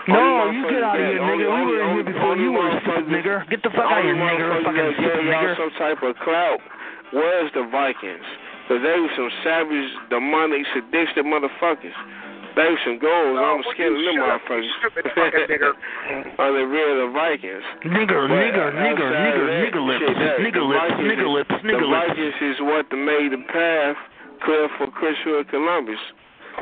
No, 0.08 0.50
you 0.54 0.62
get 0.70 0.82
out 0.86 0.94
of 0.94 1.02
here, 1.02 1.18
nigga. 1.18 1.50
that- 1.50 1.66
We 1.66 1.66
were 1.66 1.82
in 1.82 1.94
here 1.98 2.04
before 2.04 2.36
you 2.36 2.52
were, 2.52 2.70
stupid 2.80 3.06
nigger. 3.10 3.42
Get 3.50 3.62
the 3.62 3.70
fuck 3.70 3.90
out 3.90 3.98
of 3.98 4.04
here, 4.04 4.14
only 4.14 4.22
motherfuckers 4.22 4.64
Fucking 4.64 4.76
that 4.76 4.94
stupid 4.94 5.14
gave 5.18 5.26
y'all 5.26 5.42
nigger. 5.42 5.56
some 5.56 5.70
type 5.78 6.02
of 6.02 6.18
clout 6.20 6.60
was 7.12 7.50
the 7.54 7.62
Vikings. 7.64 8.24
Because 8.66 8.82
they 8.82 8.98
were 9.00 9.10
some 9.14 9.30
savage, 9.42 9.90
demonic, 10.10 10.66
sadistic 10.74 11.24
motherfuckers. 11.26 11.94
They 12.56 12.64
were 12.72 12.80
some 12.88 12.96
goals. 12.98 13.36
I'm 13.36 13.60
scared 13.76 13.92
of 13.92 14.00
them 14.00 14.16
motherfuckers. 14.16 14.64
On 16.40 16.50
the 16.56 16.64
real, 16.72 16.92
the 17.04 17.12
Vikings. 17.12 17.60
Nigger, 17.84 18.24
But 18.26 18.32
nigger, 18.32 18.72
nigger, 18.72 19.12
outside 19.12 19.20
nigger, 19.20 19.44
of 19.44 19.46
that 19.46 19.60
nigger 19.60 19.84
lips, 19.84 20.00
shit, 20.00 20.16
that- 20.16 20.38
nigger 20.40 20.64
the 20.64 20.72
lips, 20.72 20.80
Vikings 20.88 21.08
nigger 21.12 21.28
is- 21.28 21.36
lips, 21.36 21.54
nigger 21.60 21.80
The 21.84 21.92
lips. 21.92 22.08
Vikings 22.08 22.38
is 22.40 22.56
what 22.64 22.84
made 22.96 23.28
the 23.36 23.42
path 23.52 23.96
clear 24.40 24.66
for 24.80 24.86
Christopher 24.88 25.44
Columbus. 25.52 26.00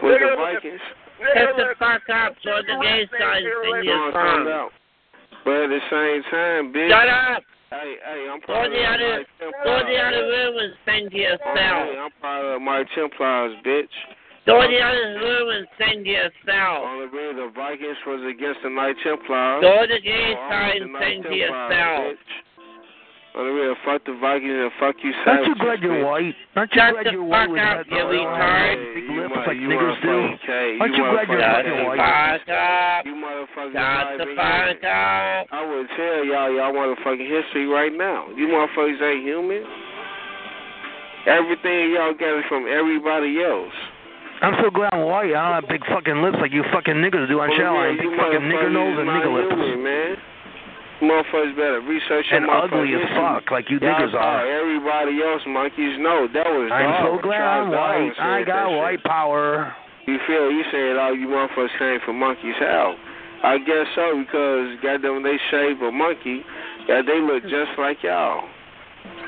Was 0.02 0.18
the 0.18 0.34
Vikings. 0.34 0.82
Shut 1.22 1.54
the 1.56 1.74
fuck 1.78 2.02
up. 2.10 2.34
Go 2.42 2.58
to 2.58 2.66
the 2.66 2.76
gay 2.82 3.06
side 3.14 3.46
and 3.46 3.54
sing 3.62 3.86
your 3.86 3.94
No, 3.94 4.04
I'm 4.04 4.12
talking 4.12 4.34
song. 4.34 4.42
about. 4.50 4.70
But 5.46 5.56
at 5.62 5.70
the 5.70 5.82
same 5.94 6.20
time, 6.26 6.62
bitch. 6.74 6.90
Shut 6.90 7.06
up. 7.06 7.42
Hey, 7.70 7.94
hey, 8.02 8.26
I'm 8.30 8.40
Go 8.42 8.46
part 8.50 8.66
to 8.66 8.66
of 8.66 8.72
the 8.74 8.82
other, 8.82 9.10
Mike 9.18 9.30
go 9.38 9.46
to 9.46 9.52
Templars. 9.54 9.86
the 9.86 9.98
other 10.02 10.22
room 10.26 10.54
and 10.58 10.72
sing 10.86 11.04
to 11.10 11.16
Hey. 11.18 11.98
I'm 12.02 12.10
part 12.20 12.44
of 12.44 12.62
my 12.62 12.82
Templars, 12.94 13.54
bitch. 13.64 13.94
Go 14.46 14.60
to 14.60 14.68
the 14.68 14.76
other 14.76 15.24
room 15.24 15.48
and 15.56 15.66
sing 15.80 16.04
to 16.04 16.10
yourself. 16.10 16.84
On 16.84 17.00
the 17.00 17.08
real, 17.08 17.32
the 17.32 17.48
Vikings 17.56 17.96
was 18.06 18.20
against 18.28 18.60
the 18.62 18.68
Knight 18.68 18.96
Templars. 19.02 19.64
Go 19.64 19.86
to 19.86 19.88
the 19.88 20.00
gay 20.04 20.36
So 20.36 20.40
I'm 20.40 20.50
side 20.52 20.82
and 20.84 20.94
the 20.94 21.00
sing 21.00 21.22
to 21.24 21.28
Templars, 21.32 21.40
yourself. 21.40 22.00
bitch. 22.12 22.32
On 23.34 23.42
the 23.42 23.50
real, 23.50 23.74
fuck 23.82 24.04
the 24.06 24.14
Vikings 24.20 24.52
and 24.52 24.70
fuck 24.78 24.94
you, 25.02 25.10
Aren't 25.26 25.48
you 25.48 25.54
glad 25.58 25.82
you're 25.82 26.04
white? 26.06 26.36
Aren't 26.54 26.70
you 26.70 26.78
Shut 26.78 26.92
glad 26.94 27.10
you're 27.10 27.24
white 27.24 27.50
with 27.50 27.58
up, 27.58 27.82
that 27.82 27.90
you 27.90 28.04
little 28.04 28.30
retard. 28.30 28.94
big 28.94 29.10
lips 29.10 29.34
like 29.48 29.58
niggers 29.58 29.98
do? 30.04 30.16
Aren't 30.78 30.94
you 30.94 31.02
glad 31.02 31.26
you're 31.26 31.40
motherfucking 31.40 31.56
fucking 31.56 31.74
K. 31.74 31.88
white? 31.88 31.98
Fuck 31.98 32.46
up. 32.54 33.00
You 33.08 33.14
motherfuckers 33.18 33.74
Shut 33.74 34.06
the 34.22 34.28
fuck 34.38 34.84
up. 34.86 35.42
I 35.50 35.60
would 35.66 35.88
tell 35.98 36.20
y'all 36.30 36.52
y'all 36.52 36.70
motherfucking 36.78 37.26
history 37.26 37.66
right 37.66 37.90
now. 37.96 38.28
You 38.36 38.46
motherfuckers 38.54 39.00
ain't 39.02 39.24
human. 39.26 39.64
Everything 41.26 41.90
y'all 41.96 42.12
got 42.14 42.38
is 42.38 42.44
from 42.48 42.68
everybody 42.70 43.42
else. 43.42 43.72
I'm 44.42 44.54
so 44.62 44.70
glad 44.70 44.90
I'm 44.92 45.06
white. 45.06 45.30
I 45.34 45.40
don't 45.40 45.56
have 45.62 45.68
big 45.68 45.84
fucking 45.86 46.20
lips 46.22 46.36
like 46.40 46.52
you 46.52 46.64
fucking 46.72 46.94
niggers 46.98 47.28
do 47.28 47.40
on 47.40 47.48
Well, 47.48 47.58
channel. 47.58 47.80
yeah, 47.80 47.96
Big 48.02 48.12
fucking 48.18 48.44
nigger 48.50 48.70
nose 48.72 48.96
and 48.98 49.08
nigger 49.08 49.32
lips. 49.32 49.54
human, 49.54 49.82
man. 49.84 50.16
Motherfuckers 51.02 51.56
better 51.56 51.80
research 51.80 52.26
your 52.30 52.38
And 52.38 52.50
ugly 52.50 52.94
as 52.94 53.02
fuck, 53.18 53.50
like 53.50 53.68
you 53.68 53.78
niggers 53.80 54.14
are. 54.14 54.46
Everybody 54.46 55.20
else 55.22 55.42
monkeys 55.46 55.98
know 55.98 56.26
that 56.32 56.46
was 56.46 56.70
I'm 56.72 56.94
so 57.04 57.18
glad 57.22 57.42
I'm 57.42 57.70
white. 57.70 58.12
I 58.18 58.42
got 58.44 58.70
white 58.70 59.02
power. 59.02 59.74
You 60.06 60.18
feel 60.26 60.50
you 60.52 60.62
said 60.70 60.96
all 60.96 61.14
you 61.16 61.28
motherfuckers 61.28 61.74
came 61.78 61.98
from 62.04 62.18
monkeys 62.20 62.54
how? 62.60 62.94
I 63.42 63.58
guess 63.58 63.86
so 63.94 64.16
because 64.22 64.76
goddamn 64.82 65.22
they 65.22 65.36
shave 65.50 65.82
a 65.82 65.90
monkey, 65.92 66.40
yeah, 66.88 67.02
they 67.04 67.20
look 67.20 67.42
just 67.44 67.76
like 67.76 68.02
y'all. 68.02 68.44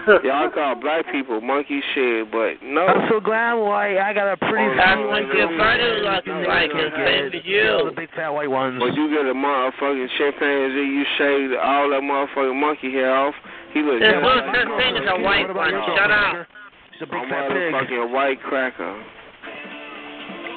y'all 0.25 0.51
call 0.51 0.75
black 0.79 1.05
people 1.11 1.41
monkey 1.41 1.81
shit, 1.95 2.31
but 2.31 2.63
no. 2.63 2.87
I'm 2.87 3.09
so 3.11 3.19
glad 3.19 3.59
I'm 3.59 3.61
white. 3.67 3.99
I 3.99 4.15
got 4.15 4.31
a 4.31 4.37
pretty 4.39 4.63
Oh, 4.71 4.77
That's 4.79 4.99
no, 5.03 5.07
what 5.11 5.23
no, 5.27 5.35
your 5.35 5.51
brother 5.59 5.99
no, 5.99 6.47
like. 6.47 6.71
no, 6.71 6.89
same 6.95 7.31
no. 7.35 7.41
you. 7.43 7.91
The 7.91 7.95
big 7.97 8.11
fat 8.15 8.31
white 8.31 8.51
ones. 8.51 8.79
But 8.79 8.95
you 8.95 9.11
get 9.11 9.27
a 9.27 9.35
motherfucking 9.35 10.09
chimpanzee, 10.17 10.87
you 10.87 11.05
shave 11.19 11.51
all 11.59 11.91
that 11.91 12.03
motherfucking 12.07 12.55
monkey 12.61 12.93
hair 12.93 13.15
off. 13.15 13.35
He 13.75 13.83
look 13.83 13.99
There's 14.01 14.15
just 14.15 14.23
no 14.23 14.55
such 14.55 14.71
thing 14.79 14.95
as 14.97 15.07
a 15.11 15.19
white 15.21 15.51
one. 15.55 15.75
Shut 15.99 16.11
up. 16.11 16.47
He's 16.95 17.03
a 17.03 17.07
big 17.11 17.27
a 17.27 17.29
fat 17.29 17.49
pig. 17.51 17.75
motherfucking 17.75 18.13
white 18.15 18.41
cracker. 18.43 18.95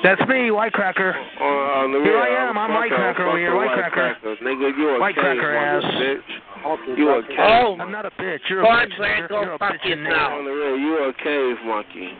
That's 0.03 0.21
me, 0.29 0.49
white 0.51 0.71
cracker. 0.71 1.11
On, 1.11 1.91
on 1.91 1.91
the 1.91 1.99
Here 1.99 2.15
I 2.15 2.47
uh, 2.47 2.49
am, 2.49 2.57
I'm 2.57 2.71
white 2.71 2.87
cracker 2.89 3.27
over 3.27 3.35
fuck 3.35 3.43
here, 3.43 3.51
a 3.51 3.57
white 3.57 3.75
cracker. 3.91 4.15
Nigga, 4.39 4.71
you 4.77 4.95
a 4.95 4.99
White 4.99 5.15
cracker 5.15 5.51
ass. 5.51 5.83
bitch. 5.83 6.23
You 6.97 7.09
a 7.15 7.21
cave. 7.23 7.38
Oh, 7.39 7.77
I'm 7.79 7.91
not 7.91 8.05
a 8.05 8.11
bitch. 8.11 8.39
You're 8.49 8.61
a 8.61 8.63
Go 8.63 8.69
on, 8.69 8.89
bitch. 8.89 8.97
Brad, 8.97 9.23
nigger. 9.23 9.29
go 9.29 9.41
You're 9.41 9.53
a 9.53 9.57
fuck 9.59 9.73
bitch 9.73 9.91
and 9.91 10.01
yourself. 10.03 10.31
On 10.33 10.45
the 10.45 10.51
real, 10.51 10.77
you 10.77 10.91
a 11.07 11.13
cave 11.23 11.57
monkey. 11.65 12.11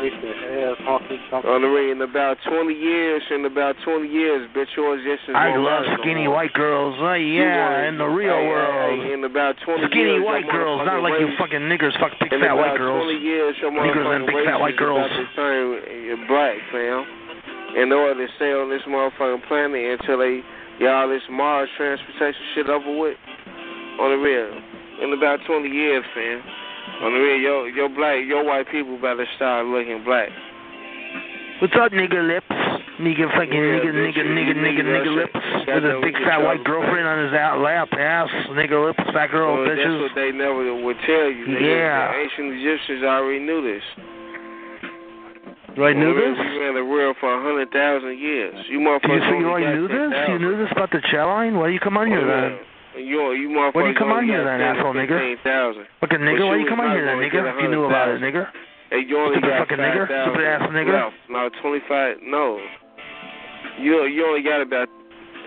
On 0.00 1.60
the 1.60 1.68
real, 1.68 1.92
in 1.92 2.00
about 2.00 2.38
20 2.48 2.72
years, 2.72 3.20
in 3.30 3.44
about 3.44 3.76
20 3.84 4.08
years, 4.08 4.48
bitch, 4.56 4.72
yours 4.76 5.02
just 5.04 5.28
is 5.28 5.34
I 5.36 5.50
won't 5.50 5.60
love 5.66 5.82
matter 5.82 5.96
no 5.98 6.02
skinny 6.02 6.24
more. 6.24 6.34
white 6.40 6.52
girls. 6.54 6.96
Oh 6.96 7.12
yeah, 7.12 7.84
in 7.88 7.98
the 7.98 8.06
real 8.08 8.32
hey, 8.32 8.40
hey, 8.40 8.48
world. 8.48 9.04
hey, 9.04 9.12
in 9.12 9.24
about 9.24 9.56
20 9.66 9.86
Skinny 9.90 10.16
years, 10.16 10.24
white 10.24 10.48
girls, 10.48 10.80
not 10.86 11.02
like 11.02 11.20
you 11.20 11.28
fucking 11.36 11.68
niggers 11.68 11.92
fuck 12.00 12.12
big 12.22 12.32
in 12.32 12.40
fat 12.40 12.54
about 12.54 12.56
white 12.64 12.78
girls. 12.78 13.04
20 13.12 13.18
years, 13.18 13.52
your 13.60 13.72
Niggers 13.72 14.08
and 14.14 14.24
motherfucking 14.24 14.26
big 14.26 14.36
race 14.36 14.46
fat 14.48 14.60
white 14.60 14.72
is 14.74 14.78
girls. 14.80 15.04
about 15.04 15.20
to 15.20 15.26
turn 15.36 15.64
uh, 15.84 16.16
black, 16.30 16.56
fam. 16.72 17.00
In 17.76 17.92
order 17.92 18.16
to 18.26 18.32
stay 18.40 18.52
on 18.56 18.70
this 18.70 18.82
motherfucking 18.88 19.46
planet 19.48 20.00
until 20.00 20.16
they 20.18 20.40
get 20.80 20.88
all 20.90 21.08
this 21.08 21.22
Mars 21.30 21.68
transportation 21.76 22.40
shit 22.54 22.68
over 22.68 22.90
with. 22.98 23.16
On 24.00 24.08
the 24.10 24.16
real. 24.16 24.48
In 25.04 25.12
about 25.12 25.40
20 25.46 25.68
years, 25.68 26.04
fam. 26.14 26.40
On 27.04 27.12
the 27.12 27.20
real, 27.20 27.38
your, 27.38 27.68
your 27.68 27.88
black, 27.88 28.24
your 28.26 28.44
white 28.44 28.68
people 28.70 28.96
better 28.96 29.26
start 29.36 29.66
looking 29.66 30.02
black. 30.04 30.28
What's 31.60 31.76
up, 31.76 31.92
nigger 31.92 32.24
lips? 32.24 32.48
Nigger 33.00 33.28
fucking 33.32 33.52
Yeah, 33.52 33.80
nigger, 33.80 33.92
bitch, 33.92 34.16
nigger, 34.16 34.24
you 34.24 34.32
nigger, 34.32 34.56
need 34.56 34.76
nigger, 34.76 34.84
that 34.84 35.04
nigger 35.04 35.12
shit. 35.12 35.32
lips. 35.32 35.40
With 35.68 35.84
we 36.04 36.12
big 36.12 36.16
fat 36.24 36.40
white 36.40 36.64
girlfriend 36.64 37.06
on 37.06 37.24
his 37.24 37.32
out 37.36 37.60
lap 37.60 37.88
ass. 37.92 38.28
Nigger 38.52 38.80
lips, 38.88 39.00
fat 39.12 39.28
girl 39.28 39.56
Well, 39.60 39.68
that's 39.68 39.80
what 40.00 40.12
they 40.16 40.32
never 40.32 40.74
would 40.80 40.96
tell 41.04 41.28
you. 41.28 41.44
Nigga. 41.48 41.64
Yeah. 41.64 42.12
The 42.12 42.18
ancient 42.24 42.48
Egyptians 42.60 43.04
already 43.04 43.40
knew 43.40 43.60
this. 43.60 43.84
I 45.78 45.92
knew 45.92 46.12
this? 46.14 46.34
We 46.38 46.58
ran 46.58 46.74
the 46.74 46.84
world 46.84 47.16
for 47.20 47.30
a 47.32 47.40
hundred 47.42 47.70
thousand 47.70 48.18
years. 48.18 48.54
You 48.68 48.80
you 48.80 48.86
motherfuckers 48.86 49.22
you 49.28 49.46
only 49.46 49.64
already 49.64 49.78
knew 49.78 49.88
this? 49.88 50.10
10,000. 50.12 50.32
You 50.32 50.38
knew 50.38 50.56
this 50.58 50.72
about 50.72 50.90
the 50.90 51.00
chat 51.10 51.26
line? 51.26 51.56
Why 51.56 51.68
do 51.68 51.72
you 51.72 51.80
come 51.80 51.96
on 51.96 52.06
here 52.08 52.24
then? 52.26 52.58
You, 53.06 53.32
you 53.32 53.48
motherfuckers 53.48 53.74
Why 53.74 53.82
do 53.82 53.88
you 53.88 53.94
come 53.94 54.10
on 54.12 54.24
here 54.24 54.44
then, 54.44 54.60
asshole 54.60 54.94
nigger? 54.94 55.18
15,000. 55.40 55.86
Fucking 56.00 56.18
nigger, 56.18 56.48
why 56.48 56.56
you 56.56 56.62
you 56.64 56.68
come 56.68 56.80
on 56.80 56.90
here 56.90 57.06
then, 57.06 57.18
nigger? 57.22 57.46
get 57.46 57.54
If 57.54 57.62
you 57.62 57.68
knew 57.70 57.84
about 57.86 58.08
it, 58.08 58.18
100,000. 58.20 58.26
nigger. 58.26 58.46
Hey, 58.90 59.06
you 59.06 59.14
only 59.16 59.38
Stupid 59.38 59.48
got 59.50 59.58
fucking 59.70 59.78
nigger? 59.78 60.06
5,000 60.10 60.26
Stupid 60.26 60.44
ass 60.46 60.62
nigger? 60.74 60.94
left. 61.06 61.16
No, 61.30 61.48
twenty 61.62 61.80
five. 61.88 62.16
No, 62.26 62.58
you 63.78 64.04
you 64.10 64.26
only 64.26 64.42
got 64.42 64.60
about 64.60 64.88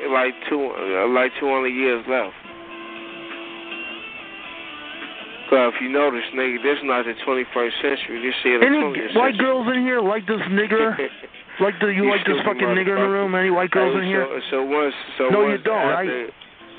like 0.10 0.34
two 0.50 0.72
uh, 0.72 1.08
like 1.12 1.32
two 1.40 1.52
hundred 1.52 1.76
years 1.76 2.04
left. 2.08 2.34
Cause 5.52 5.74
if 5.76 5.82
you 5.84 5.90
notice, 5.92 6.24
nigga, 6.34 6.64
this 6.64 6.80
is 6.80 6.86
not 6.88 7.04
the 7.06 7.14
21st 7.28 7.76
century. 7.84 8.18
This 8.24 8.34
shit 8.42 8.62
the 8.62 8.68
Any 8.68 8.80
20th 8.80 9.14
white 9.14 9.36
century. 9.36 9.46
girls 9.46 9.68
in 9.76 9.80
here 9.84 10.00
like 10.02 10.26
this 10.26 10.42
nigger? 10.50 10.96
like 11.60 11.76
the 11.84 11.88
you 11.92 12.08
You 12.08 12.10
like 12.10 12.26
this 12.26 12.40
fucking 12.48 12.74
nigger 12.74 12.96
in 12.98 13.04
the 13.06 13.12
room? 13.12 13.36
Any 13.36 13.52
white 13.52 13.70
girls 13.70 13.94
Hey, 13.94 14.02
in 14.02 14.08
here? 14.08 14.26
So, 14.26 14.40
so 14.50 14.58
once, 14.64 14.96
so 15.20 15.24
No, 15.30 15.44
once 15.46 15.60
you 15.60 15.64
don't, 15.68 15.78
after, 15.84 16.32
right? 16.32 16.34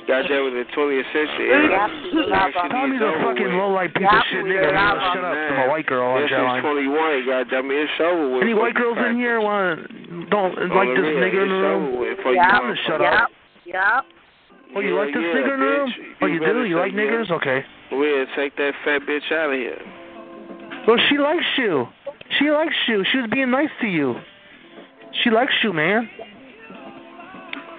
Got 0.05 0.29
that 0.29 0.41
with 0.45 0.53
the 0.53 0.65
20th 0.77 1.09
century. 1.17 1.49
it 1.49 1.73
actually 1.73 2.69
Tell 2.69 2.85
me 2.89 2.97
is 2.97 3.01
the 3.01 3.13
fucking 3.25 3.53
with. 3.53 3.57
low 3.57 3.73
light 3.73 3.93
piece 3.95 4.05
of 4.05 4.21
shit 4.33 4.45
nigger. 4.45 4.73
I'm 4.77 4.97
gonna 5.01 5.13
shut 5.17 5.25
up 5.25 5.37
to 5.37 5.53
my 5.57 5.67
white 5.69 5.87
girl 5.89 6.05
on 6.13 6.21
This 6.25 6.29
chat 6.33 6.41
is 6.41 6.45
line. 6.45 6.61
21, 6.61 7.25
goddamn 7.29 7.71
it, 7.73 7.89
it's 7.89 7.97
over 8.01 8.25
with. 8.33 8.43
Any 8.45 8.53
white 8.53 8.77
you 8.77 8.81
girls 8.85 8.99
in 9.01 9.17
here 9.17 9.41
want 9.41 10.29
don't 10.29 10.53
like 10.77 10.93
this 10.93 11.09
real, 11.09 11.21
nigger 11.25 11.43
in 11.45 11.53
the 11.53 11.61
room? 11.63 11.83
over 11.95 12.05
with 12.05 12.19
you 12.21 12.37
I'm 12.41 12.69
gonna 12.69 12.77
shut 12.85 13.01
motherfuckers. 13.01 13.25
up. 13.25 13.31
Yep. 13.65 14.05
Oh, 14.75 14.81
you 14.81 14.95
Yeah, 14.95 15.01
like 15.01 15.15
this 15.15 15.23
yeah, 15.23 15.35
nigger 15.39 15.55
in 15.55 15.61
the 15.61 15.67
room? 15.67 15.93
Oh, 16.23 16.27
you 16.27 16.41
do? 16.41 16.65
You 16.65 16.79
like 16.79 16.93
niggers? 16.93 17.29
that. 17.29 17.35
Okay. 17.35 17.65
We'll 17.93 18.27
take 18.37 18.57
that 18.57 18.73
fat 18.85 19.03
bitch 19.03 19.31
out 19.31 19.51
of 19.51 19.59
here. 19.59 19.79
Well, 20.87 20.99
she 21.09 21.19
likes 21.19 21.47
you. 21.57 21.87
She 22.39 22.51
likes 22.51 22.75
you. 22.89 23.05
She 23.13 23.19
was 23.19 23.31
being 23.31 23.51
nice 23.51 23.71
to 23.81 23.87
you. 23.87 24.17
She 25.23 25.31
likes 25.31 25.53
you, 25.63 25.73
man. 25.73 26.11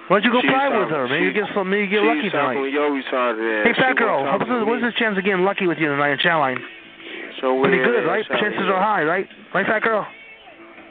Why 0.08 0.20
don't 0.20 0.24
you 0.24 0.32
go 0.32 0.40
She's 0.40 0.50
fly 0.50 0.70
with 0.70 0.88
her? 0.88 1.08
Maybe 1.08 1.26
you 1.26 1.32
get 1.32 1.50
some. 1.52 1.68
Maybe 1.68 1.84
you 1.84 1.90
get 1.90 2.02
lucky 2.02 2.30
tonight. 2.30 2.54
your. 2.54 3.64
Hey, 3.66 3.74
fat 3.74 3.96
girl, 3.96 4.22
talk 4.24 4.46
to 4.46 4.64
what's 4.64 4.82
the 4.82 4.92
chance 4.96 5.18
of 5.18 5.24
getting 5.24 5.44
lucky 5.44 5.66
with 5.66 5.78
you 5.78 5.88
tonight 5.88 6.12
in 6.14 6.18
Chatline? 6.18 6.58
So 7.40 7.60
Pretty 7.60 7.78
weird, 7.78 8.04
good, 8.04 8.08
right? 8.08 8.24
Chances 8.40 8.70
are 8.70 8.80
high, 8.80 9.02
right? 9.02 9.26
Right, 9.52 9.66
fat 9.66 9.82
girl? 9.82 10.06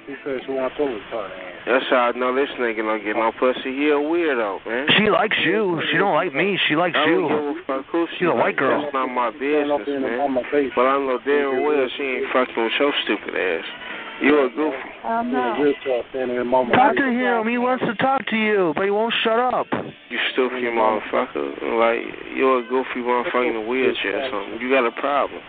He 0.06 0.14
said 0.22 0.38
she 0.46 0.54
wants 0.54 0.78
to 0.78 0.86
retard 0.86 1.34
That's 1.66 1.86
how 1.90 2.14
I 2.14 2.18
know 2.18 2.30
this 2.38 2.50
nigga 2.62 2.86
don't 2.86 3.02
get 3.02 3.18
no 3.18 3.34
pussy. 3.42 3.74
He 3.74 3.90
a 3.90 3.98
weirdo, 3.98 4.62
man. 4.62 4.86
She 5.02 5.10
likes 5.10 5.38
you. 5.42 5.82
She 5.90 5.98
don't 5.98 6.14
like 6.14 6.30
me. 6.30 6.60
She 6.70 6.76
likes 6.78 6.94
I 6.94 7.10
don't 7.10 7.26
you. 7.26 7.26
give 7.26 7.42
a 7.42 7.54
fuck 7.66 7.86
who 7.90 8.06
she 8.14 8.22
She's 8.22 8.30
a 8.30 8.38
white 8.38 8.54
like. 8.54 8.58
girl. 8.62 8.86
That's 8.86 8.94
not 8.94 9.10
my 9.10 9.34
business, 9.34 9.82
man. 9.90 10.38
But 10.78 10.86
I 10.86 11.02
know 11.02 11.18
damn 11.26 11.66
well 11.66 11.90
she 11.98 12.22
ain't 12.22 12.30
fucking 12.30 12.54
with 12.54 12.78
your 12.78 12.94
stupid 13.02 13.34
ass. 13.34 13.66
You 14.22 14.46
a 14.46 14.50
goofy. 14.54 14.78
Oh 15.04 15.22
no. 15.26 15.74
Talk 16.70 16.96
to 16.96 17.10
him. 17.10 17.50
He 17.50 17.58
wants 17.58 17.84
to 17.90 17.96
talk 17.98 18.26
to 18.30 18.38
you, 18.38 18.74
but 18.78 18.86
he 18.86 18.92
won't 18.92 19.14
shut 19.26 19.40
up. 19.42 19.68
You 19.74 20.20
stupid 20.34 20.62
motherfucker. 20.70 21.50
Like, 21.82 22.06
you 22.38 22.46
a 22.46 22.64
goofy 22.70 23.02
motherfucker 23.02 23.50
in 23.50 23.56
a 23.58 23.68
wheelchair 23.68 24.22
or 24.22 24.30
something. 24.30 24.62
You 24.62 24.70
got 24.70 24.86
a 24.86 24.94
problem. 25.02 25.42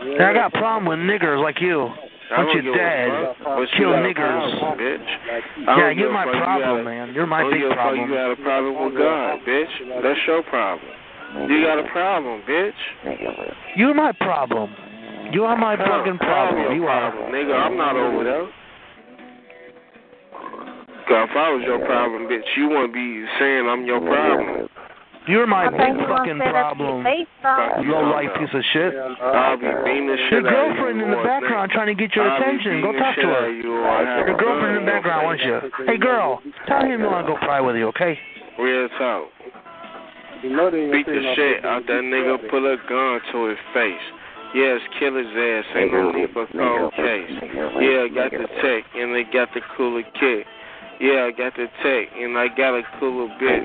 And 0.00 0.22
I 0.22 0.32
got 0.32 0.54
a 0.54 0.58
problem 0.58 0.86
with 0.86 0.98
niggers 1.02 1.42
like 1.42 1.60
you. 1.60 1.90
I 2.30 2.36
Bunch 2.44 2.48
don't 2.48 2.58
of 2.58 2.64
give 2.64 2.74
a 2.74 2.76
dead. 2.76 3.08
fuck, 3.40 3.56
but 3.56 3.68
you 3.80 3.86
niggers. 3.88 4.58
Problem, 4.60 4.78
bitch. 4.78 5.08
Yeah, 5.64 5.90
you're 5.90 6.12
my 6.12 6.24
fuck. 6.24 6.34
You 6.34 6.40
problem, 6.40 6.60
got 6.60 6.80
a- 6.80 6.84
man. 6.84 7.14
You're 7.14 7.26
my 7.26 7.42
big 7.44 7.60
give 7.60 7.66
a 7.66 7.68
fuck. 7.70 7.78
problem. 7.78 8.10
You 8.10 8.14
got 8.14 8.30
a 8.30 8.36
problem 8.36 8.72
with 8.84 8.98
God, 8.98 9.40
bitch. 9.48 10.02
That's 10.02 10.20
your 10.26 10.42
problem. 10.44 10.92
You 11.48 11.64
got 11.64 11.78
a 11.78 11.88
problem, 11.88 12.42
bitch. 12.48 12.80
You're 13.76 13.94
my 13.94 14.12
problem. 14.12 14.74
You 15.32 15.44
are 15.44 15.56
my 15.56 15.76
fucking 15.76 16.18
problem. 16.18 16.74
You 16.76 16.86
are. 16.86 17.12
Nigga, 17.32 17.54
I'm 17.54 17.76
not 17.76 17.96
over 17.96 18.24
there. 18.24 18.46
Cause 21.08 21.28
if 21.30 21.36
I 21.36 21.48
was 21.52 21.62
your 21.64 21.80
problem, 21.86 22.28
bitch, 22.28 22.44
you 22.56 22.68
wouldn't 22.68 22.92
be 22.92 23.24
saying 23.38 23.66
I'm 23.66 23.86
your 23.86 24.00
problem. 24.00 24.68
You're 25.28 25.46
my 25.46 25.68
big 25.68 25.94
fucking 26.08 26.40
say 26.40 26.48
that 26.52 26.72
to 26.72 26.80
your 26.80 27.04
problem. 27.04 27.84
Low 27.84 28.02
life 28.08 28.32
piece 28.40 28.48
of 28.56 28.64
shit. 28.72 28.96
I'll 28.96 29.60
be 29.60 29.68
beating 29.84 30.08
the 30.08 30.16
Your 30.16 30.40
shit 30.40 30.46
out 30.48 30.50
girlfriend 30.50 31.04
in 31.04 31.10
the 31.12 31.20
background 31.20 31.70
trying 31.70 31.92
to 31.92 31.98
get 32.00 32.16
your 32.16 32.24
attention. 32.24 32.80
Go 32.80 32.96
talk 32.96 33.14
to 33.16 33.28
her. 33.28 33.52
of 33.52 33.54
You, 33.54 33.76
or 33.76 33.84
I 33.84 34.08
have 34.08 34.26
Your 34.26 34.34
a 34.34 34.38
girlfriend 34.40 34.80
in 34.80 34.84
the 34.84 34.90
background 34.90 35.28
wants 35.28 35.44
you. 35.44 35.60
Hey, 35.84 35.98
girl, 36.00 36.40
tell 36.66 36.80
him 36.80 37.00
you 37.00 37.06
want 37.06 37.26
to 37.26 37.32
go 37.32 37.38
fly 37.44 37.60
with 37.60 37.76
you, 37.76 37.92
okay? 37.92 38.18
Real 38.58 38.88
talk. 38.96 39.28
Beat 40.40 41.06
the 41.06 41.22
shit 41.36 41.64
out 41.64 41.84
that 41.86 42.02
nigga, 42.08 42.48
pull 42.48 42.64
a 42.64 42.76
gun 42.88 43.20
to 43.32 43.52
his 43.52 43.58
face. 43.74 44.06
Yes, 44.54 44.80
kill 44.98 45.12
his 45.12 45.28
ass, 45.28 45.64
ain't 45.76 45.92
no 45.92 46.10
need 46.10 46.32
for 46.32 46.46
cold 46.46 46.94
case. 46.96 47.28
Yeah, 47.84 48.06
I 48.06 48.08
got 48.08 48.30
the 48.32 48.48
tech, 48.64 48.84
and 48.96 49.12
they 49.14 49.24
got 49.28 49.52
the 49.52 49.60
cooler 49.76 50.02
kick. 50.16 50.46
Yeah, 51.00 51.30
I 51.30 51.30
got 51.30 51.54
the 51.54 51.70
tech, 51.78 52.10
and 52.18 52.36
I 52.36 52.48
got 52.48 52.74
a 52.74 52.82
cooler 52.98 53.30
bitch. 53.38 53.62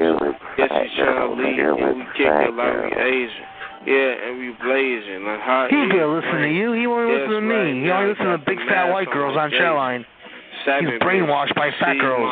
Yes, 0.57 0.69
she 0.69 1.01
tryna 1.01 1.33
leave, 1.33 1.57
and 1.57 1.97
we 1.97 2.05
kick 2.13 2.29
it 2.29 2.53
like 2.53 2.77
we 2.77 2.93
Asian. 2.93 3.45
Yeah, 3.83 4.29
and 4.29 4.37
we 4.39 4.53
blazing 4.61 5.25
like 5.25 5.41
hot. 5.41 5.67
He's 5.73 5.89
heat 5.89 5.91
gonna 5.91 6.13
listen 6.13 6.39
to 6.45 6.51
you. 6.53 6.71
He 6.71 6.87
won't 6.87 7.09
listen 7.09 7.35
to 7.35 7.41
right 7.41 7.73
me. 7.73 7.83
He 7.83 7.91
only 7.91 7.91
I 7.91 8.07
listens 8.13 8.31
to 8.31 8.39
got 8.39 8.45
big 8.45 8.59
fat 8.69 8.93
white 8.93 9.11
girls 9.11 9.35
on 9.35 9.49
face. 9.49 9.59
Chatline. 9.59 10.05
He's 10.63 11.01
brainwashed 11.01 11.55
by 11.55 11.67
bitches. 11.67 11.79
fat 11.81 11.97
girls. 11.99 12.31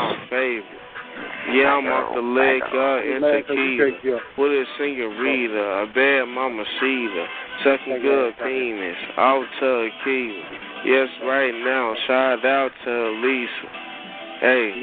Yeah, 1.52 1.76
I'm 1.76 1.90
off 1.90 2.14
the 2.16 2.22
leg, 2.22 2.62
y'all, 2.72 3.02
and 3.02 3.26
tequila. 3.26 4.22
With 4.38 4.54
a 4.54 4.66
senorita, 4.78 5.84
a 5.84 5.88
bad 5.92 6.30
mama 6.30 6.64
cedar. 6.80 7.28
Sucking 7.66 8.02
good 8.02 8.38
penis, 8.38 8.96
out 9.18 9.46
to 9.60 9.90
Akiva. 9.90 10.86
Yes, 10.86 11.10
right 11.26 11.52
now, 11.52 11.94
shout 12.08 12.46
out 12.46 12.72
to 12.86 12.94
Lisa. 13.20 13.91
Hey, 14.42 14.74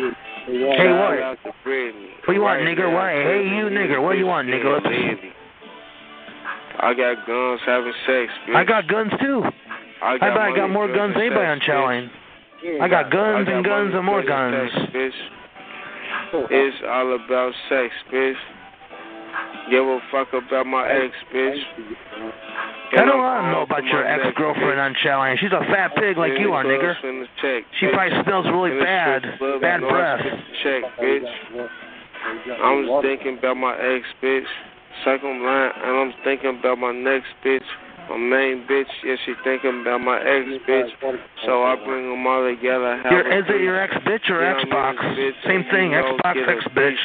Hey, 0.46 0.62
what? 0.94 1.18
out 1.18 1.36
to 1.44 1.52
Brittany. 1.64 2.10
What 2.24 2.34
you 2.34 2.42
want, 2.42 2.62
now, 2.62 2.94
What? 2.94 3.10
Hey, 3.10 3.42
you 3.42 3.66
nigger. 3.66 4.00
What 4.00 4.16
you 4.16 4.26
want, 4.26 4.48
yeah. 4.48 4.54
I 6.80 6.94
got 6.94 7.26
guns 7.26 7.60
having 7.66 7.92
sex, 8.06 8.32
bitch. 8.46 8.54
I 8.54 8.64
got 8.64 8.86
guns 8.86 9.10
too. 9.20 9.42
I 10.00 10.14
I 10.14 10.18
bet 10.18 10.38
I 10.38 10.54
got 10.54 10.70
more 10.70 10.86
guns 10.86 11.14
than 11.14 11.22
anybody 11.22 11.44
on 11.44 11.58
bitch. 11.58 12.80
I 12.80 12.88
got 12.88 13.10
guns 13.10 13.48
and 13.50 13.64
guns 13.64 13.94
and 13.94 14.06
more 14.06 14.22
guns. 14.22 14.70
It's 14.94 16.76
all 16.86 17.16
about 17.16 17.52
sex, 17.68 17.92
bitch. 18.12 18.34
Give 19.70 19.84
a 19.84 20.00
fuck 20.10 20.28
about 20.32 20.66
my 20.66 20.88
ex, 20.88 21.12
bitch. 21.34 21.60
I 22.96 23.04
don't 23.04 23.20
want 23.20 23.44
to 23.44 23.52
know 23.52 23.62
about 23.62 23.84
your 23.84 24.06
ex-girlfriend 24.06 24.80
on 24.80 24.94
Chatline. 25.04 25.36
She's 25.38 25.52
a 25.52 25.60
fat 25.68 25.92
pig 25.96 26.16
like 26.16 26.38
you 26.38 26.52
are, 26.52 26.64
nigger. 26.64 26.94
She 27.78 27.86
probably 27.92 28.16
smells 28.24 28.46
really 28.46 28.80
bad. 28.80 29.22
Bad 29.60 29.80
breath. 29.80 30.24
Check, 30.64 30.82
bitch. 30.98 31.28
I'm 32.62 32.86
just 32.86 33.02
thinking 33.02 33.38
about 33.38 33.56
my 33.56 33.76
ex, 33.76 34.06
bitch. 34.22 34.48
Second 35.04 35.44
line, 35.44 35.70
and 35.76 35.96
I'm 35.96 36.12
thinking 36.24 36.58
about 36.58 36.78
my 36.78 36.92
next 36.92 37.28
bitch. 37.44 37.62
My 38.08 38.16
main 38.16 38.64
bitch, 38.66 38.88
yeah, 39.04 39.16
she 39.26 39.34
thinking 39.44 39.82
about 39.82 40.00
my 40.00 40.18
ex, 40.18 40.48
bitch. 40.66 40.88
So 41.44 41.62
I 41.62 41.76
bring 41.84 42.08
them 42.08 42.26
all 42.26 42.42
together. 42.48 43.02
Your, 43.10 43.38
is 43.38 43.44
it 43.48 43.60
your 43.60 43.78
ex 43.78 43.94
bitch 44.06 44.30
or 44.30 44.40
You 44.40 44.64
know 44.64 44.76
what 44.76 44.78
I 44.78 44.94
Xbox? 44.94 45.32
Same 45.46 45.64
thing. 45.70 45.92
Xbox, 45.92 46.36
ex 46.48 46.64
bitch. 46.74 46.96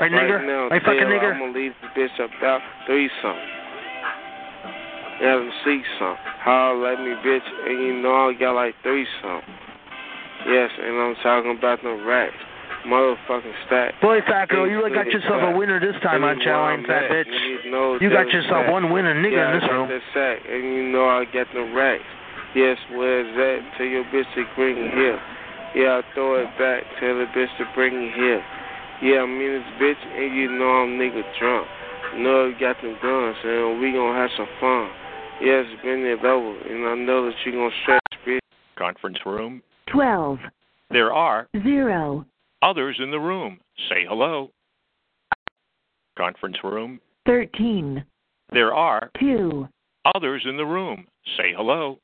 Right, 0.00 0.12
Right 0.12 0.28
nigger? 0.28 0.44
now, 0.46 0.68
Right, 0.68 0.82
fucking 0.82 1.08
nigger? 1.08 1.32
I'm 1.34 1.40
gonna 1.40 1.52
leave 1.56 1.72
the 1.80 1.88
bitch 1.98 2.12
about 2.20 2.60
threesome. 2.86 3.40
Let 5.20 5.40
him 5.40 5.50
see 5.64 5.80
some. 5.98 6.16
Holler 6.44 6.92
at 6.92 7.00
me, 7.00 7.16
bitch, 7.24 7.46
and 7.64 7.80
you 7.80 7.96
know 8.02 8.28
I 8.28 8.34
got 8.34 8.52
like 8.52 8.74
threesome. 8.82 9.40
Yes, 10.46 10.70
and 10.78 10.94
I'm 11.00 11.16
talking 11.22 11.56
about 11.56 11.82
the 11.82 11.96
racks. 12.04 12.36
Motherfucking 12.86 13.56
stack. 13.66 13.94
Boy, 14.00 14.20
fat 14.28 14.52
you 14.52 14.78
Big 14.84 14.94
got 14.94 15.06
yourself 15.10 15.42
a 15.42 15.56
winner 15.56 15.80
this 15.80 15.96
time 16.02 16.22
on 16.22 16.38
know 16.38 16.86
fat 16.86 17.10
bitch. 17.10 17.26
You, 17.64 17.98
You 17.98 18.10
got 18.10 18.28
yourself 18.30 18.70
one 18.70 18.92
winner 18.92 19.14
nigga, 19.14 19.32
yeah, 19.32 19.54
in 19.54 19.60
this 19.60 19.68
room. 19.70 19.88
Sack, 20.14 20.38
and 20.46 20.62
you 20.62 20.92
know 20.92 21.08
I 21.08 21.24
got 21.24 21.48
the 21.52 21.66
racks. 21.74 22.04
Yes, 22.54 22.78
where's 22.92 23.26
that? 23.34 23.58
Tell 23.76 23.86
your 23.86 24.04
bitch 24.04 24.28
to 24.36 24.44
bring 24.54 24.76
it 24.78 24.92
here. 24.94 25.18
Yeah, 25.74 26.00
I 26.00 26.14
throw 26.14 26.36
it 26.36 26.48
back. 26.60 26.84
Tell 27.00 27.16
the 27.18 27.26
bitch 27.34 27.50
to 27.58 27.64
bring 27.74 27.92
it 27.96 28.14
here. 28.14 28.44
Yeah, 29.02 29.20
I 29.20 29.26
mean 29.26 29.52
this 29.52 29.62
bitch, 29.80 30.02
and 30.16 30.34
you 30.34 30.50
know 30.50 30.64
I'm 30.64 30.98
nigga 30.98 31.22
drunk. 31.38 31.66
Know 32.16 32.48
I 32.48 32.58
got 32.58 32.80
them 32.80 32.96
guns, 33.02 33.36
and 33.44 33.78
we 33.80 33.92
gonna 33.92 34.18
have 34.18 34.30
some 34.36 34.46
fun. 34.58 34.88
Yes, 35.42 35.66
bend 35.84 36.02
it 36.02 36.24
over, 36.24 36.58
and 36.60 36.88
I 36.88 36.94
know 36.94 37.26
that 37.26 37.34
you 37.44 37.52
gonna 37.52 37.70
stretch, 37.82 38.00
bitch. 38.26 38.38
Conference 38.78 39.18
room. 39.26 39.62
12, 39.92 40.38
There 40.90 41.12
are 41.12 41.46
0, 41.62 42.24
others 42.62 42.96
in 42.98 43.10
the 43.10 43.20
room. 43.20 43.58
Say 43.90 44.06
hello. 44.08 44.50
Conference 46.16 46.56
room. 46.64 46.98
13, 47.26 48.02
There 48.52 48.74
are 48.74 49.10
2, 49.20 49.68
others 50.14 50.42
in 50.48 50.56
the 50.56 50.64
room. 50.64 51.06
Say 51.36 51.52
hello. 51.54 51.98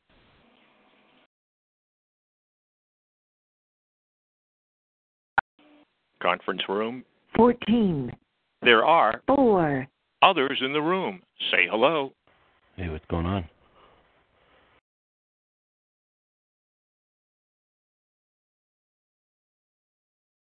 Conference 6.22 6.62
room. 6.68 7.04
14, 7.36 8.12
There 8.62 8.84
are 8.84 9.22
4, 9.26 9.88
others 10.22 10.60
in 10.64 10.72
the 10.72 10.80
room. 10.80 11.20
Say 11.50 11.66
hello. 11.68 12.12
Hey, 12.76 12.88
what's 12.88 13.04
going 13.10 13.26
on? 13.26 13.48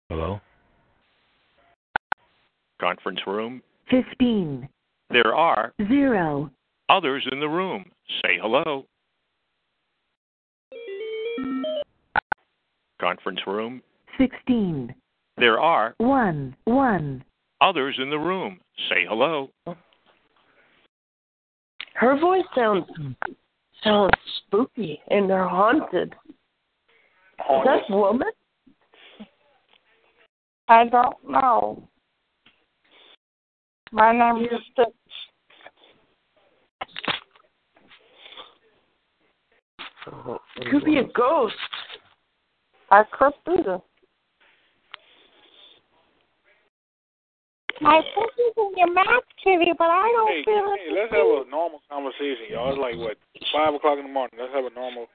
Hello? 0.10 0.40
Conference 2.80 3.19
room. 3.26 3.64
15, 3.90 4.69
There 5.10 5.34
are 5.34 5.74
0, 5.88 6.52
others 6.90 7.26
in 7.32 7.40
the 7.40 7.50
room. 7.50 7.85
Say 8.22 8.38
hello. 8.40 8.85
Conference 13.00 13.40
room. 13.48 13.82
16, 14.18 14.94
There 15.38 15.59
are 15.59 15.95
1, 15.97 16.55
1, 16.64 17.23
others 17.59 17.97
in 18.01 18.09
the 18.09 18.17
room. 18.17 18.59
Say 18.89 19.05
hello. 19.07 19.49
Her 21.95 22.17
voice 22.19 22.45
sounds 22.55 22.85
sounds 23.83 24.14
spooky 24.38 25.01
and 25.09 25.30
they're 25.30 25.47
haunted. 25.47 26.14
Is 27.39 27.65
that 27.65 27.81
woman? 27.89 28.31
I 30.67 30.85
don't 30.88 31.30
know. 31.30 31.88
My 33.91 34.11
name 34.11 34.45
is 34.45 34.59
Stitch. 34.72 34.88
Could 40.72 40.85
be 40.85 40.97
a 40.97 41.03
ghost. 41.03 41.53
I 42.91 43.03
could 43.11 43.33
be 43.45 43.61
the. 47.79 47.83
My 47.83 48.01
pussy's 48.13 48.55
in 48.57 48.71
your 48.77 48.93
mouth, 48.93 49.23
Kitty, 49.43 49.71
but 49.77 49.89
I 49.89 50.07
don't 50.11 50.31
Hey, 50.31 50.43
feel 50.45 50.75
hey, 50.75 50.89
let's 50.95 51.11
have 51.11 51.47
a 51.47 51.49
normal 51.49 51.81
conversation, 51.89 52.49
y'all. 52.49 52.71
It's 52.71 52.79
like 52.81 52.97
what 52.97 53.17
five 53.53 53.73
o'clock 53.73 53.97
in 53.99 54.05
the 54.07 54.13
morning. 54.13 54.39
Let's 54.39 54.53
have 54.53 54.65
a 54.65 54.73
normal 54.73 55.07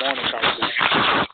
morning 0.00 0.26
conversation. 0.30 1.26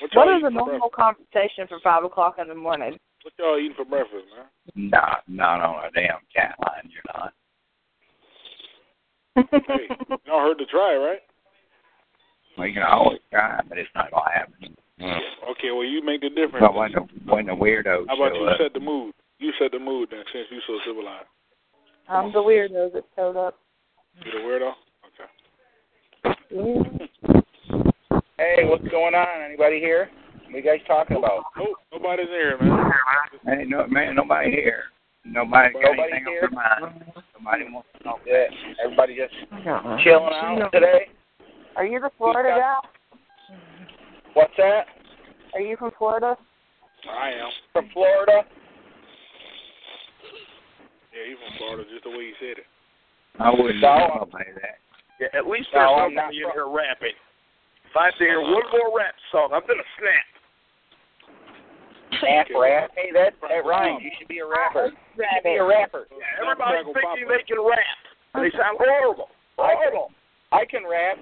What 0.00 0.10
What 0.14 0.28
a 0.28 0.36
eating 0.36 0.42
for 0.42 0.50
normal 0.50 0.90
conversation 0.90 1.68
for 1.68 1.78
five 1.80 2.04
o'clock 2.04 2.36
in 2.40 2.48
the 2.48 2.54
morning? 2.54 2.98
What 3.22 3.34
y'all 3.38 3.58
eating 3.58 3.76
for 3.76 3.84
breakfast, 3.84 4.26
man? 4.34 4.90
Not, 4.90 5.22
not 5.28 5.60
on 5.60 5.84
a 5.84 5.90
damn 5.92 6.18
cat 6.34 6.56
line, 6.58 6.90
you're 6.90 7.06
not. 7.14 7.32
hey, 9.36 9.86
y'all 10.26 10.40
heard 10.40 10.58
the 10.58 10.66
try, 10.66 10.96
right? 10.96 11.20
Well, 12.58 12.66
you 12.66 12.74
can 12.74 12.82
always 12.82 13.20
try, 13.30 13.60
but 13.68 13.78
it's 13.78 13.88
not 13.94 14.10
gonna 14.10 14.30
happen. 14.32 14.76
Okay, 15.50 15.70
well 15.70 15.84
you 15.84 16.04
make 16.04 16.20
the 16.20 16.28
difference. 16.28 16.60
But 16.60 16.74
when 16.74 16.92
the 16.92 17.00
when 17.32 17.46
the 17.46 17.52
weirdos 17.52 18.06
How 18.08 18.16
about 18.16 18.32
show 18.32 18.42
you 18.42 18.48
up, 18.48 18.58
set 18.58 18.72
the 18.74 18.80
mood? 18.80 19.14
You 19.42 19.52
set 19.58 19.72
the 19.72 19.78
mood 19.80 20.10
then, 20.12 20.22
since 20.32 20.46
you 20.52 20.60
so 20.68 20.78
civilized. 20.86 21.26
I'm 22.08 22.30
the 22.30 22.38
weirdo 22.38 22.92
that 22.92 23.02
showed 23.16 23.36
up. 23.36 23.58
You 24.24 24.30
the 24.30 24.38
weirdo? 24.38 24.72
Okay. 25.08 25.24
Hey, 28.38 28.64
what's 28.64 28.86
going 28.88 29.14
on? 29.14 29.42
Anybody 29.44 29.78
here? 29.78 30.10
What 30.46 30.56
you 30.56 30.62
guys 30.62 30.80
talking 30.86 31.16
about? 31.16 31.44
Nope, 31.56 31.76
nobody's 31.92 32.26
here, 32.26 32.58
man. 32.60 32.90
ain't 33.48 33.70
no 33.70 33.86
man, 33.86 34.16
nobody 34.16 34.50
here. 34.50 34.84
Nobody 35.24 35.72
got 35.74 35.84
anything 35.92 36.24
here? 36.26 36.42
on 36.44 36.50
their 36.50 36.50
mind. 36.50 37.04
Nobody 37.38 37.64
wants 37.72 37.88
to 37.98 38.04
know. 38.04 38.18
Yeah, 38.26 38.46
everybody 38.82 39.16
just 39.16 39.32
chilling 40.02 40.32
out 40.34 40.70
today. 40.72 41.06
Are 41.76 41.86
you 41.86 42.00
the 42.00 42.10
Florida 42.18 42.48
gal? 42.58 42.82
What's 44.34 44.56
that? 44.58 44.86
Are 45.54 45.60
you 45.60 45.76
from 45.76 45.92
Florida? 45.96 46.36
I 47.08 47.30
am. 47.30 47.50
From 47.72 47.88
Florida? 47.92 48.42
Yeah, 51.12 51.28
he's 51.28 51.36
from 51.36 51.52
Florida, 51.60 51.84
just 51.92 52.04
the 52.04 52.10
way 52.10 52.32
he 52.32 52.34
said 52.40 52.64
it. 52.64 52.68
I 53.38 53.52
wouldn't 53.52 53.80
No. 53.80 54.28
say 54.32 54.52
that. 54.60 54.78
Yeah, 55.20 55.28
at 55.32 55.46
least 55.46 55.68
there's 55.72 55.84
I'm 55.84 56.14
not 56.14 56.32
somebody 56.32 56.42
in 56.42 56.50
here 56.50 56.66
rapping. 56.66 57.16
If 57.84 57.96
I 57.96 58.10
hear 58.16 58.40
one 58.40 58.64
more 58.72 58.96
rap 58.96 59.14
song, 59.30 59.52
I'm 59.52 59.64
gonna 59.66 59.84
snap. 60.00 60.26
Snap 62.20 62.48
rap? 62.56 62.90
Hey, 62.96 63.12
that 63.12 63.34
that 63.40 63.64
rhymes. 63.64 64.02
You 64.02 64.10
should 64.18 64.28
be 64.28 64.38
a 64.40 64.46
rapper. 64.46 64.92
You 65.16 65.24
should 65.34 65.44
be 65.44 65.56
a 65.56 65.64
rapper. 65.64 66.08
Yeah, 66.10 66.40
everybody's 66.40 66.86
thinking 66.92 67.28
they 67.28 67.44
can 67.44 67.60
rap. 67.60 68.00
They 68.34 68.50
sound 68.56 68.78
horrible. 68.80 69.28
Horrible. 69.56 70.12
I 70.50 70.64
can 70.64 70.86
rap. 70.88 71.18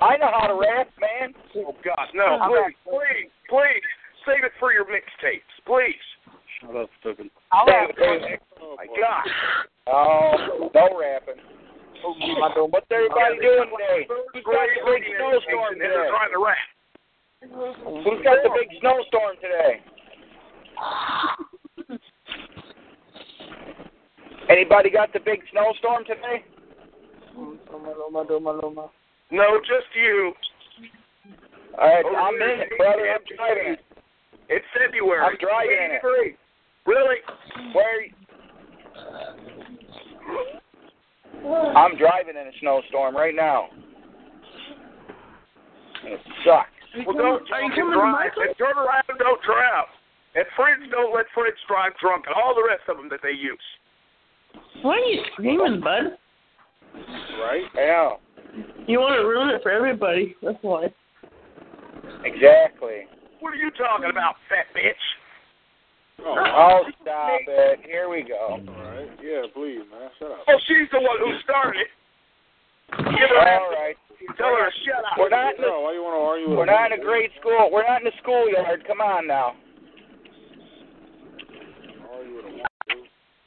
I 0.00 0.16
know 0.16 0.30
how 0.32 0.48
to 0.48 0.54
rap, 0.54 0.88
man. 1.00 1.34
Oh 1.56 1.76
God, 1.84 2.08
no! 2.12 2.36
Please, 2.48 2.76
please, 2.84 3.30
please, 3.48 3.84
save 4.26 4.44
it 4.44 4.52
for 4.58 4.72
your 4.72 4.84
mixtapes, 4.84 5.52
please. 5.64 6.04
Shut 6.60 6.76
up, 6.76 6.88
stupid. 7.00 7.30
Save 7.66 7.90
it 7.90 7.96
for 7.96 8.18
the- 8.18 8.38
Oh 8.62 8.76
my 8.76 8.86
God. 8.98 9.24
Oh, 9.86 10.70
no 10.74 10.98
rapping. 10.98 11.40
What's 12.70 12.86
everybody 12.90 13.38
doing 13.40 13.70
today? 13.70 14.06
Who's 14.08 14.44
got 14.44 14.68
the 14.68 14.90
big 14.90 15.02
snowstorm 15.16 15.72
And 15.72 15.80
they're 15.80 15.90
today? 15.92 16.10
trying 16.10 16.32
to 16.32 16.38
rap. 16.44 16.58
Who's 18.04 18.22
got 18.24 18.42
the 18.42 18.50
big 18.58 18.68
snowstorm 18.80 19.36
today? 19.40 19.80
Anybody 24.48 24.90
got 24.90 25.12
the 25.12 25.20
big 25.20 25.42
snowstorm 25.50 26.04
today? 26.04 26.44
No, 29.30 29.60
just 29.60 29.86
you. 29.94 30.32
All 31.78 31.88
right, 31.88 32.04
Oh, 32.06 32.14
I'm 32.16 32.34
in 32.40 32.60
it, 32.60 32.70
brother. 32.78 33.10
I'm 33.10 33.20
driving 33.36 33.72
it. 33.74 33.80
It's 34.48 34.64
February. 34.72 35.20
I'm 35.24 35.36
driving 35.38 35.98
it. 35.98 36.38
83. 36.86 36.94
Really? 36.94 37.16
Where? 37.74 38.06
I'm 41.76 41.96
driving 41.96 42.34
in 42.40 42.46
a 42.48 42.52
snowstorm 42.60 43.14
right 43.16 43.34
now. 43.34 43.68
It 46.04 46.20
sucks. 46.44 46.70
Well, 47.06 47.16
don't 47.16 47.46
change 47.46 47.74
and 47.76 47.92
drive. 47.92 48.30
And 48.36 48.56
turn 48.56 48.76
around 48.78 49.04
and 49.08 49.18
don't 49.18 49.42
drive. 49.42 49.86
And 50.34 50.44
friends 50.56 50.82
don't 50.90 51.14
let 51.14 51.26
friends 51.34 51.56
drive 51.68 51.92
drunk, 52.00 52.24
and 52.26 52.34
all 52.34 52.54
the 52.54 52.64
rest 52.66 52.82
of 52.88 52.96
them 52.96 53.08
that 53.10 53.20
they 53.22 53.32
use. 53.36 53.58
Why 54.82 54.94
are 54.94 54.98
you 55.00 55.22
screaming, 55.32 55.80
bud? 55.80 56.16
Right? 57.40 57.64
Yeah, 57.74 58.10
You 58.86 59.00
want 59.00 59.20
to 59.20 59.26
ruin 59.26 59.50
it 59.50 59.62
for 59.62 59.70
everybody. 59.70 60.34
That's 60.42 60.58
why. 60.62 60.88
exactly. 62.24 63.04
What 63.40 63.52
are 63.52 63.56
you 63.56 63.70
talking 63.72 64.08
about, 64.10 64.36
fat 64.48 64.66
bitch? 64.74 64.92
Oh, 66.24 66.82
stop 67.02 67.40
it. 67.46 67.80
Here 67.84 68.08
we 68.08 68.22
go. 68.22 68.58
All 68.58 68.58
right. 68.58 69.08
Yeah, 69.22 69.42
please, 69.54 69.80
man. 69.90 70.10
Shut 70.18 70.30
up. 70.30 70.38
Oh, 70.48 70.58
she's 70.66 70.88
the 70.92 71.00
one 71.00 71.18
who 71.18 71.38
started. 71.44 71.86
Give 72.90 73.30
her 73.30 73.38
All 73.38 73.70
right. 73.72 73.96
Tell 74.36 74.48
her 74.48 74.70
to 74.70 74.76
shut 74.84 75.04
up. 75.04 75.18
We're 75.18 75.28
not 75.28 75.56
in 75.56 75.60
No, 75.62 75.80
why 75.82 75.92
you 75.94 76.02
want 76.02 76.16
to 76.16 76.24
argue 76.26 76.48
with 76.50 76.58
we're 76.58 76.66
not 76.66 76.92
in 76.92 77.00
a 77.00 77.04
grade 77.04 77.30
school. 77.38 77.68
We're 77.72 77.86
not 77.86 78.00
in 78.00 78.04
the 78.04 78.12
schoolyard. 78.22 78.84
Come 78.86 79.00
on 79.00 79.26
now. 79.26 79.54
Argue 82.12 82.36
with 82.36 82.44
him. 82.46 82.60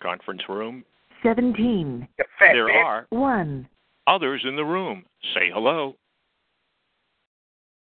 Conference 0.02 0.42
room. 0.48 0.84
17. 1.24 2.08
Fat 2.18 2.26
There 2.54 2.68
bitch. 2.68 2.86
are 2.86 3.08
1. 3.10 3.68
others 4.08 4.42
in 4.48 4.56
the 4.56 4.64
room. 4.64 5.04
Say 5.34 5.50
hello. 5.54 5.96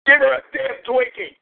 Give 0.06 0.18
her 0.18 0.34
a 0.34 0.42
damn 0.52 0.76
Twinkie. 0.88 1.34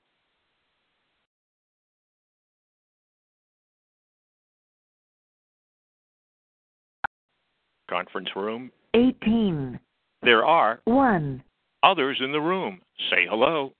Conference 7.88 8.28
room. 8.34 8.70
18. 8.94 9.78
There 10.22 10.44
are 10.44 10.80
1. 10.84 11.42
others 11.82 12.18
in 12.22 12.32
the 12.32 12.40
room. 12.40 12.80
Say 13.10 13.26
hello. 13.28 13.72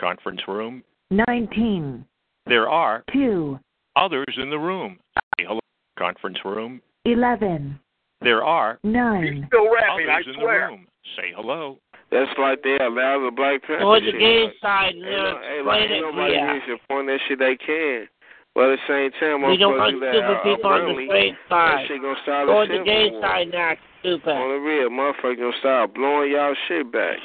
Conference 0.00 0.40
room. 0.48 0.82
19. 1.10 2.04
There 2.46 2.68
are 2.68 3.04
2. 3.12 3.58
others 3.96 4.38
in 4.40 4.50
the 4.50 4.58
room. 4.58 4.98
Say 5.38 5.46
hello. 5.46 5.60
Conference 5.98 6.38
room. 6.44 6.80
11. 7.04 7.78
There 8.22 8.44
are 8.44 8.78
9. 8.82 9.44
Still 9.48 9.72
rapping, 9.72 10.08
I 10.08 10.14
others 10.14 10.26
in 10.34 10.40
the 10.40 10.46
room. 10.46 10.86
Say 11.16 11.32
hello. 11.34 11.78
That's 12.10 12.30
like 12.38 12.62
they 12.62 12.76
allow 12.80 13.22
the 13.24 13.30
Black 13.34 13.62
Panther 13.62 13.84
Or 13.84 14.00
the 14.00 14.10
shit. 14.10 14.18
gay 14.18 14.46
side, 14.62 14.94
ain't, 14.94 14.98
you 14.98 15.04
ain't, 15.04 15.66
like, 15.66 15.90
ain't 15.90 16.02
nobody 16.02 16.40
needs 16.40 16.64
to 16.66 16.76
point 16.88 17.06
that 17.06 17.20
shit 17.28 17.38
they 17.38 17.56
can. 17.56 18.08
But 18.58 18.74
at 18.74 18.82
the 18.82 18.86
same 18.90 19.10
time, 19.22 19.46
We 19.46 19.54
don't 19.54 19.78
motherfuckers 19.78 20.02
want 20.02 20.02
do 20.02 20.18
that 20.18 20.42
people 20.42 20.66
on 20.66 20.82
the 20.82 20.98
abruptly, 20.98 21.06
straight 21.06 21.34
That 21.46 21.78
side. 21.78 21.86
shit 21.86 22.02
gonna 22.02 22.22
start 22.26 22.48
Or 22.50 22.62
a 22.62 22.66
the 22.66 22.82
gay 22.82 23.06
war. 23.14 23.22
side, 23.22 23.46
not 23.54 23.78
stupid. 24.02 24.34
On 24.34 24.48
the 24.50 24.58
real, 24.58 24.90
motherfucker 24.90 25.38
gonna 25.38 25.58
start 25.62 25.94
blowing 25.94 26.32
y'all 26.34 26.54
shit 26.66 26.90
back. 26.90 27.22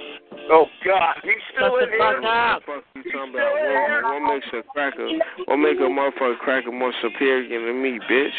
Oh, 0.53 0.69
God. 0.85 1.15
He's 1.25 1.33
still 1.57 1.73
Shut 1.73 1.89
in 1.89 1.89
the 1.89 1.97
fuck 1.97 2.21
here. 2.21 2.29
up. 2.29 2.61
What 2.69 2.85
the 2.93 3.01
fuck 3.01 3.05
you 3.05 3.11
talking 3.17 3.33
about? 3.33 3.49
What, 3.49 4.21
what 4.21 4.23
makes 4.29 4.49
a 4.53 4.61
cracker? 4.77 5.07
What 5.49 5.57
make 5.57 5.79
a 5.81 5.89
motherfucker 5.89 6.37
cracker 6.37 6.69
more 6.71 6.93
superior 7.01 7.49
than 7.65 7.81
me, 7.81 7.97
bitch? 8.05 8.37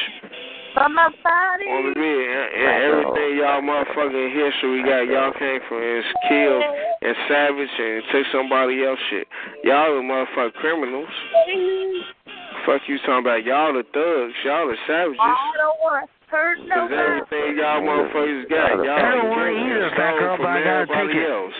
From 0.78 0.94
my 0.94 1.10
body. 1.22 1.66
On 1.70 1.90
the 1.90 1.98
real, 1.98 2.22
and, 2.30 2.46
and 2.62 2.72
everything 2.94 3.38
y'all 3.42 3.62
motherfucking 3.62 4.30
history 4.38 4.82
got, 4.86 5.02
y'all 5.10 5.32
came 5.34 5.58
from 5.66 5.82
is 5.82 6.06
killed 6.30 6.62
and 7.02 7.14
savage 7.26 7.74
and 7.78 8.02
took 8.14 8.26
somebody 8.30 8.84
else 8.84 8.98
shit. 9.10 9.26
Y'all 9.64 9.94
the 9.98 10.02
motherfucking 10.02 10.54
criminals. 10.62 11.10
Fuck 12.66 12.82
you 12.88 12.96
talking 13.04 13.20
about? 13.26 13.44
Y'all 13.44 13.72
the 13.72 13.84
thugs. 13.92 14.34
Y'all 14.44 14.66
the 14.68 14.76
savages. 14.86 15.20
I 15.20 15.36
don't 15.60 15.78
want 15.84 16.08
to 16.08 16.10
hurt 16.32 16.56
Cause 16.58 16.66
nobody. 16.66 16.96
everything 16.96 17.60
y'all 17.60 17.84
motherfuckers 17.84 18.48
got, 18.48 18.80
y'all 18.80 18.96
I 18.96 19.10
don't 19.14 19.28
want 19.30 19.52
the 19.52 19.60
either, 19.68 19.88
stole 19.92 20.00
fat 20.00 20.12
girl, 20.18 20.34
from 20.34 20.44
but 20.44 20.50
I 20.50 20.60
gotta 20.64 20.80
everybody 20.82 21.12
take 21.12 21.20
it. 21.20 21.30
else. 21.30 21.58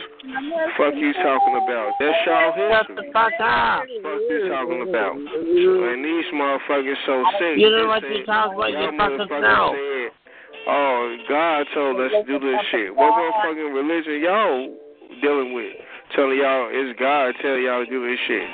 Fuck 0.80 0.94
you 0.96 1.12
talking 1.20 1.54
about? 1.60 1.88
That's 2.00 2.18
y'all 2.24 2.50
Shut 2.56 2.86
the 2.96 3.04
fuck 3.12 3.36
up. 3.38 3.84
Fuck 3.84 4.20
you 4.32 4.38
talking 4.48 4.82
about? 4.88 5.14
And 5.20 6.00
these 6.02 6.28
motherfuckers 6.32 6.98
so 7.04 7.14
sick. 7.38 7.54
You 7.60 7.68
know 7.70 7.84
they 7.84 7.86
what 7.86 8.02
say- 8.02 8.16
you 8.18 8.24
talk 8.24 8.56
about, 8.56 8.72
you 8.72 8.78
y'all 8.80 8.96
fucking 8.96 9.28
motherfuckers 9.28 9.44
know. 9.44 9.66
said, 9.76 10.10
Oh, 10.66 11.16
God 11.28 11.66
told 11.76 12.00
us 12.00 12.10
to 12.10 12.22
do 12.24 12.40
this 12.40 12.60
shit. 12.72 12.88
What 12.96 13.12
motherfucking 13.12 13.68
religion 13.76 14.16
y'all 14.24 14.72
dealing 15.20 15.52
with? 15.52 15.76
Telling 16.16 16.38
y'all 16.40 16.72
it's 16.72 16.98
God 16.98 17.34
telling 17.44 17.62
y'all 17.62 17.84
to 17.84 17.90
do 17.90 18.00
this 18.08 18.18
shit. 18.26 18.48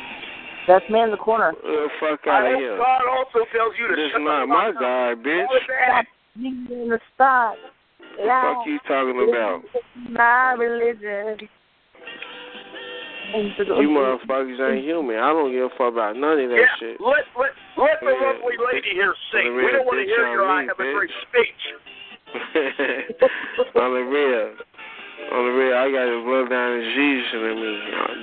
That's 0.67 0.89
me 0.91 1.01
in 1.01 1.11
the 1.11 1.17
corner. 1.17 1.51
Uh, 1.51 1.89
fuck 1.99 2.21
I 2.27 2.31
out 2.31 2.53
of 2.53 2.59
here. 2.59 2.77
God 2.77 3.03
also 3.11 3.47
tells 3.53 3.73
you 3.79 3.89
to 3.89 3.97
This 3.97 4.13
shut 4.13 4.23
not 4.23 4.47
my 4.47 4.69
fuck 4.69 4.77
up. 4.77 4.81
God, 4.81 5.25
bitch. 5.25 5.47
All 5.47 5.59
that. 5.79 6.05
in 6.37 6.89
the 6.89 7.01
spot. 7.15 7.57
The 8.17 8.27
fuck 8.27 8.67
you 8.67 8.79
talking 8.87 9.27
about? 9.29 9.63
My 10.09 10.53
religion. 10.53 11.49
You 13.33 13.89
motherfuckers 13.95 14.59
ain't 14.59 14.85
human. 14.85 15.17
I 15.17 15.31
don't 15.31 15.53
give 15.53 15.65
a 15.65 15.69
fuck 15.79 15.93
about 15.95 16.17
none 16.17 16.39
of 16.41 16.51
that 16.51 16.57
Yeah, 16.59 16.67
shit. 16.79 17.01
let 17.01 17.25
let 17.39 17.51
let 17.77 18.01
the 18.01 18.11
Yeah. 18.11 18.33
lovely 18.35 18.57
lady 18.59 18.91
here 18.91 19.15
sing. 19.31 19.55
We 19.55 19.71
don't 19.71 19.87
want 19.87 19.99
to 19.99 20.05
hear 20.05 20.27
on 20.27 20.33
your 20.33 20.49
I 20.49 20.63
me, 20.63 20.69
have 20.69 20.81
a 20.81 20.83
bitch. 20.83 20.95
great 20.95 21.11
speech. 21.29 21.63
on 23.77 23.95
the 23.95 24.03
real. 24.03 24.57
On 25.31 25.47
the 25.47 25.53
real, 25.55 25.77
I 25.77 25.87
got 25.95 26.07
the 26.11 26.21
blood 26.27 26.51
down 26.51 26.71
in 26.75 26.85
Jesus 26.97 27.39
in 27.39 27.55
me. 27.61 27.73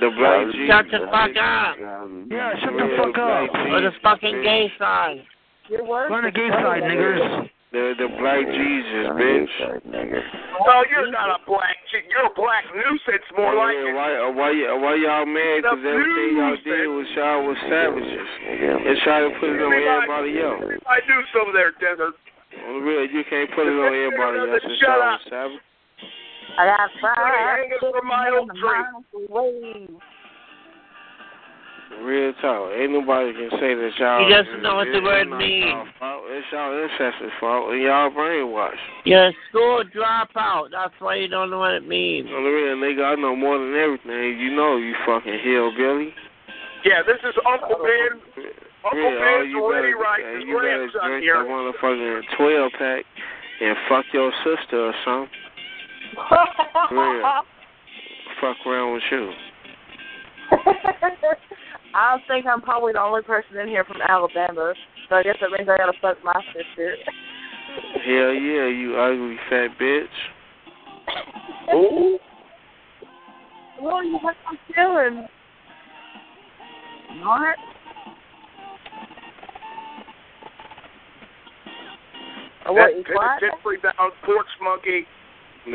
The 0.02 0.10
black 0.18 0.44
Jesus. 0.52 0.68
Shut 0.68 0.86
the 0.92 1.00
fuck 1.08 1.32
up. 1.38 1.72
Yeah, 2.28 2.52
shut 2.60 2.74
the 2.76 2.88
fuck 3.00 3.16
up. 3.16 3.48
Or 3.72 3.80
the 3.80 3.92
fucking 4.02 4.34
bitch. 4.34 4.44
gay 4.44 4.72
side. 4.78 5.24
Your 5.68 5.84
words 5.84 6.10
Run 6.10 6.24
the 6.24 6.32
gay 6.32 6.48
side, 6.48 6.82
niggers. 6.84 7.48
The 7.68 7.92
the 8.00 8.08
black 8.16 8.40
Jesus, 8.48 9.12
bitch. 9.20 9.52
No, 10.64 10.74
you're 10.88 11.12
not 11.12 11.36
a 11.36 11.40
black 11.44 11.76
you're 11.92 12.24
a 12.24 12.32
black 12.32 12.64
nuisance, 12.72 13.24
more 13.36 13.52
Oh, 13.52 13.60
like 13.60 13.76
yeah, 13.76 13.92
it. 13.92 13.96
why, 13.96 14.08
uh, 14.16 14.32
why, 14.32 14.48
why 14.80 14.92
y'all 14.96 15.28
mad? 15.28 15.60
Because 15.60 15.84
everything 15.84 16.40
y'all 16.40 16.56
did 16.64 16.88
was 16.88 17.08
y'all 17.12 17.44
was 17.44 17.60
savages. 17.68 18.28
And 18.48 18.96
try 19.04 19.20
to 19.20 19.32
put 19.36 19.52
it 19.52 19.60
on 19.60 19.72
everybody 19.72 20.40
else. 20.40 20.80
I 20.88 21.00
do 21.04 21.16
some 21.32 21.48
of 21.48 21.54
their 21.56 21.76
desert. 21.76 22.16
On 22.68 22.80
the 22.80 22.84
real, 22.84 23.04
you 23.04 23.20
can't 23.28 23.52
put 23.52 23.68
it 23.68 23.76
on 23.76 23.92
everybody 23.92 24.48
else. 24.48 24.60
It's 24.64 24.80
Shut 24.80 24.88
y'all 24.88 25.14
up. 25.16 25.20
savage. 25.28 25.60
I 26.56 26.66
got 26.66 26.90
Honey, 26.90 27.00
five 27.02 27.60
hang 27.60 27.70
it 27.70 27.80
from 27.80 28.06
my 28.08 28.30
old 28.30 28.50
tree. 28.56 29.26
away. 29.28 29.88
Real 32.02 32.32
talk. 32.40 32.70
Ain't 32.78 32.92
nobody 32.92 33.32
can 33.32 33.50
say 33.58 33.74
that 33.74 33.90
y'all. 33.98 34.22
He 34.22 34.30
doesn't 34.30 34.62
know 34.62 34.76
what 34.76 34.88
the 34.92 35.00
word 35.00 35.26
means. 35.28 35.88
It's 35.98 36.46
y'all 36.52 36.70
ancestors' 36.76 37.32
fault, 37.40 37.72
and 37.72 37.82
y'all 37.82 38.10
brainwashed. 38.10 38.76
You're 39.04 39.28
a 39.28 39.32
school 39.48 39.82
dropout. 39.90 40.70
That's 40.70 40.94
why 41.00 41.16
you 41.16 41.28
don't 41.28 41.50
know 41.50 41.58
what 41.58 41.72
it 41.74 41.88
means. 41.88 42.28
On 42.28 42.44
the 42.44 42.50
real, 42.50 42.76
nigga, 42.76 43.04
I 43.04 43.14
know 43.16 43.34
more 43.34 43.58
than 43.58 43.74
everything. 43.74 44.38
You 44.38 44.54
know, 44.54 44.76
you 44.76 44.94
fucking 45.06 45.40
hillbilly. 45.42 46.14
Yeah, 46.84 47.02
this 47.02 47.18
is 47.24 47.34
Uncle 47.42 47.80
Ben. 47.82 48.20
Uncle 48.84 49.00
Yeah, 49.00 49.08
all 49.08 49.40
Ben's 49.42 49.50
you 49.50 49.72
ready 49.72 49.92
better, 49.92 50.04
right. 50.04 50.24
His 50.36 50.44
you 50.46 50.54
better 50.54 50.86
grandson 50.86 51.08
drink 51.08 51.22
here. 51.24 51.42
that 51.42 51.50
motherfucking 51.50 52.20
12 52.36 52.72
pack 52.78 53.04
and 53.60 53.76
fuck 53.88 54.04
your 54.12 54.30
sister 54.44 54.92
or 54.92 54.94
something. 55.04 55.34
Real. 56.90 57.42
Fuck 58.40 58.56
around 58.66 58.94
with 58.94 59.02
you. 59.10 59.32
I 61.94 62.18
think 62.28 62.46
I'm 62.46 62.60
probably 62.60 62.92
the 62.92 63.02
only 63.02 63.22
person 63.22 63.56
in 63.58 63.68
here 63.68 63.84
from 63.84 64.00
Alabama, 64.06 64.74
so 65.08 65.16
I 65.16 65.22
guess 65.22 65.36
that 65.40 65.50
means 65.50 65.68
I 65.68 65.76
gotta 65.76 65.92
fuck 66.00 66.22
my 66.24 66.40
sister. 66.52 66.96
Hell 68.04 68.32
yeah, 68.32 68.66
you 68.68 68.96
ugly 68.96 69.36
fat 69.50 69.68
bitch. 69.80 70.06
Ooh. 71.74 72.18
Well, 73.80 74.04
you 74.04 74.18
what 74.18 74.36
I'm 74.46 74.58
feeling. 74.74 75.26
What? 77.24 77.56
I 82.64 82.74
That 82.74 82.74
what? 82.74 82.90
What? 83.14 83.40
penitentiary 83.40 83.78
bound 83.82 84.12
porch 84.24 84.46
monkey. 84.62 85.06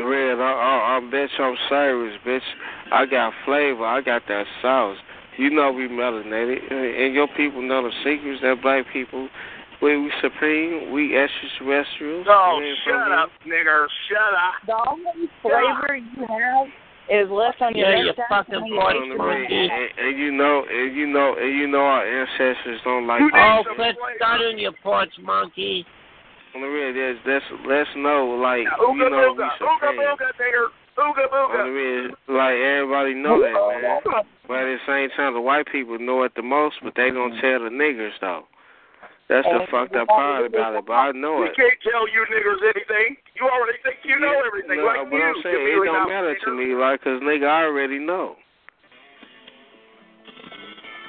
Red, 0.02 0.38
I, 0.40 0.42
I, 0.42 0.98
I 0.98 1.10
bet 1.10 1.28
you 1.38 1.44
I'm 1.44 1.56
serious, 1.68 2.18
bitch. 2.26 2.40
I 2.92 3.06
got 3.06 3.32
flavor. 3.44 3.84
I 3.86 4.00
got 4.00 4.22
that 4.28 4.44
sauce. 4.62 4.96
You 5.36 5.50
know 5.50 5.72
we 5.72 5.88
melanated, 5.88 6.70
and 6.72 7.12
your 7.14 7.28
people 7.36 7.60
know 7.62 7.82
the 7.82 7.90
secrets. 8.04 8.40
That 8.42 8.62
black 8.62 8.84
people, 8.92 9.28
we 9.82 9.98
we 9.98 10.12
supreme. 10.22 10.92
We 10.92 11.16
extraterrestrials. 11.18 12.26
No, 12.26 12.56
We 12.58 12.70
ain't 12.70 12.78
shut 12.86 12.94
from 12.94 13.12
up, 13.18 13.30
nigger. 13.46 13.86
Shut 14.08 14.32
up. 14.34 14.54
The 14.66 14.90
only 14.90 15.28
flavor 15.42 15.96
you 15.96 16.26
have 16.26 16.68
is 17.10 17.28
left 17.30 17.60
on 17.60 17.74
your 17.74 17.90
Yeah, 17.90 17.98
you 18.00 18.06
neck. 18.06 18.16
fucking 18.30 18.64
here. 18.64 18.74
voice 18.80 18.94
On 18.96 19.08
the 19.10 19.22
way, 19.22 19.40
monkey. 19.42 19.68
and, 19.68 20.06
and 20.06 20.18
you 20.18 20.30
know, 20.32 20.64
and 20.70 20.96
you 20.96 21.06
know, 21.06 21.34
and 21.38 21.52
you 21.58 21.66
know, 21.66 21.82
our 21.82 22.06
ancestors 22.06 22.80
don't 22.84 23.06
like. 23.06 23.20
Oh, 23.34 23.62
quit 23.74 23.96
starting 24.16 24.58
your 24.58 24.72
porch 24.82 25.10
monkey. 25.20 25.84
On 26.54 26.62
the 26.62 26.70
real, 26.70 26.94
let's 26.94 27.18
let's 27.26 27.44
let's 27.66 27.90
know, 27.98 28.38
like 28.38 28.62
Ooga 28.78 28.94
you 28.94 29.10
know, 29.10 29.34
we 29.34 29.42
booga, 29.42 29.50
ooga 29.58 29.90
booga, 29.90 30.28
nigger. 30.38 30.70
Ooga 30.94 31.26
On 31.26 31.66
the 31.66 31.74
real, 31.74 32.14
like 32.30 32.54
everybody 32.54 33.14
know 33.14 33.42
that, 33.42 33.58
man. 33.58 34.22
But 34.46 34.62
at 34.62 34.78
the 34.78 34.82
same 34.86 35.10
time, 35.18 35.34
the 35.34 35.42
white 35.42 35.66
people 35.66 35.98
know 35.98 36.22
it 36.22 36.30
the 36.38 36.46
most, 36.46 36.76
but 36.78 36.94
they 36.94 37.10
don't 37.10 37.34
tell 37.42 37.58
the 37.58 37.74
niggers 37.74 38.14
though. 38.20 38.46
That's 39.26 39.42
the 39.50 39.66
oh, 39.66 39.72
fucked 39.72 39.98
up 39.98 40.06
oh, 40.06 40.14
part 40.14 40.46
about 40.46 40.78
it. 40.78 40.86
But 40.86 40.92
I 40.94 41.10
know 41.10 41.42
We 41.42 41.50
it. 41.50 41.58
We 41.58 41.66
can't 41.66 41.80
tell 41.82 42.06
you 42.06 42.22
niggers 42.30 42.62
anything. 42.70 43.18
You 43.34 43.50
already 43.50 43.82
think 43.82 44.06
you 44.06 44.14
know 44.22 44.38
everything. 44.46 44.78
No, 44.78 44.94
like 44.94 45.10
but 45.10 45.16
you, 45.16 45.26
I'm 45.26 45.34
saying 45.42 45.58
it 45.58 45.74
Chameleon 45.74 45.90
don't 45.90 46.06
matter 46.06 46.36
to 46.38 46.50
me, 46.54 46.78
like, 46.78 47.02
cause 47.02 47.18
nigga, 47.18 47.50
I 47.50 47.66
already 47.66 47.98
know. 47.98 48.38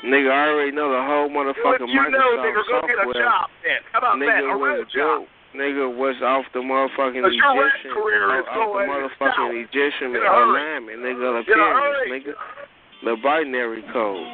Nigga, 0.01 0.32
I 0.32 0.41
already 0.49 0.72
know 0.72 0.90
the 0.90 1.06
whole 1.06 1.30
motherfucking 1.30 1.85
you 1.85 2.01
know, 2.09 2.41
Microsoft 2.41 2.49
nigger, 2.49 2.65
go 2.65 2.88
get 2.88 2.98
a 2.98 3.06
software. 3.06 3.25
job 3.25 3.45
then. 3.61 3.82
How 3.91 3.99
about 3.99 4.17
that? 4.17 4.41
A 4.41 4.57
was 4.57 4.90
built. 4.90 5.30
Nigga 5.56 5.88
was 5.95 6.16
off 6.22 6.45
the 6.53 6.59
motherfucking 6.59 7.24
Cause 7.24 7.32
Egyptian, 7.32 7.92
career 7.95 8.27
off, 8.27 8.45
off 8.51 8.75
the 8.75 8.84
motherfucking 8.92 9.35
south. 9.35 9.56
Egyptian 9.72 10.16
In 10.16 10.22
alignment, 10.22 11.00
nigga, 11.00 11.40
the 11.40 11.43
pyramids, 11.48 12.11
nigga, 12.11 12.34
the 13.06 13.16
binary 13.24 13.84
code. 13.93 14.27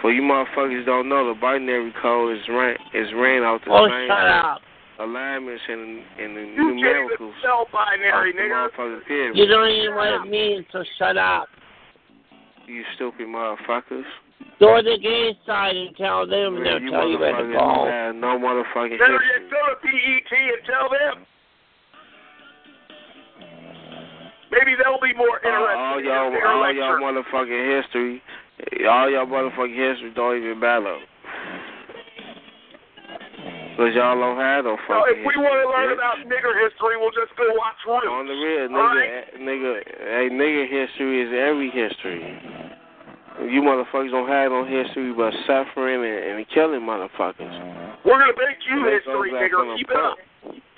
For 0.00 0.10
you 0.10 0.22
motherfuckers 0.22 0.84
don't 0.86 1.08
know, 1.08 1.32
the 1.32 1.38
binary 1.40 1.92
code 2.00 2.36
is 2.36 2.42
ran 2.48 2.76
is 2.94 3.08
ran 3.14 3.42
out 3.44 3.60
the 3.64 3.70
Oh, 3.70 3.86
same 3.86 4.08
shut 4.08 4.26
up. 4.26 4.62
alignments 4.98 5.62
and 5.68 6.00
and 6.18 6.36
the 6.36 6.40
You 6.40 6.56
can't 6.56 6.56
even 6.56 6.76
numericals 6.80 7.38
spell 7.38 7.68
binary, 7.72 8.30
off 8.32 8.34
the 8.34 8.40
nigger. 8.40 8.68
motherfucking 8.72 9.06
pyramids. 9.06 9.38
You 9.38 9.46
don't 9.46 9.68
even 9.68 9.90
know 9.90 9.96
what 9.96 10.26
it 10.26 10.30
means, 10.30 10.64
so 10.72 10.82
shut 10.98 11.16
up. 11.16 11.48
You 12.66 12.82
stupid 12.96 13.26
motherfuckers. 13.28 14.04
Go 14.60 14.76
to 14.76 14.82
the 14.82 14.98
gay 14.98 15.36
side 15.44 15.74
and 15.76 15.96
tell 15.96 16.26
them, 16.26 16.56
and 16.56 16.64
they'll 16.66 16.80
you 16.80 16.90
tell 16.90 17.08
you 17.08 17.18
where 17.18 17.32
to 17.34 17.42
motherfuckers 17.42 17.58
don't 17.58 17.74
go. 17.82 17.90
have 17.90 18.14
no 18.14 18.38
motherfucking 18.38 18.98
Better 18.98 19.18
go 19.50 19.60
to 19.70 19.76
PET 19.82 20.32
and 20.38 20.62
tell 20.66 20.88
them. 20.88 21.26
Maybe 24.52 24.76
they'll 24.76 25.00
be 25.00 25.14
more 25.16 25.40
Uh, 25.44 25.74
all 25.76 26.00
y'all, 26.00 26.30
their 26.30 26.46
all 26.46 26.60
lecture. 26.60 26.78
y'all 26.78 27.00
motherfucking 27.00 27.82
history, 27.82 28.22
all 28.86 29.10
y'all 29.10 29.26
motherfucking 29.26 29.74
history 29.74 30.12
don't 30.14 30.36
even 30.38 30.60
matter. 30.60 30.98
Cause 33.76 33.94
y'all 33.96 34.14
don't 34.20 34.36
have 34.36 34.64
no 34.66 34.76
So 34.86 34.94
fucking 35.00 35.24
if 35.24 35.26
we 35.26 35.34
want 35.40 35.56
to 35.58 35.66
learn 35.72 35.88
bitch. 35.88 35.94
about 35.96 36.18
nigger 36.28 36.52
history, 36.60 37.00
we'll 37.00 37.10
just 37.16 37.34
go 37.34 37.48
watch 37.56 37.80
Roots. 37.88 38.06
On 38.12 38.26
the 38.28 38.34
real, 38.36 38.68
All 38.68 38.92
nigga, 38.92 39.00
right? 39.00 39.24
eh, 39.32 39.38
nigga, 39.40 39.72
hey, 39.98 40.28
nigga 40.30 40.68
history 40.68 41.22
is 41.24 41.32
every 41.32 41.70
history. 41.72 42.20
You 43.40 43.62
motherfuckers 43.62 44.10
don't 44.10 44.28
have 44.28 44.52
no 44.52 44.64
history 44.64 45.12
but 45.12 45.32
suffering 45.46 46.04
and, 46.04 46.38
and 46.38 46.46
killing 46.54 46.80
motherfuckers. 46.80 47.40
Mm-hmm. 47.40 48.08
We're 48.08 48.18
gonna 48.18 48.32
make 48.36 48.58
you 48.68 48.84
Let's 48.84 49.04
history, 49.04 49.30
back 49.32 49.50
nigger. 49.50 49.60
on 49.60 49.68
the 49.68 49.76
Keep 49.76 49.90
it 49.90 49.96
up. 49.96 50.18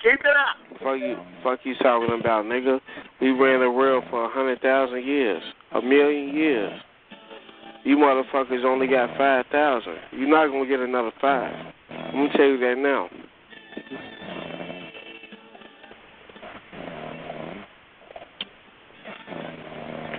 Keep 0.01 0.19
it 0.21 0.35
up. 0.37 0.79
Fuck 0.79 0.99
you, 0.99 1.17
fuck 1.43 1.59
you 1.63 1.75
talking 1.81 2.19
about, 2.19 2.45
nigga. 2.45 2.79
We 3.19 3.31
ran 3.31 3.61
the 3.61 3.71
world 3.71 4.03
for 4.09 4.25
a 4.25 4.29
hundred 4.29 4.61
thousand 4.61 5.03
years, 5.05 5.41
a 5.73 5.81
million 5.81 6.35
years. 6.35 6.79
You 7.83 7.97
motherfuckers 7.97 8.63
only 8.63 8.87
got 8.87 9.15
five 9.17 9.45
thousand. 9.51 9.95
You're 10.11 10.29
not 10.29 10.47
gonna 10.47 10.67
get 10.67 10.79
another 10.79 11.11
five. 11.19 11.53
I'm 11.89 12.11
gonna 12.13 12.33
tell 12.37 12.45
you 12.45 12.59
that 12.59 12.77
now. 12.77 13.09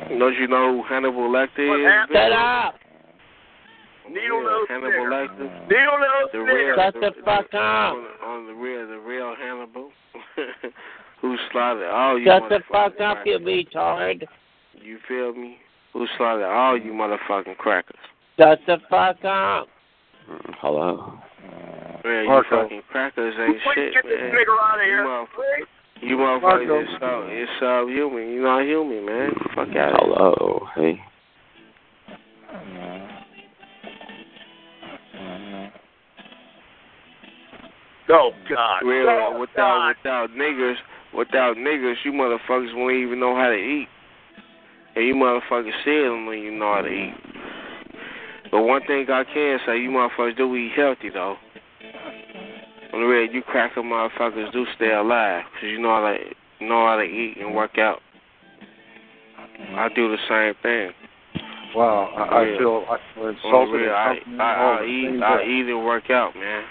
Don't 0.08 0.34
you 0.38 0.46
know 0.48 0.76
who 0.76 0.82
Hannibal 0.88 1.28
Lecter 1.30 1.68
What 1.68 1.80
is? 1.80 1.86
happened? 1.86 2.16
Shut 2.16 2.32
up. 2.32 2.74
Needle 4.08 4.38
Yeah, 4.38 4.50
nose 4.50 4.66
Hannibal. 4.68 5.06
Lecter. 5.10 5.68
Needle 5.68 5.98
nose 5.98 6.30
The 6.32 6.38
nigger. 6.38 6.54
real, 6.54 6.76
Shut 6.76 6.94
the, 6.94 7.00
the 7.00 7.22
fuck 7.24 7.46
up. 7.54 7.94
On, 7.94 8.06
on 8.24 8.46
the 8.46 8.52
real, 8.54 8.86
the 8.86 8.98
real 8.98 9.34
Hannibal, 9.36 9.90
who 11.20 11.36
slaughtered 11.50 11.88
all 11.90 12.18
you 12.18 12.26
Shut 12.26 12.42
the 12.48 12.56
motherfucking 12.72 12.96
fuck 12.98 13.00
up, 13.00 13.26
you 13.26 13.38
retard. 13.38 14.24
You 14.80 14.98
feel 15.08 15.32
me? 15.34 15.58
Who 15.92 16.06
slaughtered 16.16 16.44
all 16.44 16.78
you 16.78 16.92
motherfucking 16.92 17.56
crackers? 17.56 17.98
Shut 18.38 18.60
the 18.66 18.76
fuck 18.88 19.16
up. 19.24 19.66
Mm, 20.30 20.54
hello. 20.60 21.18
Man, 22.04 22.22
you 22.24 22.28
Marco. 22.28 22.62
fucking 22.62 22.82
crackers 22.90 23.34
ain't 23.40 23.56
Please 23.62 23.74
shit, 23.74 23.94
get 23.94 24.04
this 24.04 24.20
man. 24.20 24.30
nigger 24.32 24.56
out 24.62 24.78
of 24.78 24.84
here. 24.84 25.04
motherfuckers, 25.04 25.26
Please. 25.34 25.66
You 26.02 26.16
motherfuckers 26.16 26.82
is 26.82 26.88
so, 27.00 27.26
it's 27.28 27.50
subhuman. 27.60 28.32
You're 28.32 28.44
not 28.44 28.64
human, 28.64 29.06
man. 29.06 29.30
Fuck 29.54 29.74
out 29.76 29.94
of 29.94 30.08
Hello. 30.08 30.68
Hey. 30.74 31.00
Oh 38.08 38.30
God. 38.48 38.82
Real, 38.84 39.08
oh, 39.08 39.40
without 39.40 39.94
God. 40.04 40.28
without 40.28 40.30
niggers, 40.30 40.76
without 41.14 41.56
niggers, 41.56 41.94
you 42.04 42.12
motherfuckers 42.12 42.74
won't 42.74 42.94
even 42.94 43.18
know 43.18 43.34
how 43.34 43.48
to 43.48 43.54
eat. 43.54 43.88
And 44.94 45.06
you 45.06 45.14
motherfuckers 45.14 45.72
still 45.82 46.10
don't 46.10 46.34
even 46.34 46.58
know 46.58 46.74
how 46.74 46.82
to 46.82 46.88
eat. 46.88 47.14
But 48.50 48.62
one 48.62 48.82
thing 48.86 49.06
I 49.10 49.24
can 49.24 49.58
say, 49.66 49.78
you 49.78 49.90
motherfuckers 49.90 50.36
do 50.36 50.54
eat 50.54 50.72
healthy 50.76 51.10
though. 51.12 51.36
On 52.96 53.02
the 53.02 53.08
real, 53.08 53.30
you 53.30 53.42
cracker 53.42 53.82
motherfuckers 53.82 54.50
do 54.52 54.64
stay 54.74 54.90
alive 54.90 55.44
because 55.52 55.68
you 55.68 55.78
know 55.78 55.90
how 55.90 56.16
to 56.16 56.64
know 56.64 56.86
how 56.86 56.96
to 56.96 57.02
eat 57.02 57.36
and 57.38 57.54
work 57.54 57.76
out. 57.76 58.00
I 59.76 59.90
do 59.94 60.08
the 60.08 60.16
same 60.26 60.54
thing. 60.62 60.92
Wow, 61.74 62.08
I, 62.16 62.40
I 62.40 62.56
feel 62.56 62.86
I 62.88 62.96
feel 63.14 63.28
insulted. 63.28 63.72
real, 63.72 63.92
I, 63.92 64.14
something 64.14 64.40
I, 64.40 64.78
I 64.80 64.84
eat, 64.86 65.22
I 65.22 65.42
eat 65.42 65.68
and 65.68 65.84
work 65.84 66.08
out, 66.08 66.34
man. 66.36 66.64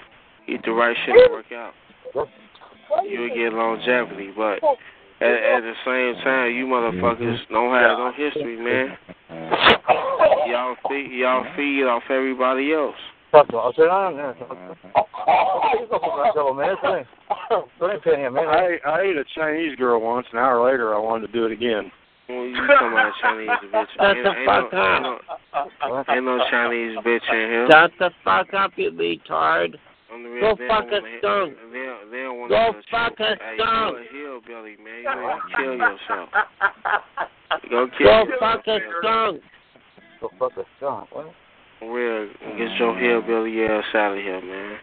Eat 0.48 0.62
the 0.66 0.72
right 0.72 0.98
shit 1.06 1.16
and 1.16 1.32
work 1.32 1.52
out. 1.52 1.74
You'll 3.08 3.30
get 3.30 3.54
longevity, 3.54 4.32
but 4.36 4.64
at, 5.22 5.30
at 5.30 5.62
the 5.62 5.74
same 5.86 6.24
time, 6.24 6.56
you 6.56 6.66
motherfuckers 6.66 7.22
mhm. 7.22 7.50
don't 7.52 7.72
have 7.76 8.00
no 8.00 8.12
history, 8.18 8.58
man. 8.58 8.98
Y'all 10.48 10.76
feed, 10.90 11.12
y'all 11.12 11.46
feed 11.56 11.84
off 11.84 12.02
everybody 12.10 12.74
else. 12.74 12.96
Tanto, 13.36 13.60
o 13.60 13.74
sea, 13.74 13.86
no, 13.86 14.10
no, 14.12 14.34
no. 14.34 14.76
Eso 15.84 16.00
fue 16.00 16.24
hace 16.24 16.40
dos 16.40 16.56
meses. 16.56 17.08
Let 17.82 17.94
me 17.94 18.00
pin. 18.02 18.38
I 18.38 18.80
I 18.86 19.02
ate 19.02 19.18
a 19.18 19.26
Chinese 19.36 19.76
girl 19.78 20.00
once. 20.00 20.26
An 20.32 20.40
hour 20.40 20.72
later, 20.72 20.96
I 20.96 21.00
wanted 21.00 21.28
to 21.28 21.34
do 21.34 21.46
it 21.46 21.52
again. 21.52 21.92
Well, 22.30 22.46
you 22.46 22.56
talking 22.56 22.92
about 22.94 23.14
Chinese 23.22 23.50
bitch? 23.74 23.88
Shut 23.98 24.18
ain't, 24.18 24.24
the 24.24 24.32
ain't 24.32 24.48
fuck 24.48 24.72
no, 24.72 25.20
up. 25.54 25.68
Ain't 25.84 26.08
no, 26.08 26.14
ain't 26.16 26.26
no 26.26 26.40
Chinese 26.50 26.98
bitch 27.00 27.28
in 27.30 27.50
here. 27.52 27.68
Shut 27.70 27.92
the 28.00 28.10
fuck 28.24 28.54
up, 28.54 28.72
you 28.78 28.92
retard. 28.92 29.76
On 30.14 30.24
the 30.24 30.30
real, 30.30 30.56
Go 30.56 30.68
fuck 30.68 30.86
a 30.86 31.02
skunk. 31.20 31.56
They 31.74 31.84
don't, 31.84 32.12
they 32.12 32.24
don't 32.24 32.40
want 32.40 32.50
Go 32.52 32.74
fuck 32.90 33.20
a 33.20 33.36
skunk. 33.56 33.98
You 34.14 34.28
a 34.28 34.42
hillbilly, 34.42 34.78
man. 34.78 35.04
You 35.04 35.22
want 35.22 35.42
to 35.44 35.58
kill 35.58 35.76
yourself. 35.76 36.30
Go 37.70 37.88
kill 37.98 38.08
Go 38.08 38.24
yourself. 38.24 38.40
fuck 38.40 38.68
a 38.68 38.80
skunk. 39.00 39.42
Go 40.22 40.30
fuck 40.40 40.58
a 40.58 40.64
skunk. 40.78 41.14
What? 41.14 41.34
For 41.86 41.94
Real, 41.94 42.28
get 42.58 42.78
your 42.80 42.98
hillbilly 42.98 43.64
ass 43.64 43.84
out 43.94 44.18
of 44.18 44.24
here, 44.24 44.42
man. 44.42 44.80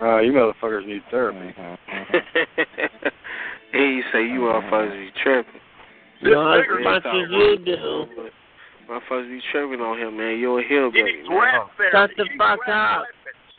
Uh, 0.00 0.18
you 0.18 0.32
motherfuckers 0.32 0.86
need 0.86 1.02
therapy. 1.10 1.54
Mm-hmm. 1.56 3.08
he 3.72 4.02
say 4.12 4.26
you 4.26 4.40
motherfuckers 4.40 4.90
be 4.92 5.10
tripping. 5.22 5.60
Not 6.22 6.58
as 6.58 6.66
much 6.82 7.06
as 7.06 7.30
you 7.30 7.58
do. 7.64 8.06
Motherfuckers 8.90 9.28
be 9.28 9.40
tripping 9.52 9.80
on 9.80 9.98
him, 9.98 10.16
man. 10.16 10.38
You're 10.38 10.60
a 10.60 10.68
hillbilly. 10.68 11.22
man. 11.28 11.60
Shut 11.92 12.10
the 12.16 12.28
fuck 12.36 12.58
up. 12.68 13.04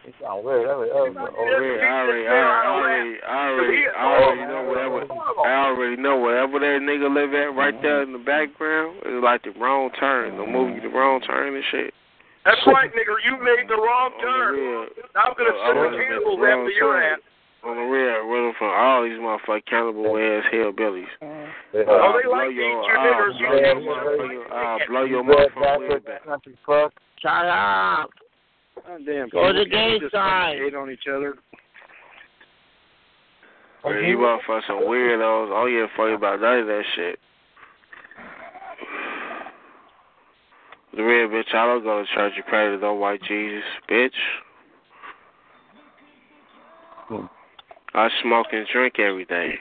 It 0.03 0.13
sound 0.19 0.43
weird. 0.43 0.67
That 0.67 0.75
was, 0.75 0.91
that 0.91 1.15
was, 1.15 1.31
Oh, 1.31 1.47
really? 1.47 1.79
I 1.79 2.03
already, 2.03 2.27
already, 2.27 3.23
already, 3.23 3.83
already 3.87 4.43
know 4.51 4.63
whatever. 4.67 4.99
I 5.07 5.71
already 5.71 5.95
know 5.95 6.19
wherever 6.19 6.59
that 6.59 6.83
nigga 6.83 7.07
live 7.07 7.31
at 7.31 7.55
right 7.55 7.71
there 7.79 8.03
mm-hmm. 8.03 8.11
in 8.11 8.19
the 8.19 8.23
background. 8.23 8.99
It's 9.07 9.23
like 9.23 9.47
the 9.47 9.55
wrong 9.55 9.91
turn, 9.95 10.35
the 10.35 10.43
movie, 10.43 10.83
the 10.83 10.91
mm-hmm. 10.91 10.97
wrong 10.97 11.21
turn 11.23 11.55
and 11.55 11.63
shit. 11.71 11.95
That's 12.43 12.59
right, 12.67 12.91
nigga. 12.91 13.15
You 13.23 13.39
made 13.39 13.71
the 13.71 13.79
wrong 13.79 14.11
turn. 14.19 14.91
I'm 15.15 15.31
gonna 15.39 15.55
I 15.55 15.71
send 15.71 15.79
the 15.79 15.87
would've 15.87 15.95
made 15.95 16.11
cannibals 16.11 16.35
the 16.35 16.43
wrong 16.43 16.67
after 16.67 16.75
your 16.75 16.99
ass. 16.99 17.19
On 17.63 17.79
the 17.79 17.87
real, 17.87 18.27
running 18.27 18.51
from 18.59 18.75
all 18.75 19.07
these 19.07 19.15
motherfucking 19.23 19.63
cannibal 19.71 20.19
ass 20.19 20.43
hillbillies. 20.51 21.07
Mm-hmm. 21.23 21.79
Yeah. 21.79 21.87
Oh, 21.87 22.11
uh, 22.11 22.19
they 22.19 22.27
like 22.27 22.51
to 22.51 22.59
your, 22.59 22.67
eat 22.67 22.91
your 22.91 22.99
I'll 22.99 23.07
niggers. 23.07 23.39
blow 23.39 23.55
your 23.55 23.79
motherfucking, 23.87 24.51
I'll 24.51 24.83
blow 24.83 25.03
your 25.07 25.23
motherfucking 25.23 25.79
uh, 25.79 25.95
wig 25.95 26.03
back. 26.03 26.91
Shut 27.23 27.47
up. 27.47 28.11
God 28.75 29.05
damn. 29.05 29.29
Go 29.29 29.51
to 29.51 29.59
the 29.63 29.69
can't 29.69 30.01
gay 30.01 30.09
side. 30.11 30.57
Hate 30.57 30.75
on 30.75 30.89
each 30.89 31.07
other. 31.07 31.35
Man, 33.85 34.03
you 34.05 34.17
motherfuckers 34.17 34.67
some 34.67 34.81
weirdos. 34.83 35.51
I 35.51 35.61
don't 35.61 35.71
give 35.71 35.83
a 35.83 35.87
fuck 35.97 36.17
about 36.17 36.41
none 36.41 36.59
of 36.59 36.67
that 36.67 36.83
shit. 36.95 37.19
The 40.95 41.03
real 41.03 41.27
bitch, 41.27 41.53
I 41.53 41.65
don't 41.65 41.83
go 41.83 42.01
to 42.03 42.07
church. 42.13 42.33
You 42.37 42.43
pray 42.47 42.69
to 42.69 42.77
no 42.77 42.93
white 42.93 43.21
Jesus, 43.23 43.63
bitch. 43.89 44.11
I 47.95 48.09
smoke 48.21 48.47
and 48.51 48.65
drink 48.71 48.99
every 48.99 49.25
day. 49.25 49.55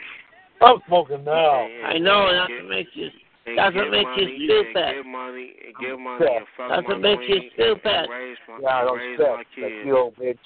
I'm 0.61 0.79
smoking 0.87 1.25
now. 1.25 1.67
I 1.85 1.99
know, 1.99 2.31
that's 2.33 2.51
what 2.51 2.69
makes 2.69 2.91
you 2.95 3.09
And 3.45 3.59
That's 3.59 3.75
get 3.75 3.83
what 3.83 3.91
makes 3.91 4.11
you 4.17 4.25
money, 4.25 4.47
stupid. 4.47 4.77
And 4.77 4.97
get 5.03 5.07
money, 5.07 5.53
and 5.67 5.75
get 5.83 5.99
money, 5.99 6.27
and 6.31 6.47
fuck 6.57 6.69
That's 6.71 6.87
my 6.87 6.95
what 6.95 7.01
makes 7.03 7.23
you 7.29 7.37
queen, 7.43 7.51
stupid. 7.55 7.87
And 7.87 8.11
raise 8.11 8.37
my, 8.49 8.59
Yeah, 8.63 8.69
I 8.69 8.79
and 8.81 8.89
don't 8.89 8.99
raise 8.99 9.19
my 9.19 9.45
kids. 9.55 9.75
you 9.85 9.99
old 9.99 10.17
bitch. 10.17 10.39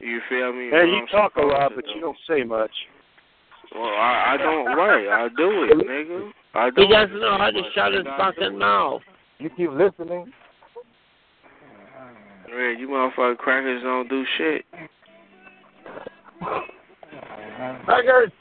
You 0.00 0.20
feel 0.28 0.52
me? 0.52 0.70
Hey, 0.70 0.86
you 0.88 1.04
I'm 1.04 1.06
talk 1.08 1.36
a 1.36 1.42
lot, 1.42 1.72
but 1.74 1.84
do. 1.84 1.90
you 1.92 2.00
don't 2.00 2.16
say 2.26 2.42
much. 2.42 2.70
Well, 3.74 3.84
I, 3.84 4.34
I 4.34 4.36
don't 4.38 4.64
worry. 4.76 5.10
I 5.10 5.28
do 5.36 5.64
it, 5.64 5.76
nigga. 5.86 6.30
I 6.54 6.70
do 6.70 6.82
He 6.82 6.88
doesn't 6.88 7.20
know 7.20 7.36
how 7.38 7.50
to 7.50 7.60
But 7.60 7.72
shut 7.74 7.92
his 7.92 8.04
nigga, 8.06 8.10
I 8.18 8.30
do 8.30 8.36
fucking 8.40 8.58
mouth. 8.58 9.02
You 9.38 9.50
keep 9.50 9.70
listening. 9.70 10.32
Yeah, 12.48 12.72
you 12.76 12.88
motherfucking 12.88 13.36
crackers 13.38 13.82
don't 13.82 14.08
do 14.08 14.24
shit. 14.38 14.64
Crackers. 17.84 18.32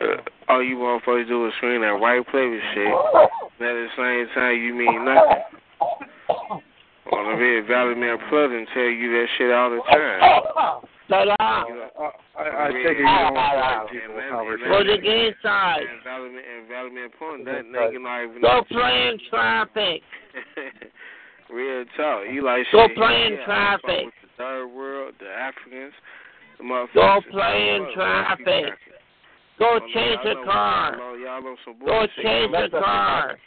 Uh, 0.00 0.22
all 0.48 0.62
you 0.62 0.76
motherfuckers 0.76 1.28
do 1.28 1.46
is 1.46 1.52
scream 1.58 1.82
that 1.82 1.98
white 1.98 2.24
flavor 2.30 2.60
shit. 2.74 2.86
And 2.86 3.68
at 3.68 3.74
the 3.74 3.88
same 3.96 4.34
time, 4.34 4.62
you 4.62 4.74
mean 4.74 5.04
nothing. 5.04 5.42
On 7.10 7.32
the 7.32 7.36
vid, 7.38 7.66
Valley 7.66 7.94
Man 7.94 8.18
Plug 8.28 8.52
and 8.52 8.66
tell 8.74 8.82
you 8.82 9.10
that 9.12 9.26
shit 9.36 9.50
all 9.50 9.70
the 9.70 9.80
time. 9.88 10.84
Shut 11.08 11.28
up. 11.40 11.68
You 11.68 11.74
know, 11.74 12.12
I, 12.36 12.42
I 12.42 12.70
take 12.70 12.84
it 12.84 12.98
you 12.98 13.04
don't 13.04 13.32
want 13.32 13.56
white 13.56 13.86
people 13.90 14.12
and 14.12 14.18
that- 14.18 14.30
conversation. 14.30 14.68
Go 14.68 14.84
to 14.84 14.92
the 14.92 15.00
gay 15.00 15.34
side. 15.42 15.80
and 15.80 16.04
Valley 16.04 16.28
Man, 16.28 16.44
and 16.44 16.68
Valley 16.68 16.90
Man 16.90 17.08
Plug, 17.16 17.44
that 17.46 17.64
nigga 17.64 18.02
not 18.02 18.24
even 18.24 18.42
Go 18.42 18.62
play 18.68 19.08
in 19.08 19.18
traffic. 19.30 20.02
Real 21.50 21.84
talk. 21.96 22.24
You 22.30 22.44
like 22.44 22.66
shit. 22.66 22.72
Go 22.72 22.88
play 22.94 23.24
in 23.24 23.32
yeah, 23.40 23.44
traffic. 23.46 24.04
With 24.04 24.20
the 24.20 24.28
third 24.36 24.68
world, 24.68 25.14
the 25.18 25.28
Africans, 25.32 25.94
the 26.58 26.64
motherfuckers. 26.64 27.24
Go 27.24 27.30
play 27.30 27.70
in 27.72 27.80
fuck 27.80 27.88
with 27.88 28.44
traffic. 28.44 28.64
Crackers. 29.58 29.66
Go 29.66 29.66
Oh, 29.66 29.78
no, 29.78 29.86
chase 29.88 30.18
y'all 30.24 30.42
a 30.42 30.46
car. 30.46 30.96
Y'all, 30.96 31.18
y'all 31.18 31.56
some 31.64 31.74
Go 31.84 32.06
change 32.22 32.52
chase 32.52 32.70
a 32.72 32.80
car. 32.80 33.38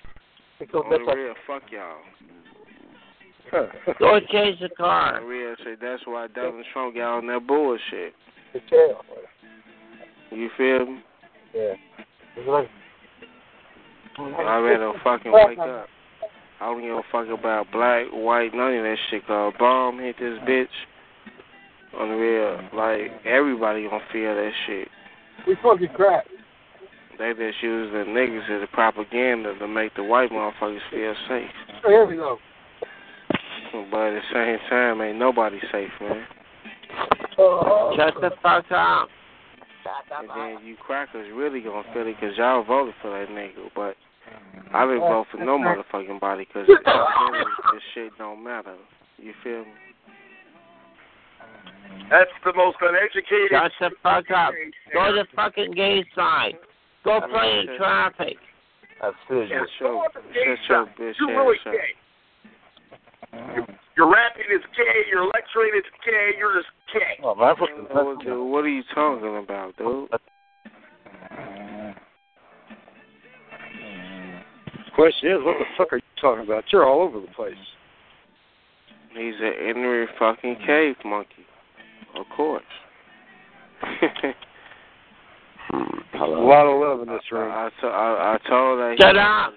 On 0.73 0.89
the 0.89 1.13
real, 1.15 1.33
fuck 1.47 1.63
y'all. 1.71 1.97
Go 3.99 4.19
change 4.31 4.59
the 4.59 4.69
car. 4.69 5.25
real 5.25 5.55
shit. 5.63 5.79
That's 5.81 6.01
why 6.05 6.27
Donald 6.27 6.65
Trump 6.71 6.95
got 6.95 7.17
on 7.17 7.27
that 7.27 7.45
bullshit. 7.47 8.13
The 8.53 8.59
tail. 8.69 9.01
You 10.31 10.49
feel 10.57 10.85
me? 10.85 10.99
Yeah. 11.53 11.73
It's 12.37 12.47
like, 12.47 12.69
I 14.17 14.57
rather 14.59 14.93
fucking 15.03 15.31
wake 15.31 15.59
up. 15.59 15.87
I 16.61 16.65
don't 16.65 16.81
give 16.81 16.95
a 16.95 17.01
fuck 17.11 17.27
about 17.27 17.71
black, 17.71 18.05
white, 18.13 18.53
none 18.53 18.75
of 18.75 18.83
that 18.83 18.97
shit. 19.09 19.25
Cause 19.25 19.53
a 19.53 19.57
bomb 19.57 19.99
hit 19.99 20.15
this 20.19 20.37
bitch. 20.47 20.67
On 21.99 22.07
the 22.07 22.15
real, 22.15 22.69
like 22.73 23.11
everybody 23.25 23.83
gonna 23.83 23.99
feel 24.13 24.35
that 24.35 24.51
shit. 24.65 24.87
We 25.47 25.55
fucking 25.61 25.89
crap. 25.95 26.25
They 27.17 27.33
just 27.33 27.61
use 27.61 27.91
the 27.91 28.05
niggas 28.07 28.49
as 28.49 28.63
a 28.63 28.73
propaganda 28.73 29.57
to 29.59 29.67
make 29.67 29.95
the 29.95 30.03
white 30.03 30.31
motherfuckers 30.31 30.79
feel 30.89 31.13
safe. 31.27 31.49
Oh, 31.85 31.89
here 31.89 32.05
we 32.05 32.15
go. 32.15 32.37
But 33.91 34.07
at 34.07 34.13
the 34.13 34.21
same 34.33 34.69
time, 34.69 35.01
ain't 35.01 35.17
nobody 35.17 35.59
safe, 35.71 35.91
man. 36.01 36.25
Oh. 37.37 37.93
Shut 37.95 38.15
the 38.19 38.31
fuck 38.41 38.65
up. 38.71 39.09
And 40.19 40.29
then 40.35 40.65
you 40.65 40.75
crackers 40.75 41.31
really 41.35 41.61
gonna 41.61 41.83
feel 41.93 42.07
it 42.07 42.15
because 42.19 42.37
y'all 42.37 42.63
voted 42.63 42.93
for 43.01 43.09
that 43.11 43.29
nigga. 43.29 43.69
But 43.75 43.95
I 44.73 44.85
didn't 44.85 45.01
vote 45.01 45.27
for 45.31 45.37
no 45.37 45.57
motherfucking 45.57 46.19
body 46.19 46.45
because 46.45 46.67
this 46.67 47.83
shit 47.93 48.11
don't 48.17 48.43
matter. 48.43 48.75
You 49.17 49.33
feel 49.43 49.59
me? 49.59 49.90
That's 52.09 52.31
the 52.43 52.53
most 52.55 52.77
uneducated. 52.81 53.51
Shut 53.51 53.71
the 53.79 53.89
fuck 54.03 54.25
up. 54.35 54.53
Go 54.93 55.07
to 55.07 55.23
the 55.23 55.27
fucking 55.35 55.71
gay 55.73 56.03
side. 56.15 56.53
Go 57.03 57.17
I 57.19 57.21
mean, 57.21 57.29
play 57.31 57.59
in 57.59 57.65
shit. 57.67 57.77
traffic. 57.77 58.37
That's 59.01 59.15
Shut 59.27 59.47
serious. 59.49 59.49
your, 59.49 59.67
shut 59.79 60.57
your 60.69 60.85
bitch 60.99 61.13
You're 61.19 61.29
really 61.37 61.57
ass 61.57 61.67
up. 61.67 61.73
gay. 61.73 61.93
Your, 63.55 63.67
your 63.97 64.11
rapping 64.11 64.45
is 64.53 64.61
gay. 64.75 65.01
Your 65.09 65.25
lecturing 65.25 65.71
is 65.77 65.85
gay. 66.05 66.31
You're 66.37 66.59
just 66.61 66.69
gay. 66.93 67.23
Man, 67.23 67.35
what's 67.37 67.59
the 67.61 67.95
What, 68.03 68.19
dude, 68.23 68.51
what 68.51 68.65
are 68.65 68.69
you 68.69 68.83
talking 68.93 69.37
about, 69.37 69.75
dude? 69.77 70.09
Question 74.95 75.31
is, 75.31 75.37
what 75.43 75.57
the 75.57 75.65
fuck 75.77 75.93
are 75.93 75.97
you 75.97 76.03
talking 76.19 76.43
about? 76.43 76.65
You're 76.71 76.85
all 76.87 77.01
over 77.01 77.19
the 77.21 77.27
place. 77.33 77.53
He's 79.13 79.33
an 79.41 79.53
ignorant 79.69 80.09
fucking 80.19 80.57
cave 80.65 80.95
monkey. 81.05 81.45
Of 82.15 82.25
course. 82.35 82.63
A 86.13 86.17
lot 86.25 86.67
of 86.67 86.79
love 86.81 87.07
in 87.07 87.13
this 87.13 87.23
room. 87.31 87.51
I, 87.51 87.67
I, 87.67 87.69
to- 87.81 87.87
I, 87.87 88.33
I 88.35 88.49
told 88.49 88.79
that. 88.79 88.95
Shut 88.99 89.17
up. 89.17 89.53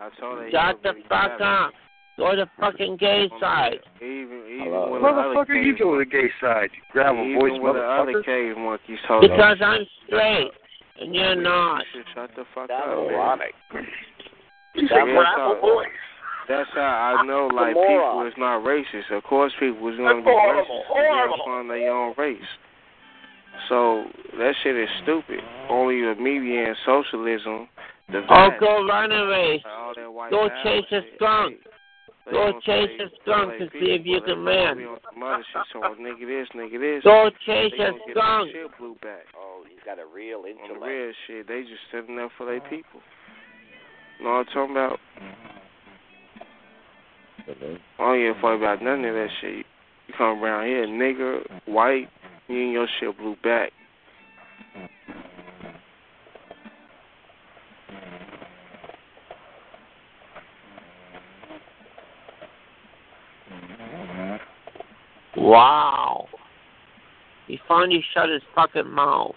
I 0.00 0.08
told 0.18 0.38
that. 0.38 0.50
Shut 0.50 0.82
the 0.82 0.94
fuck 1.08 1.40
up. 1.40 1.72
Go 2.16 2.30
to 2.30 2.36
the 2.44 2.46
fucking 2.60 2.96
gay 2.96 3.28
side. 3.40 3.80
Even 4.00 4.44
even 4.48 4.70
What 4.70 4.90
when 4.92 5.02
the 5.02 5.08
the 5.10 5.14
other 5.18 5.34
fuck 5.34 5.50
are 5.50 5.54
you 5.54 5.72
cave, 5.72 5.78
doing 5.78 5.98
to 5.98 6.04
the 6.04 6.10
gay 6.10 6.30
side? 6.40 6.70
You 6.74 6.82
gravel 6.92 7.24
even 7.26 7.40
voice 7.40 7.60
when 7.60 7.74
the 7.74 7.80
other 7.82 8.12
motherfucker. 8.12 8.24
cave 8.24 8.56
monkeys 8.56 8.98
told 9.08 9.22
Because 9.22 9.56
I'm 9.60 9.84
straight 10.06 10.50
and 11.00 11.14
you're 11.14 11.34
not. 11.34 11.82
You 11.94 12.02
shut 12.14 12.30
the 12.36 12.44
fuck 12.54 12.68
That's 12.68 12.86
up, 12.86 12.96
man. 13.04 13.14
ironic. 13.14 13.54
That 13.72 13.82
That 14.90 14.94
real 15.04 15.20
rapper 15.20 15.54
talk. 15.54 15.60
voice. 15.60 15.88
That's 16.48 16.68
how 16.74 17.16
I 17.20 17.26
know, 17.26 17.48
like, 17.52 17.74
people 17.74 18.26
is 18.26 18.34
not 18.36 18.64
racist. 18.64 19.10
Of 19.10 19.22
course, 19.24 19.52
people 19.58 19.88
is 19.88 19.96
going 19.96 20.08
to 20.08 20.22
That's 20.22 20.26
be 20.26 20.30
horrible, 20.30 20.84
racist 20.84 20.86
horrible. 20.88 21.36
based 21.36 21.48
on 21.48 21.68
their 21.68 21.90
own 21.92 22.14
race. 22.18 22.50
So 23.68 24.04
that 24.36 24.52
shit 24.62 24.76
is 24.76 24.88
stupid. 25.02 25.40
Only 25.70 26.02
the 26.02 26.14
media 26.20 26.68
and 26.68 26.76
socialism, 26.84 27.68
the 28.10 28.20
Oh, 28.28 28.50
go 28.60 28.84
run 28.86 29.12
a 29.12 29.26
race. 29.26 29.62
all 29.64 29.94
that 29.94 30.12
white 30.12 30.30
Go 30.30 30.48
power 30.48 30.62
chase 30.64 30.84
a 30.90 31.00
shit, 31.00 31.14
skunk. 31.16 31.56
they 32.26 32.32
Go 32.32 32.50
gonna 32.50 32.60
chase 32.60 32.90
say- 32.98 33.04
a 33.04 33.08
skunk 33.22 33.52
say 33.52 33.58
to 33.58 33.70
see 33.70 33.90
if 33.94 34.04
you 34.04 34.20
people, 34.20 34.34
can 34.34 34.44
they 34.44 34.52
gonna 34.52 34.68
win. 34.74 34.78
be 34.78 34.84
on 34.84 34.98
some 35.14 35.22
other 35.22 35.44
shit, 35.44 35.62
so 35.72 35.80
nigga 35.80 36.26
this, 36.26 36.48
nigga 36.50 36.78
this. 36.80 37.04
Go 37.04 37.30
chase 37.46 37.72
they 37.78 37.84
a 37.84 37.92
gonna 37.92 37.98
get 38.04 38.14
their 38.14 38.22
skunk. 38.24 38.50
shit 38.52 38.78
blew 38.78 38.94
back. 39.00 39.24
Oh, 39.38 39.62
he's 39.70 39.80
got 39.86 39.98
a 39.98 40.06
real 40.12 40.38
On 40.38 40.42
the 40.42 40.50
intellect. 40.50 40.84
real 40.84 41.12
shit, 41.26 41.46
they 41.46 41.62
just 41.62 41.80
sitting 41.90 42.18
up 42.18 42.32
for 42.36 42.44
their 42.44 42.60
people. 42.60 43.00
Know 44.20 44.30
what 44.30 44.36
I'm 44.36 44.44
talking 44.46 44.70
about? 44.76 45.00
Mm-hmm. 45.22 45.53
I 47.46 47.52
don't 47.98 48.18
give 48.20 48.36
a 48.36 48.40
fuck 48.40 48.56
about 48.56 48.82
none 48.82 49.04
of 49.04 49.14
that 49.14 49.28
shit. 49.40 49.66
You 50.06 50.14
come 50.16 50.42
around 50.42 50.66
here, 50.66 50.86
nigga, 50.86 51.42
white, 51.66 52.08
you 52.48 52.62
and 52.62 52.72
your 52.72 52.86
shit 53.00 53.16
blew 53.18 53.36
back. 53.42 53.70
Wow. 65.36 66.26
He 67.46 67.58
finally 67.68 68.02
shut 68.14 68.30
his 68.30 68.42
fucking 68.54 68.90
mouth. 68.90 69.34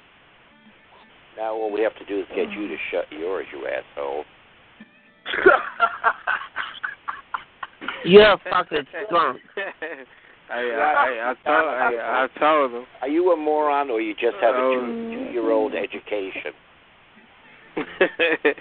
Now 1.36 1.54
all 1.54 1.72
we 1.72 1.82
have 1.82 1.96
to 1.98 2.06
do 2.06 2.20
is 2.22 2.26
get 2.30 2.50
you 2.52 2.68
to 2.68 2.76
shut 2.92 3.06
yours, 3.12 3.46
you 3.52 3.68
asshole. 3.68 4.24
You're 8.08 8.34
a 8.34 8.38
fucking 8.50 8.86
skunk. 9.08 9.40
I 10.50 10.60
I 10.60 11.32
I 11.32 11.34
told 11.44 11.68
I, 11.68 12.26
I 12.26 12.40
told 12.40 12.72
him. 12.72 12.86
Are 13.02 13.08
you 13.08 13.32
a 13.34 13.38
moron 13.38 13.90
or 13.90 14.00
you 14.00 14.14
just 14.14 14.38
have 14.42 14.56
a 14.56 14.60
Oh. 14.60 14.74
two, 14.80 15.26
two-year-old 15.26 15.74
education? 15.76 16.54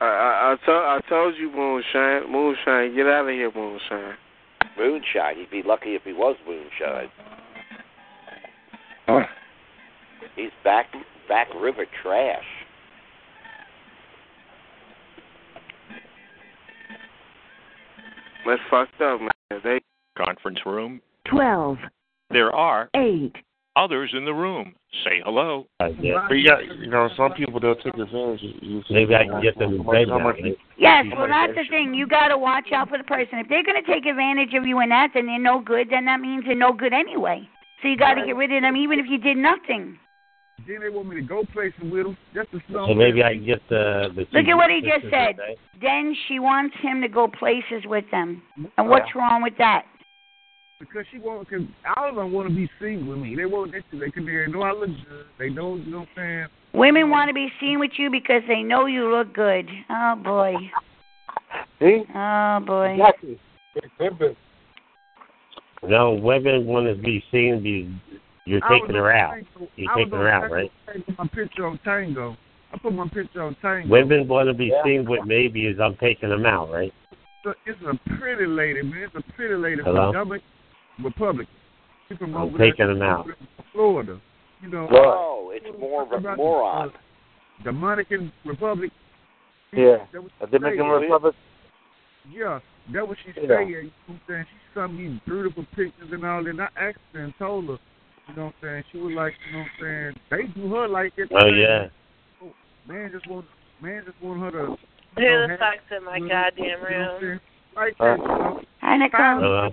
I, 0.00 0.04
I 0.06 0.52
I 0.52 0.56
told 0.64 0.82
I 0.84 1.00
told 1.08 1.34
you 1.36 1.50
moonshine, 1.54 2.30
moonshine, 2.32 2.94
get 2.96 3.06
out 3.06 3.28
of 3.28 3.34
here, 3.34 3.52
moonshine. 3.54 4.16
Moonshine. 4.78 5.36
He'd 5.36 5.50
be 5.50 5.62
lucky 5.62 5.94
if 5.94 6.02
he 6.02 6.12
was 6.12 6.36
moonshine. 6.46 7.10
He's 10.36 10.50
back 10.64 10.86
back 11.28 11.48
river 11.60 11.84
trash. 12.02 12.44
That's 18.46 18.60
fucked 18.70 19.00
up, 19.00 19.20
man. 19.20 19.60
They 19.62 19.80
Conference 20.16 20.58
room. 20.66 21.00
12, 21.30 21.78
There 22.30 22.54
are 22.54 22.90
8, 22.94 23.32
others 23.76 24.10
in 24.14 24.24
the 24.24 24.34
room. 24.34 24.74
Say 25.04 25.22
hello. 25.24 25.66
Uh, 25.80 25.88
but 26.28 26.34
you 26.34 26.52
you 26.78 26.90
know, 26.90 27.08
some 27.16 27.32
people 27.32 27.60
they'll 27.60 27.76
take 27.76 27.94
advantage 27.94 28.42
of 28.42 28.62
you. 28.62 28.82
Maybe 28.90 29.14
I 29.14 29.24
can 29.24 29.40
get 29.40 29.58
them 29.58 29.78
How 29.78 29.84
much- 29.84 29.94
baby 29.94 30.10
how 30.10 30.18
much- 30.18 30.36
now, 30.38 30.44
right? 30.44 30.58
Yes, 30.76 31.06
well, 31.16 31.28
that's 31.28 31.54
the 31.54 31.64
thing. 31.70 31.94
You 31.94 32.06
got 32.06 32.28
to 32.28 32.36
watch 32.36 32.72
out 32.72 32.88
for 32.90 32.98
the 32.98 33.04
person. 33.04 33.38
If 33.38 33.48
they're 33.48 33.64
going 33.64 33.82
to 33.82 33.90
take 33.90 34.04
advantage 34.04 34.52
of 34.54 34.66
you 34.66 34.80
and 34.80 34.90
that, 34.90 35.12
then 35.14 35.26
they're 35.26 35.38
no 35.38 35.60
good. 35.60 35.88
Then 35.90 36.04
that 36.06 36.20
means 36.20 36.44
they're 36.44 36.54
no 36.54 36.72
good 36.72 36.92
anyway. 36.92 37.48
So 37.80 37.88
you 37.88 37.96
got 37.96 38.14
to 38.14 38.26
get 38.26 38.36
rid 38.36 38.52
of 38.52 38.62
them, 38.62 38.76
even 38.76 38.98
if 39.00 39.06
you 39.08 39.18
did 39.18 39.36
nothing. 39.36 39.98
Then 40.66 40.80
they 40.80 40.88
want 40.88 41.08
me 41.08 41.16
to 41.16 41.22
go 41.22 41.42
places 41.52 41.80
with 41.82 42.04
them 42.04 42.16
just 42.34 42.50
to 42.52 42.60
slow 42.68 42.86
So 42.86 42.94
maybe 42.94 43.22
I 43.22 43.34
can 43.34 43.44
get 43.44 43.60
the 43.68 44.08
the. 44.14 44.26
Look 44.32 44.46
at 44.46 44.54
what 44.54 44.70
he 44.70 44.80
just 44.80 45.04
said. 45.10 45.36
today. 45.36 45.56
Then 45.80 46.14
she 46.28 46.38
wants 46.38 46.76
him 46.80 47.00
to 47.02 47.08
go 47.08 47.28
places 47.28 47.84
with 47.86 48.04
them. 48.10 48.42
And 48.78 48.88
what's 48.88 49.14
wrong 49.14 49.42
with 49.42 49.54
that? 49.58 49.84
because 50.82 51.06
she 51.12 51.18
want 51.18 51.48
because 51.48 51.64
all 51.96 52.08
of 52.08 52.16
them 52.16 52.32
want 52.32 52.48
to 52.48 52.54
be 52.54 52.68
seen 52.80 53.06
with 53.06 53.18
me. 53.18 53.36
They 53.36 53.44
want 53.44 53.72
they 53.72 53.98
they 53.98 54.10
can 54.10 54.26
they 54.26 54.50
know 54.50 54.62
I 54.62 54.72
look 54.72 54.88
good. 54.88 55.26
They 55.38 55.48
know 55.48 55.76
you 55.76 55.90
know 55.90 56.00
what 56.00 56.08
I'm 56.16 56.16
saying. 56.16 56.46
Women 56.74 57.10
want 57.10 57.28
to 57.28 57.34
be 57.34 57.48
seen 57.60 57.78
with 57.78 57.92
you 57.96 58.10
because 58.10 58.42
they 58.48 58.62
know 58.62 58.86
you 58.86 59.10
look 59.10 59.32
good. 59.32 59.68
Oh 59.90 60.14
boy. 60.22 60.54
See? 61.78 62.02
Oh 62.14 62.60
boy. 62.66 62.94
Exactly. 62.94 63.38
It's. 63.76 64.36
No, 65.84 66.12
women 66.12 66.66
want 66.66 66.86
to 66.86 67.00
be 67.00 67.22
seen. 67.30 67.62
Be 67.62 68.11
you're 68.44 68.60
taking 68.68 68.94
her 68.94 69.12
out. 69.12 69.32
Tango. 69.34 69.68
You're 69.76 69.90
I 69.90 69.96
was 69.96 70.04
taking 70.04 70.18
her 70.18 70.28
out, 70.28 70.50
right? 70.50 70.72
I 70.88 70.92
put 70.98 71.18
my 71.18 71.26
picture 71.28 71.66
on 71.66 71.78
Tango. 71.84 72.36
I 72.72 72.78
put 72.78 72.92
my 72.94 73.08
picture 73.08 73.42
on 73.42 73.56
Tango. 73.62 73.88
Women 73.88 74.26
want 74.28 74.48
to 74.48 74.54
be 74.54 74.66
Yeah. 74.66 74.82
seen 74.84 75.04
with 75.08 75.24
me 75.24 75.48
because 75.48 75.78
I'm 75.80 75.96
taking 75.96 76.30
them 76.30 76.46
out, 76.46 76.70
right? 76.70 76.92
So 77.44 77.54
it's 77.66 77.80
a 77.82 77.98
pretty 78.18 78.46
lady, 78.46 78.82
man. 78.82 79.10
It's 79.14 79.14
a 79.16 79.32
pretty 79.32 79.54
lady 79.54 79.82
Hello? 79.82 80.12
from 80.12 80.28
Dominican 80.28 80.48
Republic. 81.02 81.48
She 82.08 82.16
from 82.16 82.36
I'm 82.36 82.42
over 82.42 82.58
taking 82.58 82.86
them 82.86 83.02
out. 83.02 83.28
Florida. 83.72 84.20
You 84.60 84.68
know. 84.68 84.86
No, 84.88 85.48
uh, 85.48 85.50
it's 85.50 85.78
more 85.78 86.02
of 86.02 86.12
a 86.12 86.36
moron. 86.36 86.92
The 87.58 87.64
Dominican 87.72 88.32
Republic. 88.44 88.90
Yeah. 89.72 90.06
That 90.12 90.22
was 90.22 90.32
A 90.40 90.46
Dominican 90.46 90.86
saying. 90.86 91.00
Republic. 91.02 91.34
Yeah, 92.30 92.60
that 92.92 93.08
what 93.08 93.18
she 93.24 93.32
Yeah. 93.40 93.48
saying. 93.48 93.68
You 93.68 93.82
know 93.82 93.90
what 94.06 94.14
I'm 94.14 94.20
saying? 94.28 94.46
She's 94.50 94.74
sent 94.74 94.94
me 94.94 95.20
beautiful 95.26 95.64
pictures 95.74 96.12
and 96.12 96.24
all 96.24 96.44
that. 96.44 96.50
And 96.50 96.60
I 96.62 96.68
asked 96.76 96.98
her 97.12 97.20
and 97.20 97.36
told 97.38 97.68
her, 97.68 97.78
you 98.28 98.34
know 98.36 98.44
what 98.46 98.54
I'm 98.62 98.62
saying? 98.62 98.84
She 98.92 98.98
was 98.98 99.14
like, 99.14 99.34
you 99.46 99.52
know 99.52 99.64
what 99.64 99.86
I'm 99.88 100.14
saying? 100.30 100.52
They 100.54 100.60
do 100.60 100.74
her 100.74 100.88
like 100.88 101.12
it. 101.16 101.28
Oh 101.32 101.46
yeah. 101.46 101.86
Man 102.88 103.10
just 103.12 103.28
want 103.28 103.46
man 103.80 104.02
just 104.04 104.20
want 104.22 104.40
her 104.40 104.50
to 104.50 104.58
Who 104.58 105.22
you 105.22 105.28
know, 105.28 105.42
the 105.42 105.48
have- 105.50 105.58
fuck's 105.58 105.90
in 105.96 106.04
my 106.04 106.16
you 106.16 106.22
know, 106.26 106.28
goddamn 106.28 106.64
you 106.64 106.70
know 106.70 106.78
what 106.78 106.92
I'm 106.92 106.98
room? 106.98 107.20
saying? 107.20 107.40
Like 107.76 107.94
Uh, 108.00 108.04
that, 108.04 108.18
you 108.18 108.26
know. 108.26 108.60
Hi, 108.80 108.96
Nicole. 108.96 109.40
Hello. 109.40 109.70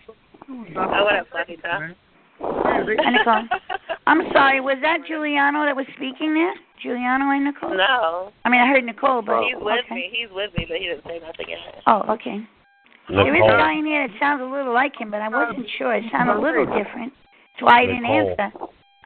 Oh, 0.50 1.04
what 1.04 1.16
up, 1.16 1.28
Fluffy 1.32 1.58
Hi, 1.64 3.12
Nicole. 3.12 3.44
I'm 4.08 4.22
sorry. 4.34 4.62
Was 4.62 4.78
that 4.82 5.00
Giuliano 5.08 5.66
that 5.66 5.76
was 5.76 5.86
speaking 5.98 6.34
there? 6.34 6.54
Giuliano 6.82 7.30
and 7.30 7.44
Nicole? 7.46 7.76
No. 7.76 8.32
I 8.46 8.50
mean, 8.50 8.62
I 8.62 8.68
heard 8.68 8.84
Nicole, 8.86 9.22
but 9.22 9.44
He's 9.44 9.58
with 9.60 9.84
okay. 9.86 9.94
me. 9.96 10.10
He's 10.12 10.30
with 10.32 10.50
me, 10.56 10.66
but 10.68 10.78
he 10.78 10.86
didn't 10.88 11.04
say 11.06 11.20
nothing 11.20 11.50
yet. 11.50 11.84
Oh, 11.86 12.02
okay. 12.14 12.40
There 13.10 13.22
is 13.28 13.30
a 13.30 13.46
Nicole. 13.46 13.58
guy 13.60 13.74
in 13.78 13.86
here 13.86 14.08
that 14.08 14.16
sounds 14.20 14.42
a 14.42 14.46
little 14.46 14.74
like 14.74 14.96
him, 14.98 15.12
but 15.12 15.22
I 15.22 15.28
wasn't 15.30 15.68
sure. 15.78 15.94
It 15.94 16.06
sounded 16.12 16.38
a 16.38 16.42
little 16.42 16.66
different. 16.66 17.12
That's 17.60 17.72
why 17.72 17.82
I 17.82 17.86
didn't 17.86 18.04
Nicole. 18.04 18.30
answer. 18.30 18.58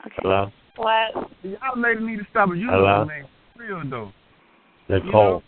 Okay. 0.05 0.15
Hello. 0.21 0.51
What? 0.75 1.29
Y'all 1.43 1.81
lady 1.81 2.03
need 2.03 2.17
to 2.17 2.25
stop 2.29 2.49
using 2.49 2.67
Hello? 2.69 2.85
her 2.85 3.05
name. 3.05 3.25
Real 3.57 3.81
though. 3.89 4.11
Nicole. 4.89 5.43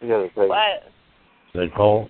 What? 0.00 0.58
Nicole. 1.54 2.08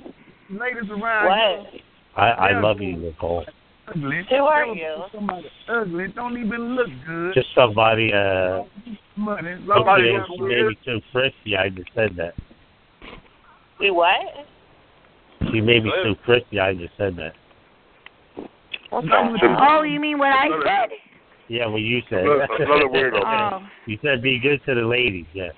Ladies 0.51 0.91
around 0.91 1.27
What? 1.27 1.73
here 1.73 1.81
I 2.17 2.31
I 2.31 2.51
Yeah. 2.51 2.61
love 2.61 2.81
you, 2.81 2.97
Nicole. 2.97 3.45
ugly. 3.89 4.23
Who 4.31 4.37
are 4.37 4.67
Never 4.67 4.79
you? 4.79 5.05
Somebody 5.13 5.51
ugly 5.69 6.09
don't 6.09 6.39
even 6.39 6.77
look 6.77 6.89
good. 7.07 7.35
Just 7.35 7.55
somebody. 7.55 8.13
Uh. 8.13 8.63
money. 9.17 9.57
She 9.59 9.67
Somebody 9.67 10.13
made, 10.13 10.27
she 10.27 10.43
made 10.43 10.67
me 10.67 10.79
too 10.85 11.01
frisky. 11.13 11.57
I 11.57 11.69
just 11.69 11.91
said 11.95 12.17
that. 12.17 12.35
You 13.79 13.95
what? 13.95 14.47
She 15.53 15.61
made 15.61 15.85
me 15.85 15.93
too 16.03 16.15
frisky. 16.25 16.61
I 16.61 16.75
just 16.75 16.97
said 16.97 17.17
that. 17.17 17.35
What's 18.91 19.07
Oh, 19.11 19.83
you 19.83 20.01
mean 20.01 20.19
what 20.19 20.31
I 20.31 20.49
said? 20.65 20.91
Yeah, 21.49 21.67
what 21.67 21.83
you 21.83 22.01
said. 22.09 22.21
Another- 22.25 22.47
another 22.61 22.89
weirdo. 22.89 23.23
Oh. 23.25 23.67
You 23.87 23.99
said 24.03 24.23
be 24.23 24.39
good 24.39 24.65
to 24.67 24.75
the 24.75 24.83
ladies. 24.83 25.27
Yes. 25.35 25.55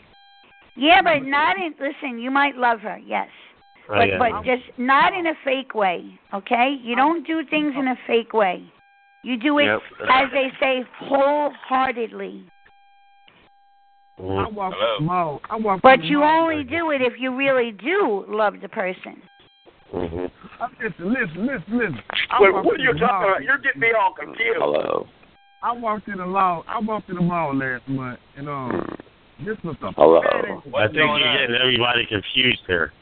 Yeah, 0.76 1.00
but 1.02 1.24
not 1.24 1.56
in. 1.56 1.74
Listen, 1.80 2.18
you 2.18 2.30
might 2.30 2.56
love 2.56 2.80
her, 2.80 2.98
yes, 2.98 3.28
Oh, 3.88 3.94
but 3.96 4.08
yeah. 4.08 4.18
but 4.18 4.44
just 4.44 4.64
not 4.78 5.14
in 5.14 5.26
a 5.26 5.34
fake 5.44 5.74
way. 5.74 6.18
Okay, 6.34 6.76
you 6.82 6.96
don't 6.96 7.26
do 7.26 7.44
things 7.48 7.74
in 7.78 7.88
a 7.88 7.96
fake 8.06 8.32
way. 8.32 8.62
You 9.22 9.36
do 9.36 9.58
it, 9.58 9.64
Yep. 9.64 9.80
as 10.10 10.30
they 10.32 10.52
say, 10.60 10.84
wholeheartedly. 10.98 12.44
Mm-hmm. 14.20 14.38
I 14.38 14.48
walk 14.48 14.72
through 14.74 15.06
the. 15.06 15.40
I 15.50 15.56
walk 15.56 15.82
But 15.82 16.04
you 16.04 16.22
only 16.22 16.64
do 16.64 16.90
it 16.90 17.02
if 17.02 17.14
you 17.18 17.34
really 17.34 17.70
do 17.72 18.24
love 18.28 18.60
the 18.60 18.68
person. 18.68 19.22
Mm-hmm. 19.92 20.26
I- 20.62 20.68
Listen, 20.82 21.12
listen, 21.12 21.46
listen, 21.46 21.78
listen. 21.78 22.00
I 22.30 22.42
Wait, 22.42 22.54
what 22.54 22.66
are 22.66 22.78
you 22.78 22.92
talking 22.92 23.06
mall. 23.06 23.28
about? 23.30 23.42
You're 23.42 23.58
getting 23.58 23.80
me 23.80 23.88
all 23.98 24.14
confused. 24.14 24.58
Hello. 24.58 25.06
I 25.62 25.72
walked 25.72 26.08
in 26.08 26.18
the 26.18 26.26
mall. 26.26 26.64
I 26.68 26.78
walked 26.80 27.08
in 27.08 27.16
the 27.16 27.22
mall 27.22 27.54
last 27.56 27.88
month, 27.88 28.18
and 28.36 28.48
um, 28.48 28.96
this 29.44 29.56
was 29.64 29.76
the 29.80 29.92
Hello. 29.96 30.20
I 30.20 30.86
think 30.86 30.94
you're 30.96 31.18
getting 31.38 31.56
everybody 31.60 32.06
confused 32.06 32.62
here. 32.66 32.92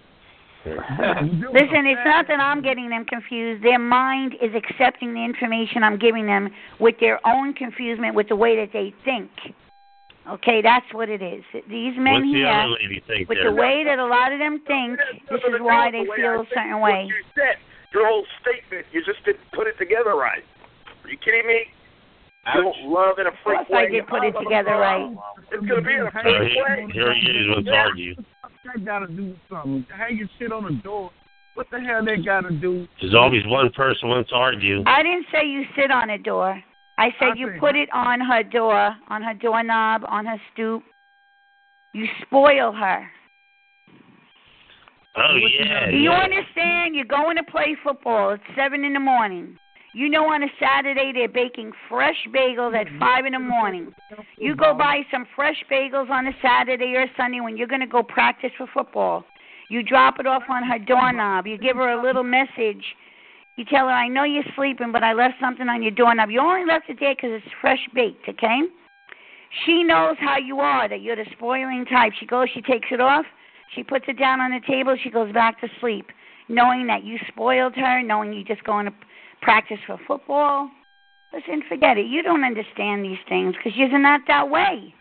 Listen, 0.66 1.84
it's 1.86 2.00
not 2.06 2.26
that 2.28 2.40
I'm 2.40 2.62
getting 2.62 2.88
them 2.88 3.04
confused. 3.04 3.62
Their 3.62 3.78
mind 3.78 4.34
is 4.40 4.50
accepting 4.54 5.12
the 5.12 5.22
information 5.22 5.82
I'm 5.82 5.98
giving 5.98 6.26
them 6.26 6.48
with 6.80 6.94
their 7.00 7.20
own 7.26 7.52
confusion, 7.52 8.14
with 8.14 8.28
the 8.28 8.36
way 8.36 8.56
that 8.56 8.72
they 8.72 8.94
think. 9.04 9.30
Okay, 10.24 10.62
that's 10.62 10.86
what 10.92 11.08
it 11.08 11.20
is. 11.20 11.44
These 11.68 11.96
men 12.00 12.24
What's 12.24 12.32
the 12.32 12.40
here, 12.40 12.48
other 12.48 12.76
lady 12.80 13.02
think 13.06 13.28
with 13.28 13.38
there? 13.38 13.50
the 13.50 13.56
way 13.56 13.84
that 13.84 13.98
a 13.98 14.06
lot 14.06 14.32
of 14.32 14.38
them 14.38 14.62
think, 14.66 14.98
this 15.28 15.40
is 15.44 15.60
why 15.60 15.90
they 15.90 16.04
feel 16.16 16.40
a 16.40 16.46
certain 16.54 16.80
way. 16.80 17.04
You 17.08 17.20
said 17.36 17.60
your 17.92 18.08
whole 18.08 18.24
statement. 18.40 18.86
You 18.92 19.04
just 19.04 19.22
didn't 19.24 19.44
put 19.52 19.66
it 19.66 19.76
together 19.78 20.16
right. 20.16 20.42
Are 21.04 21.10
you 21.10 21.18
kidding 21.18 21.46
me? 21.46 21.64
I 22.46 22.56
don't 22.56 22.88
love 22.88 23.18
in 23.18 23.26
a 23.26 23.30
Of 23.30 23.34
freak 23.44 23.56
course 23.68 23.70
way. 23.70 23.86
I 23.86 23.90
did 23.90 24.06
put 24.06 24.24
it 24.24 24.34
together 24.40 24.76
right. 24.76 25.12
It's 25.52 25.66
gonna 25.66 25.82
be 25.82 25.92
in 25.94 26.08
a 26.08 26.10
Here 26.10 26.38
freak 26.40 26.52
he, 26.52 26.62
way. 26.62 26.88
here 26.92 27.14
he 27.14 27.26
is. 27.28 27.46
Let's 27.56 27.68
argue. 27.72 28.14
That 28.16 28.84
gotta 28.84 29.06
do 29.08 29.34
something. 29.50 29.86
Hang 29.96 30.16
your 30.16 30.28
shit 30.38 30.52
on 30.52 30.64
the 30.64 30.80
door. 30.82 31.10
What 31.54 31.68
the 31.70 31.80
hell 31.80 32.04
they 32.04 32.16
gotta 32.16 32.50
do? 32.50 32.88
There's 33.00 33.14
always 33.14 33.42
one 33.46 33.70
person 33.76 34.08
wants 34.08 34.30
to 34.30 34.36
argue. 34.36 34.82
I 34.86 35.02
didn't 35.02 35.26
say 35.32 35.46
you 35.46 35.64
sit 35.76 35.90
on 35.90 36.10
a 36.10 36.18
door. 36.18 36.60
I 36.98 37.10
said 37.18 37.32
I 37.32 37.34
you 37.36 37.48
think- 37.48 37.60
put 37.60 37.76
it 37.76 37.88
on 37.92 38.20
her 38.20 38.42
door, 38.42 38.96
on 39.08 39.22
her 39.22 39.34
doorknob, 39.34 40.02
on 40.08 40.26
her 40.26 40.40
stoop. 40.52 40.82
You 41.92 42.06
spoil 42.22 42.72
her. 42.72 43.08
Oh 45.16 45.36
yeah. 45.36 45.90
Do 45.90 45.96
you 45.96 46.10
yeah. 46.10 46.22
understand? 46.22 46.96
You're 46.96 47.04
going 47.04 47.36
to 47.36 47.44
play 47.44 47.76
football. 47.82 48.30
It's 48.30 48.42
seven 48.56 48.84
in 48.84 48.94
the 48.94 49.00
morning. 49.00 49.56
You 49.94 50.08
know 50.08 50.24
on 50.24 50.42
a 50.42 50.48
Saturday 50.58 51.12
they're 51.14 51.28
baking 51.28 51.70
fresh 51.88 52.16
bagels 52.34 52.74
at 52.74 52.88
mm-hmm. 52.88 52.98
five 52.98 53.26
in 53.26 53.32
the 53.32 53.38
morning. 53.38 53.92
You 54.38 54.56
go 54.56 54.70
mm-hmm. 54.70 54.78
buy 54.78 55.02
some 55.12 55.24
fresh 55.36 55.62
bagels 55.70 56.10
on 56.10 56.26
a 56.26 56.32
Saturday 56.42 56.94
or 56.96 57.06
Sunday 57.16 57.40
when 57.40 57.56
you're 57.56 57.68
going 57.68 57.80
to 57.80 57.86
go 57.86 58.02
practice 58.02 58.50
for 58.58 58.66
football. 58.74 59.24
You 59.70 59.84
drop 59.84 60.18
it 60.18 60.26
off 60.26 60.42
on 60.50 60.64
her 60.64 60.80
doorknob. 60.80 61.46
You 61.46 61.58
give 61.58 61.76
her 61.76 61.90
a 61.90 62.02
little 62.02 62.24
message. 62.24 62.84
You 63.56 63.64
tell 63.64 63.86
her, 63.86 63.92
I 63.92 64.08
know 64.08 64.24
you're 64.24 64.42
sleeping, 64.56 64.90
but 64.90 65.04
I 65.04 65.12
left 65.12 65.34
something 65.40 65.68
on 65.68 65.82
your 65.82 65.92
doorknob. 65.92 66.30
You 66.30 66.40
only 66.40 66.66
left 66.66 66.88
it 66.88 66.98
there 66.98 67.14
because 67.14 67.30
it's 67.32 67.54
fresh 67.60 67.78
baked, 67.94 68.28
okay? 68.28 68.60
She 69.64 69.84
knows 69.84 70.16
how 70.18 70.38
you 70.38 70.58
are, 70.58 70.88
that 70.88 71.02
you're 71.02 71.14
the 71.14 71.26
spoiling 71.32 71.84
type. 71.84 72.12
She 72.18 72.26
goes, 72.26 72.48
she 72.52 72.60
takes 72.62 72.88
it 72.90 73.00
off, 73.00 73.24
she 73.74 73.84
puts 73.84 74.06
it 74.08 74.18
down 74.18 74.40
on 74.40 74.50
the 74.50 74.60
table, 74.66 74.96
she 75.00 75.10
goes 75.10 75.32
back 75.32 75.60
to 75.60 75.68
sleep, 75.80 76.06
knowing 76.48 76.88
that 76.88 77.04
you 77.04 77.18
spoiled 77.28 77.74
her, 77.76 78.02
knowing 78.02 78.32
you 78.32 78.42
just 78.42 78.64
going 78.64 78.86
to 78.86 78.92
practice 79.40 79.78
for 79.86 79.98
football. 80.06 80.68
Listen, 81.32 81.62
forget 81.68 81.96
it. 81.96 82.06
You 82.06 82.22
don't 82.22 82.42
understand 82.44 83.04
these 83.04 83.18
things 83.28 83.56
'cause 83.62 83.76
you're 83.76 83.96
not 83.98 84.26
that 84.26 84.48
way. 84.48 84.92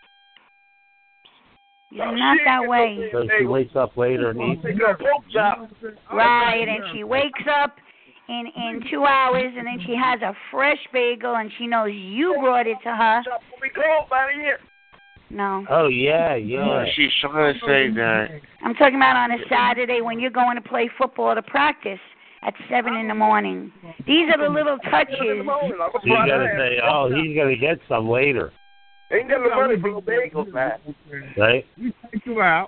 You're 1.90 2.12
not 2.12 2.38
that 2.46 2.68
way. 2.68 3.10
So 3.12 3.28
she 3.38 3.46
wakes 3.46 3.76
up 3.76 3.98
later 3.98 4.30
and 4.30 4.42
eats. 4.42 4.64
Right, 6.12 6.68
and 6.68 6.84
she 6.92 7.04
wakes 7.04 7.48
up 7.48 7.80
in 8.30 8.46
in 8.56 8.82
two 8.90 9.06
hours, 9.06 9.54
and 9.58 9.68
then 9.68 9.80
she 9.86 9.96
has 9.96 10.22
a 10.22 10.34
fresh 10.52 10.80
bagel, 10.92 11.36
and 11.36 11.52
she 11.58 11.68
knows 11.68 11.92
you 11.94 12.36
brought 12.42 12.68
it 12.68 12.78
to 12.84 12.96
her. 12.96 13.22
We 13.62 13.70
close 13.70 14.08
by 14.10 14.28
the 14.34 14.42
year. 14.42 14.60
No, 15.30 15.66
Oh 15.70 15.88
yeah, 15.88 16.36
yeah. 16.36 16.86
She's 16.96 17.10
trying 17.20 17.56
to 17.56 17.60
say 17.62 17.90
that. 17.96 18.28
I'm 18.64 18.76
talking 18.76 18.96
about 18.98 19.16
on 19.16 19.32
a 19.32 19.38
Saturday 19.50 20.02
when 20.02 20.20
you're 20.20 20.30
going 20.30 20.56
to 20.56 20.62
play 20.62 20.90
football 20.98 21.34
to 21.34 21.42
practice 21.42 22.00
at 22.44 22.54
seven 22.70 22.94
in 22.96 23.08
the 23.08 23.16
morning. 23.16 23.72
These 24.06 24.30
are 24.30 24.38
the 24.38 24.54
little 24.54 24.78
touches. 24.92 25.18
You 25.20 26.16
gotta 26.28 26.48
say, 26.58 26.78
oh, 26.88 27.10
he's 27.10 27.36
gonna 27.36 27.56
get 27.56 27.80
some 27.88 28.08
later, 28.10 28.52
Ain't 29.12 29.30
got 29.30 29.42
no 29.42 29.56
money 29.56 29.80
for 29.80 29.90
no 29.92 30.02
bagels, 30.02 30.52
man. 30.54 30.74
right? 31.38 31.66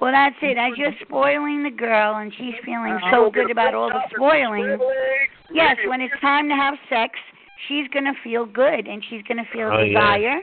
Well, 0.02 0.12
that's 0.12 0.36
it. 0.42 0.58
As 0.58 0.78
you're 0.78 0.94
spoiling 1.02 1.64
the 1.64 1.72
girl, 1.72 2.18
and 2.18 2.32
she's 2.38 2.54
feeling 2.64 3.00
so 3.12 3.32
good 3.32 3.50
about 3.52 3.74
all 3.74 3.90
the 3.90 4.02
spoiling. 4.16 4.78
Yes, 5.54 5.78
when 5.88 6.02
it's 6.02 6.14
time 6.22 6.50
to 6.50 6.56
have 6.56 6.76
sex, 6.90 7.14
she's 7.68 7.88
gonna 7.94 8.14
feel 8.24 8.46
good, 8.46 8.88
and 8.88 9.04
she's 9.10 9.22
gonna 9.28 9.46
feel 9.54 9.70
Oh, 9.72 9.84
desire 9.86 10.40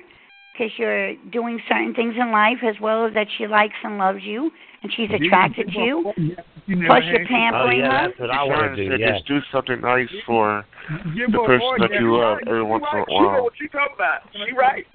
because 0.53 0.71
you're 0.79 1.15
doing 1.31 1.61
certain 1.69 1.95
things 1.95 2.15
in 2.19 2.31
life, 2.31 2.59
as 2.63 2.79
well 2.81 3.07
as 3.07 3.15
that 3.15 3.27
she 3.39 3.47
likes 3.47 3.75
and 3.83 3.97
loves 3.99 4.23
you, 4.23 4.51
and 4.83 4.93
she's 4.93 5.09
attracted 5.11 5.73
to 5.73 5.79
you. 5.87 6.13
Plus, 6.87 7.05
you're 7.05 7.23
Oh 7.23 7.27
pampering 7.29 7.81
yeah, 7.81 8.03
her. 8.03 8.09
that's 8.09 8.21
what 8.21 8.31
I 8.31 8.45
want 8.45 8.77
to 8.77 8.77
to 8.77 8.89
do. 8.91 8.97
say 8.97 9.01
Yeah. 9.01 9.13
just 9.13 9.27
do 9.27 9.41
something 9.51 9.81
nice 9.81 10.09
for 10.27 10.65
Give 11.17 11.33
the 11.33 11.39
person 11.39 11.77
that 11.81 11.93
you 12.01 12.17
love 12.17 12.39
every 12.47 12.63
once 12.63 12.85
in 12.93 12.99
a 13.01 13.05
She 13.09 13.15
know 13.19 13.27
while. 13.27 13.43
what 13.45 13.59
you 13.61 13.69
talking 13.69 13.95
about. 13.95 14.21
She 14.33 14.53
right. 14.53 14.87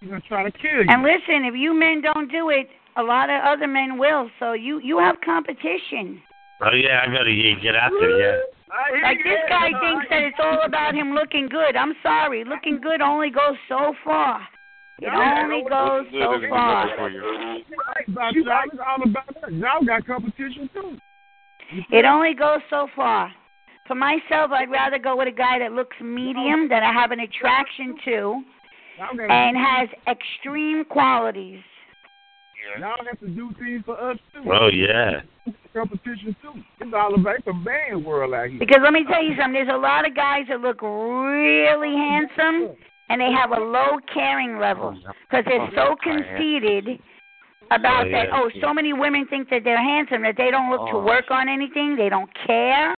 He's 0.00 0.10
gonna 0.10 0.20
try 0.28 0.44
to 0.44 0.50
kill 0.50 0.84
you. 0.84 0.86
And 0.88 1.02
listen, 1.02 1.44
if 1.46 1.54
you 1.54 1.72
men 1.72 2.02
don't 2.02 2.30
do 2.30 2.50
it, 2.50 2.68
a 2.96 3.02
lot 3.02 3.30
of 3.30 3.42
other 3.44 3.66
men 3.66 3.98
will. 3.98 4.28
So 4.38 4.52
you 4.52 4.78
you 4.80 4.98
have 4.98 5.16
competition. 5.24 6.20
Oh 6.60 6.74
yeah, 6.74 7.02
I 7.02 7.06
gotta 7.12 7.32
get 7.62 7.74
out 7.76 7.92
there. 8.00 8.18
Yeah. 8.20 8.40
Like 8.68 9.18
this 9.22 9.38
guy 9.48 9.70
thinks 9.80 10.06
that 10.10 10.22
it's 10.22 10.38
all 10.42 10.60
about 10.64 10.94
him 10.94 11.12
looking 11.12 11.48
good. 11.48 11.76
I'm 11.76 11.94
sorry, 12.02 12.44
looking 12.44 12.80
good 12.80 13.00
only 13.00 13.30
goes 13.30 13.56
so 13.68 13.94
far. 14.04 14.40
It 14.98 15.08
only 15.12 15.62
goes 15.68 16.06
so 16.10 16.40
far. 16.48 16.88
About 16.88 18.34
y'all, 18.34 18.62
it's 18.64 18.78
all 18.84 19.02
about 19.04 19.26
that. 19.42 19.52
Y'all 19.52 19.84
got 19.84 20.06
competition 20.06 20.70
too. 20.72 20.96
It 21.90 22.04
only 22.04 22.34
goes 22.34 22.60
so 22.70 22.88
far. 22.96 23.30
For 23.86 23.94
myself, 23.94 24.50
I'd 24.50 24.70
rather 24.70 24.98
go 24.98 25.16
with 25.16 25.28
a 25.28 25.36
guy 25.36 25.58
that 25.60 25.72
looks 25.72 25.96
medium, 26.02 26.68
that 26.70 26.82
I 26.82 26.92
have 26.92 27.12
an 27.12 27.20
attraction 27.20 27.94
to, 28.04 28.10
Y'all 28.98 29.16
gotta- 29.16 29.32
and 29.32 29.56
has 29.56 29.88
extreme 30.08 30.84
qualities. 30.84 31.62
Y'all 32.78 33.04
have 33.08 33.20
to 33.20 33.28
do 33.28 33.50
things 33.58 33.82
for 33.86 33.98
us 34.00 34.18
too. 34.32 34.42
Oh 34.52 34.68
yeah. 34.72 35.20
Competition 35.72 36.34
too. 36.42 36.52
It's 36.80 36.92
all 36.94 37.14
about 37.14 37.44
the 37.44 37.52
man 37.52 38.02
world 38.04 38.34
out 38.34 38.48
here. 38.48 38.58
Because 38.58 38.80
let 38.82 38.92
me 38.92 39.04
tell 39.10 39.22
you 39.22 39.34
something, 39.36 39.52
there's 39.52 39.68
a 39.72 39.76
lot 39.78 40.06
of 40.06 40.14
guys 40.16 40.44
that 40.48 40.60
look 40.60 40.82
really 40.82 41.94
handsome, 41.96 42.76
and 43.08 43.20
they 43.20 43.30
have 43.32 43.50
a 43.52 43.60
low 43.60 43.98
caring 44.12 44.58
level 44.58 44.98
because 45.28 45.44
they're 45.46 45.70
so 45.74 45.94
conceited 46.02 46.98
about 47.70 48.06
Oh, 48.06 48.10
that. 48.10 48.26
yeah. 48.28 48.34
Oh, 48.34 48.50
so 48.60 48.72
many 48.74 48.92
women 48.92 49.26
think 49.28 49.48
that 49.50 49.62
they're 49.64 49.76
handsome 49.82 50.22
that 50.22 50.36
they 50.36 50.50
don't 50.50 50.70
look 50.70 50.88
to 50.90 50.96
Oh. 50.96 51.04
work 51.04 51.30
on 51.30 51.48
anything. 51.48 51.96
They 51.96 52.08
don't 52.08 52.30
care. 52.46 52.94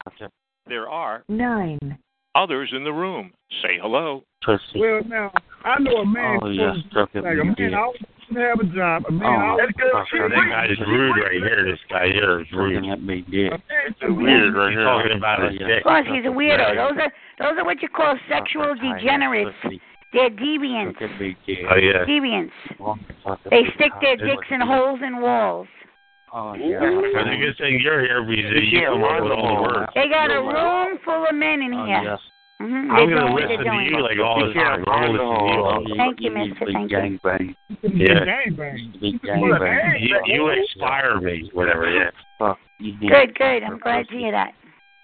There 0.66 0.88
are 0.88 1.22
Nine. 1.28 1.98
others 2.34 2.70
in 2.74 2.84
the 2.84 2.92
room. 2.92 3.32
Say 3.62 3.78
hello. 3.80 4.22
Well, 4.46 5.02
now 5.04 5.32
I 5.64 5.78
know 5.80 5.96
a 5.98 6.06
man. 6.06 6.38
Oh, 6.42 6.48
yeah, 6.48 6.72
supposed- 6.74 6.90
stuff 6.90 7.08
that 7.14 7.24
like 7.24 7.38
a 7.38 7.44
man 7.44 7.54
did. 7.54 7.74
always 7.74 8.00
should 8.28 8.36
have 8.36 8.60
a 8.60 8.64
job. 8.74 9.04
A 9.08 9.12
man 9.12 9.26
Oh, 9.26 9.58
always. 9.58 9.68
that 9.76 10.46
guy 10.50 10.66
is 10.70 10.78
rude 10.86 11.16
right 11.16 11.32
here. 11.32 11.64
This 11.64 11.80
guy 11.90 12.08
here 12.08 12.40
is 12.40 12.46
rude. 12.52 12.76
A 12.76 12.96
man 12.96 13.24
It's 13.26 14.00
weird 14.02 14.54
right 14.54 14.72
here. 14.72 14.84
Talking 14.84 15.16
about 15.16 15.42
his 15.50 15.58
dick. 15.58 15.78
Of 15.78 15.82
course, 15.84 16.06
he's 16.06 16.24
a 16.24 16.32
weirdo. 16.34 16.74
Those 16.76 16.98
are 16.98 17.12
those 17.38 17.58
are 17.58 17.64
what 17.64 17.82
you 17.82 17.88
call 17.88 18.16
sexual 18.28 18.74
degenerates. 18.74 19.56
They're 20.12 20.30
deviants. 20.30 20.96
Oh 21.00 21.76
yeah. 21.76 22.04
Deviants. 22.08 22.56
They 23.50 23.64
stick 23.74 23.92
their 24.00 24.16
dicks 24.16 24.46
in 24.50 24.60
holes 24.60 25.00
in 25.04 25.20
walls. 25.20 25.68
Oh 26.32 26.54
yeah. 26.54 26.80
Because 26.80 27.26
you 27.32 27.44
can 27.44 27.54
say 27.58 27.70
you're 27.80 28.00
here 28.00 28.22
because 28.22 28.62
you 28.70 28.80
come 28.86 29.04
up 29.04 29.22
with 29.22 29.32
all 29.32 29.56
the 29.56 29.62
words. 29.62 29.92
They 29.94 30.08
got 30.08 30.30
a 30.30 30.40
room 30.40 30.98
full 31.04 31.26
of 31.28 31.34
men 31.34 31.62
in 31.62 31.72
here. 31.72 32.18
I'm 32.60 32.68
hmm 32.68 32.96
They're 32.96 33.14
gonna 33.14 33.34
listen 33.34 33.64
to 33.64 33.72
you 33.84 34.02
like 34.02 34.18
all 34.18 34.44
the 34.44 34.52
time. 34.52 34.84
I'm 34.88 35.14
gonna 35.14 35.78
listen 35.78 35.84
to 35.84 35.90
you. 35.90 35.96
Thank 35.96 36.20
you, 36.20 36.30
Mister. 36.30 36.66
Thank 36.72 36.90
you. 36.90 37.54
Yeah. 37.82 38.24
You, 39.98 40.20
you 40.26 40.48
inspire 40.50 41.20
me. 41.20 41.50
Whatever. 41.52 41.88
Yeah. 41.90 42.10
Good, 42.80 43.38
good. 43.38 43.62
I'm 43.62 43.78
glad 43.78 44.08
to 44.08 44.16
hear 44.16 44.32
that. 44.32 44.52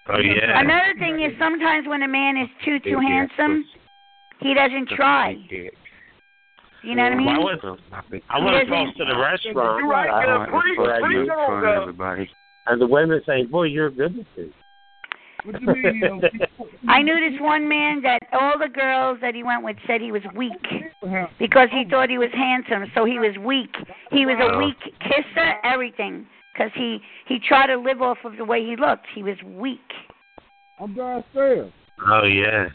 Oh 0.08 0.18
yeah. 0.18 0.60
Another 0.60 0.94
thing 0.98 1.22
is 1.22 1.32
sometimes 1.38 1.86
when 1.86 2.02
a 2.02 2.08
man 2.08 2.36
is 2.36 2.48
too 2.64 2.78
too 2.80 2.98
handsome, 2.98 3.64
he 4.40 4.52
doesn't 4.54 4.88
try. 4.88 5.36
You 6.82 6.94
know 6.94 7.04
what 7.04 7.12
I 7.12 7.16
mean? 7.16 7.28
I 7.28 7.38
went, 7.38 7.60
I 8.28 8.44
went 8.44 8.56
across 8.62 8.94
to 8.96 9.04
the 9.06 9.16
restaurant. 9.16 9.78
You're 9.78 9.88
right, 9.88 10.10
get 10.20 10.28
a 10.28 10.46
free- 10.50 10.92
I 10.92 11.00
free 11.00 11.14
do 11.14 11.22
it 11.22 11.26
dog, 11.28 11.46
for 11.46 11.66
uh, 11.66 11.80
everybody. 11.80 12.30
And 12.66 12.80
the 12.80 12.86
women 12.86 13.22
say, 13.24 13.44
"Boy, 13.44 13.64
you're 13.64 13.90
good 13.90 14.18
at 14.18 14.26
this." 14.36 14.50
I 16.88 17.02
knew 17.02 17.30
this 17.30 17.40
one 17.40 17.68
man 17.68 18.02
that 18.02 18.20
all 18.32 18.58
the 18.58 18.68
girls 18.68 19.18
that 19.20 19.34
he 19.34 19.42
went 19.42 19.62
with 19.62 19.76
said 19.86 20.00
he 20.00 20.10
was 20.12 20.22
weak 20.34 20.52
uh-huh. 21.02 21.26
because 21.38 21.68
he 21.70 21.84
oh 21.86 21.90
thought 21.90 22.08
he 22.10 22.18
was 22.18 22.30
handsome, 22.32 22.90
so 22.94 23.04
he 23.04 23.18
was 23.18 23.36
weak. 23.44 23.74
He 24.10 24.24
was 24.24 24.36
a 24.40 24.54
Oh. 24.54 24.58
weak 24.58 24.78
kisser, 25.00 25.54
everything, 25.62 26.26
because 26.52 26.70
he 26.74 26.98
he 27.26 27.38
tried 27.38 27.66
to 27.66 27.76
live 27.76 28.00
off 28.00 28.18
of 28.24 28.36
the 28.36 28.44
way 28.44 28.64
he 28.64 28.76
looked. 28.76 29.06
He 29.14 29.22
was 29.22 29.36
weak. 29.44 29.80
I'm 30.80 30.94
downstairs. 30.94 31.70
Oh 32.08 32.24
yeah. 32.24 32.68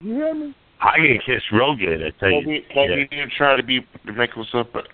You 0.00 0.14
hear 0.14 0.34
me? 0.34 0.54
I 0.80 0.96
can 0.96 1.18
kiss 1.26 1.42
real 1.52 1.74
good. 1.74 2.00
I 2.06 2.10
tell 2.20 2.30
you. 2.30 2.46
Maybe, 2.46 2.66
maybe 2.74 2.92
Yeah. 2.92 2.96
he 3.10 3.16
didn't 3.16 3.32
try 3.36 3.56
to 3.56 3.62
be 3.64 3.80
to 4.06 4.12
make 4.12 4.32
himself, 4.34 4.68
but 4.72 4.86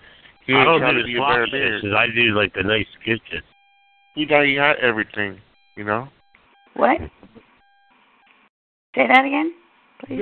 he 0.47 0.53
I 0.53 0.57
didn't 0.57 0.65
don't 0.65 0.79
try 0.81 0.91
do 0.91 0.97
to 0.97 1.03
the 1.03 1.13
be 1.13 1.17
a 1.17 1.21
better 1.21 1.47
sloppy 1.47 1.63
kisses. 1.63 1.93
I 1.95 2.07
do 2.07 2.21
like 2.35 2.53
the 2.55 2.63
nice 2.63 2.87
kisses. 3.05 3.43
He 4.15 4.25
thought 4.25 4.45
he 4.45 4.55
had 4.55 4.77
everything, 4.81 5.39
you 5.77 5.83
know. 5.83 6.07
What? 6.75 6.99
Say 8.95 9.07
that 9.07 9.25
again, 9.25 9.51
please. 10.05 10.21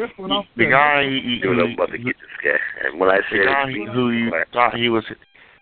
The 0.58 0.66
guy, 0.66 1.04
he, 1.04 1.22
he, 1.22 1.40
Dude, 1.42 1.60
I'm 1.60 1.74
about 1.74 1.92
to 1.92 1.98
get 1.98 2.16
this 2.18 2.38
guy. 2.44 2.58
And 2.88 3.00
when 3.00 3.10
I 3.10 3.18
say 3.30 3.40
the 3.40 3.46
guy 3.46 3.94
who 3.94 4.12
you 4.12 4.32
thought 4.52 4.76
he 4.76 4.90
was, 4.90 5.04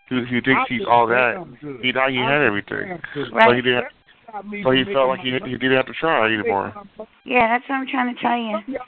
who 0.09 0.23
who 0.25 0.41
thinks 0.41 0.61
he's 0.69 0.81
all 0.87 1.07
that, 1.07 1.43
he 1.81 1.91
thought 1.91 2.11
he 2.11 2.17
had 2.17 2.41
everything. 2.41 2.99
So 3.13 3.53
he 3.53 3.61
didn't. 3.61 3.85
So 4.63 4.71
he 4.71 4.85
felt 4.93 5.09
like 5.09 5.19
he 5.19 5.31
he 5.31 5.57
didn't 5.57 5.75
have 5.75 5.87
to 5.87 5.93
try 5.93 6.25
anymore. 6.27 6.73
Yeah, 7.25 7.47
that's 7.47 7.67
what 7.67 7.75
I'm 7.75 7.87
trying 7.87 8.15
to 8.15 8.21
tell 8.21 8.37
you. 8.37 8.79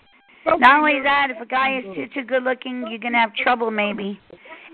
Not 0.46 0.80
only 0.80 1.02
that, 1.04 1.28
if 1.30 1.42
a 1.42 1.46
guy 1.46 1.80
is 1.80 1.86
too 1.96 2.08
too 2.14 2.24
good 2.26 2.44
looking, 2.44 2.86
you're 2.90 3.00
gonna 3.00 3.20
have 3.20 3.34
trouble 3.36 3.72
maybe. 3.72 4.20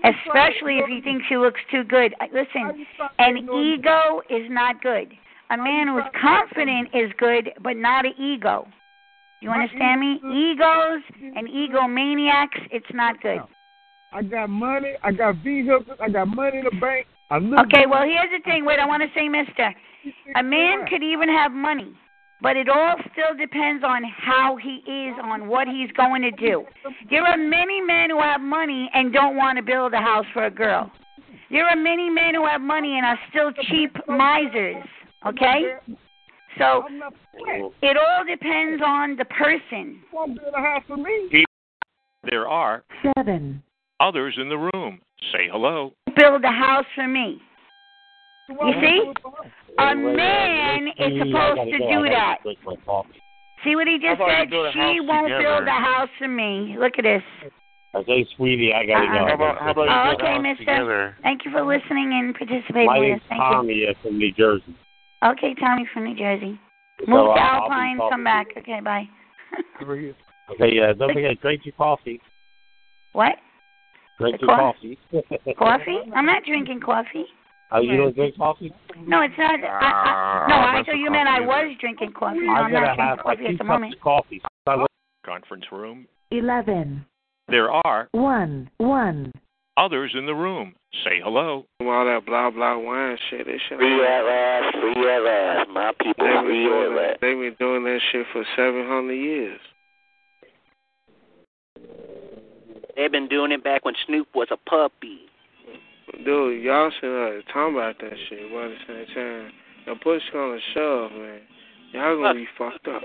Especially 0.02 0.78
if 0.78 0.86
he 0.88 1.00
thinks 1.02 1.26
he 1.28 1.36
looks 1.36 1.60
too 1.70 1.84
good. 1.84 2.14
Listen, 2.32 2.86
an 3.18 3.36
ego 3.38 4.22
is 4.30 4.48
not 4.48 4.80
good. 4.80 5.12
A 5.50 5.56
man 5.56 5.88
who's 5.88 6.04
confident 6.20 6.88
is 6.94 7.10
good, 7.18 7.50
but 7.62 7.76
not 7.76 8.06
an 8.06 8.12
ego. 8.18 8.68
You 9.40 9.50
understand 9.50 10.00
me? 10.00 10.20
Egos 10.32 11.02
and 11.34 11.48
egomaniacs, 11.48 12.68
it's 12.70 12.86
not 12.92 13.20
good. 13.20 13.40
I 14.12 14.22
got 14.22 14.48
money. 14.50 14.92
I 15.02 15.12
got 15.12 15.36
vehicles. 15.42 15.84
I 16.00 16.08
got 16.08 16.28
money 16.28 16.58
in 16.58 16.64
the 16.64 16.80
bank. 16.80 17.06
I 17.30 17.36
Okay, 17.36 17.86
well 17.88 18.02
here's 18.02 18.30
the 18.30 18.42
thing. 18.44 18.64
Wait, 18.64 18.78
I 18.78 18.86
want 18.86 19.02
to 19.02 19.08
say, 19.18 19.28
Mister, 19.28 19.72
a 20.36 20.42
man 20.42 20.86
could 20.88 21.02
even 21.02 21.28
have 21.28 21.52
money, 21.52 21.92
but 22.42 22.56
it 22.56 22.68
all 22.68 22.96
still 23.12 23.36
depends 23.38 23.84
on 23.84 24.02
how 24.04 24.56
he 24.56 24.82
is, 24.90 25.14
on 25.22 25.48
what 25.48 25.68
he's 25.68 25.90
going 25.92 26.22
to 26.22 26.32
do. 26.32 26.64
There 27.08 27.22
are 27.22 27.36
many 27.36 27.80
men 27.80 28.10
who 28.10 28.20
have 28.20 28.40
money 28.40 28.90
and 28.94 29.12
don't 29.12 29.36
want 29.36 29.58
to 29.58 29.62
build 29.62 29.94
a 29.94 29.98
house 29.98 30.26
for 30.32 30.44
a 30.44 30.50
girl. 30.50 30.90
There 31.50 31.66
are 31.66 31.76
many 31.76 32.10
men 32.10 32.34
who 32.34 32.46
have 32.46 32.60
money 32.60 32.96
and 32.96 33.06
are 33.06 33.18
still 33.30 33.52
cheap 33.68 33.96
misers. 34.08 34.84
Okay, 35.26 35.74
so 36.58 36.84
it 37.82 37.96
all 37.96 38.24
depends 38.26 38.82
on 38.84 39.16
the 39.16 39.24
person. 39.26 40.00
Won't 40.12 40.38
build 40.40 40.54
a 40.56 40.60
house 40.60 40.82
for 40.86 40.96
me. 40.96 41.44
There 42.30 42.48
are 42.48 42.84
Seven. 43.16 43.62
others 44.00 44.36
in 44.40 44.48
the 44.48 44.56
room. 44.56 45.00
Say 45.32 45.48
hello. 45.50 45.92
Build 46.16 46.42
a 46.44 46.48
house 46.48 46.86
for 46.94 47.06
me. 47.06 47.40
You 48.48 48.72
see? 48.80 49.12
A 49.78 49.94
man 49.94 50.88
is 50.98 51.18
supposed 51.20 51.70
to 51.70 51.78
do 51.78 52.08
that. 52.10 52.38
See 53.62 53.76
what 53.76 53.86
he 53.86 53.98
just 54.00 54.18
said? 54.18 54.44
you 54.44 54.50
build 54.50 54.66
a 54.66 54.72
She 54.72 55.00
won't 55.00 55.28
build 55.28 55.68
a 55.68 55.70
house 55.70 56.08
for 56.18 56.28
me. 56.28 56.76
Look 56.78 56.94
at 56.98 57.04
this. 57.04 57.22
Okay, 57.94 58.24
sweetie, 58.36 58.72
I 58.72 58.86
gotta 58.86 59.06
Uh-uh. 59.06 59.12
go. 59.18 59.26
How 59.26 59.34
about- 59.34 59.58
how 59.58 59.70
about 59.72 59.88
Oh, 59.88 60.10
you 60.12 60.16
build 60.16 60.22
okay, 60.22 60.38
mister. 60.38 60.64
together? 60.64 61.16
Thank 61.22 61.44
you 61.44 61.50
for 61.50 61.62
listening 61.62 62.12
and 62.14 62.34
participating 62.34 62.86
My 62.86 62.98
with 62.98 63.08
name's 63.08 63.22
us. 63.22 63.28
Thank 63.28 63.40
Tommy 63.40 63.94
from 64.02 64.18
New 64.18 64.32
Jersey. 64.32 64.74
You. 65.22 65.28
Okay, 65.28 65.54
Tommy 65.60 65.86
from 65.92 66.04
New 66.04 66.16
Jersey. 66.16 66.58
So, 67.00 67.10
Move 67.10 67.30
uh, 67.30 67.34
to 67.34 67.40
I'll 67.40 67.60
be 67.60 67.62
Alpine, 67.64 67.96
talking 67.98 68.10
come 68.10 68.24
back. 68.24 68.46
Okay, 68.58 68.80
bye. 68.82 69.04
Okay, 69.82 70.78
uh, 70.80 70.92
don't 70.94 71.12
forget, 71.12 71.40
drink 71.40 71.62
your 71.64 71.74
coffee. 71.76 72.20
What? 73.12 73.36
Drink 74.18 74.40
The 74.40 74.46
your 74.46 74.56
coffee? 74.56 74.98
coffee. 75.12 75.54
Coffee? 75.58 75.98
I'm 76.14 76.26
not 76.26 76.42
drinking 76.44 76.80
coffee. 76.80 77.24
Oh, 77.72 77.80
you 77.80 77.96
don't 77.96 78.14
drink 78.14 78.36
coffee? 78.36 78.72
No, 79.06 79.22
it's 79.22 79.34
not. 79.38 79.60
I, 79.60 79.66
I, 79.66 80.46
no, 80.48 80.54
I 80.56 80.82
thought 80.84 80.96
you 80.98 81.10
meant 81.10 81.28
I 81.28 81.40
was 81.40 81.76
drinking 81.80 82.12
coffee. 82.18 82.40
No, 82.40 82.52
I'm 82.52 82.66
I'm 82.66 82.72
not 82.72 82.96
gonna 82.96 83.02
have 83.02 83.18
drinking 83.18 83.24
like 83.24 83.38
coffee 83.38 83.52
at 83.52 83.58
the 83.58 83.64
moment. 83.64 84.00
coffee. 84.00 84.42
Conference 85.24 85.64
room. 85.70 86.06
11. 86.32 87.04
There 87.48 87.70
are 87.70 88.08
1. 88.12 88.70
1. 88.78 89.32
Others 89.80 90.12
in 90.16 90.26
the 90.26 90.34
room. 90.34 90.74
Say 91.04 91.20
hello. 91.22 91.64
All 91.80 92.04
that 92.04 92.26
blah 92.26 92.50
blah 92.50 92.76
wine 92.78 93.16
shit. 93.30 93.46
That 93.46 93.58
shit. 93.68 93.78
Free 93.78 94.04
at 94.04 94.22
last, 94.22 94.76
free 94.80 95.10
at 95.14 95.22
last. 95.22 95.70
My 95.70 95.92
people, 96.00 96.26
They've 96.26 96.44
free 96.44 96.64
doing 96.64 96.82
at 96.82 96.88
that, 96.88 96.96
last. 96.96 97.20
they 97.20 97.34
been 97.34 97.56
doing 97.58 97.84
that 97.84 98.00
shit 98.12 98.26
for 98.32 98.44
seven 98.56 98.86
hundred 98.86 99.14
years. 99.14 99.60
They've 102.96 103.10
been 103.12 103.28
doing 103.28 103.52
it 103.52 103.64
back 103.64 103.84
when 103.84 103.94
Snoop 104.06 104.28
was 104.34 104.48
a 104.50 104.56
puppy. 104.68 105.20
Dude, 106.24 106.62
y'all 106.62 106.90
should 107.00 107.38
uh, 107.38 107.40
talk 107.52 107.72
about 107.72 107.94
that 108.00 108.12
shit, 108.28 108.40
but 108.52 108.64
at 108.64 108.70
the 108.70 108.76
same 109.06 109.14
time, 109.14 109.52
the 109.86 109.94
push 110.02 110.22
gonna 110.32 110.58
shove, 110.74 111.12
man. 111.12 111.40
Y'all 111.92 112.16
gonna 112.20 112.34
be 112.34 112.46
fucked 112.58 112.86
up. 112.88 113.02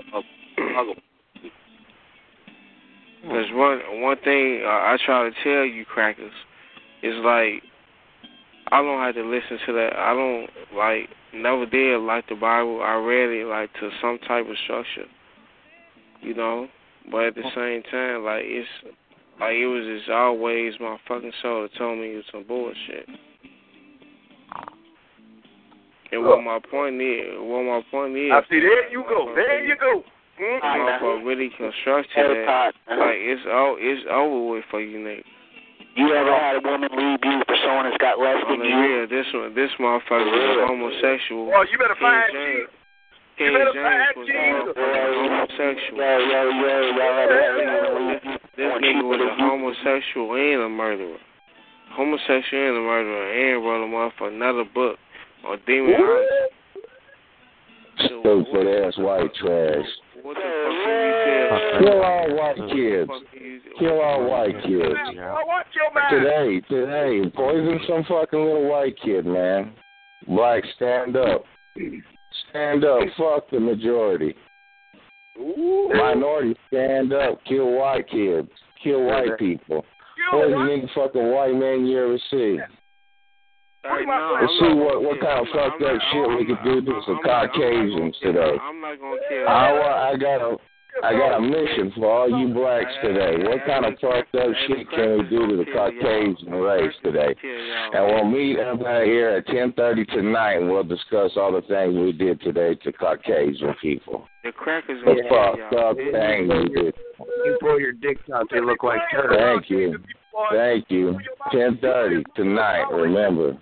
Cause 3.22 3.46
one 3.52 3.80
one 4.02 4.16
thing 4.22 4.62
uh, 4.64 4.68
I 4.68 4.96
try 5.04 5.28
to 5.28 5.34
tell 5.42 5.64
you, 5.64 5.84
crackers, 5.84 6.32
is 7.06 7.24
like 7.24 7.62
I 8.72 8.82
don't 8.82 9.00
have 9.00 9.14
to 9.14 9.22
listen 9.22 9.58
to 9.66 9.72
that. 9.74 9.96
I 9.96 10.12
don't 10.12 10.50
like 10.76 11.08
never 11.32 11.66
did 11.66 12.00
like 12.00 12.28
the 12.28 12.34
Bible. 12.34 12.82
I 12.82 12.94
read 12.94 13.30
it 13.40 13.46
like 13.46 13.72
to 13.74 13.90
some 14.00 14.18
type 14.26 14.46
of 14.48 14.56
structure, 14.64 15.06
you 16.20 16.34
know. 16.34 16.68
But 17.10 17.26
at 17.26 17.34
the 17.36 17.42
same 17.54 17.82
time, 17.90 18.24
like 18.24 18.42
it's 18.44 18.68
like 19.38 19.54
it 19.54 19.66
was 19.66 19.84
just 19.86 20.10
always 20.10 20.74
my 20.80 20.96
fucking 21.06 21.32
soul 21.42 21.62
that 21.62 21.78
told 21.78 21.98
me 21.98 22.12
it 22.12 22.16
was 22.16 22.24
some 22.32 22.44
bullshit. 22.44 23.08
And 26.12 26.24
what 26.24 26.42
my 26.42 26.58
point 26.70 27.00
is, 27.00 27.34
what 27.38 27.62
my 27.62 27.82
point 27.90 28.16
is, 28.16 28.30
I 28.32 28.40
see. 28.50 28.60
There 28.60 28.90
you 28.90 29.04
go. 29.08 29.32
There 29.34 29.64
you 29.64 29.76
go. 29.76 30.02
Mm. 30.40 30.60
motherfucker 30.60 31.24
really 31.24 31.50
constructed 31.56 32.46
that. 32.46 32.72
Like 32.88 33.16
it's 33.16 33.42
all 33.50 33.76
it's 33.78 34.06
over 34.10 34.50
with 34.50 34.64
for 34.70 34.80
you 34.80 34.98
niggas. 34.98 35.24
You 35.96 36.12
ever 36.12 36.28
had 36.28 36.60
a 36.60 36.62
woman 36.62 36.92
leave 36.92 37.24
you 37.24 37.40
for 37.48 37.56
someone 37.64 37.88
that's 37.88 37.96
got 37.96 38.20
less 38.20 38.44
On 38.44 38.52
than 38.52 38.60
the 38.60 38.68
you? 38.68 38.76
Yeah, 38.76 39.08
this 39.08 39.24
one, 39.32 39.56
this 39.56 39.72
motherfucker 39.80 40.28
is 40.28 40.60
a 40.60 40.68
homosexual. 40.68 41.48
Oh, 41.56 41.64
you 41.64 41.80
better 41.80 41.96
King 41.96 42.04
find 42.04 42.36
James, 42.36 42.68
Jesus. 42.68 42.76
King 43.40 43.46
You 43.48 43.56
better 43.56 43.72
James 43.72 43.88
find 43.88 44.12
was 44.12 44.28
a 44.28 44.36
Jesus. 44.36 44.76
homosexual. 44.76 45.96
Yo, 45.96 46.52
yo, 46.52 46.92
yo? 46.92 47.08
This 48.60 48.68
want 48.68 48.84
nigga 48.84 49.08
was 49.08 49.24
a 49.24 49.32
homosexual 49.40 50.36
and 50.36 50.60
a 50.62 50.68
murderer. 50.68 51.16
Homosexual 51.96 52.60
and 52.60 52.76
a 52.76 52.84
murderer, 52.84 53.24
and 53.32 53.64
wrote 53.64 53.80
a 53.80 53.88
motherfucker 53.88 54.36
another 54.36 54.68
book 54.68 55.00
on 55.48 55.56
demonology. 55.64 56.52
Stupid 58.04 58.68
ass 58.84 59.00
white 59.00 59.32
trash. 59.40 59.88
What 60.26 60.34
the 60.34 60.40
fuck 60.42 60.50
you 60.82 61.78
feel? 61.78 61.92
Kill 61.92 62.02
all 62.02 62.26
white 62.34 62.56
kids. 62.74 63.10
Kill 63.78 64.00
all 64.00 64.28
white 64.28 64.60
kids. 64.64 64.98
Watch. 65.46 65.66
Today, 66.10 66.60
today, 66.68 67.30
poison 67.32 67.78
some 67.86 68.02
fucking 68.08 68.36
little 68.36 68.68
white 68.68 68.96
kid, 69.04 69.24
man. 69.24 69.72
Black, 70.26 70.64
stand 70.74 71.16
up. 71.16 71.44
Stand 72.50 72.84
up. 72.84 73.02
Fuck 73.16 73.50
the 73.52 73.60
majority. 73.60 74.34
Minority, 75.38 76.56
stand 76.66 77.12
up. 77.12 77.38
Kill 77.46 77.70
white 77.78 78.08
kids. 78.10 78.48
Kill 78.82 79.04
white 79.04 79.38
people. 79.38 79.84
Poison 80.32 80.68
any 80.72 80.90
fucking 80.92 81.30
white 81.30 81.54
man 81.54 81.86
you 81.86 82.02
ever 82.02 82.18
see. 82.32 82.58
Hey, 83.86 84.04
no, 84.04 84.38
Let's 84.40 84.52
I'm 84.52 84.68
see 84.68 84.74
what 84.74 85.02
what 85.02 85.20
kind 85.20 85.40
of 85.40 85.46
I'm 85.46 85.70
fucked 85.70 85.82
up 85.82 85.98
shit 86.12 86.28
we 86.36 86.44
could 86.46 86.62
do 86.64 86.80
to 86.82 87.00
some 87.06 87.18
I'm 87.18 87.22
not- 87.22 87.32
I'm 87.32 87.52
not 87.52 87.52
gonna 87.52 87.52
Caucasians 87.52 88.16
today. 88.22 88.54
I'm 88.60 88.80
not 88.80 89.00
gonna 89.00 89.20
kill. 89.28 89.48
I, 89.48 90.10
I 90.10 90.16
got 90.16 90.40
a 90.42 90.56
I 91.04 91.12
got 91.12 91.36
a 91.36 91.40
mission 91.42 91.92
for 91.94 92.08
all 92.10 92.40
you 92.40 92.54
blacks 92.54 92.90
today. 93.02 93.36
What 93.46 93.66
kind 93.66 93.84
of 93.84 93.98
fucked 94.00 94.34
up 94.34 94.48
shit 94.66 94.88
can 94.90 95.18
we 95.18 95.22
do 95.28 95.46
to 95.46 95.56
the 95.58 95.66
Caucasian 95.70 96.52
race 96.52 96.94
today? 97.04 97.34
And 97.92 98.06
we'll 98.06 98.24
meet 98.24 98.58
up 98.58 98.80
out 98.80 99.04
here 99.04 99.28
at 99.28 99.46
ten 99.46 99.72
thirty 99.74 100.06
tonight, 100.06 100.54
and 100.54 100.70
we'll 100.70 100.84
discuss 100.84 101.32
all 101.36 101.52
the 101.52 101.60
things 101.68 101.94
we 101.94 102.12
did 102.12 102.40
today 102.40 102.76
to 102.76 102.92
Caucasian 102.92 103.74
people. 103.82 104.26
The 104.42 104.52
crackers 104.52 105.00
The 105.04 105.06
gonna 105.06 105.22
kill 105.22 105.28
fucked 105.28 105.74
up 105.74 105.96
thing 105.96 106.48
we 106.48 106.68
did. 106.74 106.94
You 107.44 107.58
pull 107.60 107.78
your 107.78 107.92
dicks 107.92 108.22
out, 108.34 108.46
they 108.50 108.60
look 108.60 108.82
like 108.82 109.00
turtles. 109.12 109.38
Thank 109.38 109.68
you, 109.68 109.98
thank 110.50 110.86
you. 110.88 111.18
Ten 111.52 111.76
thirty 111.82 112.24
tonight. 112.34 112.86
Remember, 112.90 113.58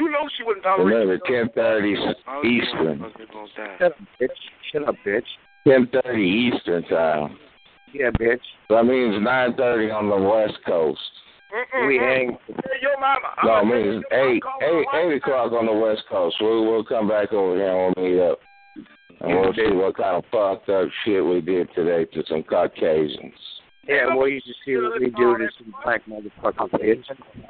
You 0.00 0.10
know 0.10 0.28
she 0.36 0.42
wouldn't 0.44 0.64
tolerate 0.64 0.86
remember 0.94 1.14
you. 1.14 1.44
ten 1.44 1.52
thirty 1.54 1.92
Eastern. 1.92 2.98
motherfuckers 2.98 3.32
gonna 3.32 3.48
die. 3.56 3.76
Shut 3.78 3.92
up, 3.92 3.98
bitch. 4.20 4.28
Shut 4.72 4.88
up, 4.88 4.94
bitch. 5.06 5.28
Ten 5.68 5.88
thirty 5.92 6.50
Eastern 6.54 6.82
time. 6.84 7.38
Yeah, 7.92 8.10
bitch. 8.18 8.40
That 8.70 8.84
means 8.84 9.22
nine 9.22 9.54
thirty 9.56 9.90
on 9.90 10.08
the 10.08 10.16
West 10.16 10.58
Coast. 10.66 11.00
We 11.86 11.96
hang. 11.98 12.38
Hey, 12.46 12.78
your 12.80 12.98
mama. 13.00 13.28
No, 13.44 13.50
I'm 13.52 13.66
it 13.66 13.70
gonna 13.72 13.84
means 13.90 14.04
tell 14.08 14.18
you, 14.24 14.34
eight, 14.36 14.42
call 14.42 14.58
eight, 14.62 14.86
my 14.92 15.00
eight 15.00 15.06
wife. 15.08 15.16
o'clock 15.22 15.52
on 15.52 15.66
the 15.66 15.72
West 15.72 16.02
Coast. 16.08 16.36
We'll 16.40 16.64
we'll 16.64 16.84
come 16.84 17.08
back 17.08 17.32
over 17.32 17.56
here 17.56 17.68
and 17.86 17.94
we'll 17.96 18.04
meet 18.08 18.20
up, 18.20 18.38
and 19.20 19.40
we'll 19.40 19.52
see 19.54 19.74
what 19.74 19.96
kind 19.96 20.16
of 20.16 20.24
fucked 20.30 20.68
up 20.70 20.88
shit 21.04 21.22
we 21.24 21.40
did 21.40 21.68
today 21.74 22.04
to 22.14 22.22
some 22.28 22.44
Caucasians. 22.44 23.34
Yeah, 23.90 24.14
well, 24.14 24.28
you 24.28 24.40
should 24.46 24.54
see 24.64 24.76
what 24.76 25.00
we 25.00 25.10
do 25.10 25.36
to 25.36 25.48
some 25.58 25.74
black 25.82 26.02
motherfuckers, 26.06 26.70
bitch. 26.78 27.02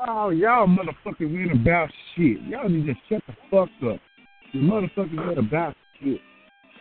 Oh, 0.09 0.31
y'all 0.31 0.67
motherfuckers 0.67 1.28
ain't 1.28 1.52
about 1.52 1.91
shit. 2.17 2.41
Y'all 2.49 2.67
need 2.67 2.86
to 2.86 2.94
shut 3.10 3.23
the 3.27 3.35
fuck 3.51 3.69
up. 3.85 4.01
You 4.52 4.62
motherfuckers 4.62 5.28
ain't 5.28 5.39
about 5.39 5.77
shit. 6.01 6.19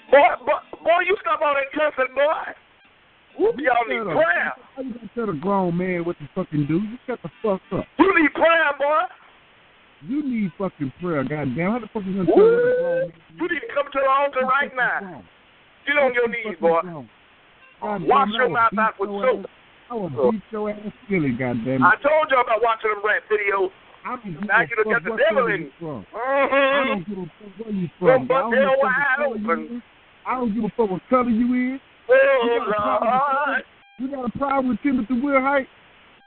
Boy, 0.09 0.31
boy, 0.45 0.79
boy, 0.81 1.01
you 1.05 1.17
stop 1.19 1.41
all 1.43 1.53
that 1.53 1.67
cussing, 1.75 2.15
boy. 2.15 2.55
Whoop, 3.37 3.55
y'all 3.59 3.83
need 3.89 3.99
up. 3.99 4.15
prayer. 4.15 4.53
How 4.75 4.81
you 4.81 4.93
gonna 4.93 5.09
tell 5.13 5.29
a 5.29 5.33
grown 5.33 5.77
man 5.77 6.05
what 6.05 6.17
to 6.19 6.29
fucking 6.33 6.65
do? 6.65 6.75
You 6.75 6.97
shut 7.05 7.19
the 7.21 7.29
fuck 7.43 7.59
up. 7.77 7.85
You 7.99 8.15
need 8.15 8.33
prayer, 8.33 8.71
boy. 8.79 9.01
You 10.07 10.23
need 10.23 10.51
fucking 10.57 10.93
prayer, 11.01 11.23
goddamn. 11.23 11.71
How 11.71 11.79
the 11.79 11.87
fuck 11.91 12.03
you 12.05 12.15
gonna 12.15 12.25
tell 12.25 12.35
a 12.35 12.75
grown 12.79 12.99
man? 13.01 13.13
You 13.35 13.47
need 13.49 13.59
to 13.59 13.73
come 13.75 13.91
to 13.91 13.99
the 13.99 14.09
altar 14.09 14.47
right 14.47 14.71
now. 14.73 15.21
Get 15.85 15.97
on 15.97 16.13
your 16.13 16.29
knees, 16.29 16.57
boy. 16.61 16.79
Goddamn, 17.81 18.07
Wash 18.07 18.29
I 18.29 18.37
your 18.37 18.49
mouth 18.49 18.77
out 18.79 18.93
with 18.99 19.09
soap. 19.09 19.45
I 19.89 19.93
will 19.95 20.31
beat 20.31 20.41
your 20.51 20.69
ass 20.69 20.77
silly, 21.09 21.31
goddamn. 21.31 21.83
I 21.83 21.95
told 22.03 22.29
you 22.29 22.37
about 22.39 22.61
watching 22.61 22.91
them 22.91 23.01
rap 23.03 23.23
videos. 23.31 23.69
I 24.05 24.15
don't 24.15 24.47
Now 24.47 24.61
you 24.61 24.75
done 24.75 24.93
got 24.93 25.03
the 25.03 25.17
devil 25.17 25.47
in 25.47 25.61
you 25.61 25.65
you. 25.65 25.71
from. 25.79 26.05
I 26.13 26.17
Mm-hmm. 26.19 26.87
don't 26.87 27.07
give 27.09 27.17
a 27.17 27.25
fuck 27.25 27.65
where 27.65 27.73
you 27.73 27.87
Go 27.99 28.05
from. 28.05 28.31
I 28.31 28.39
don't 28.39 28.51
give 28.51 28.63
a 28.63 28.69
fuck 28.69 28.83
wide 28.83 29.19
what 29.19 29.19
color 29.19 29.37
you 29.37 29.51
open. 29.51 29.75
is. 29.77 29.81
I 30.25 30.35
don't 30.35 30.53
give 30.55 30.63
a 30.63 30.69
fuck 30.77 30.89
what 30.91 31.01
color 31.09 31.29
you 31.29 31.75
is. 31.75 31.81
Oh, 32.09 32.13
You 32.43 32.59
got 32.59 32.69
a 32.69 32.73
problem 32.73 33.09
with- 33.09 33.47
Lord. 33.47 33.63
You 33.99 34.07
got 34.11 34.25
a 34.25 34.37
problem 34.37 34.67
with 34.69 34.81
Timothy 34.81 35.13
Wilhite? 35.15 35.67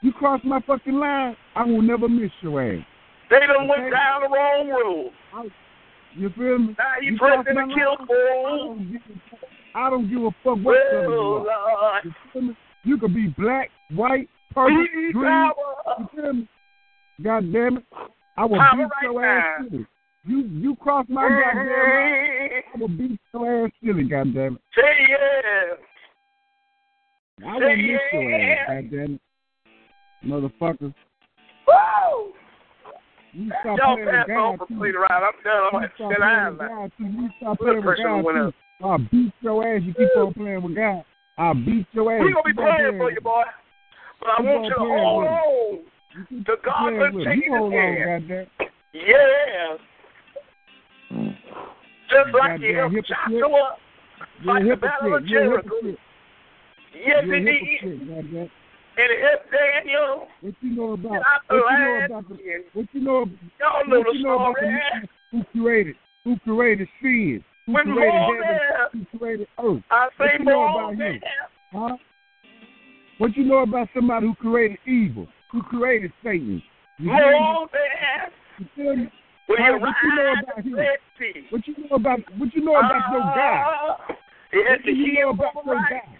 You 0.02 0.12
cross 0.12 0.40
my 0.44 0.60
fucking 0.66 0.94
line, 0.94 1.36
I 1.55 1.64
will 1.64 1.81
never 1.82 2.08
miss 2.08 2.31
your 2.42 2.60
ass. 2.60 2.82
They 3.31 3.39
done 3.47 3.68
went 3.68 3.82
Okay. 3.82 3.90
down 3.90 4.20
the 4.22 4.28
wrong 4.28 4.68
road. 4.68 5.52
You 6.14 6.28
feel 6.31 6.58
me? 6.58 6.74
Now 6.76 6.98
you 7.00 7.16
cross 7.16 7.44
threatening 7.44 7.68
to 7.70 7.74
kill 7.74 7.97
fools. 8.06 8.81
I 9.75 9.91
don't 9.91 10.09
give 10.09 10.23
a- 10.23 10.25
I 10.25 10.25
don't 10.25 10.25
give 10.25 10.25
a 10.25 10.31
fuck 10.42 10.59
what 10.65 10.76
color 10.91 11.05
you 11.05 11.49
are. 11.49 12.01
You? 12.34 12.57
You 12.84 12.99
could 12.99 13.15
be 13.15 13.28
black, 13.39 13.70
white, 13.91 14.28
purple, 14.52 14.84
green. 15.12 15.51
You 15.99 16.09
feel 16.15 16.33
me? 16.33 16.49
God 17.23 17.52
damn 17.52 17.76
it. 17.78 17.84
I 18.36 18.44
will 18.44 18.59
Power 18.59 18.76
beat 18.76 18.83
right 18.83 19.02
your 19.02 19.25
ass 19.25 19.62
silly. 19.70 19.86
You 20.25 20.39
you 20.39 20.76
cross 20.76 21.07
my 21.09 21.28
goddamn 21.28 21.67
line, 21.68 22.62
I 22.75 22.78
will 22.78 22.89
beat 22.89 23.20
your 23.34 23.65
ass 23.67 23.73
silly, 23.84 24.05
goddamn 24.05 24.55
it. 24.57 24.62
Say 24.75 25.07
yeah. 25.09 25.75
I 27.49 27.55
will 27.55 27.60
Say 27.60 27.76
miss 27.76 28.01
your 28.12 28.31
yeah. 28.31 28.65
ass, 28.68 28.68
goddamn 28.83 29.15
it. 29.15 29.20
Motherfuckers. 30.26 30.94
Woo! 31.68 32.33
You 33.33 33.51
stop 33.60 33.78
Y'all 33.78 33.97
playing 33.97 34.09
pass 34.10 34.26
God 34.28 34.59
too. 34.68 34.76
clean 34.78 34.94
around. 34.94 35.23
I'm 35.25 35.33
done. 35.44 35.62
I'm 35.62 35.65
You 35.65 35.70
going 35.73 35.89
to 35.89 35.94
stop 35.94 36.10
sit 36.10 36.18
playing 36.18 36.34
down 36.34 36.52
with 36.52 36.60
now. 36.60 36.68
God 36.68 36.92
too. 36.99 37.05
You 37.05 37.28
stop 37.39 37.59
playing 37.59 37.83
God 37.83 37.97
too. 37.97 38.52
I'll 38.83 38.99
beat 38.99 39.33
your 39.41 39.67
ass. 39.77 39.83
You 39.85 39.94
keep 39.94 40.09
on 40.17 40.35
playing 40.35 40.62
with 40.62 40.75
God. 40.77 41.05
I'll 41.39 41.55
beat 41.55 41.86
your 41.93 42.12
ass. 42.12 42.20
We're 42.20 42.33
going 42.33 42.35
to 42.35 42.43
be 42.44 42.52
Keep 42.52 42.59
on 42.61 42.77
praying 42.77 42.99
for 42.99 43.11
you, 43.12 43.20
boy. 43.20 43.43
But 44.20 44.28
I 44.28 44.36
Keep 44.39 44.47
want 44.47 44.65
you 44.65 44.70
to 44.70 44.78
hold 44.78 45.25
on 45.27 46.44
to 46.44 46.55
God 46.65 46.78
playing 46.83 47.02
and 47.02 47.15
with 47.17 47.27
take. 47.27 47.44
You 47.47 47.57
hold 47.57 47.73
on, 47.73 47.78
hand. 47.78 48.28
goddamn. 48.28 48.47
Yeah. 48.93 49.77
Just 52.11 52.28
like 52.35 52.61
goddamn 52.61 52.62
you 52.62 52.75
helped. 52.77 53.09
Joshua 53.09 53.77
fight 54.44 54.65
the 54.69 54.77
battle 54.77 55.15
of 55.17 55.23
hypocrite. 55.25 55.31
You're 55.31 55.59
a 55.59 55.62
Jericho. 55.62 55.77
Yes, 56.94 57.25
You're 57.25 57.35
a 57.35 57.39
it 57.39 57.44
did. 57.44 57.55
hypocrite, 57.81 58.09
goddamn. 58.09 58.51
And 58.93 59.09
it 59.09 59.20
helped 59.25 59.49
Daniel. 59.51 60.28
What 60.43 60.55
you 60.61 60.70
know 60.77 60.93
about 60.93 61.25
the 61.49 61.57
what 61.57 61.73
you 61.73 61.78
know 61.81 62.05
about 62.05 62.28
the 62.28 62.36
what 62.75 62.86
you 62.93 63.01
know 63.01 63.25
Y'all 63.59 63.86
know 63.89 63.99
what 64.01 64.07
the 64.12 64.19
you 64.19 64.25
know 64.25 64.35
about 64.36 64.55
the 64.61 64.67
man 64.67 65.09
who 65.31 65.44
created 65.61 65.97
who 66.25 66.36
created 66.41 66.89
sin, 67.01 67.43
who 67.66 67.73
When 67.74 67.86
heaven, 67.86 69.07
who 69.10 69.18
created 69.18 69.47
earth. 69.58 69.82
I 69.91 70.05
What 70.05 70.12
say 70.18 70.36
you 70.39 70.44
know 70.44 70.62
about 70.65 70.94
Moses, 70.94 71.15
him? 71.15 71.20
Huh? 71.73 71.97
What 73.18 73.36
you 73.36 73.44
know 73.44 73.58
about 73.58 73.89
somebody 73.94 74.26
who 74.26 74.34
created 74.34 74.78
evil, 74.86 75.28
who 75.50 75.62
created 75.62 76.12
Satan? 76.24 76.62
You 76.99 77.10
me? 77.10 77.16
Moses, 77.16 78.32
You 78.58 78.66
feel 78.74 78.97
me? 78.97 79.12
when 79.47 79.58
Huh? 79.60 79.73
you 79.73 79.78
What 79.81 79.94
you 80.02 80.15
know 80.16 80.32
about 80.32 80.58
him? 80.65 81.44
What 81.50 81.66
you 81.66 81.74
know 81.89 81.97
about 81.97 82.18
what 82.39 82.55
you 82.55 82.65
know 82.65 82.76
about 82.76 83.12
your 83.12 83.23
uh, 83.23 83.34
God? 83.34 83.97
Had 84.52 84.62
What 84.68 84.78
the 84.84 84.84
do 84.84 84.91
you 84.92 85.12
know 85.20 85.31
about 85.31 85.57
on 85.57 85.65
the 85.66 85.73
your 85.73 85.81
right, 85.81 86.02
God? 86.02 86.18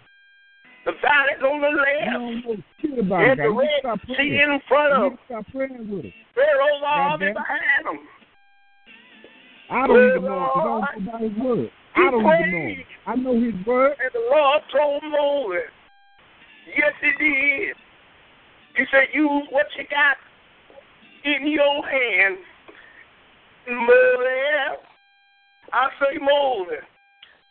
the 0.85 0.91
valleys 1.01 1.41
on 1.43 1.61
the 1.61 1.69
You 1.69 1.77
left. 1.77 2.11
don't 2.11 2.43
know 2.43 2.99
about 3.01 3.23
him, 3.23 3.37
the 3.37 3.43
God. 3.43 3.43
You 3.43 3.59
Red 3.59 3.99
Sea 4.17 4.41
in 4.43 4.59
front 4.67 4.93
of 4.93 5.11
him. 5.11 5.17
to 5.17 5.23
stop 5.25 5.45
praying 5.51 5.89
with 5.89 6.05
us. 6.05 6.11
Pharaoh's 6.35 6.83
army 6.85 7.31
behind 7.33 7.87
him. 7.87 7.99
I 9.73 9.87
don't 9.87 10.09
even 10.09 10.23
know 10.23 10.51
because 10.53 10.83
I 10.85 10.93
don't 10.93 11.05
know 11.05 11.11
about 11.11 11.21
his 11.21 11.37
word. 11.37 11.71
I 11.95 12.11
don't 12.11 12.21
even 12.21 12.51
know 12.51 12.67
him. 12.69 12.83
I 13.07 13.15
know 13.15 13.33
his 13.33 13.65
word. 13.65 13.95
And 14.03 14.11
the 14.13 14.23
Lord 14.29 14.61
told 14.71 15.01
Moses, 15.03 15.71
yes, 16.77 16.93
he 17.01 17.11
did. 17.17 17.75
He 18.77 18.83
said, 18.91 19.09
use 19.13 19.47
what 19.49 19.65
you 19.77 19.83
got 19.89 20.17
in 21.25 21.47
your 21.51 21.85
hand. 21.85 22.37
Moses, 23.69 24.79
I 25.71 25.89
say 25.99 26.19
Moses. 26.19 26.83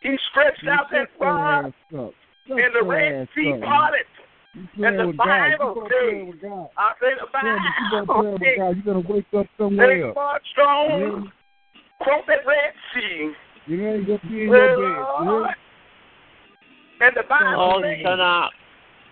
He 0.01 0.17
stretched 0.31 0.67
out 0.69 0.87
that 0.91 1.09
rod, 1.21 1.73
and 1.95 2.75
the 2.75 2.85
Red 2.85 3.29
Sea 3.35 3.55
parted. 3.63 4.07
And 4.55 4.99
the 4.99 5.13
Bible 5.17 5.89
says, 5.89 6.35
I 6.77 6.93
say 7.01 7.15
the 7.19 7.27
Bible 7.33 8.39
says, 8.39 8.57
you're 8.59 8.75
gonna 8.85 9.07
wake 9.09 9.33
up 9.35 9.47
somewhere 9.57 9.97
they 9.97 10.03
else. 10.03 10.15
marched 10.15 10.59
You 12.07 12.13
on 12.13 12.23
hear 12.23 12.27
me? 12.27 12.27
from 12.27 12.27
that 12.29 12.47
Red 12.47 12.75
Sea. 12.95 13.33
You 13.67 13.89
ain't 13.89 14.07
gonna 14.07 14.19
be 14.29 14.43
in 14.43 14.49
your 14.49 14.69
bed. 14.69 14.79
You 14.79 15.31
hear 15.31 15.41
me? 15.43 15.49
And 17.01 17.17
the 17.17 17.23
Bible 17.29 17.57
Oh, 17.59 17.83
says, 17.83 18.19
up. 18.21 18.51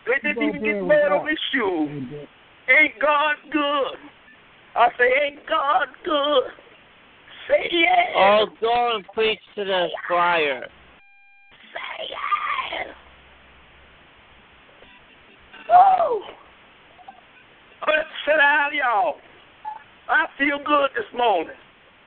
they 0.06 0.28
didn't 0.28 0.48
even 0.48 0.62
get 0.62 0.62
play 0.62 0.80
with 0.80 0.88
mud 0.88 1.08
God. 1.08 1.20
on 1.20 1.28
his 1.28 1.38
shoes. 1.52 2.28
Ain't 2.68 3.00
God 3.00 3.36
good? 3.50 3.98
I 4.76 4.88
say, 4.96 5.10
ain't 5.26 5.46
God 5.48 5.88
good? 6.04 6.42
Say 7.48 7.68
yes. 7.72 8.14
Oh, 8.14 8.46
go 8.60 8.96
and 8.96 9.04
preach 9.12 9.40
to 9.56 9.64
the 9.64 9.88
choir. 10.06 10.68
Say 11.72 12.06
yes. 12.10 12.94
Oh. 15.72 16.22
Let's 17.86 18.08
sit 18.24 18.36
down, 18.36 18.70
y'all. 18.74 19.16
I 20.08 20.26
feel 20.38 20.58
good 20.64 20.90
this 20.94 21.06
morning. 21.16 21.54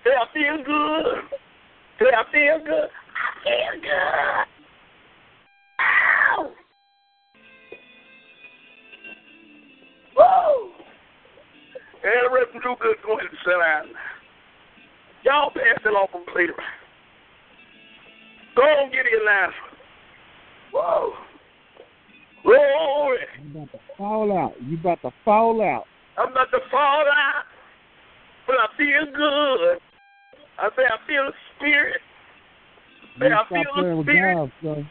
Say 0.04 0.12
I 0.12 0.26
feel 0.34 0.58
good. 0.66 1.40
Say 2.00 2.12
I 2.12 2.24
feel 2.32 2.60
good. 2.66 2.90
I 2.90 3.28
feel 3.44 3.82
good. 3.82 4.46
Ow. 5.80 6.52
Woo. 10.18 10.72
And 12.04 12.26
the 12.26 12.36
rest 12.36 12.50
of 12.50 12.56
you 12.56 12.76
good 12.82 12.98
go 13.06 13.14
ahead 13.14 13.30
and 13.30 13.40
sit 13.46 13.52
down. 13.52 13.96
Y'all 15.24 15.52
pass 15.52 15.80
it 15.86 15.90
off 15.90 16.12
from 16.12 16.26
later. 16.36 16.56
Go 18.58 18.62
on, 18.62 18.92
get 18.92 19.06
your 19.10 19.26
laugh. 19.26 19.54
Whoa. 20.74 21.14
Glory. 22.44 23.20
You 23.42 23.52
about 23.52 23.72
to 23.72 23.80
fall 23.98 24.38
out. 24.38 24.54
You 24.62 24.78
about 24.78 25.02
to 25.04 25.12
fall 25.24 25.62
out. 25.62 25.86
I'm 26.18 26.32
about 26.32 26.52
to 26.52 26.60
fall 26.70 27.06
out, 27.08 27.46
but 28.46 28.58
I 28.58 28.68
feel 28.78 29.06
good. 29.16 29.80
I 30.60 30.70
say 30.76 30.84
I 30.86 30.98
feel 31.08 31.26
the 31.26 31.34
spirit. 31.58 32.02
You 33.16 33.28
Say 33.28 33.34
I 33.34 33.36
stop 33.36 33.48
feel 33.50 33.64
playing 33.74 33.90
the 33.90 33.96
with 33.98 34.06
spirit. 34.06 34.36
God, 34.36 34.52
son. 34.64 34.90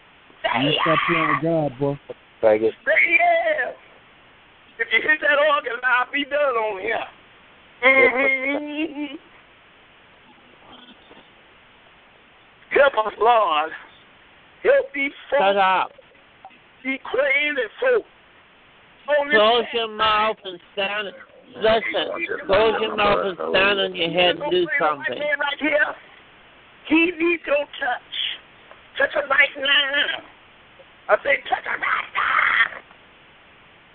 You 0.65 0.73
stop 0.82 0.99
playing 1.08 1.28
with 1.28 1.42
God, 1.42 1.78
boy. 1.78 2.00
Vegas. 2.42 2.74
Say 2.84 3.16
yeah. 3.18 3.73
If 4.78 4.89
you 4.92 5.08
hit 5.08 5.20
that 5.20 5.39
organ, 5.39 5.78
I'll 5.84 6.10
be 6.12 6.24
done 6.24 6.41
on 6.41 6.81
here. 6.81 7.07
Mm-hmm. 7.84 9.15
Help 12.73 13.07
us, 13.07 13.12
Lord. 13.20 13.70
Help 14.62 14.86
these 14.94 15.12
folks. 15.31 15.42
Shut 15.42 15.57
up. 15.57 15.92
these 16.84 16.99
crazy 17.05 17.68
folks. 17.81 18.08
On 19.18 19.31
Close 19.31 19.65
your 19.74 19.89
mouth 19.89 20.36
and 20.44 20.60
stand. 20.73 21.08
Listen, 21.57 22.09
close 22.47 22.75
your 22.81 22.97
mouth 22.97 23.27
and 23.27 23.37
stand 23.37 23.81
on 23.81 23.95
your 23.95 24.11
head 24.11 24.37
and 24.41 24.51
do 24.51 24.67
something. 24.81 25.19
man 25.19 25.39
right 25.39 25.61
here, 25.61 25.95
he 26.89 27.13
needs 27.19 27.43
your 27.47 27.67
touch. 27.79 28.13
Touch 28.99 29.15
him 29.15 29.29
right 29.31 29.49
now. 29.57 30.25
I 31.09 31.17
say, 31.23 31.43
touch 31.49 31.65
him 31.65 31.81
right 31.81 32.11
now. 32.15 32.73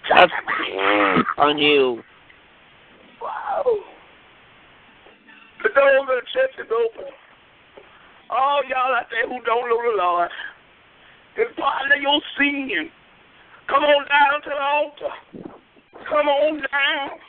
Touch 0.10 0.30
him 0.30 0.46
right 0.48 1.24
now. 1.38 1.44
on 1.44 1.58
you. 1.58 2.02
Whoa. 3.22 3.80
The 5.64 5.70
door 5.74 6.00
of 6.00 6.08
the 6.08 6.22
church 6.34 6.66
is 6.66 6.72
open. 6.72 7.12
All 8.30 8.62
y'all 8.70 8.96
out 8.96 9.08
there 9.10 9.28
who 9.28 9.44
don't 9.46 9.70
know 9.70 9.82
the 9.92 9.98
Lord, 9.98 10.30
it's 11.38 11.60
part 11.60 11.92
of 11.92 12.02
your 12.02 12.22
sin. 12.38 12.90
Come 13.68 13.84
on 13.84 14.06
down 14.08 14.42
to 14.44 14.50
the 14.50 14.62
altar. 14.62 15.14
Come 16.10 16.28
on 16.28 16.58
down. 16.58 17.20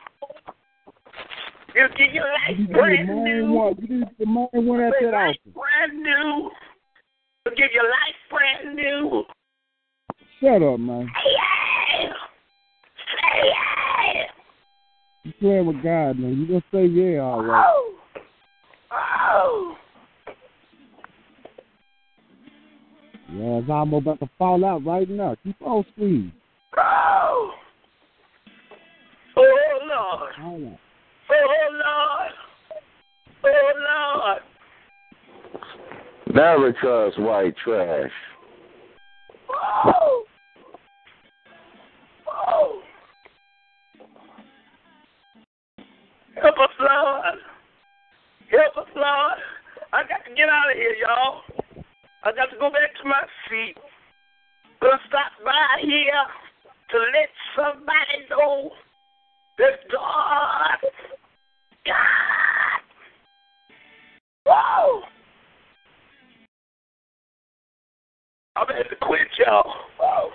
He'll 1.74 1.88
give 1.96 2.12
your 2.14 2.24
life 2.24 2.58
You 2.58 2.66
brand 2.68 3.08
new. 3.24 3.52
one. 3.52 3.74
You 3.80 3.98
need 4.00 4.08
the 4.18 4.26
main 4.26 4.66
one 4.66 4.80
at 4.80 4.92
that 5.00 5.12
Life 5.12 5.36
altar. 5.46 5.58
brand 5.58 6.02
new. 6.02 6.50
He'll 7.44 7.54
give 7.54 7.70
your 7.72 7.84
life 7.84 8.16
brand 8.30 8.74
new. 8.76 9.24
Shut 10.40 10.62
up, 10.62 10.80
man. 10.80 11.08
Yeah. 11.26 12.12
Say 13.12 13.48
yeah. 13.48 14.22
You 15.24 15.32
playing 15.40 15.66
with 15.66 15.82
God, 15.82 16.18
man. 16.18 16.36
You 16.38 16.46
gonna 16.46 16.62
say 16.72 16.86
yeah, 16.86 17.20
all 17.20 17.42
right. 17.44 17.64
Oh. 17.66 17.94
Oh. 18.92 19.74
Yeah, 23.30 23.58
it's 23.60 23.68
almost 23.70 24.02
about 24.06 24.20
to 24.20 24.30
fall 24.38 24.64
out 24.64 24.84
right 24.86 25.08
now. 25.08 25.36
Keep 25.44 25.56
on 25.62 25.84
squeezing. 25.92 26.32
Oh. 26.78 27.50
Oh, 29.36 29.78
Lord. 29.82 30.32
All 30.42 30.58
right. 30.60 30.78
Oh, 31.30 31.34
Lord. 31.72 32.32
Oh, 33.44 33.72
Lord. 34.24 34.42
America's 36.30 37.14
white 37.18 37.54
trash. 37.64 38.10
Whoa. 39.48 40.22
Whoa. 42.26 42.80
Help 46.40 46.54
us, 46.58 46.74
Lord. 46.80 47.38
Help 48.50 48.76
us, 48.76 48.92
Lord. 48.94 49.38
I 49.92 50.02
got 50.02 50.24
to 50.28 50.34
get 50.36 50.48
out 50.48 50.70
of 50.70 50.76
here, 50.76 50.94
y'all. 51.00 51.42
I 52.24 52.32
got 52.32 52.50
to 52.50 52.58
go 52.58 52.70
back 52.70 52.94
to 53.02 53.08
my 53.08 53.22
seat. 53.48 53.76
Gonna 54.80 54.98
stop 55.08 55.32
by 55.44 55.82
here 55.82 56.24
to 56.90 56.98
let 56.98 57.30
somebody 57.56 58.28
know 58.30 58.70
that 59.58 59.90
God, 59.90 60.78
God, 61.88 62.82
whoa. 64.44 65.00
I'm 68.56 68.66
had 68.66 68.90
to 68.90 68.96
quit, 69.00 69.28
y'all. 69.38 69.72
Whoa. 69.98 70.30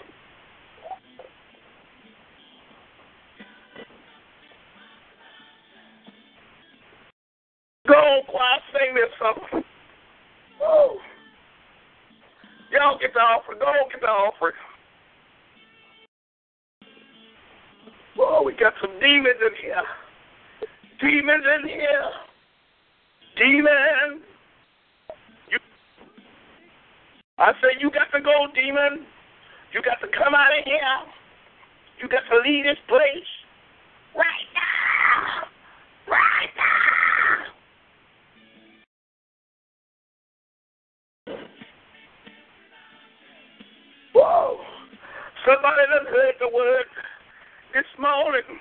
Go 7.88 7.93
on, 7.93 8.23
choir, 8.25 8.59
sing 8.72 8.95
this 8.95 9.11
song. 9.19 9.64
Whoa. 10.59 10.98
Y'all 12.72 12.98
get 12.99 13.14
the 13.14 13.19
offering. 13.19 13.59
Go 13.59 13.65
on, 13.65 13.90
get 13.91 14.01
the 14.01 14.07
offering. 14.07 14.53
Whoa, 18.15 18.41
we 18.43 18.53
got 18.53 18.73
some 18.82 18.99
demons 18.99 19.35
in 19.40 19.53
here 19.61 19.83
demons 21.03 21.43
in 21.59 21.67
here. 21.67 22.11
Demon. 23.35 24.22
You, 25.51 25.59
I 27.38 27.51
say 27.61 27.75
You 27.80 27.91
got 27.91 28.15
to 28.15 28.23
go, 28.23 28.48
demon. 28.56 29.06
You 29.73 29.82
got 29.82 29.99
to 29.99 30.07
come 30.17 30.33
out 30.33 30.57
of 30.57 30.64
here. 30.65 30.80
You 32.01 32.07
got 32.07 32.23
to 32.32 32.40
leave 32.48 32.64
this 32.64 32.77
place 32.88 33.32
right 34.15 34.49
now. 34.56 35.48
Right 36.07 36.53
now. 36.56 36.93
Whoa. 44.14 44.57
Somebody 45.45 45.83
done 45.90 46.06
heard 46.14 46.35
the 46.40 46.49
word 46.56 46.85
this 47.73 47.85
morning. 47.99 48.59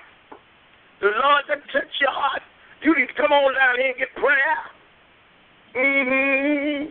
The 1.03 1.11
Lord 1.11 1.43
that 1.51 1.59
touched 1.75 1.99
your 1.99 2.15
heart. 2.15 2.39
You 2.81 2.95
need 2.95 3.11
to 3.11 3.13
come 3.19 3.35
on 3.35 3.51
down 3.59 3.75
here 3.75 3.91
and 3.91 3.99
get 3.99 4.15
prayer. 4.15 4.59
Mm-hmm. 5.75 6.87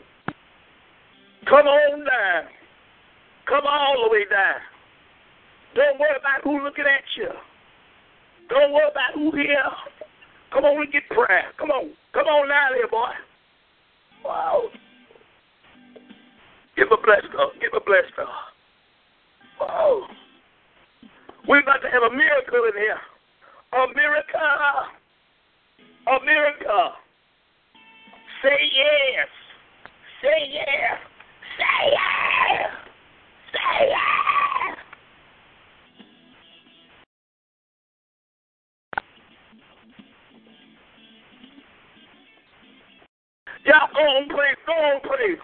Come 1.49 1.65
on 1.65 2.05
down. 2.05 2.45
Come 3.49 3.65
all 3.65 4.05
the 4.05 4.13
way 4.13 4.29
down. 4.29 4.61
Don't 5.75 5.99
worry 5.99 6.13
about 6.21 6.45
who 6.45 6.63
looking 6.63 6.85
at 6.85 7.09
you. 7.17 7.33
Don't 8.51 8.75
worry 8.77 8.91
about 8.93 9.17
who 9.17 9.33
here. 9.33 9.73
Come 10.53 10.65
on 10.65 10.77
and 10.83 10.93
get 10.93 11.09
prayer. 11.09 11.49
Come 11.57 11.71
on. 11.71 11.97
Come 12.13 12.27
on 12.27 12.49
down 12.53 12.77
here, 12.77 12.89
boy. 12.89 13.17
Wow. 14.27 14.69
Give 16.77 16.89
a 16.93 17.01
bless 17.01 17.25
God. 17.33 17.57
Give 17.63 17.73
a 17.73 17.81
bless 17.81 18.05
God. 18.15 18.29
Wow. 19.59 20.05
We're 21.49 21.63
about 21.63 21.81
to 21.81 21.89
have 21.89 22.03
a 22.03 22.15
miracle 22.15 22.61
in 22.69 22.77
here. 22.77 23.01
A 23.73 23.87
miracle. 23.95 24.41
A 26.07 26.25
miracle. 26.25 26.93
Say 28.43 28.59
yes. 28.75 29.29
Say 30.21 30.51
yes. 30.53 30.99
Say 31.57 31.91
yes. 31.93 32.71
Say 33.53 33.89
yes. 33.89 34.79
Y'all 43.65 43.89
go 43.95 44.01
on, 44.01 44.29
please. 44.29 44.59
Go 44.67 44.73
on, 44.73 45.01
please. 45.01 45.39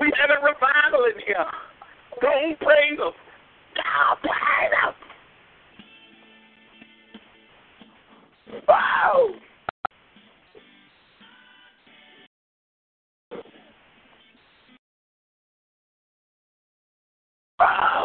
We 0.00 0.10
have 0.18 0.30
a 0.30 0.40
revival 0.44 1.04
in 1.14 1.20
here. 1.24 1.46
Go 2.20 2.28
on, 2.28 2.56
praise 2.56 2.98
them. 2.98 3.12
Go 3.76 4.16
praise 4.22 4.72
them. 4.72 5.05
Wow. 8.52 9.28
Wow. 17.58 17.95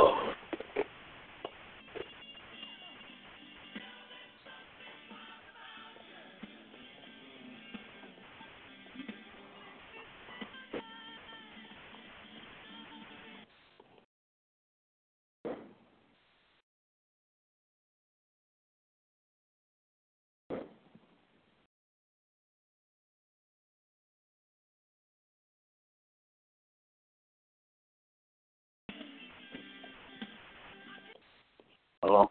Hello? 32.11 32.27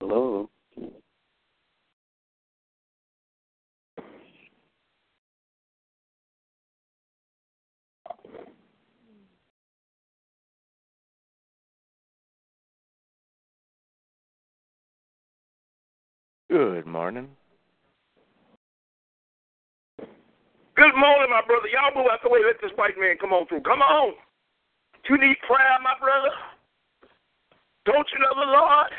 Hello? 0.00 0.48
Good 16.48 16.86
morning. 16.86 17.28
Good 20.76 20.96
morning, 20.96 21.28
my 21.28 21.42
brother. 21.46 21.68
Y'all 21.68 21.94
move 21.94 22.06
out 22.10 22.20
the 22.22 22.30
way. 22.30 22.40
Let 22.42 22.56
this 22.62 22.70
white 22.76 22.94
man 22.98 23.18
come 23.20 23.34
on 23.34 23.46
through. 23.48 23.60
Come 23.60 23.82
on. 23.82 24.14
You 25.10 25.18
need 25.18 25.36
prayer, 25.46 25.78
my 25.82 25.94
brother. 26.00 26.30
Don't 27.90 28.06
you 28.14 28.22
love 28.22 28.36
the 28.36 28.52
Lord? 28.52 28.92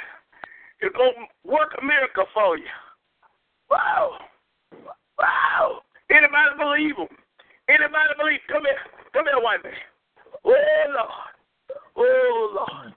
It's 0.82 0.96
going 0.96 1.14
to 1.16 1.50
work 1.50 1.72
a 1.82 1.86
miracle 1.86 2.26
for 2.34 2.58
you. 2.58 2.66
Wow. 3.70 4.18
Wow. 5.18 5.82
Anybody 6.10 6.58
believe 6.60 6.98
him? 6.98 7.18
Anybody 7.70 8.14
believe? 8.20 8.40
Come 8.52 8.64
here. 8.64 8.78
Come 9.14 9.26
here, 9.26 9.42
white 9.42 9.64
man. 9.64 9.74
Oh, 10.44 10.52
Lord. 10.90 11.10
Oh, 11.96 12.66
Lord. 12.68 12.94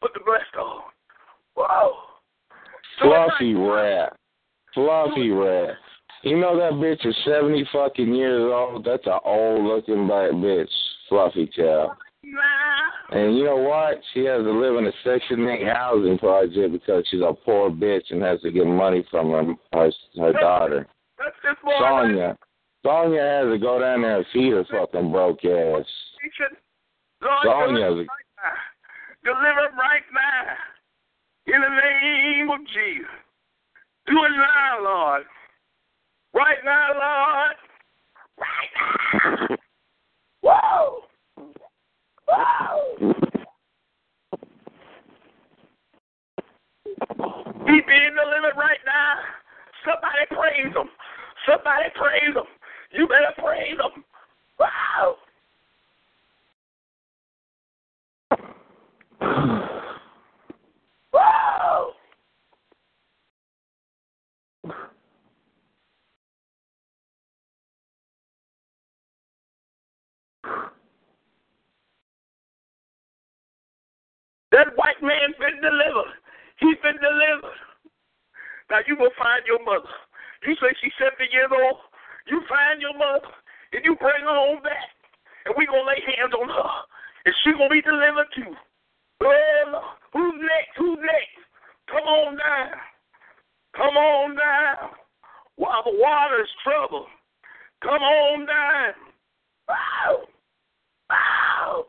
Put 0.00 0.14
the 0.14 0.20
blessed 0.26 0.56
on. 0.58 0.82
Wow. 1.54 1.92
Fluffy 3.00 3.54
rat. 3.54 4.16
Fluffy 4.74 5.30
rat. 5.30 5.76
You 6.22 6.40
know 6.40 6.56
that 6.56 6.72
bitch 6.72 7.06
is 7.06 7.16
seventy 7.24 7.64
fucking 7.72 8.12
years 8.12 8.50
old? 8.52 8.84
That's 8.84 9.06
an 9.06 9.20
old 9.24 9.64
looking 9.64 10.08
black 10.08 10.32
bitch, 10.32 10.68
Fluffy 11.08 11.48
tail. 11.54 11.96
And 13.10 13.36
you 13.36 13.44
know 13.44 13.56
what? 13.56 14.00
She 14.12 14.24
has 14.24 14.42
to 14.42 14.50
live 14.50 14.76
in 14.76 14.86
a 14.86 14.92
Section 15.04 15.48
8 15.48 15.66
housing 15.66 16.18
project 16.18 16.72
because 16.72 17.04
she's 17.10 17.20
a 17.20 17.32
poor 17.32 17.70
bitch 17.70 18.10
and 18.10 18.22
has 18.22 18.40
to 18.42 18.50
get 18.50 18.66
money 18.66 19.04
from 19.10 19.30
her 19.30 19.54
her, 19.72 19.90
her 20.18 20.32
daughter. 20.32 20.86
That's 21.18 21.36
this 21.42 21.56
boy. 21.64 21.72
Sonya. 21.78 22.36
Sonya 22.84 23.20
has 23.20 23.52
to 23.52 23.58
go 23.58 23.80
down 23.80 24.02
there 24.02 24.18
and 24.18 24.26
feed 24.32 24.52
her 24.52 24.64
fucking 24.70 25.10
broke 25.10 25.44
ass. 25.44 25.86
Sonya. 27.44 27.74
deliver 27.74 27.96
right. 27.96 28.08
Deliver 29.24 29.76
right 29.76 30.06
now. 30.12 31.54
In 31.54 31.62
the 31.62 31.68
name 31.68 32.50
of 32.50 32.60
Jesus. 32.68 33.08
Do 34.06 34.12
it 34.24 34.32
now, 34.36 34.78
Lord. 34.82 35.24
Right 36.34 36.58
now, 36.64 36.88
Lord. 36.92 37.56
Right 38.38 39.48
now. 39.50 39.56
Whoa. 42.28 43.14
He 47.66 47.80
being 47.86 48.14
delivered 48.14 48.56
right 48.56 48.78
now. 48.86 49.14
Somebody 49.84 50.26
praise 50.30 50.74
him. 50.74 50.88
Somebody 51.46 51.88
praise 51.94 52.34
him. 52.34 52.46
You 52.92 53.06
better 53.06 53.34
praise 53.38 53.72
him. 53.72 54.04
Wow. 54.58 55.16
That 74.58 74.74
white 74.74 74.98
man 74.98 75.38
been 75.38 75.62
delivered. 75.62 76.18
He 76.58 76.74
been 76.82 76.98
delivered. 76.98 77.62
Now 78.66 78.82
you 78.90 78.98
go 78.98 79.06
find 79.14 79.46
your 79.46 79.62
mother. 79.62 79.86
You 80.42 80.58
say 80.58 80.74
she's 80.82 80.90
70 80.98 81.30
years 81.30 81.46
old. 81.54 81.78
You 82.26 82.42
find 82.50 82.82
your 82.82 82.98
mother 82.98 83.30
and 83.70 83.86
you 83.86 83.94
bring 84.02 84.26
her 84.26 84.34
home 84.34 84.58
back. 84.66 84.90
And 85.46 85.54
we 85.54 85.62
gonna 85.62 85.86
lay 85.86 86.02
hands 86.10 86.34
on 86.34 86.50
her. 86.50 86.70
And 87.22 87.34
she 87.46 87.54
gonna 87.54 87.70
be 87.70 87.86
delivered 87.86 88.26
too. 88.34 88.50
Lord. 89.22 89.78
Who's 90.12 90.42
next? 90.42 90.74
Who's 90.74 90.98
next? 91.06 91.38
Come 91.86 92.10
on 92.10 92.34
down. 92.34 92.74
Come 93.78 93.94
on 93.94 94.34
down. 94.34 94.90
While 95.54 95.86
the 95.86 95.94
water's 95.94 96.50
trouble. 96.66 97.06
Come 97.78 98.02
on 98.02 98.42
down. 98.42 98.94
Wow. 99.70 100.26
Wow. 101.06 101.86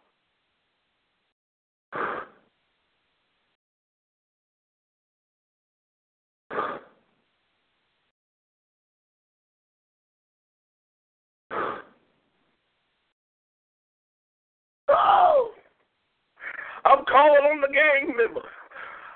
Oh. 14.89 15.51
I'm 16.85 17.05
calling 17.05 17.43
on 17.45 17.61
the 17.61 17.67
gang 17.67 18.15
members. 18.15 18.49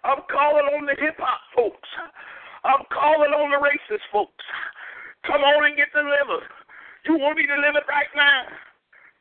I'm 0.03 0.21
calling 0.29 0.67
on 0.75 0.85
the 0.85 0.95
hip 0.99 1.15
hop 1.17 1.39
folks. 1.55 1.89
I'm 2.63 2.83
calling 2.91 3.31
on 3.31 3.51
the 3.51 3.59
racist 3.59 4.03
folks. 4.11 4.43
Come 5.25 5.41
on 5.41 5.65
and 5.65 5.77
get 5.77 5.87
delivered. 5.93 6.47
You 7.05 7.17
want 7.17 7.37
to 7.37 7.43
be 7.43 7.47
delivered 7.47 7.87
right 7.87 8.11
now. 8.15 8.43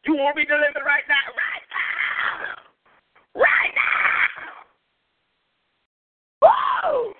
You 0.07 0.15
want 0.17 0.35
to 0.37 0.43
be 0.43 0.47
delivered 0.47 0.83
right 0.85 1.07
now. 1.09 1.27
Right 1.35 1.67
now. 1.71 3.43
Right 3.43 3.75
now. 3.75 4.03
Whoa. 6.43 7.15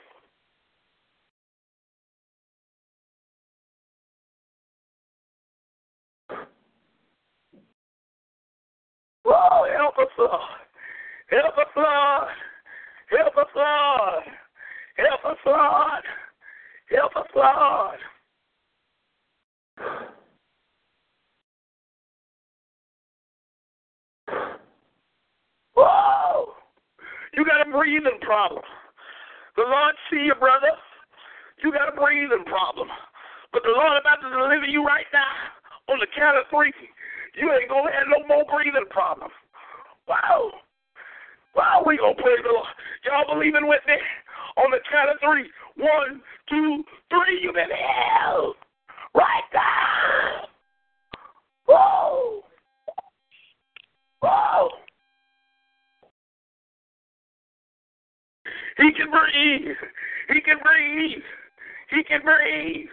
Whoa, 9.25 9.67
help 9.77 9.99
us, 9.99 10.13
Lord. 10.19 10.41
Help 11.31 11.59
us, 11.59 11.73
Lord. 11.77 12.29
Help 13.11 13.37
us, 13.37 13.49
Lord. 13.55 14.25
Help 14.97 15.25
us, 15.25 15.39
Lord. 15.47 16.05
Help 16.91 17.17
us, 17.17 17.27
Lord. 17.35 17.99
Whoa! 25.75 26.53
You 27.35 27.45
got 27.45 27.67
a 27.67 27.71
breathing 27.71 28.19
problem. 28.21 28.63
The 29.57 29.63
Lord 29.63 29.95
see 30.11 30.25
you, 30.27 30.35
brother. 30.39 30.73
You 31.63 31.73
got 31.73 31.93
a 31.93 31.97
breathing 31.97 32.45
problem. 32.47 32.89
But 33.53 33.63
the 33.63 33.71
Lord 33.71 34.01
about 34.01 34.21
to 34.23 34.31
deliver 34.31 34.67
you 34.67 34.85
right 34.85 35.07
now 35.13 35.93
on 35.93 35.99
the 36.01 36.07
count 36.17 36.37
of 36.37 36.45
three. 36.51 36.73
You 37.35 37.51
ain't 37.53 37.69
gonna 37.69 37.91
have 37.93 38.09
no 38.09 38.27
more 38.27 38.45
breathing 38.45 38.89
problems. 38.91 39.33
Wow. 40.07 40.53
Wow, 41.55 41.83
we 41.87 41.97
gonna 41.97 42.15
praise 42.15 42.41
the 42.43 42.53
Lord. 42.53 42.67
Y'all 43.05 43.35
believing 43.35 43.67
with 43.69 43.81
me? 43.87 43.95
On 44.59 44.71
the 44.71 44.79
count 44.91 45.11
of 45.11 45.17
three. 45.21 45.49
One, 45.77 46.21
two, 46.49 46.85
three. 47.09 47.41
You 47.43 47.53
been 47.53 47.71
held 47.71 48.57
right 49.15 49.49
now. 49.55 50.49
Whoa. 51.67 52.45
Whoa. 54.21 54.69
He 58.77 58.93
can 58.93 59.11
breathe. 59.11 59.77
He 60.29 60.41
can 60.41 60.59
breathe. 60.63 61.23
He 61.91 62.03
can 62.05 62.21
breathe. 62.23 62.89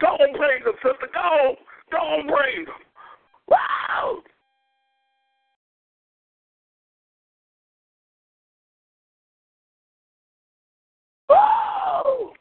Go 0.00 0.08
on, 0.08 0.36
praise 0.36 0.64
him, 0.64 0.72
sister. 0.82 1.08
Go 1.12 1.20
on. 1.20 1.56
Go 1.90 1.98
on, 1.98 2.28
praise 2.28 2.66
him. 2.66 2.91
Wow. 3.48 4.22
Whoa. 11.28 12.31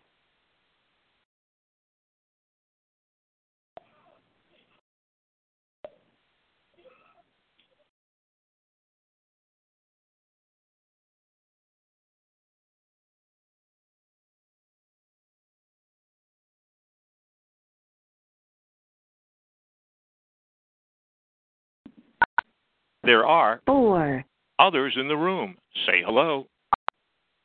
There 23.03 23.25
are 23.25 23.61
four, 23.65 24.23
others 24.59 24.93
in 24.99 25.07
the 25.07 25.17
room. 25.17 25.55
Say 25.87 26.03
hello. 26.05 26.47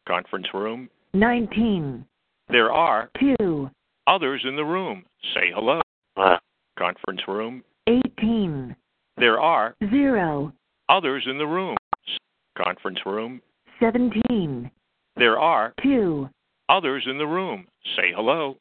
Conference 0.06 0.46
room. 0.52 0.90
nineteen, 1.14 2.04
There 2.48 2.70
are 2.72 3.10
two, 3.18 3.70
others 4.06 4.42
in 4.46 4.54
the 4.54 4.64
room. 4.64 5.04
Say 5.34 5.50
hello. 5.54 5.80
Conference 6.78 7.22
room. 7.26 7.64
eighteen, 7.86 8.76
There 9.16 9.40
are 9.40 9.74
zero, 9.90 10.52
others 10.90 11.24
in 11.26 11.38
the 11.38 11.46
room. 11.46 11.76
Conference 12.62 12.98
room. 13.06 13.40
seventeen, 13.80 14.70
There 15.16 15.38
are 15.38 15.72
two, 15.82 16.28
others 16.68 17.04
in 17.08 17.16
the 17.16 17.26
room. 17.26 17.66
Say 17.96 18.12
hello. 18.14 18.58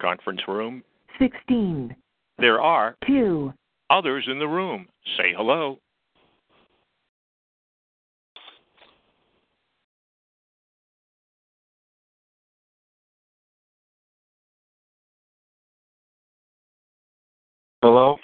Conference 0.00 0.40
room. 0.46 0.82
sixteen, 1.18 1.94
There 2.38 2.60
are 2.60 2.96
two, 3.06 3.52
others 3.90 4.24
in 4.30 4.38
the 4.38 4.46
room. 4.46 4.86
Say 5.16 5.32
hello. 5.36 5.78
Hello? 17.82 18.16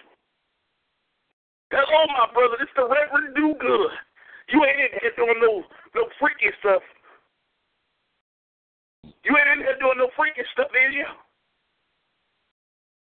Hello, 1.70 2.06
my 2.08 2.32
brother. 2.32 2.56
This 2.58 2.68
the 2.76 2.82
Reverend 2.82 3.34
Do 3.34 3.54
Good. 3.60 3.90
You 4.50 4.64
ain't 4.64 4.78
in 4.78 4.98
here 5.00 5.12
doing 5.16 5.40
no 5.40 5.64
no 5.94 6.06
freaky 6.20 6.54
stuff. 6.60 6.82
You 9.02 9.36
ain't 9.36 9.58
in 9.58 9.64
here 9.64 9.78
doing 9.80 9.98
no 9.98 10.08
freaky 10.16 10.42
stuff, 10.52 10.68
is 10.70 10.94
you? 10.94 11.06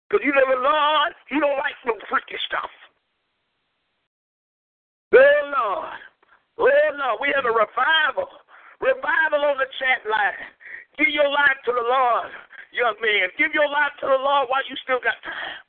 Because 0.10 0.24
you 0.24 0.32
know 0.32 0.46
the 0.48 0.62
Lord, 0.62 1.12
He 1.30 1.40
don't 1.40 1.58
like 1.58 1.76
no 1.86 1.94
freaky 2.10 2.38
stuff. 2.48 2.70
Oh, 5.14 5.42
Lord. 5.50 6.00
Oh, 6.60 6.90
Lord. 6.98 7.18
We 7.22 7.34
have 7.36 7.46
a 7.46 7.54
revival. 7.54 8.30
Revival 8.82 9.42
on 9.50 9.58
the 9.58 9.70
chat 9.80 10.04
line. 10.10 10.46
Give 10.98 11.10
your 11.10 11.30
life 11.30 11.58
to 11.66 11.72
the 11.72 11.84
Lord, 11.84 12.32
young 12.72 12.96
man. 13.02 13.30
Give 13.38 13.54
your 13.54 13.68
life 13.68 13.92
to 14.02 14.08
the 14.08 14.20
Lord 14.22 14.48
while 14.50 14.64
you 14.70 14.76
still 14.84 15.00
got 15.00 15.16
time. 15.24 15.60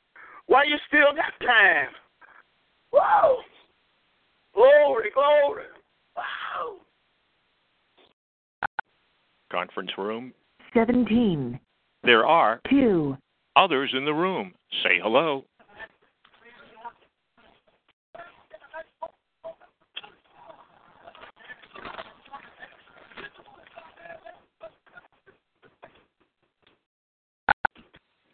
While 0.46 0.68
you 0.68 0.76
still 0.86 1.14
got 1.14 1.34
time. 1.44 1.90
Wow. 2.92 3.38
Glory, 4.54 5.10
glory. 5.12 5.64
Wow. 6.16 6.76
Conference 9.50 9.90
room. 9.98 10.32
seventeen, 10.74 11.58
There 12.02 12.26
are 12.26 12.60
two, 12.70 13.16
others 13.56 13.92
in 13.96 14.04
the 14.04 14.14
room. 14.14 14.52
Say 14.82 15.00
hello. 15.02 15.44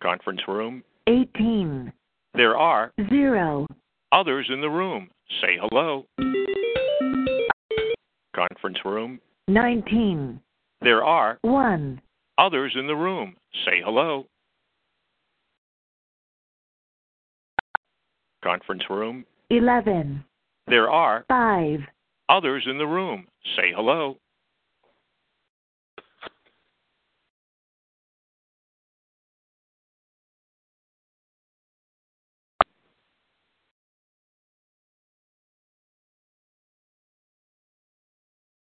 Conference 0.02 0.40
room. 0.48 0.82
eighteen, 1.06 1.92
There 2.34 2.56
are 2.56 2.92
zero, 3.08 3.68
others 4.10 4.48
in 4.52 4.60
the 4.60 4.68
room. 4.68 5.08
Say 5.40 5.56
hello. 5.60 6.04
Conference 8.34 8.78
room. 8.84 9.20
nineteen, 9.46 10.40
There 10.80 11.04
are 11.04 11.38
one, 11.42 12.00
others 12.36 12.74
in 12.76 12.88
the 12.88 12.96
room. 12.96 13.36
Say 13.64 13.80
hello. 13.84 14.26
Conference 18.42 18.82
room. 18.90 19.24
eleven, 19.50 20.24
There 20.66 20.90
are 20.90 21.24
five, 21.28 21.80
others 22.28 22.64
in 22.68 22.78
the 22.78 22.86
room. 22.86 23.26
Say 23.56 23.72
hello. 23.74 24.18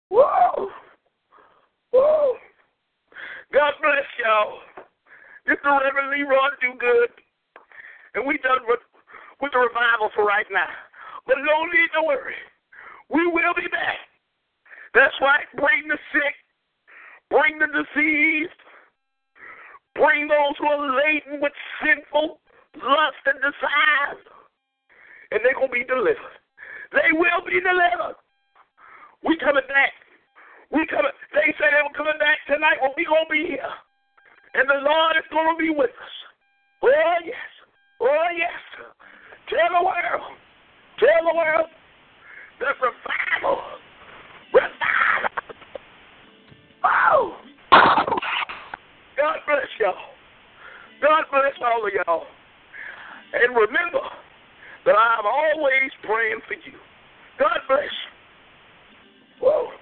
Whoa. 0.08 0.68
Whoa. 1.92 2.34
God 3.52 3.73
bless 3.81 4.07
y'all. 4.24 4.58
This 5.47 5.55
is 5.55 5.65
Reverend 5.65 6.10
Leroy 6.10 6.50
Do 6.60 6.78
Good. 6.78 7.10
And 8.15 8.26
we 8.26 8.39
done 8.39 8.58
with, 8.66 8.81
with 9.40 9.52
the 9.52 9.58
revival 9.58 10.10
for 10.14 10.24
right 10.24 10.46
now. 10.52 10.70
But 11.26 11.36
no 11.40 11.64
need 11.66 11.90
to 11.96 12.02
worry. 12.06 12.38
We 13.08 13.26
will 13.26 13.54
be 13.56 13.68
back. 13.68 13.98
That's 14.94 15.14
right. 15.20 15.46
Bring 15.56 15.88
the 15.88 15.98
sick. 16.12 16.36
Bring 17.30 17.58
the 17.58 17.68
diseased. 17.70 18.60
Bring 19.94 20.28
those 20.28 20.54
who 20.58 20.66
are 20.66 20.84
laden 20.96 21.40
with 21.40 21.52
sinful 21.82 22.40
lust 22.78 23.22
and 23.26 23.38
desires. 23.38 24.22
And 25.30 25.40
they're 25.44 25.54
going 25.54 25.70
to 25.70 25.78
be 25.78 25.84
delivered. 25.84 26.40
They 26.92 27.14
will 27.14 27.42
be 27.46 27.62
delivered. 27.62 28.18
We 29.22 29.36
coming 29.38 29.66
back. 29.68 29.94
We 30.70 30.86
coming. 30.86 31.12
They 31.34 31.54
say 31.58 31.66
they 31.70 31.82
were 31.82 31.94
coming 31.94 32.18
back 32.18 32.38
tonight. 32.46 32.78
Well, 32.80 32.94
we 32.96 33.04
gonna 33.04 33.26
be 33.30 33.46
here, 33.58 33.74
and 34.54 34.66
the 34.68 34.80
Lord 34.86 35.16
is 35.18 35.26
gonna 35.30 35.58
be 35.58 35.70
with 35.70 35.90
us. 35.90 36.14
Oh 36.82 37.18
yes. 37.26 37.50
Oh 38.00 38.28
yes. 38.34 38.60
Tell 39.50 39.80
the 39.80 39.84
world. 39.84 40.38
Tell 41.00 41.32
the 41.32 41.36
world 41.36 41.66
that 42.60 42.74
revival. 42.78 43.58
Revival. 44.54 45.30
Oh. 46.84 47.36
God 49.16 49.36
bless 49.46 49.66
y'all. 49.80 49.94
God 51.02 51.24
bless 51.32 51.52
all 51.60 51.84
of 51.84 51.92
y'all. 51.92 52.26
And 53.34 53.54
remember 53.56 54.06
that 54.86 54.94
I'm 54.94 55.26
always 55.26 55.90
praying 56.04 56.40
for 56.46 56.54
you. 56.54 56.78
God 57.38 57.58
bless 57.66 57.82
you. 57.82 59.46
Whoa. 59.46 59.80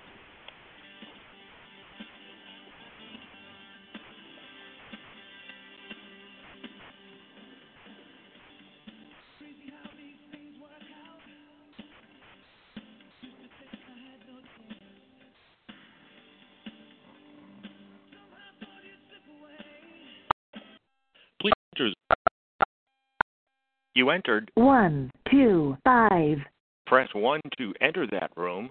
You 23.98 24.10
entered. 24.10 24.50
One, 24.54 25.10
two, 25.30 25.76
five. 25.84 26.38
Press 26.86 27.08
1 27.12 27.40
to 27.58 27.74
enter 27.82 28.06
that 28.12 28.30
room. 28.36 28.70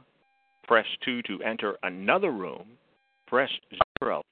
Press 0.67 0.85
2 1.05 1.21
to 1.23 1.43
enter 1.43 1.77
another 1.83 2.31
room. 2.31 2.65
Press 3.27 3.49
0. 4.03 4.23